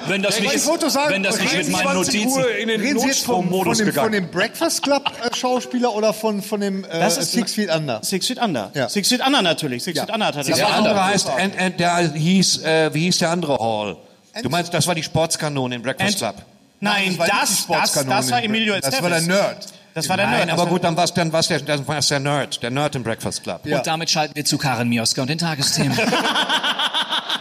Wenn 0.08 0.24
das 0.24 0.40
ich 0.40 0.66
wollte 0.66 0.90
sagen, 0.90 1.14
wenn 1.14 1.24
das 1.24 1.40
nicht 1.40 1.54
mit 1.56 1.70
meinen 1.72 1.84
20 1.84 2.24
Notizen. 2.24 2.40
Uhr 2.40 2.56
in 2.56 2.68
den 2.70 2.80
reden 2.82 3.00
Sie 3.00 3.08
jetzt 3.08 3.26
von, 3.26 3.50
von, 3.50 3.78
dem, 3.78 3.94
von 3.94 4.12
dem 4.14 4.32
Breakfast 4.32 4.82
Club 4.82 5.04
äh, 5.30 5.36
Schauspieler 5.36 5.94
oder 5.94 6.14
von, 6.14 6.42
von 6.42 6.62
dem 6.62 6.86
äh, 6.86 6.88
Das 7.00 7.18
ist- 7.18 7.34
Six 7.34 7.54
Feet 7.54 7.70
Under? 7.70 8.00
Six 8.02 8.28
Feet 8.28 8.42
Under. 8.42 8.72
Ja. 8.74 8.88
Six 8.88 9.10
Feet 9.10 9.22
Under 9.24 9.42
natürlich. 9.42 9.84
Six 9.84 9.98
Ja. 9.98 10.06
Feet 10.06 10.14
Under 10.16 10.28
hat 10.28 10.38
er 10.38 10.44
Der 10.46 10.74
andere 10.74 11.06
heißt, 11.06 11.30
and, 11.30 11.60
and, 11.60 11.80
der 11.82 12.14
hieß, 12.14 12.64
äh, 12.64 12.94
wie 12.94 13.02
hieß 13.02 13.18
der 13.20 13.30
andere 13.32 13.58
Hall? 13.60 13.98
Du 14.42 14.50
meinst, 14.50 14.74
das 14.74 14.88
war 14.88 14.96
die 14.96 15.04
Sportskanone 15.04 15.76
in 15.76 15.82
Breakfast 15.82 16.18
Club. 16.18 16.36
Nein, 16.80 17.12
die 17.12 17.18
das, 17.18 17.28
das, 17.30 17.60
Sportskanone. 17.60 18.16
das 18.18 18.32
war 18.32 18.44
Emilio 18.44 18.76
Das 18.80 19.02
war 19.02 19.10
der 19.10 19.18
Estevez. 19.20 19.28
Nerd. 19.42 19.68
Das 19.94 20.10
war 20.10 20.18
der 20.18 20.26
Nein, 20.28 20.38
Nerd. 20.40 20.50
aber 20.52 20.64
Das 20.64 20.70
gut, 20.72 20.84
dann 20.84 20.98
war 20.98 21.04
es 21.06 21.14
dann 21.14 21.32
war's 21.32 21.48
der, 21.48 21.60
dann 21.62 21.88
war's 21.88 22.08
der 22.10 22.20
Nerd, 22.20 22.62
der 22.62 22.70
Nerd 22.72 22.96
im 22.96 23.04
Breakfast 23.04 23.44
Club. 23.44 23.62
Ja. 23.66 23.78
Und 23.78 23.88
damit 23.88 24.10
schalten 24.10 24.36
wir 24.36 24.44
zu 24.46 24.58
Karin 24.58 24.90
Mioska 24.90 25.22
und 25.22 25.30
den 25.30 25.38
Tagesthemen. 25.38 25.98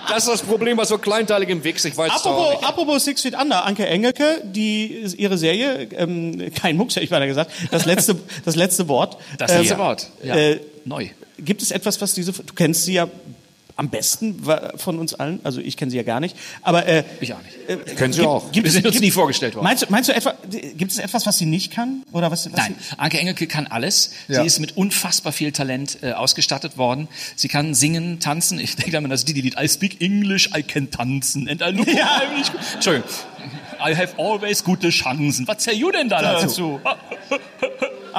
Das 0.06 0.24
ist 0.24 0.28
das 0.32 0.42
Problem 0.42 0.76
bei 0.76 0.84
so 0.84 0.98
kleinteiligem 0.98 1.64
Wix. 1.64 1.84
Ich 1.86 1.96
weiß 1.96 2.12
es 2.14 2.18
Apropos, 2.24 2.50
nicht. 2.52 2.64
apropos 2.68 3.04
Six 3.04 3.22
Feet 3.22 3.34
Under, 3.34 3.64
Anke 3.64 3.86
Engelke, 3.86 4.42
die 4.44 4.86
ihre 5.16 5.36
Serie, 5.38 5.88
ähm, 5.96 6.52
kein 6.54 6.76
Mucks, 6.76 6.94
hätte 6.94 7.04
ich 7.04 7.10
weiter 7.10 7.26
gesagt, 7.26 7.50
das 7.72 7.84
letzte, 7.84 8.16
das 8.44 8.54
letzte 8.54 8.86
Wort. 8.86 9.16
Das 9.38 9.50
letzte 9.50 9.74
Ähm, 9.74 9.80
Wort. 9.80 10.06
Ja. 10.22 10.36
Äh, 10.36 10.60
Neu. 10.84 11.08
Gibt 11.38 11.62
es 11.62 11.70
etwas, 11.72 12.00
was 12.00 12.14
diese, 12.14 12.32
du 12.32 12.54
kennst 12.54 12.84
sie 12.84 12.92
ja 12.92 13.08
am 13.76 13.88
besten 13.88 14.42
von 14.76 14.98
uns 14.98 15.14
allen, 15.14 15.40
also 15.42 15.60
ich 15.60 15.76
kenne 15.76 15.90
sie 15.90 15.96
ja 15.96 16.02
gar 16.04 16.20
nicht, 16.20 16.36
aber 16.62 16.86
äh, 16.86 17.02
Ich 17.20 17.32
auch 17.34 17.42
nicht. 17.42 17.56
äh, 17.68 17.76
Kennen 17.94 18.12
Sie 18.12 18.20
gibt- 18.20 18.28
auch. 18.30 18.52
Gibt 18.52 18.64
Wir 18.66 18.70
sind 18.72 18.86
uns 18.86 18.92
gibt, 18.94 19.04
nie 19.04 19.10
vorgestellt 19.10 19.54
worden. 19.56 19.64
Meinst 19.64 19.82
du, 19.82 19.86
meinst 19.90 20.08
du 20.08 20.14
etwa, 20.14 20.34
gibt 20.76 20.92
es 20.92 20.98
etwas, 20.98 21.26
was 21.26 21.38
sie 21.38 21.46
nicht 21.46 21.72
kann? 21.72 22.02
Oder 22.12 22.30
was, 22.30 22.46
was 22.46 22.56
Nein, 22.56 22.76
Anke 22.98 23.18
Engelke 23.18 23.46
kann 23.48 23.66
alles. 23.66 24.12
Ja. 24.28 24.40
Sie 24.42 24.46
ist 24.46 24.60
mit 24.60 24.76
unfassbar 24.76 25.32
viel 25.32 25.50
Talent 25.50 25.98
äh, 26.02 26.12
ausgestattet 26.12 26.78
worden. 26.78 27.08
Sie 27.34 27.48
kann 27.48 27.74
singen, 27.74 28.20
tanzen. 28.20 28.60
Ich 28.60 28.76
denke 28.76 28.96
an 28.96 29.08
das 29.10 29.24
Didi-Lied 29.24 29.56
I 29.60 29.68
speak 29.68 30.00
English, 30.00 30.50
I 30.56 30.62
can 30.62 30.90
tanzen 30.90 31.48
and 31.48 31.60
I 31.60 31.72
know 31.72 31.84
Ja. 31.92 32.22
Entschuldigung. 32.74 33.08
I 33.84 33.94
have 33.96 34.14
always 34.18 34.62
gute 34.62 34.90
Chancen. 34.90 35.46
Was 35.48 35.58
zähl 35.58 35.74
you 35.74 35.90
denn 35.90 36.08
da 36.08 36.22
dazu? 36.22 36.80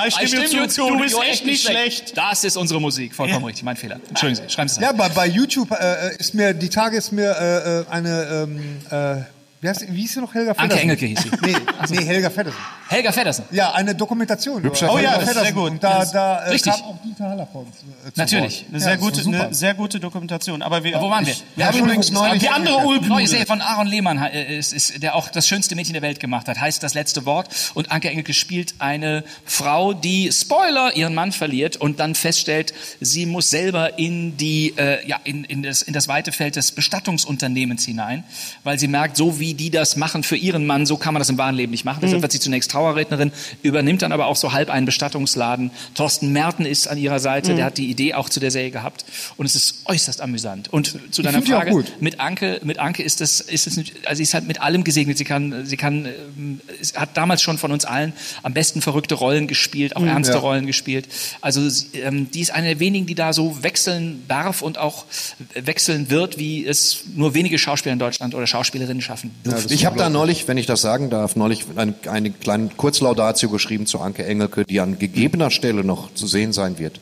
ich 0.07 0.27
stimme, 0.27 0.47
dir 0.47 0.69
zu, 0.69 0.87
du 0.87 0.99
bist 0.99 1.17
echt 1.27 1.45
nicht 1.45 1.63
schlecht. 1.65 2.17
Das 2.17 2.43
ist 2.43 2.57
unsere 2.57 2.81
Musik. 2.81 3.15
Vollkommen 3.15 3.45
richtig. 3.45 3.63
Mein 3.63 3.75
Fehler. 3.77 3.99
Entschuldigen 4.09 4.47
Sie. 4.47 4.53
Schreiben 4.53 4.69
Sie 4.69 4.79
es 4.79 4.81
Ja, 4.81 4.91
bei, 4.91 5.09
bei 5.09 5.27
YouTube 5.27 5.71
äh, 5.71 6.15
ist 6.17 6.33
mir, 6.33 6.53
die 6.53 6.69
Tage 6.69 6.97
ist 6.97 7.11
mir 7.11 7.31
äh, 7.31 7.79
äh, 7.81 7.85
eine, 7.89 8.47
ähm, 8.47 8.77
äh, 8.89 9.34
wie, 9.61 9.69
heißt, 9.69 9.85
wie 9.89 10.01
hieß 10.01 10.13
sie 10.13 10.21
noch, 10.21 10.33
Helga 10.33 10.53
Feddersen? 10.53 10.71
Anke 10.71 10.81
Engelke 10.81 11.05
hieß 11.07 11.21
sie. 11.23 11.29
Nee, 11.41 11.55
nee 11.89 12.05
Helga 12.05 12.29
Feddersen. 12.29 12.59
Helga 12.87 13.11
Feddersen. 13.11 13.45
Ja, 13.51 13.73
eine 13.73 13.95
Dokumentation. 13.95 14.61
Hübscher 14.63 14.93
Oh 14.93 14.97
ja, 14.99 15.13
ist 15.13 15.25
sehr 15.25 15.27
Feddersen. 15.33 15.55
gut. 15.55 15.71
Und 15.71 15.83
da, 15.83 16.05
da 16.05 16.45
äh, 16.45 16.49
Richtig. 16.49 16.73
kam 16.73 16.83
auch 16.83 17.01
Dieter 17.01 17.29
Haller 17.29 17.47
vor 17.51 17.61
uns 17.61 17.77
äh, 17.77 18.11
Natürlich. 18.15 18.65
Eine 18.69 18.79
sehr, 18.79 18.91
Ja, 18.91 18.95
gute, 18.97 19.21
eine 19.21 19.53
sehr 19.53 19.73
gute 19.73 19.99
Dokumentation. 19.99 20.61
Aber 20.61 20.83
wir, 20.83 20.99
Wo 21.01 21.09
waren 21.09 21.25
wir? 21.25 21.35
Wir 21.55 21.67
haben 21.67 21.79
übrigens 21.79 22.11
neulich 22.11 22.41
die 22.41 22.49
andere 22.49 22.99
Neue. 23.07 23.27
Serie 23.27 23.45
von 23.45 23.61
Aaron 23.61 23.87
Lehmann 23.87 24.17
äh, 24.21 24.57
ist, 24.57 24.73
ist, 24.73 25.01
der 25.01 25.15
auch 25.15 25.29
das 25.29 25.47
schönste 25.47 25.75
Mädchen 25.75 25.93
der 25.93 26.01
Welt 26.01 26.19
gemacht 26.19 26.47
hat, 26.47 26.59
heißt 26.59 26.83
das 26.83 26.93
letzte 26.93 27.25
Wort. 27.25 27.49
Und 27.73 27.91
Anke 27.91 28.09
Engelke 28.09 28.33
spielt 28.33 28.75
eine 28.79 29.23
Frau, 29.45 29.93
die 29.93 30.31
Spoiler 30.31 30.95
ihren 30.95 31.15
Mann 31.15 31.31
verliert 31.31 31.77
und 31.77 31.99
dann 31.99 32.13
feststellt, 32.13 32.73
sie 33.01 33.25
muss 33.25 33.49
selber 33.49 33.97
in 33.97 34.37
die 34.37 34.73
äh, 34.77 35.07
ja 35.07 35.19
in, 35.23 35.43
in 35.45 35.63
das 35.63 35.81
in 35.81 35.93
das 35.93 36.07
weite 36.07 36.31
Feld 36.31 36.55
des 36.55 36.71
Bestattungsunternehmens 36.71 37.85
hinein, 37.85 38.23
weil 38.63 38.77
sie 38.77 38.87
merkt, 38.87 39.17
so 39.17 39.39
wie 39.39 39.44
die 39.53 39.69
das 39.69 39.95
machen 39.95 40.23
für 40.23 40.37
ihren 40.37 40.65
Mann, 40.65 40.85
so 40.85 40.97
kann 40.97 41.13
man 41.13 41.19
das 41.19 41.29
im 41.29 41.37
wahren 41.37 41.55
Leben 41.55 41.71
nicht 41.71 41.85
machen. 41.85 41.99
Deshalb 42.01 42.21
wird 42.21 42.31
sie 42.31 42.39
zunächst 42.39 42.71
Trauerrednerin, 42.71 43.31
übernimmt 43.63 44.01
dann 44.01 44.11
aber 44.11 44.27
auch 44.27 44.35
so 44.35 44.53
halb 44.53 44.69
einen 44.69 44.85
Bestattungsladen. 44.85 45.71
Thorsten 45.95 46.31
Merten 46.31 46.65
ist 46.65 46.87
an 46.87 46.97
ihrer 46.97 47.19
Seite, 47.19 47.55
der 47.55 47.65
hat 47.65 47.77
die 47.77 47.89
Idee 47.89 48.13
auch 48.13 48.29
zu 48.29 48.39
der 48.39 48.51
Serie 48.51 48.71
gehabt 48.71 49.05
und 49.37 49.45
es 49.45 49.55
ist 49.55 49.81
äußerst 49.85 50.21
amüsant. 50.21 50.71
Und 50.71 50.97
zu 51.11 51.21
deiner 51.21 51.41
Frage, 51.41 51.71
gut. 51.71 51.93
mit 51.99 52.19
Anke, 52.19 52.59
mit 52.63 52.79
Anke 52.79 53.03
ist 53.03 53.21
es, 53.21 53.41
ist 53.41 53.67
es, 53.67 53.77
nicht- 53.77 54.07
also 54.07 54.17
sie 54.17 54.23
ist 54.23 54.33
halt 54.33 54.47
mit 54.47 54.61
allem 54.61 54.83
gesegnet. 54.83 55.17
Sie 55.17 55.23
kann, 55.25 55.65
sie 55.65 55.77
kann, 55.77 56.05
ähm, 56.05 56.61
hat 56.95 57.17
damals 57.17 57.41
schon 57.41 57.57
von 57.57 57.71
uns 57.71 57.85
allen 57.85 58.13
am 58.43 58.53
besten 58.53 58.81
verrückte 58.81 59.15
Rollen 59.15 59.47
gespielt, 59.47 59.95
auch 59.95 60.03
ernste 60.05 60.33
ja. 60.35 60.39
Rollen 60.39 60.65
gespielt. 60.65 61.07
Also 61.41 61.67
sie, 61.67 61.87
ähm, 61.99 62.29
die 62.31 62.41
ist 62.41 62.51
eine 62.51 62.75
der 62.75 62.79
wenigen, 62.79 63.05
die 63.05 63.15
da 63.15 63.33
so 63.33 63.63
wechseln 63.63 64.23
darf 64.27 64.61
und 64.61 64.77
auch 64.77 65.05
wechseln 65.53 66.09
wird, 66.09 66.37
wie 66.37 66.65
es 66.65 67.03
nur 67.15 67.33
wenige 67.33 67.57
Schauspieler 67.57 67.93
in 67.93 67.99
Deutschland 67.99 68.35
oder 68.35 68.47
Schauspielerinnen 68.47 69.01
schaffen 69.01 69.31
dürfen. 69.43 69.71
Ich 69.71 69.85
habe 69.85 69.97
da 69.97 70.09
neulich, 70.09 70.47
wenn 70.47 70.57
ich 70.57 70.65
das 70.65 70.81
sagen 70.81 71.09
darf, 71.09 71.35
neulich 71.35 71.65
eine, 71.75 71.93
eine 72.09 72.31
kleine 72.31 72.69
Kurzlaudatio 72.69 73.49
geschrieben 73.49 73.85
zu 73.85 73.99
Anke 73.99 74.25
Engelke, 74.25 74.65
die 74.65 74.79
an 74.79 74.97
gegebener 74.99 75.51
Stelle 75.51 75.83
noch 75.83 76.13
zu 76.13 76.27
sehen 76.27 76.53
sein 76.53 76.79
wird. 76.79 76.99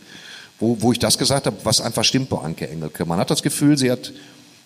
Wo, 0.59 0.77
wo 0.81 0.91
ich 0.91 0.99
das 0.99 1.17
gesagt 1.17 1.45
habe, 1.45 1.57
was 1.63 1.81
einfach 1.81 2.03
stimmt 2.03 2.29
bei 2.29 2.37
Anke 2.37 2.69
Engelke. 2.69 3.05
Man 3.05 3.19
hat 3.19 3.29
das 3.31 3.43
Gefühl, 3.43 3.77
sie 3.77 3.91
hat 3.91 4.11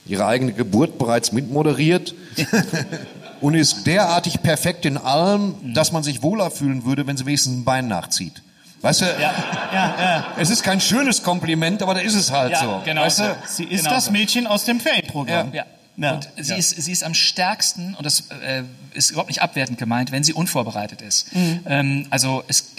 ihre 0.06 0.26
eigene 0.26 0.54
Geburt 0.54 0.98
bereits 0.98 1.32
mitmoderiert 1.32 2.14
und 3.42 3.56
ist 3.56 3.86
derartig 3.86 4.42
perfekt 4.42 4.86
in 4.86 4.98
allem, 4.98 5.56
dass 5.74 5.92
man 5.92 6.04
sich 6.04 6.22
wohler 6.24 6.52
fühlen 6.52 6.86
würde, 6.86 7.08
wenn 7.08 7.18
sie 7.18 7.26
wenigstens 7.26 7.54
ein 7.58 7.64
Bein 7.66 7.88
nachzieht. 7.88 8.42
Weißt 8.82 9.02
du, 9.02 9.06
Ja, 9.06 9.34
ja. 9.74 10.26
es 10.38 10.50
ist 10.52 10.64
kein 10.64 10.80
schönes 10.80 11.24
Kompliment, 11.24 11.82
aber 11.82 11.96
da 11.96 12.00
ist 12.02 12.14
es 12.14 12.32
halt 12.32 12.52
Ja, 12.52 12.62
so. 12.62 12.82
genau 12.86 13.02
weißt 13.02 13.18
so. 13.18 13.24
du? 13.24 13.36
Sie 13.48 13.64
ist 13.64 13.84
Genau 13.84 13.96
das 13.96 14.06
so. 14.06 14.12
Mädchen 14.12 14.46
aus 14.48 14.66
dem 14.66 14.80
Ferienprogramm. 14.80 15.52
Ja. 15.54 15.66
Ja. 15.98 16.14
Und 16.14 16.30
sie, 16.40 16.52
Ja. 16.52 16.58
ist, 16.58 16.70
sie 16.82 16.92
ist 16.92 17.04
am 17.04 17.14
stärksten, 17.14 17.96
und 17.96 18.06
das 18.06 18.26
äh, 18.42 18.64
ist 18.94 19.10
überhaupt 19.12 19.30
nicht 19.30 19.42
abwertend 19.42 19.78
gemeint, 19.80 20.12
wenn 20.12 20.24
sie 20.24 20.34
unvorbereitet 20.34 21.02
ist. 21.02 21.34
Mhm. 21.36 21.60
Ähm, 21.66 22.08
also 22.12 22.44
es, 22.48 22.72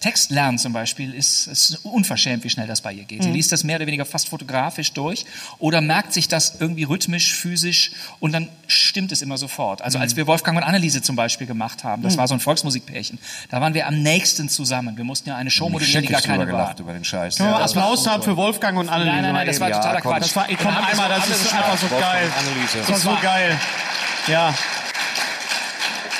Text 0.00 0.30
lernen 0.30 0.58
zum 0.58 0.72
Beispiel 0.72 1.12
ist, 1.14 1.46
ist 1.46 1.80
unverschämt, 1.84 2.44
wie 2.44 2.50
schnell 2.50 2.66
das 2.66 2.80
bei 2.80 2.92
ihr 2.92 3.04
geht. 3.04 3.22
Sie 3.22 3.28
Mhm. 3.28 3.34
liest 3.34 3.52
das 3.52 3.64
mehr 3.64 3.76
oder 3.76 3.86
weniger 3.86 4.04
fast 4.04 4.28
fotografisch 4.28 4.92
durch 4.92 5.24
oder 5.58 5.80
merkt 5.80 6.12
sich 6.12 6.28
das 6.28 6.56
irgendwie 6.60 6.84
rhythmisch, 6.84 7.34
physisch 7.34 7.92
und 8.20 8.32
dann 8.32 8.48
stimmt 8.66 9.12
es 9.12 9.22
immer 9.22 9.38
sofort. 9.38 9.82
Also 9.82 9.98
Mhm. 9.98 10.02
als 10.02 10.16
wir 10.16 10.26
Wolfgang 10.26 10.56
und 10.56 10.62
Anneliese 10.64 11.02
zum 11.02 11.16
Beispiel 11.16 11.46
gemacht 11.46 11.84
haben, 11.84 12.02
das 12.02 12.16
war 12.16 12.26
so 12.28 12.34
ein 12.34 12.40
Volksmusikpärchen, 12.40 13.18
da 13.50 13.60
waren 13.60 13.74
wir 13.74 13.86
am 13.86 14.02
nächsten 14.02 14.48
zusammen. 14.48 14.96
Wir 14.96 15.04
mussten 15.04 15.28
ja 15.28 15.36
eine 15.36 15.50
Show 15.50 15.68
moderieren, 15.68 16.02
die 16.02 16.08
gar 16.12 16.20
keine 16.22 16.38
war. 16.40 16.46
gelacht 16.46 16.80
über 16.80 16.92
den 16.92 17.04
Scheiß. 17.04 17.36
Können 17.36 17.50
wir 17.50 17.58
das 17.58 17.74
war 17.76 17.84
Applaus 17.84 18.06
haben 18.06 18.22
für 18.22 18.36
Wolfgang 18.36 18.78
und 18.78 18.88
Anneliese? 18.88 19.14
Nein, 19.16 19.22
nein, 19.24 19.34
nein, 19.34 19.46
das 19.46 19.60
war 19.60 19.68
eben? 19.68 19.76
totaler 19.78 20.00
komm. 20.00 20.12
Quatsch. 20.12 20.22
Das 20.22 20.36
war, 20.36 20.46
komm 20.48 20.74
haben 20.74 20.74
wir 20.84 20.86
einmal, 20.88 21.08
das 21.08 21.24
alles 21.24 21.36
ist 21.36 21.42
geschafft. 21.44 21.64
einfach 21.64 21.78
so 21.78 21.90
Wolfgang 21.90 22.12
geil. 22.12 22.32
Das 22.74 22.88
war 22.90 22.98
so 22.98 23.18
geil. 23.22 23.60
Ja. 24.28 24.54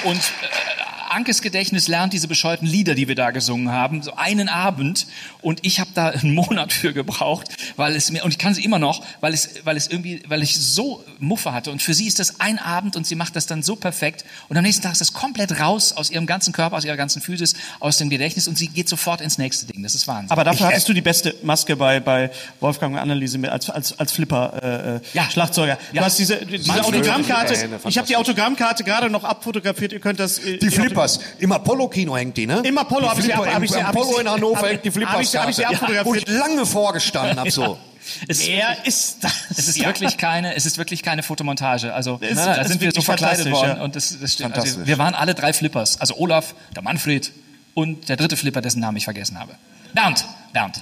Und 0.05 0.17
äh, 0.19 0.72
Ankes 1.13 1.43
Gedächtnis 1.43 1.89
lernt 1.89 2.13
diese 2.13 2.29
bescheuerten 2.29 2.67
Lieder, 2.67 2.95
die 2.95 3.07
wir 3.09 3.15
da 3.15 3.31
gesungen 3.31 3.71
haben, 3.71 4.03
so 4.03 4.15
einen 4.17 4.49
Abend. 4.49 5.07
Und 5.41 5.61
ich 5.63 5.81
habe 5.81 5.91
da 5.95 6.09
einen 6.09 6.35
Monat 6.35 6.73
für 6.73 6.93
gebraucht, 6.93 7.49
weil 7.77 7.95
es 7.97 8.11
mir 8.11 8.25
und 8.25 8.31
ich 8.31 8.39
kann 8.39 8.55
sie 8.55 8.65
immer 8.65 8.79
noch, 8.79 9.05
weil 9.21 9.33
es, 9.35 9.51
weil 9.65 9.77
es 9.77 9.87
irgendwie, 9.89 10.23
weil 10.29 10.43
ich 10.43 10.59
so 10.59 11.05
Muffe 11.19 11.53
hatte. 11.53 11.71
Und 11.71 11.83
für 11.83 11.95
sie 11.95 12.07
ist 12.07 12.19
das 12.19 12.41
ein 12.41 12.59
Abend 12.59 12.97
und 12.97 13.07
sie 13.07 13.15
macht 13.15 13.37
das 13.37 13.47
dann 13.47 13.63
so 13.63 13.77
perfekt. 13.77 14.25
Und 14.49 14.57
am 14.57 14.63
nächsten 14.65 14.83
Tag 14.83 14.93
ist 14.93 15.01
das 15.01 15.13
komplett 15.13 15.61
raus 15.61 15.93
aus 15.93 16.11
ihrem 16.11 16.27
ganzen 16.27 16.53
Körper, 16.53 16.77
aus 16.77 16.85
ihrer 16.85 16.97
ganzen 16.97 17.21
Physis, 17.23 17.55
aus 17.81 17.99
dem 17.99 18.11
Gedächtnis 18.11 18.49
und 18.49 18.57
sie 18.59 18.69
geht 18.69 18.89
sofort 18.89 19.21
ins 19.21 19.39
nächste 19.39 19.67
Ding. 19.67 19.83
Das 19.83 19.95
ist 19.95 20.07
Wahnsinn. 20.09 20.31
Aber 20.31 20.45
dafür 20.45 20.67
hattest 20.69 20.89
du 20.89 20.93
die 20.93 21.01
beste 21.03 21.35
Maske 21.43 21.77
bei, 21.77 22.01
bei 22.01 22.31
Wolfgang 22.61 22.95
und 22.95 22.99
Anneliese 23.01 23.39
mit, 23.39 23.51
als, 23.51 23.69
als, 23.71 23.99
als 23.99 24.13
Flipper 24.13 24.61
äh, 24.63 24.97
äh, 24.97 25.01
Ja. 25.13 25.29
Schlagzeuger. 25.31 25.79
Du 25.91 25.97
Ja. 25.97 26.05
hast 26.05 26.19
diese, 26.19 26.45
diese 26.47 26.73
Autogrammkarte. 26.85 27.55
Flipper, 27.55 27.89
Ich 27.89 27.99
habe 27.99 28.07
die 28.09 28.17
Autogrammkarte 28.17 28.85
gerade 28.85 29.11
noch 29.11 29.25
abfotografiert. 29.25 29.93
Ihr 29.93 30.01
könnt 30.01 30.21
das. 30.21 30.39
äh, 30.39 30.59
Die 30.59 30.71
Flippers. 31.09 31.35
Im 31.39 31.53
Apollo-Kino 31.53 32.17
hängt 32.17 32.37
die, 32.37 32.47
ne? 32.47 32.63
Im 32.65 32.79
Apollo 32.79 33.09
habe 33.11 33.21
ich 33.21 33.27
sie 33.27 33.33
ab, 33.33 33.43
Flipper 33.43 33.55
hab 33.55 33.63
ich 33.63 33.71
sie 33.71 33.79
Im 33.79 33.87
Apollo 33.87 34.19
in 34.19 34.29
Hannover 34.29 34.69
hängt 34.69 34.85
die 34.85 34.91
hab 34.91 35.21
ich 35.21 35.37
hab 35.37 35.49
ich 35.49 35.57
sie 35.57 35.63
Flipperskarte. 35.65 36.05
Wo 36.07 36.15
ich 36.15 36.23
abfotografiert. 36.23 36.29
lange 36.29 36.67
vorgestanden 36.67 37.39
habe, 37.41 37.51
so. 37.51 37.79
es, 38.29 38.41
Er 38.49 38.85
ist 38.85 39.19
das. 39.23 39.33
es 39.57 39.69
ist 39.69 39.77
Ja. 39.77 39.87
wirklich 39.87 40.17
keine, 40.17 40.55
es 40.57 40.67
ist 40.67 40.79
wirklich 40.79 41.03
keine 41.03 41.23
Fotomontage. 41.23 41.95
Also 41.95 42.17
ist- 42.21 42.37
da 42.37 42.57
das 42.57 42.67
ist 42.67 42.69
sind 42.73 42.81
wir 42.81 42.91
so 42.93 43.01
verkleidet 43.03 43.51
worden 43.51 43.77
ja. 43.79 43.83
und 43.85 43.95
das, 43.97 44.17
das 44.21 44.33
stimmt. 44.35 44.57
Also 44.59 44.87
wir 44.87 44.99
waren 44.99 45.15
alle 45.15 45.35
drei 45.35 45.53
Flippers. 45.53 46.01
Also 46.01 46.17
Olaf, 46.17 46.55
der 46.75 46.83
Manfred 46.83 47.31
und 47.75 48.09
der 48.09 48.17
dritte 48.17 48.37
Flipper, 48.37 48.61
dessen 48.61 48.81
Namen 48.81 48.97
ich 48.97 49.05
vergessen 49.05 49.39
habe. 49.39 49.55
Bernd, 49.95 50.25
Bernd. 50.53 50.81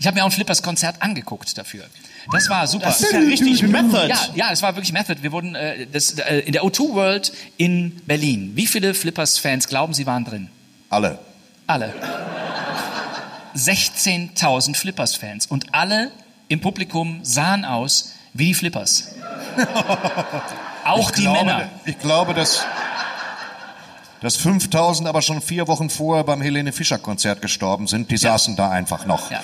Ich 0.00 0.06
habe 0.06 0.14
mir 0.16 0.22
auch 0.22 0.28
ein 0.28 0.32
Flippers-Konzert 0.32 1.00
angeguckt 1.00 1.56
dafür. 1.56 1.84
Das 2.32 2.48
war 2.48 2.66
super. 2.66 2.86
Das 2.86 3.00
ist 3.00 3.12
ja 3.12 3.18
richtig 3.20 3.62
Method. 3.62 4.08
Ja, 4.08 4.18
ja, 4.34 4.48
es 4.52 4.62
war 4.62 4.74
wirklich 4.74 4.92
Method. 4.92 5.22
Wir 5.22 5.32
wurden 5.32 5.54
äh, 5.54 5.86
das, 5.86 6.18
äh, 6.18 6.40
in 6.40 6.52
der 6.52 6.62
O2 6.62 6.94
World 6.94 7.32
in 7.56 8.00
Berlin. 8.06 8.52
Wie 8.54 8.66
viele 8.66 8.94
Flippers-Fans 8.94 9.68
glauben 9.68 9.94
Sie 9.94 10.06
waren 10.06 10.24
drin? 10.24 10.48
Alle. 10.90 11.18
Alle. 11.66 11.92
16.000 13.56 14.76
Flippers-Fans 14.76 15.46
und 15.46 15.74
alle 15.74 16.10
im 16.48 16.60
Publikum 16.60 17.20
sahen 17.22 17.64
aus 17.64 18.12
wie 18.34 18.46
die 18.46 18.54
Flippers. 18.54 19.14
Auch 20.84 21.10
die 21.10 21.22
glaube, 21.22 21.38
Männer. 21.38 21.68
Ich 21.84 21.98
glaube, 21.98 22.34
dass, 22.34 22.64
dass 24.20 24.36
5000 24.36 25.08
aber 25.08 25.22
schon 25.22 25.40
vier 25.40 25.66
Wochen 25.66 25.90
vorher 25.90 26.22
beim 26.22 26.40
Helene 26.40 26.72
Fischer 26.72 26.98
Konzert 26.98 27.42
gestorben 27.42 27.86
sind. 27.86 28.10
Die 28.10 28.16
saßen 28.16 28.54
da 28.56 28.70
einfach 28.70 29.06
noch. 29.06 29.30
Ja. 29.30 29.40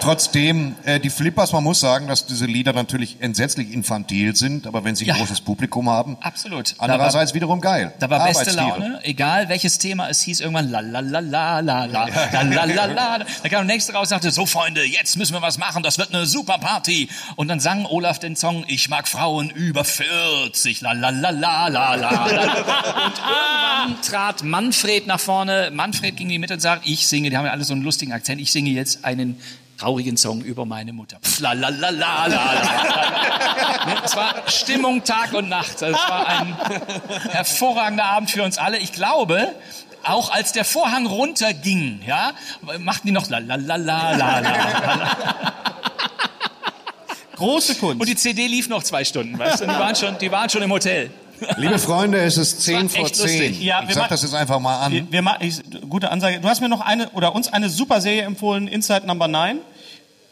Trotzdem, 0.00 0.74
äh, 0.84 0.98
die 0.98 1.10
Flippers, 1.10 1.52
man 1.52 1.62
muss 1.62 1.80
sagen, 1.80 2.08
dass 2.08 2.26
diese 2.26 2.46
Lieder 2.46 2.72
natürlich 2.72 3.18
entsetzlich 3.20 3.72
infantil 3.72 4.34
sind, 4.34 4.66
aber 4.66 4.82
wenn 4.84 4.96
sie 4.96 5.04
ein 5.04 5.08
Ja. 5.08 5.14
großes 5.16 5.40
Publikum 5.42 5.88
haben, 5.90 6.16
Absolut. 6.20 6.74
andererseits 6.78 7.34
wiederum 7.34 7.60
geil. 7.60 7.92
Da 7.98 8.08
war 8.10 8.24
beste. 8.26 8.50
Laune, 8.52 9.00
egal 9.04 9.48
welches 9.48 9.78
Thema 9.78 10.08
es 10.08 10.22
hieß, 10.22 10.40
irgendwann 10.40 10.70
la 10.70 10.80
la 10.80 11.00
la 11.00 11.20
la 11.20 11.60
la 11.60 11.84
la 11.86 12.06
la 12.32 12.42
la 12.42 12.64
la 12.64 12.84
la. 12.86 13.18
Da 13.42 13.48
kam 13.48 13.66
der 13.66 13.74
nächste 13.76 13.92
raus 13.92 14.02
und 14.02 14.08
sagte, 14.08 14.30
so 14.30 14.46
Freunde, 14.46 14.84
jetzt 14.84 15.16
müssen 15.16 15.34
wir 15.34 15.42
was 15.42 15.58
machen, 15.58 15.82
das 15.82 15.98
wird 15.98 16.14
eine 16.14 16.26
super 16.26 16.58
Party. 16.58 17.08
Und 17.36 17.48
dann 17.48 17.60
sang 17.60 17.84
Olaf 17.86 18.18
den 18.18 18.36
Song, 18.36 18.64
ich 18.68 18.88
mag 18.88 19.06
Frauen 19.08 19.50
über 19.50 19.84
40, 19.84 20.80
la 20.80 20.92
la 20.92 21.10
la 21.10 21.30
la 21.30 21.68
la 21.68 21.94
la. 21.94 22.24
Und 22.24 22.32
irgendwann 22.32 24.02
trat 24.02 24.42
Manfred 24.44 25.06
nach 25.06 25.20
vorne, 25.20 25.70
Manfred 25.72 26.16
ging 26.16 26.26
in 26.28 26.32
die 26.32 26.38
Mitte 26.38 26.54
und 26.54 26.60
sagt, 26.60 26.86
ich 26.86 27.06
singe, 27.06 27.30
die 27.30 27.36
haben 27.36 27.44
ja 27.46 27.52
alle 27.52 27.64
so 27.64 27.74
einen 27.74 27.82
lustigen 27.82 28.12
Akzent, 28.12 28.40
ich 28.40 28.50
singe 28.52 28.70
jetzt 28.70 29.04
einen 29.04 29.38
traurigen 29.80 30.16
Song 30.18 30.42
über 30.42 30.66
meine 30.66 30.92
Mutter. 30.92 31.18
La, 31.40 31.52
la, 31.54 31.68
la, 31.70 31.88
la, 31.90 32.26
la. 32.26 32.52
Ne, 33.86 33.94
Es 34.04 34.14
war 34.14 34.34
Stimmung 34.46 35.02
Tag 35.04 35.32
und 35.32 35.48
Nacht. 35.48 35.80
Es 35.80 35.94
war 35.94 36.26
ein 36.28 36.54
hervorragender 37.30 38.04
Abend 38.04 38.30
für 38.30 38.42
uns 38.42 38.58
alle. 38.58 38.76
Ich 38.78 38.92
glaube, 38.92 39.48
auch 40.04 40.30
als 40.32 40.52
der 40.52 40.64
Vorhang 40.66 41.06
runterging, 41.06 42.00
ja, 42.06 42.32
machten 42.78 43.06
die 43.06 43.12
noch 43.12 43.28
la 43.30 43.38
la 43.38 43.54
la 43.56 43.76
la 43.76 44.12
la 44.16 44.38
la. 44.40 44.54
la. 44.94 45.16
Große 47.36 47.76
Kunst. 47.76 48.00
Und 48.00 48.06
die 48.08 48.16
CD 48.16 48.46
lief 48.48 48.68
noch 48.68 48.82
zwei 48.82 49.02
Stunden, 49.04 49.38
weißt 49.38 49.62
du? 49.62 49.64
Die 49.64 49.70
waren 49.72 49.96
schon, 49.96 50.18
die 50.18 50.30
waren 50.30 50.50
schon 50.50 50.60
im 50.62 50.70
Hotel. 50.72 51.10
Liebe 51.56 51.78
Freunde, 51.78 52.18
es 52.20 52.36
ist 52.36 52.58
war 52.70 52.80
10 52.80 52.88
vor 52.90 53.06
echt 53.06 53.16
lustig. 53.18 53.54
10. 53.56 53.62
Ja, 53.62 53.80
ich 53.80 53.88
wir 53.88 53.94
sag 53.94 54.02
machen- 54.02 54.10
das 54.10 54.22
jetzt 54.22 54.34
einfach 54.34 54.58
mal 54.60 54.78
an. 54.80 54.92
Wir, 54.92 55.06
wir 55.10 55.22
gute 55.88 56.10
Ansage. 56.10 56.38
Du 56.40 56.48
hast 56.50 56.60
mir 56.60 56.68
noch 56.68 56.82
eine 56.82 57.08
oder 57.10 57.34
uns 57.34 57.50
eine 57.50 57.70
super 57.70 58.02
Serie 58.02 58.22
empfohlen, 58.24 58.68
Inside 58.68 59.06
Number 59.06 59.26
9, 59.26 59.56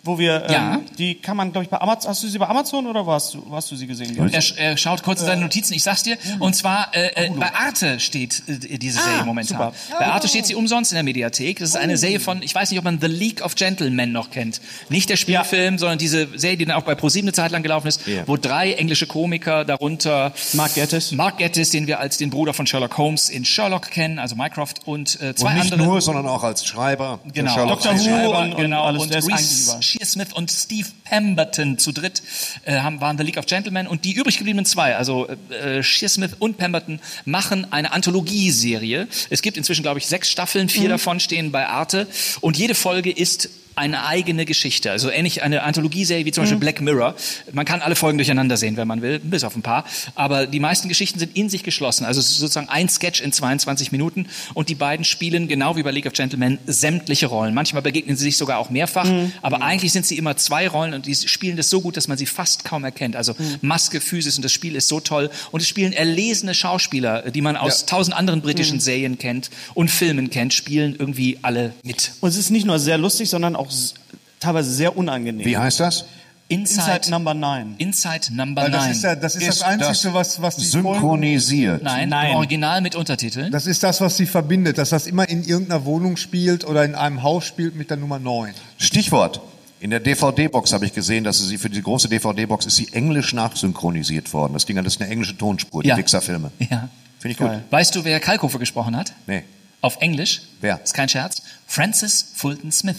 wo 0.03 0.19
wir 0.19 0.45
ähm, 0.47 0.53
Ja. 0.53 0.81
die 0.99 1.15
kann 1.17 1.37
man 1.37 1.53
glaube 1.53 1.65
ich 1.65 1.71
bei 1.71 1.81
Amazon. 1.81 2.11
Hast 2.11 2.23
du 2.23 2.29
sie 2.29 2.39
bei 2.39 2.47
Amazon 2.49 2.87
oder 2.87 3.05
wo 3.05 3.13
hast 3.13 3.35
du, 3.35 3.43
wo 3.47 3.55
hast 3.57 3.71
du 3.71 3.77
sie 3.77 3.87
gesehen? 3.87 4.17
Er, 4.33 4.43
er 4.59 4.77
schaut 4.77 5.03
kurz 5.03 5.21
in 5.21 5.27
seine 5.27 5.43
Notizen, 5.43 5.75
ich 5.75 5.83
sag's 5.83 6.03
dir. 6.03 6.17
Und 6.39 6.55
zwar, 6.55 6.95
äh, 6.95 7.27
äh, 7.27 7.31
bei 7.31 7.53
Arte 7.55 8.01
steht 8.01 8.43
äh, 8.49 8.79
diese 8.79 9.01
Serie 9.03 9.21
Ah, 9.21 9.25
momentan. 9.25 9.49
super. 9.59 9.73
Bei 9.99 10.07
Arte 10.07 10.29
steht 10.29 10.47
sie 10.47 10.55
umsonst 10.55 10.93
in 10.93 10.97
der 10.97 11.03
Mediathek. 11.05 11.59
Das 11.59 11.71
ist 11.71 11.77
eine 11.77 11.97
Serie 11.97 12.21
von, 12.21 12.43
ich 12.43 12.55
weiß 12.55 12.71
nicht, 12.71 12.79
ob 12.79 12.85
man 12.85 13.01
The 13.01 13.07
League 13.09 13.43
of 13.45 13.55
Gentlemen 13.55 14.13
noch 14.13 14.31
kennt. 14.31 14.61
Nicht 14.89 15.09
der 15.11 15.17
Spielfilm, 15.17 15.79
sondern 15.79 15.99
diese 15.99 16.29
Serie, 16.39 16.57
die 16.57 16.65
dann 16.67 16.77
auch 16.77 16.83
bei 16.85 16.95
ProSieben 16.95 17.29
eine 17.29 17.33
Zeit 17.35 17.51
lang 17.51 17.63
gelaufen 17.63 17.89
ist, 17.89 18.07
Ja. 18.07 18.23
wo 18.27 18.37
drei 18.37 18.73
englische 18.75 19.07
Komiker, 19.07 19.65
darunter 19.65 20.33
Mark 20.55 20.75
Gettis. 20.75 21.13
Mark 21.13 21.39
Gettis, 21.39 21.71
den 21.71 21.87
wir 21.87 22.01
als 22.01 22.17
den 22.17 22.31
Bruder 22.31 22.55
von 22.55 22.67
Sherlock 22.67 22.97
Holmes 22.99 23.29
in 23.29 23.45
Sherlock 23.45 23.91
kennen, 23.91 24.19
also 24.19 24.37
Mycroft, 24.37 24.87
und 24.87 25.21
äh, 25.21 25.35
zwei 25.35 25.49
Und 25.51 25.55
nicht 25.57 25.73
andere. 25.73 25.89
nur, 25.89 26.01
sondern 26.01 26.27
auch 26.27 26.45
als 26.45 26.65
Schreiber. 26.67 27.19
Genau, 27.33 27.53
Sherlock 27.55 27.81
Dr. 27.83 27.93
Holmes. 27.93 28.07
Who 28.09 28.31
und- 28.39 28.53
und 28.55 28.57
genau, 28.63 28.89
und 28.89 29.01
eigentlich 29.03 29.25
Reese 29.27 29.83
überall. 29.95 29.99
Shearsmith 29.99 30.33
und 30.35 30.51
Steve 30.51 30.89
Pemberton 31.05 31.79
zu 31.79 31.93
dritt 31.93 32.23
äh, 32.65 32.79
haben, 32.79 33.01
waren 33.01 33.17
The 33.19 33.25
League 33.25 33.39
of 33.39 33.47
Gentlemen 33.47 33.87
und 33.87 34.05
die 34.05 34.13
übrig 34.13 34.39
gebliebenen 34.39 34.65
zwei, 34.65 34.97
also 34.97 35.29
äh, 35.29 35.83
Shearsmith 35.83 36.37
und 36.39 36.59
Pemberton, 36.59 37.01
machen 37.25 37.73
eine 37.73 37.93
Anthologieserie. 37.93 39.09
Es 39.31 39.43
gibt 39.43 39.57
inzwischen, 39.57 39.83
glaube 39.83 39.99
ich, 39.99 40.07
sechs 40.07 40.31
Staffeln, 40.31 40.69
vier 40.69 40.89
davon 40.89 41.21
stehen 41.21 41.53
bei 41.53 41.67
Arte 41.67 42.07
und 42.41 42.57
jede 42.57 42.75
Folge 42.75 43.11
ist 43.11 43.51
eine 43.79 44.05
eigene 44.05 44.45
Geschichte, 44.45 44.91
also 44.91 45.11
ähnlich 45.11 45.43
eine 45.43 45.63
Anthologieserie 45.63 46.25
wie 46.25 46.33
zum 46.33 46.43
Beispiel 46.43 46.59
Black 46.59 46.81
Mirror. 46.81 47.15
Man 47.53 47.65
kann 47.65 47.81
alle 47.81 47.97
Folgen 47.97 48.19
durcheinander 48.19 48.57
sehen, 48.57 48.77
wenn 48.77 48.89
man 48.89 49.03
will, 49.03 49.19
bis 49.21 49.45
auf 49.45 49.57
ein 49.57 49.63
paar. 49.63 49.85
Aber 50.15 50.47
die 50.47 50.61
meisten 50.61 50.89
Geschichten 50.89 51.19
sind 51.19 51.37
in 51.37 51.49
sich 51.49 51.63
geschlossen. 51.63 52.05
Also 52.05 52.21
es 52.21 52.31
ist 52.31 52.39
sozusagen 52.39 52.69
ein 52.69 52.89
Sketch 52.89 53.21
in 53.21 53.33
22 53.33 53.93
Minuten 53.93 54.27
und 54.55 54.69
die 54.69 54.75
beiden 54.75 55.05
spielen 55.05 55.49
genau 55.49 55.77
wie 55.77 55.83
bei 55.83 55.91
League 55.91 56.07
of 56.07 56.13
Gentlemen 56.13 56.59
sämtliche 56.67 57.27
Rollen. 57.27 57.55
Manchmal 57.55 57.83
begegnen 57.83 58.17
sie 58.17 58.25
sich 58.25 58.37
sogar 58.37 58.59
auch 58.59 58.71
mehrfach, 58.71 59.09
aber 59.43 59.63
eigentlich 59.63 59.93
sind 59.93 60.07
sie 60.07 60.19
immer 60.19 60.37
zwei 60.37 60.69
Rollen 60.69 60.95
und 60.95 61.07
die 61.07 61.15
spielen 61.15 61.57
das 61.57 61.71
so 61.71 61.81
gut, 61.81 61.97
dass 61.97 62.09
man 62.09 62.19
sie 62.19 62.27
fast 62.27 62.65
kaum 62.65 62.85
erkennt. 62.85 63.17
Also 63.17 63.35
Maske, 63.61 64.01
Physis 64.01 64.37
und 64.37 64.45
das 64.45 64.53
Spiel 64.53 64.77
ist 64.77 64.89
so 64.89 65.01
toll 65.01 65.31
und 65.51 65.61
es 65.61 65.69
spielen 65.69 65.93
erlesene 65.93 66.55
Schauspieler, 66.55 67.31
die 67.31 67.41
man 67.41 67.57
aus 67.57 67.87
tausend 67.87 68.17
anderen 68.17 68.43
britischen 68.43 68.81
Serien 68.81 69.19
kennt 69.19 69.51
und 69.75 69.91
Filmen 69.91 70.31
kennt, 70.31 70.53
spielen 70.53 70.97
irgendwie 70.99 71.39
alle 71.43 71.75
mit. 71.85 72.13
Und 72.21 72.31
es 72.31 72.37
ist 72.37 72.51
nicht 72.51 72.67
nur 72.67 72.79
sehr 72.79 72.99
lustig, 72.99 73.29
sondern 73.29 73.57
auch 73.57 73.68
s- 73.69 73.95
teilweise 74.41 74.71
sehr 74.73 74.97
unangenehm. 74.97 75.45
Wie 75.47 75.57
heißt 75.57 75.81
das? 75.81 76.05
Inside, 76.51 76.81
Inside 76.97 77.11
Number 77.11 77.35
9. 77.35 77.75
Inside 77.77 78.33
Number 78.35 78.63
Weil 78.63 78.71
9. 78.71 78.81
das 78.81 78.97
ist, 78.97 79.03
ja, 79.05 79.15
das, 79.15 79.37
ist 79.37 79.47
das 79.49 79.57
Ist 79.57 79.63
Einzige, 79.65 79.89
das 79.89 80.15
was, 80.15 80.41
was 80.43 80.57
die 80.57 80.65
Folgen, 80.67 80.95
Synchronisiert. 80.95 81.83
Nein, 81.83 82.09
Nein. 82.09 82.31
im 82.31 82.37
Original 82.37 82.81
mit 82.81 82.95
Untertiteln. 82.95 83.53
das 83.53 83.67
ist 83.67 83.83
das, 83.83 84.01
was 84.01 84.17
sie 84.17 84.25
verbindet, 84.25 84.79
dass 84.79 84.89
das 84.91 85.07
immer 85.07 85.29
in 85.29 85.45
irgendeiner 85.45 85.85
Wohnung 85.85 86.17
spielt 86.17 86.65
oder 86.65 86.85
in 86.87 86.95
einem 86.95 87.23
Haus 87.23 87.45
spielt 87.45 87.77
mit 87.77 87.91
der 87.91 87.99
Nummer 87.99 88.19
9. 88.19 88.55
Stichwort. 88.79 89.43
In 89.81 89.91
der 89.91 90.01
DVD-Box 90.01 90.73
habe 90.73 90.87
ich 90.87 90.95
gesehen, 90.95 91.23
dass 91.23 91.39
sie 91.47 91.59
für 91.59 91.69
die 91.69 91.83
große 91.83 92.09
DVD-Box 92.09 92.65
ist 92.67 92.77
sie 92.77 92.89
englisch 92.93 93.33
nachsynchronisiert 93.35 94.33
worden. 94.33 94.55
Das 94.55 94.65
Ding 94.65 94.77
das 94.77 94.87
ist 94.95 95.03
eine 95.03 95.11
englische 95.11 95.37
Tonspur, 95.37 95.83
die 95.83 95.91
Ja. 95.91 95.97
Wichser-Filme. 95.99 96.51
Ja. 96.59 96.89
Finde 97.19 97.33
ich 97.33 97.37
gut. 97.37 97.51
Weißt 97.71 97.95
du, 97.95 98.05
wer 98.05 98.19
Kalkofe 98.21 98.59
gesprochen 98.59 98.97
hat? 98.97 99.13
Nee. 99.27 99.43
Auf 99.83 99.99
Englisch? 100.01 100.41
Wer? 100.63 100.81
Ist 100.83 100.95
kein 100.95 101.09
Scherz. 101.11 101.43
Francis 101.67 102.25
Fulton 102.35 102.73
Smith. 102.73 102.97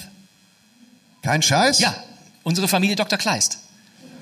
Kein 1.22 1.41
Scheiß? 1.41 1.80
Ja, 1.80 1.94
unsere 2.44 2.68
Familie 2.68 2.96
Dr. 2.96 3.18
Kleist. 3.18 3.60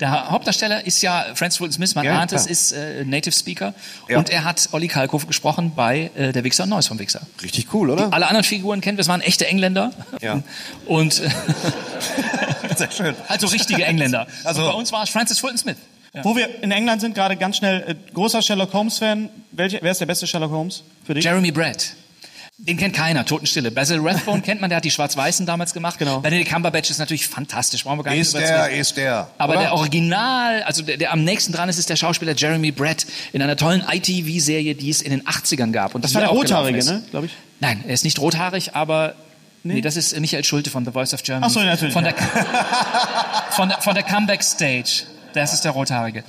Der 0.00 0.30
Hauptdarsteller 0.30 0.86
ist 0.86 1.02
ja 1.02 1.26
Francis 1.34 1.58
Fulton 1.58 1.72
Smith, 1.72 1.94
man 1.96 2.04
Ja, 2.04 2.20
ahnt 2.20 2.32
es, 2.32 2.46
ist 2.46 2.70
äh, 2.72 3.04
Native 3.04 3.34
Speaker. 3.34 3.74
Ja. 4.08 4.18
Und 4.18 4.30
er 4.30 4.44
hat 4.44 4.68
Olli 4.70 4.86
Kalkofe 4.86 5.26
gesprochen 5.26 5.72
bei 5.74 6.10
äh, 6.14 6.32
Der 6.32 6.44
Wichser 6.44 6.62
und 6.64 6.70
Neues 6.70 6.86
vom 6.86 7.00
Wichser. 7.00 7.22
Richtig 7.42 7.74
cool, 7.74 7.90
oder? 7.90 8.12
Alle 8.12 8.26
anderen 8.28 8.44
Figuren 8.44 8.80
kennen 8.80 8.96
wir, 8.96 9.02
es 9.02 9.08
waren 9.08 9.20
echte 9.22 9.48
Engländer. 9.48 9.90
Ja. 10.20 10.40
Und 10.86 11.20
äh, 11.20 11.28
Sehr 12.76 12.90
schön. 12.92 13.14
also 13.26 13.48
richtige 13.48 13.84
Engländer. 13.84 14.28
Also- 14.44 14.62
und 14.62 14.68
bei 14.68 14.74
uns 14.74 14.92
war 14.92 15.02
es 15.02 15.10
Francis 15.10 15.40
Fulton 15.40 15.58
Smith. 15.58 15.76
Wo 16.22 16.36
wir 16.36 16.62
in 16.62 16.70
England 16.70 17.00
sind, 17.00 17.14
gerade 17.14 17.36
ganz 17.36 17.56
schnell, 17.58 17.84
äh, 17.86 17.94
großer 18.14 18.40
Sherlock 18.42 18.72
Holmes-Fan. 18.72 19.28
Wer 19.52 19.82
ist 19.90 20.00
der 20.00 20.06
beste 20.06 20.26
Sherlock 20.26 20.50
Holmes 20.50 20.82
für 21.04 21.14
dich? 21.14 21.24
Jeremy 21.24 21.50
Brett. 21.50 21.94
Den 22.60 22.76
kennt 22.76 22.92
keiner, 22.96 23.24
Totenstille. 23.24 23.70
Basil 23.70 24.00
Rathbone 24.00 24.42
kennt 24.42 24.60
man, 24.60 24.68
der 24.68 24.78
hat 24.78 24.84
die 24.84 24.90
Schwarz-Weißen 24.90 25.46
damals 25.46 25.72
gemacht. 25.72 25.96
Genau. 26.00 26.18
Benedict 26.18 26.50
Cumberbatch 26.50 26.90
ist 26.90 26.98
natürlich 26.98 27.28
fantastisch, 27.28 27.84
brauchen 27.84 28.00
wir 28.00 28.02
gar 28.02 28.10
nicht 28.10 28.22
Ist 28.22 28.34
der, 28.34 28.68
ist 28.70 28.96
der. 28.96 29.30
Aber 29.38 29.52
oder? 29.52 29.62
der 29.62 29.74
Original, 29.74 30.64
also 30.64 30.82
der, 30.82 30.96
der 30.96 31.12
am 31.12 31.22
nächsten 31.22 31.52
dran 31.52 31.68
ist, 31.68 31.78
ist 31.78 31.88
der 31.88 31.94
Schauspieler 31.94 32.34
Jeremy 32.34 32.72
Brett 32.72 33.06
in 33.32 33.42
einer 33.42 33.56
tollen 33.56 33.84
ITV-Serie, 33.88 34.74
die 34.74 34.90
es 34.90 35.02
in 35.02 35.10
den 35.10 35.22
80ern 35.22 35.70
gab. 35.70 35.94
Und 35.94 36.02
Das 36.02 36.14
war 36.14 36.20
der 36.20 36.30
gelaufen 36.30 36.48
Rothaarige, 36.48 36.84
ne? 36.84 37.04
Glaube 37.10 37.26
ich. 37.26 37.32
Nein, 37.60 37.84
er 37.86 37.94
ist 37.94 38.02
nicht 38.02 38.18
rothaarig, 38.18 38.74
aber 38.74 39.14
nee, 39.62 39.80
das 39.80 39.96
ist 39.96 40.18
Michael 40.18 40.42
Schulte 40.42 40.70
von 40.70 40.84
The 40.84 40.90
Voice 40.90 41.14
of 41.14 41.22
Germany. 41.22 41.46
Ach 41.48 41.54
so, 41.54 41.60
natürlich. 41.60 41.94
Von 41.94 42.02
der, 42.02 42.14
von 43.52 43.68
der, 43.68 43.80
von 43.80 43.94
der 43.94 44.02
Comeback 44.02 44.42
Stage. 44.42 45.04
Das 45.32 45.52
ist 45.52 45.64
der 45.64 45.70
Rothaarige. 45.70 46.24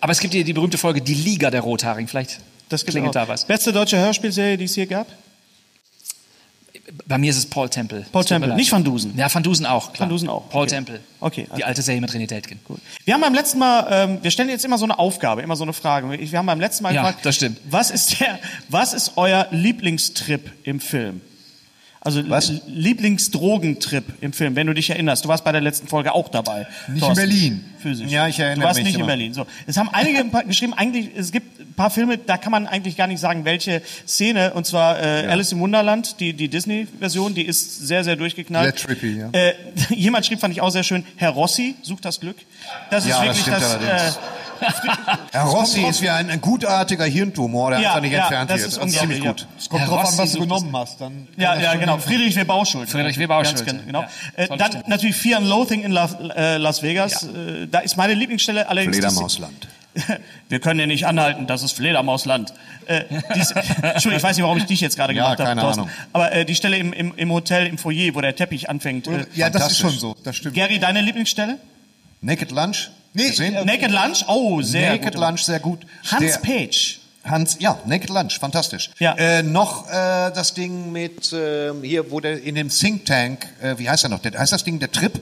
Aber 0.00 0.10
es 0.10 0.18
gibt 0.18 0.34
hier 0.34 0.42
die 0.42 0.52
berühmte 0.52 0.78
Folge 0.78 1.00
Die 1.00 1.14
Liga 1.14 1.52
der 1.52 1.60
Rothaarigen. 1.60 2.08
Vielleicht 2.08 2.40
Das 2.68 2.84
klingelt 2.84 3.10
auch. 3.16 3.22
da 3.22 3.28
was. 3.28 3.44
Beste 3.44 3.72
deutsche 3.72 3.98
Hörspielserie, 3.98 4.56
die 4.58 4.64
es 4.64 4.74
hier 4.74 4.86
gab? 4.86 5.06
Bei 7.06 7.18
mir 7.18 7.30
ist 7.30 7.36
es 7.36 7.46
Paul 7.46 7.68
Temple. 7.68 8.06
Paul 8.12 8.24
Temple, 8.24 8.54
nicht 8.54 8.70
Van 8.70 8.84
Dusen. 8.84 9.16
Ja, 9.16 9.32
Van 9.32 9.42
Dusen 9.42 9.66
auch. 9.66 9.92
Klar. 9.92 10.00
Van 10.02 10.08
Dusen 10.08 10.28
auch. 10.28 10.48
Paul 10.50 10.62
Okay. 10.62 10.70
Temple. 10.70 11.00
Okay, 11.20 11.44
Die 11.48 11.50
also- 11.52 11.64
alte 11.64 11.82
Serie 11.82 12.00
mit 12.00 12.10
René 12.10 12.26
Deltgen. 12.28 12.60
Gut. 12.64 12.78
Wir 13.04 13.14
haben 13.14 13.20
beim 13.22 13.34
letzten 13.34 13.58
Mal, 13.58 13.86
ähm, 13.90 14.18
wir 14.22 14.30
stellen 14.30 14.48
jetzt 14.50 14.64
immer 14.64 14.78
so 14.78 14.84
eine 14.84 14.96
Aufgabe, 14.98 15.42
immer 15.42 15.56
so 15.56 15.64
eine 15.64 15.72
Frage. 15.72 16.08
Wir 16.10 16.38
haben 16.38 16.46
beim 16.46 16.60
letzten 16.60 16.84
Mal 16.84 16.94
Ja, 16.94 17.02
gefragt, 17.02 17.26
das 17.26 17.34
stimmt. 17.36 17.58
Was 17.70 17.90
ist 17.90 18.20
der, 18.20 18.38
was 18.68 18.92
ist 18.94 19.12
euer 19.16 19.48
Lieblingstrip 19.50 20.52
im 20.64 20.78
Film? 20.78 21.22
Also 22.06 22.28
Was? 22.30 22.52
Lieblingsdrogentrip 22.68 24.04
im 24.20 24.32
Film, 24.32 24.56
wenn 24.56 24.66
du 24.66 24.72
dich 24.74 24.90
erinnerst. 24.90 25.24
Du 25.24 25.28
warst 25.28 25.44
bei 25.44 25.52
der 25.52 25.60
letzten 25.60 25.88
Folge 25.88 26.12
auch 26.14 26.28
dabei. 26.28 26.66
Nicht 26.88 27.00
Thorsten. 27.02 27.24
in 27.24 27.28
Berlin. 27.28 27.64
Physisch. 27.80 28.10
Ja, 28.10 28.26
ich 28.28 28.38
erinnere 28.38 28.60
Du 28.60 28.66
warst 28.66 28.76
mich 28.78 28.84
nicht 28.86 28.94
in 28.94 29.00
immer. 29.00 29.08
Berlin. 29.08 29.34
So. 29.34 29.46
Es 29.66 29.76
haben 29.76 29.88
einige 29.92 30.24
geschrieben, 30.46 30.72
eigentlich, 30.74 31.10
es 31.16 31.32
gibt 31.32 31.60
ein 31.60 31.74
paar 31.74 31.90
Filme, 31.90 32.18
da 32.18 32.36
kann 32.38 32.52
man 32.52 32.66
eigentlich 32.66 32.96
gar 32.96 33.06
nicht 33.06 33.20
sagen, 33.20 33.44
welche 33.44 33.82
Szene. 34.06 34.54
Und 34.54 34.66
zwar 34.66 34.98
äh, 35.00 35.26
Alice 35.26 35.52
im 35.52 35.60
Wunderland, 35.60 36.20
die, 36.20 36.32
die 36.32 36.48
Disney-Version, 36.48 37.34
die 37.34 37.42
ist 37.44 37.86
sehr, 37.86 38.04
sehr 38.04 38.16
durchgeknallt. 38.16 38.78
Sehr 38.78 38.86
trippy, 38.88 39.18
ja. 39.18 39.28
Äh, 39.32 39.54
jemand 39.94 40.26
schrieb, 40.26 40.40
fand 40.40 40.52
ich 40.54 40.60
auch 40.60 40.70
sehr 40.70 40.82
schön, 40.84 41.04
Herr 41.16 41.30
Rossi 41.30 41.74
sucht 41.82 42.04
das 42.04 42.20
Glück. 42.20 42.36
Das 42.90 43.04
ist 43.04 43.10
Ja, 43.10 43.24
das 43.24 43.36
wirklich 43.36 43.54
das. 43.54 43.74
allerdings. 43.74 44.16
Äh, 44.16 44.18
Herr 45.32 45.42
Rossi 45.44 45.82
ist 45.82 46.02
wie 46.02 46.10
ein, 46.10 46.30
ein 46.30 46.40
gutartiger 46.40 47.04
Hirntumor, 47.04 47.70
der 47.70 47.80
Ja, 47.80 47.88
einfach 47.90 48.00
nicht 48.02 48.12
ja, 48.12 48.20
entfernt 48.20 48.50
das 48.50 48.58
wird. 48.60 48.68
ist 48.68 48.76
Das 48.78 48.86
ist 48.86 48.98
ziemlich 48.98 49.20
gut. 49.22 49.46
Es 49.58 49.68
kommt 49.68 49.82
Herr 49.82 49.88
drauf 49.88 49.98
an, 50.00 50.04
Rossi 50.06 50.18
was 50.18 50.32
du 50.32 50.40
genommen 50.40 50.76
hast. 50.76 51.00
Dann 51.00 51.28
Ja, 51.36 51.54
ja, 51.54 51.72
genau. 51.72 51.80
hinhauen. 51.80 52.00
Friedrich 52.00 52.36
W. 52.36 52.44
Bauschulte. 52.44 52.90
Friedrich 52.90 53.18
W. 53.18 53.26
Bauschulte, 53.26 53.64
genau. 53.86 54.02
ja. 54.02 54.08
Äh, 54.36 54.48
dann 54.48 54.60
Stimme. 54.68 54.84
natürlich 54.86 55.16
Fear 55.16 55.38
and 55.38 55.46
Loathing 55.48 55.82
in 55.82 55.92
La, 55.92 56.08
äh, 56.36 56.56
Las 56.58 56.82
Vegas. 56.82 57.24
Äh, 57.24 57.66
da 57.70 57.80
ist 57.80 57.96
meine 57.96 58.14
Lieblingsstelle 58.14 58.68
allerdings. 58.68 58.96
Fledermausland. 58.96 59.68
Wir 60.50 60.60
können 60.60 60.78
ja 60.78 60.86
nicht 60.86 61.06
anhalten, 61.06 61.46
das 61.46 61.62
ist 61.62 61.72
Fledermausland. 61.72 62.52
Äh, 62.86 63.04
dies, 63.34 63.50
Entschuldigung, 63.82 64.12
ich 64.18 64.22
weiß 64.22 64.36
nicht, 64.36 64.44
warum 64.44 64.58
ich 64.58 64.66
dich 64.66 64.80
jetzt 64.82 64.96
gerade 64.96 65.14
Ja, 65.14 65.22
gemacht 65.24 65.38
habe. 65.38 65.48
keine 65.48 65.60
Thorsten. 65.62 65.80
Ahnung. 65.84 65.92
Aber 66.12 66.32
äh, 66.32 66.44
die 66.44 66.54
Stelle 66.54 66.76
im, 66.76 66.92
im, 66.92 67.14
im 67.16 67.32
Hotel, 67.32 67.66
im 67.66 67.78
Foyer, 67.78 68.14
wo 68.14 68.20
der 68.20 68.36
Teppich 68.36 68.68
anfängt. 68.68 69.06
Äh, 69.08 69.24
Ja, 69.34 69.48
das 69.48 69.70
ist 69.72 69.78
schon 69.78 69.90
so. 69.90 70.14
Das 70.22 70.36
stimmt. 70.36 70.54
Gary, 70.54 70.78
deine 70.78 71.00
Lieblingsstelle? 71.00 71.56
Naked 72.20 72.50
Lunch? 72.50 72.90
Nee, 73.16 73.30
Gesehen? 73.30 73.54
äh, 73.54 73.64
Naked 73.64 73.90
Lunch? 73.90 74.24
Oh, 74.28 74.60
sehr 74.62 74.90
Naked 74.92 75.14
gut. 75.14 75.20
Lunch, 75.22 75.42
sehr 75.42 75.58
gut. 75.60 75.80
Hans 76.10 76.20
Der- 76.20 76.38
Page. 76.38 77.00
Hans, 77.24 77.56
ja, 77.58 77.76
Naked 77.86 78.08
Lunch, 78.10 78.38
fantastisch. 78.38 78.90
Ja. 79.00 79.14
Äh, 79.16 79.42
noch 79.42 79.88
äh, 79.88 80.30
das 80.32 80.54
Ding 80.54 80.92
mit 80.92 81.32
äh, 81.32 81.72
hier, 81.82 82.08
wo 82.12 82.20
der 82.20 82.40
in 82.42 82.54
dem 82.54 82.68
Think 82.68 83.04
Tank, 83.06 83.46
äh, 83.60 83.74
wie 83.78 83.90
heißt 83.90 84.04
er 84.04 84.10
noch? 84.10 84.20
Der, 84.20 84.38
heißt 84.38 84.52
das 84.52 84.62
Ding 84.62 84.78
der 84.78 84.92
Trip? 84.92 85.20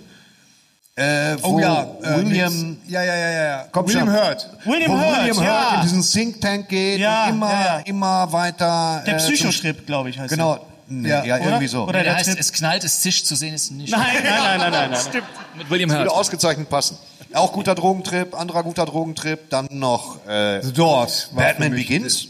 Äh, 0.97 1.37
wo 1.43 1.55
Oh 1.57 1.59
ja, 1.59 1.83
äh, 2.03 2.19
William, 2.25 2.77
ja, 2.87 3.03
ja, 3.03 3.17
ja, 3.17 3.31
ja, 3.31 3.45
ja. 3.49 3.67
Komm 3.73 3.89
William 3.89 4.07
schon. 4.07 4.15
Hurt. 4.17 4.49
William 4.65 4.93
wo 4.93 4.97
Hurt, 5.01 5.19
William 5.23 5.43
ja. 5.43 5.71
Hurt 5.71 5.75
in 5.77 5.83
diesen 5.83 6.03
Think 6.03 6.41
Tank 6.41 6.69
geht 6.69 7.01
Ja, 7.01 7.25
und 7.25 7.31
immer, 7.31 7.51
ja, 7.51 7.65
ja. 7.65 7.79
immer 7.87 8.33
weiter. 8.33 9.03
Der 9.07 9.15
äh, 9.15 9.17
Psychotrip, 9.17 9.87
glaube 9.87 10.11
ich, 10.11 10.19
heißt 10.19 10.31
Genau, 10.31 10.65
nee, 10.87 11.09
Ja, 11.09 11.25
ja, 11.25 11.39
irgendwie 11.39 11.67
so. 11.69 11.85
Oder- 11.85 11.95
Der 11.95 12.03
der 12.05 12.15
heißt, 12.17 12.29
Trip- 12.31 12.39
es 12.39 12.53
knallt, 12.53 12.85
es 12.85 13.01
zischt 13.01 13.25
zu 13.27 13.35
sehen, 13.35 13.55
ist 13.55 13.73
nicht. 13.73 13.91
Nein, 13.91 14.03
nein, 14.23 14.23
nein, 14.25 14.59
nein, 14.61 14.71
nein. 14.73 14.91
nein. 14.93 15.01
Stimmt. 15.09 15.27
Mit 15.57 15.71
William 15.71 15.91
Würde 15.91 16.03
Hurt. 16.11 16.11
ausgezeichnet 16.19 16.69
passen. 16.69 16.97
Auch 17.35 17.53
guter 17.53 17.75
Drogentrip, 17.75 18.35
anderer 18.39 18.63
guter 18.63 18.87
Drogentrip, 18.87 19.51
dann 19.51 19.67
noch 19.71 20.25
äh, 20.27 20.63
The 20.63 20.73
Doors. 20.73 21.31
war 21.33 21.43
für 21.45 21.49
Batman 21.51 21.73
Begins. 21.73 22.29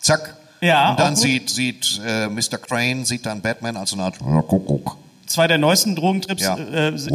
Zack. 0.00 0.36
Ja, 0.60 0.90
Und 0.90 1.00
dann 1.00 1.16
sieht, 1.16 1.50
sieht 1.50 2.00
äh, 2.06 2.28
Mr. 2.28 2.58
Crane, 2.58 3.04
sieht 3.04 3.26
dann 3.26 3.40
Batman 3.40 3.76
als 3.76 3.90
so 3.90 3.96
eine 3.96 4.04
Art 4.04 4.18
Kuckuck. 4.18 4.96
Zwei 5.26 5.48
der 5.48 5.58
neuesten 5.58 5.96
Drogentrips 5.96 6.42
Ja. 6.42 6.56
äh, 6.56 6.94
ist, 6.94 7.10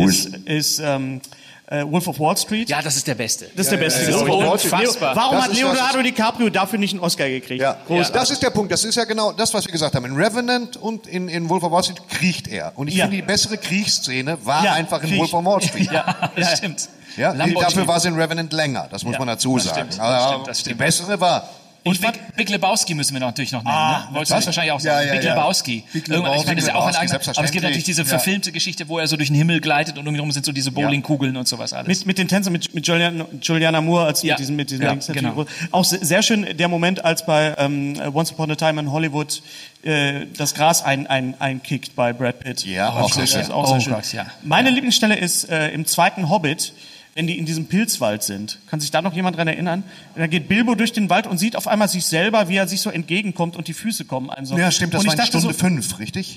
ist 0.46 0.80
ähm, 0.84 1.22
äh, 1.70 1.84
Wolf 1.86 2.08
of 2.08 2.20
Wall 2.20 2.36
Street. 2.38 2.70
Ja, 2.70 2.82
das 2.82 2.96
ist 2.96 3.06
der 3.08 3.16
Beste. 3.16 3.46
Das 3.56 3.66
ist 3.66 3.72
der 3.72 3.78
beste. 3.78 4.04
ja, 4.04 4.18
ja. 4.26 4.52
Das 4.52 4.64
ist 4.66 4.72
Unfassbar. 4.72 5.16
Warum 5.16 5.36
Das 5.38 5.46
hat 5.48 5.54
Leonardo 5.54 6.02
DiCaprio 6.02 6.50
dafür 6.50 6.80
nicht 6.80 6.94
einen 6.94 7.02
Oscar 7.02 7.28
gekriegt? 7.28 7.62
Ja, 7.62 7.78
das 8.14 8.32
ist 8.32 8.42
der 8.42 8.50
Punkt. 8.52 8.72
Das 8.72 8.84
ist 8.84 8.96
ja 8.96 9.04
genau 9.04 9.32
das, 9.34 9.54
was 9.54 9.66
wir 9.66 9.72
gesagt 9.72 9.94
haben. 9.96 10.06
In 10.06 10.16
Revenant 10.16 10.78
und 10.78 11.08
in, 11.08 11.28
in 11.28 11.50
Wolf 11.50 11.64
of 11.64 11.72
Wall 11.72 11.84
Street 11.84 12.02
kriecht 12.10 12.48
er. 12.48 12.72
Und 12.76 12.88
ich 12.88 12.96
Ja. 12.96 13.04
finde, 13.06 13.18
die 13.18 13.24
bessere 13.24 13.58
Kriegsszene 13.58 14.38
war 14.46 14.64
Ja, 14.64 14.74
einfach 14.74 15.02
in 15.04 15.10
Krieg. 15.10 15.20
Wolf 15.20 15.34
of 15.34 15.46
Wall 15.46 15.62
Street. 15.62 15.92
Ja, 15.92 16.32
das 16.36 16.58
stimmt. 16.58 16.90
Ja, 17.18 17.34
dafür 17.34 17.88
war 17.88 17.98
es 17.98 18.06
in 18.06 18.14
Revenant 18.16 18.54
länger, 18.54 18.88
das 18.92 19.04
muss 19.04 19.14
Ja, 19.14 19.20
man 19.20 19.28
dazu 19.30 19.56
das 19.58 19.66
sagen. 19.66 19.88
stimmt, 19.92 20.00
das 20.00 20.28
stimmt, 20.30 20.48
das 20.48 20.58
Die 20.58 20.62
stimmt. 20.62 20.78
bessere 20.78 21.20
war. 21.20 21.50
Und 21.84 22.02
Big, 22.02 22.36
Big 22.36 22.50
Lebowski 22.50 22.94
müssen 22.96 23.14
wir 23.14 23.22
natürlich 23.22 23.54
noch 23.54 23.64
nennen. 23.64 23.74
Ah, 23.76 24.08
ne? 24.10 24.16
Wolltest 24.16 24.32
du 24.32 24.36
das 24.36 24.46
wahrscheinlich 24.46 24.72
auch 24.74 24.80
sagen? 24.82 25.08
Ja, 25.08 25.14
ja, 25.14 25.20
Big 25.20 25.24
ja. 25.30 25.36
Lebowski. 25.36 25.84
Big 25.94 26.10
Irgendwann- 26.10 26.38
ich 26.40 26.46
meine, 26.46 26.56
das 26.56 26.64
ist 26.66 26.68
ja 26.70 26.76
auch 26.76 26.86
ein 26.86 26.94
Lebowski, 26.94 27.14
eigener, 27.16 27.38
aber 27.38 27.46
es 27.46 27.52
gibt 27.52 27.64
natürlich 27.64 27.84
diese 27.86 28.02
Ja. 28.02 28.08
verfilmte 28.08 28.52
Geschichte, 28.52 28.90
wo 28.90 29.00
er 29.00 29.08
so 29.08 29.16
durch 29.16 29.30
den 29.30 29.36
Himmel 29.38 29.62
gleitet 29.62 29.98
und 29.98 30.06
um 30.06 30.14
ihn 30.14 30.16
herum 30.16 30.32
sind 30.34 30.46
so 30.46 30.52
diese 30.52 30.72
Bowlingkugeln 30.72 31.38
und 31.38 31.48
sowas 31.48 31.72
alles. 31.72 31.88
Mit, 31.88 32.06
mit 32.06 32.18
den 32.18 32.28
Tänzern, 32.28 32.52
mit, 32.54 32.74
mit 32.74 32.86
Juliana, 32.86 33.26
Juliana 33.42 33.80
Moore 33.82 34.06
als 34.06 34.22
Ja. 34.24 34.34
mit 34.34 34.40
diesem, 34.40 34.56
mit 34.58 34.70
diesem 34.70 34.84
Ja, 34.86 34.96
genau. 34.96 35.46
Auch 35.72 35.86
se- 35.86 36.04
sehr 36.04 36.22
schön 36.24 36.46
der 36.58 36.68
Moment, 36.68 37.06
als 37.06 37.26
bei 37.26 37.56
ähm, 37.58 37.94
Once 38.14 38.32
Upon 38.34 38.52
a 38.52 38.56
Time 38.56 38.82
in 38.82 38.92
Hollywood 38.92 39.42
äh, 39.84 40.26
das 40.38 40.54
Gras 40.56 40.84
ein, 40.84 41.08
ein, 41.08 41.36
einkickt 41.40 41.96
bei 41.96 42.12
Brad 42.12 42.40
Pitt. 42.40 42.66
Ja, 42.66 42.90
auch 42.90 43.14
sehr 43.14 43.28
schön. 43.28 43.50
auch 43.52 43.68
sehr 43.80 43.96
Oh 43.96 44.02
schön. 44.04 44.22
Meine 44.44 44.72
Lieblingsstelle 44.72 45.16
ist 45.16 45.50
äh, 45.50 45.70
im 45.70 45.86
zweiten 45.86 46.30
Hobbit, 46.30 46.74
wenn 47.18 47.26
die 47.26 47.36
in 47.40 47.48
diesem 47.48 47.66
Pilzwald 47.66 48.22
sind. 48.22 48.60
Kann 48.70 48.80
sich 48.80 48.92
da 48.92 49.02
noch 49.02 49.12
jemand 49.14 49.36
dran 49.38 49.48
erinnern? 49.48 49.82
Da 50.16 50.28
geht 50.28 50.48
Bilbo 50.48 50.76
durch 50.76 50.94
den 50.94 51.10
Wald 51.10 51.26
und 51.26 51.40
sieht 51.40 51.56
auf 51.56 51.68
einmal 51.68 51.88
sich 51.88 52.06
selber, 52.06 52.48
wie 52.48 52.58
er 52.58 52.68
sich 52.68 52.80
so 52.80 52.92
entgegenkommt 52.92 53.56
und 53.56 53.68
die 53.68 53.74
Füße 53.74 54.06
kommen 54.06 54.30
einem 54.30 54.46
so. 54.46 54.56
Ja, 54.56 54.70
stimmt, 54.70 54.94
das 54.94 55.02
und 55.02 55.08
war 55.08 55.14
ich 55.16 55.20
in 55.22 55.26
Stunde 55.26 55.48
so, 55.48 55.54
fünf, 55.54 55.98
richtig? 55.98 56.36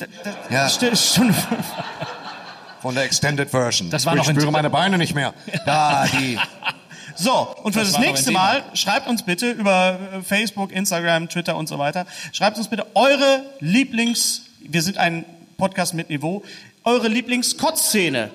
Ja, 0.49 0.69
St- 0.69 0.97
Stunde 0.97 1.35
fünf. 1.35 1.65
von 2.81 2.95
der 2.95 3.05
Extended 3.05 3.51
Version. 3.51 3.91
Das 3.91 4.07
war 4.07 4.15
ich 4.15 4.21
noch 4.21 4.29
in- 4.31 4.37
spüre 4.37 4.51
meine 4.51 4.71
Beine 4.71 4.97
nicht 4.97 5.15
mehr. 5.15 5.35
Da, 5.67 6.07
die. 6.07 6.39
So, 7.17 7.55
und 7.65 7.75
für 7.75 7.81
das, 7.81 7.93
Das 7.93 8.01
nächste 8.01 8.31
Mal 8.31 8.63
schreibt 8.73 9.07
uns 9.07 9.23
bitte 9.25 9.51
über 9.51 9.99
äh, 10.15 10.23
Facebook, 10.23 10.73
Instagram, 10.73 11.29
Twitter 11.29 11.55
und 11.55 11.69
so 11.69 11.79
weiter, 11.79 12.07
schreibt 12.33 12.57
uns 12.57 12.69
bitte 12.69 12.87
eure 12.95 13.43
Lieblings, 13.59 14.43
wir 14.61 14.81
sind 14.81 14.97
ein 14.97 15.27
Podcast 15.59 15.93
mit 15.93 16.09
Niveau, 16.09 16.43
eure 16.85 17.09
Lieblings-Kotzszene. 17.09 18.31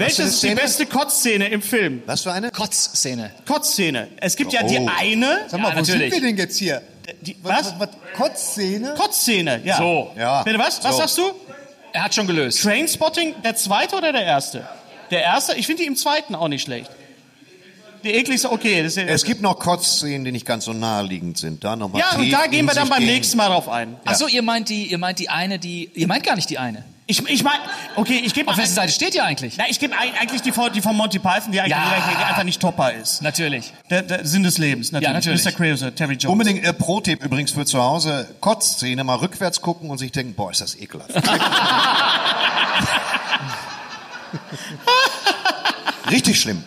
Welches 0.00 0.18
eine 0.20 0.28
ist 0.28 0.42
die 0.42 0.54
beste 0.54 0.86
Kotzszene 0.86 1.48
im 1.48 1.62
Film? 1.62 2.02
Was 2.06 2.22
für 2.22 2.32
eine? 2.32 2.50
Kotzszene. 2.50 3.30
Kotzszene. 3.46 4.08
Es 4.16 4.36
gibt 4.36 4.52
ja 4.52 4.62
die 4.62 4.78
Oh. 4.78 4.88
eine, 4.98 5.40
Sag 5.48 5.60
mal, 5.60 5.68
Ja, 5.68 5.74
wo 5.76 5.80
natürlich. 5.80 6.12
sind 6.12 6.22
wir 6.22 6.28
denn 6.30 6.36
jetzt 6.38 6.58
hier? 6.58 6.82
die, 7.22 7.36
was? 7.42 7.74
Was? 7.78 7.88
Kotzszene? 8.16 8.94
Kotzszene, 8.96 9.60
ja. 9.64 9.76
So. 9.76 10.10
Ja. 10.16 10.42
Bitte 10.42 10.58
was? 10.58 10.82
Was 10.82 10.92
So. 10.92 10.98
sagst 11.00 11.18
du? 11.18 11.22
Er 11.92 12.04
hat 12.04 12.14
schon 12.14 12.26
gelöst. 12.26 12.62
Trainspotting, 12.62 13.34
der 13.42 13.56
zweite 13.56 13.96
oder 13.96 14.12
der 14.12 14.24
erste? 14.24 14.66
Der 15.10 15.22
erste? 15.22 15.54
Ich 15.56 15.66
finde 15.66 15.82
die 15.82 15.88
im 15.88 15.96
zweiten 15.96 16.34
auch 16.34 16.48
nicht 16.48 16.62
schlecht. 16.62 16.90
Die 18.04 18.12
ekligste, 18.14 18.50
okay. 18.50 18.82
Das 18.82 18.96
ist, 18.96 19.08
Es 19.08 19.24
gibt 19.24 19.42
noch 19.42 19.58
Kotzszenen, 19.58 20.24
die 20.24 20.32
nicht 20.32 20.46
ganz 20.46 20.64
so 20.64 20.72
naheliegend 20.72 21.36
sind. 21.36 21.62
Da 21.64 21.76
nochmal 21.76 22.00
ja, 22.00 22.16
und 22.18 22.30
da 22.30 22.46
gehen 22.46 22.64
wir 22.64 22.74
dann 22.74 22.88
beim 22.88 23.00
gehen. 23.00 23.08
nächsten 23.12 23.36
Mal 23.36 23.48
drauf 23.48 23.68
ein. 23.68 23.96
Ach 24.06 24.14
so, 24.14 24.26
ihr 24.26 24.40
meint 24.42 24.68
die, 24.70 24.84
ihr 24.84 24.96
meint 24.98 25.18
die 25.18 25.28
eine, 25.28 25.58
die, 25.58 25.90
ihr 25.94 26.06
meint 26.06 26.24
gar 26.24 26.36
nicht 26.36 26.48
die 26.48 26.58
eine. 26.58 26.84
Ich, 27.10 27.28
ich 27.28 27.42
meine, 27.42 27.58
okay, 27.96 28.22
ich 28.24 28.32
gebe 28.34 28.48
Auf 28.48 28.56
welcher 28.56 28.70
Seite 28.70 28.92
steht 28.92 29.16
ihr 29.16 29.24
eigentlich? 29.24 29.56
Na, 29.58 29.64
ich 29.68 29.80
gebe 29.80 29.96
eigentlich 29.98 30.42
die 30.42 30.52
von, 30.52 30.72
die 30.72 30.80
von 30.80 30.96
Monty 30.96 31.18
Python, 31.18 31.50
die, 31.50 31.60
eigentlich, 31.60 31.72
Ja. 31.72 32.08
die 32.08 32.24
einfach 32.24 32.44
nicht 32.44 32.60
topper 32.62 32.92
ist. 32.94 33.20
Natürlich. 33.20 33.72
Der, 33.90 34.02
der 34.02 34.24
Sinn 34.24 34.44
des 34.44 34.58
Lebens, 34.58 34.92
natürlich. 34.92 35.08
Ja, 35.08 35.14
natürlich. 35.32 35.44
Mr. 35.44 35.50
Krause, 35.50 35.92
Terry 35.92 36.14
Jones. 36.14 36.32
Unbedingt 36.32 36.64
äh, 36.64 36.72
Pro-Tipp 36.72 37.24
übrigens 37.24 37.50
für 37.50 37.66
zu 37.66 37.82
Hause. 37.82 38.28
Kotzszene, 38.40 39.02
mal 39.02 39.16
rückwärts 39.16 39.60
gucken 39.60 39.90
und 39.90 39.98
sich 39.98 40.12
denken, 40.12 40.34
boah, 40.34 40.52
ist 40.52 40.60
das 40.60 40.76
ekelhaft. 40.76 41.10
Richtig 46.10 46.40
schlimm. 46.40 46.64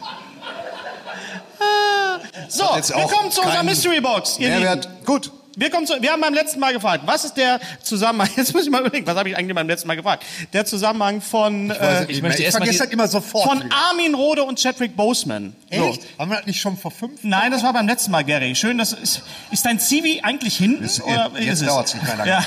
So, 2.49 2.76
jetzt 2.76 2.90
wir 2.90 2.98
auch 2.98 3.11
kommen 3.11 3.32
zu 3.32 3.41
unserer 3.41 3.64
Mystery 3.64 4.02
Box. 4.02 4.38
Ihr 4.40 4.49
Lieben. 4.49 4.61
Mehrwert, 4.61 5.06
gut. 5.06 5.32
Wir, 5.55 5.69
kommen 5.69 5.85
zu, 5.85 6.01
wir 6.01 6.11
haben 6.11 6.21
beim 6.21 6.34
letzten 6.34 6.59
Mal 6.59 6.73
gefragt, 6.73 7.03
was 7.05 7.25
ist 7.25 7.38
der 7.38 7.59
Zusammenhang, 7.81 8.30
jetzt 8.35 8.53
muss 8.53 8.63
ich 8.63 8.69
mal 8.71 8.81
überlegen, 8.81 9.05
was 9.05 9.15
habe 9.15 9.30
ich 9.30 9.38
eigentlich 9.38 9.55
beim 9.55 9.67
letzten 9.67 9.88
Mal 9.88 9.95
gefragt? 9.95 10.23
Der 10.51 10.65
Zusammenhang 10.65 11.21
von, 11.21 11.69
äh, 11.69 12.05
Ich 12.07 12.21
möchte 12.21 12.39
ich 12.41 12.45
erst 12.45 12.59
mal 12.59 12.65
vergesse 12.65 12.84
die, 12.84 12.89
das 12.89 12.93
immer 12.93 13.07
sofort. 13.07 13.49
von 13.49 13.63
wieder. 13.63 13.75
Armin 13.89 14.15
Rohde 14.15 14.43
und 14.43 14.59
Chadwick 14.59 14.95
Boseman. 14.95 15.55
So. 15.71 15.89
Echt? 15.89 16.01
Haben 16.17 16.31
wir 16.31 16.38
das 16.38 16.45
nicht 16.47 16.59
schon 16.59 16.75
vor 16.77 16.91
fünf? 16.91 17.19
Nein, 17.23 17.51
das 17.51 17.63
war 17.63 17.71
beim 17.73 17.88
letzten 17.88 18.11
Mal, 18.11 18.23
Gary. 18.23 18.55
Schön, 18.55 18.77
dass 18.80 18.93
ist, 18.93 19.21
ist 19.51 19.65
dein 19.65 19.80
CV 19.80 20.23
eigentlich 20.23 20.57
hinten? 20.57 20.84
Ist- 20.84 21.03
oder 21.03 21.31
jetzt 21.39 21.61
ist 21.61 21.69
es? 21.69 21.93
nicht 21.93 22.03
mehr 22.05 22.15
lange. 22.17 22.30
Ja. 22.30 22.45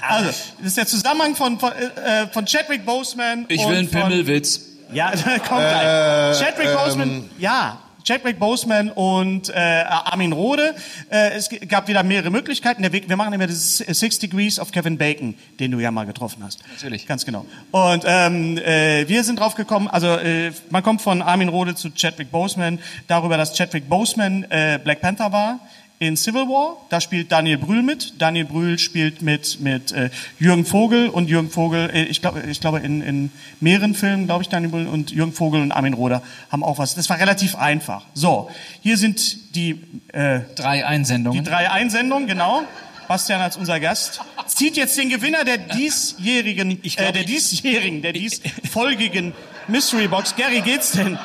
Also, 0.00 0.26
das 0.28 0.66
ist 0.66 0.76
der 0.76 0.86
Zusammenhang 0.86 1.34
von, 1.34 1.58
von, 1.58 1.72
äh, 1.72 2.26
von 2.28 2.46
Chadwick 2.46 2.84
Boseman 2.84 3.46
ich 3.48 3.60
und 3.60 3.70
will 3.70 3.78
einen 3.78 3.90
Pimmelwitz. 3.90 4.60
Ja, 4.92 5.10
kommt 5.48 5.60
gleich. 5.60 6.38
Chadwick 6.38 6.74
Boseman, 6.74 7.30
ja. 7.38 7.78
Chadwick 8.04 8.38
Boseman 8.38 8.90
und 8.90 9.50
äh, 9.50 9.52
Armin 9.54 10.32
Rohde. 10.32 10.74
Äh, 11.10 11.30
es 11.30 11.48
gab 11.68 11.88
wieder 11.88 12.02
mehrere 12.02 12.30
Möglichkeiten. 12.30 12.82
Der 12.82 12.92
Weg, 12.92 13.08
wir 13.08 13.16
machen 13.16 13.32
immer 13.32 13.46
das 13.46 13.78
Six 13.78 14.18
Degrees 14.18 14.58
of 14.58 14.72
Kevin 14.72 14.98
Bacon, 14.98 15.34
den 15.60 15.70
du 15.70 15.78
ja 15.78 15.90
mal 15.90 16.06
getroffen 16.06 16.42
hast. 16.42 16.60
Natürlich. 16.72 17.06
Ganz 17.06 17.24
genau. 17.24 17.44
Und 17.70 18.04
ähm, 18.06 18.58
äh, 18.58 19.08
wir 19.08 19.24
sind 19.24 19.40
drauf 19.40 19.54
gekommen, 19.54 19.88
also 19.88 20.08
äh, 20.08 20.52
man 20.70 20.82
kommt 20.82 21.02
von 21.02 21.22
Armin 21.22 21.48
Rohde 21.48 21.74
zu 21.74 21.90
Chadwick 21.90 22.30
Boseman, 22.30 22.78
darüber, 23.06 23.36
dass 23.36 23.54
Chadwick 23.54 23.88
Boseman 23.88 24.44
äh, 24.50 24.78
Black 24.82 25.00
Panther 25.00 25.32
war 25.32 25.60
in 26.00 26.16
Civil 26.16 26.42
War. 26.42 26.76
Da 26.90 27.00
spielt 27.00 27.32
Daniel 27.32 27.58
Brühl 27.58 27.82
mit. 27.82 28.14
Daniel 28.20 28.44
Brühl 28.44 28.78
spielt 28.78 29.20
mit 29.22 29.60
mit 29.60 29.92
äh, 29.92 30.10
Jürgen 30.38 30.64
Vogel 30.64 31.08
und 31.08 31.28
Jürgen 31.28 31.50
Vogel. 31.50 31.90
Äh, 31.92 32.04
ich 32.04 32.20
glaube, 32.20 32.42
ich 32.48 32.60
glaube 32.60 32.78
in, 32.80 33.02
in 33.02 33.30
mehreren 33.60 33.94
Filmen, 33.94 34.26
glaube 34.26 34.42
ich, 34.42 34.48
Daniel 34.48 34.70
Brühl 34.70 34.86
und 34.86 35.10
Jürgen 35.10 35.32
Vogel 35.32 35.60
und 35.60 35.72
Armin 35.72 35.94
Rohde 35.94 36.22
haben 36.50 36.62
auch 36.62 36.78
was. 36.78 36.94
Das 36.94 37.10
war 37.10 37.18
relativ 37.18 37.56
einfach. 37.56 38.04
So, 38.14 38.50
hier 38.82 38.96
sind 38.96 39.56
die 39.56 39.80
äh, 40.12 40.40
Drei 40.54 40.78
die 40.78 40.84
Einsendungen. 40.84 41.44
drei 41.44 41.70
Einsendungen, 41.70 42.28
genau. 42.28 42.62
Bastian 43.08 43.40
als 43.40 43.56
unser 43.56 43.80
Gast 43.80 44.20
zieht 44.46 44.76
jetzt 44.76 44.98
den 44.98 45.08
Gewinner 45.08 45.42
der 45.44 45.56
diesjährigen, 45.56 46.80
glaub, 46.82 47.08
äh, 47.08 47.12
der 47.12 47.24
diesjährigen, 47.24 48.02
der 48.02 48.12
diesfolgigen 48.12 49.32
Mystery 49.66 50.08
Box. 50.08 50.36
Gary, 50.36 50.60
geht's 50.60 50.92
denn? 50.92 51.18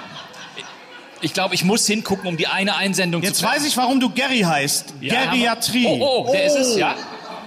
Ich 1.24 1.34
glaube, 1.34 1.56
ich 1.56 1.64
muss 1.64 1.88
hingucken, 1.88 2.28
um 2.28 2.36
die 2.36 2.48
eine 2.48 2.76
Einsendung 2.76 3.24
Jetzt 3.24 3.40
zu 3.40 3.46
weiß 3.46 3.66
ich, 3.66 3.78
warum 3.78 4.02
du 4.02 4.10
Gary 4.10 4.42
heißt. 4.42 4.96
Ja, 5.00 5.32
Geriatrie. 5.32 5.88
Oh, 5.88 6.26
oh, 6.28 6.32
der 6.34 6.46
ist 6.46 6.56
es, 6.56 6.76
ja. 6.76 6.96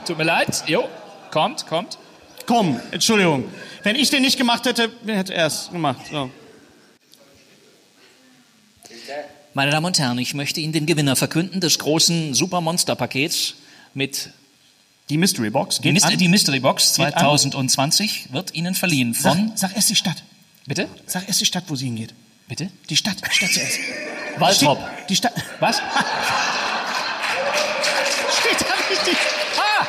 Tut 0.07 0.17
mir 0.17 0.25
leid. 0.25 0.65
Jo, 0.67 0.89
kommt, 1.31 1.67
kommt. 1.67 1.99
Komm, 2.47 2.81
Entschuldigung. 2.91 3.45
Wenn 3.83 3.97
ich 3.97 4.09
den 4.09 4.23
nicht 4.23 4.39
gemacht 4.39 4.65
hätte, 4.65 4.91
hätte 5.07 5.35
er 5.35 5.49
es 5.49 5.69
gemacht? 5.71 6.01
So. 6.11 6.31
Meine 9.53 9.71
Damen 9.71 9.87
und 9.87 9.99
Herren, 9.99 10.19
ich 10.19 10.33
möchte 10.33 10.61
Ihnen 10.61 10.73
den 10.73 10.87
Gewinner 10.87 11.15
verkünden 11.15 11.61
des 11.61 11.79
großen 11.79 12.33
Supermonster-Pakets 12.33 13.57
mit 13.93 14.31
Die 15.11 15.19
Mystery 15.19 15.51
Box 15.51 15.81
die, 15.83 15.93
Mystery, 15.93 16.17
die 16.17 16.29
Mystery 16.29 16.61
Box 16.61 16.95
Geht 16.97 17.15
an. 17.15 17.39
2020 17.39 18.33
wird 18.33 18.55
Ihnen 18.55 18.75
verliehen 18.75 19.13
von. 19.13 19.49
Sag, 19.49 19.71
sag 19.71 19.77
erst 19.77 19.91
die 19.91 19.97
Stadt. 19.97 20.23
Bitte? 20.67 20.89
Sag 21.07 21.29
erst 21.29 21.43
die 21.43 21.47
Stadt, 21.47 21.65
wo 21.69 21.77
sie 21.77 21.85
hingeht. 21.85 22.15
Bitte? 22.49 22.71
Die 22.89 22.97
Stadt. 22.97 23.17
Stadt 23.31 23.51
zuerst. 23.51 23.79
Waltrop. 24.39 24.79
Die 25.09 25.17
Stadt. 25.17 25.33
Was? 25.61 25.77
Steht 28.41 28.61
da 28.61 28.75
richtig. 28.91 29.17
Ah! 29.57 29.87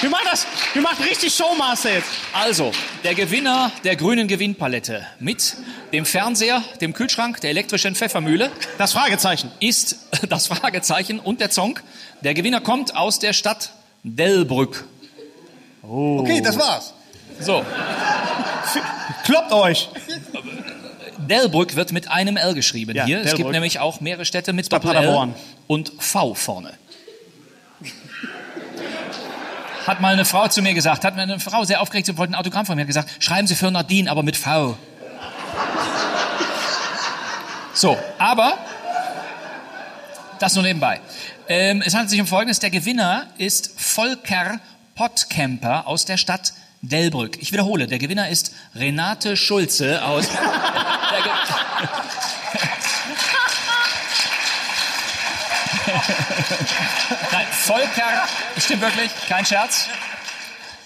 Wir 0.00 0.10
machen 0.10 0.26
das. 0.30 0.46
Wir 0.72 0.82
machen 0.82 1.04
richtig 1.04 1.34
Showmaster 1.34 1.92
jetzt. 1.92 2.08
Also, 2.32 2.72
der 3.04 3.14
Gewinner 3.14 3.70
der 3.84 3.96
grünen 3.96 4.28
Gewinnpalette 4.28 5.06
mit 5.20 5.56
dem 5.92 6.04
Fernseher, 6.06 6.62
dem 6.80 6.92
Kühlschrank, 6.94 7.40
der 7.40 7.50
elektrischen 7.50 7.94
Pfeffermühle 7.94 8.50
Das 8.78 8.92
Fragezeichen. 8.92 9.50
ist 9.60 9.96
das 10.28 10.46
Fragezeichen 10.46 11.20
und 11.20 11.40
der 11.40 11.50
Zong. 11.50 11.78
Der 12.22 12.34
Gewinner 12.34 12.60
kommt 12.60 12.96
aus 12.96 13.18
der 13.18 13.32
Stadt 13.32 13.70
Delbrück. 14.02 14.84
Okay, 15.82 16.40
das 16.40 16.58
war's. 16.58 16.94
So, 17.40 17.64
Kloppt 19.24 19.52
euch. 19.52 19.88
Delbrück 21.18 21.76
wird 21.76 21.92
mit 21.92 22.10
einem 22.10 22.36
L 22.36 22.54
geschrieben 22.54 22.94
Ja, 22.96 23.04
hier. 23.04 23.18
Es 23.18 23.24
gibt 23.24 23.38
Delbrück. 23.38 23.52
nämlich 23.52 23.78
auch 23.80 24.00
mehrere 24.00 24.24
Städte 24.24 24.52
mit 24.52 24.68
Paderborn. 24.68 25.34
und 25.66 25.92
V 25.98 26.34
vorne. 26.34 26.72
Hat 29.86 30.00
mal 30.00 30.14
eine 30.14 30.24
Frau 30.24 30.48
zu 30.48 30.62
mir 30.62 30.72
gesagt, 30.72 31.04
hat 31.04 31.14
mir 31.14 31.22
eine 31.22 31.38
Frau 31.40 31.64
sehr 31.64 31.82
aufgeregt, 31.82 32.06
sie 32.06 32.16
wollte 32.16 32.32
ein 32.32 32.36
Autogramm 32.36 32.64
von 32.64 32.74
mir, 32.74 32.82
hat 32.82 32.86
gesagt, 32.86 33.22
schreiben 33.22 33.46
Sie 33.46 33.54
für 33.54 33.70
Nadine, 33.70 34.10
aber 34.10 34.22
mit 34.22 34.36
V. 34.36 34.76
So, 37.74 37.98
aber 38.18 38.56
das 40.38 40.54
nur 40.54 40.62
nebenbei. 40.64 41.00
Ähm, 41.48 41.82
es 41.84 41.92
handelt 41.92 42.10
sich 42.10 42.20
um 42.20 42.26
Folgendes. 42.26 42.60
Der 42.60 42.70
Gewinner 42.70 43.26
ist 43.36 43.78
Volker 43.78 44.58
Pottkemper 44.94 45.86
aus 45.86 46.04
der 46.04 46.16
Stadt 46.16 46.54
Delbrück. 46.88 47.38
Ich 47.40 47.52
wiederhole, 47.52 47.86
der 47.86 47.98
Gewinner 47.98 48.28
ist 48.28 48.52
Renate 48.74 49.36
Schulze 49.36 50.04
aus... 50.04 50.28
Nein, 57.32 57.46
Volker, 57.50 58.26
das 58.54 58.64
stimmt 58.64 58.82
wirklich, 58.82 59.10
kein 59.28 59.44
Scherz. 59.44 59.88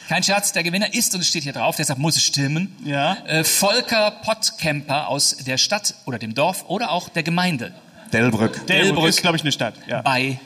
Kein 0.09 0.23
Scherz, 0.23 0.53
der 0.53 0.63
Gewinner 0.63 0.95
ist, 0.95 1.15
und 1.15 1.21
es 1.21 1.29
steht 1.29 1.43
hier 1.43 1.53
drauf, 1.53 1.77
deshalb 1.77 1.99
muss 1.99 2.17
es 2.17 2.23
stimmen, 2.23 2.75
Ja. 2.83 3.19
äh, 3.27 3.45
Volker 3.45 4.11
Pottkemper 4.23 5.09
aus 5.09 5.37
der 5.37 5.59
Stadt 5.59 5.95
oder 6.07 6.19
dem 6.19 6.35
Dorf 6.35 6.65
oder 6.69 6.91
auch 6.93 7.09
der 7.11 7.23
Gemeinde 7.23 7.75
Delbrück. 8.13 8.67
Delbrück 8.67 9.09
ist, 9.11 9.21
glaube 9.21 9.37
ich, 9.37 9.43
eine 9.43 9.53
Stadt. 9.53 9.75
Ja. 9.87 10.01
bei 10.01 10.39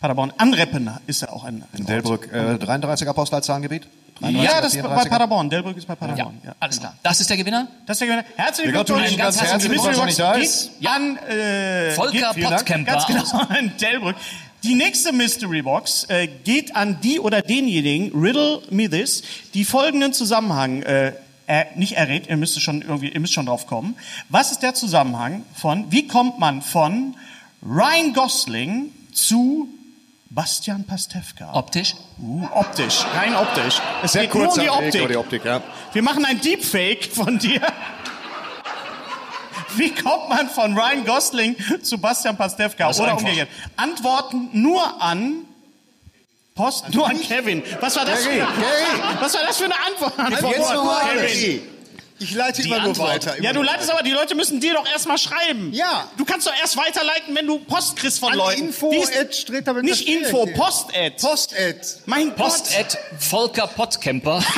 Paderborn. 0.00 0.32
Anreppen 0.38 0.90
ist 1.06 1.20
ja 1.20 1.28
auch 1.28 1.44
ein, 1.44 1.62
ein 1.74 1.80
Ort. 1.80 1.88
Delbrück, 1.90 2.32
äh, 2.32 2.54
33er 2.54 3.12
Postleitzahlengebiet? 3.12 3.86
33er, 4.20 4.42
Ja, 4.42 4.60
das 4.60 4.74
ist 4.74 4.82
bei 4.82 4.88
34er? 4.88 5.08
Paderborn. 5.08 5.50
Delbrück 5.50 5.76
ist 5.76 5.86
bei 5.86 5.94
Ja, 5.94 5.96
Paderborn. 5.96 6.38
Ja. 6.44 6.54
alles 6.60 6.78
klar. 6.80 6.94
Das 7.02 7.20
ist 7.20 7.30
der 7.30 7.36
Gewinner? 7.36 7.68
Das 7.86 7.94
ist 7.96 8.00
der 8.00 8.08
Gewinner. 8.08 8.24
Herzlichen 8.36 8.72
Glückwunsch. 8.72 9.16
ganz 9.16 9.40
herzlich, 9.40 9.62
Die 9.62 9.68
Mystery 9.68 9.94
dass 9.94 9.96
er 9.96 10.02
Box 10.02 10.06
nicht 10.06 10.20
da 10.20 10.34
geht 10.36 10.44
ist. 10.44 10.70
an 10.86 11.16
äh, 11.16 11.90
Volker. 11.92 12.34
Pottkemper 12.34 12.92
Ganz 12.92 13.06
genau, 13.06 13.22
an 13.48 13.72
Delbrück. 13.80 14.16
Die 14.62 14.74
nächste 14.74 15.12
Mystery 15.12 15.62
Box 15.62 16.04
äh, 16.10 16.26
geht 16.44 16.76
an 16.76 17.00
die 17.02 17.18
oder 17.18 17.40
denjenigen, 17.40 18.12
Riddle 18.20 18.60
Me 18.70 18.90
This, 18.90 19.22
die 19.54 19.64
folgenden 19.64 20.12
Zusammenhang 20.12 20.82
äh, 20.82 21.12
er, 21.46 21.66
nicht 21.74 21.94
errät, 21.96 22.28
ihr 22.28 22.36
müsst 22.36 22.60
schon 22.60 22.82
irgendwie, 22.82 23.08
ihr 23.08 23.18
müsst 23.20 23.32
schon 23.32 23.46
drauf 23.46 23.66
kommen. 23.66 23.96
Was 24.28 24.52
ist 24.52 24.62
der 24.62 24.74
Zusammenhang 24.74 25.44
von, 25.54 25.90
wie 25.90 26.06
kommt 26.06 26.38
man 26.38 26.62
von 26.62 27.16
Ryan 27.66 28.12
Gosling 28.12 28.92
zu 29.12 29.68
Bastian 30.32 30.84
Pastewka? 30.84 31.54
Optisch? 31.54 31.96
Uh, 32.22 32.46
optisch, 32.54 33.04
rein 33.16 33.34
optisch. 33.34 33.80
Es 34.04 34.12
Sehr 34.12 34.22
geht 34.22 34.34
nur 34.34 34.44
um 34.44 34.48
kurzer 34.48 34.62
die 34.62 34.68
Weg 34.68 34.76
Optik. 34.76 35.08
die 35.08 35.16
Optik, 35.16 35.44
ja. 35.44 35.62
Wir 35.92 36.02
machen 36.02 36.24
ein 36.24 36.40
Deepfake 36.40 37.10
von 37.12 37.36
dir. 37.36 37.60
Wie 39.74 39.92
kommt 39.92 40.28
man 40.28 40.48
von 40.48 40.78
Ryan 40.78 41.04
Gosling 41.04 41.56
zu 41.82 41.98
Bastian 41.98 42.36
Pastewka 42.36 42.86
Das 42.86 43.00
oder 43.00 43.16
umgekehrt? 43.16 43.48
Antworten 43.76 44.50
nur 44.52 45.02
an 45.02 45.46
Post, 46.54 46.94
nur 46.94 47.08
an 47.08 47.20
Kevin. 47.20 47.64
Was 47.80 47.96
war 47.96 48.04
das? 48.04 48.22
Gary, 48.22 48.38
für, 48.38 48.46
Gary. 48.60 49.02
Was 49.20 49.34
war 49.34 49.42
das 49.44 49.56
für 49.56 49.64
eine 49.64 49.74
Antwort? 49.84 50.18
Antwort 50.18 50.56
Jetzt 50.56 50.72
nochmal 50.72 51.16
Kevin. 51.16 51.62
Ich 52.22 52.34
leite 52.34 52.60
Die 52.62 52.68
immer 52.68 52.80
nur 52.80 52.88
Antwort. 52.90 53.08
weiter. 53.08 53.34
Ja, 53.42 53.50
immer 53.50 53.52
du 53.54 53.62
nur 53.62 53.64
leitest 53.64 53.90
aber, 53.90 54.02
die 54.02 54.10
Leute 54.12 54.34
müssen 54.34 54.60
dir 54.60 54.74
doch 54.74 54.86
erstmal 54.86 55.16
schreiben. 55.16 55.72
Ja. 55.72 56.06
Du 56.18 56.24
kannst 56.26 56.46
doch 56.46 56.52
erst 56.60 56.76
weiterleiten, 56.76 57.34
wenn 57.34 57.46
du 57.46 57.58
Post 57.60 57.96
kriegst 57.96 58.20
von 58.20 58.32
An 58.32 58.38
Leuten. 58.38 58.66
info 58.68 58.90
Die 58.90 58.98
ist- 58.98 59.16
at 59.16 59.34
Streter 59.34 59.72
Nicht 59.82 60.06
Info, 60.06 60.44
Post-Ad. 60.46 61.16
Post-Ad. 61.18 61.80
Mein 62.04 62.34
Post 62.36 62.66
Gott. 62.76 62.78
at 62.78 62.98
Volker 63.18 63.66
Pottkemper. 63.68 64.42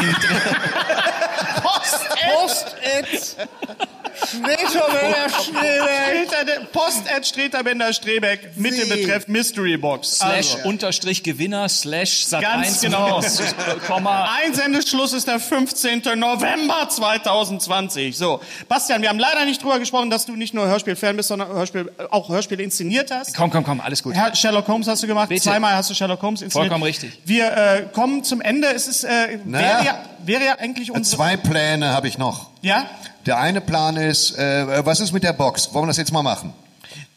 Streter. 4.27 5.29
Streter, 5.31 6.65
Post-Ad 6.73 7.25
Streterbender 7.25 7.93
Strebeck 7.93 8.57
mit 8.57 8.77
dem. 8.79 8.89
Betreff 8.89 9.29
Mystery 9.29 9.77
Box. 9.77 10.19
slash 10.19 10.55
Also. 10.57 10.69
Unterstrich 10.69 11.23
Gewinner 11.23 11.69
slash 11.69 12.25
Sat 12.27 12.43
Ganz 12.43 12.67
1 12.67 12.81
genau. 12.83 13.21
äh, 13.21 13.25
Komma. 13.87 14.29
Einsendeschluss 14.43 15.13
ist 15.13 15.27
der 15.29 15.41
15. 15.41 16.03
November 16.17 16.89
2020. 16.89 18.17
So, 18.17 18.41
Bastian, 18.69 19.03
wir 19.03 19.09
haben 19.09 19.19
leider 19.19 19.45
nicht 19.45 19.63
drüber 19.63 19.79
gesprochen, 19.79 20.11
dass 20.11 20.27
du 20.27 20.37
nicht 20.37 20.55
nur 20.55 20.67
Hörspiel-Fan 20.67 21.17
bist, 21.17 21.29
sondern 21.29 21.49
Hörspiel, 21.49 21.91
auch 22.11 22.29
Hörspiele 22.29 22.63
inszeniert 22.63 23.11
hast. 23.11 23.35
Komm, 23.37 23.51
komm, 23.51 23.65
komm, 23.65 23.81
alles 23.81 24.03
gut. 24.03 24.15
Herr 24.15 24.35
Sherlock 24.35 24.69
Holmes 24.69 24.89
hast 24.89 25.03
du 25.03 25.07
gemacht, 25.07 25.29
Bitte. 25.29 25.43
zweimal 25.43 25.75
hast 25.75 25.91
du 25.91 25.95
Sherlock 25.95 26.21
Holmes 26.23 26.43
inszeniert. 26.43 26.69
Vollkommen 26.71 26.85
richtig. 26.85 27.19
Wir 27.25 27.53
äh, 27.57 27.83
kommen 27.93 28.25
zum 28.25 28.41
Ende. 28.41 28.69
Es 28.69 28.87
ist, 28.89 29.05
äh, 29.05 29.39
Naja. 29.45 29.67
wäre, 29.69 29.85
ja, 29.85 30.05
wäre 30.25 30.45
ja 30.45 30.59
eigentlich 30.59 30.91
unsere... 30.91 31.17
Zwei 31.17 31.37
Pläne 31.37 31.93
habe 31.93 32.09
ich 32.09 32.19
noch. 32.19 32.52
Ja? 32.63 32.87
Der 33.27 33.39
eine 33.39 33.61
Plan 33.61 33.97
ist, 33.97 34.37
äh, 34.39 34.85
was 34.85 35.01
ist 35.01 35.13
mit 35.13 35.23
der 35.23 35.33
Box? 35.33 35.73
Wollen 35.73 35.85
wir 35.85 35.89
das 35.89 35.97
jetzt 35.99 36.13
mal 36.13 36.23
machen? 36.23 36.53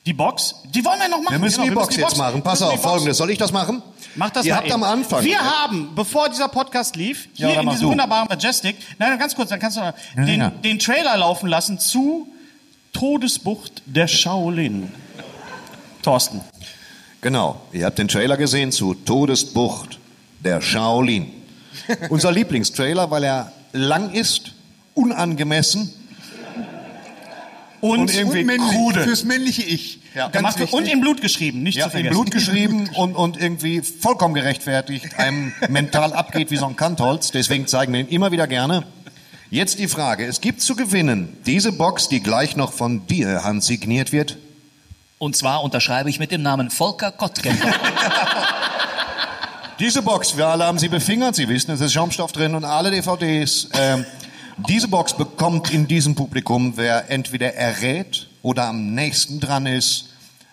Die 0.06 0.14
Box? 0.14 0.56
Die 0.66 0.84
wollen 0.86 1.00
wir 1.00 1.10
noch 1.10 1.22
machen. 1.22 1.34
Wir 1.34 1.40
müssen 1.40 1.64
Genau, 1.64 1.70
die 1.70 1.76
Box 1.76 1.96
jetzt 1.96 2.18
machen. 2.18 2.42
Pass 2.44 2.60
müssen 2.60 2.72
auf, 2.74 2.82
Box- 2.82 2.84
folgendes. 2.92 3.18
Soll 3.18 3.30
ich 3.32 3.38
das 3.40 3.52
machen? 3.52 3.82
Mach 4.16 4.30
das 4.30 4.46
Ihr 4.46 4.54
mal 4.54 4.58
habt 4.58 4.68
eben. 4.68 4.76
am 4.76 4.84
Anfang. 4.84 5.24
Wir 5.24 5.40
haben, 5.40 5.94
bevor 5.96 6.30
dieser 6.30 6.48
Podcast 6.48 6.96
lief, 6.96 7.28
Ja, 7.36 7.48
hier 7.48 7.56
dann 7.58 7.66
in 7.66 7.70
diesem 7.72 7.86
du. 7.86 7.92
wunderbaren 7.92 8.28
Majestic, 8.30 8.76
nein, 9.00 9.18
ganz 9.18 9.36
kurz, 9.36 9.50
dann 9.50 9.60
kannst 9.60 9.78
du 9.78 9.82
noch, 9.82 9.94
länger. 10.16 10.52
den, 10.52 10.62
den 10.62 10.80
Trailer 10.80 11.18
laufen 11.18 11.48
lassen 11.48 11.80
zu 11.80 12.28
Todesbucht 12.94 13.82
der 13.86 14.08
Shaolin. 14.08 14.92
Thorsten. 16.02 16.42
Genau. 17.22 17.60
Ihr 17.74 17.86
habt 17.86 17.98
den 17.98 18.08
Trailer 18.08 18.38
gesehen 18.38 18.72
zu 18.72 18.94
Todesbucht 18.94 20.00
der 20.40 20.62
Shaolin. 20.62 21.32
Unser 22.10 22.32
Lieblingstrailer, 22.32 23.10
weil 23.12 23.24
er 23.24 23.52
lang 23.74 24.12
ist, 24.12 24.52
unangemessen 24.96 25.94
Und, 27.82 28.00
Und 28.00 28.16
irgendwie 28.16 28.44
Und 28.44 28.58
krude. 28.72 29.04
fürs 29.04 29.24
männliche 29.24 29.62
Ich. 29.62 30.00
Ja. 30.16 30.24
Ganz 30.30 30.38
gemacht, 30.38 30.60
wichtig. 30.60 30.74
und 30.74 30.88
in 30.88 31.02
Blut 31.02 31.22
geschrieben, 31.22 31.62
nicht 31.62 31.76
Ja, 31.78 31.84
zu 31.84 31.98
in 31.98 32.06
vergessen. 32.06 32.14
Blut 32.14 32.32
geschrieben 32.32 32.90
und, 32.96 33.16
und 33.16 33.38
irgendwie 33.40 33.82
vollkommen 33.82 34.34
gerechtfertigt, 34.34 35.20
einem 35.20 35.54
mental 35.70 36.14
abgeht 36.14 36.50
wie 36.52 36.58
so 36.58 36.66
ein 36.66 36.76
Kantholz. 36.78 37.32
Deswegen 37.32 37.68
zeigen 37.68 37.94
wir 37.94 38.00
ihn 38.00 38.08
immer 38.08 38.32
wieder 38.32 38.48
gerne. 38.48 38.84
Jetzt 39.52 39.78
die 39.78 39.88
Frage, 39.90 40.26
es 40.26 40.42
gibt 40.42 40.62
zu 40.62 40.76
gewinnen 40.76 41.38
diese 41.46 41.72
Box, 41.74 42.08
die 42.10 42.22
gleich 42.22 42.56
noch 42.56 42.74
von 42.74 43.06
dir 43.08 43.44
handsigniert 43.44 44.12
wird. 44.12 44.38
Und 45.20 45.36
zwar 45.36 45.64
unterschreibe 45.64 46.10
ich 46.10 46.18
mit 46.18 46.32
dem 46.32 46.42
Namen 46.42 46.72
Volker 46.72 47.12
Pottkemper. 47.12 47.74
Diese 49.80 50.02
Box, 50.02 50.38
wir 50.38 50.48
alle 50.48 50.66
haben 50.66 50.80
sie 50.80 50.88
befingert, 50.88 51.36
Sie 51.36 51.50
wissen, 51.50 51.72
es 51.72 51.82
ist 51.82 51.92
Schaumstoff 51.92 52.32
drin 52.32 52.56
und 52.56 52.64
alle 52.64 52.92
DVDs. 52.92 53.68
Ähm, 53.74 54.06
diese 54.58 54.88
Box 54.88 55.16
bekommt 55.16 55.72
in 55.72 55.88
diesem 55.88 56.16
Publikum, 56.16 56.74
wer 56.78 57.10
entweder 57.10 57.54
errät 57.54 58.28
oder 58.42 58.66
am 58.66 58.94
nächsten 58.94 59.40
dran 59.40 59.66
ist, 59.66 60.10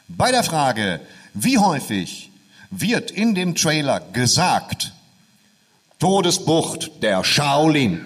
bei 0.08 0.30
der 0.30 0.42
Frage, 0.42 1.00
wie 1.34 1.58
häufig 1.58 2.30
wird 2.70 3.10
in 3.10 3.34
dem 3.34 3.54
Trailer 3.54 4.00
gesagt, 4.00 4.92
Todesbucht 5.98 7.02
der 7.02 7.22
Shaolin. 7.22 8.04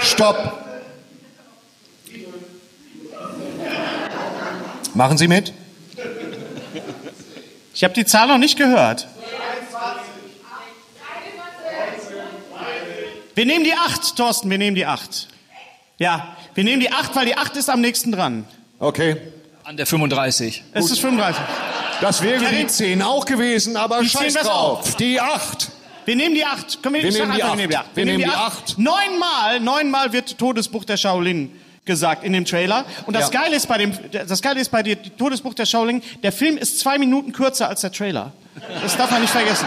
Stopp. 0.00 0.52
Machen 4.94 5.16
Sie 5.16 5.28
mit? 5.28 5.52
Ich 7.74 7.84
habe 7.84 7.94
die 7.94 8.04
Zahl 8.04 8.28
noch 8.28 8.38
nicht 8.38 8.58
gehört. 8.58 9.08
Wir 13.36 13.44
nehmen 13.44 13.64
die 13.64 13.74
8, 13.74 14.16
Thorsten, 14.16 14.48
wir 14.48 14.56
nehmen 14.56 14.74
die 14.74 14.86
8. 14.86 15.28
Ja, 15.98 16.34
wir 16.54 16.64
nehmen 16.64 16.80
die 16.80 16.90
8, 16.90 17.14
weil 17.14 17.26
die 17.26 17.36
8 17.36 17.54
ist 17.56 17.68
am 17.68 17.82
nächsten 17.82 18.10
dran. 18.10 18.46
Okay. 18.78 19.18
An 19.62 19.76
der 19.76 19.84
35. 19.84 20.64
Es 20.72 20.90
ist 20.90 21.00
35. 21.00 21.42
Das 22.00 22.22
wäre 22.22 22.42
die 22.46 22.56
die- 22.62 22.66
10 22.66 23.02
auch 23.02 23.26
gewesen, 23.26 23.76
aber 23.76 24.00
Die 24.00 24.08
scheiß 24.08 24.32
10 24.32 24.34
wär's 24.36 24.46
drauf. 24.46 24.94
Die 24.96 25.20
8. 25.20 25.70
Wir 26.06 26.16
nehmen 26.16 26.34
die 26.34 26.46
8. 26.46 26.82
Können 26.82 26.94
wir, 26.94 27.02
Wir 27.02 27.10
nehmen 27.12 27.32
die 27.34 27.42
einfach, 27.42 27.50
acht. 27.50 27.58
Wir 27.58 27.66
nehmen 27.66 27.68
die 27.68 27.76
8. 27.76 27.96
Wir 27.96 28.04
nehmen 28.06 28.18
die 28.18 28.26
acht. 28.26 28.78
Neunmal, 28.78 29.60
neunmal 29.60 30.12
wird 30.14 30.38
Todesbuch 30.38 30.84
der 30.86 30.96
Shaolin 30.96 31.52
gesagt 31.86 32.24
in 32.24 32.32
dem 32.32 32.44
Trailer. 32.44 32.84
Und 33.06 33.14
das 33.14 33.32
Ja. 33.32 33.40
Geile 33.40 33.56
ist 33.56 33.66
bei 33.66 33.78
dem, 33.78 33.92
das 34.10 34.42
Geile 34.42 34.60
ist 34.60 34.70
bei 34.70 34.82
der 34.82 35.02
Todesbuch 35.16 35.54
der 35.54 35.64
Shaolin, 35.66 36.02
der 36.22 36.32
Film 36.32 36.58
ist 36.58 36.80
zwei 36.80 36.98
Minuten 36.98 37.32
kürzer 37.32 37.68
als 37.68 37.80
der 37.80 37.92
Trailer. 37.92 38.32
Das 38.82 38.96
darf 38.96 39.10
man 39.10 39.20
nicht 39.22 39.30
vergessen. 39.30 39.66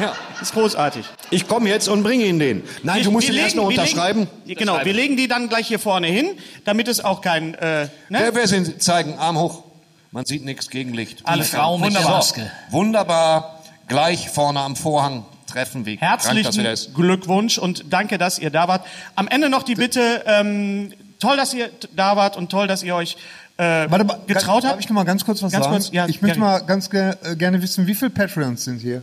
Ja. 0.00 0.12
Das 0.38 0.50
ist 0.50 0.52
großartig. 0.54 1.06
Ich 1.30 1.48
komme 1.48 1.70
jetzt 1.70 1.88
und 1.88 2.02
bringe 2.02 2.24
Ihnen 2.26 2.38
den. 2.38 2.62
Nein, 2.82 3.02
du 3.02 3.10
musst 3.10 3.28
Wir 3.28 3.34
ihn 3.34 3.40
erst 3.40 3.56
noch 3.56 3.70
wir 3.70 3.78
unterschreiben. 3.78 4.28
Legen, 4.44 4.58
genau, 4.58 4.78
wir 4.84 4.92
legen 4.92 5.16
die 5.16 5.28
dann 5.28 5.48
gleich 5.48 5.66
hier 5.68 5.78
vorne 5.78 6.08
hin, 6.08 6.28
damit 6.66 6.88
es 6.88 7.02
auch 7.02 7.22
kein, 7.22 7.54
äh, 7.54 7.88
ne? 8.10 8.30
Wer, 8.32 8.46
Sie? 8.46 8.76
Zeigen, 8.76 9.18
Arm 9.18 9.38
hoch. 9.38 9.62
Man 10.10 10.26
sieht 10.26 10.44
nichts, 10.44 10.68
Gegenlicht. 10.68 11.20
Alles 11.24 11.50
klar. 11.50 11.62
Frau 11.62 11.78
mit 11.78 11.86
der 11.86 11.94
Wunderbar. 12.00 12.16
Maske. 12.18 12.50
Wunderbar. 12.70 13.60
Gleich 13.88 14.28
vorne 14.28 14.60
am 14.60 14.76
Vorhang 14.76 15.24
treffen, 15.46 15.86
wie 15.86 15.96
krank 15.96 16.10
Herzlichen 16.10 16.66
ist. 16.66 16.94
Glückwunsch 16.94 17.56
und 17.56 17.84
danke, 17.90 18.18
dass 18.18 18.38
ihr 18.38 18.50
da 18.50 18.68
wart. 18.68 18.86
Am 19.14 19.28
Ende 19.28 19.48
noch 19.48 19.62
die 19.62 19.74
Bitte, 19.74 20.22
ähm, 20.26 20.92
toll, 21.18 21.36
dass 21.36 21.54
ihr 21.54 21.70
da 21.94 22.16
wart 22.16 22.36
und 22.36 22.50
toll, 22.50 22.66
dass 22.66 22.82
ihr 22.82 22.94
euch 22.94 23.16
äh, 23.58 23.86
Warte 23.90 24.04
mal, 24.04 24.20
getraut 24.26 24.64
Darf 24.64 24.72
habt. 24.72 24.80
ich 24.82 24.88
noch 24.88 24.94
mal 24.94 25.04
ganz 25.04 25.24
kurz 25.24 25.42
was 25.42 25.50
Ganz 25.52 25.64
sagen? 25.64 25.76
kurz, 25.76 25.90
ja, 25.92 26.06
ich 26.06 26.20
möchte 26.20 26.38
gerne. 26.38 26.52
mal 26.52 26.66
ganz 26.66 26.90
ge 26.90 27.14
äh, 27.24 27.36
gerne 27.36 27.62
wissen, 27.62 27.86
wie 27.86 27.94
viele 27.94 28.10
Patreons 28.10 28.64
sind 28.64 28.80
hier? 28.80 29.02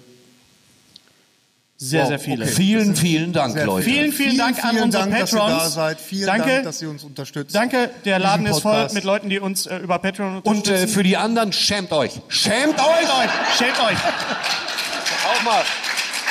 Sehr, 1.78 2.04
Wow, 2.04 2.08
sehr 2.10 2.20
viele. 2.20 2.46
okay. 2.46 2.54
Vielen, 2.54 2.96
vielen 2.96 3.34
Dank, 3.34 3.54
Sehr 3.56 3.66
Leute. 3.66 3.84
Vielen, 3.90 4.14
vielen 4.14 4.38
Dank 4.38 4.64
an 4.64 4.78
unsere 4.78 5.10
Dank, 5.10 5.14
Patrons. 5.20 5.32
dass 5.32 5.50
ihr 5.50 5.58
da 5.58 5.70
seid. 5.70 6.00
Vielen 6.00 6.28
Danke. 6.28 6.50
Dank, 6.50 6.64
dass 6.66 6.82
ihr 6.82 6.90
uns 6.90 7.04
unterstützt. 7.04 7.54
Danke, 7.56 7.90
der 8.06 8.20
Laden 8.20 8.46
ist 8.46 8.60
voll 8.62 8.88
mit 8.94 9.04
Leuten, 9.04 9.30
die 9.30 9.40
uns 9.40 9.66
äh, 9.66 9.78
über 9.78 9.98
Patreon 10.00 10.38
Und 10.38 10.46
unterstützen. 10.46 10.84
äh, 10.84 10.88
für 10.88 11.04
die 11.04 11.18
anderen, 11.18 11.52
schämt 11.52 11.92
euch. 11.92 12.14
Schämt 12.30 12.56
Schämt 12.56 12.80
euch! 12.80 12.86
euch, 12.86 13.58
schämt 13.58 13.80
euch. 13.80 13.98
Auch 13.98 15.44
mal. 15.44 15.64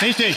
Richtig. 0.01 0.37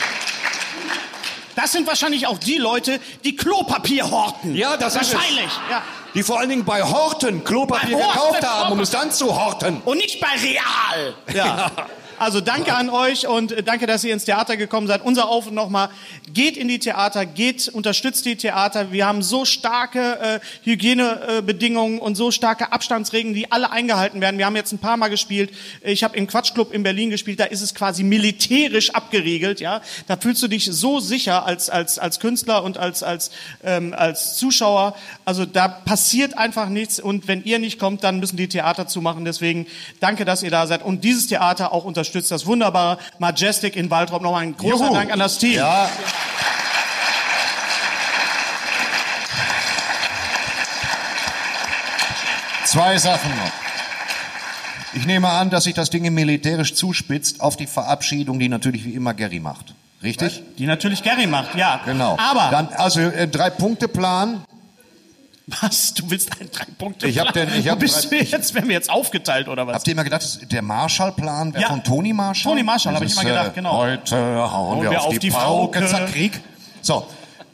Das 1.56 1.72
sind 1.72 1.86
wahrscheinlich 1.86 2.26
auch 2.26 2.38
die 2.38 2.58
Leute, 2.58 3.00
die 3.24 3.34
Klopapier 3.34 4.08
horten. 4.10 4.54
Ja, 4.54 4.76
das 4.76 4.94
ist 4.94 5.02
es. 5.08 5.14
Wahrscheinlich, 5.14 5.50
ja. 5.70 5.82
Die 6.14 6.22
vor 6.22 6.38
allen 6.38 6.50
Dingen 6.50 6.64
bei 6.64 6.82
Horten 6.82 7.44
Klopapier 7.44 7.96
Bei 7.96 8.04
Horten 8.04 8.34
gekauft 8.34 8.46
haben, 8.46 8.72
um 8.72 8.80
es 8.80 8.90
dann 8.90 9.10
zu 9.10 9.34
horten. 9.34 9.80
Und 9.84 9.96
nicht 9.98 10.20
bei 10.20 10.28
Real. 10.28 11.14
Ja. 11.34 11.70
Also 12.18 12.40
danke 12.40 12.74
an 12.74 12.88
euch 12.88 13.26
und 13.26 13.52
äh, 13.52 13.62
danke, 13.62 13.86
dass 13.86 14.02
ihr 14.02 14.14
ins 14.14 14.24
Theater 14.24 14.56
gekommen 14.56 14.86
seid. 14.86 15.02
Unser 15.02 15.28
Auf 15.28 15.48
und 15.48 15.54
nochmal, 15.54 15.90
geht 16.32 16.56
in 16.56 16.66
die 16.66 16.78
Theater, 16.78 17.26
geht, 17.26 17.68
unterstützt 17.68 18.24
die 18.24 18.36
Theater. 18.36 18.90
Wir 18.90 19.06
haben 19.06 19.22
so 19.22 19.44
starke 19.44 20.18
äh, 20.18 20.40
Hygienebedingungen 20.64 21.98
und 21.98 22.14
so 22.14 22.30
starke 22.30 22.72
Abstandsregeln, 22.72 23.34
die 23.34 23.52
alle 23.52 23.70
eingehalten 23.70 24.22
werden. 24.22 24.38
Wir 24.38 24.46
haben 24.46 24.56
jetzt 24.56 24.72
ein 24.72 24.78
paar 24.78 24.96
Mal 24.96 25.08
gespielt. 25.08 25.52
Ich 25.82 26.04
habe 26.04 26.16
im 26.16 26.26
Quatschclub 26.26 26.72
in 26.72 26.82
Berlin 26.82 27.10
gespielt, 27.10 27.38
da 27.38 27.44
ist 27.44 27.60
es 27.60 27.74
quasi 27.74 28.02
militärisch 28.02 28.94
abgeriegelt. 28.94 29.60
Ja, 29.60 29.82
Da 30.06 30.16
fühlst 30.16 30.42
du 30.42 30.48
dich 30.48 30.64
so 30.64 31.00
sicher 31.00 31.44
als, 31.44 31.68
als, 31.68 31.98
als 31.98 32.18
Künstler 32.18 32.64
und 32.64 32.78
als, 32.78 33.02
als, 33.02 33.30
ähm, 33.62 33.94
als 33.94 34.38
Zuschauer. 34.38 34.96
Also 35.26 35.44
da 35.44 35.68
passiert 35.68 36.38
einfach 36.38 36.70
nichts 36.70 36.98
und 36.98 37.28
wenn 37.28 37.44
ihr 37.44 37.58
nicht 37.58 37.78
kommt, 37.78 38.04
dann 38.04 38.20
müssen 38.20 38.38
die 38.38 38.48
Theater 38.48 38.86
zumachen. 38.86 39.26
Deswegen 39.26 39.66
danke, 40.00 40.24
dass 40.24 40.42
ihr 40.42 40.50
da 40.50 40.66
seid 40.66 40.82
und 40.82 41.04
dieses 41.04 41.26
Theater 41.26 41.74
auch 41.74 41.84
unterstützt 41.84 42.05
das 42.12 42.46
wunderbare 42.46 42.98
Majestic 43.18 43.76
in 43.76 43.90
Waldrop. 43.90 44.22
Nochmal 44.22 44.42
ein 44.42 44.56
großer 44.56 44.84
Juhu. 44.84 44.94
Dank 44.94 45.12
an 45.12 45.18
das 45.18 45.38
Team. 45.38 45.54
Ja. 45.54 45.88
Zwei 52.64 52.98
Sachen 52.98 53.30
noch. 53.30 53.52
Ich 54.94 55.06
nehme 55.06 55.28
an, 55.28 55.50
dass 55.50 55.64
sich 55.64 55.74
das 55.74 55.90
Ding 55.90 56.12
militärisch 56.12 56.74
zuspitzt 56.74 57.40
auf 57.40 57.56
die 57.56 57.66
Verabschiedung, 57.66 58.38
die 58.38 58.48
natürlich 58.48 58.84
wie 58.84 58.92
immer 58.92 59.14
Gary 59.14 59.40
macht. 59.40 59.74
Richtig? 60.02 60.42
Die 60.58 60.66
natürlich 60.66 61.02
Gary 61.02 61.26
macht, 61.26 61.54
ja. 61.54 61.80
Genau. 61.84 62.16
Aber 62.18 62.48
Dann, 62.50 62.68
also 62.76 63.00
äh, 63.00 63.28
Drei-Punkte-Plan. 63.28 64.42
Was? 65.46 65.94
Du 65.94 66.10
willst 66.10 66.40
einen 66.40 66.50
drei 66.50 66.64
Punkte? 66.76 67.06
Ich 67.06 67.18
hab 67.20 67.32
den- 67.32 67.52
ich 67.54 67.68
hab 67.68 67.78
bist 67.78 68.10
drei- 68.10 68.18
du 68.18 68.24
jetzt, 68.24 68.54
werden 68.54 68.68
wir 68.68 68.74
jetzt 68.74 68.90
aufgeteilt 68.90 69.46
oder 69.48 69.66
was? 69.66 69.74
Habt 69.76 69.86
ihr 69.86 69.92
immer 69.92 70.04
gedacht, 70.04 70.50
der 70.52 70.62
Marshallplan 70.62 71.52
wäre 71.54 71.62
Ja. 71.62 71.68
von 71.68 71.84
Tony 71.84 72.12
Marshall? 72.12 72.52
Tony 72.52 72.62
Marshall, 72.64 72.94
hab 72.96 73.02
ich 73.02 73.12
immer 73.12 73.24
gedacht, 73.24 73.48
äh, 73.48 73.54
genau. 73.54 73.76
Heute 73.78 74.16
hauen 74.16 74.82
wir, 74.82 75.00
auf, 75.02 75.18
die, 75.18 75.30
Pauke, 75.30 75.86
zack, 75.86 76.08
Krieg. 76.12 76.40
So, 76.82 77.06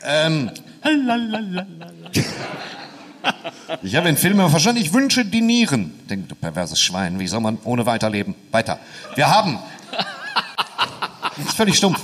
ähm, 0.04 0.50
ich 3.82 3.94
habe 3.96 4.06
den 4.06 4.16
Film 4.16 4.34
immer 4.34 4.50
verstanden. 4.50 4.80
Ich 4.80 4.92
wünsche 4.92 5.24
die 5.24 5.40
Nieren. 5.42 5.92
Denk, 6.08 6.28
du 6.28 6.34
perverses 6.34 6.80
Schwein, 6.80 7.18
wie 7.20 7.28
soll 7.28 7.40
man 7.40 7.58
ohne 7.64 7.86
weiterleben? 7.86 8.34
Weiter. 8.50 8.78
Wir 9.14 9.28
haben. 9.28 9.58
Das 11.36 11.46
ist 11.46 11.56
völlig 11.56 11.76
stumpf. 11.76 12.00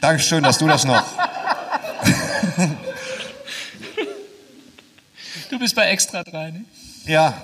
Dankeschön, 0.00 0.42
dass 0.42 0.58
du 0.58 0.66
das 0.66 0.84
noch. 0.84 1.02
Du 5.54 5.60
bist 5.60 5.76
bei 5.76 5.86
Extra 5.86 6.24
3, 6.24 6.50
ne? 6.50 6.64
Ja, 7.06 7.34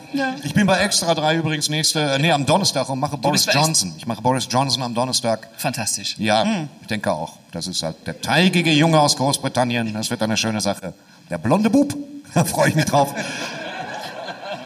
ich 0.43 0.53
bin 0.53 0.67
bei 0.67 0.79
Extra 0.81 1.15
3 1.15 1.37
übrigens 1.37 1.69
nächste, 1.69 2.01
äh, 2.01 2.19
nee, 2.19 2.33
am 2.33 2.45
Donnerstag 2.45 2.89
und 2.89 2.99
mache 2.99 3.17
Boris 3.17 3.47
Johnson. 3.53 3.95
Ich 3.99 4.05
mache 4.05 4.21
Boris 4.21 4.49
Johnson 4.51 4.83
am 4.83 4.95
Donnerstag. 4.95 5.47
Fantastisch. 5.57 6.17
Ja, 6.19 6.43
Hm. 6.43 6.69
ich 6.81 6.89
denke 6.89 7.13
auch. 7.13 7.35
Das 7.53 7.69
ist 7.69 7.83
halt 7.85 8.05
der 8.07 8.21
teigige 8.21 8.73
Junge 8.73 8.99
aus 8.99 9.17
Großbritannien. 9.17 9.93
Das 9.95 10.11
wird 10.11 10.23
eine 10.23 10.37
schöne 10.37 10.61
Sache. 10.61 10.93
Der 11.31 11.39
blonde 11.39 11.71
Bub, 11.71 11.95
da 12.35 12.45
freue 12.45 12.71
ich 12.71 12.75
mich 12.75 12.87
drauf. 12.87 13.15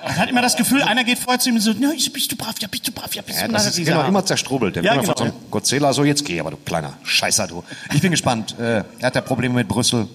Man 0.06 0.16
hat 0.16 0.30
immer 0.30 0.40
das 0.42 0.56
Gefühl, 0.56 0.82
einer 0.82 1.04
geht 1.04 1.18
vorher 1.18 1.38
zu 1.38 1.50
ihm 1.50 1.56
und 1.56 1.60
so, 1.60 1.72
ja, 1.72 1.90
bist 2.12 2.32
du 2.32 2.36
brav, 2.36 2.54
ja, 2.60 2.68
bist 2.68 2.86
du 2.88 2.92
brav, 2.92 3.14
ja, 3.14 3.20
bist 3.20 3.38
Ja, 3.40 3.46
du 3.46 3.52
das 3.52 3.62
brav. 3.64 3.70
ist 3.70 3.78
Dieser- 3.78 3.92
immer, 3.92 4.06
immer 4.06 4.24
zerstrubbelt. 4.24 4.76
Der 4.76 4.82
Ja, 4.84 4.94
ja, 4.94 5.00
genau, 5.00 5.12
von 5.12 5.16
so 5.18 5.24
einem 5.24 5.50
Godzilla 5.50 5.92
so, 5.92 6.04
jetzt 6.04 6.24
geh, 6.24 6.40
aber 6.40 6.50
du 6.52 6.56
kleiner 6.58 6.94
Scheißer, 7.02 7.46
du. 7.46 7.62
Ich 7.92 8.00
bin 8.00 8.10
gespannt. 8.10 8.54
Äh, 8.58 8.78
er 8.78 8.84
hat 9.02 9.14
ja 9.16 9.20
Probleme 9.20 9.54
mit 9.54 9.66
Brüssel. 9.68 10.08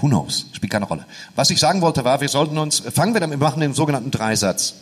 Who 0.00 0.08
knows? 0.08 0.46
Spielt 0.52 0.72
keine 0.72 0.86
Rolle. 0.86 1.04
Was 1.34 1.50
ich 1.50 1.58
sagen 1.58 1.82
wollte 1.82 2.04
war, 2.04 2.20
wir 2.20 2.28
sollten 2.28 2.58
uns, 2.58 2.80
fangen 2.80 3.14
wir 3.14 3.20
damit, 3.20 3.38
wir 3.38 3.46
machen 3.46 3.60
den 3.60 3.74
sogenannten 3.74 4.10
Dreisatz. 4.10 4.74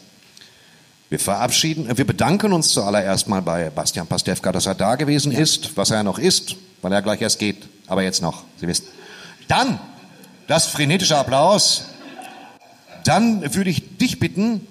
Wir 1.10 1.18
verabschieden, 1.18 1.96
wir 1.96 2.06
bedanken 2.06 2.52
uns 2.52 2.68
zuallererst 2.68 3.28
mal 3.28 3.40
bei 3.40 3.70
Bastian 3.70 4.06
Pastewka, 4.06 4.52
dass 4.52 4.66
er 4.66 4.74
da 4.74 4.96
gewesen 4.96 5.32
ist, 5.32 5.76
was 5.76 5.90
er 5.90 6.02
noch 6.02 6.18
ist, 6.18 6.56
weil 6.82 6.92
er 6.92 7.02
gleich 7.02 7.22
erst 7.22 7.38
geht. 7.38 7.66
Aber 7.86 8.02
jetzt 8.02 8.20
noch, 8.20 8.44
Sie 8.60 8.68
wissen. 8.68 8.86
Dann 9.48 9.80
das 10.46 10.66
frenetische 10.66 11.16
Applaus. 11.16 11.84
Dann 13.04 13.54
würde 13.54 13.70
ich 13.70 13.96
dich 13.96 14.20
bitten, 14.20 14.66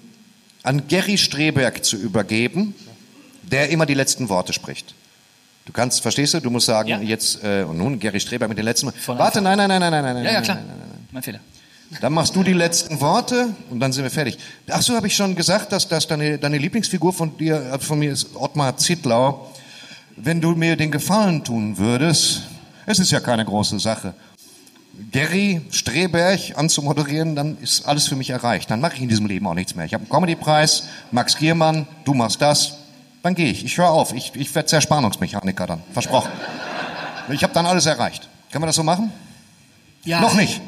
an 0.62 0.86
Gerry 0.86 1.18
Streberg 1.18 1.84
zu 1.84 1.96
übergeben, 1.96 2.74
der 3.42 3.70
immer 3.70 3.86
die 3.86 3.94
letzten 3.94 4.28
Worte 4.28 4.52
spricht. 4.52 4.94
Du 5.68 5.72
kannst, 5.74 6.00
verstehst 6.00 6.32
du? 6.32 6.40
Du 6.40 6.48
musst 6.48 6.64
sagen, 6.64 6.88
Ja. 6.88 6.98
jetzt, 7.00 7.44
äh, 7.44 7.62
und 7.62 7.76
nun 7.76 7.98
Gerry 7.98 8.18
Streberg 8.18 8.48
mit 8.48 8.56
den 8.56 8.64
letzten 8.64 8.90
Von 8.90 9.18
Warte, 9.18 9.42
nein, 9.42 9.58
nein, 9.58 9.68
nein, 9.68 9.80
nein, 9.82 9.92
nein, 10.02 10.14
nein. 10.14 10.24
Ja, 10.24 10.30
ja, 10.30 10.36
nein, 10.36 10.42
klar. 10.42 10.56
nein, 10.56 10.66
nein, 10.66 10.78
nein. 10.78 11.06
Mein 11.12 11.22
Fehler. 11.22 11.40
Dann 12.00 12.14
machst 12.14 12.34
du 12.34 12.42
die 12.42 12.54
letzten 12.54 13.02
Worte 13.02 13.50
und 13.68 13.78
dann 13.78 13.92
sind 13.92 14.02
wir 14.02 14.10
fertig. 14.10 14.38
Ach 14.70 14.80
so, 14.80 14.94
habe 14.96 15.06
ich 15.08 15.14
schon 15.14 15.36
gesagt, 15.36 15.70
dass, 15.72 15.86
dass 15.86 16.06
deine, 16.06 16.38
deine 16.38 16.56
Lieblingsfigur 16.56 17.12
von 17.12 17.36
dir, 17.36 17.56
äh, 17.74 17.78
von 17.78 17.98
mir 17.98 18.12
ist 18.12 18.28
Ottmar 18.34 18.78
Zittlau. 18.78 19.52
Wenn 20.16 20.40
du 20.40 20.52
mir 20.52 20.74
den 20.76 20.90
Gefallen 20.90 21.44
tun 21.44 21.76
würdest, 21.76 22.44
es 22.86 22.98
ist 22.98 23.10
ja 23.10 23.20
keine 23.20 23.44
große 23.44 23.78
Sache. 23.78 24.14
Gary 25.12 25.60
Streberg 25.70 26.56
anzumoderieren, 26.56 27.36
dann 27.36 27.58
ist 27.60 27.86
alles 27.86 28.08
für 28.08 28.16
mich 28.16 28.30
erreicht. 28.30 28.70
Dann 28.70 28.80
mache 28.80 28.94
ich 28.96 29.02
in 29.02 29.08
diesem 29.10 29.26
Leben 29.26 29.46
auch 29.46 29.54
nichts 29.54 29.74
mehr. 29.74 29.84
Ich 29.84 29.92
habe 29.92 30.04
einen 30.04 30.10
Comedy-Preis, 30.10 30.84
Max 31.12 31.36
Giermann, 31.36 31.86
du 32.06 32.14
machst 32.14 32.40
das, 32.40 32.77
dann 33.28 33.34
gehe 33.34 33.50
ich. 33.50 33.62
Ich 33.62 33.76
höre 33.76 33.90
auf. 33.90 34.14
Ich, 34.14 34.32
ich 34.34 34.54
werde 34.54 34.66
Zerspannungsmechaniker 34.66 35.66
dann. 35.66 35.82
Versprochen. 35.92 36.30
Ich 37.28 37.42
habe 37.42 37.52
dann 37.52 37.66
alles 37.66 37.84
erreicht. 37.84 38.26
Können 38.50 38.62
wir 38.62 38.68
das 38.68 38.76
so 38.76 38.82
machen? 38.82 39.12
Ja. 40.04 40.20
Noch 40.20 40.32
nicht. 40.32 40.62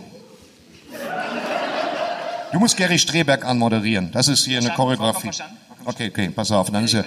Du 2.52 2.58
musst 2.58 2.76
Gary 2.76 2.98
Streberg 2.98 3.46
anmoderieren. 3.46 4.12
Das 4.12 4.28
ist 4.28 4.44
hier 4.44 4.58
eine 4.58 4.70
Choreografie. 4.70 5.30
Okay, 5.86 6.08
okay, 6.10 6.28
pass 6.28 6.50
auf. 6.50 6.70
Dann 6.70 6.84
ist 6.84 6.92
er. 6.92 7.06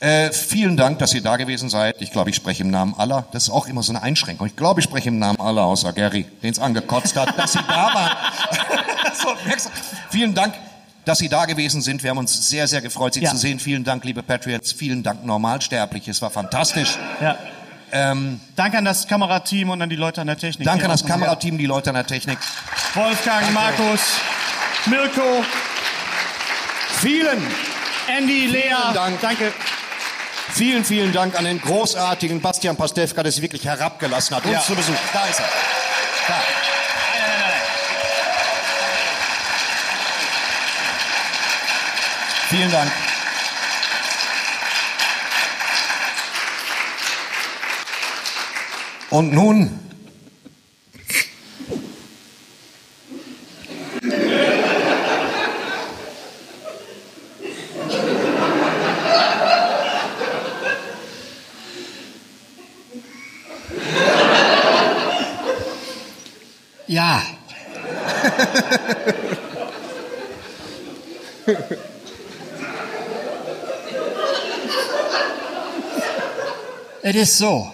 Äh, 0.00 0.32
vielen 0.32 0.78
Dank, 0.78 0.98
dass 1.00 1.12
ihr 1.12 1.22
da 1.22 1.36
gewesen 1.36 1.68
seid. 1.68 2.00
Ich 2.00 2.10
glaube, 2.10 2.30
ich 2.30 2.36
spreche 2.36 2.62
im 2.62 2.70
Namen 2.70 2.94
aller. 2.96 3.26
Das 3.32 3.44
ist 3.44 3.50
auch 3.50 3.66
immer 3.66 3.82
so 3.82 3.92
eine 3.92 4.02
Einschränkung. 4.02 4.46
Ich 4.46 4.56
glaube, 4.56 4.80
ich 4.80 4.84
spreche 4.84 5.08
im 5.08 5.18
Namen 5.18 5.38
aller, 5.38 5.64
außer 5.64 5.92
Gary, 5.92 6.24
den 6.42 6.50
es 6.50 6.58
angekotzt 6.58 7.14
hat, 7.16 7.38
dass 7.38 7.52
sie 7.52 7.62
da 7.68 7.92
waren. 7.92 8.16
so? 9.14 9.28
Vielen 10.08 10.34
Dank, 10.34 10.54
dass 11.04 11.18
Sie 11.18 11.28
da 11.28 11.44
gewesen 11.44 11.80
sind. 11.82 12.02
Wir 12.02 12.10
haben 12.10 12.18
uns 12.18 12.48
sehr, 12.48 12.66
sehr 12.68 12.80
gefreut, 12.80 13.14
Sie 13.14 13.20
Ja. 13.20 13.30
zu 13.30 13.36
sehen. 13.36 13.58
Vielen 13.60 13.84
Dank, 13.84 14.04
liebe 14.04 14.22
Patriots. 14.22 14.72
Vielen 14.72 15.02
Dank, 15.02 15.24
Normalsterbliche. 15.24 16.10
Es 16.10 16.22
war 16.22 16.30
fantastisch. 16.30 16.96
Ja. 17.20 17.36
Ähm, 17.92 18.40
Danke 18.56 18.78
an 18.78 18.84
das 18.84 19.06
Kamerateam 19.06 19.70
und 19.70 19.80
an 19.82 19.88
die 19.88 19.96
Leute 19.96 20.20
an 20.20 20.26
der 20.26 20.36
Technik. 20.38 20.66
danke 20.66 20.84
an 20.86 20.90
das. 20.90 21.04
Kamerateam, 21.06 21.58
die 21.58 21.66
Leute 21.66 21.90
an 21.90 21.94
der 21.94 22.06
Technik. 22.06 22.38
Wolfgang, 22.94 23.52
Markus, 23.52 24.00
Mirko, 24.86 25.44
Vielen 27.00 27.42
Andy, 28.08 28.46
Lea. 28.46 28.74
Dank. 28.94 29.20
Danke. 29.20 29.52
Vielen, 30.50 30.84
vielen 30.84 31.12
Dank 31.12 31.36
an 31.38 31.44
den 31.44 31.60
großartigen 31.60 32.40
Bastian 32.40 32.76
Pastewka, 32.76 33.22
der 33.22 33.32
sich 33.32 33.42
wirklich 33.42 33.64
herabgelassen 33.64 34.36
hat, 34.36 34.44
uns 34.44 34.54
Ja. 34.54 34.60
zu 34.60 34.74
besuchen. 34.74 34.98
Da 35.12 35.24
ist 35.26 35.40
er. 35.40 35.46
Da. 36.28 36.34
Vielen 42.54 42.70
Dank. 42.70 42.92
Und 49.10 49.32
nun 49.32 49.80
Ja. 66.86 67.20
es 77.06 77.14
ist 77.16 77.36
so. 77.36 77.70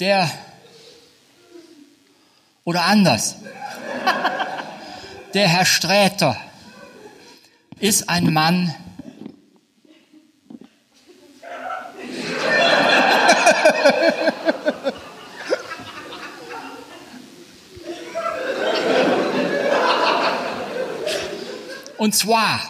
Der 0.00 0.28
oder 2.64 2.84
anders. 2.84 3.36
Der 5.32 5.46
Herr 5.46 5.64
Sträter 5.64 6.36
ist 7.78 8.08
ein 8.08 8.32
Mann, 8.32 8.74
Und 21.96 22.14
zwar 22.14 22.60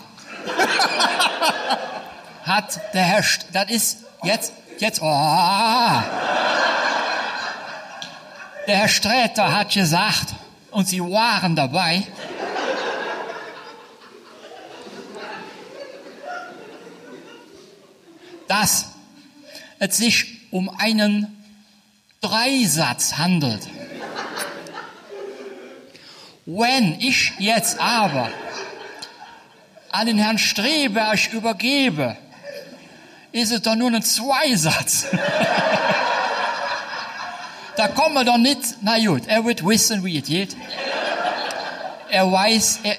hat 2.44 2.80
der 2.94 3.02
Herr, 3.02 3.22
St 3.22 3.46
das 3.52 3.70
ist 3.70 4.07
jetzt, 4.22 4.52
jetzt, 4.78 5.00
oh. 5.02 6.02
Der 8.66 8.76
Herr 8.76 8.88
Sträter 8.88 9.56
hat 9.56 9.72
gesagt, 9.72 10.34
und 10.70 10.88
Sie 10.88 11.00
waren 11.00 11.56
dabei, 11.56 12.06
es 19.78 19.96
sich 19.96 20.50
um 20.50 20.68
einen 20.68 21.44
Dreisatz 22.20 23.16
handelt. 23.16 23.66
Wenn 26.46 26.98
ich 27.00 27.32
jetzt 27.38 27.78
aber 27.78 28.30
an 29.90 30.06
den 30.06 30.18
Herrn 30.18 30.38
Streberg 30.38 31.32
übergebe, 31.32 32.16
ist 33.32 33.52
es 33.52 33.62
doch 33.62 33.74
nur 33.74 33.90
ein 33.90 34.02
Zweisatz. 34.02 35.06
da 37.76 37.88
kommen 37.88 38.14
wir 38.14 38.24
doch 38.24 38.38
nicht, 38.38 38.60
na 38.82 38.98
gut, 38.98 39.26
er 39.26 39.44
wird 39.44 39.66
wissen, 39.66 40.04
wie 40.04 40.18
es 40.18 40.26
geht. 40.26 40.56
Er 42.10 42.30
weiß, 42.30 42.80
er, 42.82 42.96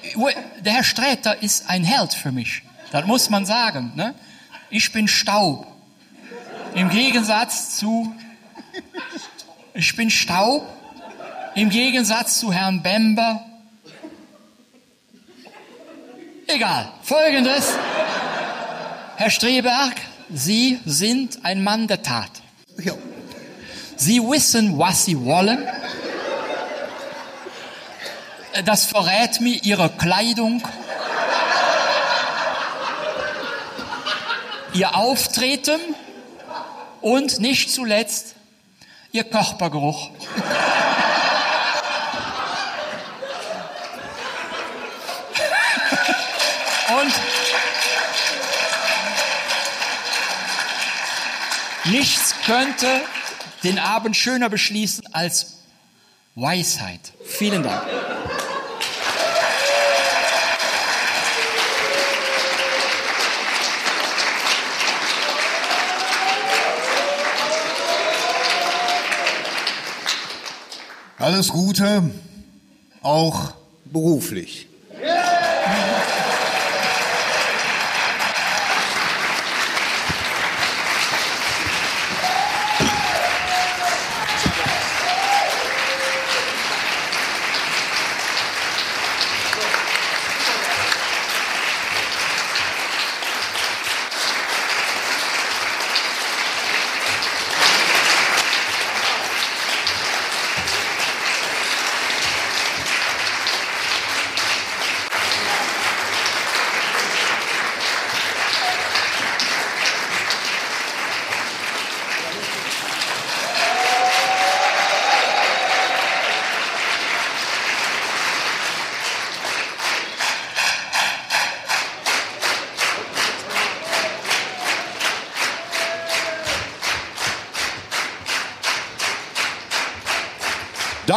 der 0.62 0.74
Herr 0.74 0.84
Sträter 0.84 1.42
ist 1.42 1.70
ein 1.70 1.84
Held 1.84 2.14
für 2.14 2.32
mich. 2.32 2.62
Das 2.92 3.06
muss 3.06 3.30
man 3.30 3.46
sagen. 3.46 3.92
Ne? 3.96 4.14
Ich 4.70 4.92
bin 4.92 5.08
Staub. 5.08 5.68
Im 6.76 6.90
Gegensatz 6.90 7.78
zu, 7.78 8.14
ich 9.74 9.96
bin 9.96 10.10
Staub. 10.12 10.68
Im 11.56 11.70
Gegensatz 11.70 12.40
zu 12.40 12.54
Herrn 12.54 12.84
Bember. 12.84 13.44
Egal. 16.46 16.92
Folgendes. 17.02 17.74
Herr 19.18 19.30
Streberg, 19.30 19.96
Sie 20.32 20.80
sind 20.86 21.40
ein 21.44 21.64
Mann 21.64 21.88
der 21.88 22.04
Tat. 22.04 22.30
Ja. 22.78 22.94
Sie 23.96 24.22
wissen, 24.22 24.78
was 24.78 25.06
Sie 25.06 25.20
wollen. 25.26 25.68
Das 28.66 28.86
verrät 28.86 29.42
mir 29.42 29.64
Ihre 29.64 29.90
Kleidung, 29.90 30.62
Ihr 34.74 34.96
Auftreten 34.96 35.80
und 37.02 37.40
nicht 37.40 37.72
zuletzt 37.72 38.36
Ihr 39.12 39.24
Körpergeruch. 39.24 40.12
Und 47.02 47.14
nichts 51.90 52.36
könnte 52.45 53.02
den 53.64 53.80
Abend 53.80 54.16
schöner 54.16 54.49
beschließen 54.49 55.14
als 55.14 55.57
Weisheit. 56.36 57.14
Vielen 57.26 57.64
Dank. 57.64 57.84
Alles 71.18 71.49
Gute, 71.49 72.10
auch 73.02 73.52
beruflich. 73.84 74.69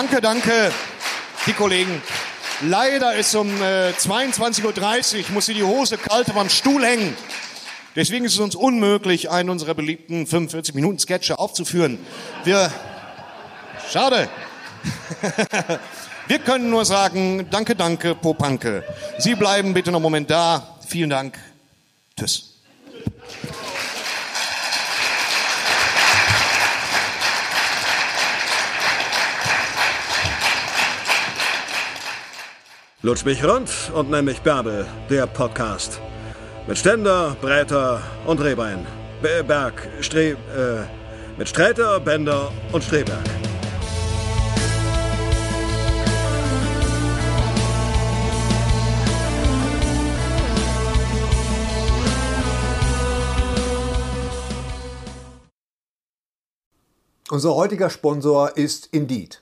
Danke, 0.03 0.20
danke, 0.20 0.73
die 1.47 1.53
Kollegen. 1.53 2.03
Leider 2.61 3.15
ist 3.15 3.37
um 3.37 3.49
äh, 3.62 3.91
22.30 3.91 4.65
Uhr, 4.65 5.24
muss 5.31 5.47
sie 5.47 5.55
die 5.55 5.62
Hose 5.62 5.97
kalt 5.97 6.29
am 6.35 6.51
Stuhl 6.51 6.85
hängen. 6.85 7.16
Deswegen 7.95 8.24
ist 8.24 8.33
es 8.33 8.41
uns 8.41 8.57
unmöglich, 8.57 9.31
einen 9.31 9.49
unserer 9.49 9.74
beliebten 9.74 10.24
45-Minuten-Sketche 10.24 11.39
aufzuführen. 11.39 12.05
Wir, 12.43 12.73
schade. 13.93 14.29
Wir 16.27 16.41
können 16.41 16.69
nur 16.69 16.85
sagen, 16.85 17.47
danke, 17.53 17.77
danke, 17.77 18.16
Popanke. 18.16 18.83
Sie 19.19 19.37
bleiben 19.37 19.73
bitte 19.73 19.93
noch 19.93 19.99
einen 19.99 20.03
Moment 20.03 20.31
da. 20.31 20.79
Vielen 20.85 21.11
Dank. 21.11 21.39
Tschüss. 22.19 22.52
Lutsch 33.05 33.24
mich 33.24 33.43
rund 33.43 33.69
und 33.97 34.11
nenn 34.11 34.24
mich 34.27 34.43
Bärbel, 34.43 34.87
der 35.11 35.27
Podcast. 35.27 36.01
Mit 36.69 36.79
Ständer, 36.79 37.37
Breiter 37.41 38.01
und 38.27 38.41
Rehbein. 38.41 38.87
B 39.20 39.43
Berg, 39.43 39.89
Stre... 40.01 40.31
Äh, 40.31 40.87
mit 41.37 41.49
Sträter, 41.49 41.99
Bender 41.99 42.53
und 42.70 42.85
Streberg. 42.85 43.19
Unser 57.31 57.57
heutiger 57.57 57.91
Sponsor 57.91 58.57
ist 58.57 58.91
Indeed. 58.93 59.41